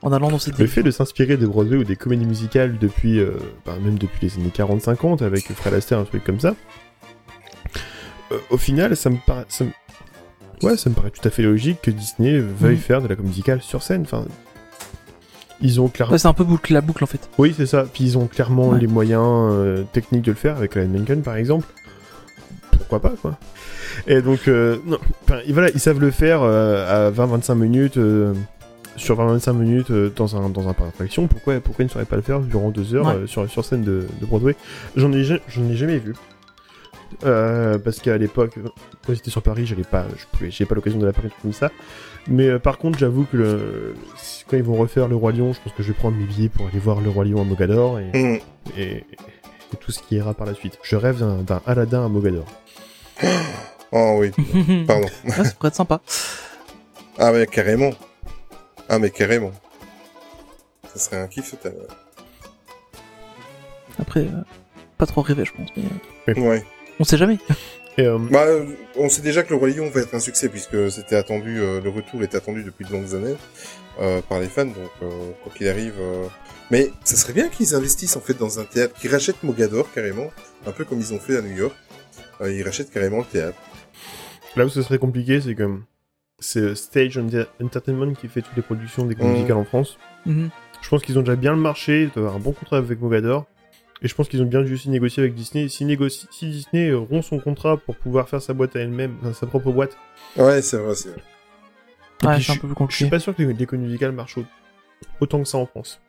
en 0.06 0.12
allant 0.12 0.30
dans 0.30 0.38
cette 0.38 0.56
Le 0.58 0.66
fait 0.68 0.82
de 0.84 0.90
s'inspirer 0.92 1.36
de 1.36 1.46
Broadway 1.46 1.76
ou 1.78 1.84
des 1.84 1.96
comédies 1.96 2.26
musicales 2.26 2.78
depuis, 2.78 3.18
euh, 3.18 3.32
bah, 3.66 3.74
même 3.82 3.98
depuis 3.98 4.18
les 4.28 4.34
années 4.36 4.52
40-50, 4.56 5.22
avec 5.24 5.52
Fred 5.52 5.74
Astaire, 5.74 5.98
un 5.98 6.04
truc 6.04 6.22
comme 6.22 6.38
ça, 6.38 6.54
euh, 8.32 8.36
au 8.50 8.56
final, 8.56 8.96
ça 8.96 9.10
me 9.10 9.16
paraît... 9.26 9.44
ça 9.48 9.64
me- 9.64 9.70
Ouais, 10.62 10.76
ça 10.76 10.88
me 10.88 10.94
paraît 10.94 11.10
tout 11.10 11.26
à 11.26 11.30
fait 11.30 11.42
logique 11.42 11.82
que 11.82 11.90
Disney 11.90 12.38
veuille 12.38 12.76
Mhm. 12.76 12.80
faire 12.80 13.02
de 13.02 13.08
la 13.08 13.14
comédie 13.16 13.32
musicale 13.34 13.60
sur 13.60 13.82
scène. 13.82 14.02
Enfin, 14.02 14.24
ils 15.60 15.80
ont 15.80 15.88
clairement... 15.88 16.12
Ouais, 16.12 16.18
c'est 16.18 16.28
un 16.28 16.32
peu 16.32 16.44
boucle 16.44 16.72
la 16.72 16.80
boucle 16.80 17.04
en 17.04 17.06
fait. 17.06 17.28
Oui, 17.36 17.52
c'est 17.56 17.66
ça. 17.66 17.84
Puis 17.92 18.04
ils 18.04 18.16
ont 18.16 18.26
clairement 18.26 18.68
Ouais. 18.70 18.78
les 18.80 18.86
moyens 18.86 19.22
euh, 19.52 19.82
techniques 19.92 20.22
de 20.22 20.30
le 20.30 20.36
faire 20.36 20.56
avec 20.56 20.74
Lion 20.76 20.88
Lincoln, 20.94 21.20
par 21.22 21.36
exemple. 21.36 21.66
Pourquoi 22.70 23.00
pas, 23.00 23.12
quoi. 23.20 23.36
Et 24.06 24.22
donc, 24.22 24.48
euh, 24.48 24.78
non, 24.86 24.98
enfin, 25.24 25.40
voilà, 25.50 25.68
ils 25.74 25.80
savent 25.80 26.00
le 26.00 26.10
faire 26.10 26.40
euh, 26.42 27.08
à 27.08 27.10
20-25 27.10 27.54
minutes, 27.54 27.96
sur 28.97 29.16
20-25 29.18 29.52
minutes 29.55 29.90
euh, 29.90 30.10
dans 30.14 30.36
un 30.36 30.48
dans 30.48 30.68
un 30.68 30.73
parc 30.73 30.90
d'attraction. 30.90 31.27
Pourquoi, 31.27 31.60
pourquoi 31.60 31.82
ils 31.82 31.86
ne 31.86 31.93
sauraient 31.93 32.05
pas 32.05 32.16
le 32.16 32.23
faire 32.23 32.40
durant 32.40 32.70
deux 32.70 32.94
heures 32.94 33.06
Ouais. 33.06 33.12
euh, 33.14 33.27
sur, 33.27 33.48
sur 33.51 33.64
scène 33.64 33.82
de, 33.82 34.06
de 34.20 34.27
Broadway? 34.27 34.56
J'en 34.97 35.12
ai, 35.12 35.20
ai 35.20 35.77
jamais 35.77 35.98
vu. 35.98 36.14
Euh, 37.24 37.78
parce 37.78 38.01
qu'à 38.01 38.18
l'époque, 38.18 38.55
quand 39.06 39.14
j'étais 39.14 39.31
sur 39.31 39.40
Paris, 39.43 39.64
j'allais 39.64 39.85
pas, 39.85 40.05
je 40.18 40.24
pouvais, 40.32 40.51
j'ai 40.51 40.66
pas 40.66 40.74
l'occasion 40.74 40.98
de 40.98 41.06
la 41.06 41.12
faire 41.12 41.24
comme 41.40 41.52
ça. 41.52 41.70
Mais 42.28 42.48
euh, 42.48 42.59
par 42.59 42.78
contre, 42.78 42.98
j'avoue 42.98 43.24
que 43.24 43.36
le, 43.36 43.94
quand 44.48 44.56
ils 44.56 44.62
vont 44.62 44.74
refaire 44.74 45.06
le 45.06 45.14
Roi 45.14 45.32
Lion, 45.32 45.52
je 45.52 45.60
pense 45.60 45.73
que 45.73 45.82
je 45.85 45.89
vais 45.93 45.94
prendre 45.98 46.16
mes 46.16 46.24
billets 46.24 46.48
pour 46.48 46.66
aller 46.66 46.81
voir 46.81 47.01
le 47.01 47.09
Roi 47.09 47.24
Lion 47.24 47.40
à 47.40 47.44
Mogador 47.44 48.01
et, 48.01 48.10
Hum. 48.14 48.39
et, 48.77 48.82
et 48.97 49.77
tout 49.81 49.93
ce 49.93 50.01
qui 50.01 50.16
ira 50.16 50.35
par 50.35 50.47
la 50.48 50.55
suite. 50.55 50.78
Je 50.82 50.97
rêve 50.97 51.20
d'un, 51.44 51.60
Aladdin 51.66 52.05
à 52.05 52.09
Mogador. 52.09 52.44
Oh 53.93 54.16
oui, 54.20 54.31
pardon. 54.86 55.06
ouais, 55.24 55.31
ça 55.44 55.52
pourrait 55.52 55.68
être 55.68 55.74
sympa. 55.77 56.01
Ah 57.18 57.31
mais 57.32 57.47
carrément. 57.47 57.90
Ah 58.88 58.98
mais 58.98 59.10
carrément. 59.10 59.52
Ça 60.92 60.98
serait 60.98 61.20
un 61.20 61.26
kiff 61.28 61.50
total. 61.50 61.74
Après, 63.98 64.20
euh, 64.20 64.42
pas 64.98 65.06
trop 65.06 65.22
rêver 65.22 65.44
je 65.44 65.52
pense, 65.52 65.68
mais 65.76 66.34
euh, 66.34 66.40
Ouais. 66.40 66.64
on 67.00 67.04
sait 67.04 67.16
jamais. 67.16 67.38
Et, 67.98 68.02
euh, 68.04 68.18
Bah, 68.30 68.44
euh, 68.44 68.66
on 68.96 69.08
sait 69.08 69.22
déjà 69.22 69.42
que 69.42 69.48
le 69.50 69.56
Roi 69.56 69.68
Lion 69.70 69.88
va 69.88 70.02
être 70.02 70.14
un 70.14 70.20
succès 70.20 70.50
puisque 70.50 70.90
c'était 70.90 71.16
attendu, 71.16 71.58
euh, 71.60 71.80
le 71.80 71.88
retour 71.88 72.22
était 72.22 72.36
attendu 72.36 72.62
depuis 72.62 72.84
de 72.84 72.92
longues 72.92 73.14
années 73.14 73.36
euh, 74.00 74.20
par 74.28 74.38
les 74.38 74.48
fans, 74.48 74.66
donc 74.66 74.76
euh, 75.02 75.30
quoi 75.42 75.50
qu'il 75.56 75.66
arrive. 75.66 75.94
euh, 75.98 76.26
Mais 76.70 76.90
ça 77.04 77.16
serait 77.16 77.32
bien 77.32 77.48
qu'ils 77.48 77.74
investissent 77.74 78.16
en 78.16 78.20
fait 78.20 78.34
dans 78.34 78.60
un 78.60 78.64
théâtre, 78.64 78.94
qu'ils 79.00 79.10
rachètent 79.10 79.42
Mogador 79.42 79.90
carrément, 79.94 80.30
un 80.66 80.72
peu 80.72 80.84
comme 80.84 81.00
ils 81.00 81.14
ont 81.14 81.18
fait 81.18 81.38
à 81.38 81.40
New 81.40 81.56
York. 81.56 81.74
Euh, 82.42 82.52
ils 82.52 82.62
rachètent 82.62 82.90
carrément 82.90 83.18
le 83.20 83.24
théâtre. 83.24 83.56
là 84.56 84.66
où 84.66 84.68
ce 84.68 84.82
serait 84.82 84.98
compliqué, 84.98 85.40
c'est 85.40 85.54
que 85.54 85.78
c'est 86.38 86.74
Stage 86.74 87.16
Enter- 87.18 87.46
Entertainment 87.62 88.12
qui 88.14 88.28
fait 88.28 88.42
toutes 88.42 88.56
les 88.56 88.62
productions 88.62 89.04
des 89.06 89.14
comédies 89.14 89.30
Mhm. 89.32 89.36
musicales 89.38 89.56
en 89.58 89.64
France. 89.64 89.98
Mhm. 90.26 90.50
Je 90.82 90.88
pense 90.88 91.02
qu'ils 91.02 91.18
ont 91.18 91.22
déjà 91.22 91.36
bien 91.36 91.52
le 91.52 91.58
marché, 91.58 92.02
ils 92.04 92.10
doivent 92.10 92.26
avoir 92.26 92.36
un 92.36 92.38
bon 92.40 92.52
contrat 92.52 92.76
avec 92.78 93.00
Mogador. 93.00 93.46
Et 94.02 94.08
je 94.08 94.14
pense 94.14 94.28
qu'ils 94.28 94.42
ont 94.42 94.46
bien 94.46 94.60
dû 94.62 94.74
aussi 94.74 94.90
négocier 94.90 95.22
avec 95.22 95.34
Disney. 95.34 95.68
Si, 95.68 95.84
négocie- 95.86 96.26
si 96.30 96.50
Disney 96.50 96.90
euh, 96.90 96.98
rompt 96.98 97.22
son 97.24 97.38
contrat 97.38 97.78
pour 97.78 97.96
pouvoir 97.96 98.28
faire 98.28 98.42
sa 98.42 98.52
boîte 98.52 98.76
à 98.76 98.80
elle-même, 98.80 99.16
enfin, 99.22 99.32
sa 99.32 99.46
propre 99.46 99.72
boîte, 99.72 99.96
Ouais, 100.36 100.60
c'est 100.60 100.76
vrai, 100.76 100.94
c'est 100.94 101.08
vrai. 101.08 101.18
Et 102.22 102.26
Ouais, 102.26 102.40
c'est 102.40 102.52
un 102.52 102.54
peu 102.56 102.60
plus 102.60 102.68
je 102.68 102.68
suis 102.68 102.74
compliqué. 102.74 103.10
pas 103.10 103.18
sûr 103.18 103.34
que 103.34 103.42
les, 103.42 103.52
les 103.54 103.66
comédies 103.66 103.86
musicales 103.86 104.12
marchent 104.12 104.36
au- 104.38 104.44
autant 105.20 105.38
que 105.38 105.46
ça 105.48 105.56
en 105.58 105.64
France. 105.66 106.00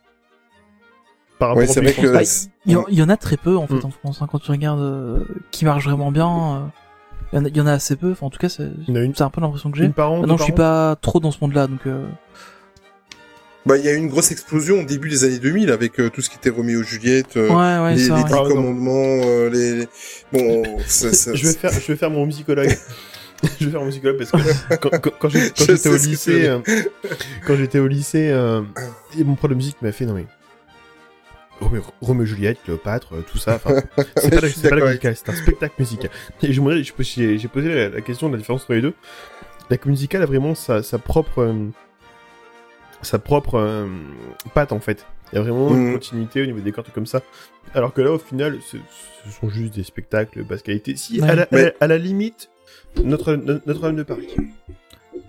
Par 1.40 1.50
rapport 1.50 1.62
Ouais, 1.62 1.68
c'est 1.68 1.80
vrai 1.82 1.94
que. 1.94 2.08
français. 2.08 2.26
c'est- 2.26 2.50
Il 2.66 2.74
y, 2.74 2.76
en- 2.76 2.86
il 2.90 2.96
y 2.98 3.02
en 3.04 3.10
a 3.10 3.16
très 3.18 3.38
peu 3.38 3.56
en 3.56 3.68
fait 3.68 3.76
Mm. 3.76 3.86
en 3.86 3.90
France. 3.92 4.22
hein, 4.22 4.28
quand 4.30 4.40
tu 4.40 4.52
regardes 4.52 4.80
euh, 4.82 5.24
qui 5.52 5.64
marche 5.66 5.86
vraiment 5.86 6.12
bien, 6.12 6.56
euh, 6.56 6.60
il 7.34 7.36
y, 7.36 7.40
en 7.40 7.46
a- 7.46 7.50
il 7.50 7.58
y 7.58 7.62
en 7.62 7.68
a 7.68 7.74
assez 7.74 7.96
peu. 7.96 8.12
Enfin, 8.12 8.26
en 8.28 8.30
tout 8.30 8.40
cas, 8.40 8.50
c'est 8.50 8.70
Il 8.88 8.94
y 8.94 8.98
en 8.98 9.02
a 9.02 9.04
une, 9.04 9.14
c'est 9.16 9.24
un 9.24 9.30
peu 9.30 9.42
l'impression 9.42 9.70
que 9.72 9.78
j'ai. 9.78 9.86
une 9.86 9.94
par 9.94 10.12
an, 10.12 10.22
Ah 10.24 10.28
deux 10.28 10.34
je 10.34 10.38
par 10.38 10.44
suis 10.46 10.54
an. 10.54 10.56
pas 10.56 10.96
trop 11.02 11.20
dans 11.20 11.32
ce 11.32 11.38
monde-là, 11.42 11.68
donc. 11.68 11.80
Euh... 11.88 12.06
Bah, 13.66 13.78
il 13.78 13.84
y 13.84 13.90
a 13.90 13.94
eu 13.94 13.98
une 13.98 14.08
grosse 14.08 14.32
explosion 14.32 14.80
au 14.80 14.86
début 14.86 15.10
des 15.10 15.26
années 15.26 15.40
2000 15.40 15.72
avec 15.72 16.00
euh, 16.00 16.10
tout 16.10 16.22
ce 16.22 16.30
qui 16.30 16.38
était 16.38 16.50
Roméo 16.50 16.84
Juliette, 16.84 17.36
euh, 17.36 17.50
ouais, 17.50 17.84
ouais, 17.84 17.96
les, 17.96 18.04
ça. 18.08 18.16
les 18.16 18.22
ouais. 18.24 18.28
dix 18.30 18.54
commandements, 18.54 18.94
euh, 19.26 19.50
les, 19.50 19.76
les- 19.80 19.88
bon, 20.32 20.64
ça, 20.88 21.12
ça- 21.12 21.34
Je 21.36 21.48
vais 21.48 21.54
faire, 21.54 21.72
je 21.72 21.92
vais 21.92 21.98
faire 21.98 22.10
mon 22.10 22.26
musicologue. 22.26 22.70
je 23.60 23.66
vais 23.66 23.72
faire 23.72 23.82
mon 23.82 23.88
musicologue 23.88 24.18
parce 24.20 24.32
que 24.32 24.76
quand, 24.78 24.90
quand- 25.02 25.12
quand 25.20 25.30
j'ai- 25.34 25.50
quand 25.50 25.56
Je 25.58 25.64
j'étais 25.66 25.78
sais 25.78 25.90
au 25.90 25.98
ce 25.98 25.98
que 25.98 26.04
tu 26.04 26.10
lycée, 26.12 26.40
veux 26.44 26.50
euh, 26.50 26.60
quand 27.46 27.56
j'étais 27.58 27.80
au 27.80 27.88
lycée, 27.88 28.30
euh, 28.30 28.62
et 29.20 29.26
mon 29.26 29.36
prof 29.36 29.50
de 29.50 29.56
musique 29.56 29.82
m'a 29.82 29.92
fait 29.92 30.06
non 30.06 30.14
mais 30.14 30.28
Roméo, 31.60 31.82
Roméo 32.02 32.24
et 32.24 32.28
Juliette, 32.28 32.62
Cléopâtre, 32.64 33.14
euh, 33.16 33.22
tout 33.30 33.38
ça. 33.38 33.60
C'est 34.18 34.30
pas, 34.30 34.42
la- 34.42 34.70
pas 34.70 34.76
la 34.76 34.86
musical, 34.88 35.16
c'est 35.16 35.30
un 35.30 35.36
spectacle 35.36 35.74
musical. 35.80 36.12
Et 36.44 36.54
je 36.54 36.62
me 36.62 36.68
demandais- 36.70 37.38
j'ai 37.38 37.48
posé 37.48 37.74
la, 37.74 37.90
la 37.90 38.02
question 38.02 38.28
de 38.28 38.34
la 38.34 38.38
différence 38.40 38.64
entre 38.64 38.74
les 38.74 38.82
deux. 38.82 38.94
La 39.70 39.78
comédie 39.78 40.02
musicale 40.02 40.22
a 40.22 40.26
vraiment 40.26 40.56
sa, 40.56 40.84
sa 40.84 40.98
propre, 41.00 41.40
euh, 41.40 41.54
sa 43.02 43.20
propre 43.20 43.56
euh, 43.56 43.88
patte 44.54 44.72
en 44.72 44.80
fait. 44.80 45.06
Il 45.34 45.36
y 45.36 45.40
a 45.40 45.42
vraiment 45.42 45.70
une 45.70 45.88
Mhm. 45.88 45.94
continuité 45.94 46.42
au 46.42 46.46
niveau 46.46 46.60
des 46.62 46.72
cartes 46.72 46.92
comme 46.94 47.06
ça. 47.06 47.22
Alors 47.74 47.92
que 47.94 48.02
là, 48.02 48.12
au 48.14 48.20
final, 48.20 48.60
ce, 48.66 48.78
sont 49.30 49.50
juste 49.50 49.74
des 49.76 49.84
spectacles 49.84 50.44
basse 50.44 50.62
qualité. 50.62 50.96
Si, 50.96 51.20
Ouais. 51.22 51.30
à, 51.30 51.36
la, 51.36 51.44
à 51.44 51.48
Mais- 51.52 51.64
la- 51.66 51.72
à 51.82 51.88
la 51.88 51.98
limite, 51.98 52.50
notre 53.04 53.34
Notre-Dame 53.36 53.96
de 53.98 54.04
Paris. 54.04 54.30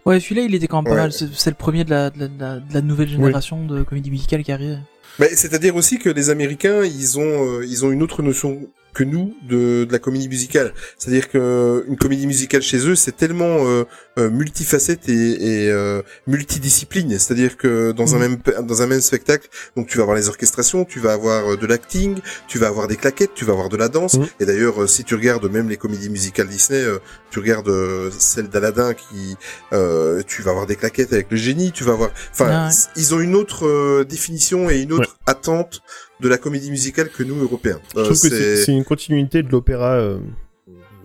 Ouais, 0.07 0.21
celui-là, 0.21 0.43
il 0.43 0.55
était 0.55 0.67
quand 0.69 0.79
même 0.79 0.85
pas 0.85 0.91
Ouais. 0.93 0.97
mal. 1.03 1.13
C'est 1.13 1.51
le 1.51 1.57
premier 1.57 1.85
de 1.85 1.91
la, 1.91 2.11
de 2.11 2.19
la, 2.21 2.29
de 2.29 2.41
la- 2.41 2.57
de 2.61 2.75
la 2.75 2.81
nouvelle 2.81 3.09
génération 3.09 3.65
de 3.67 3.83
comédie 3.83 4.11
musicale 4.11 4.43
qui 4.43 4.53
arrive. 4.53 4.79
Mais 5.19 5.29
c'est-à-dire 5.35 5.75
aussi 5.77 5.99
que 5.99 6.09
les 6.09 6.31
Américains, 6.31 6.85
ils 6.85 7.19
ont, 7.19 7.23
euh, 7.59 7.67
ils 7.67 7.85
ont 7.85 7.91
une 7.91 8.03
autre 8.03 8.23
notion 8.23 8.61
que 8.99 9.05
nous 9.05 9.27
de, 9.53 9.85
de 9.85 9.93
la 9.93 10.01
comédie 10.01 10.29
musicale. 10.29 10.73
C'est-à-dire 10.99 11.27
que 11.33 11.85
une 11.87 11.97
comédie 11.97 12.27
musicale 12.27 12.63
chez 12.63 12.81
eux, 12.89 12.97
c'est 12.97 13.17
tellement 13.17 13.57
euh, 13.67 13.85
euh, 14.19 14.29
multifacette 14.41 15.09
et, 15.09 15.33
et 15.67 15.71
euh, 15.71 16.03
multidiscipline. 16.27 17.11
C'est-à-dire 17.19 17.57
que 17.57 17.93
dans 17.93 18.15
un 18.15 18.19
Mhm. 18.19 18.39
même 18.57 18.67
dans 18.67 18.83
un 18.83 18.87
même 18.87 19.01
spectacle, 19.01 19.47
donc 19.77 19.87
tu 19.87 19.97
vas 19.99 20.03
avoir 20.03 20.17
les 20.17 20.29
orchestrations, 20.29 20.85
tu 20.85 20.99
vas 21.05 21.13
avoir 21.13 21.53
euh, 21.53 21.57
de 21.57 21.67
l'acting, 21.67 22.19
tu 22.49 22.59
vas 22.59 22.67
avoir 22.69 22.89
des 22.89 22.97
claquettes, 22.97 23.35
tu 23.35 23.45
vas 23.45 23.53
avoir 23.53 23.69
de 23.69 23.77
la 23.77 23.89
danse. 23.89 24.15
Mhm. 24.15 24.27
Et 24.41 24.47
d'ailleurs, 24.47 24.83
euh, 24.83 24.87
si 24.87 25.05
tu 25.05 25.15
regardes 25.15 25.49
même 25.51 25.69
les 25.69 25.77
comédies 25.77 26.11
musicales 26.11 26.49
Disney, 26.49 26.83
euh, 26.83 26.99
tu 27.31 27.39
regardes 27.39 27.69
euh, 27.69 28.11
celle 28.19 28.49
d'Aladin 28.49 28.95
qui, 28.95 29.37
euh, 29.73 30.23
tu 30.27 30.43
vas 30.43 30.51
avoir 30.51 30.67
des 30.67 30.77
claquettes 30.77 31.13
avec 31.13 31.29
le 31.31 31.37
génie, 31.37 31.71
tu 31.73 31.85
vas 31.85 31.93
avoir, 31.93 32.11
enfin, 32.33 32.49
Ah 32.51 32.69
ouais. 32.69 32.75
ils 32.97 33.15
ont 33.15 33.21
une 33.21 33.37
autre 33.37 33.67
euh, 33.67 34.05
définition 34.05 34.71
et 34.71 34.81
une 34.81 34.93
autre 34.93 35.17
attente 35.27 35.83
de 36.21 36.29
la 36.29 36.39
comédie 36.39 36.71
musicale 36.71 37.09
que 37.11 37.23
nous 37.23 37.37
Européens. 37.41 37.81
Je 37.95 38.01
Euh, 38.01 38.05
trouve 38.05 38.21
que 38.21 38.29
c'est 38.29 38.57
c'est 38.57 38.73
une 38.73 38.85
continuité 38.85 39.43
de 39.43 39.51
l'opéra, 39.51 39.93
euh, 39.93 40.19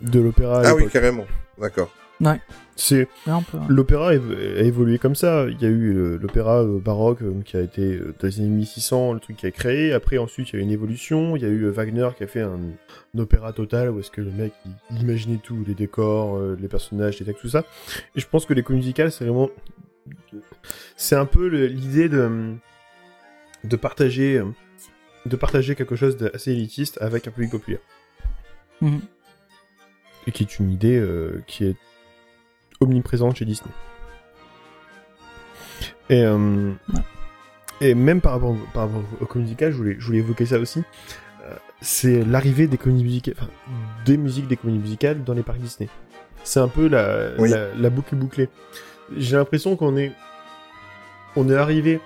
de 0.01 0.19
l'opéra. 0.19 0.61
à 0.61 0.69
ah 0.69 0.75
oui 0.75 0.87
carrément, 0.91 1.25
d'accord. 1.59 1.91
C'est 2.75 3.01
Ouais, 3.27 3.33
un 3.33 3.41
peu. 3.41 3.57
hein. 3.57 3.65
L'opéra 3.69 4.09
a 4.09 4.13
évo- 4.15 4.33
a 4.33 4.61
évolué 4.61 4.97
comme 4.97 5.13
ça. 5.13 5.45
Il 5.49 5.61
y 5.61 5.65
a 5.65 5.69
eu 5.69 5.93
euh, 5.93 6.17
l'opéra 6.21 6.63
baroque 6.63 7.19
qui 7.43 7.57
a 7.57 7.61
été 7.61 7.99
dans 7.99 8.27
les 8.27 8.39
années 8.39 8.47
1600, 8.49 9.13
le 9.13 9.19
truc 9.19 9.35
qui 9.37 9.45
a 9.45 9.51
créé. 9.51 9.91
Après, 9.93 10.17
ensuite, 10.17 10.49
il 10.49 10.53
y 10.55 10.55
a 10.57 10.59
eu 10.59 10.63
une 10.63 10.71
évolution. 10.71 11.35
Il 11.35 11.41
y 11.43 11.45
a 11.45 11.49
eu 11.49 11.67
Wagner 11.69 12.07
qui 12.17 12.23
a 12.23 12.27
fait 12.27 12.41
un, 12.41 12.59
un 13.15 13.19
opéra 13.19 13.51
total 13.53 13.91
où 13.91 13.99
est-ce 13.99 14.09
que 14.09 14.21
le 14.21 14.31
mec 14.31 14.53
il, 14.89 15.01
imaginait 15.01 15.39
tout, 15.43 15.63
les 15.67 15.75
décors, 15.75 16.39
les 16.59 16.67
personnages, 16.69 17.19
les 17.19 17.25
textes, 17.25 17.41
tout 17.41 17.49
ça. 17.49 17.63
Et 18.15 18.21
je 18.21 18.27
pense 18.27 18.45
que 18.47 18.53
les 18.55 18.63
comédies 18.63 18.85
musicales, 18.87 19.11
c'est 19.11 19.25
vraiment, 19.25 19.49
c'est 20.95 21.15
un 21.15 21.25
peu 21.25 21.47
le- 21.49 21.67
l'idée 21.67 22.09
de 22.09 22.53
de 23.65 23.75
partager, 23.77 24.37
euh, 24.39 24.45
de 25.25 25.35
partager 25.35 25.75
quelque 25.75 25.95
chose 25.95 26.17
d'assez 26.17 26.51
élitiste 26.51 26.97
avec 27.01 27.27
un 27.27 27.31
public 27.31 27.51
populaire. 27.51 27.79
Mhm. 28.81 28.99
Et 30.27 30.31
qui 30.31 30.43
est 30.43 30.59
une 30.59 30.71
idée 30.71 30.97
euh, 30.97 31.41
qui 31.47 31.65
est 31.65 31.75
omniprésente 32.79 33.37
chez 33.37 33.45
Disney. 33.45 33.71
Et, 36.09 36.23
euh, 36.23 36.71
et 37.81 37.95
même 37.95 38.21
par 38.21 38.33
rapport, 38.33 38.55
par 38.73 38.83
rapport 38.87 39.03
au 39.21 39.25
comédie 39.25 39.51
musicale, 39.51 39.71
je 39.71 39.77
voulais, 39.77 39.95
je 39.99 40.05
voulais 40.05 40.19
évoquer 40.19 40.45
ça 40.45 40.59
aussi. 40.59 40.83
euh, 41.43 41.55
c'est 41.81 42.23
l'arrivée 42.23 42.67
des 42.67 42.77
comédies 42.77 43.03
musicales, 43.03 43.35
enfin, 43.37 43.49
des 44.05 44.15
musiques 44.17 44.47
des 44.47 44.55
comédies 44.57 44.79
musicales 44.79 45.23
dans 45.23 45.33
les 45.33 45.43
parcs 45.43 45.59
Disney. 45.59 45.89
C'est 46.43 46.59
un 46.59 46.67
peu 46.67 46.87
la, 46.87 47.31
Oui. 47.39 47.49
la, 47.49 47.73
la 47.73 47.89
boucle 47.89 48.15
bouclée. 48.15 48.49
J'ai 49.17 49.35
l'impression 49.37 49.75
qu'on 49.75 49.95
est, 49.97 50.11
on 51.35 51.49
est 51.49 51.55
arrivé 51.55 51.99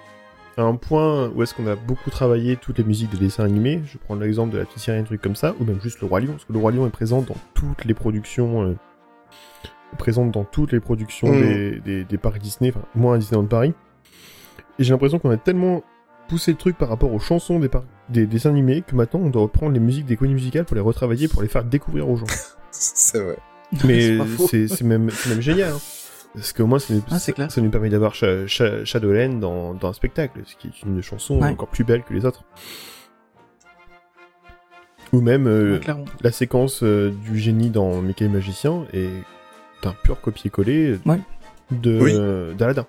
à 0.57 0.63
un 0.63 0.75
point 0.75 1.29
où 1.29 1.43
est-ce 1.43 1.53
qu'on 1.53 1.67
a 1.67 1.75
beaucoup 1.75 2.09
travaillé 2.09 2.55
toutes 2.57 2.79
les 2.79 2.83
musiques 2.83 3.11
des 3.11 3.17
dessins 3.17 3.43
animés. 3.45 3.81
Je 3.85 3.97
prends 3.97 4.15
l'exemple 4.15 4.51
de 4.53 4.57
la 4.57 4.65
petite 4.65 4.79
sirène, 4.79 5.01
un 5.01 5.05
truc 5.05 5.21
comme 5.21 5.35
ça, 5.35 5.53
ou 5.59 5.63
même 5.65 5.79
juste 5.81 6.01
le 6.01 6.07
roi 6.07 6.19
lion, 6.19 6.31
parce 6.31 6.45
que 6.45 6.53
le 6.53 6.59
roi 6.59 6.71
lion 6.71 6.87
est 6.87 6.91
présent 6.91 7.21
dans 7.21 7.35
toutes 7.53 7.85
les 7.85 7.93
productions, 7.93 8.63
euh, 8.63 8.75
présente 9.97 10.31
dans 10.31 10.43
toutes 10.43 10.71
les 10.71 10.79
productions 10.79 11.27
Mhm. 11.31 11.39
des, 11.41 11.79
des, 11.79 12.03
des 12.03 12.17
parcs 12.17 12.39
Disney, 12.39 12.71
enfin 12.75 12.85
moins 12.95 13.15
à 13.15 13.17
Disneyland 13.17 13.45
Paris. 13.45 13.73
Et 14.79 14.83
j'ai 14.83 14.91
l'impression 14.91 15.19
qu'on 15.19 15.31
a 15.31 15.37
tellement 15.37 15.83
poussé 16.27 16.51
le 16.51 16.57
truc 16.57 16.77
par 16.77 16.89
rapport 16.89 17.13
aux 17.13 17.19
chansons 17.19 17.59
des, 17.59 17.69
par- 17.69 17.83
des 18.09 18.25
dessins 18.27 18.49
animés 18.49 18.83
que 18.85 18.95
maintenant 18.95 19.21
on 19.21 19.29
doit 19.29 19.43
reprendre 19.43 19.71
les 19.71 19.79
musiques 19.79 20.05
des 20.05 20.17
comédies 20.17 20.35
musicales 20.35 20.65
pour 20.65 20.75
les 20.75 20.81
retravailler, 20.81 21.27
pour 21.27 21.41
les 21.41 21.47
faire 21.47 21.63
découvrir 21.63 22.09
aux 22.09 22.17
gens. 22.17 22.25
C'est 22.71 23.19
vrai. 23.19 23.37
Mais 23.85 24.17
C'est 24.67 24.81
même, 24.83 25.09
même 25.29 25.41
génial. 25.41 25.71
hein. 25.73 25.79
Parce 26.33 26.53
qu'au 26.53 26.67
moins, 26.67 26.77
ça 26.79 26.93
nous, 26.93 27.01
Ah, 27.09 27.17
ça 27.19 27.61
nous 27.61 27.69
permet 27.71 27.89
d'avoir 27.89 28.13
Sha- 28.13 28.45
Sha- 28.47 28.85
Shadowland 28.85 29.39
dans, 29.39 29.73
dans 29.73 29.89
un 29.89 29.93
spectacle, 29.93 30.41
ce 30.45 30.55
qui 30.55 30.67
est 30.67 30.83
une 30.83 31.01
chanson 31.01 31.39
Ouais. 31.41 31.49
encore 31.49 31.67
plus 31.69 31.83
belle 31.83 32.03
que 32.03 32.13
les 32.13 32.25
autres. 32.25 32.43
Ou 35.13 35.21
même 35.21 35.47
euh, 35.47 35.79
Ouais, 35.79 36.05
la 36.21 36.31
séquence 36.31 36.83
euh, 36.83 37.11
du 37.23 37.39
génie 37.39 37.69
dans 37.69 38.01
Mickey 38.01 38.27
magicien 38.27 38.85
est 38.93 39.09
un 39.83 39.93
pur 39.93 40.19
copier-coller 40.21 40.99
Ouais. 41.05 41.19
de 41.71 41.99
Oui. 42.01 42.11
euh, 42.15 42.53
d'Aladin. 42.53 42.85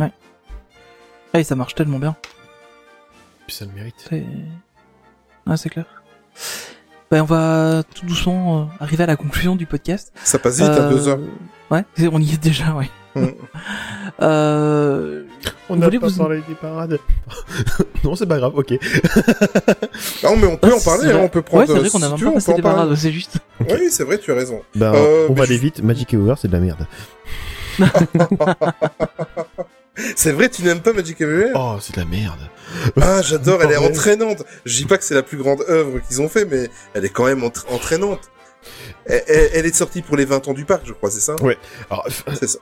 Ah, 0.00 1.40
et 1.40 1.44
ça 1.44 1.56
marche 1.56 1.74
tellement 1.74 1.98
bien. 1.98 2.14
Puis 3.48 3.56
ça 3.56 3.64
le 3.64 3.72
mérite. 3.72 4.08
Ouais, 4.12 5.56
c'est 5.56 5.68
clair. 5.70 5.86
Ben, 7.10 7.22
on 7.22 7.26
va 7.26 7.82
tout 7.94 8.06
doucement 8.06 8.62
euh, 8.62 8.64
arriver 8.84 9.04
à 9.04 9.06
la 9.06 9.16
conclusion 9.16 9.56
du 9.56 9.66
podcast. 9.66 10.12
Ça 10.24 10.38
passe 10.38 10.56
vite, 10.58 10.68
à 10.68 10.72
Euh, 10.82 10.90
deux 10.90 11.08
heures. 11.08 11.18
Ouais, 11.70 11.84
on 12.12 12.20
y 12.20 12.32
est 12.34 12.42
déjà, 12.42 12.72
ouais. 12.74 12.90
Mm. 13.14 13.26
euh... 14.22 15.22
On 15.70 15.76
n'a 15.76 15.88
pas 15.90 16.08
vous- 16.08 16.18
parlé 16.18 16.42
des 16.48 16.54
parades. 16.54 16.98
non, 18.04 18.14
c'est 18.16 18.26
pas 18.26 18.38
grave, 18.38 18.52
ok. 18.54 18.72
Non, 20.22 20.36
mais 20.36 20.46
on 20.46 20.56
peut 20.56 20.68
Ah, 20.72 20.76
en 20.76 20.80
parler, 20.80 21.10
hein, 21.12 21.20
on 21.22 21.28
peut 21.28 21.42
prendre. 21.42 21.62
Ouais, 21.62 21.66
c'est 21.66 21.78
vrai 21.78 21.88
si 21.88 21.96
qu'on 21.96 22.02
a 22.02 22.08
même 22.08 22.18
tu 22.18 22.24
pas 22.24 22.32
passé 22.32 22.54
des 22.54 22.62
parades, 22.62 22.94
c'est 22.96 23.12
juste. 23.12 23.38
Oui, 23.60 23.86
c'est 23.90 24.04
vrai, 24.04 24.18
tu 24.18 24.30
as 24.32 24.34
raison. 24.34 24.60
Ben, 24.74 24.92
Euh, 24.94 25.26
on 25.30 25.34
va 25.34 25.44
je- 25.44 25.50
aller 25.50 25.58
vite. 25.58 25.82
Magic 25.82 26.12
Hour, 26.14 26.36
c'est 26.38 26.48
de 26.48 26.52
la 26.52 26.60
merde. 26.60 26.86
C'est 30.16 30.32
vrai, 30.32 30.48
tu 30.48 30.62
n'aimes 30.62 30.80
pas 30.80 30.92
Magic 30.92 31.20
Everywhere? 31.20 31.52
Oh, 31.54 31.76
c'est 31.80 31.94
de 31.94 32.00
la 32.00 32.06
merde. 32.06 32.40
Ah, 33.00 33.22
j'adore, 33.22 33.62
elle 33.62 33.72
est 33.72 33.76
entraînante. 33.76 34.42
Je 34.64 34.76
dis 34.78 34.84
pas 34.86 34.98
que 34.98 35.04
c'est 35.04 35.14
la 35.14 35.22
plus 35.22 35.36
grande 35.38 35.62
œuvre 35.68 36.00
qu'ils 36.00 36.20
ont 36.20 36.28
fait, 36.28 36.44
mais 36.44 36.68
elle 36.94 37.04
est 37.04 37.10
quand 37.10 37.26
même 37.26 37.42
entra- 37.44 37.66
entraînante. 37.72 38.20
Elle, 39.04 39.22
elle- 39.28 39.50
elle 39.52 39.66
est 39.66 39.74
sortie 39.74 40.00
pour 40.02 40.16
les 40.16 40.24
20 40.24 40.48
ans 40.48 40.54
du 40.54 40.64
parc, 40.64 40.82
je 40.86 40.92
crois, 40.94 41.10
c'est 41.10 41.20
ça? 41.20 41.36
Ouais. 41.42 41.58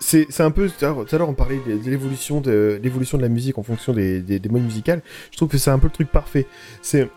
C'est 0.00 0.40
un 0.40 0.50
peu 0.50 0.68
tout 0.68 0.84
à 0.84 1.18
l'heure 1.18 1.28
on 1.28 1.34
parlait 1.34 1.60
de, 1.66 1.76
de 1.76 1.90
l'évolution 1.90 2.40
de 2.40 2.80
l'évolution 2.82 3.16
de 3.18 3.22
la 3.22 3.28
musique 3.28 3.56
en 3.58 3.62
fonction 3.62 3.92
des, 3.92 4.20
des, 4.20 4.38
des 4.38 4.48
modes 4.48 4.62
musicales 4.64 5.02
je 5.30 5.36
trouve 5.36 5.48
que 5.48 5.58
c'est 5.58 5.70
un 5.70 5.78
peu 5.78 5.86
le 5.86 5.92
truc 5.92 6.10
parfait 6.10 6.46
c'est 6.82 7.08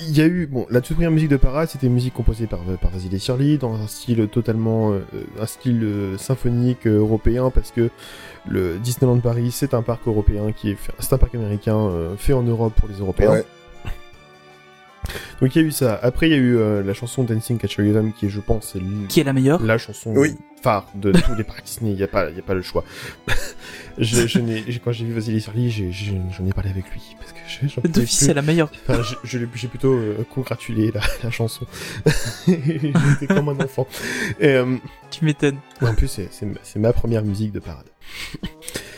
il 0.00 0.16
y 0.16 0.20
a 0.20 0.26
eu 0.26 0.46
bon 0.46 0.66
la 0.70 0.80
toute 0.80 0.96
première 0.96 1.10
musique 1.12 1.28
de 1.28 1.36
Parade 1.36 1.68
c'était 1.68 1.86
une 1.86 1.92
musique 1.94 2.14
composée 2.14 2.46
par 2.46 2.60
par 2.80 2.90
Vasily 2.90 3.20
Shirley 3.20 3.58
dans 3.58 3.74
un 3.74 3.86
style 3.86 4.26
totalement 4.28 4.92
euh, 4.92 5.00
un 5.38 5.46
style 5.46 5.80
euh, 5.84 6.18
symphonique 6.18 6.86
euh, 6.86 6.98
européen 6.98 7.50
parce 7.50 7.70
que 7.70 7.90
le 8.48 8.78
Disneyland 8.78 9.20
Paris 9.20 9.50
c'est 9.52 9.74
un 9.74 9.82
parc 9.82 10.06
européen 10.06 10.52
qui 10.52 10.70
est 10.70 10.74
fait- 10.76 10.92
c'est 10.98 11.12
un 11.12 11.18
parc 11.18 11.34
américain 11.34 11.76
euh, 11.76 12.16
fait 12.16 12.32
en 12.32 12.42
Europe 12.42 12.74
pour 12.74 12.88
les 12.88 12.96
Européens 12.96 13.30
Ouais. 13.30 13.44
donc 15.40 15.54
il 15.56 15.62
y 15.62 15.64
a 15.64 15.68
eu 15.68 15.72
ça 15.72 15.98
après 16.02 16.28
il 16.28 16.32
y 16.32 16.34
a 16.34 16.38
eu 16.38 16.56
euh, 16.56 16.82
la 16.82 16.94
chanson 16.94 17.22
Dancing 17.24 17.58
Catch 17.58 17.78
a 17.78 17.82
Rhythm 17.82 18.12
qui 18.12 18.26
est, 18.26 18.28
je 18.28 18.40
pense 18.40 18.76
est 18.76 18.80
Qui 19.08 19.20
est 19.20 19.24
la 19.24 19.32
meilleure? 19.32 19.62
la 19.62 19.78
chanson 19.78 20.12
Oui. 20.16 20.36
phare 20.62 20.86
de 20.94 21.12
tous 21.26 21.34
les 21.34 21.44
parcs 21.44 21.64
Disney. 21.64 21.90
Il 21.92 21.96
n'y 21.96 22.02
a, 22.04 22.08
pas- 22.08 22.30
y 22.30 22.38
a 22.38 22.42
pas 22.42 22.54
le 22.54 22.62
choix. 22.62 22.84
je, 23.98 24.26
je 24.28 24.38
n'ai- 24.38 24.62
j'ai- 24.68 24.78
quand 24.78 24.92
j'ai 24.92 25.04
vu 25.04 25.12
Vasily 25.12 25.40
Surly, 25.40 25.70
j'ai- 25.70 25.90
j'ai- 25.90 26.20
j'en 26.36 26.46
ai 26.46 26.52
parlé 26.52 26.70
avec 26.70 26.88
lui. 26.92 27.02
Parce 27.18 27.32
que 27.32 27.38
je- 27.48 27.66
j'en 27.68 27.80
pouvais 27.82 27.88
D'office, 27.92 28.16
plus. 28.18 28.26
c'est 28.26 28.34
la 28.34 28.42
meilleure. 28.42 28.70
Enfin, 28.88 29.02
je, 29.24 29.38
j'ai 29.56 29.66
plutôt 29.68 29.92
euh, 29.92 30.24
congratulé 30.32 30.92
la, 30.92 31.00
la 31.24 31.30
chanson. 31.32 31.66
J'étais 32.46 33.26
comme 33.26 33.48
un 33.48 33.58
enfant. 33.60 33.86
Et, 34.38 34.46
euh, 34.48 34.76
Tu 35.10 35.24
m'étonnes. 35.24 35.58
en 35.80 35.94
plus, 35.94 36.06
c'est- 36.08 36.28
c'est 36.62 36.78
ma 36.78 36.92
première 36.92 37.24
musique 37.24 37.50
de 37.52 37.58
parade. 37.58 37.86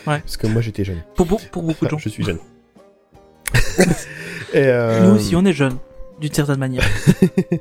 Ouais. 0.07 0.19
Parce 0.19 0.37
que 0.37 0.47
moi, 0.47 0.61
j'étais 0.61 0.83
jeune. 0.83 1.01
Pour, 1.15 1.25
beau- 1.25 1.39
pour 1.51 1.63
beaucoup 1.63 1.85
de 1.85 1.93
Enfin, 1.93 1.97
gens. 1.97 2.03
je 2.03 2.09
suis 2.09 2.23
jeune. 2.23 2.39
Et, 4.53 4.57
euh, 4.67 5.07
Nous 5.07 5.15
aussi, 5.15 5.35
on 5.35 5.43
est 5.45 5.53
jeunes. 5.53 5.77
d'une 6.21 6.31
certaine 6.33 6.59
manière. 6.59 6.83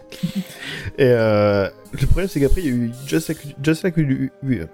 Et 0.99 1.07
euh, 1.09 1.69
le 1.93 2.07
problème, 2.07 2.29
c'est 2.29 2.41
qu'après, 2.41 2.63
il 2.63 2.67
y 2.67 2.71
a 2.71 2.73
eu 2.75 2.91
Just 3.07 3.29
Like, 3.29 3.57
Just 3.63 3.83
like, 3.83 3.97
We- 3.97 4.67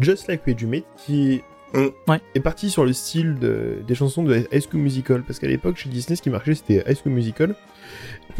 Just 0.00 0.28
like 0.28 0.46
We 0.46 0.56
It 0.60 0.84
qui 0.96 1.42
Mm. 1.74 1.88
Ouais. 2.06 2.20
est 2.36 2.40
parti 2.40 2.70
sur 2.70 2.84
le 2.84 2.92
style 2.92 3.34
de- 3.40 3.78
des 3.84 3.96
chansons 3.96 4.22
de 4.22 4.36
High 4.52 4.62
School 4.62 4.80
Musical. 4.80 5.22
Parce 5.22 5.40
qu'à 5.40 5.48
l'époque, 5.48 5.76
chez 5.76 5.88
Disney, 5.88 6.14
ce 6.14 6.22
qui 6.22 6.30
marchait, 6.30 6.54
c'était 6.54 6.84
High 6.88 6.96
School 6.96 7.12
Musical. 7.12 7.56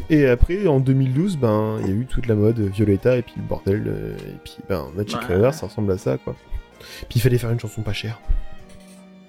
Et 0.09 0.27
après, 0.29 0.69
en 0.69 0.79
2012, 0.79 1.37
ben, 1.37 1.79
il 1.81 1.87
y 1.89 1.91
a 1.91 1.95
eu 1.95 2.07
toute 2.07 2.27
la 2.29 2.37
mode 2.37 2.61
Violetta 2.61 3.17
et 3.17 3.23
puis 3.23 3.35
le 3.37 3.43
bordel. 3.43 3.83
euh, 3.89 4.17
et 4.17 4.39
puis, 4.45 4.59
ben, 4.69 4.87
Magic 4.95 5.19
Ouais. 5.29 5.35
River, 5.35 5.51
ça 5.53 5.67
ressemble 5.67 5.91
à 5.91 5.99
ça, 5.99 6.17
quoi. 6.17 6.37
Puis 7.09 7.17
il 7.19 7.21
fallait 7.21 7.39
faire 7.39 7.51
une 7.51 7.61
chanson 7.61 7.83
pas 7.83 7.93
chère. 7.93 8.21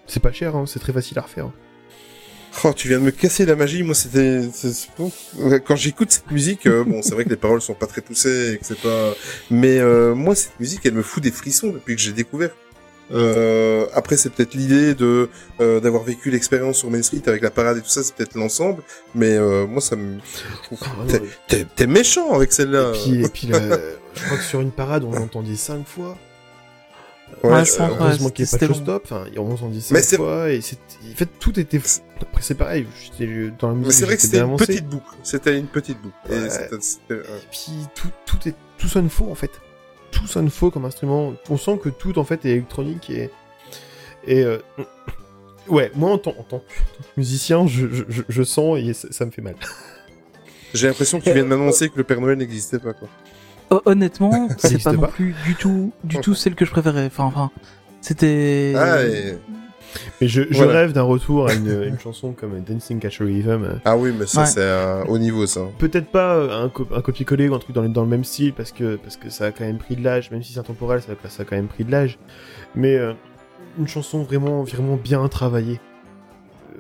C'est 0.08 0.20
pas 0.22 0.32
cher, 0.32 0.56
hein, 0.56 0.66
c'est 0.68 0.80
très 0.80 0.94
facile 0.94 1.18
à 1.20 1.22
refaire. 1.22 1.50
Oh, 2.64 2.72
tu 2.74 2.88
viens 2.88 3.00
de 3.00 3.04
me 3.04 3.12
casser 3.12 3.46
la 3.46 3.56
magie. 3.58 3.84
Moi, 3.84 3.94
c'était 3.96 4.42
quand 5.66 5.76
j'écoute 5.76 6.12
cette 6.12 6.32
musique. 6.32 6.68
euh, 6.68 6.84
bon, 6.86 7.02
c'est 7.02 7.14
vrai 7.14 7.26
que 7.26 7.30
les 7.30 7.36
paroles 7.36 7.62
sont 7.62 7.74
pas 7.74 7.88
très 7.88 8.02
poussées 8.02 8.54
et 8.54 8.58
que 8.58 8.66
c'est 8.66 8.80
pas. 8.80 9.14
Mais 9.52 9.78
euh, 9.80 10.16
moi, 10.16 10.36
cette 10.36 10.58
musique, 10.60 10.86
elle 10.86 10.94
me 10.94 11.02
fout 11.04 11.22
des 11.22 11.32
frissons 11.32 11.72
depuis 11.72 11.96
que 11.98 12.02
j'ai 12.02 12.14
découvert. 12.14 12.52
Euh, 13.12 13.86
après, 13.94 14.16
c'est 14.18 14.30
peut-être 14.32 14.54
l'idée 14.56 14.96
de 14.96 15.30
euh, 15.60 15.80
d'avoir 15.80 16.04
vécu 16.04 16.32
l'expérience 16.32 16.78
sur 16.78 16.90
Main 16.90 17.04
Street 17.04 17.22
avec 17.28 17.42
la 17.44 17.52
parade 17.52 17.78
et 17.78 17.82
tout 17.82 17.90
ça. 17.90 18.04
C'est 18.04 18.16
peut-être 18.16 18.36
l'ensemble. 18.36 18.82
Mais 19.14 19.36
euh, 19.36 19.68
moi, 19.68 19.82
ça 19.82 19.96
me. 19.96 20.20
Ah, 20.82 20.88
T'es- 21.76 21.88
méchant 21.88 22.34
avec 22.34 22.54
celle-là. 22.54 22.94
Et 22.96 23.00
puis, 23.04 23.26
et 23.26 23.30
puis 23.30 23.48
là, 23.48 23.60
je 24.16 24.24
crois 24.24 24.38
que 24.38 24.44
sur 24.44 24.62
une 24.62 24.72
parade, 24.72 25.04
on 25.04 25.12
l'entendait 25.12 25.56
cinq 25.58 25.86
fois. 25.86 26.18
Ouais, 27.44 27.50
Ouais, 27.50 27.56
euh, 27.58 27.64
je 27.66 27.76
pense, 27.76 27.90
ouais, 27.92 27.96
heureusement 28.00 28.30
qu'il 28.30 28.44
n'y 28.46 28.50
a 28.50 28.52
pas 28.52 28.58
c'était 28.58 28.68
de 28.68 28.74
long. 28.74 28.84
stop. 28.84 29.04
Enfin, 29.06 29.26
on 29.38 29.50
l'entendait 29.50 29.76
Mais 29.76 29.82
cinq 29.82 30.04
c'est- 30.04 30.18
fois. 30.18 30.50
Et 30.52 30.60
en 30.60 31.16
fait, 31.16 31.30
tout 31.40 31.60
était. 31.60 31.80
Après, 32.22 32.42
c'est 32.42 32.56
pareil. 32.56 32.86
j'étais 33.04 33.52
Dans 33.60 33.70
la 33.70 33.74
musique, 33.76 33.88
Mais 33.88 33.94
c'est 33.94 34.06
vrai 34.06 34.16
que 34.16 34.22
c'était 34.22 34.40
une 34.40 34.56
petite 34.58 34.88
boucle. 34.88 35.16
C'était 35.24 35.58
une 35.58 35.68
petite 35.68 36.02
boucle. 36.02 36.16
Et 36.30 37.14
Et 37.14 37.18
puis, 37.52 37.72
tout, 37.96 38.10
tout, 38.26 38.48
est, 38.50 38.56
tout 38.78 38.88
sonne 38.88 39.10
faux, 39.10 39.30
en 39.30 39.36
fait. 39.36 39.52
Tout 40.12 40.28
sonne 40.28 40.50
faux 40.50 40.72
comme 40.72 40.86
instrument. 40.86 41.34
On 41.50 41.58
sent 41.58 41.80
que 41.84 41.90
tout, 41.90 42.18
en 42.20 42.24
fait, 42.24 42.46
est 42.46 42.52
électronique. 42.52 43.10
Et. 43.10 43.30
Et. 44.28 44.44
euh, 44.44 44.58
Ouais, 45.68 45.92
moi, 45.96 46.12
en 46.12 46.20
tant, 46.20 46.36
en 46.38 46.44
tant 46.44 46.60
que 46.60 46.64
musicien, 47.18 47.66
je, 47.66 47.88
je, 47.92 48.04
je- 48.08 48.22
je 48.30 48.44
sens 48.44 48.78
et 48.78 48.94
ça, 48.94 49.08
ça 49.10 49.26
me 49.26 49.32
fait 49.32 49.42
mal. 49.42 49.56
J'ai 50.76 50.86
l'impression 50.88 51.18
que 51.20 51.24
tu 51.24 51.34
viens 51.34 51.42
de 51.42 51.48
m'annoncer 51.48 51.90
que 51.90 51.98
le 51.98 52.04
Père 52.04 52.22
Noël 52.22 52.38
n'existait 52.38 52.78
pas, 52.78 52.94
quoi. 52.94 53.08
Ho- 53.72 53.82
Honnêtement, 53.86 54.48
c'est 54.58 54.68
existe 54.74 54.84
pas 54.86 54.94
non 54.94 55.02
pas. 55.02 55.08
plus 55.08 55.34
du 55.46 55.56
tout, 55.56 55.92
du 56.04 56.18
tout 56.20 56.34
celle 56.36 56.56
que 56.56 56.66
je 56.66 56.72
préférais. 56.72 57.06
Enfin, 57.08 57.24
enfin, 57.26 57.52
c'était. 58.02 58.74
Ah, 58.78 59.04
et- 59.04 59.38
Mais 60.20 60.28
je, 60.28 60.42
je 60.50 60.58
Voilà. 60.58 60.74
rêve 60.80 60.92
d'un 60.92 61.04
retour 61.04 61.48
à 61.48 61.54
une, 61.54 61.84
une 61.84 61.98
chanson 62.00 62.34
comme 62.34 62.60
Dancing 62.60 63.00
Catch 63.00 63.22
a 63.22 63.24
Rhythm. 63.24 63.64
euh, 63.64 63.74
ah 63.86 63.96
oui, 63.96 64.12
mais 64.18 64.26
ça, 64.26 64.42
Ouais. 64.42 64.46
c'est 64.46 64.70
un 64.70 65.04
haut 65.08 65.18
niveau, 65.18 65.46
ça. 65.48 65.62
peut-être 65.80 66.08
pas 66.08 66.36
euh, 66.36 66.66
un, 66.66 66.70
co- 66.70 66.88
un 66.94 67.00
copier-coller 67.02 67.48
ou 67.48 67.56
un 67.56 67.60
truc 67.60 67.74
dans 67.74 67.82
le, 67.82 67.88
dans 67.88 68.02
le 68.04 68.10
même 68.10 68.26
style 68.26 68.52
parce 68.52 68.74
que, 68.74 68.98
parce 68.98 69.16
que 69.16 69.30
ça 69.30 69.46
a 69.46 69.52
quand 69.52 69.64
même 69.64 69.78
pris 69.78 69.96
de 69.96 70.04
l'âge, 70.04 70.32
même 70.32 70.44
si 70.44 70.52
c'est 70.52 70.60
intemporel, 70.60 71.02
ça, 71.02 71.14
ça 71.30 71.44
a 71.44 71.46
quand 71.46 71.56
même 71.56 71.68
pris 71.68 71.86
de 71.86 71.92
l'âge. 71.92 72.20
Mais 72.76 72.96
euh, 72.98 73.14
une 73.80 73.88
chanson 73.88 74.22
vraiment, 74.24 74.64
vraiment 74.64 74.98
bien 74.98 75.26
travaillée. 75.30 75.80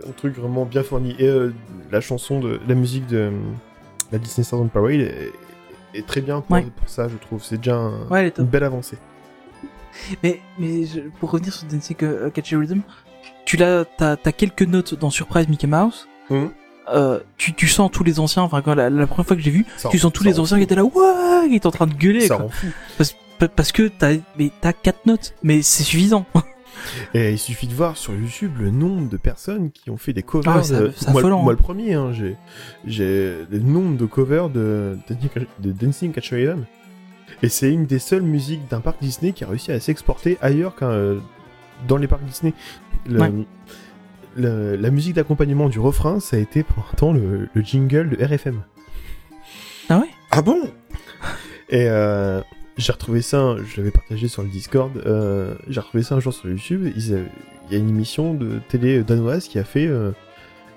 Euh, 0.03 0.09
Un 0.09 0.11
truc 0.11 0.37
vraiment 0.37 0.65
bien 0.65 0.83
fourni. 0.83 1.15
Et 1.17 1.27
euh, 1.29 1.53
la 1.93 2.01
chanson 2.01 2.41
de 2.41 2.59
la 2.67 2.75
musique 2.75 3.07
de 3.07 3.17
euh, 3.17 3.31
la 4.11 4.17
Disney 4.17 4.43
Stars 4.43 4.59
on 4.59 4.67
Parade 4.67 4.91
est, 4.99 5.31
est 5.97 6.05
très 6.07 6.21
bien 6.21 6.41
pour, 6.41 6.55
Ouais. 6.55 6.65
pour 6.75 6.89
ça, 6.89 7.07
je 7.07 7.15
trouve. 7.17 7.43
C'est 7.43 7.57
déjà 7.57 7.75
un- 7.75 8.07
Ouais, 8.09 8.31
une 8.37 8.45
belle 8.45 8.63
avancée. 8.63 8.97
Mais, 10.23 10.41
mais 10.59 10.85
je- 10.85 11.01
pour 11.19 11.31
revenir 11.31 11.53
sur 11.53 11.67
Dancing 11.67 11.95
uh, 12.01 12.31
Catchy 12.31 12.55
Rhythm, 12.55 12.81
tu 13.45 13.55
l'as, 13.57 13.85
t'as, 13.85 14.15
t'as 14.17 14.31
quelques 14.31 14.63
notes 14.63 14.93
dans 14.99 15.09
Surprise 15.09 15.47
Mickey 15.47 15.67
Mouse. 15.67 16.07
Mhm. 16.29 16.49
Euh, 16.93 17.19
tu, 17.37 17.53
tu 17.53 17.67
sens 17.67 17.89
tous 17.91 18.03
les 18.03 18.19
anciens, 18.19 18.43
enfin, 18.43 18.61
quand 18.61 18.75
la, 18.75 18.89
la 18.89 19.07
première 19.07 19.25
fois 19.25 19.35
que 19.35 19.41
j'ai 19.41 19.51
vu, 19.51 19.65
Ça 19.77 19.89
tu 19.89 19.97
sons 19.97 20.11
tous 20.11 20.23
les 20.23 20.39
anciens 20.39 20.57
qui 20.57 20.63
étaient 20.63 20.75
là, 20.75 20.83
ouais, 20.83 21.47
qui 21.49 21.55
étaient 21.55 21.65
en 21.67 21.71
train 21.71 21.87
de 21.87 21.93
gueuler, 21.95 22.27
Ça 22.27 22.35
quoi. 22.35 22.45
rend 22.45 22.49
fou. 22.51 22.67
Pa- 23.39 23.47
Parce 23.49 23.71
que 23.71 23.87
t'as, 23.87 24.13
mais 24.37 24.51
t'as 24.61 24.71
quatre 24.73 25.05
notes, 25.05 25.33
mais 25.43 25.61
c'est 25.61 25.83
suffisant. 25.83 26.25
Et 27.13 27.31
il 27.31 27.39
suffit 27.39 27.67
de 27.67 27.73
voir 27.73 27.97
sur 27.97 28.13
YouTube 28.13 28.53
le 28.59 28.69
nombre 28.71 29.09
de 29.09 29.17
personnes 29.17 29.71
qui 29.71 29.89
ont 29.89 29.97
fait 29.97 30.13
des 30.13 30.23
covers. 30.23 30.57
Ah 30.57 30.61
de- 30.61 30.93
moi, 31.09 31.19
affolant, 31.19 31.41
moi, 31.43 31.51
hein. 31.53 31.55
le 31.57 31.61
premier, 31.61 31.93
hein, 31.93 32.11
j'ai, 32.13 32.35
j'ai 32.85 33.35
le 33.49 33.59
nombre 33.59 33.97
de 33.97 34.05
covers 34.05 34.49
de, 34.49 34.97
de 35.59 35.71
Dancing. 35.71 36.13
Et 37.43 37.49
c'est 37.49 37.71
une 37.71 37.85
des 37.85 37.99
seules 37.99 38.21
musiques 38.21 38.67
d'un 38.69 38.79
parc 38.79 38.97
Disney 39.01 39.31
qui 39.33 39.43
a 39.43 39.47
réussi 39.47 39.71
à 39.71 39.79
s'exporter 39.79 40.37
ailleurs 40.41 40.75
qu'un 40.75 40.89
euh, 40.89 41.19
dans 41.87 41.97
les 41.97 42.07
parcs 42.07 42.23
Disney. 42.23 42.53
Le- 43.07 43.19
Ouais. 43.19 43.31
le- 44.37 44.75
la 44.75 44.89
musique 44.91 45.13
d'accompagnement 45.15 45.69
du 45.69 45.79
refrain, 45.79 46.19
ça 46.19 46.37
a 46.37 46.39
été 46.39 46.63
pour 46.63 46.87
un 46.91 46.95
temps 46.95 47.13
le, 47.13 47.49
le 47.53 47.61
jingle 47.61 48.09
de 48.09 48.23
RFM. 48.23 48.61
Ah 49.89 49.99
ouais? 49.99 50.09
Ah 50.31 50.41
bon? 50.41 50.59
Et 51.69 51.87
euh, 51.89 52.41
j'ai 52.77 52.91
retrouvé 52.91 53.21
ça, 53.21 53.55
je 53.65 53.77
l'avais 53.77 53.91
partagé 53.91 54.27
sur 54.27 54.43
le 54.43 54.49
Discord, 54.49 54.91
euh, 55.05 55.55
j'ai 55.67 55.79
retrouvé 55.79 56.03
ça 56.03 56.15
un 56.15 56.19
jour 56.19 56.33
sur 56.33 56.49
YouTube, 56.49 56.91
il 56.95 57.09
y 57.71 57.75
a 57.75 57.77
une 57.77 57.89
émission 57.89 58.33
de 58.33 58.59
télé 58.69 59.03
danoise 59.03 59.47
qui 59.47 59.59
a 59.59 59.63
fait, 59.63 59.87
euh, 59.87 60.11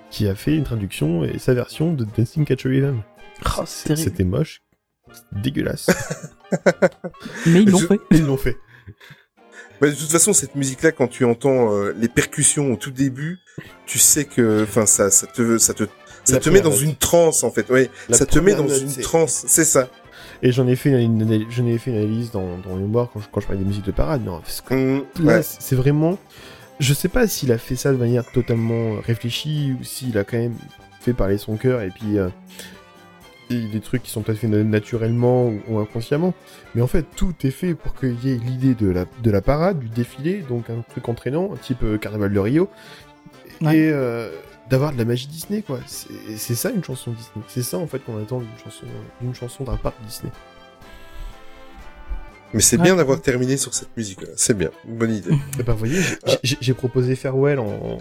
qui 0.09 0.27
a 0.27 0.35
fait 0.35 0.55
une 0.55 0.63
traduction 0.63 1.23
et 1.23 1.37
sa 1.39 1.53
version 1.53 1.93
de 1.93 2.05
Dancing 2.17 2.45
Catch 2.45 2.65
a 2.65 2.69
Rhythm. 2.69 3.01
Oh, 3.57 3.63
c'est 3.65 3.87
terrible. 3.89 4.03
C'était 4.09 4.23
moche, 4.23 4.61
dégueulasse. 5.33 5.87
Mais 7.45 7.61
ils 7.63 7.69
l'ont 7.69 7.77
Je- 7.79 7.87
fait. 7.87 7.99
Ils 8.11 8.25
l'ont 8.25 8.37
fait. 8.37 8.57
Mais 9.81 9.91
de 9.91 9.95
toute 9.95 10.11
façon, 10.11 10.33
cette 10.33 10.55
musique-là, 10.55 10.91
quand 10.91 11.07
tu 11.07 11.23
entends 11.23 11.73
euh, 11.73 11.93
les 11.97 12.09
percussions 12.09 12.73
au 12.73 12.75
tout 12.75 12.91
début, 12.91 13.39
tu 13.85 13.97
sais 13.97 14.25
que, 14.25 14.63
enfin, 14.63 14.85
ça, 14.85 15.09
ça 15.09 15.25
te, 15.27 15.57
ça 15.57 15.73
te, 15.73 15.83
ça 16.25 16.33
La 16.33 16.39
te 16.39 16.49
met 16.49 16.59
dans 16.59 16.71
une 16.75 16.95
transe, 16.95 17.43
en 17.45 17.51
fait. 17.51 17.65
Oui, 17.69 17.89
ça 18.09 18.25
te 18.25 18.39
met 18.39 18.55
dans 18.55 18.67
une 18.67 18.93
transe. 19.01 19.45
C'est 19.47 19.63
ça. 19.63 19.89
Et 20.41 20.51
j'en 20.51 20.67
ai 20.67 20.75
fait 20.75 20.89
une, 21.03 21.21
analyse- 21.21 21.47
j'en 21.49 21.65
ai 21.67 21.77
fait 21.77 21.91
une 21.91 21.97
analyse 21.97 22.31
dans, 22.31 22.57
dans 22.59 22.75
le 22.75 22.81
mémoire 22.81 23.09
quand 23.13 23.19
je, 23.19 23.25
quand 23.31 23.41
je 23.41 23.47
parlais 23.47 23.61
des 23.61 23.67
musiques 23.67 23.85
de 23.85 23.91
parade, 23.91 24.21
mais 24.23 24.29
en 24.31 24.41
fait, 24.41 24.73
Hum, 24.73 25.03
Là, 25.21 25.37
ouais. 25.37 25.41
c'est 25.43 25.75
vraiment. 25.75 26.17
Je 26.79 26.93
sais 26.93 27.09
pas 27.09 27.27
s'il 27.27 27.51
a 27.51 27.57
fait 27.57 27.75
ça 27.75 27.91
de 27.91 27.97
manière 27.97 28.25
totalement 28.31 28.95
réfléchie 29.05 29.75
ou 29.79 29.83
s'il 29.83 30.17
a 30.17 30.23
quand 30.23 30.37
même 30.37 30.55
fait 31.01 31.13
parler 31.13 31.37
son 31.37 31.57
cœur 31.57 31.81
et 31.81 31.89
puis. 31.89 32.17
euh, 32.17 32.29
et 33.51 33.61
des 33.67 33.79
trucs 33.79 34.03
qui 34.03 34.11
sont 34.11 34.21
peut-être 34.21 34.37
faits 34.37 34.49
na- 34.51 34.63
naturellement 34.63 35.47
ou, 35.47 35.59
ou 35.69 35.79
inconsciemment. 35.79 36.35
Mais 36.75 36.83
en 36.83 36.87
fait, 36.87 37.03
tout 37.15 37.33
est 37.43 37.49
fait 37.49 37.73
pour 37.73 37.95
qu'il 37.95 38.15
y 38.23 38.31
ait 38.31 38.37
l'idée 38.37 38.75
de 38.75 38.87
la, 38.91 39.05
de 39.23 39.31
la 39.31 39.41
parade, 39.41 39.79
du 39.79 39.89
défilé, 39.89 40.43
donc 40.47 40.69
un 40.69 40.81
truc 40.87 41.09
entraînant, 41.09 41.49
un 41.51 41.57
type 41.57 41.81
euh, 41.81 41.97
Carnaval 41.97 42.31
de 42.31 42.37
Rio. 42.39 42.69
Ouais. 43.61 43.75
Et 43.75 43.89
euh, 43.91 44.29
d'avoir 44.69 44.91
de 44.93 44.97
la 44.97 45.05
magie 45.05 45.27
Disney, 45.27 45.61
quoi. 45.61 45.79
C'est 45.87 46.09
c'est 46.37 46.55
ça 46.55 46.69
une 46.69 46.83
chanson 46.83 47.11
Disney. 47.11 47.43
C'est 47.47 47.63
ça 47.63 47.77
en 47.77 47.87
fait 47.87 47.99
qu'on 47.99 48.21
attend 48.21 48.39
d'une 48.39 48.47
chanson 48.63 48.85
d'une 49.21 49.33
chanson 49.35 49.63
d'un 49.63 49.77
parc 49.77 49.95
Disney. 50.05 50.31
Mais 52.53 52.61
c'est 52.61 52.77
Ouais. 52.77 52.83
bien 52.83 52.95
d'avoir 52.95 53.21
terminé 53.21 53.57
sur 53.57 53.73
cette 53.73 53.95
musique-là. 53.95 54.29
C'est 54.35 54.57
bien. 54.57 54.69
Bonne 54.87 55.13
idée. 55.13 55.31
Et 55.59 55.63
ben, 55.63 55.73
vous 55.73 55.79
voyez, 55.79 56.01
j'ai- 56.43 56.73
proposé 56.73 57.15
Farewell 57.15 57.59
en, 57.59 57.65
en, 57.67 57.97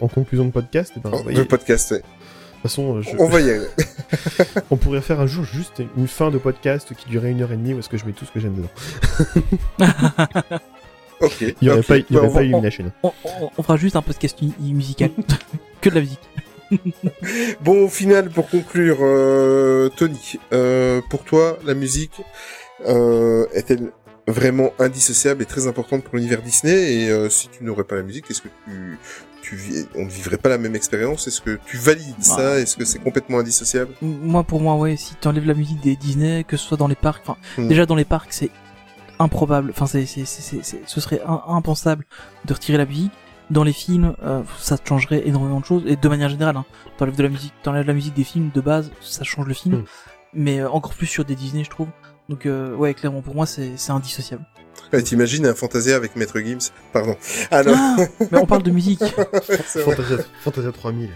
en 0.00 0.08
conclusion 0.08 0.44
de 0.46 0.50
podcast. 0.50 0.92
Et 0.96 1.00
ben, 1.00 1.10
vous 1.10 1.16
Oh, 1.18 1.22
voyez, 1.24 1.38
le 1.38 1.44
podcast, 1.44 1.90
ouais. 1.90 1.98
De 1.98 2.02
toute 2.02 2.62
façon, 2.62 3.02
je- 3.02 3.10
On 3.18 3.28
va 3.28 3.40
y 3.40 3.50
aller. 3.50 3.66
on 4.70 4.76
pourrait 4.76 5.02
faire 5.02 5.20
un 5.20 5.26
jour 5.26 5.44
juste 5.44 5.82
une 5.96 6.08
fin 6.08 6.30
de 6.30 6.38
podcast 6.38 6.94
qui 6.94 7.08
durait 7.10 7.32
une 7.32 7.42
heure 7.42 7.52
et 7.52 7.56
demie 7.56 7.74
où 7.74 7.80
est-ce 7.80 7.88
que 7.90 7.98
je 7.98 8.06
mets 8.06 8.12
tout 8.12 8.24
ce 8.24 8.30
que 8.32 8.40
j'aime 8.40 8.54
dedans. 8.54 8.70
Ok. 11.22 11.40
Il 11.40 11.68
y 11.68 11.70
aurait 11.70 11.82
pas, 11.82 11.96
il 11.96 12.04
y 12.10 12.14
Bah, 12.14 12.18
aurait 12.18 12.28
on 12.28 12.32
pas 12.32 12.38
va- 12.40 12.44
Illumination. 12.44 12.92
On, 13.02 13.12
on- 13.24 13.50
on 13.56 13.62
fera 13.62 13.76
juste 13.76 13.96
un 13.96 14.02
podcast 14.02 14.36
musical. 14.60 15.10
que 15.80 15.88
de 15.90 15.94
la 15.94 16.00
musique. 16.02 16.20
Bon, 17.60 17.84
au 17.84 17.88
final, 17.88 18.30
pour 18.30 18.48
conclure, 18.48 18.98
euh, 19.00 19.88
Tony, 19.96 20.38
euh, 20.52 21.00
pour 21.10 21.22
toi, 21.24 21.58
la 21.66 21.74
musique 21.74 22.20
euh, 22.88 23.46
est-elle 23.52 23.92
vraiment 24.26 24.72
indissociable 24.78 25.42
et 25.42 25.46
très 25.46 25.66
importante 25.66 26.04
pour 26.04 26.16
l'univers 26.16 26.40
Disney? 26.42 26.94
Et 26.94 27.10
euh, 27.10 27.28
si 27.28 27.48
tu 27.48 27.64
n'aurais 27.64 27.84
pas 27.84 27.96
la 27.96 28.02
musique, 28.02 28.30
est-ce 28.30 28.40
que 28.40 28.48
tu, 28.66 28.98
tu 29.42 29.56
vis- 29.56 29.86
on 29.94 30.04
ne 30.04 30.10
vivrait 30.10 30.38
pas 30.38 30.48
la 30.48 30.58
même 30.58 30.74
expérience? 30.74 31.26
Est-ce 31.28 31.40
que 31.42 31.58
tu 31.66 31.76
valides 31.76 32.22
ça? 32.22 32.58
Est-ce 32.58 32.76
que 32.76 32.84
c'est 32.84 33.00
complètement 33.00 33.38
indissociable? 33.40 33.92
Moi, 34.00 34.42
pour 34.44 34.60
moi, 34.60 34.76
ouais, 34.76 34.96
si 34.96 35.14
tu 35.20 35.28
enlèves 35.28 35.46
la 35.46 35.54
musique 35.54 35.80
des 35.82 35.96
Disney, 35.96 36.44
que 36.44 36.56
ce 36.56 36.64
soit 36.66 36.76
dans 36.78 36.88
les 36.88 36.94
parcs, 36.94 37.22
enfin, 37.26 37.38
Hmm. 37.58 37.68
déjà 37.68 37.84
dans 37.86 37.96
les 37.96 38.04
parcs, 38.06 38.32
c'est 38.32 38.50
improbable, 39.22 39.70
enfin, 39.70 39.86
c'est, 39.86 40.06
c'est, 40.06 40.24
c'est, 40.24 40.42
c'est- 40.42 40.62
c'est- 40.62 40.82
ce 40.86 41.00
serait 41.00 41.20
impensable 41.46 42.04
de 42.44 42.52
retirer 42.54 42.78
la 42.78 42.86
musique. 42.86 43.12
Dans 43.50 43.64
les 43.64 43.72
films, 43.72 44.14
euh, 44.22 44.42
ça 44.58 44.76
changerait 44.82 45.26
énormément 45.26 45.60
de 45.60 45.64
choses, 45.64 45.82
et 45.86 45.96
de 45.96 46.08
manière 46.08 46.28
générale, 46.30 46.56
hein, 46.56 46.64
t'enlèves 46.96 47.16
de 47.16 47.22
la 47.22 47.28
musique, 47.28 47.52
t'enlèves 47.62 47.86
la 47.86 47.92
musique 47.92 48.14
des 48.14 48.24
films 48.24 48.50
de 48.54 48.60
base, 48.60 48.90
ça 49.00 49.24
change 49.24 49.46
le 49.46 49.52
film, 49.54 49.76
Hmm. 49.78 49.84
mais 50.32 50.60
euh, 50.60 50.70
encore 50.70 50.94
plus 50.94 51.06
sur 51.06 51.24
des 51.24 51.34
Disney, 51.34 51.62
je 51.64 51.70
trouve. 51.70 51.88
Donc 52.28 52.46
euh, 52.46 52.74
ouais, 52.76 52.94
clairement 52.94 53.20
pour 53.20 53.34
moi 53.34 53.44
c'est 53.46 53.76
c'est 53.76 53.92
indissociable. 53.92 54.44
Ouais, 54.92 55.02
T'imagines 55.02 55.46
un 55.46 55.54
Fantasia 55.54 55.96
avec 55.96 56.16
Maître 56.16 56.38
Gims 56.40 56.70
Pardon. 56.92 57.16
Ah 57.50 57.62
non, 57.62 57.74
Ah, 57.74 57.96
mais 58.30 58.38
on 58.38 58.46
parle 58.46 58.62
de 58.62 58.70
musique. 58.70 59.00
Fantasia, 59.04 60.18
Fantasia 60.42 60.72
3000. 60.72 61.08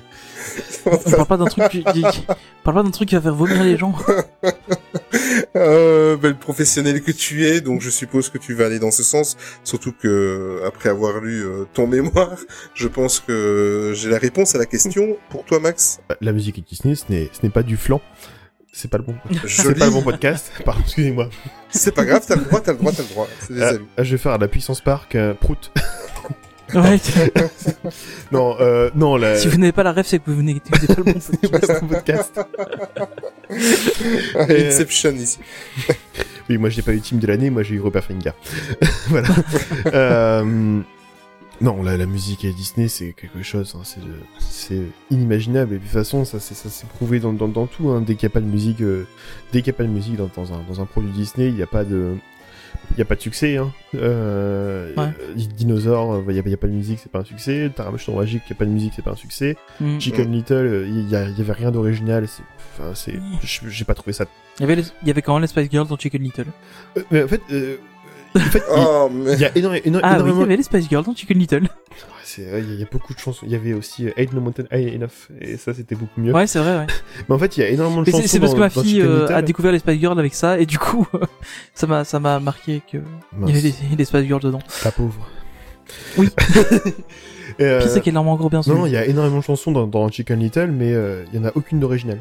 On 0.86 0.96
parle 0.96 1.26
pas 1.26 1.36
d'un 1.36 1.44
truc 1.46 1.68
qui, 1.68 1.82
parle 2.62 2.76
pas 2.76 2.82
d'un 2.82 2.90
truc 2.90 3.08
qui 3.08 3.14
va 3.14 3.20
faire 3.20 3.34
vomir 3.34 3.62
les 3.62 3.76
gens. 3.76 3.94
Euh, 5.54 6.16
ben, 6.16 6.28
le 6.28 6.34
professionnel 6.38 7.02
que 7.02 7.10
tu 7.10 7.46
es, 7.46 7.60
donc 7.60 7.80
je 7.80 7.88
suppose 7.88 8.28
que 8.28 8.36
tu 8.36 8.52
vas 8.54 8.66
aller 8.66 8.78
dans 8.78 8.90
ce 8.90 9.02
sens. 9.02 9.36
Surtout 9.64 9.92
que 9.92 10.60
après 10.66 10.88
avoir 10.90 11.20
lu 11.20 11.44
euh, 11.44 11.64
ton 11.72 11.86
mémoire, 11.86 12.36
je 12.74 12.88
pense 12.88 13.20
que 13.20 13.92
j'ai 13.94 14.10
la 14.10 14.18
réponse 14.18 14.54
à 14.54 14.58
la 14.58 14.66
question 14.66 15.16
pour 15.30 15.44
toi, 15.44 15.58
Max? 15.58 16.00
La 16.20 16.32
musique 16.32 16.66
Disney, 16.66 16.94
ce 16.94 17.04
n'est, 17.08 17.30
ce 17.32 17.40
n'est 17.42 17.50
pas 17.50 17.62
du 17.62 17.76
flan. 17.76 18.00
C'est 18.78 18.90
pas 18.90 18.98
le 18.98 19.04
bon. 19.04 19.14
C'est 19.48 19.78
pas 19.78 19.86
le 19.86 19.90
bon 19.90 20.02
podcast. 20.02 20.52
Pardon, 20.66 20.82
excusez-moi. 20.84 21.30
C'est 21.70 21.94
pas 21.94 22.04
grave, 22.04 22.22
t'as 22.28 22.36
le 22.36 22.42
droit, 22.44 22.60
t'as 22.60 22.72
le 22.72 22.78
droit, 22.78 22.92
t'as 22.92 23.04
le 23.04 23.08
droit. 23.08 23.26
C'est 23.40 23.54
des 23.54 23.62
Ah, 23.62 23.68
amis. 23.68 23.86
ah, 23.96 24.02
je 24.02 24.10
vais 24.10 24.18
faire 24.18 24.36
la 24.36 24.48
puissance 24.48 24.82
park 24.82 25.14
euh, 25.14 25.32
prout. 25.32 25.72
Ouais. 26.74 26.98
non, 28.32 28.56
euh, 28.58 28.90
non, 28.96 29.16
la... 29.16 29.36
si 29.36 29.46
vous 29.46 29.56
n'avez 29.56 29.70
pas 29.70 29.84
la 29.84 29.92
rêve, 29.92 30.04
c'est 30.04 30.18
que 30.18 30.32
vous 30.32 30.42
n'écoutez 30.42 30.68
pas 30.88 30.94
le 30.96 31.04
bon 31.04 31.14
c'est 31.20 31.48
pas 31.48 31.58
le 31.60 31.80
bon 31.80 31.86
podcast. 31.86 32.40
Et, 34.48 34.66
Inception 34.66 35.12
ici. 35.12 35.38
Oui, 36.50 36.58
moi 36.58 36.68
j'ai 36.68 36.82
pas 36.82 36.92
eu 36.92 37.00
team 37.00 37.20
de 37.20 37.26
l'année, 37.28 37.50
moi 37.50 37.62
j'ai 37.62 37.76
eu 37.76 37.80
Robert 37.80 38.02
Finger. 38.04 38.32
voilà. 39.06 39.28
euh, 39.94 40.80
non, 41.60 41.82
la, 41.82 41.96
la 41.96 42.06
musique 42.06 42.44
à 42.44 42.50
Disney 42.50 42.88
c'est 42.88 43.12
quelque 43.12 43.42
chose, 43.42 43.74
hein, 43.76 43.82
c'est 43.84 44.00
c'est 44.38 44.82
inimaginable. 45.10 45.74
Et 45.74 45.78
de 45.78 45.82
toute 45.82 45.92
façon, 45.92 46.24
ça 46.24 46.38
c'est 46.40 46.54
ça 46.54 46.68
s'est 46.68 46.86
prouvé 46.86 47.18
dans, 47.20 47.32
dans, 47.32 47.48
dans 47.48 47.66
tout. 47.66 47.88
Hein, 47.90 48.02
dès 48.06 48.14
qu'il 48.14 48.26
n'y 48.28 48.32
a 48.32 48.34
pas 48.34 48.40
de 48.40 48.46
musique, 48.50 48.80
euh, 48.82 49.06
dès 49.52 49.60
qu'il 49.60 49.68
y 49.72 49.74
a 49.74 49.78
pas 49.78 49.84
de 49.84 49.88
musique 49.88 50.16
dans, 50.16 50.30
dans 50.36 50.52
un 50.52 50.62
dans 50.68 50.80
un 50.80 50.86
produit 50.86 51.10
Disney, 51.10 51.48
il 51.48 51.54
n'y 51.54 51.62
a 51.62 51.66
pas 51.66 51.84
de 51.84 52.14
il 52.92 52.98
y 52.98 53.02
a 53.02 53.04
pas 53.06 53.14
de 53.16 53.20
succès. 53.20 53.56
Hein. 53.56 53.72
Euh, 53.94 54.94
Ouais. 54.96 55.04
euh, 55.20 55.34
Dinosaure, 55.34 56.22
il 56.28 56.36
y, 56.36 56.38
a, 56.38 56.42
il 56.44 56.50
y 56.50 56.54
a 56.54 56.56
pas 56.58 56.66
de 56.66 56.72
musique, 56.72 56.98
c'est 57.02 57.10
pas 57.10 57.20
un 57.20 57.24
succès. 57.24 57.70
Taramouche 57.74 58.08
Magique, 58.08 58.42
il 58.46 58.50
y 58.50 58.52
a 58.52 58.56
pas 58.56 58.64
de 58.66 58.70
musique, 58.70 58.92
c'est 58.94 59.02
pas 59.02 59.12
un 59.12 59.16
succès. 59.16 59.56
Mm. 59.80 59.98
Chicken 59.98 60.30
Little, 60.32 60.54
euh, 60.54 60.86
il 60.88 61.08
y, 61.08 61.12
y 61.12 61.16
avait 61.16 61.52
rien 61.52 61.70
d'original. 61.70 62.28
c'est- 62.28 62.42
Enfin, 62.78 62.90
c'est, 62.94 63.14
je- 63.42 63.68
j'ai 63.70 63.84
pas 63.86 63.94
trouvé 63.94 64.12
ça. 64.12 64.26
Il 64.58 64.62
y 64.62 64.64
avait 64.64 64.76
les- 64.76 64.84
y 65.06 65.10
avait 65.10 65.22
quand 65.22 65.32
même 65.32 65.40
les 65.42 65.48
Spice 65.48 65.70
Girls 65.70 65.88
dans 65.88 65.96
Chicken 65.96 66.22
Little. 66.22 66.44
Euh, 66.98 67.02
mais 67.10 67.22
en 67.22 67.28
fait, 67.28 67.40
euh, 67.50 67.76
en 68.40 68.50
fait, 68.50 68.58
il- 68.68 68.74
Oh, 68.76 69.08
mais... 69.12 69.32
Il 69.34 69.40
y 69.40 69.44
a 69.44 69.56
énorme- 69.56 69.76
éno- 69.76 69.80
Ah 69.82 69.82
oui, 69.82 69.90
il 69.92 69.94
y 69.94 70.14
énormément. 70.14 70.42
avait 70.42 70.56
les 70.56 70.62
Spice 70.62 70.88
Girls 70.88 71.04
dans 71.04 71.14
Chicken 71.14 71.38
Little. 71.38 71.68
C'est 72.24 72.42
vrai, 72.42 72.60
il 72.60 72.68
y, 72.68 72.70
a- 72.72 72.74
il 72.74 72.80
y 72.80 72.82
a 72.82 72.86
beaucoup 72.90 73.14
de 73.14 73.18
chansons. 73.18 73.46
Il 73.46 73.52
y 73.52 73.54
avait 73.54 73.72
aussi 73.72 74.06
euh, 74.06 74.12
Ain't 74.16 74.32
No 74.34 74.40
Mountain 74.40 74.64
High 74.72 74.94
Enough, 74.96 75.28
et 75.40 75.56
ça 75.56 75.72
c'était 75.72 75.94
beaucoup 75.94 76.20
mieux. 76.20 76.32
Ouais, 76.34 76.46
c'est 76.46 76.58
vrai, 76.58 76.76
ouais. 76.78 76.86
Mais 77.28 77.34
en 77.34 77.38
fait, 77.38 77.56
il 77.56 77.60
y 77.60 77.62
a 77.62 77.68
énormément 77.68 78.02
de 78.02 78.06
Mais 78.06 78.12
chansons. 78.12 78.22
c'est 78.22 78.28
c'est 78.28 78.40
parce 78.40 78.54
que 78.54 78.58
ma 78.58 78.68
fille 78.70 79.00
euh, 79.00 79.26
a 79.28 79.42
découvert 79.42 79.72
les 79.72 79.78
Spice 79.78 79.98
Girls 80.00 80.18
avec 80.18 80.34
ça, 80.34 80.58
et 80.58 80.66
du 80.66 80.78
coup, 80.78 81.06
ça 81.74 81.86
m'a 81.86 82.04
ça 82.04 82.18
m'a 82.20 82.38
marqué 82.40 82.82
que 82.90 82.98
il 83.42 83.48
y 83.48 83.50
avait 83.52 83.62
des, 83.62 83.96
des 83.96 84.04
Spice 84.04 84.24
Girls 84.26 84.42
dedans. 84.42 84.58
La 84.84 84.90
pauvre. 84.90 85.28
Oui. 86.18 86.28
Euh, 87.58 87.80
Puis 87.80 87.88
c'est 87.88 88.00
qu'elle 88.02 88.18
en 88.18 88.26
encore 88.26 88.50
bien 88.50 88.60
non, 88.66 88.74
non, 88.74 88.86
il 88.86 88.92
y 88.92 88.98
a 88.98 89.06
énormément 89.06 89.38
de 89.38 89.42
chansons 89.42 89.72
dans, 89.72 89.86
dans 89.86 90.10
Chicken 90.10 90.38
Little, 90.38 90.70
mais 90.72 90.92
euh, 90.92 91.24
il 91.32 91.40
y 91.40 91.42
en 91.42 91.46
a 91.48 91.52
aucune 91.54 91.80
d'originale. 91.80 92.18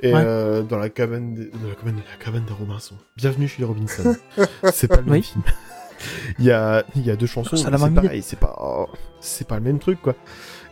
Et 0.00 0.12
Ouais. 0.12 0.20
euh, 0.24 0.62
dans 0.62 0.78
la 0.78 0.88
cabane, 0.90 1.34
de, 1.34 1.50
dans 1.62 1.68
la 1.68 1.74
cabane, 1.74 1.96
la 1.96 2.24
cabane 2.24 2.44
de 2.44 2.52
Robinson. 2.52 2.94
Bienvenue 3.16 3.48
chez 3.48 3.60
les 3.60 3.64
Robinson. 3.64 4.16
c'est 4.72 4.88
pas 4.88 4.96
le 4.96 5.02
même 5.04 5.12
Oui. 5.12 5.22
film. 5.22 5.42
Il 6.38 6.44
y 6.44 6.50
a, 6.50 6.84
il 6.96 7.06
y 7.06 7.10
a 7.10 7.16
deux 7.16 7.26
chansons, 7.26 7.56
c'est 7.56 7.70
pareil, 7.70 8.20
c'est 8.22 8.38
pas, 8.38 8.54
oh, 8.60 8.88
c'est 9.20 9.46
pas 9.46 9.54
le 9.54 9.62
même 9.62 9.78
truc 9.78 10.02
quoi. 10.02 10.14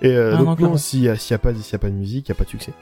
Et 0.03 0.11
euh, 0.11 0.35
Ah 0.35 0.39
donc 0.43 0.59
non, 0.59 0.77
s'il 0.77 1.01
y 1.01 1.09
a, 1.09 1.17
s'il 1.17 1.31
y 1.31 1.35
a 1.35 1.39
pas, 1.39 1.55
s'il 1.55 1.73
y 1.73 1.77
a 1.77 1.79
pas 1.79 1.89
de 1.89 1.95
musique, 1.95 2.27
il 2.29 2.31
y 2.31 2.33
a 2.33 2.35
pas 2.35 2.45
de 2.45 2.51
succès. 2.51 2.73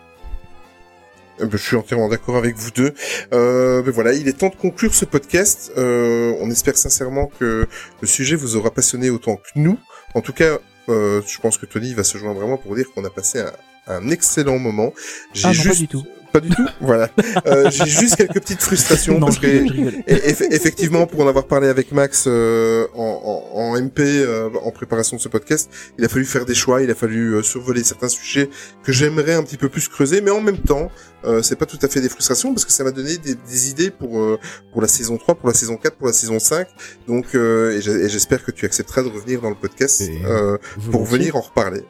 Euh, 1.40 1.44
ben, 1.44 1.50
Je 1.52 1.56
suis 1.58 1.76
entièrement 1.76 2.08
d'accord 2.08 2.36
avec 2.36 2.56
vous 2.56 2.70
deux. 2.72 2.92
Euh, 3.32 3.82
voilà, 3.92 4.14
il 4.14 4.26
est 4.26 4.32
temps 4.38 4.48
de 4.48 4.56
conclure 4.56 4.94
ce 4.94 5.04
podcast. 5.04 5.70
Euh, 5.76 6.34
on 6.40 6.50
espère 6.50 6.76
sincèrement 6.76 7.30
que 7.38 7.68
le 8.00 8.06
sujet 8.08 8.34
vous 8.34 8.56
aura 8.56 8.70
passionné 8.72 9.10
autant 9.10 9.36
que 9.36 9.50
nous. 9.54 9.78
En 10.14 10.20
tout 10.22 10.32
cas, 10.32 10.58
euh, 10.88 11.20
je 11.28 11.38
pense 11.38 11.56
que 11.56 11.66
Tony 11.66 11.94
va 11.94 12.02
se 12.04 12.18
joindre 12.18 12.40
vraiment 12.40 12.56
pour 12.56 12.74
dire 12.74 12.86
qu'on 12.92 13.04
a 13.04 13.10
passé 13.10 13.40
un, 13.40 13.52
un 13.96 14.08
excellent 14.10 14.58
moment. 14.58 14.92
J'ai 15.34 15.46
Ah 15.46 15.52
non, 15.52 15.54
pas 15.56 15.62
juste 15.62 15.80
du 15.80 15.88
tout. 15.88 16.04
Pas 16.32 16.38
du 16.40 16.48
tout. 16.50 16.64
Voilà. 16.80 17.10
Euh, 17.46 17.68
J'ai 17.72 17.86
juste 17.86 18.14
quelques 18.14 18.34
petites 18.40 18.62
frustrations 18.62 19.18
Non, 19.18 19.26
parce 19.26 19.36
je 19.36 19.40
que 19.40 19.46
rigole, 19.48 19.66
je 19.66 19.72
rigole. 19.72 19.94
et 20.06 20.14
eff- 20.14 20.46
effectivement, 20.52 21.04
pour 21.08 21.20
en 21.22 21.28
avoir 21.28 21.48
parlé 21.48 21.66
avec 21.66 21.90
Max 21.90 22.24
euh, 22.28 22.86
en, 22.94 23.50
en, 23.52 23.58
en 23.60 23.80
MP 23.80 23.98
euh, 24.00 24.48
en 24.62 24.70
préparation 24.70 25.16
de 25.16 25.20
ce 25.20 25.28
podcast, 25.28 25.68
il 25.98 26.04
a 26.04 26.08
fallu 26.08 26.24
faire 26.24 26.44
des 26.44 26.54
choix, 26.54 26.82
il 26.82 26.90
a 26.90 26.94
fallu 26.94 27.34
euh, 27.34 27.42
survoler 27.42 27.82
certains 27.82 28.08
sujets 28.08 28.48
que 28.84 28.92
j'aimerais 28.92 29.34
un 29.34 29.42
petit 29.42 29.56
peu 29.56 29.68
plus 29.68 29.88
creuser, 29.88 30.20
mais 30.20 30.30
en 30.30 30.40
même 30.40 30.58
temps, 30.58 30.88
euh, 31.24 31.42
c'est 31.42 31.56
pas 31.56 31.66
tout 31.66 31.78
à 31.82 31.88
fait 31.88 32.00
des 32.00 32.08
frustrations 32.08 32.54
parce 32.54 32.64
que 32.64 32.70
ça 32.72 32.84
m'a 32.84 32.92
donné 32.92 33.18
des, 33.18 33.34
des 33.34 33.70
idées 33.70 33.90
pour 33.90 34.20
euh, 34.20 34.38
pour 34.72 34.80
la 34.82 34.88
saison 34.88 35.16
3, 35.16 35.34
pour 35.34 35.48
la 35.48 35.54
saison 35.54 35.76
4, 35.76 35.96
pour 35.96 36.06
la 36.06 36.12
saison 36.12 36.38
5. 36.38 36.68
Donc, 37.08 37.34
euh, 37.34 37.72
et 37.76 38.08
j'espère 38.08 38.44
que 38.44 38.52
tu 38.52 38.66
accepteras 38.66 39.02
de 39.02 39.08
revenir 39.08 39.40
dans 39.40 39.50
le 39.50 39.56
podcast 39.56 40.00
euh, 40.24 40.58
pour 40.92 41.04
venir 41.04 41.34
en 41.34 41.40
reparler. 41.40 41.82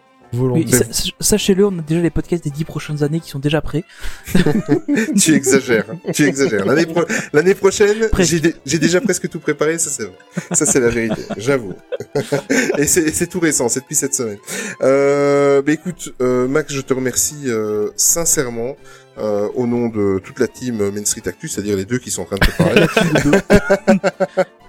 Sachez-le, 1.21 1.67
on 1.67 1.79
a 1.79 1.83
déjà 1.83 2.01
les 2.01 2.11
podcasts 2.11 2.45
des 2.45 2.51
dix 2.51 2.65
prochaines 2.65 3.03
années 3.03 3.21
qui 3.21 3.31
sont 3.31 3.39
déjà 3.41 3.61
prêts. 3.61 3.85
tu 5.21 5.35
exagères, 5.35 5.87
tu 6.13 6.25
exagères. 6.27 6.65
L'année 6.65 6.87
pro- 6.87 7.05
l'année 7.33 7.55
prochaine, 7.55 8.09
j'ai 8.21 8.41
dé- 8.41 8.55
j'ai 8.65 8.79
déjà 8.79 9.01
presque 9.01 9.29
tout 9.29 9.41
préparé, 9.41 9.79
ça 9.79 9.91
c'est 9.91 10.05
vrai. 10.05 10.15
Ça 10.53 10.67
c'est 10.67 10.81
la 10.81 10.89
vérité, 10.89 11.23
j'avoue. 11.37 11.75
Et 12.79 12.87
c'est 12.87 13.11
c'est 13.13 13.27
tout 13.27 13.41
récent, 13.41 13.69
c'est 13.69 13.81
depuis 13.81 13.97
cette 13.97 14.15
semaine. 14.15 14.39
Euh, 14.83 15.63
bah 15.63 15.73
écoute, 15.73 16.15
euh, 16.21 16.47
Max, 16.47 16.73
je 16.73 16.81
te 16.81 16.95
remercie 16.95 17.45
euh, 17.47 17.89
sincèrement. 17.97 18.77
euh, 19.19 19.49
au 19.55 19.67
nom 19.67 19.89
de 19.89 20.19
toute 20.25 20.39
la 20.39 20.47
team 20.49 20.77
Main 20.91 21.05
Street 21.05 21.27
Actus, 21.27 21.53
c'est-à-dire 21.53 21.77
les 21.77 21.85
deux 21.85 21.99
qui 21.99 22.11
sont 22.11 22.23
en 22.23 22.27
train 22.27 22.37
de 22.37 22.47
te 22.47 22.57
parler. 22.57 22.87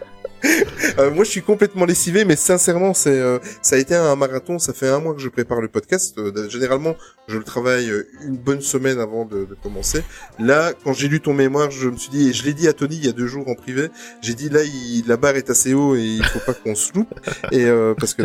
Euh, 0.98 1.12
moi, 1.12 1.24
je 1.24 1.30
suis 1.30 1.42
complètement 1.42 1.86
lessivé, 1.86 2.26
mais 2.26 2.36
sincèrement, 2.36 2.94
c'est 2.94 3.18
euh, 3.18 3.40
ça 3.62 3.76
a 3.76 3.80
été 3.80 3.96
un 3.96 4.16
marathon. 4.16 4.60
Ça 4.60 4.74
fait 4.74 4.90
un 4.90 5.00
mois 5.00 5.14
que 5.14 5.22
je 5.22 5.30
prépare 5.30 5.62
le 5.62 5.68
podcast. 5.68 6.18
Euh, 6.18 6.50
généralement, 6.50 6.96
je 7.28 7.38
le 7.38 7.44
travaille 7.44 7.90
euh, 7.90 8.08
une 8.26 8.38
bonne 8.38 8.62
semaine 8.62 9.00
avant 9.00 9.26
de, 9.26 9.46
de 9.46 9.56
commencer. 9.56 10.04
Là, 10.40 10.74
quand 10.84 10.94
j'ai 10.94 11.08
lu 11.08 11.22
ton 11.22 11.34
mémoire, 11.34 11.72
je 11.72 11.88
me 11.88 11.96
suis 11.96 12.10
dit, 12.10 12.30
et 12.30 12.34
je 12.34 12.44
l'ai 12.44 12.54
dit 12.54 12.68
à 12.68 12.74
Tony 12.74 12.98
il 12.98 13.06
y 13.06 13.10
a 13.10 13.14
deux 13.14 13.28
jours 13.28 13.48
en 13.48 13.56
privé, 13.56 13.88
j'ai 14.22 14.34
dit 14.34 14.50
là, 14.50 14.64
il, 14.64 15.04
la 15.08 15.18
barre 15.18 15.36
est 15.36 15.50
assez 15.50 15.74
haut 15.74 15.96
et 15.96 16.04
il 16.04 16.24
faut 16.26 16.40
pas 16.40 16.54
qu'on 16.54 16.76
se 16.76 16.94
loupe. 16.94 17.14
Et 17.52 17.66
euh, 17.66 17.94
parce 17.98 18.14
que 18.14 18.24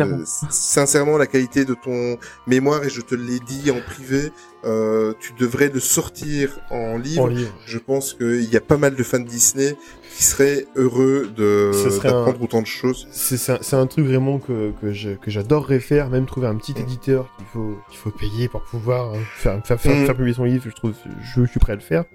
sincèrement, 0.49 1.17
la 1.17 1.27
qualité 1.27 1.65
de 1.65 1.73
ton 1.73 2.17
mémoire, 2.45 2.83
et 2.83 2.89
je 2.89 3.01
te 3.01 3.15
l'ai 3.15 3.39
dit 3.39 3.71
en 3.71 3.81
privé, 3.81 4.31
euh, 4.65 5.13
tu 5.19 5.33
devrais 5.39 5.69
le 5.69 5.79
sortir 5.79 6.59
en 6.69 6.97
livre. 6.97 7.23
En 7.23 7.27
livre. 7.27 7.53
Je 7.65 7.77
pense 7.77 8.13
qu'il 8.13 8.51
y 8.51 8.57
a 8.57 8.61
pas 8.61 8.77
mal 8.77 8.95
de 8.95 9.03
fans 9.03 9.19
de 9.19 9.27
Disney 9.27 9.75
qui 10.17 10.23
seraient 10.23 10.65
heureux 10.75 11.29
de 11.37 11.69
serait 11.73 12.09
un- 12.09 12.13
d'apprendre 12.25 12.41
autant 12.41 12.61
de 12.63 12.65
choses. 12.65 13.07
C'est 13.11 13.75
un, 13.75 13.85
truc 13.85 14.03
vraiment 14.07 14.39
que, 14.39 14.71
que 14.81 15.29
j'adorerais 15.29 15.79
faire, 15.79 16.09
même 16.09 16.25
trouver 16.25 16.47
un 16.47 16.55
petit 16.55 16.73
Mm. 16.73 16.77
éditeur 16.79 17.27
qu'il 17.37 17.45
faut, 17.45 17.77
qu'il 17.87 17.99
faut 17.99 18.09
payer 18.09 18.47
pour 18.47 18.61
pouvoir 18.61 19.13
euh, 19.13 19.17
faire, 19.35 19.63
faire, 19.63 19.79
faire, 19.79 19.95
Mm. 19.95 20.05
faire 20.07 20.15
publier 20.15 20.33
son 20.33 20.45
livre, 20.45 20.63
je 20.67 20.73
trouve, 20.73 20.93
je, 21.21 21.43
je 21.43 21.47
suis 21.51 21.59
prêt 21.59 21.73
à 21.73 21.75
le 21.75 21.81
faire. 21.81 22.05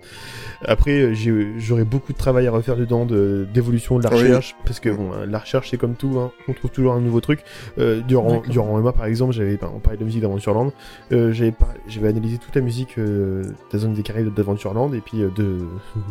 Après, 0.64 1.00
euh, 1.14 1.14
j'aurais 1.58 1.84
beaucoup 1.84 2.12
de 2.12 2.18
travail 2.18 2.48
à 2.48 2.50
refaire 2.50 2.74
dedans 2.76 3.04
de- 3.06 3.46
d'évolution 3.54 3.98
de, 3.98 4.02
la 4.02 4.10
Oui. 4.10 4.16
recherche, 4.22 4.56
parce 4.64 4.80
que 4.80 4.88
bon, 4.90 5.12
hein, 5.12 5.24
la 5.26 5.38
recherche 5.38 5.70
c'est 5.70 5.78
comme 5.78 5.94
tout, 5.94 6.18
hein, 6.18 6.32
on 6.48 6.54
trouve 6.54 6.72
toujours 6.72 6.94
un 6.94 7.00
nouveau 7.00 7.20
truc. 7.20 7.38
Euh, 7.78 8.00
durant, 8.00 8.42
durant 8.48 8.80
Emma 8.80 8.90
par 8.92 9.04
exemple, 9.06 9.32
j'avais, 9.32 9.56
ben, 9.56 9.70
on 9.72 9.78
parlait 9.78 9.98
de 9.98 10.04
musique 10.04 10.22
d'Aventureland, 10.22 10.72
euh, 11.12 11.32
j'avais 11.32 11.52
par- 11.52 11.72
analysé 12.04 12.38
toute 12.38 12.56
la 12.56 12.62
musique 12.62 12.98
euh, 12.98 13.44
de 13.44 13.54
la 13.72 13.78
zone 13.78 13.94
des 13.94 14.02
Caraïbes 14.02 14.34
d'Aventureland, 14.34 14.92
et 14.92 15.00
puis 15.00 15.18
deux, 15.36 15.58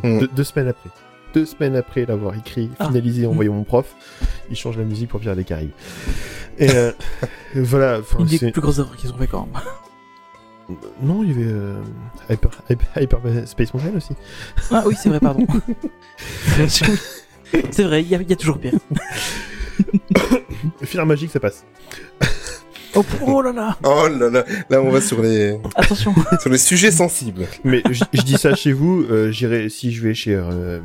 Mm. 0.03 0.19
deux, 0.19 0.29
deux 0.33 0.43
semaines 0.45 0.69
après. 0.69 0.89
Deux 1.33 1.45
semaines 1.45 1.75
après 1.75 2.05
l'avoir 2.05 2.35
écrit, 2.35 2.69
Ah. 2.79 2.87
finalisé, 2.87 3.25
envoyé 3.27 3.49
à 3.49 3.53
mon 3.53 3.63
prof, 3.63 3.95
il 4.49 4.55
change 4.55 4.77
la 4.77 4.83
musique 4.83 5.09
pour 5.09 5.19
Pierre 5.19 5.35
des 5.35 5.43
Caraïbes. 5.43 5.71
Et 6.59 6.69
euh, 6.71 6.91
voilà, 7.55 7.99
enfin, 7.99 8.19
Une 8.19 8.25
des 8.25 8.51
plus 8.51 8.61
grosses 8.61 8.79
erreurs 8.79 8.95
qu'ils 8.97 9.11
ont 9.11 9.17
fait 9.17 9.27
quand 9.27 9.47
même. 9.51 9.61
Non, 11.03 11.21
il 11.21 11.29
y 11.29 11.33
avait 11.33 11.51
euh, 11.51 11.73
Hyper, 12.29 12.49
Hyper, 12.69 12.87
Hyper 13.01 13.19
Space 13.45 13.73
Mountain 13.73 13.97
aussi. 13.97 14.13
Ah 14.71 14.83
oui, 14.85 14.95
c'est 14.97 15.09
vrai, 15.09 15.19
pardon. 15.19 15.45
c'est 16.69 17.83
vrai, 17.83 18.01
il 18.03 18.07
y, 18.07 18.15
a- 18.15 18.21
il 18.21 18.29
y 18.29 18.31
a 18.31 18.35
toujours 18.37 18.57
pire. 18.57 18.71
Filaire 20.83 21.05
magique, 21.05 21.31
ça 21.31 21.39
passe. 21.41 21.65
Oh, 22.95 23.03
oh 23.25 23.41
là 23.41 23.51
là, 23.51 23.77
Oh 23.83 24.07
là 24.07 24.29
là, 24.29 24.43
là 24.69 24.81
on 24.81 24.89
va 24.91 24.99
sur 25.01 25.21
les 25.21 25.57
attention. 25.75 26.13
sur 26.41 26.49
les 26.49 26.57
sujets 26.57 26.91
sensibles. 26.91 27.47
Mais 27.63 27.81
je 27.89 28.03
je 28.13 28.21
dis 28.21 28.37
ça 28.37 28.53
chez 28.55 28.73
vous, 28.73 29.05
euh, 29.09 29.31
j'irai 29.31 29.69
si 29.69 29.91
je 29.93 30.01
vais 30.03 30.13
chez 30.13 30.35
euh, 30.35 30.79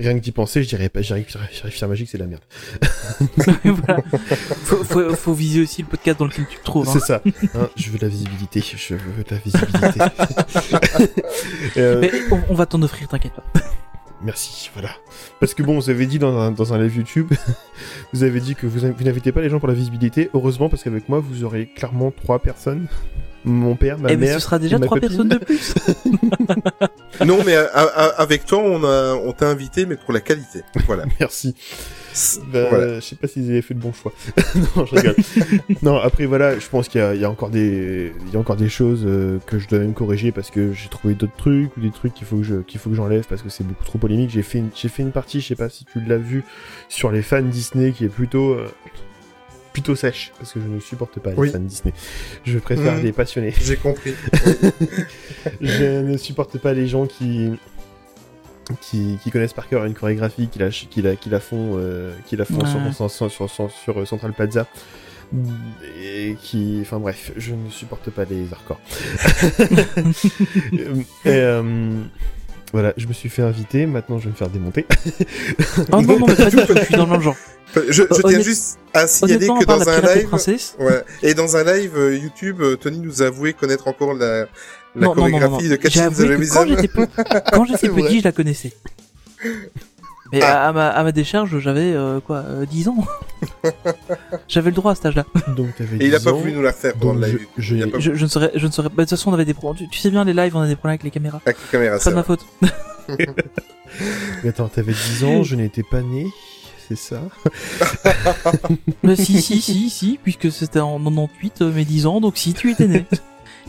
rien 0.00 0.14
que 0.14 0.20
d'y 0.22 0.32
penser, 0.32 0.62
je 0.62 0.68
dirais 0.68 0.88
pas, 0.88 1.02
j'irai 1.02 1.24
Filaire 1.24 1.88
magique, 1.88 2.08
c'est 2.10 2.18
de 2.18 2.22
la 2.24 2.28
merde. 2.28 2.42
voilà. 3.64 4.02
Faut, 4.64 4.82
faut, 4.84 5.14
faut 5.14 5.32
viser 5.34 5.60
aussi 5.62 5.82
le 5.82 5.88
podcast 5.88 6.18
dans 6.18 6.26
lequel 6.26 6.46
tu 6.48 6.58
te 6.58 6.64
trouves. 6.64 6.88
hein. 6.88 6.92
C'est 6.92 7.00
ça. 7.06 7.22
Hein, 7.54 7.68
je 7.76 7.90
veux 7.90 7.98
de 7.98 8.04
la 8.04 8.08
visibilité. 8.10 8.60
Je 8.76 8.94
veux 8.94 9.22
de 9.24 9.30
la 9.30 9.38
visibilité. 9.38 10.00
Euh, 11.76 12.00
Mais 12.00 12.10
on, 12.30 12.40
on 12.50 12.54
va 12.54 12.66
t'en 12.66 12.82
offrir, 12.82 13.06
t'inquiète 13.08 13.32
pas. 13.32 13.42
merci, 14.22 14.70
voilà. 14.74 14.90
Parce 15.38 15.54
que 15.54 15.62
bon, 15.62 15.78
vous 15.78 15.88
avez 15.90 16.06
dit 16.06 16.18
dans 16.18 16.36
un, 16.38 16.50
dans 16.50 16.74
un 16.74 16.82
live 16.82 16.96
YouTube, 16.96 17.32
vous 18.12 18.22
avez 18.24 18.40
dit 18.40 18.54
que 18.54 18.66
vous, 18.66 18.80
vous 18.80 19.04
n'invitez 19.04 19.32
pas 19.32 19.40
les 19.40 19.48
gens 19.48 19.58
pour 19.58 19.68
la 19.68 19.74
visibilité. 19.74 20.30
Heureusement, 20.34 20.68
parce 20.68 20.82
qu'avec 20.82 21.08
moi, 21.08 21.20
vous 21.20 21.44
aurez 21.44 21.66
clairement 21.66 22.10
trois 22.10 22.38
personnes. 22.40 22.88
Mon 23.44 23.74
père, 23.74 23.98
ma 23.98 24.10
Eh 24.12 24.16
ben, 24.16 24.26
mère. 24.26 24.34
ce 24.34 24.40
sera 24.40 24.58
déjà 24.58 24.78
trois 24.78 24.98
copine. 25.00 25.08
personnes 25.08 25.28
de 25.28 25.38
plus. 25.38 25.74
Non, 27.26 27.38
mais 27.44 27.54
euh, 27.54 27.66
a- 27.74 28.14
avec 28.22 28.46
toi, 28.46 28.58
on 28.60 28.82
a, 28.84 29.12
on 29.14 29.32
t'a 29.32 29.48
invité, 29.48 29.84
mais 29.84 29.96
pour 29.96 30.12
la 30.14 30.20
qualité. 30.20 30.60
Voilà. 30.86 31.04
Merci. 31.20 31.54
Bah, 32.52 32.66
voilà. 32.70 32.94
Je 32.94 33.00
sais 33.00 33.16
pas 33.16 33.28
s'ils 33.28 33.50
avaient 33.50 33.60
fait 33.60 33.74
le 33.74 33.80
bon 33.80 33.92
choix. 33.92 34.12
non, 34.76 34.86
je 34.86 34.94
rigole. 34.94 35.14
non, 35.82 35.96
après 35.98 36.24
voilà, 36.26 36.58
je 36.58 36.66
pense 36.66 36.88
qu'il 36.88 37.00
y, 37.00 37.04
a- 37.04 37.14
il 37.14 37.20
y 37.20 37.24
a 37.24 37.30
encore 37.30 37.50
des, 37.50 38.12
il 38.26 38.32
y 38.32 38.36
a 38.36 38.38
encore 38.38 38.56
des 38.56 38.70
choses 38.70 39.02
euh, 39.06 39.38
que 39.46 39.58
je 39.58 39.68
dois 39.68 39.80
même 39.80 39.92
corriger 39.92 40.32
parce 40.32 40.50
que 40.50 40.72
j'ai 40.72 40.88
trouvé 40.88 41.12
d'autres 41.14 41.36
trucs 41.36 41.76
ou 41.76 41.80
des 41.80 41.90
trucs 41.90 42.14
qu'il 42.14 42.26
faut 42.26 42.36
que 42.38 42.42
je, 42.42 42.56
qu'il 42.56 42.80
faut 42.80 42.88
que 42.88 42.96
j'enlève 42.96 43.24
parce 43.28 43.42
que 43.42 43.50
c'est 43.50 43.64
beaucoup 43.66 43.84
trop 43.84 43.98
polémique. 43.98 44.30
J'ai 44.30 44.42
fait, 44.42 44.58
une, 44.58 44.70
j'ai 44.74 44.88
fait 44.88 45.02
une 45.02 45.12
partie, 45.12 45.40
je 45.42 45.48
sais 45.48 45.56
pas 45.56 45.68
si 45.68 45.84
tu 45.84 46.00
l'as 46.00 46.16
vu, 46.16 46.42
sur 46.88 47.10
les 47.10 47.22
fans 47.22 47.42
Disney 47.42 47.92
qui 47.92 48.04
est 48.06 48.08
plutôt, 48.08 48.52
euh, 48.52 48.66
plutôt 49.72 49.94
sèche 49.94 50.32
parce 50.38 50.52
que 50.52 50.60
je 50.60 50.66
ne 50.66 50.80
supporte 50.80 51.18
pas 51.20 51.30
les 51.30 51.36
Oui. 51.36 51.50
fans 51.50 51.58
Disney. 51.60 51.94
Je 52.44 52.58
préfère 52.58 53.00
les 53.02 53.12
passionnés. 53.12 53.54
J'ai 53.60 53.76
compris. 53.76 54.14
je 55.60 56.00
ne 56.02 56.16
supporte 56.16 56.58
pas 56.58 56.72
les 56.72 56.86
gens 56.86 57.06
qui 57.06 57.50
qui, 58.80 59.18
qui 59.22 59.30
connaissent 59.32 59.52
par 59.52 59.68
cœur 59.68 59.84
une 59.84 59.94
chorégraphie, 59.94 60.46
qui 60.48 60.60
la, 60.60 60.70
qui 60.70 61.02
la, 61.02 61.16
qui 61.16 61.28
la 61.28 61.40
font, 61.40 61.72
euh, 61.78 62.14
qui 62.26 62.36
la 62.36 62.44
font 62.44 62.60
Ouais. 62.60 62.92
sur, 62.92 63.10
sur, 63.10 63.30
sur, 63.30 63.50
sur, 63.50 63.70
sur, 63.70 64.00
euh, 64.00 64.04
Central 64.04 64.32
Plaza. 64.32 64.66
Et 66.00 66.36
qui, 66.40 66.78
enfin 66.82 66.98
bref, 67.00 67.32
je 67.36 67.52
ne 67.54 67.68
supporte 67.70 68.10
pas 68.10 68.24
les 68.24 68.46
hardcore. 68.52 68.80
et, 71.24 71.26
euh, 71.26 71.92
voilà, 72.72 72.92
je 72.96 73.06
me 73.06 73.12
suis 73.12 73.28
fait 73.28 73.42
inviter, 73.42 73.86
maintenant 73.86 74.18
je 74.18 74.24
vais 74.24 74.30
me 74.30 74.36
faire 74.36 74.48
démonter. 74.48 74.86
Oh 75.92 76.00
non, 76.02 76.18
non, 76.18 76.26
mais 76.26 76.34
pas 76.34 76.50
du 76.50 76.56
tout, 76.56 76.74
je 76.76 76.84
suis 76.84 76.94
dans 76.94 77.06
le 77.06 77.12
même 77.12 77.22
genre. 77.22 77.36
Je, 77.74 77.92
je 77.92 78.02
tiens 78.28 78.40
juste 78.40 78.78
à 78.94 79.06
signaler 79.06 79.48
Honnêtement, 79.48 79.58
que 79.60 79.64
dans 79.64 79.88
un 79.88 80.00
live, 80.00 80.28
ouais, 80.80 81.04
et 81.22 81.34
dans 81.34 81.56
un 81.56 81.64
live 81.64 81.92
euh, 81.96 82.16
YouTube, 82.16 82.60
euh, 82.60 82.76
Tony 82.76 82.98
nous 82.98 83.22
a 83.22 83.26
avoué 83.26 83.52
connaître 83.52 83.86
encore 83.86 84.14
la, 84.14 84.40
la 84.40 84.46
non, 84.96 85.14
non, 85.14 85.14
non, 85.14 85.14
non, 85.14 85.38
chorégraphie 85.38 85.64
non. 85.64 85.70
de 85.70 85.76
Catching 85.76 86.10
the 86.10 87.52
quand 87.52 87.64
j'étais 87.64 87.88
petit, 87.88 88.18
je 88.20 88.24
la 88.24 88.32
connaissais. 88.32 88.72
Mais 90.32 90.40
Ah. 90.42 90.64
à, 90.64 90.68
à 90.68 90.72
ma, 90.72 90.88
à 90.88 91.02
ma 91.02 91.12
décharge, 91.12 91.58
j'avais 91.58 91.92
euh, 91.92 92.20
quoi, 92.20 92.38
euh, 92.46 92.64
10 92.66 92.88
ans. 92.88 92.96
j'avais 94.48 94.70
le 94.70 94.76
droit 94.76 94.92
à 94.92 94.94
cet 94.94 95.06
âge-là. 95.06 95.24
Donc 95.56 95.74
t'avais 95.76 95.96
Et 95.96 96.06
il 96.06 96.14
a 96.14 96.18
10 96.18 96.24
pas 96.24 96.32
voulu 96.32 96.52
nous 96.52 96.62
la 96.62 96.72
faire 96.72 96.94
pendant 96.94 97.14
donc 97.14 97.22
le 97.24 97.28
je- 97.28 97.36
live. 97.38 97.46
je- 97.58 97.74
Il 97.76 97.82
a 97.82 97.86
pas 97.88 97.98
Je, 97.98 98.14
je 98.14 98.22
ne 98.24 98.28
saurais, 98.28 98.50
je 98.54 98.66
ne 98.66 98.70
saurais. 98.72 98.88
Bah, 98.88 98.94
de 98.98 99.00
toute 99.02 99.10
façon, 99.10 99.30
on 99.30 99.34
avait 99.34 99.44
des 99.44 99.54
problèmes. 99.54 99.86
Tu, 99.88 99.88
tu 99.88 99.98
sais 100.00 100.10
bien, 100.10 100.24
les 100.24 100.32
lives, 100.34 100.54
on 100.56 100.60
a 100.60 100.68
des 100.68 100.76
problèmes 100.76 100.92
avec 100.92 101.02
les 101.04 101.10
caméras. 101.10 101.40
avec 101.44 101.56
la 101.60 101.68
caméra, 101.70 101.98
C'est 101.98 102.04
ça. 102.04 102.10
pas 102.10 102.12
de 102.12 102.16
ma 102.16 102.22
faute. 102.22 102.46
Mais 104.44 104.50
attends, 104.50 104.68
t'avais 104.68 104.92
10 104.92 105.24
ans, 105.24 105.42
je 105.42 105.56
n'étais 105.56 105.82
pas 105.82 106.00
né, 106.00 106.26
c'est 106.88 106.96
ça 106.96 107.20
Mais 109.02 109.16
si, 109.16 109.42
si, 109.42 109.60
si, 109.60 109.90
si, 109.90 110.18
puisque 110.22 110.52
c'était 110.52 110.78
en 110.80 110.98
98, 110.98 111.62
euh, 111.62 111.72
mes 111.72 111.84
10 111.84 112.06
ans, 112.06 112.20
donc 112.20 112.36
si, 112.38 112.54
tu 112.54 112.70
étais 112.70 112.86
né. 112.86 113.04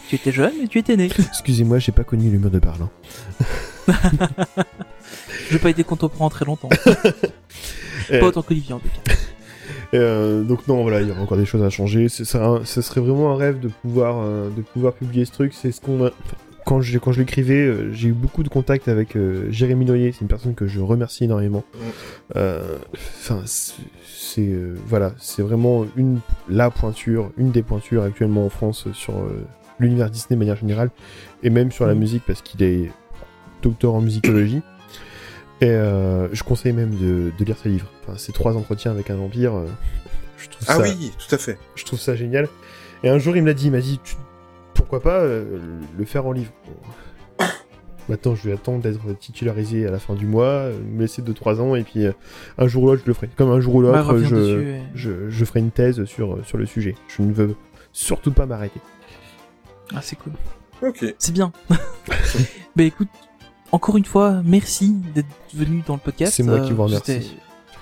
tu 0.09 0.15
étais 0.15 0.31
jeune, 0.31 0.53
mais 0.61 0.67
tu 0.67 0.77
étais 0.77 0.95
né. 0.95 1.09
Excusez-moi, 1.29 1.79
j'ai 1.79 1.91
pas 1.91 2.03
connu 2.03 2.29
l'humeur 2.29 2.51
de 2.51 2.59
Berlin. 2.59 2.89
J'ai 5.51 5.59
pas 5.59 5.69
été 5.69 5.83
contemporain 5.83 6.29
très 6.29 6.45
longtemps. 6.45 6.69
Pas 8.09 8.25
autant 8.25 8.41
qu'Olivier, 8.41 8.73
en 8.73 8.79
tout 8.79 8.87
cas. 9.03 9.13
Euh, 9.93 10.43
donc 10.43 10.67
non, 10.67 10.81
voilà, 10.81 11.01
il 11.01 11.07
y 11.07 11.11
aura 11.11 11.21
encore 11.21 11.37
des 11.37 11.45
choses 11.45 11.63
à 11.63 11.69
changer. 11.69 12.09
Ce 12.09 12.23
serait, 12.23 13.01
vraiment 13.01 13.31
un 13.31 13.35
rêve 13.35 13.59
de 13.59 13.67
pouvoir, 13.67 14.17
euh, 14.19 14.49
de 14.49 14.61
pouvoir 14.61 14.93
publier 14.93 15.25
ce 15.25 15.31
truc. 15.31 15.53
C'est 15.53 15.71
ce 15.71 15.81
qu'on 15.81 16.05
a... 16.05 16.11
Quand 16.65 16.81
je, 16.81 16.97
quand 16.99 17.11
je 17.11 17.19
l'écrivais, 17.19 17.61
euh, 17.65 17.91
j'ai 17.91 18.09
eu 18.09 18.13
beaucoup 18.13 18.43
de 18.43 18.49
contacts 18.49 18.87
avec 18.87 19.15
euh, 19.15 19.47
Jérémy 19.51 19.85
Noyer. 19.85 20.11
C'est 20.11 20.21
une 20.21 20.27
personne 20.27 20.55
que 20.55 20.67
je 20.67 20.79
remercie 20.79 21.23
énormément. 21.25 21.63
Enfin, 22.35 23.41
c'est 23.45 24.47
euh, 24.47 24.75
voilà, 24.87 25.13
c'est 25.17 25.41
vraiment 25.41 25.85
une 25.97 26.19
la 26.47 26.69
pointure, 26.69 27.31
une 27.37 27.51
des 27.51 27.63
pointures 27.63 28.03
actuellement 28.03 28.45
en 28.45 28.49
France 28.49 28.87
sur 28.93 29.13
euh, 29.17 29.45
l'univers 29.79 30.09
Disney 30.09 30.35
de 30.35 30.39
manière 30.39 30.55
générale, 30.55 30.89
et 31.43 31.49
même 31.49 31.71
sur 31.71 31.85
la 31.85 31.95
Mm. 31.95 31.99
musique 31.99 32.23
parce 32.25 32.41
qu'il 32.41 32.63
est 32.63 32.91
docteur 33.61 33.93
en 33.93 34.01
musicologie. 34.01 34.61
Et 35.61 35.69
euh, 35.69 36.27
je 36.33 36.43
conseille 36.43 36.73
même 36.73 36.95
de, 36.95 37.31
de 37.37 37.45
lire 37.45 37.55
ses 37.57 37.69
livres. 37.69 37.87
Enfin, 38.03 38.17
ces 38.17 38.31
trois 38.31 38.57
entretiens 38.57 38.91
avec 38.91 39.09
un 39.11 39.15
vampire, 39.15 39.53
euh, 39.55 39.65
je 40.37 40.49
trouve 40.49 40.65
Ah 40.67 40.75
ça, 40.77 40.81
oui, 40.81 41.11
tout 41.19 41.33
à 41.35 41.37
fait. 41.37 41.57
je 41.75 41.85
trouve 41.85 41.99
ça 41.99 42.15
génial. 42.15 42.49
Et 43.03 43.09
un 43.09 43.19
jour, 43.19 43.35
il 43.35 43.43
me 43.43 43.47
l'a 43.47 43.53
dit, 43.53 43.65
il 43.67 43.71
m'a 43.71 43.79
dit, 43.81 43.99
Tu- 44.03 44.15
pourquoi 44.73 45.01
pas 45.01 45.19
euh, 45.19 45.59
le 45.97 46.05
faire 46.05 46.25
en 46.25 46.31
livre? 46.31 46.51
Bon. 46.65 47.45
Maintenant, 48.09 48.33
je 48.33 48.47
vais 48.49 48.53
attendre 48.53 48.79
d'être 48.81 49.17
titularisé 49.19 49.85
à 49.87 49.91
la 49.91 49.99
fin 49.99 50.15
du 50.15 50.25
mois, 50.25 50.69
me 50.91 51.01
laisser 51.01 51.21
2-3 51.21 51.59
ans, 51.61 51.75
et 51.75 51.83
puis 51.83 52.05
euh, 52.07 52.11
un 52.57 52.67
jour 52.67 52.83
ou 52.83 52.87
l'autre, 52.87 53.03
je 53.03 53.07
le 53.07 53.13
ferai. 53.13 53.29
Comme 53.35 53.51
un 53.51 53.61
jour 53.61 53.75
ou 53.75 53.83
Bah, 53.83 53.97
l'autre, 53.99 54.13
reviens 54.13 54.27
je, 54.29 54.35
dessus 54.35 54.67
et- 54.67 54.81
je, 54.95 55.29
je 55.29 55.45
ferai 55.45 55.59
une 55.59 55.69
thèse 55.71 56.03
sur, 56.05 56.43
sur 56.43 56.57
le 56.57 56.65
sujet. 56.65 56.95
Je 57.07 57.21
ne 57.21 57.31
veux 57.31 57.55
surtout 57.93 58.31
pas 58.31 58.47
m'arrêter. 58.47 58.79
Ah, 59.93 60.01
c'est 60.01 60.15
cool. 60.17 60.33
Ok. 60.81 61.05
C'est 61.19 61.31
bien. 61.33 61.51
bah 62.75 62.83
écoute, 62.83 63.09
encore 63.71 63.97
une 63.97 64.05
fois, 64.05 64.41
merci 64.43 64.93
d'être 65.15 65.27
venu 65.53 65.83
dans 65.87 65.93
le 65.93 65.99
podcast. 65.99 66.33
C'est 66.35 66.43
moi 66.43 66.59
qui 66.59 66.71
vous 66.73 66.87
c'était- 66.89 67.13
remercie. 67.13 67.37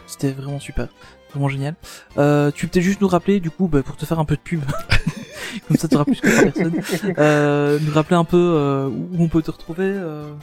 C'était 0.08 0.32
vraiment 0.32 0.60
super. 0.60 0.88
Vraiment 1.32 1.50
génial. 1.50 1.76
Euh, 2.18 2.50
tu 2.52 2.66
peux 2.66 2.72
peut-être 2.72 2.84
juste 2.84 3.02
nous 3.02 3.08
rappeler, 3.08 3.40
du 3.40 3.52
coup, 3.52 3.68
bah, 3.68 3.84
pour 3.84 3.96
te 3.96 4.06
faire 4.06 4.18
un 4.20 4.26
peu 4.26 4.36
de 4.36 4.42
pub. 4.42 4.62
Comme 5.68 5.78
ça, 5.78 5.88
tu 5.88 5.96
auras 5.96 6.06
plus 6.06 6.20
que 6.20 6.28
trois 6.30 6.44
personnes. 6.52 7.14
Euh, 7.20 7.78
nous 7.82 7.92
rappeler 7.94 8.16
un 8.16 8.24
peu 8.24 8.38
euh, 8.38 8.88
où 8.88 9.16
on 9.24 9.28
peut 9.28 9.42
te 9.44 9.52
retrouver. 9.52 9.86
euh. 9.86 10.34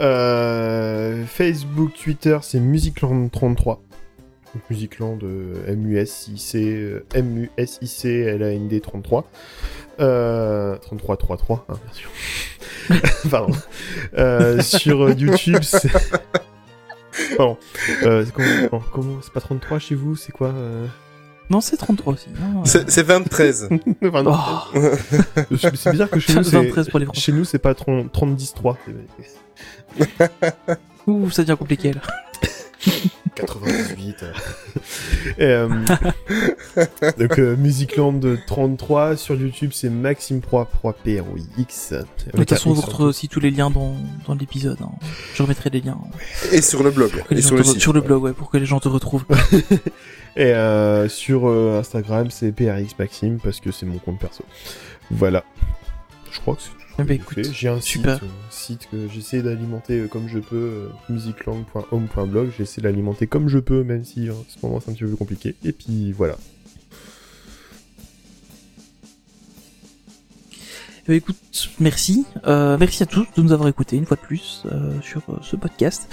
Euh, 0.00 1.24
Facebook, 1.26 1.92
Twitter, 1.94 2.38
c'est 2.42 2.60
Musicland33. 2.60 3.78
Donc 4.54 4.62
Musicland, 4.70 5.18
euh, 5.22 5.54
M-U-S-I-C, 5.68 6.58
euh, 6.64 7.04
M-U-S-I-C-L-A-N-D 7.14 8.80
33. 8.80 9.28
Euh, 10.00 10.76
3333, 10.78 11.66
hein, 11.68 11.74
bien 11.84 11.92
sûr. 11.94 12.10
Pardon. 13.30 13.52
Euh, 14.16 14.62
sur 14.62 15.02
euh, 15.04 15.12
YouTube, 15.12 15.58
c'est... 15.62 15.90
Pardon. 17.36 17.58
Euh, 18.04 18.24
c'est 18.24 18.32
comment, 18.32 18.48
non, 18.72 18.82
comment- 18.92 19.18
c'est 19.22 19.32
pas 19.32 19.40
33 19.40 19.78
chez 19.80 19.94
vous, 19.94 20.16
c'est 20.16 20.32
quoi 20.32 20.48
euh... 20.48 20.86
Non, 21.50 21.60
c'est 21.60 21.76
33 21.76 22.12
aussi. 22.14 22.28
non, 22.30 22.60
euh. 22.60 22.64
C'est 22.64 22.90
c'est 22.90 23.02
23. 23.02 23.46
enfin, 24.04 24.22
non, 24.22 24.36
Oh, 24.74 25.56
c'est 25.56 25.90
bizarre 25.90 26.10
que 26.10 26.20
chez 26.20 26.34
nous, 26.36 26.42
c'est... 26.44 26.56
23 26.56 26.84
pour 26.84 26.98
les 26.98 27.06
Français. 27.06 27.20
Chez 27.20 27.32
nous, 27.32 27.44
c'est 27.44 27.58
pas 27.58 27.74
30 27.74 28.12
30-10-3. 28.14 28.76
Ouh, 31.06 31.30
ça 31.30 31.42
devient 31.42 31.56
compliqué 31.58 31.92
là. 31.92 32.00
98. 33.34 34.22
euh. 34.22 34.32
Et, 35.38 35.44
euh, 35.44 35.68
donc 37.18 37.38
euh, 37.38 37.56
Musicland 37.56 38.20
33 38.46 39.16
sur 39.16 39.34
YouTube 39.34 39.70
c'est 39.72 39.90
Maxime 39.90 40.40
Pro 40.40 40.64
Pro 40.64 40.92
P 40.92 41.20
R 41.20 41.24
O 41.32 41.36
I 41.36 41.46
X. 41.58 41.92
De 41.92 42.04
toute 42.36 42.48
façon, 42.50 42.72
vous 42.72 42.80
retrouverez 42.80 43.08
aussi 43.08 43.28
tous 43.28 43.40
les 43.40 43.50
liens 43.50 43.70
dans, 43.70 43.94
dans 44.26 44.34
l'épisode. 44.34 44.78
hein. 44.82 44.90
Je 45.34 45.42
remettrai 45.42 45.70
les 45.70 45.80
liens. 45.80 45.98
Et 46.52 46.62
sur 46.62 46.82
le 46.82 46.90
blog. 46.90 47.10
Et 47.30 47.34
le 47.36 47.40
site. 47.40 47.80
sur 47.80 47.92
le 47.92 48.00
blog, 48.00 48.22
ouais, 48.22 48.32
pour 48.32 48.50
que 48.50 48.58
les 48.58 48.66
gens 48.66 48.80
te 48.80 48.88
retrouvent. 48.88 49.24
Et 50.36 50.52
euh, 50.54 51.08
sur 51.08 51.48
euh, 51.48 51.80
Instagram 51.80 52.30
c'est 52.30 52.52
PRX 52.52 52.96
Maxime 52.98 53.38
parce 53.42 53.58
que 53.60 53.72
c'est 53.72 53.86
mon 53.86 53.98
compte 53.98 54.20
perso. 54.20 54.44
Voilà. 55.10 55.42
Je 56.30 56.38
crois 56.40 56.54
que 56.54 56.62
c'est 56.62 56.70
Eh 57.00 57.04
ben, 57.04 57.08
j'ai 57.08 57.14
écoute, 57.14 57.34
fait. 57.34 57.52
J'ai 57.52 57.68
un 57.68 57.80
super. 57.80 58.14
site, 58.14 58.24
euh, 58.24 58.50
site 58.50 58.88
que 58.90 59.08
j'essaie 59.08 59.42
d'alimenter 59.42 60.00
euh, 60.00 60.08
comme 60.08 60.28
je 60.28 60.40
peux, 60.40 60.56
euh, 60.56 60.88
musicland.home.blog. 61.08 62.50
J'essaie 62.58 62.80
d'alimenter 62.80 63.26
comme 63.28 63.48
je 63.48 63.58
peux, 63.58 63.84
même 63.84 64.04
si 64.04 64.28
en 64.30 64.44
ce 64.48 64.56
moment 64.64 64.80
c'est 64.80 64.90
un 64.90 64.94
petit 64.94 65.04
peu 65.04 65.16
compliqué. 65.16 65.54
Et 65.64 65.72
puis 65.72 66.12
voilà. 66.12 66.36
Eh 71.08 71.12
ben, 71.12 71.14
écoute, 71.14 71.70
merci. 71.80 72.26
Euh, 72.46 72.76
merci 72.78 73.02
à 73.02 73.06
tous 73.06 73.26
de 73.34 73.42
nous 73.42 73.52
avoir 73.52 73.68
écoutés 73.68 73.96
une 73.96 74.04
fois 74.04 74.18
de 74.18 74.20
plus 74.20 74.64
euh, 74.66 75.00
sur 75.00 75.22
euh, 75.30 75.38
ce 75.40 75.56
podcast. 75.56 76.06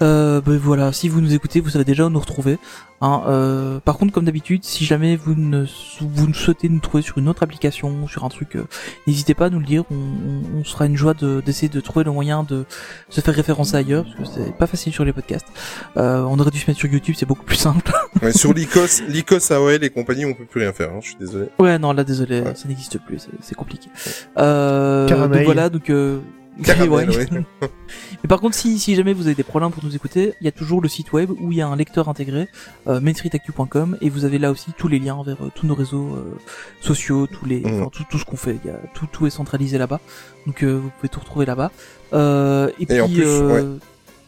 Ben 0.00 0.40
voilà, 0.40 0.90
si 0.92 1.10
vous 1.10 1.20
nous 1.20 1.34
écoutez, 1.34 1.60
vous 1.60 1.68
savez 1.68 1.84
déjà 1.84 2.06
où 2.06 2.10
nous 2.10 2.18
retrouver. 2.18 2.58
Hein, 3.00 3.22
euh, 3.28 3.78
par 3.78 3.96
contre, 3.96 4.12
comme 4.12 4.24
d'habitude, 4.24 4.64
si 4.64 4.84
jamais 4.84 5.14
vous 5.14 5.34
ne 5.36 5.64
vous 6.00 6.26
ne 6.26 6.32
souhaitez 6.32 6.68
nous 6.68 6.80
trouver 6.80 7.02
sur 7.02 7.18
une 7.18 7.28
autre 7.28 7.44
application, 7.44 8.08
sur 8.08 8.24
un 8.24 8.28
truc, 8.28 8.56
euh, 8.56 8.64
n'hésitez 9.06 9.34
pas 9.34 9.46
à 9.46 9.50
nous 9.50 9.60
le 9.60 9.64
dire. 9.64 9.84
On, 9.90 9.94
on- 9.94 10.58
on 10.60 10.64
sera 10.64 10.86
une 10.86 10.96
joie 10.96 11.14
de- 11.14 11.40
d'essayer 11.40 11.68
de, 11.68 11.80
trouver 11.80 12.04
le 12.04 12.10
moyen 12.10 12.42
de 12.42 12.64
se 13.08 13.20
faire 13.20 13.34
référencer 13.34 13.76
ailleurs, 13.76 14.04
parce 14.16 14.30
que 14.30 14.40
c'est 14.44 14.56
pas 14.56 14.66
facile 14.66 14.92
sur 14.92 15.04
les 15.04 15.12
podcasts. 15.12 15.46
Euh, 15.96 16.22
on 16.22 16.38
aurait 16.40 16.50
dû 16.50 16.58
se 16.58 16.68
mettre 16.68 16.80
sur 16.80 16.90
YouTube, 16.90 17.14
c'est 17.16 17.26
beaucoup 17.26 17.44
plus 17.44 17.56
simple. 17.56 17.92
Ouais, 18.22 18.32
sur 18.32 18.52
l'ICOS, 18.52 19.02
l'ICOS 19.06 19.52
AOL 19.52 19.84
et 19.84 19.90
compagnie, 19.90 20.24
on 20.24 20.34
peut 20.34 20.44
plus 20.44 20.62
rien 20.62 20.72
faire. 20.72 20.90
hein, 20.90 20.98
je 21.00 21.08
suis 21.10 21.16
désolé. 21.20 21.46
Ouais, 21.60 21.78
non, 21.78 21.92
là, 21.92 22.02
désolé, 22.02 22.40
Ouais. 22.40 22.54
ça 22.56 22.66
n'existe 22.66 22.98
plus, 22.98 23.28
c'est- 23.40 23.54
compliqué. 23.54 23.90
Euh, 24.38 25.06
donc 25.28 25.44
voilà, 25.44 25.68
donc... 25.68 25.88
Caramel, 26.64 27.10
ouais. 27.10 27.26
oui. 27.30 27.44
Mais 28.22 28.28
par 28.28 28.40
contre, 28.40 28.56
si, 28.56 28.78
si 28.78 28.94
jamais 28.94 29.12
vous 29.12 29.26
avez 29.26 29.34
des 29.34 29.42
problèmes 29.42 29.70
pour 29.70 29.84
nous 29.84 29.94
écouter, 29.94 30.34
il 30.40 30.44
y 30.44 30.48
a 30.48 30.52
toujours 30.52 30.80
le 30.80 30.88
site 30.88 31.12
web 31.12 31.30
où 31.40 31.52
il 31.52 31.58
y 31.58 31.62
a 31.62 31.68
un 31.68 31.76
lecteur 31.76 32.08
intégré, 32.08 32.48
euh, 32.86 33.00
et 34.00 34.10
vous 34.10 34.24
avez 34.24 34.38
là 34.38 34.50
aussi 34.50 34.72
tous 34.76 34.88
les 34.88 34.98
liens 34.98 35.22
vers 35.24 35.42
euh, 35.42 35.50
tous 35.54 35.66
nos 35.66 35.74
réseaux 35.74 36.14
euh, 36.14 36.36
sociaux, 36.80 37.26
tous 37.26 37.44
les, 37.46 37.62
enfin, 37.64 37.88
tout, 37.92 38.04
tout 38.10 38.18
ce 38.18 38.24
qu'on 38.24 38.36
fait. 38.36 38.58
Il 38.64 38.70
y 38.70 38.72
a, 38.72 38.78
tout, 38.94 39.06
tout 39.10 39.26
est 39.26 39.30
centralisé 39.30 39.78
là-bas, 39.78 40.00
donc 40.46 40.62
euh, 40.62 40.72
vous 40.72 40.90
pouvez 40.96 41.08
tout 41.08 41.20
retrouver 41.20 41.46
là-bas. 41.46 41.70
Euh, 42.12 42.70
et, 42.78 42.86
puis, 42.86 42.96
Et 42.96 43.00
en 43.00 43.08
plus, 43.08 43.22
euh, 43.24 43.76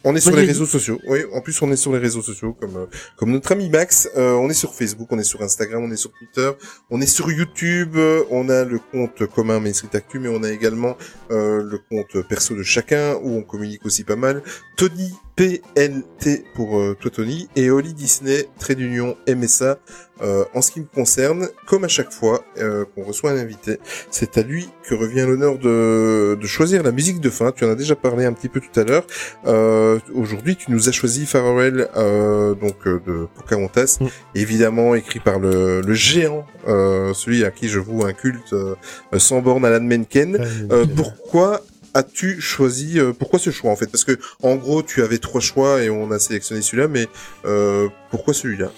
On 0.05 0.17
est 0.17 0.21
sur 0.21 0.35
les 0.35 0.47
réseaux 0.47 0.67
sociaux. 0.67 0.99
Oui, 1.07 1.21
en 1.33 1.41
plus 1.41 1.61
on 1.63 1.71
est 1.71 1.77
sur 1.77 1.93
les 1.93 1.99
réseaux 1.99 2.23
sociaux 2.23 2.57
comme 2.59 2.77
euh, 2.77 2.87
comme 3.17 3.31
notre 3.33 3.53
ami 3.53 3.69
Max. 3.69 4.09
Euh, 4.17 4.33
on 4.33 4.49
est 4.49 4.55
sur 4.55 4.75
Facebook, 4.75 5.09
on 5.11 5.19
est 5.19 5.25
sur 5.25 5.43
Instagram, 5.43 5.85
on 5.85 5.91
est 5.91 5.97
sur 5.97 6.11
Twitter, 6.13 6.51
on 6.91 7.01
est 7.01 7.07
sur 7.07 7.31
YouTube. 7.31 7.97
euh, 7.97 8.25
on 8.31 8.49
a 8.49 8.65
le 8.65 8.79
compte 8.79 9.27
commun 9.27 9.61
Main 9.61 9.73
Street 9.73 9.95
Actu, 9.95 10.19
mais 10.19 10.29
on 10.29 10.43
a 10.43 10.51
également 10.51 10.97
euh, 11.31 11.63
le 11.63 11.79
compte 11.79 12.27
perso 12.29 12.55
de 12.55 12.63
chacun 12.63 13.15
où 13.23 13.37
on 13.37 13.43
communique 13.43 13.85
aussi 13.85 14.05
pas 14.05 14.17
mal. 14.17 14.43
Tony 14.77 15.13
PLT 15.41 16.45
pour 16.55 16.79
euh, 16.79 16.95
toi 17.01 17.11
Tony 17.11 17.49
et 17.57 17.71
Oli 17.71 17.95
Disney 17.95 18.47
trait 18.59 18.75
d'union 18.75 19.17
MSA. 19.27 19.79
Euh, 20.21 20.45
en 20.55 20.61
ce 20.61 20.71
qui 20.71 20.81
me 20.81 20.85
concerne, 20.85 21.49
comme 21.67 21.83
à 21.85 21.89
chaque 21.89 22.13
fois 22.13 22.45
euh, 22.59 22.85
qu'on 22.95 23.05
reçoit 23.05 23.31
un 23.31 23.39
invité, 23.39 23.79
c'est 24.11 24.37
à 24.37 24.43
lui 24.43 24.69
que 24.87 24.95
revient 24.95 25.25
l'honneur 25.27 25.57
de, 25.59 26.37
de 26.39 26.47
choisir 26.47 26.83
la 26.83 26.93
musique 26.93 27.21
de 27.21 27.31
fin. 27.31 27.53
Tu 27.53 27.65
en 27.65 27.71
as 27.71 27.75
déjà 27.75 27.97
parlé 27.97 28.27
un 28.27 28.35
petit 28.35 28.51
peu 28.51 28.61
tout 28.61 28.79
à 28.79 28.85
l'heure. 28.85 29.07
Euh, 29.47 29.99
Aujourd'hui, 30.15 30.57
tu 30.57 30.71
nous 30.71 30.91
as 30.91 30.93
choisi 30.93 31.25
Farewell, 31.25 31.89
euh, 31.97 32.55
donc 32.55 32.87
euh, 32.87 33.01
de 33.07 33.27
Pocahontas, 33.35 33.97
Mm. 33.99 34.07
évidemment 34.35 34.95
écrit 34.95 35.21
par 35.21 35.39
le, 35.39 35.81
le 35.81 35.95
géant, 35.95 36.45
euh, 36.69 37.15
celui 37.15 37.45
à 37.47 37.51
qui 37.51 37.69
je 37.71 37.79
voue 37.79 38.05
un 38.05 38.13
culte 38.13 38.53
euh, 38.53 38.75
sans 39.17 39.41
borne, 39.41 39.65
Alan 39.65 39.81
Menken. 39.81 40.37
Euh, 40.71 40.85
pourquoi 40.95 41.63
as-tu 41.95 42.41
choisi 42.41 42.99
euh, 42.99 43.13
Pourquoi 43.13 43.39
ce 43.39 43.51
choix 43.51 43.71
en 43.71 43.77
fait? 43.77 43.87
Parce 43.87 44.05
que 44.05 44.19
en 44.43 44.57
gros, 44.57 44.83
tu 44.83 45.03
avais 45.03 45.19
trois 45.19 45.41
choix 45.41 45.83
et 45.83 45.91
on 45.91 46.11
a 46.11 46.19
sélectionné 46.19 46.63
celui-là, 46.63 46.89
mais 46.89 47.07
euh, 47.45 47.89
pourquoi 48.11 48.35
celui-là? 48.35 48.71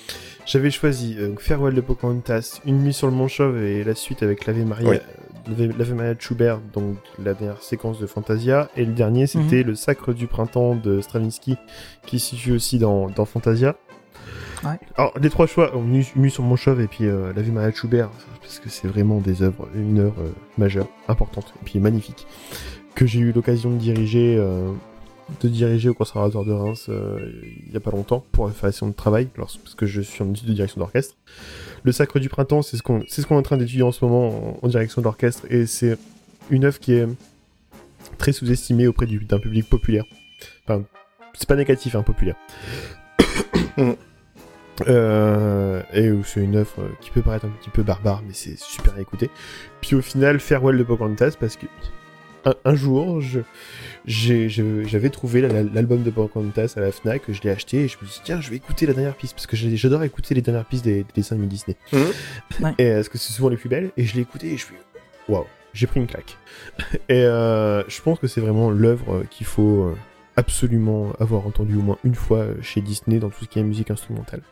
J'avais 0.47 0.71
choisi 0.71 1.17
euh, 1.19 1.35
Farewell 1.39 1.75
de 1.75 1.81
Pocahontas, 1.81 2.61
Une 2.67 2.79
nuit 2.83 2.93
sur 2.93 3.07
le 3.07 3.13
Mont 3.13 3.29
Chauve 3.29 3.59
et 3.63 3.85
la 3.85 3.95
suite 3.95 4.23
avec 4.25 4.45
l'Ave 4.47 4.59
Maria, 4.67 4.89
Oui. 4.91 4.99
l'Ave- 5.79 5.95
Maria 5.95 6.15
de 6.15 6.21
Schubert, 6.21 6.59
donc 6.75 6.97
la 7.23 7.35
dernière 7.35 7.63
séquence 7.63 8.01
de 8.01 8.07
Fantasia. 8.07 8.69
Et 8.77 8.85
le 8.85 8.93
dernier, 8.93 9.27
c'était 9.29 9.63
Le 9.63 9.75
Sacre 9.77 10.13
du 10.13 10.27
Printemps 10.27 10.75
de 10.75 11.01
Stravinsky, 11.01 11.57
qui 12.07 12.19
se 12.19 12.31
situe 12.31 12.53
aussi 12.53 12.79
dans, 12.79 13.09
dans 13.09 13.25
Fantasia. 13.25 13.77
Ouais. 14.65 14.79
Alors, 14.97 15.13
les 15.21 15.31
trois 15.31 15.47
choix, 15.47 15.73
Une 15.77 15.91
nuit, 15.93 16.09
Une 16.17 16.23
nuit 16.23 16.31
sur 16.31 16.43
le 16.43 16.49
Mont 16.49 16.57
Chauve 16.57 16.81
et 16.81 16.87
puis 16.89 17.07
euh, 17.07 17.33
l'Ave 17.35 17.51
Maria 17.51 17.71
de 17.71 17.77
Schubert, 17.77 18.11
parce 18.41 18.59
que 18.59 18.69
c'est 18.69 18.89
vraiment 18.89 19.19
des 19.19 19.43
œuvres, 19.43 19.69
une 19.77 20.01
œuvre 20.01 20.23
euh, 20.23 20.33
majeure, 20.59 20.89
importante, 21.09 21.53
et 21.61 21.65
puis 21.65 21.79
magnifique, 21.79 22.27
que 22.95 23.07
j'ai 23.07 23.21
eu 23.21 23.33
l'occasion 23.33 23.71
de 23.71 23.77
diriger. 23.77 24.37
euh, 24.39 24.71
de 25.41 25.49
diriger 25.49 25.89
au 25.89 25.95
conservatoire 25.95 26.45
de 26.45 26.53
Reims 26.53 26.87
euh, 26.91 27.31
il 27.67 27.73
y 27.73 27.77
a 27.77 27.81
pas 27.81 27.93
longtemps 27.93 28.23
pour 28.33 28.49
la 28.49 28.53
formation 28.53 28.87
de 28.89 28.93
travail 28.93 29.29
parce 29.35 29.57
que 29.75 29.87
je 29.87 30.03
suis 30.03 30.23
en 30.23 30.31
étude 30.31 30.47
de 30.49 30.53
direction 30.53 30.79
d'orchestre. 30.81 31.15
Le 31.85 31.93
Sacre 31.93 32.19
du 32.19 32.29
Printemps, 32.29 32.61
c'est 32.61 32.77
ce 32.77 32.83
qu'on 32.83 33.01
est 33.01 33.31
en 33.31 33.43
train 33.43 33.57
d'étudier 33.57 33.83
en 33.83 33.93
ce 33.93 34.05
moment 34.05 34.59
en, 34.63 34.69
direction 34.69 35.01
d'orchestre 35.01 35.47
et 35.49 35.65
c'est 35.65 35.97
une 36.51 36.65
œuvre 36.67 36.79
qui 36.79 36.93
est 36.93 37.07
très 38.19 38.33
sous-estimée 38.33 38.87
auprès 38.87 39.07
du- 39.07 39.25
d'un 39.25 39.39
public 39.39 39.67
populaire. 39.71 40.05
Enfin, 40.67 40.83
c'est 41.33 41.49
pas 41.49 41.57
négatif, 41.57 41.95
hein, 41.95 42.03
populaire. 42.03 42.37
Euh, 44.89 45.83
et 45.93 46.11
c'est 46.25 46.41
une 46.41 46.57
œuvre 46.57 46.75
qui 47.01 47.11
peut 47.11 47.21
paraître 47.23 47.45
un 47.45 47.51
petit 47.51 47.71
peu 47.71 47.83
barbare, 47.83 48.23
mais 48.27 48.33
c'est 48.33 48.59
super 48.59 48.95
à 48.95 49.01
écouter. 49.01 49.31
Puis 49.81 49.95
au 49.95 50.01
final, 50.01 50.41
Farewell 50.41 50.79
de 50.79 50.83
Pocahontas, 50.83 51.37
parce 51.39 51.57
que 51.57 51.67
un, 52.45 52.55
un 52.65 52.75
jour, 52.75 53.21
j'avais 54.07 55.11
trouvé 55.11 55.41
la- 55.41 55.49
la- 55.49 55.63
l'album 55.63 56.03
de 56.03 56.11
Pocahontas 56.11 56.75
à 56.77 56.81
la 56.81 56.93
Fnac, 56.93 57.23
je 57.29 57.41
l'ai 57.43 57.51
acheté 57.51 57.85
et 57.85 57.89
je 57.89 57.97
me 58.01 58.07
suis 58.07 58.19
dit 58.19 58.23
tiens 58.25 58.41
je 58.41 58.51
vais 58.51 58.57
écouter 58.57 58.87
la 58.87 58.93
dernière 58.95 59.15
piste 59.15 59.35
parce 59.35 59.47
que 59.47 59.57
j'adore 59.57 60.03
écouter 60.05 60.35
les 60.35 60.43
dernières 60.43 60.65
pistes 60.65 60.85
des, 60.85 61.03
des 61.03 61.07
dessins 61.15 61.35
animés 61.37 61.49
Disney. 61.49 61.77
Ouais. 61.93 62.75
Et 62.79 62.87
euh, 62.87 62.95
parce 62.97 63.09
que 63.09 63.19
c'est 63.19 63.33
souvent 63.33 63.49
les 63.49 63.57
plus 63.57 63.69
belles 63.69 63.91
et 63.97 64.05
je 64.05 64.15
l'ai 64.15 64.23
écouté 64.23 64.49
et 64.53 64.57
je 64.57 64.65
suis 64.67 64.75
waouh 65.29 65.45
j'ai 65.75 65.87
pris 65.87 66.01
une 66.01 66.07
claque. 66.07 66.37
et 67.09 67.25
euh, 67.25 67.83
je 67.89 68.01
pense 68.03 68.19
que 68.19 68.27
c'est 68.27 68.41
vraiment 68.43 68.71
l'œuvre 68.71 69.15
euh, 69.15 69.25
qu'il 69.31 69.47
faut 69.47 69.95
absolument 70.37 71.13
avoir 71.21 71.47
entendu 71.47 71.77
au 71.77 71.81
moins 71.83 71.99
une 72.05 72.15
fois 72.15 72.47
chez 72.63 72.81
Disney 72.81 73.19
dans 73.19 73.31
tout 73.31 73.45
ce 73.45 73.49
qui 73.49 73.59
est 73.59 73.63
musique 73.63 73.91
instrumentale. 73.91 74.43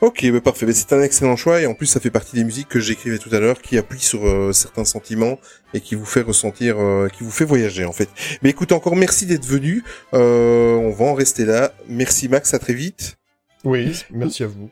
Ok, 0.00 0.24
bah 0.30 0.40
parfait. 0.40 0.64
Bah, 0.64 0.72
c'est 0.72 0.92
un 0.92 1.02
excellent 1.02 1.36
choix 1.36 1.60
et 1.60 1.66
en 1.66 1.74
plus 1.74 1.86
ça 1.86 1.98
fait 1.98 2.10
partie 2.10 2.36
des 2.36 2.44
musiques 2.44 2.68
que 2.68 2.78
j'écrivais 2.78 3.18
tout 3.18 3.30
à 3.32 3.40
l'heure, 3.40 3.60
qui 3.60 3.76
appuient 3.78 3.98
sur 3.98 4.26
euh, 4.26 4.52
certains 4.52 4.84
sentiments 4.84 5.38
et 5.74 5.80
qui 5.80 5.96
vous 5.96 6.04
fait 6.04 6.20
ressentir, 6.20 6.76
euh, 6.78 7.08
qui 7.08 7.24
vous 7.24 7.30
fait 7.30 7.44
voyager 7.44 7.84
en 7.84 7.92
fait. 7.92 8.08
Mais 8.42 8.50
écoute, 8.50 8.72
encore 8.72 8.94
merci 8.94 9.26
d'être 9.26 9.44
venu. 9.44 9.82
Euh, 10.14 10.74
on 10.76 10.90
va 10.90 11.06
en 11.06 11.14
rester 11.14 11.44
là. 11.44 11.72
Merci 11.88 12.28
Max, 12.28 12.54
à 12.54 12.58
très 12.58 12.74
vite. 12.74 13.16
Oui, 13.64 14.04
merci 14.12 14.44
à 14.44 14.46
vous. 14.46 14.70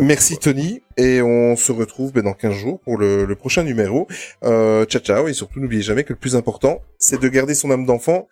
Merci 0.00 0.38
Tony 0.38 0.82
et 0.96 1.22
on 1.22 1.54
se 1.54 1.70
retrouve 1.70 2.12
bah, 2.12 2.22
dans 2.22 2.32
15 2.32 2.52
jours 2.52 2.80
pour 2.80 2.98
le, 2.98 3.26
le 3.26 3.34
prochain 3.36 3.62
numéro. 3.62 4.08
Euh, 4.42 4.84
ciao 4.86 5.00
ciao 5.00 5.28
et 5.28 5.32
surtout 5.34 5.60
n'oubliez 5.60 5.82
jamais 5.82 6.02
que 6.02 6.12
le 6.12 6.18
plus 6.18 6.34
important 6.34 6.82
c'est 6.98 7.20
de 7.20 7.28
garder 7.28 7.54
son 7.54 7.70
âme 7.70 7.86
d'enfant. 7.86 8.26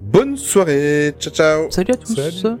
Bonne 0.00 0.36
soirée. 0.36 1.14
Ciao 1.18 1.32
ciao. 1.34 1.70
Salut 1.70 1.94
à 1.94 1.96
tous. 1.96 2.14
Salut. 2.14 2.60